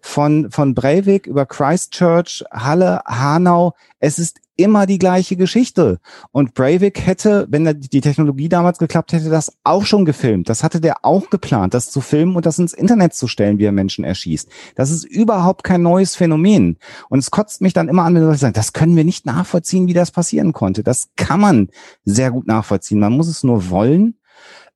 von, 0.00 0.50
von 0.50 0.74
Breivik 0.74 1.26
über 1.26 1.46
Christchurch, 1.46 2.44
Halle, 2.50 3.02
Hanau. 3.06 3.74
Es 3.98 4.18
ist 4.18 4.40
immer 4.60 4.86
die 4.86 4.98
gleiche 4.98 5.36
Geschichte. 5.36 6.00
Und 6.32 6.54
Breivik 6.54 7.06
hätte, 7.06 7.46
wenn 7.50 7.80
die 7.80 8.00
Technologie 8.00 8.48
damals 8.48 8.78
geklappt 8.78 9.12
hätte, 9.12 9.30
das 9.30 9.56
auch 9.64 9.86
schon 9.86 10.04
gefilmt. 10.04 10.48
Das 10.48 10.62
hatte 10.62 10.80
der 10.80 11.04
auch 11.04 11.30
geplant, 11.30 11.72
das 11.72 11.90
zu 11.90 12.00
filmen 12.00 12.36
und 12.36 12.44
das 12.44 12.58
ins 12.58 12.74
Internet 12.74 13.14
zu 13.14 13.26
stellen, 13.26 13.58
wie 13.58 13.64
er 13.64 13.72
Menschen 13.72 14.04
erschießt. 14.04 14.48
Das 14.74 14.90
ist 14.90 15.04
überhaupt 15.04 15.64
kein 15.64 15.82
neues 15.82 16.14
Phänomen. 16.14 16.76
Und 17.08 17.20
es 17.20 17.30
kotzt 17.30 17.62
mich 17.62 17.72
dann 17.72 17.88
immer 17.88 18.04
an, 18.04 18.14
wenn 18.14 18.22
Leute 18.22 18.38
sagen, 18.38 18.52
das 18.52 18.72
können 18.72 18.96
wir 18.96 19.04
nicht 19.04 19.24
nachvollziehen, 19.24 19.86
wie 19.86 19.94
das 19.94 20.10
passieren 20.10 20.52
konnte. 20.52 20.82
Das 20.82 21.08
kann 21.16 21.40
man 21.40 21.68
sehr 22.04 22.30
gut 22.30 22.46
nachvollziehen. 22.46 23.00
Man 23.00 23.14
muss 23.14 23.28
es 23.28 23.42
nur 23.42 23.70
wollen. 23.70 24.16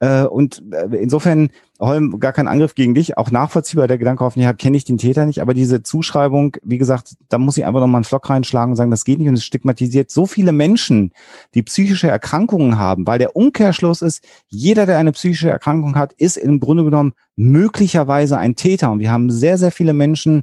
Äh, 0.01 0.25
Und 0.25 0.63
äh, 0.73 0.97
insofern, 0.97 1.51
Holm, 1.81 2.21
gar 2.21 2.33
kein 2.33 2.47
Angriff 2.49 2.75
gegen 2.75 2.95
dich, 2.95 3.19
auch 3.19 3.31
nachvollziehbar 3.31 3.89
der 3.89 3.99
Gedanke 3.99 4.25
auf, 4.25 4.37
ja, 4.37 4.53
kenne 4.53 4.77
ich 4.77 4.85
den 4.85 4.99
Täter 4.99 5.27
nicht, 5.27 5.41
aber 5.41 5.55
diese 5.55 5.83
Zuschreibung, 5.83 6.57
wie 6.63 6.79
gesagt, 6.79 7.17
da 7.29 7.39
muss 7.39 7.57
ich 7.57 7.67
einfach 7.67 7.81
nochmal 7.81 7.99
einen 7.99 8.05
Flock 8.05 8.31
reinschlagen 8.31 8.73
und 8.73 8.77
sagen, 8.77 8.91
das 8.91 9.05
geht 9.05 9.19
nicht. 9.19 9.29
Und 9.29 9.35
es 9.35 9.45
stigmatisiert 9.45 10.11
so 10.11 10.27
viele 10.27 10.53
Menschen, 10.53 11.13
die 11.55 11.63
psychische 11.63 12.09
Erkrankungen 12.09 12.79
haben, 12.79 13.07
weil 13.07 13.19
der 13.19 13.37
Umkehrschluss 13.37 14.03
ist, 14.03 14.25
jeder, 14.49 14.87
der 14.87 14.99
eine 14.99 15.13
psychische 15.13 15.51
Erkrankung 15.51 15.97
hat, 15.97 16.13
ist 16.13 16.37
im 16.37 16.61
Grunde 16.61 16.85
genommen 16.85 17.15
möglicherweise 17.37 18.39
ein 18.39 18.55
Täter. 18.55 18.93
Und 18.93 19.01
wir 19.01 19.11
haben 19.11 19.31
sehr, 19.31 19.59
sehr 19.59 19.73
viele 19.73 19.93
Menschen 19.93 20.43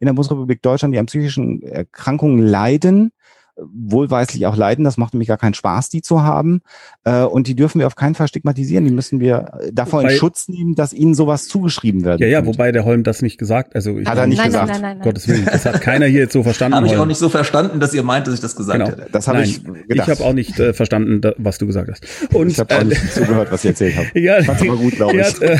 in 0.00 0.06
der 0.06 0.14
Bundesrepublik 0.14 0.62
Deutschland, 0.62 0.94
die 0.94 0.98
an 0.98 1.06
psychischen 1.06 1.62
Erkrankungen 1.62 2.38
leiden, 2.42 3.12
wohlweislich 3.56 4.46
auch 4.46 4.56
leiden. 4.56 4.84
Das 4.84 4.96
macht 4.96 5.12
nämlich 5.14 5.28
gar 5.28 5.36
keinen 5.38 5.54
Spaß, 5.54 5.88
die 5.90 6.00
zu 6.02 6.22
haben. 6.22 6.62
Äh, 7.04 7.22
Und 7.22 7.46
die 7.48 7.54
dürfen 7.54 7.78
wir 7.80 7.86
auf 7.86 7.96
keinen 7.96 8.14
Fall 8.14 8.26
stigmatisieren. 8.28 8.84
Die 8.84 8.90
müssen 8.90 9.20
wir 9.20 9.52
davor 9.72 10.00
Wobei- 10.00 10.12
in 10.12 10.18
Schutz 10.18 10.48
nehmen, 10.48 10.74
dass 10.74 10.92
ihnen 10.92 11.14
sowas 11.14 11.46
zugeschrieben 11.48 12.04
wird. 12.04 12.20
Ja, 12.20 12.26
ja, 12.26 12.46
wobei 12.46 12.72
der 12.72 12.84
Holm 12.84 13.02
das 13.04 13.20
nicht 13.22 13.38
gesagt, 13.38 13.74
also 13.74 13.98
ich 13.98 14.06
Hat 14.08 14.16
er 14.18 14.26
nicht 14.26 14.38
nein, 14.38 14.46
gesagt. 14.48 14.68
nein, 14.68 14.80
nein, 14.80 14.82
nein, 14.82 14.98
nein. 14.98 15.04
Gottes 15.04 15.28
Willen, 15.28 15.44
das 15.44 15.64
hat 15.66 15.80
keiner 15.80 16.06
hier 16.06 16.20
jetzt 16.20 16.32
so 16.32 16.42
verstanden. 16.42 16.76
Habe 16.76 16.86
ich 16.86 16.94
auch 16.94 16.98
Holm. 17.00 17.08
nicht 17.08 17.18
so 17.18 17.28
verstanden, 17.28 17.78
dass 17.80 17.92
ihr 17.94 18.02
meint, 18.02 18.26
dass 18.26 18.34
ich 18.34 18.40
das 18.40 18.56
gesagt 18.56 18.78
Genau. 18.78 18.90
hätte. 18.90 19.08
Das 19.12 19.28
habe 19.28 19.42
ich 19.42 19.62
gedacht. 19.62 19.86
Ich 19.90 20.00
habe 20.08 20.24
auch 20.24 20.32
nicht 20.32 20.58
äh, 20.58 20.72
verstanden, 20.72 21.20
da, 21.20 21.34
was 21.38 21.58
du 21.58 21.66
gesagt 21.66 21.90
hast. 21.90 22.06
Und 22.34 22.48
ich 22.50 22.58
habe 22.58 22.74
auch 22.74 22.80
äh, 22.80 22.84
nicht 22.84 23.12
zugehört, 23.12 23.52
was 23.52 23.64
ich 23.64 23.70
erzählt 23.70 23.96
habe. 23.96 24.06
Ja, 24.18 24.42
Fand's 24.42 24.62
aber 24.62 24.76
gut, 24.76 24.94
glaube 24.96 25.16
ja, 25.16 25.26
ich. 25.28 25.42
äh, 25.42 25.58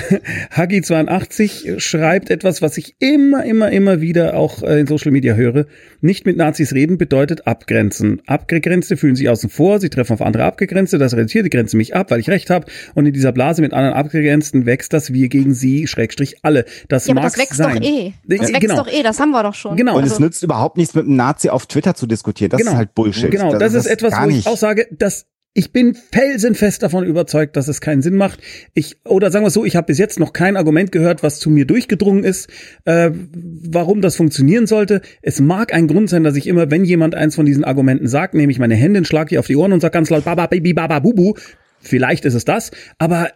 Hagi82 0.55 1.78
schreibt 1.81 2.31
etwas, 2.31 2.62
was 2.62 2.78
ich 2.78 2.97
immer, 2.98 3.44
immer, 3.44 3.70
immer 3.70 4.01
wieder 4.01 4.35
auch 4.36 4.62
äh, 4.62 4.81
in 4.81 4.86
Social 4.86 5.10
Media 5.10 5.35
höre. 5.35 5.66
Nicht 6.01 6.27
mit 6.27 6.36
Nazis 6.36 6.73
reden 6.73 6.98
bedeutet 6.98 7.47
abgrenzen. 7.47 7.81
Abgegrenzte 8.26 8.96
fühlen 8.96 9.16
sich 9.16 9.28
außen 9.28 9.50
vor, 9.50 9.80
sie 9.80 9.90
treffen 9.90 10.12
auf 10.12 10.22
andere 10.22 10.44
Abgegrenzte, 10.44 10.98
das 10.98 11.14
reduziert, 11.14 11.46
die 11.46 11.50
grenzen 11.50 11.76
mich 11.76 11.94
ab, 11.96 12.10
weil 12.10 12.20
ich 12.20 12.28
recht 12.28 12.50
habe. 12.50 12.66
Und 12.94 13.06
in 13.06 13.12
dieser 13.12 13.32
Blase 13.32 13.62
mit 13.62 13.72
anderen 13.72 13.94
Abgegrenzten 13.94 14.66
wächst 14.66 14.92
das 14.92 15.12
Wir 15.12 15.28
gegen 15.28 15.54
sie, 15.54 15.86
Schrägstrich 15.86 16.36
alle. 16.42 16.64
Das 16.88 17.06
ja, 17.06 17.12
aber 17.12 17.22
mag 17.22 17.32
das 17.32 17.38
wächst 17.38 17.56
sein. 17.56 17.80
doch 17.80 17.82
eh. 17.88 18.12
Das 18.26 18.38
Ja, 18.48 18.54
wächst 18.54 18.60
genau. 18.60 18.76
doch 18.76 18.92
eh, 18.92 19.02
das 19.02 19.18
haben 19.20 19.30
wir 19.30 19.42
doch 19.42 19.54
schon. 19.54 19.76
Genau. 19.76 19.96
Und 19.96 20.02
also- 20.02 20.14
es 20.14 20.20
nützt 20.20 20.42
überhaupt 20.42 20.76
nichts, 20.76 20.94
mit 20.94 21.06
einem 21.06 21.16
Nazi 21.16 21.48
auf 21.48 21.66
Twitter 21.66 21.94
zu 21.94 22.06
diskutieren. 22.06 22.50
Das 22.50 22.60
ist 22.60 22.74
halt 22.74 22.94
Bullshit. 22.94 23.30
Genau, 23.30 23.56
das, 23.56 23.74
ist 23.74 23.86
etwas, 23.86 24.14
wo 24.14 24.28
ich 24.28 24.36
nicht. 24.36 24.46
auch 24.46 24.56
sage, 24.56 24.86
dass 24.90 25.26
ich 25.55 25.73
bin 25.73 25.95
felsenfest 25.95 26.83
davon 26.83 27.05
überzeugt, 27.05 27.57
dass 27.57 27.69
es 27.69 27.81
keinen 27.81 28.01
Sinn 28.01 28.15
macht. 28.16 28.41
Ich 28.73 28.97
oder 29.05 29.31
sagen 29.31 29.45
wir 29.45 29.49
es 29.49 29.55
so, 29.55 29.65
ich 29.65 29.77
habe 29.77 29.87
bis 29.87 29.99
jetzt 29.99 30.19
noch 30.19 30.33
kein 30.33 30.57
Argument 30.57 30.93
gehört, 30.93 31.23
was 31.23 31.41
zu 31.41 31.51
mir 31.51 31.66
durchgedrungen 31.66 32.24
ist, 32.24 32.49
äh, 32.87 33.11
warum 33.33 34.01
das 34.01 34.16
funktionieren 34.16 34.66
sollte. 34.66 35.03
Es 35.20 35.41
mag 35.41 35.74
ein 35.74 35.89
Grund 35.89 36.09
sein, 36.09 36.24
dass 36.24 36.37
ich 36.37 36.47
immer, 36.47 36.70
wenn 36.70 36.85
jemand 36.85 37.15
eins 37.15 37.35
von 37.35 37.45
diesen 37.45 37.65
Argumenten 37.65 38.09
sagt, 38.09 38.33
nehme 38.35 38.51
ich 38.51 38.59
meine 38.59 38.77
Hände 38.77 38.99
und 38.99 39.07
schlage 39.07 39.31
die 39.31 39.39
auf 39.39 39.47
die 39.47 39.57
Ohren 39.57 39.73
und 39.73 39.81
sage 39.81 39.93
ganz 39.93 40.09
laut 40.09 40.24
Baba 40.24 40.47
Baby 40.47 40.73
Baba 40.73 41.01
Bubu. 41.01 41.35
Vielleicht 41.81 42.24
ist 42.24 42.35
es 42.35 42.47
das, 42.47 42.70
aber 42.97 43.29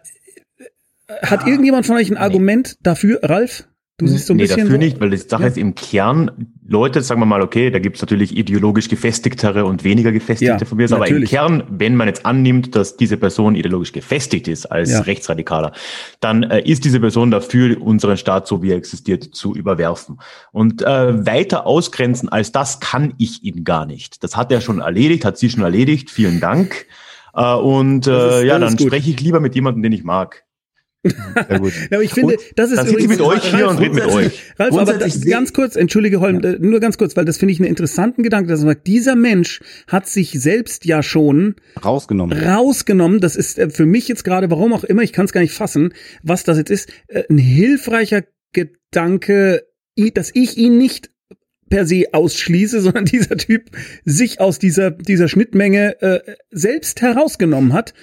äh, 0.57 1.13
hat 1.21 1.45
irgendjemand 1.45 1.85
von 1.85 1.97
euch 1.97 2.09
ein 2.09 2.17
Argument 2.17 2.77
dafür, 2.81 3.19
Ralf? 3.21 3.67
Du 3.99 4.05
siehst 4.05 4.27
so 4.27 4.33
ein 4.33 4.37
nee, 4.37 4.43
bisschen 4.43 4.59
dafür 4.61 4.77
nicht, 4.77 4.99
weil 5.01 5.09
die 5.09 5.17
Sache 5.17 5.47
ist 5.47 5.57
im 5.57 5.73
Kern, 5.73 6.47
Leute, 6.67 7.01
sagen 7.01 7.19
wir 7.19 7.25
mal, 7.25 7.41
okay, 7.41 7.71
da 7.71 7.79
gibt's 7.79 7.99
natürlich 7.99 8.37
ideologisch 8.37 8.89
gefestigtere 8.89 9.65
und 9.65 9.83
weniger 9.83 10.11
gefestigte 10.11 10.45
Ja, 10.61 10.65
von 10.65 10.77
mir, 10.77 10.91
aber 10.91 11.07
im. 11.07 11.23
Kern, 11.23 11.63
wenn 11.67 11.95
man 11.95 12.07
jetzt 12.07 12.23
annimmt, 12.23 12.75
dass 12.75 12.95
diese 12.95 13.17
Person 13.17 13.55
ideologisch 13.55 13.93
gefestigt 13.93 14.47
ist 14.47 14.67
als 14.67 14.91
Ja. 14.91 14.99
Rechtsradikaler, 14.99 15.71
dann 16.19 16.43
äh, 16.43 16.61
ist 16.61 16.85
diese 16.85 16.99
Person 16.99 17.31
dafür, 17.31 17.81
unseren 17.81 18.17
Staat, 18.17 18.47
so 18.47 18.61
wie 18.61 18.69
er 18.69 18.77
existiert, 18.77 19.23
zu 19.33 19.55
überwerfen. 19.55 20.19
Und 20.51 20.83
äh, 20.83 21.25
weiter 21.25 21.65
ausgrenzen 21.65 22.29
als 22.29 22.51
das 22.51 22.79
kann 22.79 23.15
ich 23.17 23.43
ihn 23.43 23.63
gar 23.63 23.87
nicht. 23.87 24.23
Das 24.23 24.37
hat 24.37 24.51
er 24.51 24.61
schon 24.61 24.79
erledigt, 24.79 25.25
hat 25.25 25.39
sie 25.39 25.49
schon 25.49 25.63
erledigt, 25.63 26.11
vielen 26.11 26.39
Dank. 26.39 26.85
Äh, 27.33 27.55
und 27.55 28.01
Das 28.05 28.35
ist- 28.35 28.41
äh, 28.43 28.45
ja, 28.45 28.59
dann 28.59 28.77
spreche 28.77 29.09
ich 29.09 29.19
lieber 29.21 29.39
mit 29.39 29.55
jemandem, 29.55 29.81
den 29.81 29.91
ich 29.91 30.03
mag. 30.03 30.43
Sehr 31.03 31.59
gut. 31.59 31.73
Ja, 31.91 31.97
aber 31.97 32.03
ich 32.03 32.13
finde, 32.13 32.33
Und 32.35 32.43
das 32.55 32.71
ist 32.71 32.77
dann 32.77 32.87
sitze 32.87 32.99
ich 33.01 33.07
mit 33.07 33.19
übrigens- 33.19 33.43
euch 33.45 33.55
hier 33.55 33.67
und 33.69 33.77
rede 33.79 33.93
mit 33.95 34.05
euch. 34.05 34.41
Ralf, 34.57 34.73
aber 34.75 34.93
das, 34.93 35.21
ganz 35.25 35.53
kurz, 35.53 35.75
entschuldige 35.75 36.19
Holm, 36.19 36.43
äh, 36.43 36.57
nur 36.59 36.79
ganz 36.79 36.97
kurz, 36.97 37.15
weil 37.15 37.25
das 37.25 37.37
finde 37.37 37.53
ich 37.53 37.59
einen 37.59 37.69
interessanten 37.69 38.23
Gedanken, 38.23 38.49
dass 38.49 38.59
man 38.61 38.69
sagt, 38.69 38.87
dieser 38.87 39.15
Mensch 39.15 39.61
hat 39.87 40.07
sich 40.07 40.31
selbst 40.31 40.85
ja 40.85 41.03
schon 41.03 41.55
Rausgenommen. 41.83 42.37
rausgenommen. 42.37 43.19
Das 43.19 43.35
ist 43.35 43.57
äh, 43.59 43.69
für 43.69 43.85
mich 43.85 44.07
jetzt 44.07 44.23
gerade, 44.23 44.49
warum 44.51 44.73
auch 44.73 44.83
immer, 44.83 45.01
ich 45.03 45.13
kann 45.13 45.25
es 45.25 45.31
gar 45.33 45.41
nicht 45.41 45.53
fassen, 45.53 45.93
was 46.23 46.43
das 46.43 46.57
jetzt 46.57 46.71
ist, 46.71 46.89
äh, 47.07 47.23
ein 47.29 47.37
hilfreicher 47.37 48.23
Gedanke, 48.53 49.63
dass 50.13 50.31
ich 50.33 50.57
ihn 50.57 50.77
nicht 50.77 51.11
per 51.69 51.85
se 51.85 52.05
ausschließe, 52.13 52.81
sondern 52.81 53.05
dieser 53.05 53.37
Typ 53.37 53.69
sich 54.03 54.39
aus 54.41 54.59
dieser, 54.59 54.91
dieser 54.91 55.27
Schnittmenge 55.27 56.01
äh, 56.01 56.19
selbst 56.49 57.01
herausgenommen 57.01 57.73
hat 57.73 57.93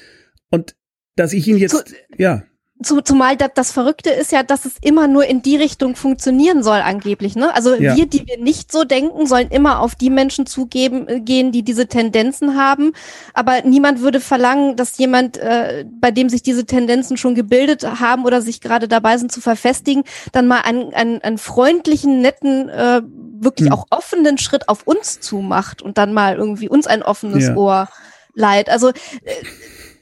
und 0.50 0.76
dass 1.16 1.32
ich 1.32 1.46
ihn 1.48 1.56
jetzt, 1.58 1.72
So- 1.72 1.82
ja, 2.18 2.44
zumal 2.82 3.36
das, 3.36 3.70
Verrückte 3.70 4.10
ist 4.10 4.32
ja, 4.32 4.42
dass 4.42 4.64
es 4.64 4.74
immer 4.80 5.06
nur 5.06 5.24
in 5.26 5.42
die 5.42 5.56
Richtung 5.56 5.94
funktionieren 5.96 6.62
soll 6.62 6.80
angeblich. 6.80 7.36
Ne? 7.36 7.54
Also 7.54 7.74
Ja. 7.74 7.96
wir, 7.96 8.06
die 8.06 8.26
wir 8.26 8.38
nicht 8.38 8.72
so 8.72 8.84
denken, 8.84 9.26
sollen 9.26 9.48
immer 9.48 9.78
auf 9.80 9.94
die 9.94 10.10
Menschen 10.10 10.44
zugeben 10.46 11.08
äh, 11.08 11.20
gehen, 11.20 11.52
die 11.52 11.62
diese 11.62 11.86
Tendenzen 11.86 12.56
haben. 12.56 12.92
Aber 13.32 13.62
niemand 13.62 14.00
würde 14.00 14.20
verlangen, 14.20 14.76
dass 14.76 14.98
jemand, 14.98 15.36
äh, 15.36 15.84
bei 15.88 16.10
dem 16.10 16.28
sich 16.28 16.42
diese 16.42 16.66
Tendenzen 16.66 17.16
schon 17.16 17.34
gebildet 17.34 17.84
haben 18.00 18.24
oder 18.24 18.42
sich 18.42 18.60
gerade 18.60 18.88
dabei 18.88 19.18
sind 19.18 19.30
zu 19.30 19.40
verfestigen, 19.40 20.02
dann 20.32 20.48
mal 20.48 20.60
einen, 20.62 20.92
einen, 20.94 21.22
einen 21.22 21.38
freundlichen, 21.38 22.20
netten, 22.20 22.68
äh, 22.68 23.02
wirklich 23.40 23.68
Hm. 23.68 23.74
auch 23.74 23.86
offenen 23.90 24.36
Schritt 24.38 24.68
auf 24.68 24.82
uns 24.84 25.20
zumacht 25.20 25.80
und 25.80 25.96
dann 25.96 26.12
mal 26.12 26.36
irgendwie 26.36 26.68
uns 26.68 26.86
ein 26.86 27.02
offenes 27.02 27.44
Ja. 27.44 27.56
Ohr 27.56 27.88
leiht. 28.34 28.68
Also 28.68 28.88
äh, 28.88 28.92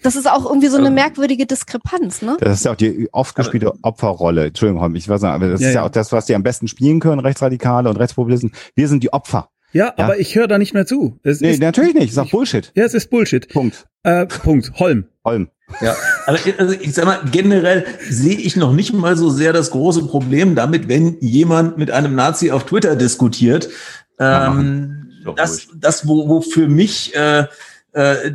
das 0.03 0.17
ist 0.17 0.29
auch 0.31 0.45
irgendwie 0.47 0.69
so 0.69 0.77
eine 0.79 0.91
merkwürdige 0.91 1.47
Diskrepanz, 1.47 2.23
ne? 2.23 2.37
Das 2.41 2.59
ist 2.59 2.65
ja 2.65 2.73
auch 2.73 2.77
die 2.77 3.09
oft 3.13 3.35
gespielte 3.35 3.73
Opferrolle. 3.83 4.47
Entschuldigung, 4.47 4.83
Holm, 4.83 4.95
ich 4.95 5.09
weiß 5.09 5.23
nicht, 5.23 5.31
aber 5.31 5.49
das 5.49 5.61
Ja, 5.61 5.69
ist 5.69 5.75
ja 5.75 5.81
ja. 5.81 5.87
auch 5.87 5.91
das, 5.91 6.13
was 6.13 6.27
die 6.27 6.35
am 6.35 6.43
besten 6.43 6.69
spielen 6.69 7.01
können, 7.01 7.21
Rechtsradikale 7.21 7.89
und 7.89 7.97
Rechtspopulisten. 7.97 8.53
Wir 8.75 8.89
sind 8.89 9.03
die 9.03 9.13
Opfer. 9.13 9.49
Ja, 9.75 9.95
aber 9.97 10.19
ich 10.19 10.35
höre 10.35 10.49
da 10.49 10.59
nicht 10.59 10.75
mehr 10.75 10.85
zu. 10.85 11.19
Es 11.23 11.41
Nee, 11.41 11.53
ist, 11.53 11.61
natürlich 11.63 11.95
nicht. 11.95 12.11
Ist 12.11 12.19
auch 12.19 12.29
Bullshit. 12.31 12.71
ja, 12.75 12.85
es 12.85 12.93
ist 12.93 13.09
Bullshit. 13.09 13.49
Punkt. 13.49 13.87
Äh, 14.03 14.27
Punkt. 14.27 14.73
Holm. 14.79 15.07
Holm. 15.25 15.49
Ja, 15.81 15.97
aber 16.27 16.39
also 16.59 16.75
ich 16.79 16.93
sag 16.93 17.07
mal, 17.07 17.21
generell 17.31 17.87
sehe 18.11 18.37
ich 18.37 18.57
noch 18.57 18.75
nicht 18.75 18.93
mal 18.93 19.17
so 19.17 19.31
sehr 19.31 19.55
das 19.55 19.71
große 19.71 20.05
Problem 20.07 20.55
damit, 20.55 20.89
wenn 20.89 21.17
jemand 21.21 21.79
mit 21.79 21.91
einem 21.91 22.15
Nazi 22.15 22.51
auf 22.51 22.65
Twitter 22.67 22.97
diskutiert. 22.97 23.71
Ähm, 24.19 25.09
das, 25.37 25.69
das 25.75 26.07
wo, 26.07 26.29
wo 26.29 26.41
für 26.43 26.69
mich 26.69 27.15
äh, 27.17 27.47
äh, 27.93 28.33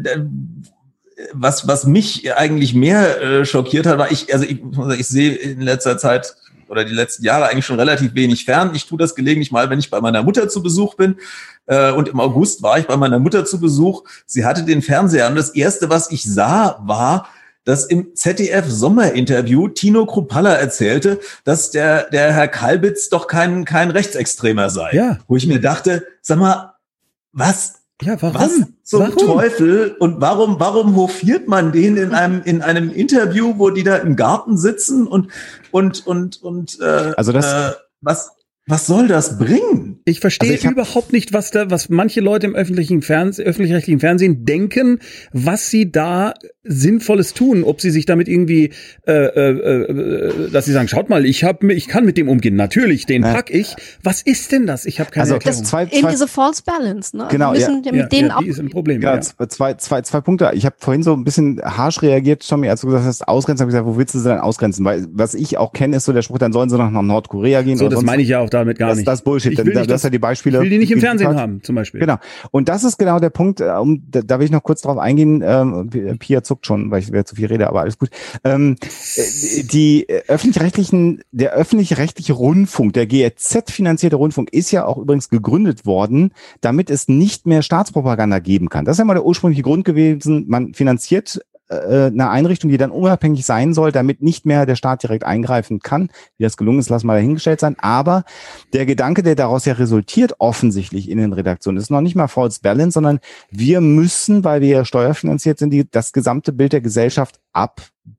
was, 1.34 1.68
was 1.68 1.86
mich 1.86 2.36
eigentlich 2.36 2.74
mehr 2.74 3.22
äh, 3.22 3.46
schockiert 3.46 3.86
hat, 3.86 3.98
war 3.98 4.12
ich, 4.12 4.34
also 4.34 4.46
ich, 4.46 4.62
ich 4.98 5.08
sehe 5.08 5.34
in 5.34 5.62
letzter 5.62 5.98
Zeit 5.98 6.36
oder 6.70 6.86
die 6.86 6.94
letzten 6.94 7.24
Jahre 7.24 7.48
eigentlich 7.48 7.66
schon 7.66 7.80
relativ 7.80 8.14
wenig 8.14 8.46
fern. 8.46 8.72
Ich 8.74 8.86
tue 8.86 8.98
das 8.98 9.16
gelegentlich 9.16 9.52
mal, 9.52 9.70
wenn 9.70 9.80
ich 9.80 9.90
bei 9.90 10.02
meiner 10.02 10.24
Mutter 10.24 10.50
zu 10.50 10.62
Besuch 10.62 10.96
bin. 10.96 11.16
Äh, 11.66 11.92
und 11.92 12.10
im 12.10 12.20
August 12.20 12.62
war 12.62 12.78
ich 12.78 12.88
bei 12.88 12.98
meiner 12.98 13.20
Mutter 13.20 13.46
zu 13.46 13.60
Besuch. 13.60 14.04
Sie 14.26 14.46
hatte 14.46 14.64
den 14.64 14.82
Fernseher 14.82 15.28
und 15.30 15.36
das 15.36 15.52
erste, 15.52 15.90
was 15.90 16.12
ich 16.12 16.24
sah, 16.24 16.80
war, 16.84 17.30
dass 17.64 17.86
im 17.86 18.16
ZDF 18.16 18.66
Sommerinterview 18.70 19.68
Tino 19.70 20.06
Kruppalla 20.06 20.54
erzählte, 20.54 21.20
dass 21.44 21.72
der, 21.72 22.10
der 22.10 22.34
Herr 22.34 22.48
Kalbitz 22.48 23.10
doch 23.10 23.28
kein, 23.28 23.66
kein 23.66 23.92
Rechtsextremer 23.92 24.70
sei. 24.70 24.92
Ja. 24.94 25.18
Wo 25.28 25.36
ich 25.36 25.48
mir 25.48 25.60
dachte, 25.60 26.06
sag 26.22 26.38
mal, 26.38 26.76
was 27.34 27.82
Ja, 28.02 28.22
warum? 28.22 28.36
was 28.36 28.52
zum 28.84 29.00
warum? 29.02 29.18
Teufel? 29.18 29.96
Und 30.00 30.22
warum, 30.22 30.60
warum 30.60 30.96
hofiert 30.96 31.48
man 31.48 31.72
den 31.72 31.98
in 31.98 32.14
einem, 32.14 32.42
in 32.44 32.62
einem 32.62 32.92
Interview, 32.92 33.56
wo 33.58 33.72
die 33.72 33.84
da 33.84 33.98
im 33.98 34.16
Garten 34.16 34.58
sitzen 34.58 35.08
und, 35.08 35.30
und, 35.72 36.06
und, 36.06 36.42
und, 36.44 36.80
äh, 36.80 37.14
Also 37.18 37.32
das- 37.32 37.72
äh, 37.74 37.76
was, 38.02 38.32
was 38.68 38.86
soll 38.86 39.08
das 39.08 39.40
bringen? 39.40 40.02
Ich 40.06 40.20
verstehe 40.20 40.52
Also 40.52 40.66
ich 40.68 40.72
überhaupt 40.72 41.12
nicht, 41.14 41.34
was 41.34 41.52
da, 41.52 41.72
was 41.72 41.90
manche 41.90 42.22
Leute 42.22 42.46
im 42.48 42.54
öffentlichen 42.56 43.02
Fernsehen, 43.02 43.48
öffentlich-rechtlichen 43.48 44.00
Fernsehen 44.00 44.46
denken, 44.46 45.00
was 45.32 45.70
sie 45.72 45.92
da 45.92 46.34
Sinnvolles 46.68 47.34
tun, 47.34 47.64
ob 47.64 47.82
sie 47.82 47.90
sich 47.92 48.06
damit 48.06 48.28
irgendwie, 48.28 48.72
äh, 49.08 49.12
äh, 49.14 49.50
äh, 49.52 50.52
dass 50.52 50.66
sie 50.66 50.72
sagen, 50.74 50.88
schaut 50.88 51.10
mal, 51.10 51.26
ich 51.26 51.44
hab, 51.44 51.64
ich 51.64 51.88
kann 51.88 52.06
mit 52.06 52.18
dem 52.18 52.30
umgehen, 52.30 52.56
natürlich, 52.56 53.06
den 53.06 53.24
Ja. 53.24 53.34
pack 53.34 53.50
ich. 53.52 53.76
Was 54.04 54.22
ist 54.22 54.52
denn 54.52 54.68
das? 54.68 54.86
Ich 54.86 55.00
habe 55.00 55.10
keine 55.12 55.24
Also 55.24 55.34
Erklärung. 55.36 55.64
zwei, 55.64 55.84
Eben 55.84 56.02
zwei, 56.02 56.12
diese 56.12 56.28
False 56.28 56.62
Balance, 56.66 57.16
ne? 57.16 57.28
Genau, 57.30 57.54
Wir 57.54 57.60
müssen 57.60 57.84
ja, 57.84 57.92
mit 57.92 58.12
denen 58.12 58.30
ja, 58.30 58.38
auch 58.38 58.42
die 58.42 58.48
ist 58.50 58.60
ein 58.60 58.70
Problem. 58.70 59.02
Ja, 59.02 59.16
ja. 59.16 59.22
zwei, 59.22 59.74
zwei, 59.76 60.02
zwei 60.02 60.22
Punkte. 60.22 60.52
Ich 60.54 60.66
habe 60.66 60.76
vorhin 60.80 61.04
so 61.04 61.14
ein 61.14 61.24
bisschen 61.24 61.62
harsch 61.64 62.02
reagiert, 62.02 62.48
Tommy, 62.48 62.70
als 62.70 62.82
du 62.82 62.88
gesagt 62.88 63.06
hast, 63.06 63.28
ausgrenzen, 63.28 63.62
habe 63.64 63.72
ich 63.72 63.74
gesagt, 63.76 63.88
wo 63.88 63.98
willst 63.98 64.14
du 64.16 64.20
sie 64.20 64.30
denn 64.30 64.40
ausgrenzen? 64.40 64.84
Weil 64.86 65.08
was 65.12 65.34
ich 65.34 65.58
auch 65.58 65.74
kenne, 65.74 65.98
ist 65.98 66.06
so 66.06 66.14
der 66.14 66.22
Spruch, 66.22 66.38
dann 66.38 66.54
sollen 66.54 66.70
sie 66.70 66.78
noch 66.78 66.92
nach 66.92 67.02
Nordkorea 67.02 67.62
gehen. 67.62 67.78
So, 67.78 67.86
oder 67.86 67.96
das 67.96 68.04
meine 68.06 68.22
ich 68.22 68.30
ja 68.30 68.40
auch 68.40 68.50
damit 68.50 68.78
gar 68.78 68.90
das, 68.90 68.98
nicht. 68.98 69.08
Das 69.08 69.20
ist 69.20 69.26
Bullshit. 69.26 69.52
Ich 69.52 69.58
Denn 69.58 69.66
will 69.68 69.74
da- 69.74 69.80
nicht, 69.82 69.90
du 69.90 69.94
hast 69.94 70.02
dass- 70.02 70.08
ja 70.08 70.10
die 70.12 70.20
Beispiele. 70.20 70.58
ich 70.58 70.64
will 70.64 70.70
die 70.70 70.78
nicht 70.80 70.92
im 70.92 71.00
Fernsehen 71.00 71.36
haben, 71.36 71.62
zum 71.64 71.76
Beispiel. 71.76 72.00
Genau. 72.00 72.18
Und 72.52 72.70
das 72.70 72.84
ist 72.84 72.98
genau 72.98 73.20
der 73.20 73.30
Punkt, 73.30 73.62
äh, 73.62 73.66
um, 73.70 74.04
da, 74.10 74.22
da 74.22 74.40
will 74.40 74.46
ich 74.46 74.52
noch 74.52 74.64
kurz 74.64 74.82
drauf 74.82 74.98
eingehen. 74.98 75.44
Ähm, 75.46 75.90
Pia 76.20 76.44
zuckt 76.58 76.66
schon, 76.66 76.92
weil 76.92 77.02
ich 77.02 77.08
wieder 77.08 77.26
zu 77.26 77.36
viel 77.36 77.48
rede, 77.48 77.68
aber 77.68 77.82
alles 77.82 77.98
gut. 77.98 78.10
Ähm, 78.44 78.76
äh, 79.16 79.64
die 79.64 80.10
äh, 80.10 80.24
öffentlich-rechtlichen, 80.28 81.22
der 81.32 81.52
öffentlich-rechtliche 81.52 82.34
Rundfunk, 82.34 82.94
der 82.94 83.06
GEZ-finanzierte 83.06 84.16
Rundfunk, 84.16 84.52
ist 84.52 84.72
ja 84.72 84.86
auch 84.86 84.98
übrigens 84.98 85.30
gegründet 85.30 85.86
worden, 85.86 86.32
damit 86.62 86.90
es 86.90 87.08
nicht 87.08 87.46
mehr 87.46 87.62
Staatspropaganda 87.62 88.40
geben 88.40 88.70
kann. 88.70 88.86
Das 88.86 88.96
ist 88.96 89.00
ja 89.00 89.06
mal 89.06 89.14
der 89.14 89.26
ursprüngliche 89.26 89.64
Grund 89.64 89.86
gewesen. 89.86 90.46
Man 90.48 90.74
finanziert 90.74 91.42
eine 91.70 92.30
Einrichtung, 92.30 92.70
die 92.70 92.78
dann 92.78 92.92
unabhängig 92.92 93.46
sein 93.46 93.74
soll, 93.74 93.92
damit 93.92 94.22
nicht 94.22 94.46
mehr 94.46 94.66
der 94.66 94.76
Staat 94.76 95.04
direkt 95.04 95.24
eingreifen 95.24 95.80
kann. 95.80 96.10
Wie 96.38 96.44
das 96.44 96.58
gelungen 96.58 96.80
ist, 96.80 96.90
lass 96.90 97.04
mal 97.04 97.16
dahingestellt 97.16 97.60
sein. 97.60 97.76
Aber 97.80 98.24
der 98.74 98.86
Gedanke, 98.86 99.24
der 99.24 99.36
daraus 99.36 99.66
ja 99.66 99.74
resultiert, 99.74 100.36
offensichtlich 100.40 101.10
in 101.10 101.18
den 101.18 101.34
Redaktionen, 101.34 101.78
ist 101.78 101.92
noch 101.92 102.02
nicht 102.02 102.16
mal 102.16 102.28
false 102.28 102.62
balance, 102.62 102.94
sondern 102.94 103.20
wir 103.52 103.82
müssen, 103.82 104.44
weil 104.44 104.62
wir 104.62 104.70
ja 104.70 104.86
steuerfinanziert 104.86 105.60
sind, 105.60 105.72
die, 105.72 105.90
das 105.90 106.14
gesamte 106.14 106.54
Bild 106.54 106.74
der 106.74 106.82
Gesellschaft 106.82 107.40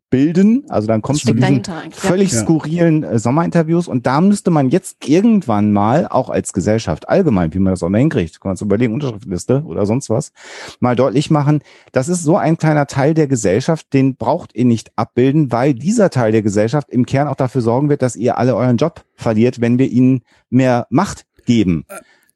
abbilden. 0.09 0.65
Also 0.69 0.89
dann 0.89 1.02
kommst 1.02 1.24
du 1.24 1.28
zu 1.28 1.35
diesen 1.35 1.62
völlig 1.93 2.32
Ja. 2.32 2.40
skurrilen 2.40 3.02
äh, 3.02 3.19
Sommerinterviews 3.19 3.89
und 3.89 4.06
da 4.06 4.20
müsste 4.20 4.51
man 4.51 4.70
jetzt 4.70 5.06
irgendwann 5.06 5.73
mal, 5.73 6.06
auch 6.09 6.31
als 6.31 6.52
Gesellschaft 6.52 7.09
allgemein, 7.09 7.52
wie 7.52 7.59
man 7.59 7.73
das 7.73 7.82
auch 7.82 7.89
mal 7.89 7.98
hinkriegt, 7.98 8.40
kann 8.40 8.51
man 8.51 8.56
sich 8.56 8.65
überlegen, 8.65 8.94
Unterschriftliste 8.94 9.62
oder 9.66 9.85
sonst 9.85 10.09
was, 10.09 10.32
mal 10.81 10.97
deutlich 10.97 11.31
machen, 11.31 11.60
das 11.93 12.09
ist 12.09 12.23
so 12.23 12.36
ein 12.36 12.56
kleiner 12.56 12.86
Teil 12.86 13.12
der 13.15 13.27
Gesellschaft, 13.27 13.93
den 13.93 14.16
braucht 14.16 14.55
ihr 14.55 14.65
nicht 14.65 14.93
abbilden, 14.97 15.52
weil 15.52 15.74
dieser 15.74 16.10
Teil 16.10 16.32
der 16.32 16.43
Gesellschaft 16.43 16.89
im 16.90 17.05
Kern 17.05 17.28
auch 17.28 17.36
dafür 17.36 17.60
sorgen 17.60 17.89
wird, 17.90 18.01
dass 18.02 18.16
ihr 18.16 18.39
alle 18.39 18.56
euren 18.56 18.78
Job 18.78 19.05
verliert, 19.15 19.60
wenn 19.60 19.78
wir 19.78 19.90
ihnen 19.90 20.23
mehr 20.48 20.86
Macht 20.90 21.27
geben. 21.44 21.85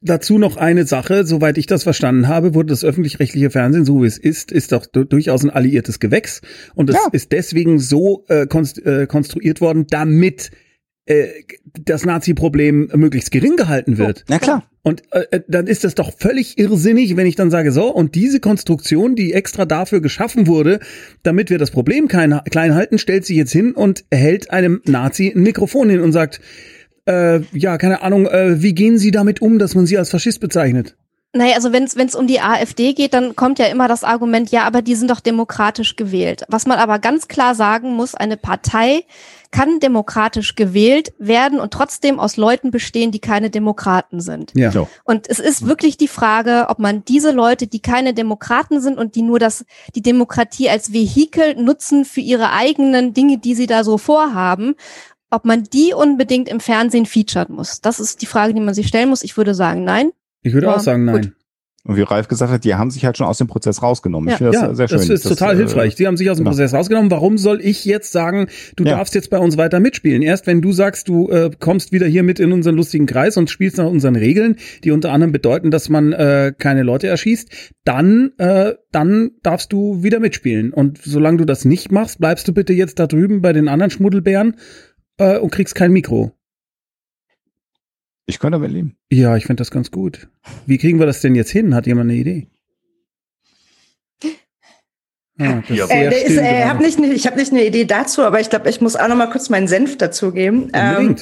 Dazu 0.05 0.37
noch 0.37 0.57
eine 0.57 0.85
Sache, 0.85 1.25
soweit 1.25 1.57
ich 1.57 1.65
das 1.65 1.83
verstanden 1.83 2.27
habe, 2.27 2.53
wurde 2.53 2.67
das 2.67 2.83
öffentlich-rechtliche 2.83 3.49
Fernsehen, 3.49 3.85
so 3.85 4.03
wie 4.03 4.07
es 4.07 4.17
ist, 4.17 4.51
ist 4.51 4.73
doch 4.73 4.85
du- 4.85 5.05
durchaus 5.05 5.43
ein 5.43 5.49
alliiertes 5.49 5.99
Gewächs. 5.99 6.41
Und 6.75 6.89
es 6.89 6.95
Ja. 6.97 7.07
ist 7.13 7.31
deswegen 7.31 7.79
so 7.79 8.25
äh, 8.29 8.43
äh, 8.43 9.07
konstruiert 9.07 9.61
worden, 9.61 9.85
damit 9.89 10.51
äh, 11.05 11.27
das 11.85 12.05
Nazi-Problem 12.05 12.89
möglichst 12.95 13.31
gering 13.31 13.55
gehalten 13.57 13.97
wird. 13.97 14.23
Na 14.29 14.39
klar. 14.39 14.69
Und 14.83 15.03
äh, 15.11 15.41
dann 15.47 15.67
ist 15.67 15.83
das 15.85 15.95
doch 15.95 16.11
völlig 16.17 16.57
irrsinnig, 16.57 17.15
wenn 17.15 17.25
ich 17.27 17.35
dann 17.35 17.49
sage, 17.51 17.71
so, 17.71 17.93
und 17.93 18.15
diese 18.15 18.39
Konstruktion, 18.41 19.15
die 19.15 19.33
extra 19.33 19.65
dafür 19.65 20.01
geschaffen 20.01 20.47
wurde, 20.47 20.79
damit 21.23 21.49
wir 21.49 21.57
das 21.57 21.71
Problem 21.71 22.07
klein, 22.09 22.39
klein 22.49 22.75
halten, 22.75 22.97
stellt 22.97 23.25
sich 23.25 23.37
jetzt 23.37 23.51
hin 23.53 23.71
und 23.73 24.03
hält 24.11 24.51
einem 24.51 24.81
Nazi 24.85 25.31
ein 25.33 25.43
Mikrofon 25.43 25.89
hin 25.89 26.01
und 26.01 26.11
sagt, 26.11 26.41
äh, 27.05 27.41
ja, 27.51 27.77
keine 27.77 28.01
Ahnung, 28.01 28.27
äh, 28.27 28.61
wie 28.61 28.73
gehen 28.73 28.97
Sie 28.97 29.11
damit 29.11 29.41
um, 29.41 29.59
dass 29.59 29.75
man 29.75 29.85
Sie 29.85 29.97
als 29.97 30.09
Faschist 30.09 30.39
bezeichnet? 30.39 30.95
Naja, 31.35 31.55
also 31.55 31.73
wenn 31.73 31.85
es 31.85 32.13
um 32.13 32.27
die 32.27 32.41
AfD 32.41 32.93
geht, 32.93 33.15
dann 33.15 33.35
kommt 33.35 33.57
ja 33.57 33.65
immer 33.65 33.87
das 33.87 34.03
Argument, 34.03 34.51
ja, 34.51 34.65
aber 34.65 34.83
die 34.83 34.93
sind 34.93 35.09
doch 35.09 35.19
demokratisch 35.19 35.95
gewählt. 35.95 36.43
Was 36.47 36.67
man 36.67 36.77
aber 36.77 36.99
ganz 36.99 37.27
klar 37.27 37.55
sagen 37.55 37.95
muss, 37.95 38.13
eine 38.13 38.37
Partei 38.37 39.03
kann 39.49 39.79
demokratisch 39.79 40.55
gewählt 40.55 41.13
werden 41.17 41.59
und 41.59 41.71
trotzdem 41.71 42.19
aus 42.19 42.37
Leuten 42.37 42.69
bestehen, 42.69 43.11
die 43.11 43.19
keine 43.19 43.49
Demokraten 43.49 44.19
sind. 44.19 44.51
Ja. 44.55 44.71
So. 44.71 44.87
Und 45.05 45.27
es 45.27 45.39
ist 45.39 45.65
wirklich 45.65 45.97
die 45.97 46.07
Frage, 46.07 46.65
ob 46.69 46.79
man 46.79 47.03
diese 47.05 47.31
Leute, 47.31 47.67
die 47.67 47.79
keine 47.79 48.13
Demokraten 48.13 48.81
sind 48.81 48.97
und 48.97 49.15
die 49.15 49.21
nur 49.21 49.39
das, 49.39 49.65
die 49.95 50.01
Demokratie 50.01 50.69
als 50.69 50.93
Vehikel 50.93 51.55
nutzen 51.55 52.05
für 52.05 52.21
ihre 52.21 52.51
eigenen 52.51 53.13
Dinge, 53.13 53.37
die 53.37 53.55
sie 53.55 53.67
da 53.67 53.83
so 53.83 53.97
vorhaben, 53.97 54.75
ob 55.33 55.45
man 55.45 55.63
die 55.63 55.93
unbedingt 55.93 56.47
im 56.49 56.59
Fernsehen 56.59 57.05
featuren 57.05 57.55
muss. 57.55 57.81
Das 57.81 57.99
ist 57.99 58.21
die 58.21 58.25
Frage, 58.27 58.53
die 58.53 58.61
man 58.61 58.73
sich 58.73 58.87
stellen 58.87 59.09
muss. 59.09 59.23
Ich 59.23 59.35
würde 59.37 59.53
sagen, 59.55 59.83
nein. 59.83 60.11
Ich 60.41 60.53
würde 60.53 60.67
Ja, 60.67 60.75
auch 60.75 60.79
sagen, 60.79 61.05
nein. 61.05 61.21
gut. 61.21 61.31
Und 61.85 61.97
wie 61.97 62.01
Ralf 62.01 62.29
gesagt 62.29 62.49
hat, 62.49 62.63
die 62.63 62.75
haben 62.75 62.91
sich 62.91 63.03
halt 63.03 63.17
schon 63.17 63.27
aus 63.27 63.39
dem 63.39 63.47
Prozess 63.47 63.83
rausgenommen. 63.83 64.29
Ja. 64.29 64.33
Ich 64.35 64.37
finde 64.37 64.53
das 64.53 64.61
ja, 64.61 64.73
sehr 64.73 64.87
schön. 64.87 64.99
das 64.99 65.09
ist 65.09 65.27
total 65.27 65.55
äh, 65.55 65.57
hilfreich. 65.57 65.97
Sie 65.97 66.07
haben 66.07 66.15
sich 66.15 66.29
aus 66.29 66.37
dem 66.37 66.45
genau. 66.45 66.51
Prozess 66.55 66.73
rausgenommen. 66.73 67.11
Warum 67.11 67.37
soll 67.37 67.59
ich 67.61 67.83
jetzt 67.83 68.13
sagen, 68.13 68.47
du 68.77 68.85
Ja. 68.85 68.95
darfst 68.95 69.15
jetzt 69.15 69.29
bei 69.29 69.37
uns 69.37 69.57
weiter 69.57 69.81
mitspielen? 69.81 70.21
Erst 70.21 70.47
wenn 70.47 70.61
du 70.61 70.71
sagst, 70.71 71.09
du 71.09 71.29
äh, 71.29 71.51
kommst 71.59 71.91
wieder 71.91 72.07
hier 72.07 72.23
mit 72.23 72.39
in 72.39 72.53
unseren 72.53 72.75
lustigen 72.77 73.05
Kreis 73.05 73.35
und 73.35 73.49
spielst 73.49 73.79
nach 73.79 73.87
unseren 73.87 74.15
Regeln, 74.15 74.55
die 74.85 74.91
unter 74.91 75.11
anderem 75.11 75.33
bedeuten, 75.33 75.71
dass 75.71 75.89
man 75.89 76.13
äh, 76.13 76.53
keine 76.57 76.83
Leute 76.83 77.07
erschießt, 77.07 77.49
dann, 77.83 78.31
äh, 78.37 78.75
dann 78.93 79.31
darfst 79.41 79.73
du 79.73 80.03
wieder 80.03 80.21
mitspielen. 80.21 80.71
Und 80.71 80.99
solange 81.03 81.39
du 81.39 81.45
das 81.45 81.65
nicht 81.65 81.91
machst, 81.91 82.17
bleibst 82.19 82.47
du 82.47 82.53
bitte 82.53 82.71
jetzt 82.71 82.97
da 82.99 83.07
drüben 83.07 83.41
bei 83.41 83.51
den 83.51 83.67
anderen 83.67 83.89
Schmuddelbären 83.89 84.55
äh, 85.17 85.37
und 85.37 85.51
kriegst 85.51 85.75
kein 85.75 85.91
Mikro. 85.91 86.31
Ich 88.25 88.39
könnte 88.39 88.57
damit 88.57 88.71
leben. 88.71 88.95
Ja, 89.11 89.35
ich 89.35 89.45
finde 89.45 89.61
das 89.61 89.71
ganz 89.71 89.91
gut. 89.91 90.29
Wie 90.65 90.77
kriegen 90.77 90.99
wir 90.99 91.05
das 91.05 91.21
denn 91.21 91.35
jetzt 91.35 91.51
hin? 91.51 91.75
Hat 91.75 91.87
jemand 91.87 92.09
eine 92.09 92.19
Idee? 92.19 92.47
Ah, 95.39 95.61
das 95.67 95.77
Ja, 95.77 95.85
ist 95.85 95.89
sehr 95.89 96.11
Äh, 96.11 96.23
ist, 96.23 96.37
äh, 96.37 96.63
hab 96.65 96.79
nicht, 96.79 96.99
ich 96.99 97.25
habe 97.25 97.37
nicht 97.37 97.51
eine 97.51 97.65
Idee 97.65 97.85
dazu, 97.85 98.21
aber 98.21 98.39
ich 98.39 98.49
glaube, 98.49 98.69
ich 98.69 98.81
muss 98.81 98.95
auch 98.95 99.07
noch 99.07 99.15
mal 99.15 99.29
kurz 99.29 99.49
meinen 99.49 99.67
Senf 99.67 99.97
dazugeben. 99.97 100.71
Ähm, 100.73 101.15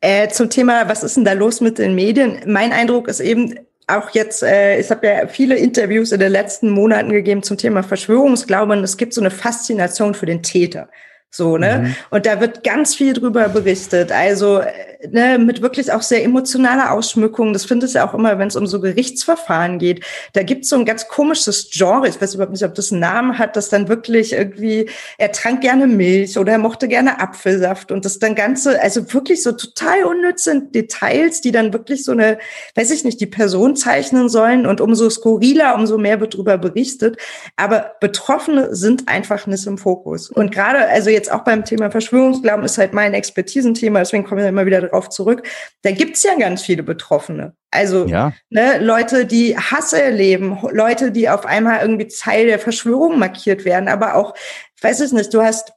äh, 0.00 0.28
zum 0.28 0.50
Thema, 0.50 0.88
was 0.88 1.02
ist 1.02 1.16
denn 1.16 1.24
da 1.24 1.32
los 1.32 1.60
mit 1.60 1.78
den 1.78 1.94
Medien? 1.94 2.38
Mein 2.46 2.72
Eindruck 2.72 3.08
ist 3.08 3.20
eben 3.20 3.54
auch 3.86 4.10
jetzt, 4.10 4.42
äh, 4.42 4.78
ich 4.78 4.90
habe 4.90 5.06
ja 5.06 5.26
viele 5.26 5.56
Interviews 5.56 6.12
in 6.12 6.20
den 6.20 6.32
letzten 6.32 6.70
Monaten 6.70 7.10
gegeben 7.10 7.42
zum 7.42 7.56
Thema 7.56 7.82
Verschwörungsglauben. 7.82 8.84
Es 8.84 8.96
gibt 8.96 9.14
so 9.14 9.20
eine 9.20 9.30
Faszination 9.30 10.14
für 10.14 10.26
den 10.26 10.42
Täter. 10.42 10.88
So, 11.34 11.58
ne? 11.58 11.78
Mhm. 11.78 11.96
Und 12.10 12.26
da 12.26 12.40
wird 12.40 12.62
ganz 12.62 12.94
viel 12.94 13.12
drüber 13.12 13.48
berichtet. 13.48 14.12
Also, 14.12 14.60
äh, 14.60 14.70
ne, 15.10 15.38
mit 15.38 15.62
wirklich 15.62 15.92
auch 15.92 16.02
sehr 16.02 16.24
emotionaler 16.24 16.92
Ausschmückung. 16.92 17.52
Das 17.52 17.64
findet 17.64 17.88
es 17.88 17.94
ja 17.94 18.08
auch 18.08 18.14
immer, 18.14 18.38
wenn 18.38 18.48
es 18.48 18.56
um 18.56 18.66
so 18.66 18.80
Gerichtsverfahren 18.80 19.78
geht. 19.78 20.04
Da 20.32 20.42
gibt 20.42 20.64
es 20.64 20.70
so 20.70 20.76
ein 20.76 20.84
ganz 20.84 21.08
komisches 21.08 21.70
Genre. 21.70 22.08
Ich 22.08 22.20
weiß 22.20 22.34
überhaupt 22.34 22.52
nicht, 22.52 22.64
ob 22.64 22.74
das 22.74 22.92
einen 22.92 23.00
Namen 23.00 23.38
hat, 23.38 23.56
das 23.56 23.68
dann 23.68 23.88
wirklich 23.88 24.32
irgendwie, 24.32 24.88
er 25.18 25.32
trank 25.32 25.60
gerne 25.60 25.86
Milch 25.86 26.38
oder 26.38 26.52
er 26.52 26.58
mochte 26.58 26.88
gerne 26.88 27.20
Apfelsaft 27.20 27.92
und 27.92 28.04
das 28.04 28.18
dann 28.18 28.34
Ganze, 28.34 28.80
also 28.80 29.12
wirklich 29.12 29.42
so 29.42 29.52
total 29.52 30.04
unnütze 30.04 30.62
Details, 30.62 31.40
die 31.40 31.52
dann 31.52 31.72
wirklich 31.72 32.04
so 32.04 32.12
eine, 32.12 32.38
weiß 32.74 32.90
ich 32.90 33.04
nicht, 33.04 33.20
die 33.20 33.26
Person 33.26 33.76
zeichnen 33.76 34.28
sollen 34.28 34.66
und 34.66 34.80
umso 34.80 35.10
skurriler, 35.10 35.74
umso 35.74 35.98
mehr 35.98 36.20
wird 36.20 36.36
drüber 36.36 36.58
berichtet. 36.58 37.16
Aber 37.56 37.92
Betroffene 38.00 38.74
sind 38.74 39.08
einfach 39.08 39.46
nicht 39.46 39.66
im 39.66 39.78
Fokus. 39.78 40.30
Und 40.30 40.52
gerade, 40.52 40.86
also 40.88 41.10
jetzt 41.10 41.30
auch 41.30 41.44
beim 41.44 41.64
Thema 41.64 41.90
Verschwörungsglauben 41.90 42.64
ist 42.64 42.78
halt 42.78 42.92
mein 42.92 43.14
Expertisenthema, 43.14 44.00
deswegen 44.00 44.24
kommen 44.24 44.40
wir 44.40 44.48
immer 44.48 44.66
wieder 44.66 44.93
darauf 44.94 45.10
zurück. 45.10 45.46
Da 45.82 45.90
gibt's 45.90 46.22
ja 46.22 46.36
ganz 46.38 46.62
viele 46.62 46.82
Betroffene. 46.82 47.54
Also 47.70 48.06
Ja. 48.06 48.32
ne, 48.50 48.78
Leute, 48.78 49.26
die 49.26 49.56
Hass 49.58 49.92
erleben, 49.92 50.58
Leute, 50.70 51.10
die 51.12 51.28
auf 51.28 51.44
einmal 51.44 51.80
irgendwie 51.80 52.06
Teil 52.08 52.46
der 52.46 52.58
Verschwörung 52.58 53.18
markiert 53.18 53.64
werden, 53.64 53.88
aber 53.88 54.14
auch, 54.14 54.34
ich 54.76 54.82
weiß 54.82 55.00
es 55.00 55.12
nicht, 55.12 55.34
du 55.34 55.42
hast 55.42 55.72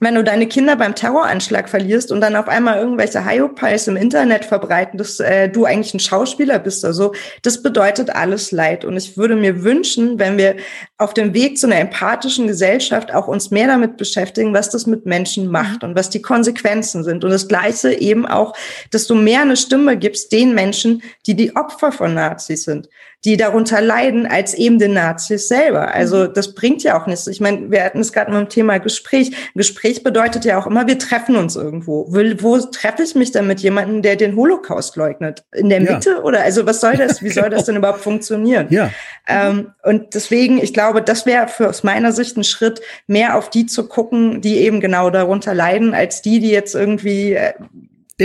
wenn 0.00 0.14
du 0.14 0.24
deine 0.24 0.46
Kinder 0.46 0.76
beim 0.76 0.94
Terroranschlag 0.94 1.68
verlierst 1.68 2.10
und 2.10 2.22
dann 2.22 2.34
auf 2.34 2.48
einmal 2.48 2.78
irgendwelche 2.78 3.24
Hyopies 3.24 3.86
im 3.86 3.96
Internet 3.96 4.46
verbreiten, 4.46 4.98
dass 4.98 5.20
äh, 5.20 5.48
du 5.48 5.66
eigentlich 5.66 5.94
ein 5.94 6.00
Schauspieler 6.00 6.58
bist 6.58 6.82
oder 6.84 6.94
so, 6.94 7.12
das 7.42 7.62
bedeutet 7.62 8.10
alles 8.10 8.50
Leid. 8.50 8.84
Und 8.84 8.96
ich 8.96 9.18
würde 9.18 9.36
mir 9.36 9.62
wünschen, 9.62 10.18
wenn 10.18 10.38
wir 10.38 10.56
auf 10.96 11.12
dem 11.12 11.34
Weg 11.34 11.58
zu 11.58 11.66
einer 11.66 11.78
empathischen 11.78 12.46
Gesellschaft 12.46 13.14
auch 13.14 13.28
uns 13.28 13.50
mehr 13.50 13.66
damit 13.66 13.98
beschäftigen, 13.98 14.54
was 14.54 14.70
das 14.70 14.86
mit 14.86 15.04
Menschen 15.04 15.48
macht 15.48 15.84
und 15.84 15.94
was 15.94 16.08
die 16.08 16.22
Konsequenzen 16.22 17.04
sind. 17.04 17.22
Und 17.22 17.30
das 17.30 17.46
Gleiche 17.46 17.92
eben 17.92 18.26
auch, 18.26 18.54
dass 18.90 19.06
du 19.06 19.14
mehr 19.14 19.42
eine 19.42 19.56
Stimme 19.56 19.98
gibst 19.98 20.32
den 20.32 20.54
Menschen, 20.54 21.02
die 21.26 21.36
die 21.36 21.54
Opfer 21.56 21.92
von 21.92 22.14
Nazis 22.14 22.64
sind 22.64 22.88
die 23.24 23.36
darunter 23.36 23.82
leiden, 23.82 24.26
als 24.26 24.54
eben 24.54 24.78
den 24.78 24.94
Nazis 24.94 25.48
selber. 25.48 25.94
Also 25.94 26.28
mhm. 26.28 26.32
das 26.34 26.54
bringt 26.54 26.82
ja 26.82 27.00
auch 27.00 27.06
nichts. 27.06 27.26
Ich 27.26 27.40
meine, 27.40 27.70
wir 27.70 27.84
hatten 27.84 28.00
es 28.00 28.12
gerade 28.12 28.30
mit 28.32 28.40
dem 28.40 28.48
Thema 28.48 28.78
Gespräch. 28.78 29.32
Gespräch 29.54 30.02
bedeutet 30.02 30.46
ja 30.46 30.58
auch 30.58 30.66
immer, 30.66 30.86
wir 30.86 30.98
treffen 30.98 31.36
uns 31.36 31.54
irgendwo. 31.54 32.06
Wo, 32.08 32.58
treffe 32.58 33.02
ich 33.02 33.14
mich 33.14 33.30
denn 33.30 33.46
mit 33.46 33.60
jemandem, 33.60 34.00
der 34.00 34.16
den 34.16 34.36
Holocaust 34.36 34.96
leugnet? 34.96 35.44
In 35.52 35.68
der 35.68 35.80
Mitte? 35.80 36.10
Ja. 36.10 36.22
Oder 36.22 36.42
also 36.42 36.64
was 36.64 36.80
soll 36.80 36.96
das? 36.96 37.22
Wie 37.22 37.28
soll 37.28 37.50
das 37.50 37.64
denn 37.66 37.76
überhaupt 37.76 38.00
funktionieren? 38.00 38.68
Ja. 38.70 38.90
Ähm, 39.28 39.72
und 39.82 40.14
deswegen, 40.14 40.62
ich 40.62 40.72
glaube, 40.72 41.02
das 41.02 41.26
wäre 41.26 41.48
aus 41.68 41.82
meiner 41.82 42.12
Sicht 42.12 42.38
ein 42.38 42.44
Schritt, 42.44 42.80
mehr 43.06 43.36
auf 43.36 43.50
die 43.50 43.66
zu 43.66 43.86
gucken, 43.86 44.40
die 44.40 44.58
eben 44.58 44.80
genau 44.80 45.10
darunter 45.10 45.52
leiden, 45.52 45.92
als 45.92 46.22
die, 46.22 46.40
die 46.40 46.50
jetzt 46.50 46.74
irgendwie 46.74 47.34
äh, 47.34 47.52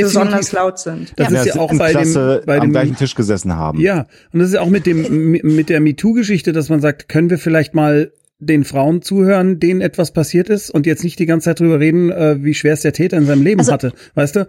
besonders 0.04 0.52
laut 0.52 0.80
sind. 0.80 1.14
Das 1.16 1.32
ja. 1.32 1.40
ist 1.40 1.46
ja, 1.48 1.56
auch 1.62 1.74
bei 1.78 1.92
Klasse 1.92 2.40
dem, 2.40 2.46
bei 2.46 2.56
dem 2.56 2.64
am 2.64 2.72
gleichen 2.72 2.96
Tisch 2.96 3.16
gesessen 3.16 3.56
haben. 3.56 3.80
Ja, 3.80 4.08
und 4.32 4.40
das 4.40 4.50
ist 4.50 4.56
ja 4.56 4.62
auch 4.62 4.70
mit 4.70 4.86
dem 4.86 5.32
mit 5.32 5.70
der 5.70 5.80
MeToo-Geschichte, 5.80 6.52
dass 6.52 6.70
man 6.70 6.82
sagt, 6.82 7.10
können 7.10 7.30
wir 7.30 7.38
vielleicht 7.38 7.74
mal 7.74 8.12
den 8.40 8.64
Frauen 8.64 9.02
zuhören, 9.02 9.60
denen 9.60 9.82
etwas 9.82 10.12
passiert 10.12 10.50
ist 10.50 10.70
und 10.70 10.86
jetzt 10.86 11.04
nicht 11.04 11.20
die 11.20 11.26
ganze 11.26 11.46
Zeit 11.46 11.60
drüber 11.60 11.80
reden, 11.80 12.12
äh, 12.12 12.44
wie 12.44 12.54
schwer 12.54 12.74
es 12.74 12.82
der 12.82 12.94
Täter 12.94 13.18
in 13.18 13.26
seinem 13.26 13.44
Leben 13.44 13.62
also, 13.62 13.72
hatte, 13.72 13.94
weißt 14.14 14.36
du? 14.36 14.48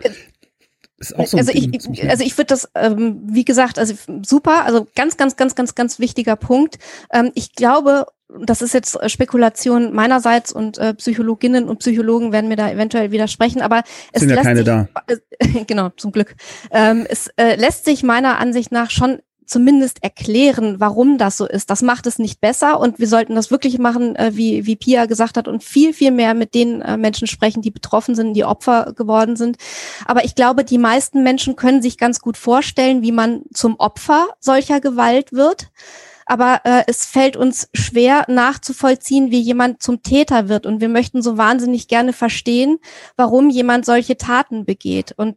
So 0.98 1.14
also 1.16 1.52
ich, 1.52 1.70
also 2.08 2.24
ich 2.24 2.38
würde 2.38 2.46
das, 2.46 2.70
ähm, 2.74 3.20
wie 3.26 3.44
gesagt, 3.44 3.78
also 3.78 3.94
super, 4.24 4.64
also 4.64 4.86
ganz, 4.94 5.18
ganz, 5.18 5.36
ganz, 5.36 5.54
ganz, 5.54 5.74
ganz 5.74 5.98
wichtiger 5.98 6.36
Punkt. 6.36 6.78
Ähm, 7.12 7.32
ich 7.34 7.52
glaube, 7.54 8.06
das 8.28 8.62
ist 8.62 8.74
jetzt 8.74 9.00
äh, 9.00 9.08
Spekulation 9.08 9.92
meinerseits 9.92 10.52
und 10.52 10.78
äh, 10.78 10.94
Psychologinnen 10.94 11.68
und 11.68 11.78
Psychologen 11.78 12.32
werden 12.32 12.48
mir 12.48 12.56
da 12.56 12.70
eventuell 12.70 13.10
widersprechen, 13.10 13.60
aber 13.60 13.82
es 14.12 14.20
sind 14.20 14.30
ja 14.30 14.36
lässt 14.36 14.46
keine 14.46 14.58
sich, 14.60 14.66
da. 14.66 14.88
Äh, 15.06 15.64
genau, 15.66 15.90
zum 15.96 16.12
Glück. 16.12 16.34
Ähm, 16.70 17.06
es 17.08 17.28
äh, 17.36 17.56
lässt 17.56 17.84
sich 17.84 18.02
meiner 18.02 18.38
Ansicht 18.38 18.72
nach 18.72 18.90
schon 18.90 19.20
zumindest 19.46 20.02
erklären, 20.02 20.76
warum 20.78 21.18
das 21.18 21.36
so 21.36 21.46
ist. 21.46 21.70
Das 21.70 21.82
macht 21.82 22.06
es 22.06 22.18
nicht 22.18 22.40
besser 22.40 22.78
und 22.80 22.98
wir 22.98 23.08
sollten 23.08 23.34
das 23.34 23.50
wirklich 23.50 23.78
machen, 23.78 24.16
äh, 24.16 24.32
wie, 24.34 24.66
wie 24.66 24.76
Pia 24.76 25.06
gesagt 25.06 25.36
hat, 25.36 25.48
und 25.48 25.64
viel, 25.64 25.92
viel 25.92 26.10
mehr 26.10 26.34
mit 26.34 26.54
den 26.54 26.82
äh, 26.82 26.96
Menschen 26.96 27.26
sprechen, 27.26 27.62
die 27.62 27.70
betroffen 27.70 28.14
sind, 28.14 28.34
die 28.34 28.44
Opfer 28.44 28.92
geworden 28.94 29.36
sind. 29.36 29.56
Aber 30.06 30.24
ich 30.24 30.34
glaube, 30.34 30.64
die 30.64 30.78
meisten 30.78 31.22
Menschen 31.22 31.56
können 31.56 31.82
sich 31.82 31.98
ganz 31.98 32.20
gut 32.20 32.36
vorstellen, 32.36 33.02
wie 33.02 33.12
man 33.12 33.42
zum 33.52 33.76
Opfer 33.78 34.28
solcher 34.40 34.80
Gewalt 34.80 35.32
wird 35.32 35.70
aber 36.26 36.60
äh, 36.64 36.82
es 36.88 37.06
fällt 37.06 37.36
uns 37.36 37.70
schwer 37.72 38.24
nachzuvollziehen, 38.28 39.30
wie 39.30 39.40
jemand 39.40 39.80
zum 39.80 40.02
Täter 40.02 40.48
wird. 40.48 40.66
Und 40.66 40.80
wir 40.80 40.88
möchten 40.88 41.22
so 41.22 41.38
wahnsinnig 41.38 41.86
gerne 41.86 42.12
verstehen, 42.12 42.78
warum 43.16 43.48
jemand 43.48 43.86
solche 43.86 44.16
Taten 44.16 44.64
begeht. 44.64 45.14
Und 45.16 45.36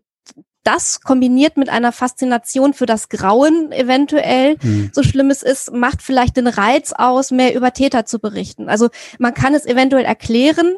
das 0.64 1.02
kombiniert 1.02 1.58
mit 1.58 1.70
einer 1.70 1.92
Faszination 1.92 2.74
für 2.74 2.86
das 2.86 3.10
Grauen 3.10 3.72
eventuell, 3.72 4.58
mhm. 4.62 4.92
so 4.94 5.04
schlimm 5.04 5.30
es 5.30 5.42
ist, 5.42 5.72
macht 5.72 6.02
vielleicht 6.02 6.38
den 6.38 6.48
Reiz 6.48 6.94
aus, 6.94 7.32
mehr 7.32 7.56
über 7.56 7.74
Täter 7.74 8.06
zu 8.06 8.20
berichten. 8.20 8.70
Also 8.70 8.90
man 9.18 9.34
kann 9.34 9.54
es 9.54 9.66
eventuell 9.66 10.06
erklären, 10.06 10.76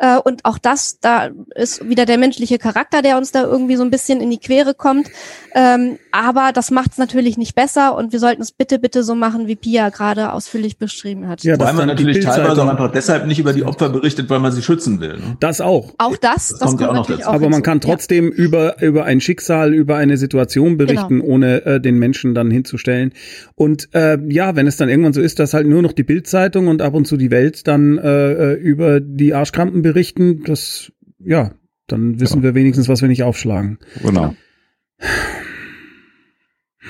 äh, 0.00 0.16
und 0.16 0.46
auch 0.46 0.56
das, 0.56 0.98
da 1.00 1.28
ist 1.54 1.86
wieder 1.86 2.06
der 2.06 2.16
menschliche 2.16 2.58
Charakter, 2.58 3.02
der 3.02 3.18
uns 3.18 3.32
da 3.32 3.42
irgendwie 3.42 3.76
so 3.76 3.84
ein 3.84 3.90
bisschen 3.90 4.22
in 4.22 4.30
die 4.30 4.38
Quere 4.38 4.72
kommt. 4.72 5.10
Ähm, 5.54 5.98
aber 6.10 6.52
das 6.54 6.70
macht 6.70 6.92
es 6.92 6.98
natürlich 6.98 7.36
nicht 7.36 7.54
besser 7.54 7.96
und 7.96 8.10
wir 8.12 8.18
sollten 8.18 8.40
es 8.40 8.50
bitte, 8.50 8.78
bitte 8.78 9.02
so 9.02 9.14
machen, 9.14 9.46
wie 9.46 9.56
Pia 9.56 9.90
gerade 9.90 10.32
ausführlich 10.32 10.78
beschrieben 10.78 11.28
hat. 11.28 11.44
Ja, 11.44 11.58
weil 11.58 11.74
man 11.74 11.86
natürlich 11.86 12.24
teilweise 12.24 12.62
auch 12.62 12.68
einfach 12.68 12.90
deshalb 12.90 13.26
nicht 13.26 13.38
über 13.38 13.52
die 13.52 13.62
Opfer 13.62 13.90
berichtet, 13.90 14.30
weil 14.30 14.40
man 14.40 14.52
sie 14.52 14.62
schützen 14.62 15.00
will. 15.00 15.18
Ne? 15.18 15.36
Das 15.38 15.60
auch. 15.60 15.92
Auch 15.98 16.16
das, 16.16 16.48
das, 16.48 16.58
das 16.58 16.58
kommt, 16.60 16.70
kommt 16.70 16.80
ja 16.80 16.88
auch 16.88 16.94
natürlich 16.94 17.26
auch 17.26 17.34
Aber 17.34 17.50
man 17.50 17.62
kann 17.62 17.82
trotzdem 17.82 18.30
ja. 18.30 18.30
über, 18.30 18.80
über 18.82 19.04
ein 19.04 19.20
Schicksal, 19.20 19.74
über 19.74 19.96
eine 19.96 20.16
Situation 20.16 20.78
berichten, 20.78 21.20
genau. 21.20 21.34
ohne 21.34 21.66
äh, 21.66 21.80
den 21.80 21.98
Menschen 21.98 22.34
dann 22.34 22.50
hinzustellen. 22.50 23.12
Und 23.54 23.90
äh, 23.92 24.16
ja, 24.28 24.56
wenn 24.56 24.66
es 24.66 24.78
dann 24.78 24.88
irgendwann 24.88 25.12
so 25.12 25.20
ist, 25.20 25.38
dass 25.38 25.52
halt 25.52 25.66
nur 25.66 25.82
noch 25.82 25.92
die 25.92 26.04
Bildzeitung 26.04 26.68
und 26.68 26.80
ab 26.80 26.94
und 26.94 27.06
zu 27.06 27.18
die 27.18 27.30
Welt 27.30 27.68
dann 27.68 27.98
äh, 27.98 28.52
äh 28.52 28.54
über 28.54 29.00
die 29.00 29.34
Arschkrampen 29.34 29.82
berichten, 29.92 30.44
das, 30.44 30.92
ja, 31.18 31.52
dann 31.86 32.20
wissen 32.20 32.38
ja. 32.38 32.42
wir 32.44 32.54
wenigstens, 32.54 32.88
was 32.88 33.02
wir 33.02 33.08
nicht 33.08 33.22
aufschlagen. 33.22 33.78
Genau. 34.02 34.34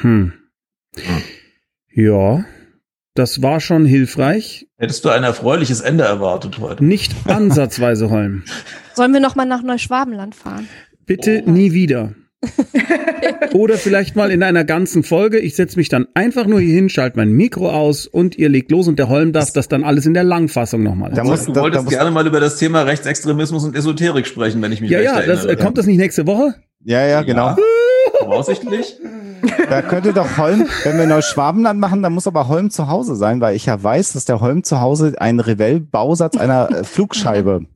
Hm. 0.02 0.32
Ja, 1.92 2.44
das 3.14 3.42
war 3.42 3.60
schon 3.60 3.86
hilfreich. 3.86 4.68
Hättest 4.76 5.04
du 5.04 5.08
ein 5.08 5.24
erfreuliches 5.24 5.80
Ende 5.80 6.04
erwartet 6.04 6.58
heute? 6.58 6.84
Nicht 6.84 7.14
ansatzweise, 7.26 8.10
Holm. 8.10 8.44
Sollen 8.94 9.12
wir 9.12 9.20
noch 9.20 9.34
mal 9.34 9.46
nach 9.46 9.62
Neuschwabenland 9.62 10.34
fahren? 10.34 10.68
Bitte 11.06 11.42
oh. 11.46 11.50
nie 11.50 11.72
wieder. 11.72 12.14
Oder 13.52 13.74
vielleicht 13.74 14.16
mal 14.16 14.30
in 14.30 14.42
einer 14.42 14.64
ganzen 14.64 15.02
Folge. 15.02 15.38
Ich 15.38 15.56
setze 15.56 15.76
mich 15.76 15.88
dann 15.88 16.06
einfach 16.14 16.46
nur 16.46 16.60
hier 16.60 16.74
hin, 16.74 16.88
schalte 16.88 17.18
mein 17.18 17.32
Mikro 17.32 17.70
aus 17.70 18.06
und 18.06 18.38
ihr 18.38 18.48
legt 18.48 18.70
los 18.70 18.88
und 18.88 18.98
der 18.98 19.08
Holm 19.08 19.32
darf 19.32 19.52
das 19.52 19.68
dann 19.68 19.84
alles 19.84 20.06
in 20.06 20.14
der 20.14 20.24
Langfassung 20.24 20.82
nochmal. 20.82 21.12
Da 21.12 21.24
musst, 21.24 21.48
du 21.48 21.52
da, 21.52 21.60
wolltest 21.62 21.86
da 21.86 21.90
gerne 21.90 22.10
mal 22.10 22.26
über 22.26 22.40
das 22.40 22.56
Thema 22.56 22.82
Rechtsextremismus 22.82 23.64
und 23.64 23.76
Esoterik 23.76 24.26
sprechen, 24.26 24.62
wenn 24.62 24.72
ich 24.72 24.80
mich 24.80 24.90
ja, 24.90 24.98
recht 24.98 25.10
ja, 25.10 25.20
erinnere. 25.20 25.48
Ja, 25.50 25.56
kommt 25.56 25.76
das 25.76 25.86
nicht 25.86 25.98
nächste 25.98 26.26
Woche? 26.26 26.54
Ja, 26.82 27.06
ja, 27.06 27.22
genau. 27.22 27.48
Ja, 27.48 27.56
voraussichtlich. 28.20 28.96
Da 29.68 29.82
könnte 29.82 30.12
doch 30.12 30.38
Holm, 30.38 30.66
wenn 30.84 30.98
wir 30.98 31.06
Neuschwabenland 31.06 31.78
machen, 31.78 32.02
dann 32.02 32.12
muss 32.12 32.26
aber 32.26 32.48
Holm 32.48 32.70
zu 32.70 32.88
Hause 32.88 33.16
sein, 33.16 33.40
weil 33.40 33.56
ich 33.56 33.66
ja 33.66 33.82
weiß, 33.82 34.12
dass 34.14 34.24
der 34.24 34.40
Holm 34.40 34.64
zu 34.64 34.80
Hause 34.80 35.14
einen 35.18 35.40
Revell-Bausatz 35.40 36.36
einer 36.36 36.70
äh, 36.70 36.84
Flugscheibe 36.84 37.66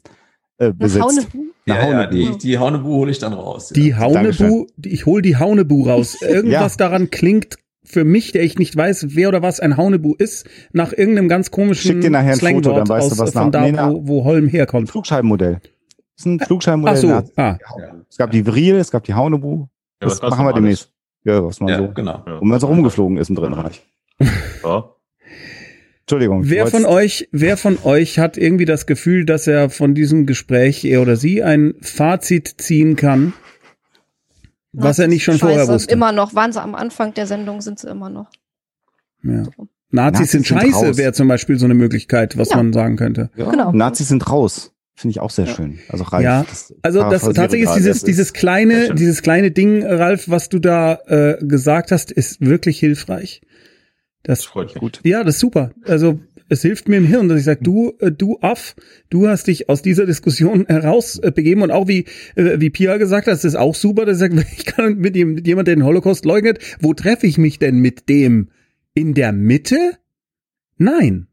äh, 0.59 0.73
besitzt. 0.73 1.29
Ja, 1.67 1.91
ja, 1.91 2.07
die, 2.07 2.37
die 2.39 2.59
Haunebu 2.59 2.89
hole 2.89 3.11
ich 3.11 3.19
dann 3.19 3.33
raus. 3.33 3.71
Ja. 3.71 3.75
Die 3.75 3.95
Haunebu, 3.97 4.67
ich 4.85 5.07
hole 5.07 5.23
die 5.23 5.37
Haunebu 5.37 5.89
raus. 5.89 6.19
Irgendwas 6.21 6.75
ja. 6.75 6.79
daran 6.79 7.11
klingt 7.11 7.57
für 7.85 8.05
mich, 8.05 8.33
der 8.33 8.43
ich 8.43 8.59
nicht 8.59 8.77
weiß, 8.77 9.09
wer 9.11 9.29
oder 9.29 9.43
was 9.43 9.61
ein 9.61 9.77
Haunebu 9.77 10.15
ist, 10.15 10.47
nach 10.73 10.93
irgendeinem 10.93 11.29
ganz 11.29 11.51
komischen 11.51 11.93
Schick 11.93 12.01
dir 12.01 12.11
nachher 12.11 12.33
ein 12.33 12.39
Slangwort 12.39 12.65
Foto, 12.65 12.77
dann 12.79 12.89
weißt 12.89 13.13
aus, 13.13 13.17
du, 13.17 13.23
was 13.23 13.33
von 13.33 13.53
da, 13.53 13.61
nee, 13.61 13.77
wo, 13.77 14.09
wo 14.09 14.25
Holm 14.25 14.49
herkommt. 14.49 14.91
Flugscheibenmodell. 14.91 15.61
Das 15.61 15.71
ist 16.17 16.27
ein 16.27 16.41
Flugscheibenmodell. 16.41 16.97
Ach 16.97 17.25
so, 17.25 17.33
ah. 17.37 17.59
Es 18.09 18.17
gab 18.17 18.31
die 18.31 18.45
Vril, 18.45 18.77
es 18.77 18.91
gab 18.91 19.05
die 19.05 19.15
Haunebu. 19.15 19.67
Das 20.01 20.23
machen 20.23 20.47
wir 20.47 20.53
demnächst. 20.53 20.91
Ja, 21.25 21.43
was 21.45 21.61
man 21.61 21.77
so, 21.77 21.89
genau. 21.89 22.23
wo 22.41 22.45
man 22.45 22.61
so 22.61 22.67
rumgeflogen 22.67 23.17
ist 23.17 23.31
im 23.31 23.37
Dritten 23.37 23.55
Reich. 23.55 23.83
Ja. 24.63 24.91
Entschuldigung. 26.05 26.43
Wer 26.45 26.67
von 26.67 26.85
euch, 26.85 27.29
wer 27.33 27.57
von 27.57 27.79
euch 27.83 28.19
hat 28.19 28.37
irgendwie 28.37 28.67
das 28.67 28.85
Gefühl, 28.85 29.25
dass 29.25 29.47
er 29.47 29.71
von 29.71 29.95
diesem 29.95 30.27
Gespräch, 30.27 30.85
er 30.85 31.01
oder 31.01 31.17
sie, 31.17 31.43
ein 31.43 31.75
Fazit 31.81 32.57
ziehen 32.59 32.95
kann, 32.95 33.33
was 34.73 34.99
er 34.99 35.09
nicht 35.09 35.25
schon 35.25 35.39
Scheiße, 35.39 35.47
vorher 35.47 35.69
wusste? 35.69 35.93
Immer 35.93 36.13
noch, 36.13 36.35
waren 36.35 36.53
sie 36.53 36.61
am 36.61 36.75
Anfang 36.75 37.15
der 37.15 37.27
Sendung, 37.27 37.63
sind 37.63 37.79
sie 37.79 37.89
immer 37.89 38.11
noch. 38.11 38.29
Ja. 39.23 39.45
Nazis, 39.45 39.59
Nazis 39.91 40.31
sind 40.33 40.47
scheiße, 40.47 40.97
wäre 40.99 41.15
zum 41.15 41.29
Beispiel 41.29 41.59
so 41.59 41.65
eine 41.65 41.75
Möglichkeit, 41.75 42.37
was 42.37 42.51
ja. 42.51 42.57
man 42.57 42.75
sagen 42.75 42.97
könnte. 42.97 43.31
Ja. 43.37 43.51
Genau. 43.51 43.73
Nazis 43.73 44.09
sind 44.09 44.29
raus. 44.29 44.73
Finde 44.97 45.13
ich 45.13 45.21
auch 45.21 45.31
sehr 45.31 45.47
ja. 45.47 45.55
schön. 45.55 45.79
Also 45.89 46.05
Ralf. 46.05 46.23
Ja, 46.23 46.45
das 46.49 46.75
also 46.83 47.01
das 47.09 47.23
tatsächlich 47.23 47.63
ist 47.63 47.75
dieses, 47.77 48.03
dieses 48.05 48.33
kleine, 48.33 48.95
dieses 48.95 49.23
kleine 49.23 49.51
Ding, 49.51 49.83
Ralf, 49.85 50.29
was 50.29 50.51
du 50.51 50.59
da 50.59 50.99
äh, 51.07 51.39
gesagt 51.41 51.93
hast, 51.93 52.13
ist 52.13 52.41
wirklich 52.41 52.79
hilfreich. 52.79 53.41
Das, 54.25 54.41
das 54.41 54.47
freut 54.47 54.75
mich. 54.75 54.81
Gut. 54.81 55.01
Ja, 55.05 55.23
das 55.23 55.37
ist 55.37 55.41
super. 55.41 55.71
Also 55.85 56.19
es 56.49 56.63
hilft 56.63 56.89
mir 56.89 56.97
im 56.97 57.07
Hirn, 57.07 57.29
dass 57.29 57.39
ich 57.39 57.45
sage, 57.45 57.61
du, 57.63 57.95
äh, 58.01 58.11
du 58.11 58.39
Aff, 58.41 58.75
du 59.11 59.29
hast 59.29 59.47
dich 59.47 59.69
aus 59.69 59.83
dieser 59.83 60.07
Diskussion 60.07 60.67
herausbegeben 60.69 61.61
äh, 61.61 61.65
und 61.65 61.71
auch 61.71 61.89
wie, 61.89 62.07
äh, 62.35 62.61
wie 62.61 62.71
Pia 62.71 62.97
gesagt 62.97 63.27
hat, 63.27 63.35
es 63.35 63.45
ist 63.45 63.55
auch 63.55 63.75
super, 63.75 64.05
dass 64.05 64.21
er 64.21 64.31
sagt, 64.31 64.47
ich 64.57 64.65
kann 64.65 64.97
mit, 64.97 65.15
dem, 65.15 65.35
mit 65.35 65.47
jemand, 65.47 65.69
der 65.69 65.77
den 65.77 65.85
Holocaust 65.85 66.25
leugnet, 66.25 66.59
wo 66.81 66.95
treffe 66.95 67.27
ich 67.27 67.39
mich 67.39 67.59
denn 67.59 67.77
mit 67.77 68.09
dem? 68.09 68.51
In 68.95 69.15
der 69.15 69.33
Mitte? 69.33 69.99
Nein. 70.77 71.27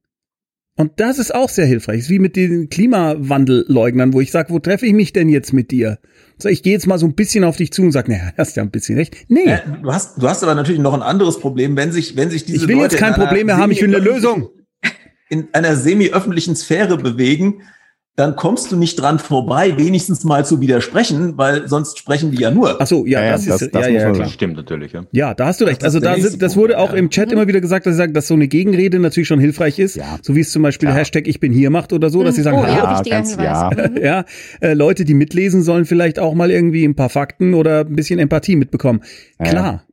Und 0.77 0.93
das 0.99 1.19
ist 1.19 1.35
auch 1.35 1.49
sehr 1.49 1.65
hilfreich. 1.65 1.99
ist 1.99 2.09
wie 2.09 2.19
mit 2.19 2.35
den 2.35 2.69
Klimawandelleugnern, 2.69 4.13
wo 4.13 4.21
ich 4.21 4.31
sage, 4.31 4.51
wo 4.51 4.59
treffe 4.59 4.85
ich 4.85 4.93
mich 4.93 5.13
denn 5.13 5.29
jetzt 5.29 5.53
mit 5.53 5.71
dir? 5.71 5.99
So, 6.37 6.49
ich 6.49 6.63
gehe 6.63 6.73
jetzt 6.73 6.87
mal 6.87 6.97
so 6.97 7.05
ein 7.05 7.13
bisschen 7.13 7.43
auf 7.43 7.57
dich 7.57 7.71
zu 7.71 7.83
und 7.83 7.91
sage, 7.91 8.11
naja, 8.11 8.31
hast 8.37 8.55
ja 8.55 8.63
ein 8.63 8.71
bisschen 8.71 8.97
recht. 8.97 9.15
Nee. 9.27 9.47
Ja, 9.47 9.59
du 9.59 9.91
hast, 9.91 10.21
du 10.21 10.27
hast 10.27 10.43
aber 10.43 10.55
natürlich 10.55 10.81
noch 10.81 10.93
ein 10.93 11.01
anderes 11.01 11.39
Problem, 11.39 11.75
wenn 11.75 11.91
sich, 11.91 12.15
wenn 12.15 12.29
sich 12.29 12.45
diese 12.45 12.63
Ich 12.63 12.67
will 12.67 12.77
Leute 12.77 12.95
jetzt 12.95 12.99
kein 12.99 13.13
Problem 13.13 13.47
mehr 13.47 13.57
haben, 13.57 13.71
ich 13.71 13.81
will 13.81 13.93
eine 13.93 14.03
Lösung. 14.03 14.49
In 15.29 15.47
einer 15.53 15.75
semi-öffentlichen 15.75 16.55
Sphäre 16.55 16.97
bewegen, 16.97 17.61
dann 18.17 18.35
kommst 18.35 18.71
du 18.71 18.75
nicht 18.75 18.99
dran 18.99 19.19
vorbei, 19.19 19.73
wenigstens 19.77 20.23
mal 20.25 20.45
zu 20.45 20.59
widersprechen, 20.59 21.37
weil 21.37 21.67
sonst 21.69 21.97
sprechen 21.97 22.29
die 22.31 22.39
ja 22.41 22.51
nur. 22.51 22.79
Ach 22.81 22.85
so, 22.85 23.05
ja, 23.05 23.23
Ja, 23.23 23.31
das, 23.31 23.45
ja, 23.45 23.53
ist 23.55 23.61
das- 23.61 23.71
das 23.71 23.85
ja, 23.87 23.91
muss 23.93 24.01
ja, 24.01 24.05
man 24.07 24.13
klar. 24.15 24.25
Das 24.25 24.33
stimmt 24.33 24.55
natürlich, 24.57 24.91
ja. 24.91 25.01
Ja, 25.11 25.33
da 25.33 25.45
hast 25.47 25.61
du 25.61 25.65
recht. 25.65 25.81
Das 25.81 25.85
Also 25.95 26.01
da 26.01 26.15
sind, 26.15 26.41
das 26.41 26.53
Punkt, 26.53 26.55
wurde 26.69 26.79
auch 26.79 26.91
ja. 26.91 26.97
im 26.97 27.09
Chat 27.09 27.31
immer 27.31 27.47
wieder 27.47 27.61
gesagt, 27.61 27.85
dass 27.85 27.93
sie 27.93 27.97
sagen, 27.97 28.13
dass 28.13 28.27
so 28.27 28.33
eine 28.33 28.47
Gegenrede 28.47 28.99
natürlich 28.99 29.27
schon 29.29 29.39
hilfreich 29.39 29.79
ist. 29.79 29.95
Ja. 29.95 30.17
So 30.21 30.35
wie 30.35 30.41
es 30.41 30.51
zum 30.51 30.61
Beispiel 30.61 30.87
Klar. 30.89 30.99
Hashtag 30.99 31.27
Ich 31.27 31.39
bin 31.39 31.53
hier 31.53 31.69
macht 31.69 31.93
oder 31.93 32.09
so, 32.09 32.21
dass 32.23 32.35
sie 32.35 32.41
sagen, 32.41 32.57
oh, 32.59 32.63
ja, 32.63 32.77
ja, 32.77 32.93
wichtiger 32.97 33.15
ganz- 33.15 33.35
ja. 33.37 33.69
Mhm. 33.73 33.97
ja, 34.03 34.25
äh, 34.59 34.73
Leute, 34.73 35.05
die 35.05 35.13
mitlesen, 35.13 35.63
sollen 35.63 35.85
vielleicht 35.85 36.19
auch 36.19 36.33
mal 36.33 36.51
irgendwie 36.51 36.83
ein 36.85 36.95
paar 36.95 37.09
Fakten 37.09 37.53
oder 37.53 37.81
ein 37.81 37.95
bisschen 37.95 38.19
Empathie 38.19 38.57
mitbekommen. 38.57 39.01
Ja, 39.39 39.45
Klar. 39.49 39.83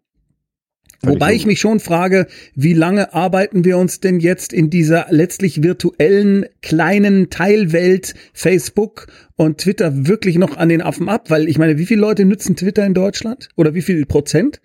Wobei 1.03 1.33
ich 1.33 1.47
mich 1.47 1.61
schon 1.61 1.79
frage, 1.79 2.27
wie 2.57 2.75
lange 2.75 3.15
arbeiten 3.15 3.65
wir 3.65 3.79
uns 3.79 4.01
denn 4.01 4.19
jetzt 4.19 4.53
in 4.53 4.69
dieser 4.69 5.07
letztlich 5.11 5.63
virtuellen 5.63 6.47
kleinen 6.61 7.31
Teilwelt 7.31 8.15
Facebook 8.33 9.07
und 9.37 9.59
Twitter 9.59 10.09
wirklich 10.09 10.39
noch 10.39 10.57
an 10.57 10.69
den 10.69 10.83
Affen 10.83 11.09
ab? 11.09 11.31
Weil 11.31 11.49
ich 11.49 11.57
meine, 11.57 11.79
wie 11.79 11.87
viele 11.87 12.01
Leute 12.01 12.25
nutzen 12.25 12.57
Twitter 12.57 12.85
in 12.85 12.95
Deutschland? 12.95 13.49
Oder 13.55 13.75
wie 13.75 13.83
viel 13.83 14.05
Prozent? 14.07 14.61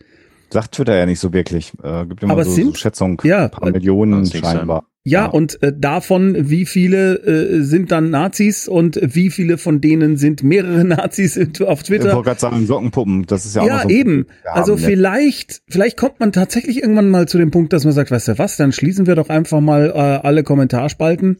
Sagt 0.53 0.73
Twitter 0.73 0.95
ja 0.95 1.05
nicht 1.05 1.19
so 1.19 1.33
wirklich. 1.33 1.73
Äh, 1.83 2.05
gibt 2.05 2.23
immer 2.23 2.33
Aber 2.33 2.43
so, 2.45 2.51
es 2.51 2.55
sind- 2.55 2.67
so 2.67 2.73
Schätzung, 2.75 3.21
ja, 3.25 3.45
ein 3.45 3.51
paar 3.51 3.69
Millionen 3.71 4.25
scheinbar. 4.25 4.85
Ja, 5.05 5.23
Ja. 5.23 5.25
und 5.25 5.61
äh, 5.61 5.73
davon, 5.77 6.49
wie 6.49 6.65
viele 6.65 7.15
äh, 7.25 7.61
sind 7.61 7.91
dann 7.91 8.09
Nazis 8.09 8.69
und 8.69 8.97
wie 9.03 9.29
viele 9.31 9.57
von 9.57 9.81
denen 9.81 10.15
sind 10.15 10.43
mehrere 10.43 10.83
Nazis 10.85 11.37
auf 11.61 11.79
Ich 11.81 11.87
Twitter? 11.87 12.13
wollte 12.15 12.27
gerade 12.29 12.39
sagen, 12.39 12.65
Sockenpuppen, 12.65 13.25
das 13.25 13.45
ist 13.45 13.55
ja, 13.57 13.63
auch 13.63 13.67
Ja, 13.67 13.75
noch 13.77 13.83
so 13.83 13.89
eben. 13.89 14.27
Also 14.45 14.73
jetzt. 14.75 14.85
vielleicht, 14.85 15.61
vielleicht 15.67 15.97
kommt 15.97 16.21
man 16.21 16.31
tatsächlich 16.31 16.77
irgendwann 16.81 17.09
mal 17.09 17.27
zu 17.27 17.37
dem 17.37 17.51
Punkt, 17.51 17.73
dass 17.73 17.83
man 17.83 17.93
sagt, 17.93 18.11
weißt 18.11 18.29
du 18.29 18.37
was, 18.37 18.55
dann 18.55 18.71
schließen 18.71 19.05
wir 19.05 19.15
doch 19.15 19.27
einfach 19.27 19.59
mal 19.59 19.87
äh, 19.93 19.97
alle 20.25 20.43
Kommentarspalten, 20.43 21.37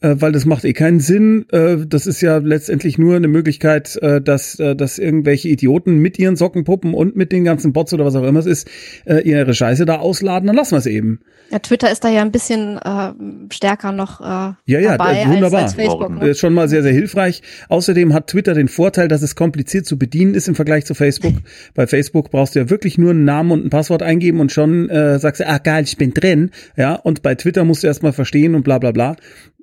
äh, 0.00 0.16
weil 0.18 0.32
das 0.32 0.44
macht 0.44 0.64
eh 0.64 0.72
keinen 0.72 1.00
Sinn. 1.00 1.46
Äh, 1.50 1.78
das 1.86 2.06
ist 2.06 2.20
ja 2.20 2.38
letztendlich 2.38 2.98
nur 2.98 3.16
eine 3.16 3.28
Möglichkeit, 3.28 3.96
äh, 3.96 4.20
dass, 4.20 4.58
äh, 4.60 4.76
dass 4.76 4.98
irgendwelche 4.98 5.48
Idioten 5.48 5.98
mit 5.98 6.18
ihren 6.18 6.36
Sockenpuppen 6.36 6.94
und 6.94 7.16
mit 7.16 7.32
den 7.32 7.44
ganzen 7.44 7.72
Bots 7.72 7.92
oder 7.92 8.04
was 8.04 8.14
auch 8.14 8.22
immer 8.22 8.40
es 8.40 8.46
ist, 8.46 8.68
äh, 9.06 9.20
ihre 9.22 9.52
Scheiße 9.54 9.86
da 9.86 9.96
ausladen, 9.96 10.46
dann 10.46 10.56
lassen 10.56 10.72
wir 10.72 10.78
es 10.78 10.86
eben. 10.86 11.20
Ja, 11.50 11.58
Twitter 11.60 11.90
ist 11.90 12.04
da 12.04 12.10
ja 12.10 12.20
ein 12.20 12.30
bisschen 12.30 12.76
äh, 12.76 13.12
stärker 13.50 13.90
noch 13.90 14.20
Ja, 14.20 14.56
ja, 14.66 14.96
dabei 14.96 15.24
wunderbar. 15.26 15.62
als, 15.62 15.72
als 15.72 15.74
Facebook. 15.74 16.20
Ne? 16.20 16.28
ist 16.28 16.40
schon 16.40 16.52
mal 16.52 16.68
sehr, 16.68 16.82
sehr 16.82 16.92
hilfreich. 16.92 17.42
Außerdem 17.70 18.12
hat 18.12 18.26
Twitter 18.26 18.52
den 18.52 18.68
Vorteil, 18.68 19.08
dass 19.08 19.22
es 19.22 19.34
kompliziert 19.34 19.86
zu 19.86 19.98
bedienen 19.98 20.34
ist 20.34 20.46
im 20.46 20.54
Vergleich 20.54 20.84
zu 20.84 20.94
Facebook. 20.94 21.32
Bei 21.74 21.86
Facebook 21.86 22.30
brauchst 22.30 22.54
du 22.54 22.58
ja 22.58 22.68
wirklich 22.68 22.98
nur 22.98 23.12
einen 23.12 23.24
Namen 23.24 23.50
und 23.52 23.64
ein 23.64 23.70
Passwort 23.70 24.02
eingeben 24.02 24.40
und 24.40 24.52
schon 24.52 24.88
sagst 24.88 25.40
du, 25.40 25.48
ah 25.48 25.58
geil, 25.58 25.84
ich 25.84 25.96
bin 25.96 26.12
drin. 26.12 26.50
Ja, 26.76 26.94
und 26.94 27.22
bei 27.22 27.34
Twitter 27.34 27.64
musst 27.64 27.82
du 27.82 27.86
erstmal 27.86 28.12
verstehen 28.12 28.54
und 28.54 28.62
bla 28.62 28.78
bla 28.78 28.92
bla. 28.92 29.16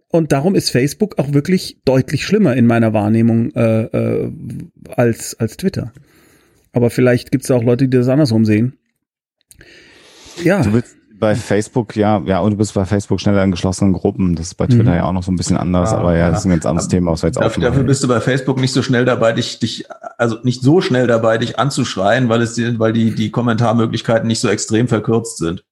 Und 0.09 0.31
darum 0.31 0.55
ist 0.55 0.69
Facebook 0.69 1.17
auch 1.19 1.33
wirklich 1.33 1.79
deutlich 1.83 2.25
schlimmer 2.25 2.55
in 2.55 2.67
meiner 2.67 2.93
Wahrnehmung 2.93 3.51
äh, 3.51 3.83
äh, 3.83 4.31
als, 4.95 5.35
als 5.39 5.57
Twitter. 5.57 5.91
Aber 6.71 6.89
vielleicht 6.89 7.31
gibt 7.31 7.43
es 7.43 7.51
auch 7.51 7.63
Leute, 7.63 7.87
die 7.87 7.97
das 7.97 8.07
andersrum 8.07 8.45
sehen. 8.45 8.77
Ja, 10.43 10.61
Du 10.61 10.71
bist 10.71 10.95
bei 11.17 11.33
Facebook, 11.33 11.95
ja, 11.95 12.21
ja, 12.25 12.39
und 12.39 12.51
du 12.51 12.57
bist 12.57 12.73
bei 12.73 12.83
Facebook 12.83 13.21
schneller 13.21 13.43
in 13.43 13.51
geschlossenen 13.51 13.93
Gruppen. 13.93 14.35
Das 14.35 14.47
ist 14.47 14.55
bei 14.55 14.67
Twitter 14.67 14.91
Mhm. 14.91 14.97
ja 14.97 15.03
auch 15.05 15.13
noch 15.13 15.23
so 15.23 15.31
ein 15.31 15.37
bisschen 15.37 15.55
anders, 15.57 15.91
Ja, 15.91 15.97
aber 15.99 16.17
ja, 16.17 16.29
das 16.29 16.39
ist 16.39 16.45
ein 16.45 16.49
ganz 16.51 16.65
anderes 16.65 16.89
Thema, 16.89 17.11
was 17.11 17.23
wir 17.23 17.27
jetzt 17.29 17.37
Dafür, 17.39 17.63
dafür 17.63 17.83
bist 17.83 18.03
du 18.03 18.07
bei 18.09 18.19
Facebook 18.19 18.59
nicht 18.59 18.73
so 18.73 18.81
schnell 18.81 19.05
dabei, 19.05 19.31
dich, 19.31 19.59
dich, 19.59 19.85
also 20.17 20.37
nicht 20.43 20.61
so 20.61 20.81
schnell 20.81 21.07
dabei, 21.07 21.37
dich 21.37 21.57
anzuschreien, 21.57 22.27
weil 22.27 22.41
es, 22.41 22.53
die- 22.55 22.77
weil 22.79 22.91
die, 22.91 23.15
die 23.15 23.31
Kommentarmöglichkeiten 23.31 24.27
nicht 24.27 24.41
so 24.41 24.49
extrem 24.49 24.89
verkürzt 24.89 25.37
sind. 25.37 25.63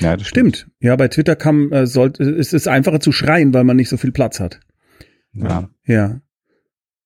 Ja, 0.00 0.16
das 0.16 0.26
stimmt. 0.26 0.68
Ja, 0.80 0.96
bei 0.96 1.08
Twitter 1.08 1.36
kann, 1.36 1.70
äh, 1.72 1.86
sollte, 1.86 2.22
es 2.24 2.52
ist 2.52 2.68
einfacher 2.68 3.00
zu 3.00 3.12
schreien, 3.12 3.54
weil 3.54 3.64
man 3.64 3.76
nicht 3.76 3.88
so 3.88 3.96
viel 3.96 4.12
Platz 4.12 4.40
hat. 4.40 4.60
Ja. 5.32 5.70
Ja. 5.84 6.20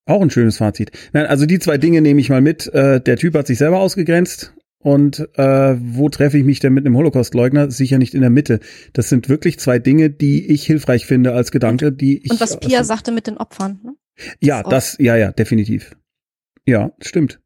Auch 0.05 0.21
ein 0.21 0.31
schönes 0.31 0.57
Fazit. 0.57 0.91
Nein, 1.13 1.27
also 1.27 1.47
die 1.47 1.59
zwei 1.61 1.79
Dinge 1.79 2.01
nehme 2.01 2.21
ich 2.21 2.29
mal 2.29 2.41
mit. 2.41 2.67
Äh, 2.75 3.01
der 3.01 3.17
Typ 3.17 3.35
hat 3.35 3.47
sich 3.47 3.59
selber 3.59 3.79
ausgegrenzt. 3.81 4.55
Und 4.79 5.29
äh, 5.39 5.77
wo 5.79 6.09
treffe 6.09 6.39
ich 6.39 6.45
mich 6.45 6.59
denn 6.59 6.73
mit 6.73 6.85
einem 6.85 6.97
Holocaust-Leugner? 6.97 7.71
Sicher 7.71 7.99
nicht 7.99 8.15
in 8.15 8.21
der 8.21 8.31
Mitte. 8.31 8.59
Das 8.95 9.09
sind 9.09 9.29
wirklich 9.29 9.61
zwei 9.61 9.79
Dinge, 9.79 10.11
die 10.11 10.51
ich 10.51 10.67
hilfreich 10.67 11.07
finde 11.07 11.35
als 11.35 11.53
Gedanke, 11.53 11.93
die 11.93 12.19
ich. 12.25 12.33
Und 12.33 12.41
was 12.41 12.59
Pia 12.59 12.83
sagte 12.83 13.13
mit 13.13 13.29
den 13.29 13.37
Opfern. 13.37 13.79
Ne? 13.85 13.95
Ja, 14.41 14.65
auch- 14.65 14.69
das, 14.71 14.97
ja, 14.99 15.15
ja, 15.17 15.31
definitiv. 15.31 15.95
Ja, 16.67 16.91
stimmt. 17.01 17.39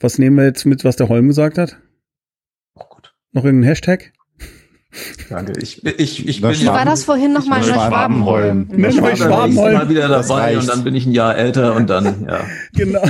Was 0.00 0.18
nehmen 0.18 0.36
wir 0.36 0.46
jetzt 0.46 0.64
mit, 0.64 0.82
was 0.82 0.96
der 0.96 1.08
Holm 1.08 1.28
gesagt 1.28 1.58
hat? 1.58 1.80
Oh 2.74 2.82
gut. 2.90 3.14
Noch 3.30 3.44
irgendein 3.44 3.68
Hashtag? 3.68 4.12
Danke. 5.28 5.52
Ich, 5.60 5.84
ich, 5.84 6.28
ich 6.28 6.40
bin 6.40 6.50
Wie 6.52 6.66
war 6.66 6.84
das 6.84 7.04
vorhin 7.04 7.32
nochmal 7.32 7.58
in 7.62 7.68
Ich 7.68 7.74
Schwabenholm? 7.74 8.66
Schwabenholm. 8.68 8.88
Ich 8.88 8.96
dann 9.00 9.16
Schwabenholm. 9.16 9.48
nächstes 9.54 9.72
Mal 9.74 9.88
wieder 9.88 10.08
dabei 10.08 10.58
und 10.58 10.68
dann 10.68 10.84
bin 10.84 10.94
ich 10.94 11.06
ein 11.06 11.12
Jahr 11.12 11.36
älter 11.36 11.74
und 11.74 11.90
dann, 11.90 12.26
ja. 12.28 12.40
Genau. 12.74 13.02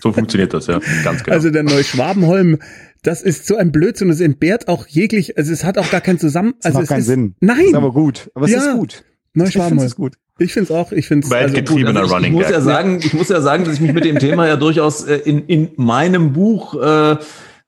So 0.00 0.12
funktioniert 0.12 0.52
das, 0.54 0.66
ja. 0.66 0.80
Ganz 1.04 1.22
genau. 1.22 1.36
Also 1.36 1.50
der 1.50 1.62
Neuschwabenholm, 1.62 2.58
das 3.02 3.22
ist 3.22 3.46
so 3.46 3.56
ein 3.56 3.70
Blödsinn. 3.72 4.10
Es 4.10 4.20
entbehrt 4.20 4.68
auch 4.68 4.86
jeglich, 4.86 5.36
also 5.38 5.52
es 5.52 5.64
hat 5.64 5.78
auch 5.78 5.90
gar 5.90 6.00
keinen 6.00 6.18
Zusammen. 6.18 6.54
Also 6.62 6.78
macht 6.78 6.84
es 6.84 6.88
keinen 6.88 7.00
ist, 7.00 7.06
Sinn. 7.06 7.34
Nein, 7.40 7.66
Ist 7.66 7.74
aber 7.74 7.92
gut. 7.92 8.30
Aber 8.34 8.46
es 8.46 8.52
Ja. 8.52 8.58
ist 8.58 8.72
gut. 8.76 8.92
Ich 8.92 8.96
finde 8.98 9.44
Neuschwabenholm. 9.44 9.86
es 9.86 9.96
gut. 9.96 10.14
Ich 10.38 10.52
find's 10.52 10.70
auch. 10.70 10.92
Ich 10.92 11.06
find's 11.06 11.30
Weil 11.30 11.44
also, 11.44 11.54
es 11.54 11.60
Getriebener 11.60 12.00
Also 12.00 12.02
ich, 12.02 12.08
ich 12.10 12.16
Running 12.16 12.32
muss 12.32 12.44
Gag. 12.46 12.52
ja 12.52 12.60
sagen, 12.60 12.98
ich 13.02 13.14
muss 13.14 13.28
ja 13.28 13.40
sagen, 13.40 13.64
dass 13.64 13.74
ich 13.74 13.80
mich 13.80 13.92
mit 13.92 14.04
dem 14.04 14.18
Thema 14.18 14.46
ja 14.48 14.56
durchaus 14.56 15.04
äh, 15.04 15.16
in, 15.16 15.46
in 15.46 15.68
meinem 15.76 16.32
Buch 16.32 16.74
äh, 16.82 17.16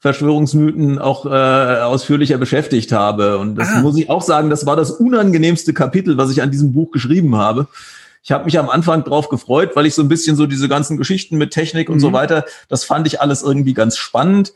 Verschwörungsmythen 0.05 0.99
auch 0.99 1.25
äh, 1.25 1.29
ausführlicher 1.31 2.37
beschäftigt 2.37 2.93
habe. 2.93 3.39
Und 3.39 3.55
das 3.57 3.69
Ah. 3.75 3.81
muss 3.81 3.97
ich 3.97 4.11
auch 4.11 4.21
sagen, 4.21 4.51
das 4.51 4.67
war 4.67 4.77
das 4.77 4.91
unangenehmste 4.91 5.73
Kapitel, 5.73 6.19
was 6.19 6.31
ich 6.31 6.43
an 6.43 6.51
diesem 6.51 6.75
Buch 6.75 6.91
geschrieben 6.91 7.37
habe. 7.37 7.69
Ich 8.23 8.31
habe 8.31 8.45
mich 8.45 8.59
am 8.59 8.69
Anfang 8.69 9.03
drauf 9.03 9.31
gefreut, 9.31 9.71
weil 9.77 9.87
ich 9.87 9.95
so 9.95 10.03
ein 10.03 10.09
bisschen 10.09 10.37
so 10.37 10.45
diese 10.45 10.69
ganzen 10.69 10.99
Geschichten 10.99 11.39
mit 11.39 11.53
Technik 11.53 11.89
und 11.89 12.01
so 12.01 12.11
Mhm. 12.11 12.13
weiter, 12.15 12.45
das 12.69 12.85
fand 12.85 13.07
ich 13.07 13.23
alles 13.23 13.43
irgendwie 13.43 13.73
ganz 13.73 13.97
spannend. 13.97 14.53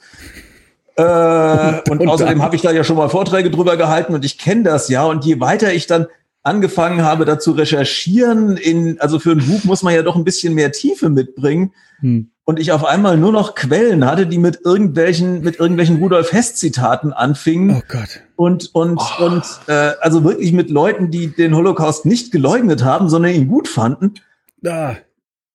Äh, 0.97 1.03
und, 1.91 2.01
und 2.01 2.09
außerdem 2.09 2.43
habe 2.43 2.55
ich 2.55 2.61
da 2.61 2.71
ja 2.71 2.85
schon 2.85 2.97
mal 2.99 3.09
Vorträge 3.09 3.51
drüber 3.51 3.79
gehalten 3.79 4.15
und 4.15 4.27
ich 4.27 4.37
kenne 4.37 4.65
das 4.65 4.91
ja. 4.91 5.05
Und 5.05 5.25
je 5.25 5.41
weiter 5.41 5.73
ich 5.73 5.87
dann 5.87 6.09
angefangen 6.43 7.03
habe, 7.03 7.25
da 7.25 7.39
zu 7.39 7.53
recherchieren, 7.53 8.57
in, 8.57 9.01
also 9.01 9.19
für 9.19 9.33
ein 9.33 9.45
Buch 9.47 9.65
muss 9.65 9.83
man 9.83 9.95
ja 9.95 10.03
doch 10.03 10.17
ein 10.17 10.25
bisschen 10.25 10.55
mehr 10.55 10.73
Tiefe 10.73 11.09
mitbringen. 11.11 11.73
hm. 12.01 12.31
Und 12.45 12.59
ich 12.59 12.73
auf 12.73 12.87
einmal 12.87 13.19
nur 13.19 13.31
noch 13.31 13.55
Quellen 13.55 14.07
hatte, 14.07 14.27
die 14.27 14.39
mit 14.39 14.61
irgendwelchen, 14.65 15.43
mit 15.43 15.61
irgendwelchen 15.61 15.99
Rudolf 15.99 16.33
Hess-Zitaten 16.33 17.13
anfingen 17.13 17.77
Oh 17.77 17.83
Gott. 17.87 18.21
und, 18.37 18.75
und, 18.75 18.99
Oh. 19.19 19.25
und 19.27 19.43
äh, 19.67 19.93
also 20.01 20.25
wirklich 20.25 20.53
mit 20.55 20.71
Leuten, 20.71 21.11
die 21.11 21.27
den 21.27 21.55
Holocaust 21.55 22.07
nicht 22.07 22.33
geleugnet 22.33 22.83
haben, 22.85 23.11
sondern 23.11 23.33
ihn 23.35 23.49
gut 23.49 23.69
fanden. 23.69 24.15
Ah. 24.67 24.95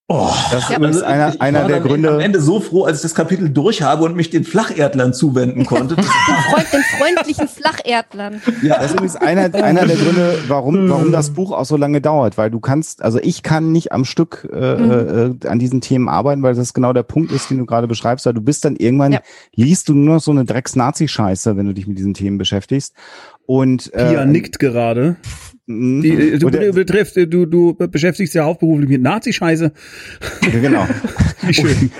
Oh, 0.09 0.29
Das 0.51 0.63
ist 0.63 0.69
Ja, 0.69 0.75
übrigens 0.77 0.97
also 1.01 1.05
einer, 1.05 1.33
ich 1.33 1.41
einer 1.41 1.61
war 1.61 1.67
der 1.69 1.79
Gründe. 1.79 2.11
Am 2.11 2.19
Ende 2.19 2.41
so 2.41 2.59
froh, 2.59 2.83
als 2.83 2.97
ich 2.97 3.01
das 3.03 3.15
Kapitel 3.15 3.49
durch 3.49 3.81
habe 3.81 4.03
und 4.03 4.17
mich 4.17 4.29
den 4.29 4.43
Flacherdlern 4.43 5.13
zuwenden 5.13 5.65
konnte. 5.65 5.95
Den, 5.95 6.03
Freund, 6.03 6.67
den 6.73 6.81
freundlichen 6.99 7.47
Flacherdlern. 7.47 8.41
ja, 8.61 8.75
Das 8.75 8.87
ist 8.87 8.91
übrigens 8.93 9.15
einer, 9.15 9.55
einer 9.63 9.85
der 9.87 9.95
Gründe, 9.95 10.39
warum, 10.49 10.89
warum 10.89 11.11
das 11.13 11.29
Buch 11.29 11.53
auch 11.53 11.63
so 11.63 11.77
lange 11.77 12.01
dauert, 12.01 12.37
weil 12.37 12.51
du 12.51 12.59
kannst, 12.59 13.01
also 13.01 13.17
ich 13.21 13.43
kann 13.43 13.71
nicht 13.71 13.93
am 13.93 14.03
Stück 14.03 14.47
äh, 14.53 14.75
Mhm. 14.75 15.37
äh, 15.41 15.47
an 15.47 15.59
diesen 15.59 15.79
Themen 15.79 16.09
arbeiten, 16.09 16.43
weil 16.43 16.53
das 16.53 16.73
genau 16.73 16.91
der 16.91 17.03
Punkt 17.03 17.31
ist, 17.31 17.49
den 17.49 17.59
du 17.59 17.65
gerade 17.65 17.87
beschreibst, 17.87 18.25
weil 18.25 18.33
du 18.33 18.41
bist 18.41 18.65
dann 18.65 18.75
irgendwann, 18.75 19.13
Ja. 19.13 19.21
liest 19.55 19.87
du 19.87 19.93
nur 19.95 20.15
noch 20.15 20.21
so 20.21 20.31
eine 20.31 20.43
Drecks-Nazi-Scheiße, 20.43 21.55
wenn 21.55 21.65
du 21.65 21.73
dich 21.73 21.87
mit 21.87 21.97
diesen 21.97 22.13
Themen 22.13 22.37
beschäftigst. 22.37 22.93
Und 23.45 23.91
Pia 23.93 24.23
äh, 24.23 24.25
nickt 24.25 24.59
gerade. 24.59 25.15
Mh, 25.67 26.01
Die, 26.01 26.09
äh, 26.11 26.37
du, 26.39 26.49
der- 26.49 26.71
betrifft, 26.73 27.15
du, 27.15 27.45
du 27.45 27.73
beschäftigst 27.75 28.33
ja 28.35 28.45
hauptberuflich 28.45 28.89
mit 28.89 29.01
Nazi-Scheiße. 29.01 29.71
genau. 30.51 30.85
Wie 31.45 31.53
schön. 31.53 31.91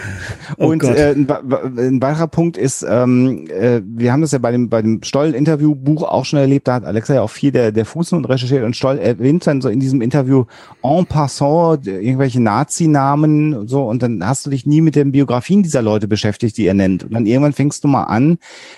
Oh 0.58 0.68
und 0.68 0.80
Gott. 0.80 0.96
äh, 0.96 1.12
ein, 1.12 1.28
ein 1.30 2.02
weiterer 2.02 2.28
Punkt 2.28 2.56
ist, 2.58 2.86
ähm, 2.88 3.46
äh, 3.50 3.82
wir 3.86 4.14
haben 4.14 4.22
das 4.22 4.32
ja 4.32 4.38
bei 4.38 4.52
dem 4.52 4.70
bei 4.70 4.82
dem 4.82 5.04
Stoll-Interview-Buch 5.04 6.04
auch 6.04 6.24
schon 6.24 6.40
erlebt, 6.40 6.68
da 6.68 6.76
hat 6.76 6.86
Alexa 6.86 7.14
ja 7.16 7.22
auch 7.22 7.30
viel 7.30 7.52
der, 7.52 7.72
der 7.74 7.86
Fußnoten 7.86 8.26
recherchiert 8.26 8.64
und 8.64 8.76
Stoll 8.76 9.00
erwähnt 9.00 9.46
dann 9.46 9.60
so 9.62 9.68
in 9.68 9.80
diesem 9.82 10.02
Interview 10.02 10.46
en 10.82 11.06
passant 11.06 11.86
irgendwelche 11.88 12.42
Nazi-Namen 12.42 13.54
und 13.54 13.68
so 13.68 13.84
und 13.88 14.02
dann 14.02 14.26
hast 14.26 14.46
du 14.46 14.50
dich 14.50 14.66
nie 14.66 14.80
mit 14.82 14.96
den 14.96 15.12
Biografien 15.12 15.62
dieser 15.64 15.82
Leute 15.82 16.08
beschäftigt, 16.08 16.58
die 16.58 16.66
er 16.66 16.74
nennt. 16.74 17.04
Und 17.04 17.14
dann 17.14 17.26
irgendwann 17.26 17.54
fängst 17.54 17.84
du 17.84 17.88
mal 17.90 18.04
an, 18.04 18.38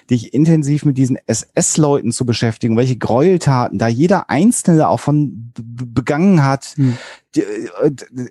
dich 0.09 0.33
intensiv 0.33 0.83
mit 0.85 0.97
diesen 0.97 1.17
SS-Leuten 1.27 2.11
zu 2.11 2.25
beschäftigen, 2.25 2.75
welche 2.77 2.97
Gräueltaten 2.97 3.77
da 3.77 3.87
jeder 3.87 4.29
Einzelne 4.31 4.74
auch 4.81 4.99
von 4.99 5.52
begangen 5.56 6.43
hat. 6.43 6.73
Hm. 6.76 6.97
Äh, 7.35 7.41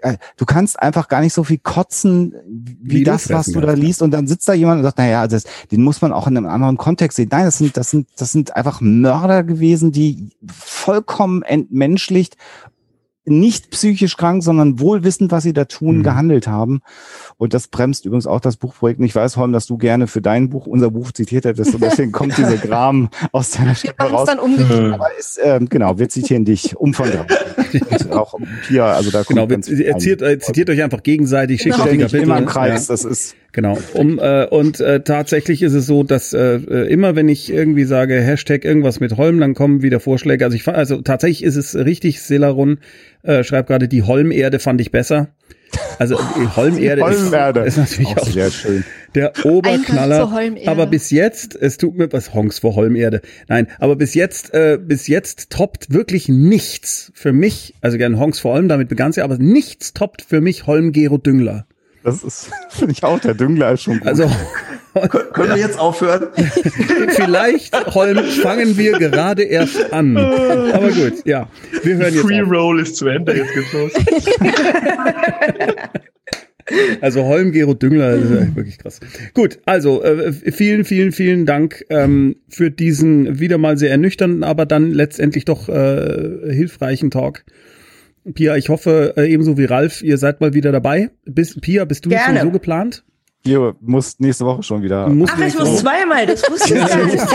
äh, 0.01 0.17
Du 0.37 0.45
kannst 0.45 0.81
einfach 0.81 1.09
gar 1.09 1.21
nicht 1.21 1.33
so 1.33 1.45
viel 1.45 1.59
kotzen, 1.59 2.35
wie, 2.47 3.01
Wie 3.01 3.05
das, 3.05 3.31
was 3.31 3.47
du 3.47 3.61
da 3.61 3.73
liest. 3.73 4.03
Und 4.03 4.11
dann 4.11 4.27
sitzt 4.27 4.49
da 4.49 4.55
jemand 4.55 4.79
und 4.79 4.85
sagt, 4.85 4.99
naja, 4.99 5.21
also 5.21 5.37
das, 5.37 5.45
den 5.71 5.83
muss 5.83 6.01
man 6.03 6.13
auch 6.13 6.27
in 6.27 6.37
einem 6.37 6.47
anderen 6.47 6.77
Kontext 6.77 7.17
sehen. 7.17 7.29
Nein, 7.31 7.45
das 7.45 7.59
sind, 7.59 7.77
das 7.77 7.91
sind, 7.91 8.09
das 8.17 8.33
sind 8.33 8.57
einfach 8.57 8.81
Mörder 8.81 9.43
gewesen, 9.43 9.93
die 9.93 10.31
vollkommen 10.47 11.43
entmenschlicht 11.43 12.37
nicht 13.27 13.71
psychisch 13.71 14.17
krank, 14.17 14.43
sondern 14.43 14.81
wohlwissend, 14.81 15.33
was 15.33 15.43
sie 15.45 15.53
da 15.55 15.65
tun, 15.65 15.99
Mhm. 15.99 16.03
gehandelt 16.03 16.47
haben. 16.47 16.83
Und 17.39 17.55
das 17.55 17.69
bremst 17.69 18.05
übrigens 18.05 18.27
auch 18.27 18.41
das 18.41 18.57
Buchprojekt. 18.57 19.01
Und 19.01 19.07
ich 19.07 19.15
weiß, 19.15 19.37
Holm, 19.37 19.53
dass 19.53 19.67
du 19.67 19.79
gerne 19.79 20.07
für 20.07 20.21
dein 20.21 20.51
Buch, 20.51 20.67
unser 20.67 20.91
Buch 20.91 21.11
zitiert 21.13 21.45
hättest. 21.47 21.75
Und 21.75 21.83
deswegen 21.83 22.13
kommt 22.13 22.37
dieser 22.37 22.59
Gram 22.59 23.09
aus 23.33 23.53
deiner 23.53 23.75
Stimme 23.75 23.95
raus. 23.99 24.27
dann 24.27 24.39
umgekehrt. 24.39 24.93
Aber 24.95 25.09
ist, 25.19 25.41
ähm, 25.43 25.69
genau, 25.69 25.99
wir 25.99 26.09
zitieren 26.09 26.45
dich 26.45 26.77
umfangreich. 26.77 27.27
Und 28.05 28.13
auch 28.13 28.35
Pia, 28.69 28.93
also 28.93 29.11
da 29.11 29.25
kommt 29.25 29.39
Genau, 29.39 29.49
wir, 29.49 29.61
zitiert, 29.63 30.23
äh, 30.23 30.39
zitiert 30.39 30.69
euch 30.71 30.83
einfach 30.83 31.03
gegenseitig, 31.03 31.63
schickt 31.63 31.77
Genau. 31.77 32.05
euch 32.05 32.13
immer 32.15 32.39
im 32.39 32.45
Ja. 32.45 32.51
Kreis, 32.51 32.87
das 32.89 33.05
ist 33.05 33.35
Genau. 33.55 33.79
Um, 33.93 34.19
äh, 34.19 34.47
und 34.47 34.81
äh, 34.81 35.05
tatsächlich 35.05 35.63
ist 35.63 35.75
es 35.75 35.87
so, 35.87 36.03
dass 36.03 36.33
äh, 36.33 36.57
äh, 36.57 36.89
immer 36.93 37.15
wenn 37.15 37.29
ich 37.29 37.53
irgendwie 37.53 37.85
sage 37.85 38.21
Hashtag 38.21 38.65
irgendwas 38.65 38.99
mit 38.99 39.17
Holm, 39.17 39.39
dann 39.39 39.55
kommen 39.55 39.81
wieder 39.81 40.01
Vorschläge. 40.01 40.45
Also 40.45 40.57
ich 40.57 40.67
also 40.67 41.03
tatsächlich 41.03 41.45
ist 41.45 41.55
es 41.55 41.77
richtig, 41.77 42.21
Selarun 42.21 42.79
äh, 43.23 43.45
schreibt 43.45 43.69
gerade, 43.69 43.87
die 43.87 44.03
Holmerde 44.03 44.59
fand 44.59 44.81
ich 44.81 44.91
besser. 44.91 45.29
Also 46.01 46.19
die 46.37 46.49
Holmerde, 46.57 47.03
Holmerde. 47.03 47.61
Ist, 47.61 47.79
ist 47.79 47.91
natürlich 47.93 48.17
auch 48.17 48.23
auch 48.23 48.27
sehr 48.27 48.51
schön. 48.51 48.85
der 49.15 49.33
Oberknaller. 49.45 50.33
Aber 50.67 50.87
bis 50.87 51.11
jetzt, 51.11 51.55
es 51.55 51.79
tut 51.79 51.97
mir 51.97 52.13
was 52.13 52.35
Honks 52.35 52.59
vor 52.59 52.75
Holmerde. 52.75 53.21
Nein, 53.47 53.69
aber 53.79 53.95
bis 53.95 54.15
jetzt, 54.15 54.53
äh, 54.53 54.81
bis 54.83 55.07
jetzt 55.07 55.51
toppt 55.51 55.93
wirklich 55.93 56.29
nichts 56.29 57.13
für 57.15 57.33
mich, 57.33 57.77
also 57.81 57.99
gern 57.99 58.19
Honks 58.19 58.41
vor 58.41 58.55
Holm, 58.55 58.67
damit 58.67 58.89
begann 58.89 59.13
sie, 59.13 59.23
aber 59.23 59.39
nichts 59.39 59.93
toppt 59.93 60.23
für 60.23 60.41
mich 60.41 60.67
Holm 60.67 60.91
Gero 60.91 61.19
Düngler. 61.19 61.69
Das 62.05 62.23
ist, 62.23 62.51
finde 62.69 62.93
ich 62.93 63.03
auch, 63.03 63.19
der 63.19 63.35
Düngler 63.35 63.73
ist 63.73 63.83
schon 63.83 63.99
gut. 63.99 64.07
Also 64.07 64.31
Können 65.33 65.55
wir 65.55 65.57
jetzt 65.57 65.79
aufhören? 65.79 66.29
Vielleicht, 66.37 67.75
Holm, 67.95 68.19
fangen 68.19 68.77
wir 68.77 68.93
gerade 68.99 69.43
erst 69.43 69.93
an. 69.93 70.17
Aber 70.17 70.91
gut, 70.91 71.25
ja. 71.25 71.49
Wir 71.83 71.97
hören 71.97 72.15
jetzt 72.15 72.23
Free 72.23 72.43
auf. 72.43 72.51
Roll 72.51 72.81
ist 72.81 72.97
zu 72.97 73.09
Ende, 73.09 73.35
jetzt 73.35 73.53
geht's 73.55 73.73
los. 73.73 73.93
Also 77.03 77.25
Holm, 77.25 77.53
Gero 77.53 77.75
Düngler, 77.75 78.17
das 78.17 78.31
ist 78.31 78.57
wirklich 78.57 78.79
krass. 78.79 78.99
Gut, 79.35 79.59
also 79.67 80.03
äh, 80.03 80.33
vielen, 80.33 80.87
vielen, 80.87 81.13
vielen 81.13 81.45
Dank 81.45 81.85
ähm, 81.91 82.37
für 82.49 82.71
diesen 82.71 83.39
wieder 83.39 83.59
mal 83.59 83.77
sehr 83.77 83.91
ernüchternden, 83.91 84.43
aber 84.43 84.65
dann 84.65 84.91
letztendlich 84.91 85.45
doch 85.45 85.69
äh, 85.69 86.55
hilfreichen 86.55 87.11
Talk. 87.11 87.45
Pia, 88.33 88.57
ich 88.57 88.69
hoffe, 88.69 89.15
äh, 89.17 89.31
ebenso 89.31 89.59
wie 89.59 89.65
Ralf, 89.65 90.03
ihr 90.03 90.17
seid 90.17 90.41
mal 90.41 90.55
wieder 90.55 90.73
dabei. 90.73 91.11
Bist, 91.25 91.61
Pia, 91.61 91.85
bist 91.85 92.07
du 92.07 92.11
Gerne. 92.11 92.39
schon 92.39 92.49
so 92.49 92.53
geplant? 92.53 93.05
Ihr 93.47 93.75
müsst 93.83 94.21
nächste 94.21 94.47
Woche 94.47 94.63
schon 94.63 94.83
wieder. 94.83 95.05
Ach, 95.07 95.39
ich 95.47 95.55
muss 95.59 95.69
Woche- 95.69 95.77
zweimal, 95.77 96.25
das 96.27 96.43
wusste 96.51 96.77
ich 96.79 96.87
gar 96.89 97.05
nicht. 97.05 97.19
Gut, 97.29 97.31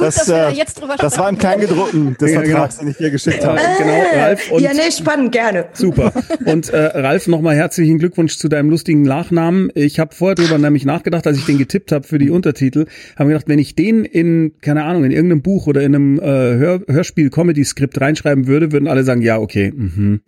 Das, 0.00 0.14
dass 0.14 0.28
wir 0.28 0.34
da 0.36 0.48
äh, 0.50 0.52
jetzt 0.54 0.80
drüber 0.80 0.94
Das 0.96 1.18
war 1.18 1.28
im. 1.28 1.36
Kleingedruckten 1.38 2.16
des 2.16 2.30
Ja, 2.32 2.40
genau. 2.42 2.50
Vertrags, 2.52 2.78
den 2.78 2.88
ich 2.88 2.96
dir 2.96 3.10
geschickt 3.10 3.44
habe. 3.44 3.58
Äh, 3.58 3.62
genau, 3.78 4.02
Ralf 4.14 4.50
und 4.52 4.60
ja, 4.62 4.70
nee, 4.72 4.90
spannend, 4.92 5.32
gerne. 5.32 5.66
Super. 5.72 6.12
Und 6.44 6.68
äh, 6.70 6.76
Ralf, 6.78 7.26
nochmal 7.26 7.56
herzlichen 7.56 7.98
Glückwunsch 7.98 8.36
zu 8.38 8.48
deinem 8.48 8.70
lustigen 8.70 9.02
Nachnamen. 9.02 9.70
Ich 9.74 9.98
habe 9.98 10.14
vorher 10.14 10.36
drüber 10.36 10.58
nämlich 10.58 10.84
nachgedacht, 10.84 11.26
als 11.26 11.38
ich 11.38 11.44
den 11.46 11.58
getippt 11.58 11.90
habe 11.90 12.06
für 12.06 12.18
die 12.18 12.30
Untertitel, 12.30 12.86
habe 13.18 13.30
gedacht, 13.30 13.48
wenn 13.48 13.58
ich 13.58 13.74
den 13.74 14.04
in, 14.04 14.52
keine 14.60 14.84
Ahnung, 14.84 15.02
in 15.02 15.10
irgendeinem 15.10 15.42
Buch 15.42 15.66
oder 15.66 15.82
in 15.82 15.94
einem 15.94 16.18
äh, 16.20 16.22
Hör 16.24 16.80
Hörspiel-Comedy-Skript 16.88 18.00
reinschreiben 18.00 18.46
würde, 18.46 18.70
würden 18.70 18.86
alle 18.86 19.02
sagen, 19.02 19.22
ja, 19.22 19.38
okay, 19.38 19.72
mhm. 19.74 20.20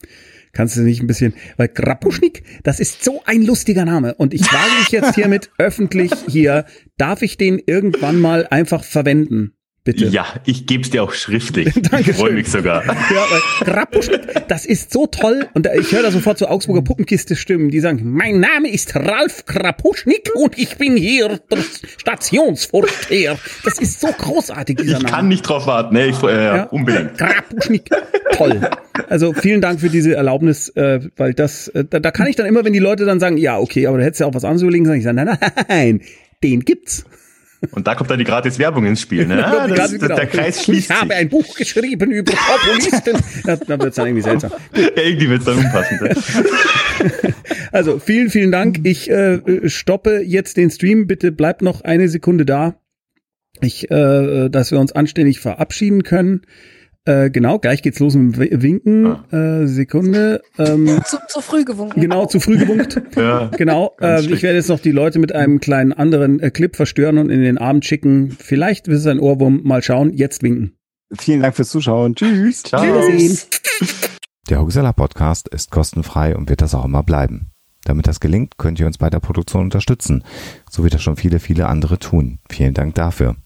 Kannst 0.52 0.77
du 0.77 0.81
nicht 0.82 1.01
ein 1.01 1.06
bisschen, 1.06 1.35
weil 1.56 1.68
Krapuschnik, 1.68 2.43
das 2.62 2.81
ist 2.81 3.05
so 3.05 3.22
ein 3.24 3.43
lustiger 3.43 3.85
Name. 3.85 4.14
Und 4.14 4.35
ich 4.35 4.44
frage 4.44 4.70
dich 4.81 4.90
jetzt 4.90 5.14
hiermit 5.14 5.51
öffentlich 5.59 6.12
hier, 6.27 6.64
darf 6.97 7.22
ich 7.22 7.36
den 7.36 7.60
irgendwann 7.64 8.20
mal 8.20 8.47
einfach 8.48 8.82
verwenden? 8.82 9.52
Bitte. 9.92 10.06
Ja, 10.06 10.26
ich 10.46 10.66
geb's 10.66 10.90
dir 10.90 11.02
auch 11.02 11.12
schriftlich. 11.12 11.66
ich 11.76 11.82
Dankeschön. 11.82 12.14
freue 12.14 12.32
mich 12.32 12.48
sogar. 12.48 12.82
Ja, 13.10 13.24
Krapuschnik, 13.64 14.20
das 14.48 14.64
ist 14.66 14.92
so 14.92 15.06
toll. 15.06 15.48
Und 15.54 15.68
ich 15.78 15.90
höre 15.92 16.02
da 16.02 16.10
sofort 16.10 16.38
so 16.38 16.46
Augsburger 16.46 16.82
Puppenkiste 16.82 17.34
Stimmen, 17.34 17.70
die 17.70 17.80
sagen, 17.80 18.02
mein 18.04 18.38
Name 18.40 18.68
ist 18.70 18.94
Ralf 18.94 19.44
Krapuschnik 19.46 20.30
und 20.34 20.56
ich 20.58 20.76
bin 20.76 20.96
hier 20.96 21.40
der 21.50 21.58
Stationsvorsteher. 21.98 23.38
Das 23.64 23.78
ist 23.78 24.00
so 24.00 24.08
großartig, 24.08 24.76
dieser 24.76 24.96
Ich 24.98 25.02
Name. 25.02 25.12
kann 25.14 25.28
nicht 25.28 25.42
drauf 25.42 25.66
warten. 25.66 25.94
Ne, 25.94 26.06
ich, 26.06 26.22
äh, 26.22 26.44
Ja. 26.44 26.62
Unbedingt. 26.64 27.18
Krapuschnik. 27.18 27.90
Toll. 28.32 28.60
Also 29.08 29.32
vielen 29.32 29.60
Dank 29.60 29.80
für 29.80 29.88
diese 29.88 30.14
Erlaubnis, 30.14 30.68
äh, 30.70 31.00
weil 31.16 31.34
das, 31.34 31.68
äh, 31.68 31.84
da, 31.88 31.98
da 32.00 32.10
kann 32.10 32.26
ich 32.28 32.36
dann 32.36 32.46
immer, 32.46 32.64
wenn 32.64 32.72
die 32.72 32.78
Leute 32.78 33.04
dann 33.04 33.18
sagen, 33.20 33.36
ja, 33.38 33.58
okay, 33.58 33.86
aber 33.86 33.98
da 33.98 34.04
hättest 34.04 34.20
du 34.20 34.24
ja 34.24 34.30
auch 34.30 34.34
was 34.34 34.44
anderes 34.44 34.62
überlegen, 34.62 34.86
sage 34.86 34.98
ich, 34.98 35.04
sagen, 35.04 35.16
nein, 35.16 35.38
nein, 35.68 36.00
den 36.42 36.60
gibt's. 36.60 37.04
Und 37.73 37.87
da 37.87 37.95
kommt 37.95 38.11
dann 38.11 38.19
die 38.19 38.24
gratis 38.24 38.59
Werbung 38.59 38.87
ins 38.87 39.03
Spiel. 39.03 39.27
Ne? 39.27 39.45
Ah, 39.51 39.66
das, 39.66 39.93
genau. 39.93 40.15
Der 40.15 40.27
Kreis 40.27 40.65
schließt 40.65 40.91
Ich 40.91 40.97
habe 40.97 41.15
ein 41.15 41.28
Buch 41.28 41.55
geschrieben 41.55 42.11
über 42.11 42.32
Populisten. 42.32 43.16
Da, 43.45 43.57
da 43.57 43.81
wird's 43.81 43.97
dann 43.97 44.07
irgendwie 44.07 44.23
seltsam. 44.23 44.53
Ja, 44.74 45.03
irgendwie 45.03 45.28
wird's 45.28 45.45
dann 45.45 45.59
unpassend. 45.59 46.01
Also 47.73 47.99
vielen, 48.01 48.31
vielen 48.31 48.51
Dank. 48.51 48.81
Ich 48.85 49.09
äh, 49.11 49.69
stoppe 49.69 50.23
jetzt 50.24 50.57
den 50.57 50.70
Stream. 50.70 51.07
Bitte 51.07 51.31
bleibt 51.31 51.62
noch 51.62 51.82
eine 51.82 52.09
Sekunde 52.09 52.45
da. 52.45 52.74
Ich, 53.61 53.91
äh, 53.91 54.49
dass 54.49 54.73
wir 54.73 54.81
uns 54.81 54.93
anständig 54.93 55.41
verabschieden 55.41 56.03
können. 56.03 56.43
Äh, 57.11 57.31
genau, 57.31 57.59
gleich 57.59 57.82
geht's 57.82 57.99
los 57.99 58.15
mit 58.15 58.37
dem 58.37 58.62
Winken. 58.62 59.16
Äh, 59.32 59.66
Sekunde. 59.66 60.43
Ähm, 60.59 60.87
Zu, 61.05 61.19
zu 61.27 61.41
früh 61.41 61.65
gewunken. 61.65 62.01
genau, 62.01 62.27
zu 62.27 62.39
früh 62.39 62.57
gewunkt. 62.57 63.01
Ja. 63.16 63.51
Genau. 63.57 63.97
Äh, 64.01 64.20
ich 64.20 64.43
werde 64.43 64.57
jetzt 64.57 64.69
noch 64.69 64.78
die 64.78 64.93
Leute 64.93 65.19
mit 65.19 65.35
einem 65.35 65.61
kleinen 65.61 65.93
anderen 65.93 66.39
äh, 66.39 66.51
Clip 66.51 66.74
verstören 66.77 67.19
und 67.19 67.28
in 67.28 67.43
den 67.43 67.59
Abend 67.59 67.85
schicken. 67.85 68.37
Vielleicht 68.39 68.87
ist 68.87 69.01
es 69.01 69.07
ein 69.07 69.19
Ohrwurm. 69.19 69.61
Mal 69.65 69.82
schauen. 69.82 70.12
Jetzt 70.12 70.43
winken. 70.43 70.77
Vielen 71.19 71.43
Dank 71.43 71.57
fürs 71.57 71.70
Zuschauen. 71.70 72.15
Tschüss. 72.15 72.62
Ciao. 72.62 72.82
Wiedersehen. 72.82 73.37
Der 74.49 74.61
Huxella 74.61 74.93
Podcast 74.93 75.49
ist 75.49 75.70
kostenfrei 75.70 76.37
und 76.37 76.49
wird 76.49 76.62
das 76.62 76.74
auch 76.74 76.85
immer 76.85 77.03
bleiben. 77.03 77.51
Damit 77.85 78.07
das 78.07 78.20
gelingt, 78.20 78.59
könnt 78.59 78.78
ihr 78.78 78.87
uns 78.87 78.99
bei 78.99 79.11
der 79.11 79.20
Produktion 79.20 79.62
unterstützen, 79.65 80.23
so 80.70 80.85
wie 80.85 80.91
das 80.91 81.03
schon 81.03 81.16
viele, 81.16 81.41
viele 81.41 81.66
andere 81.66 81.99
tun. 81.99 82.39
Vielen 82.49 82.74
Dank 82.74 82.95
dafür. 82.95 83.37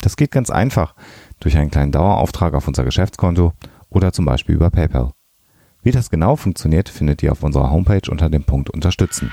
Das 0.00 0.16
geht 0.16 0.30
ganz 0.30 0.50
einfach 0.50 0.94
durch 1.40 1.56
einen 1.56 1.70
kleinen 1.70 1.92
Dauerauftrag 1.92 2.54
auf 2.54 2.68
unser 2.68 2.84
Geschäftskonto 2.84 3.52
oder 3.90 4.12
zum 4.12 4.24
Beispiel 4.24 4.54
über 4.54 4.70
PayPal. 4.70 5.12
Wie 5.82 5.90
das 5.90 6.10
genau 6.10 6.36
funktioniert, 6.36 6.88
findet 6.88 7.22
ihr 7.22 7.32
auf 7.32 7.42
unserer 7.42 7.70
Homepage 7.70 8.10
unter 8.10 8.28
dem 8.28 8.44
Punkt 8.44 8.70
Unterstützen. 8.70 9.32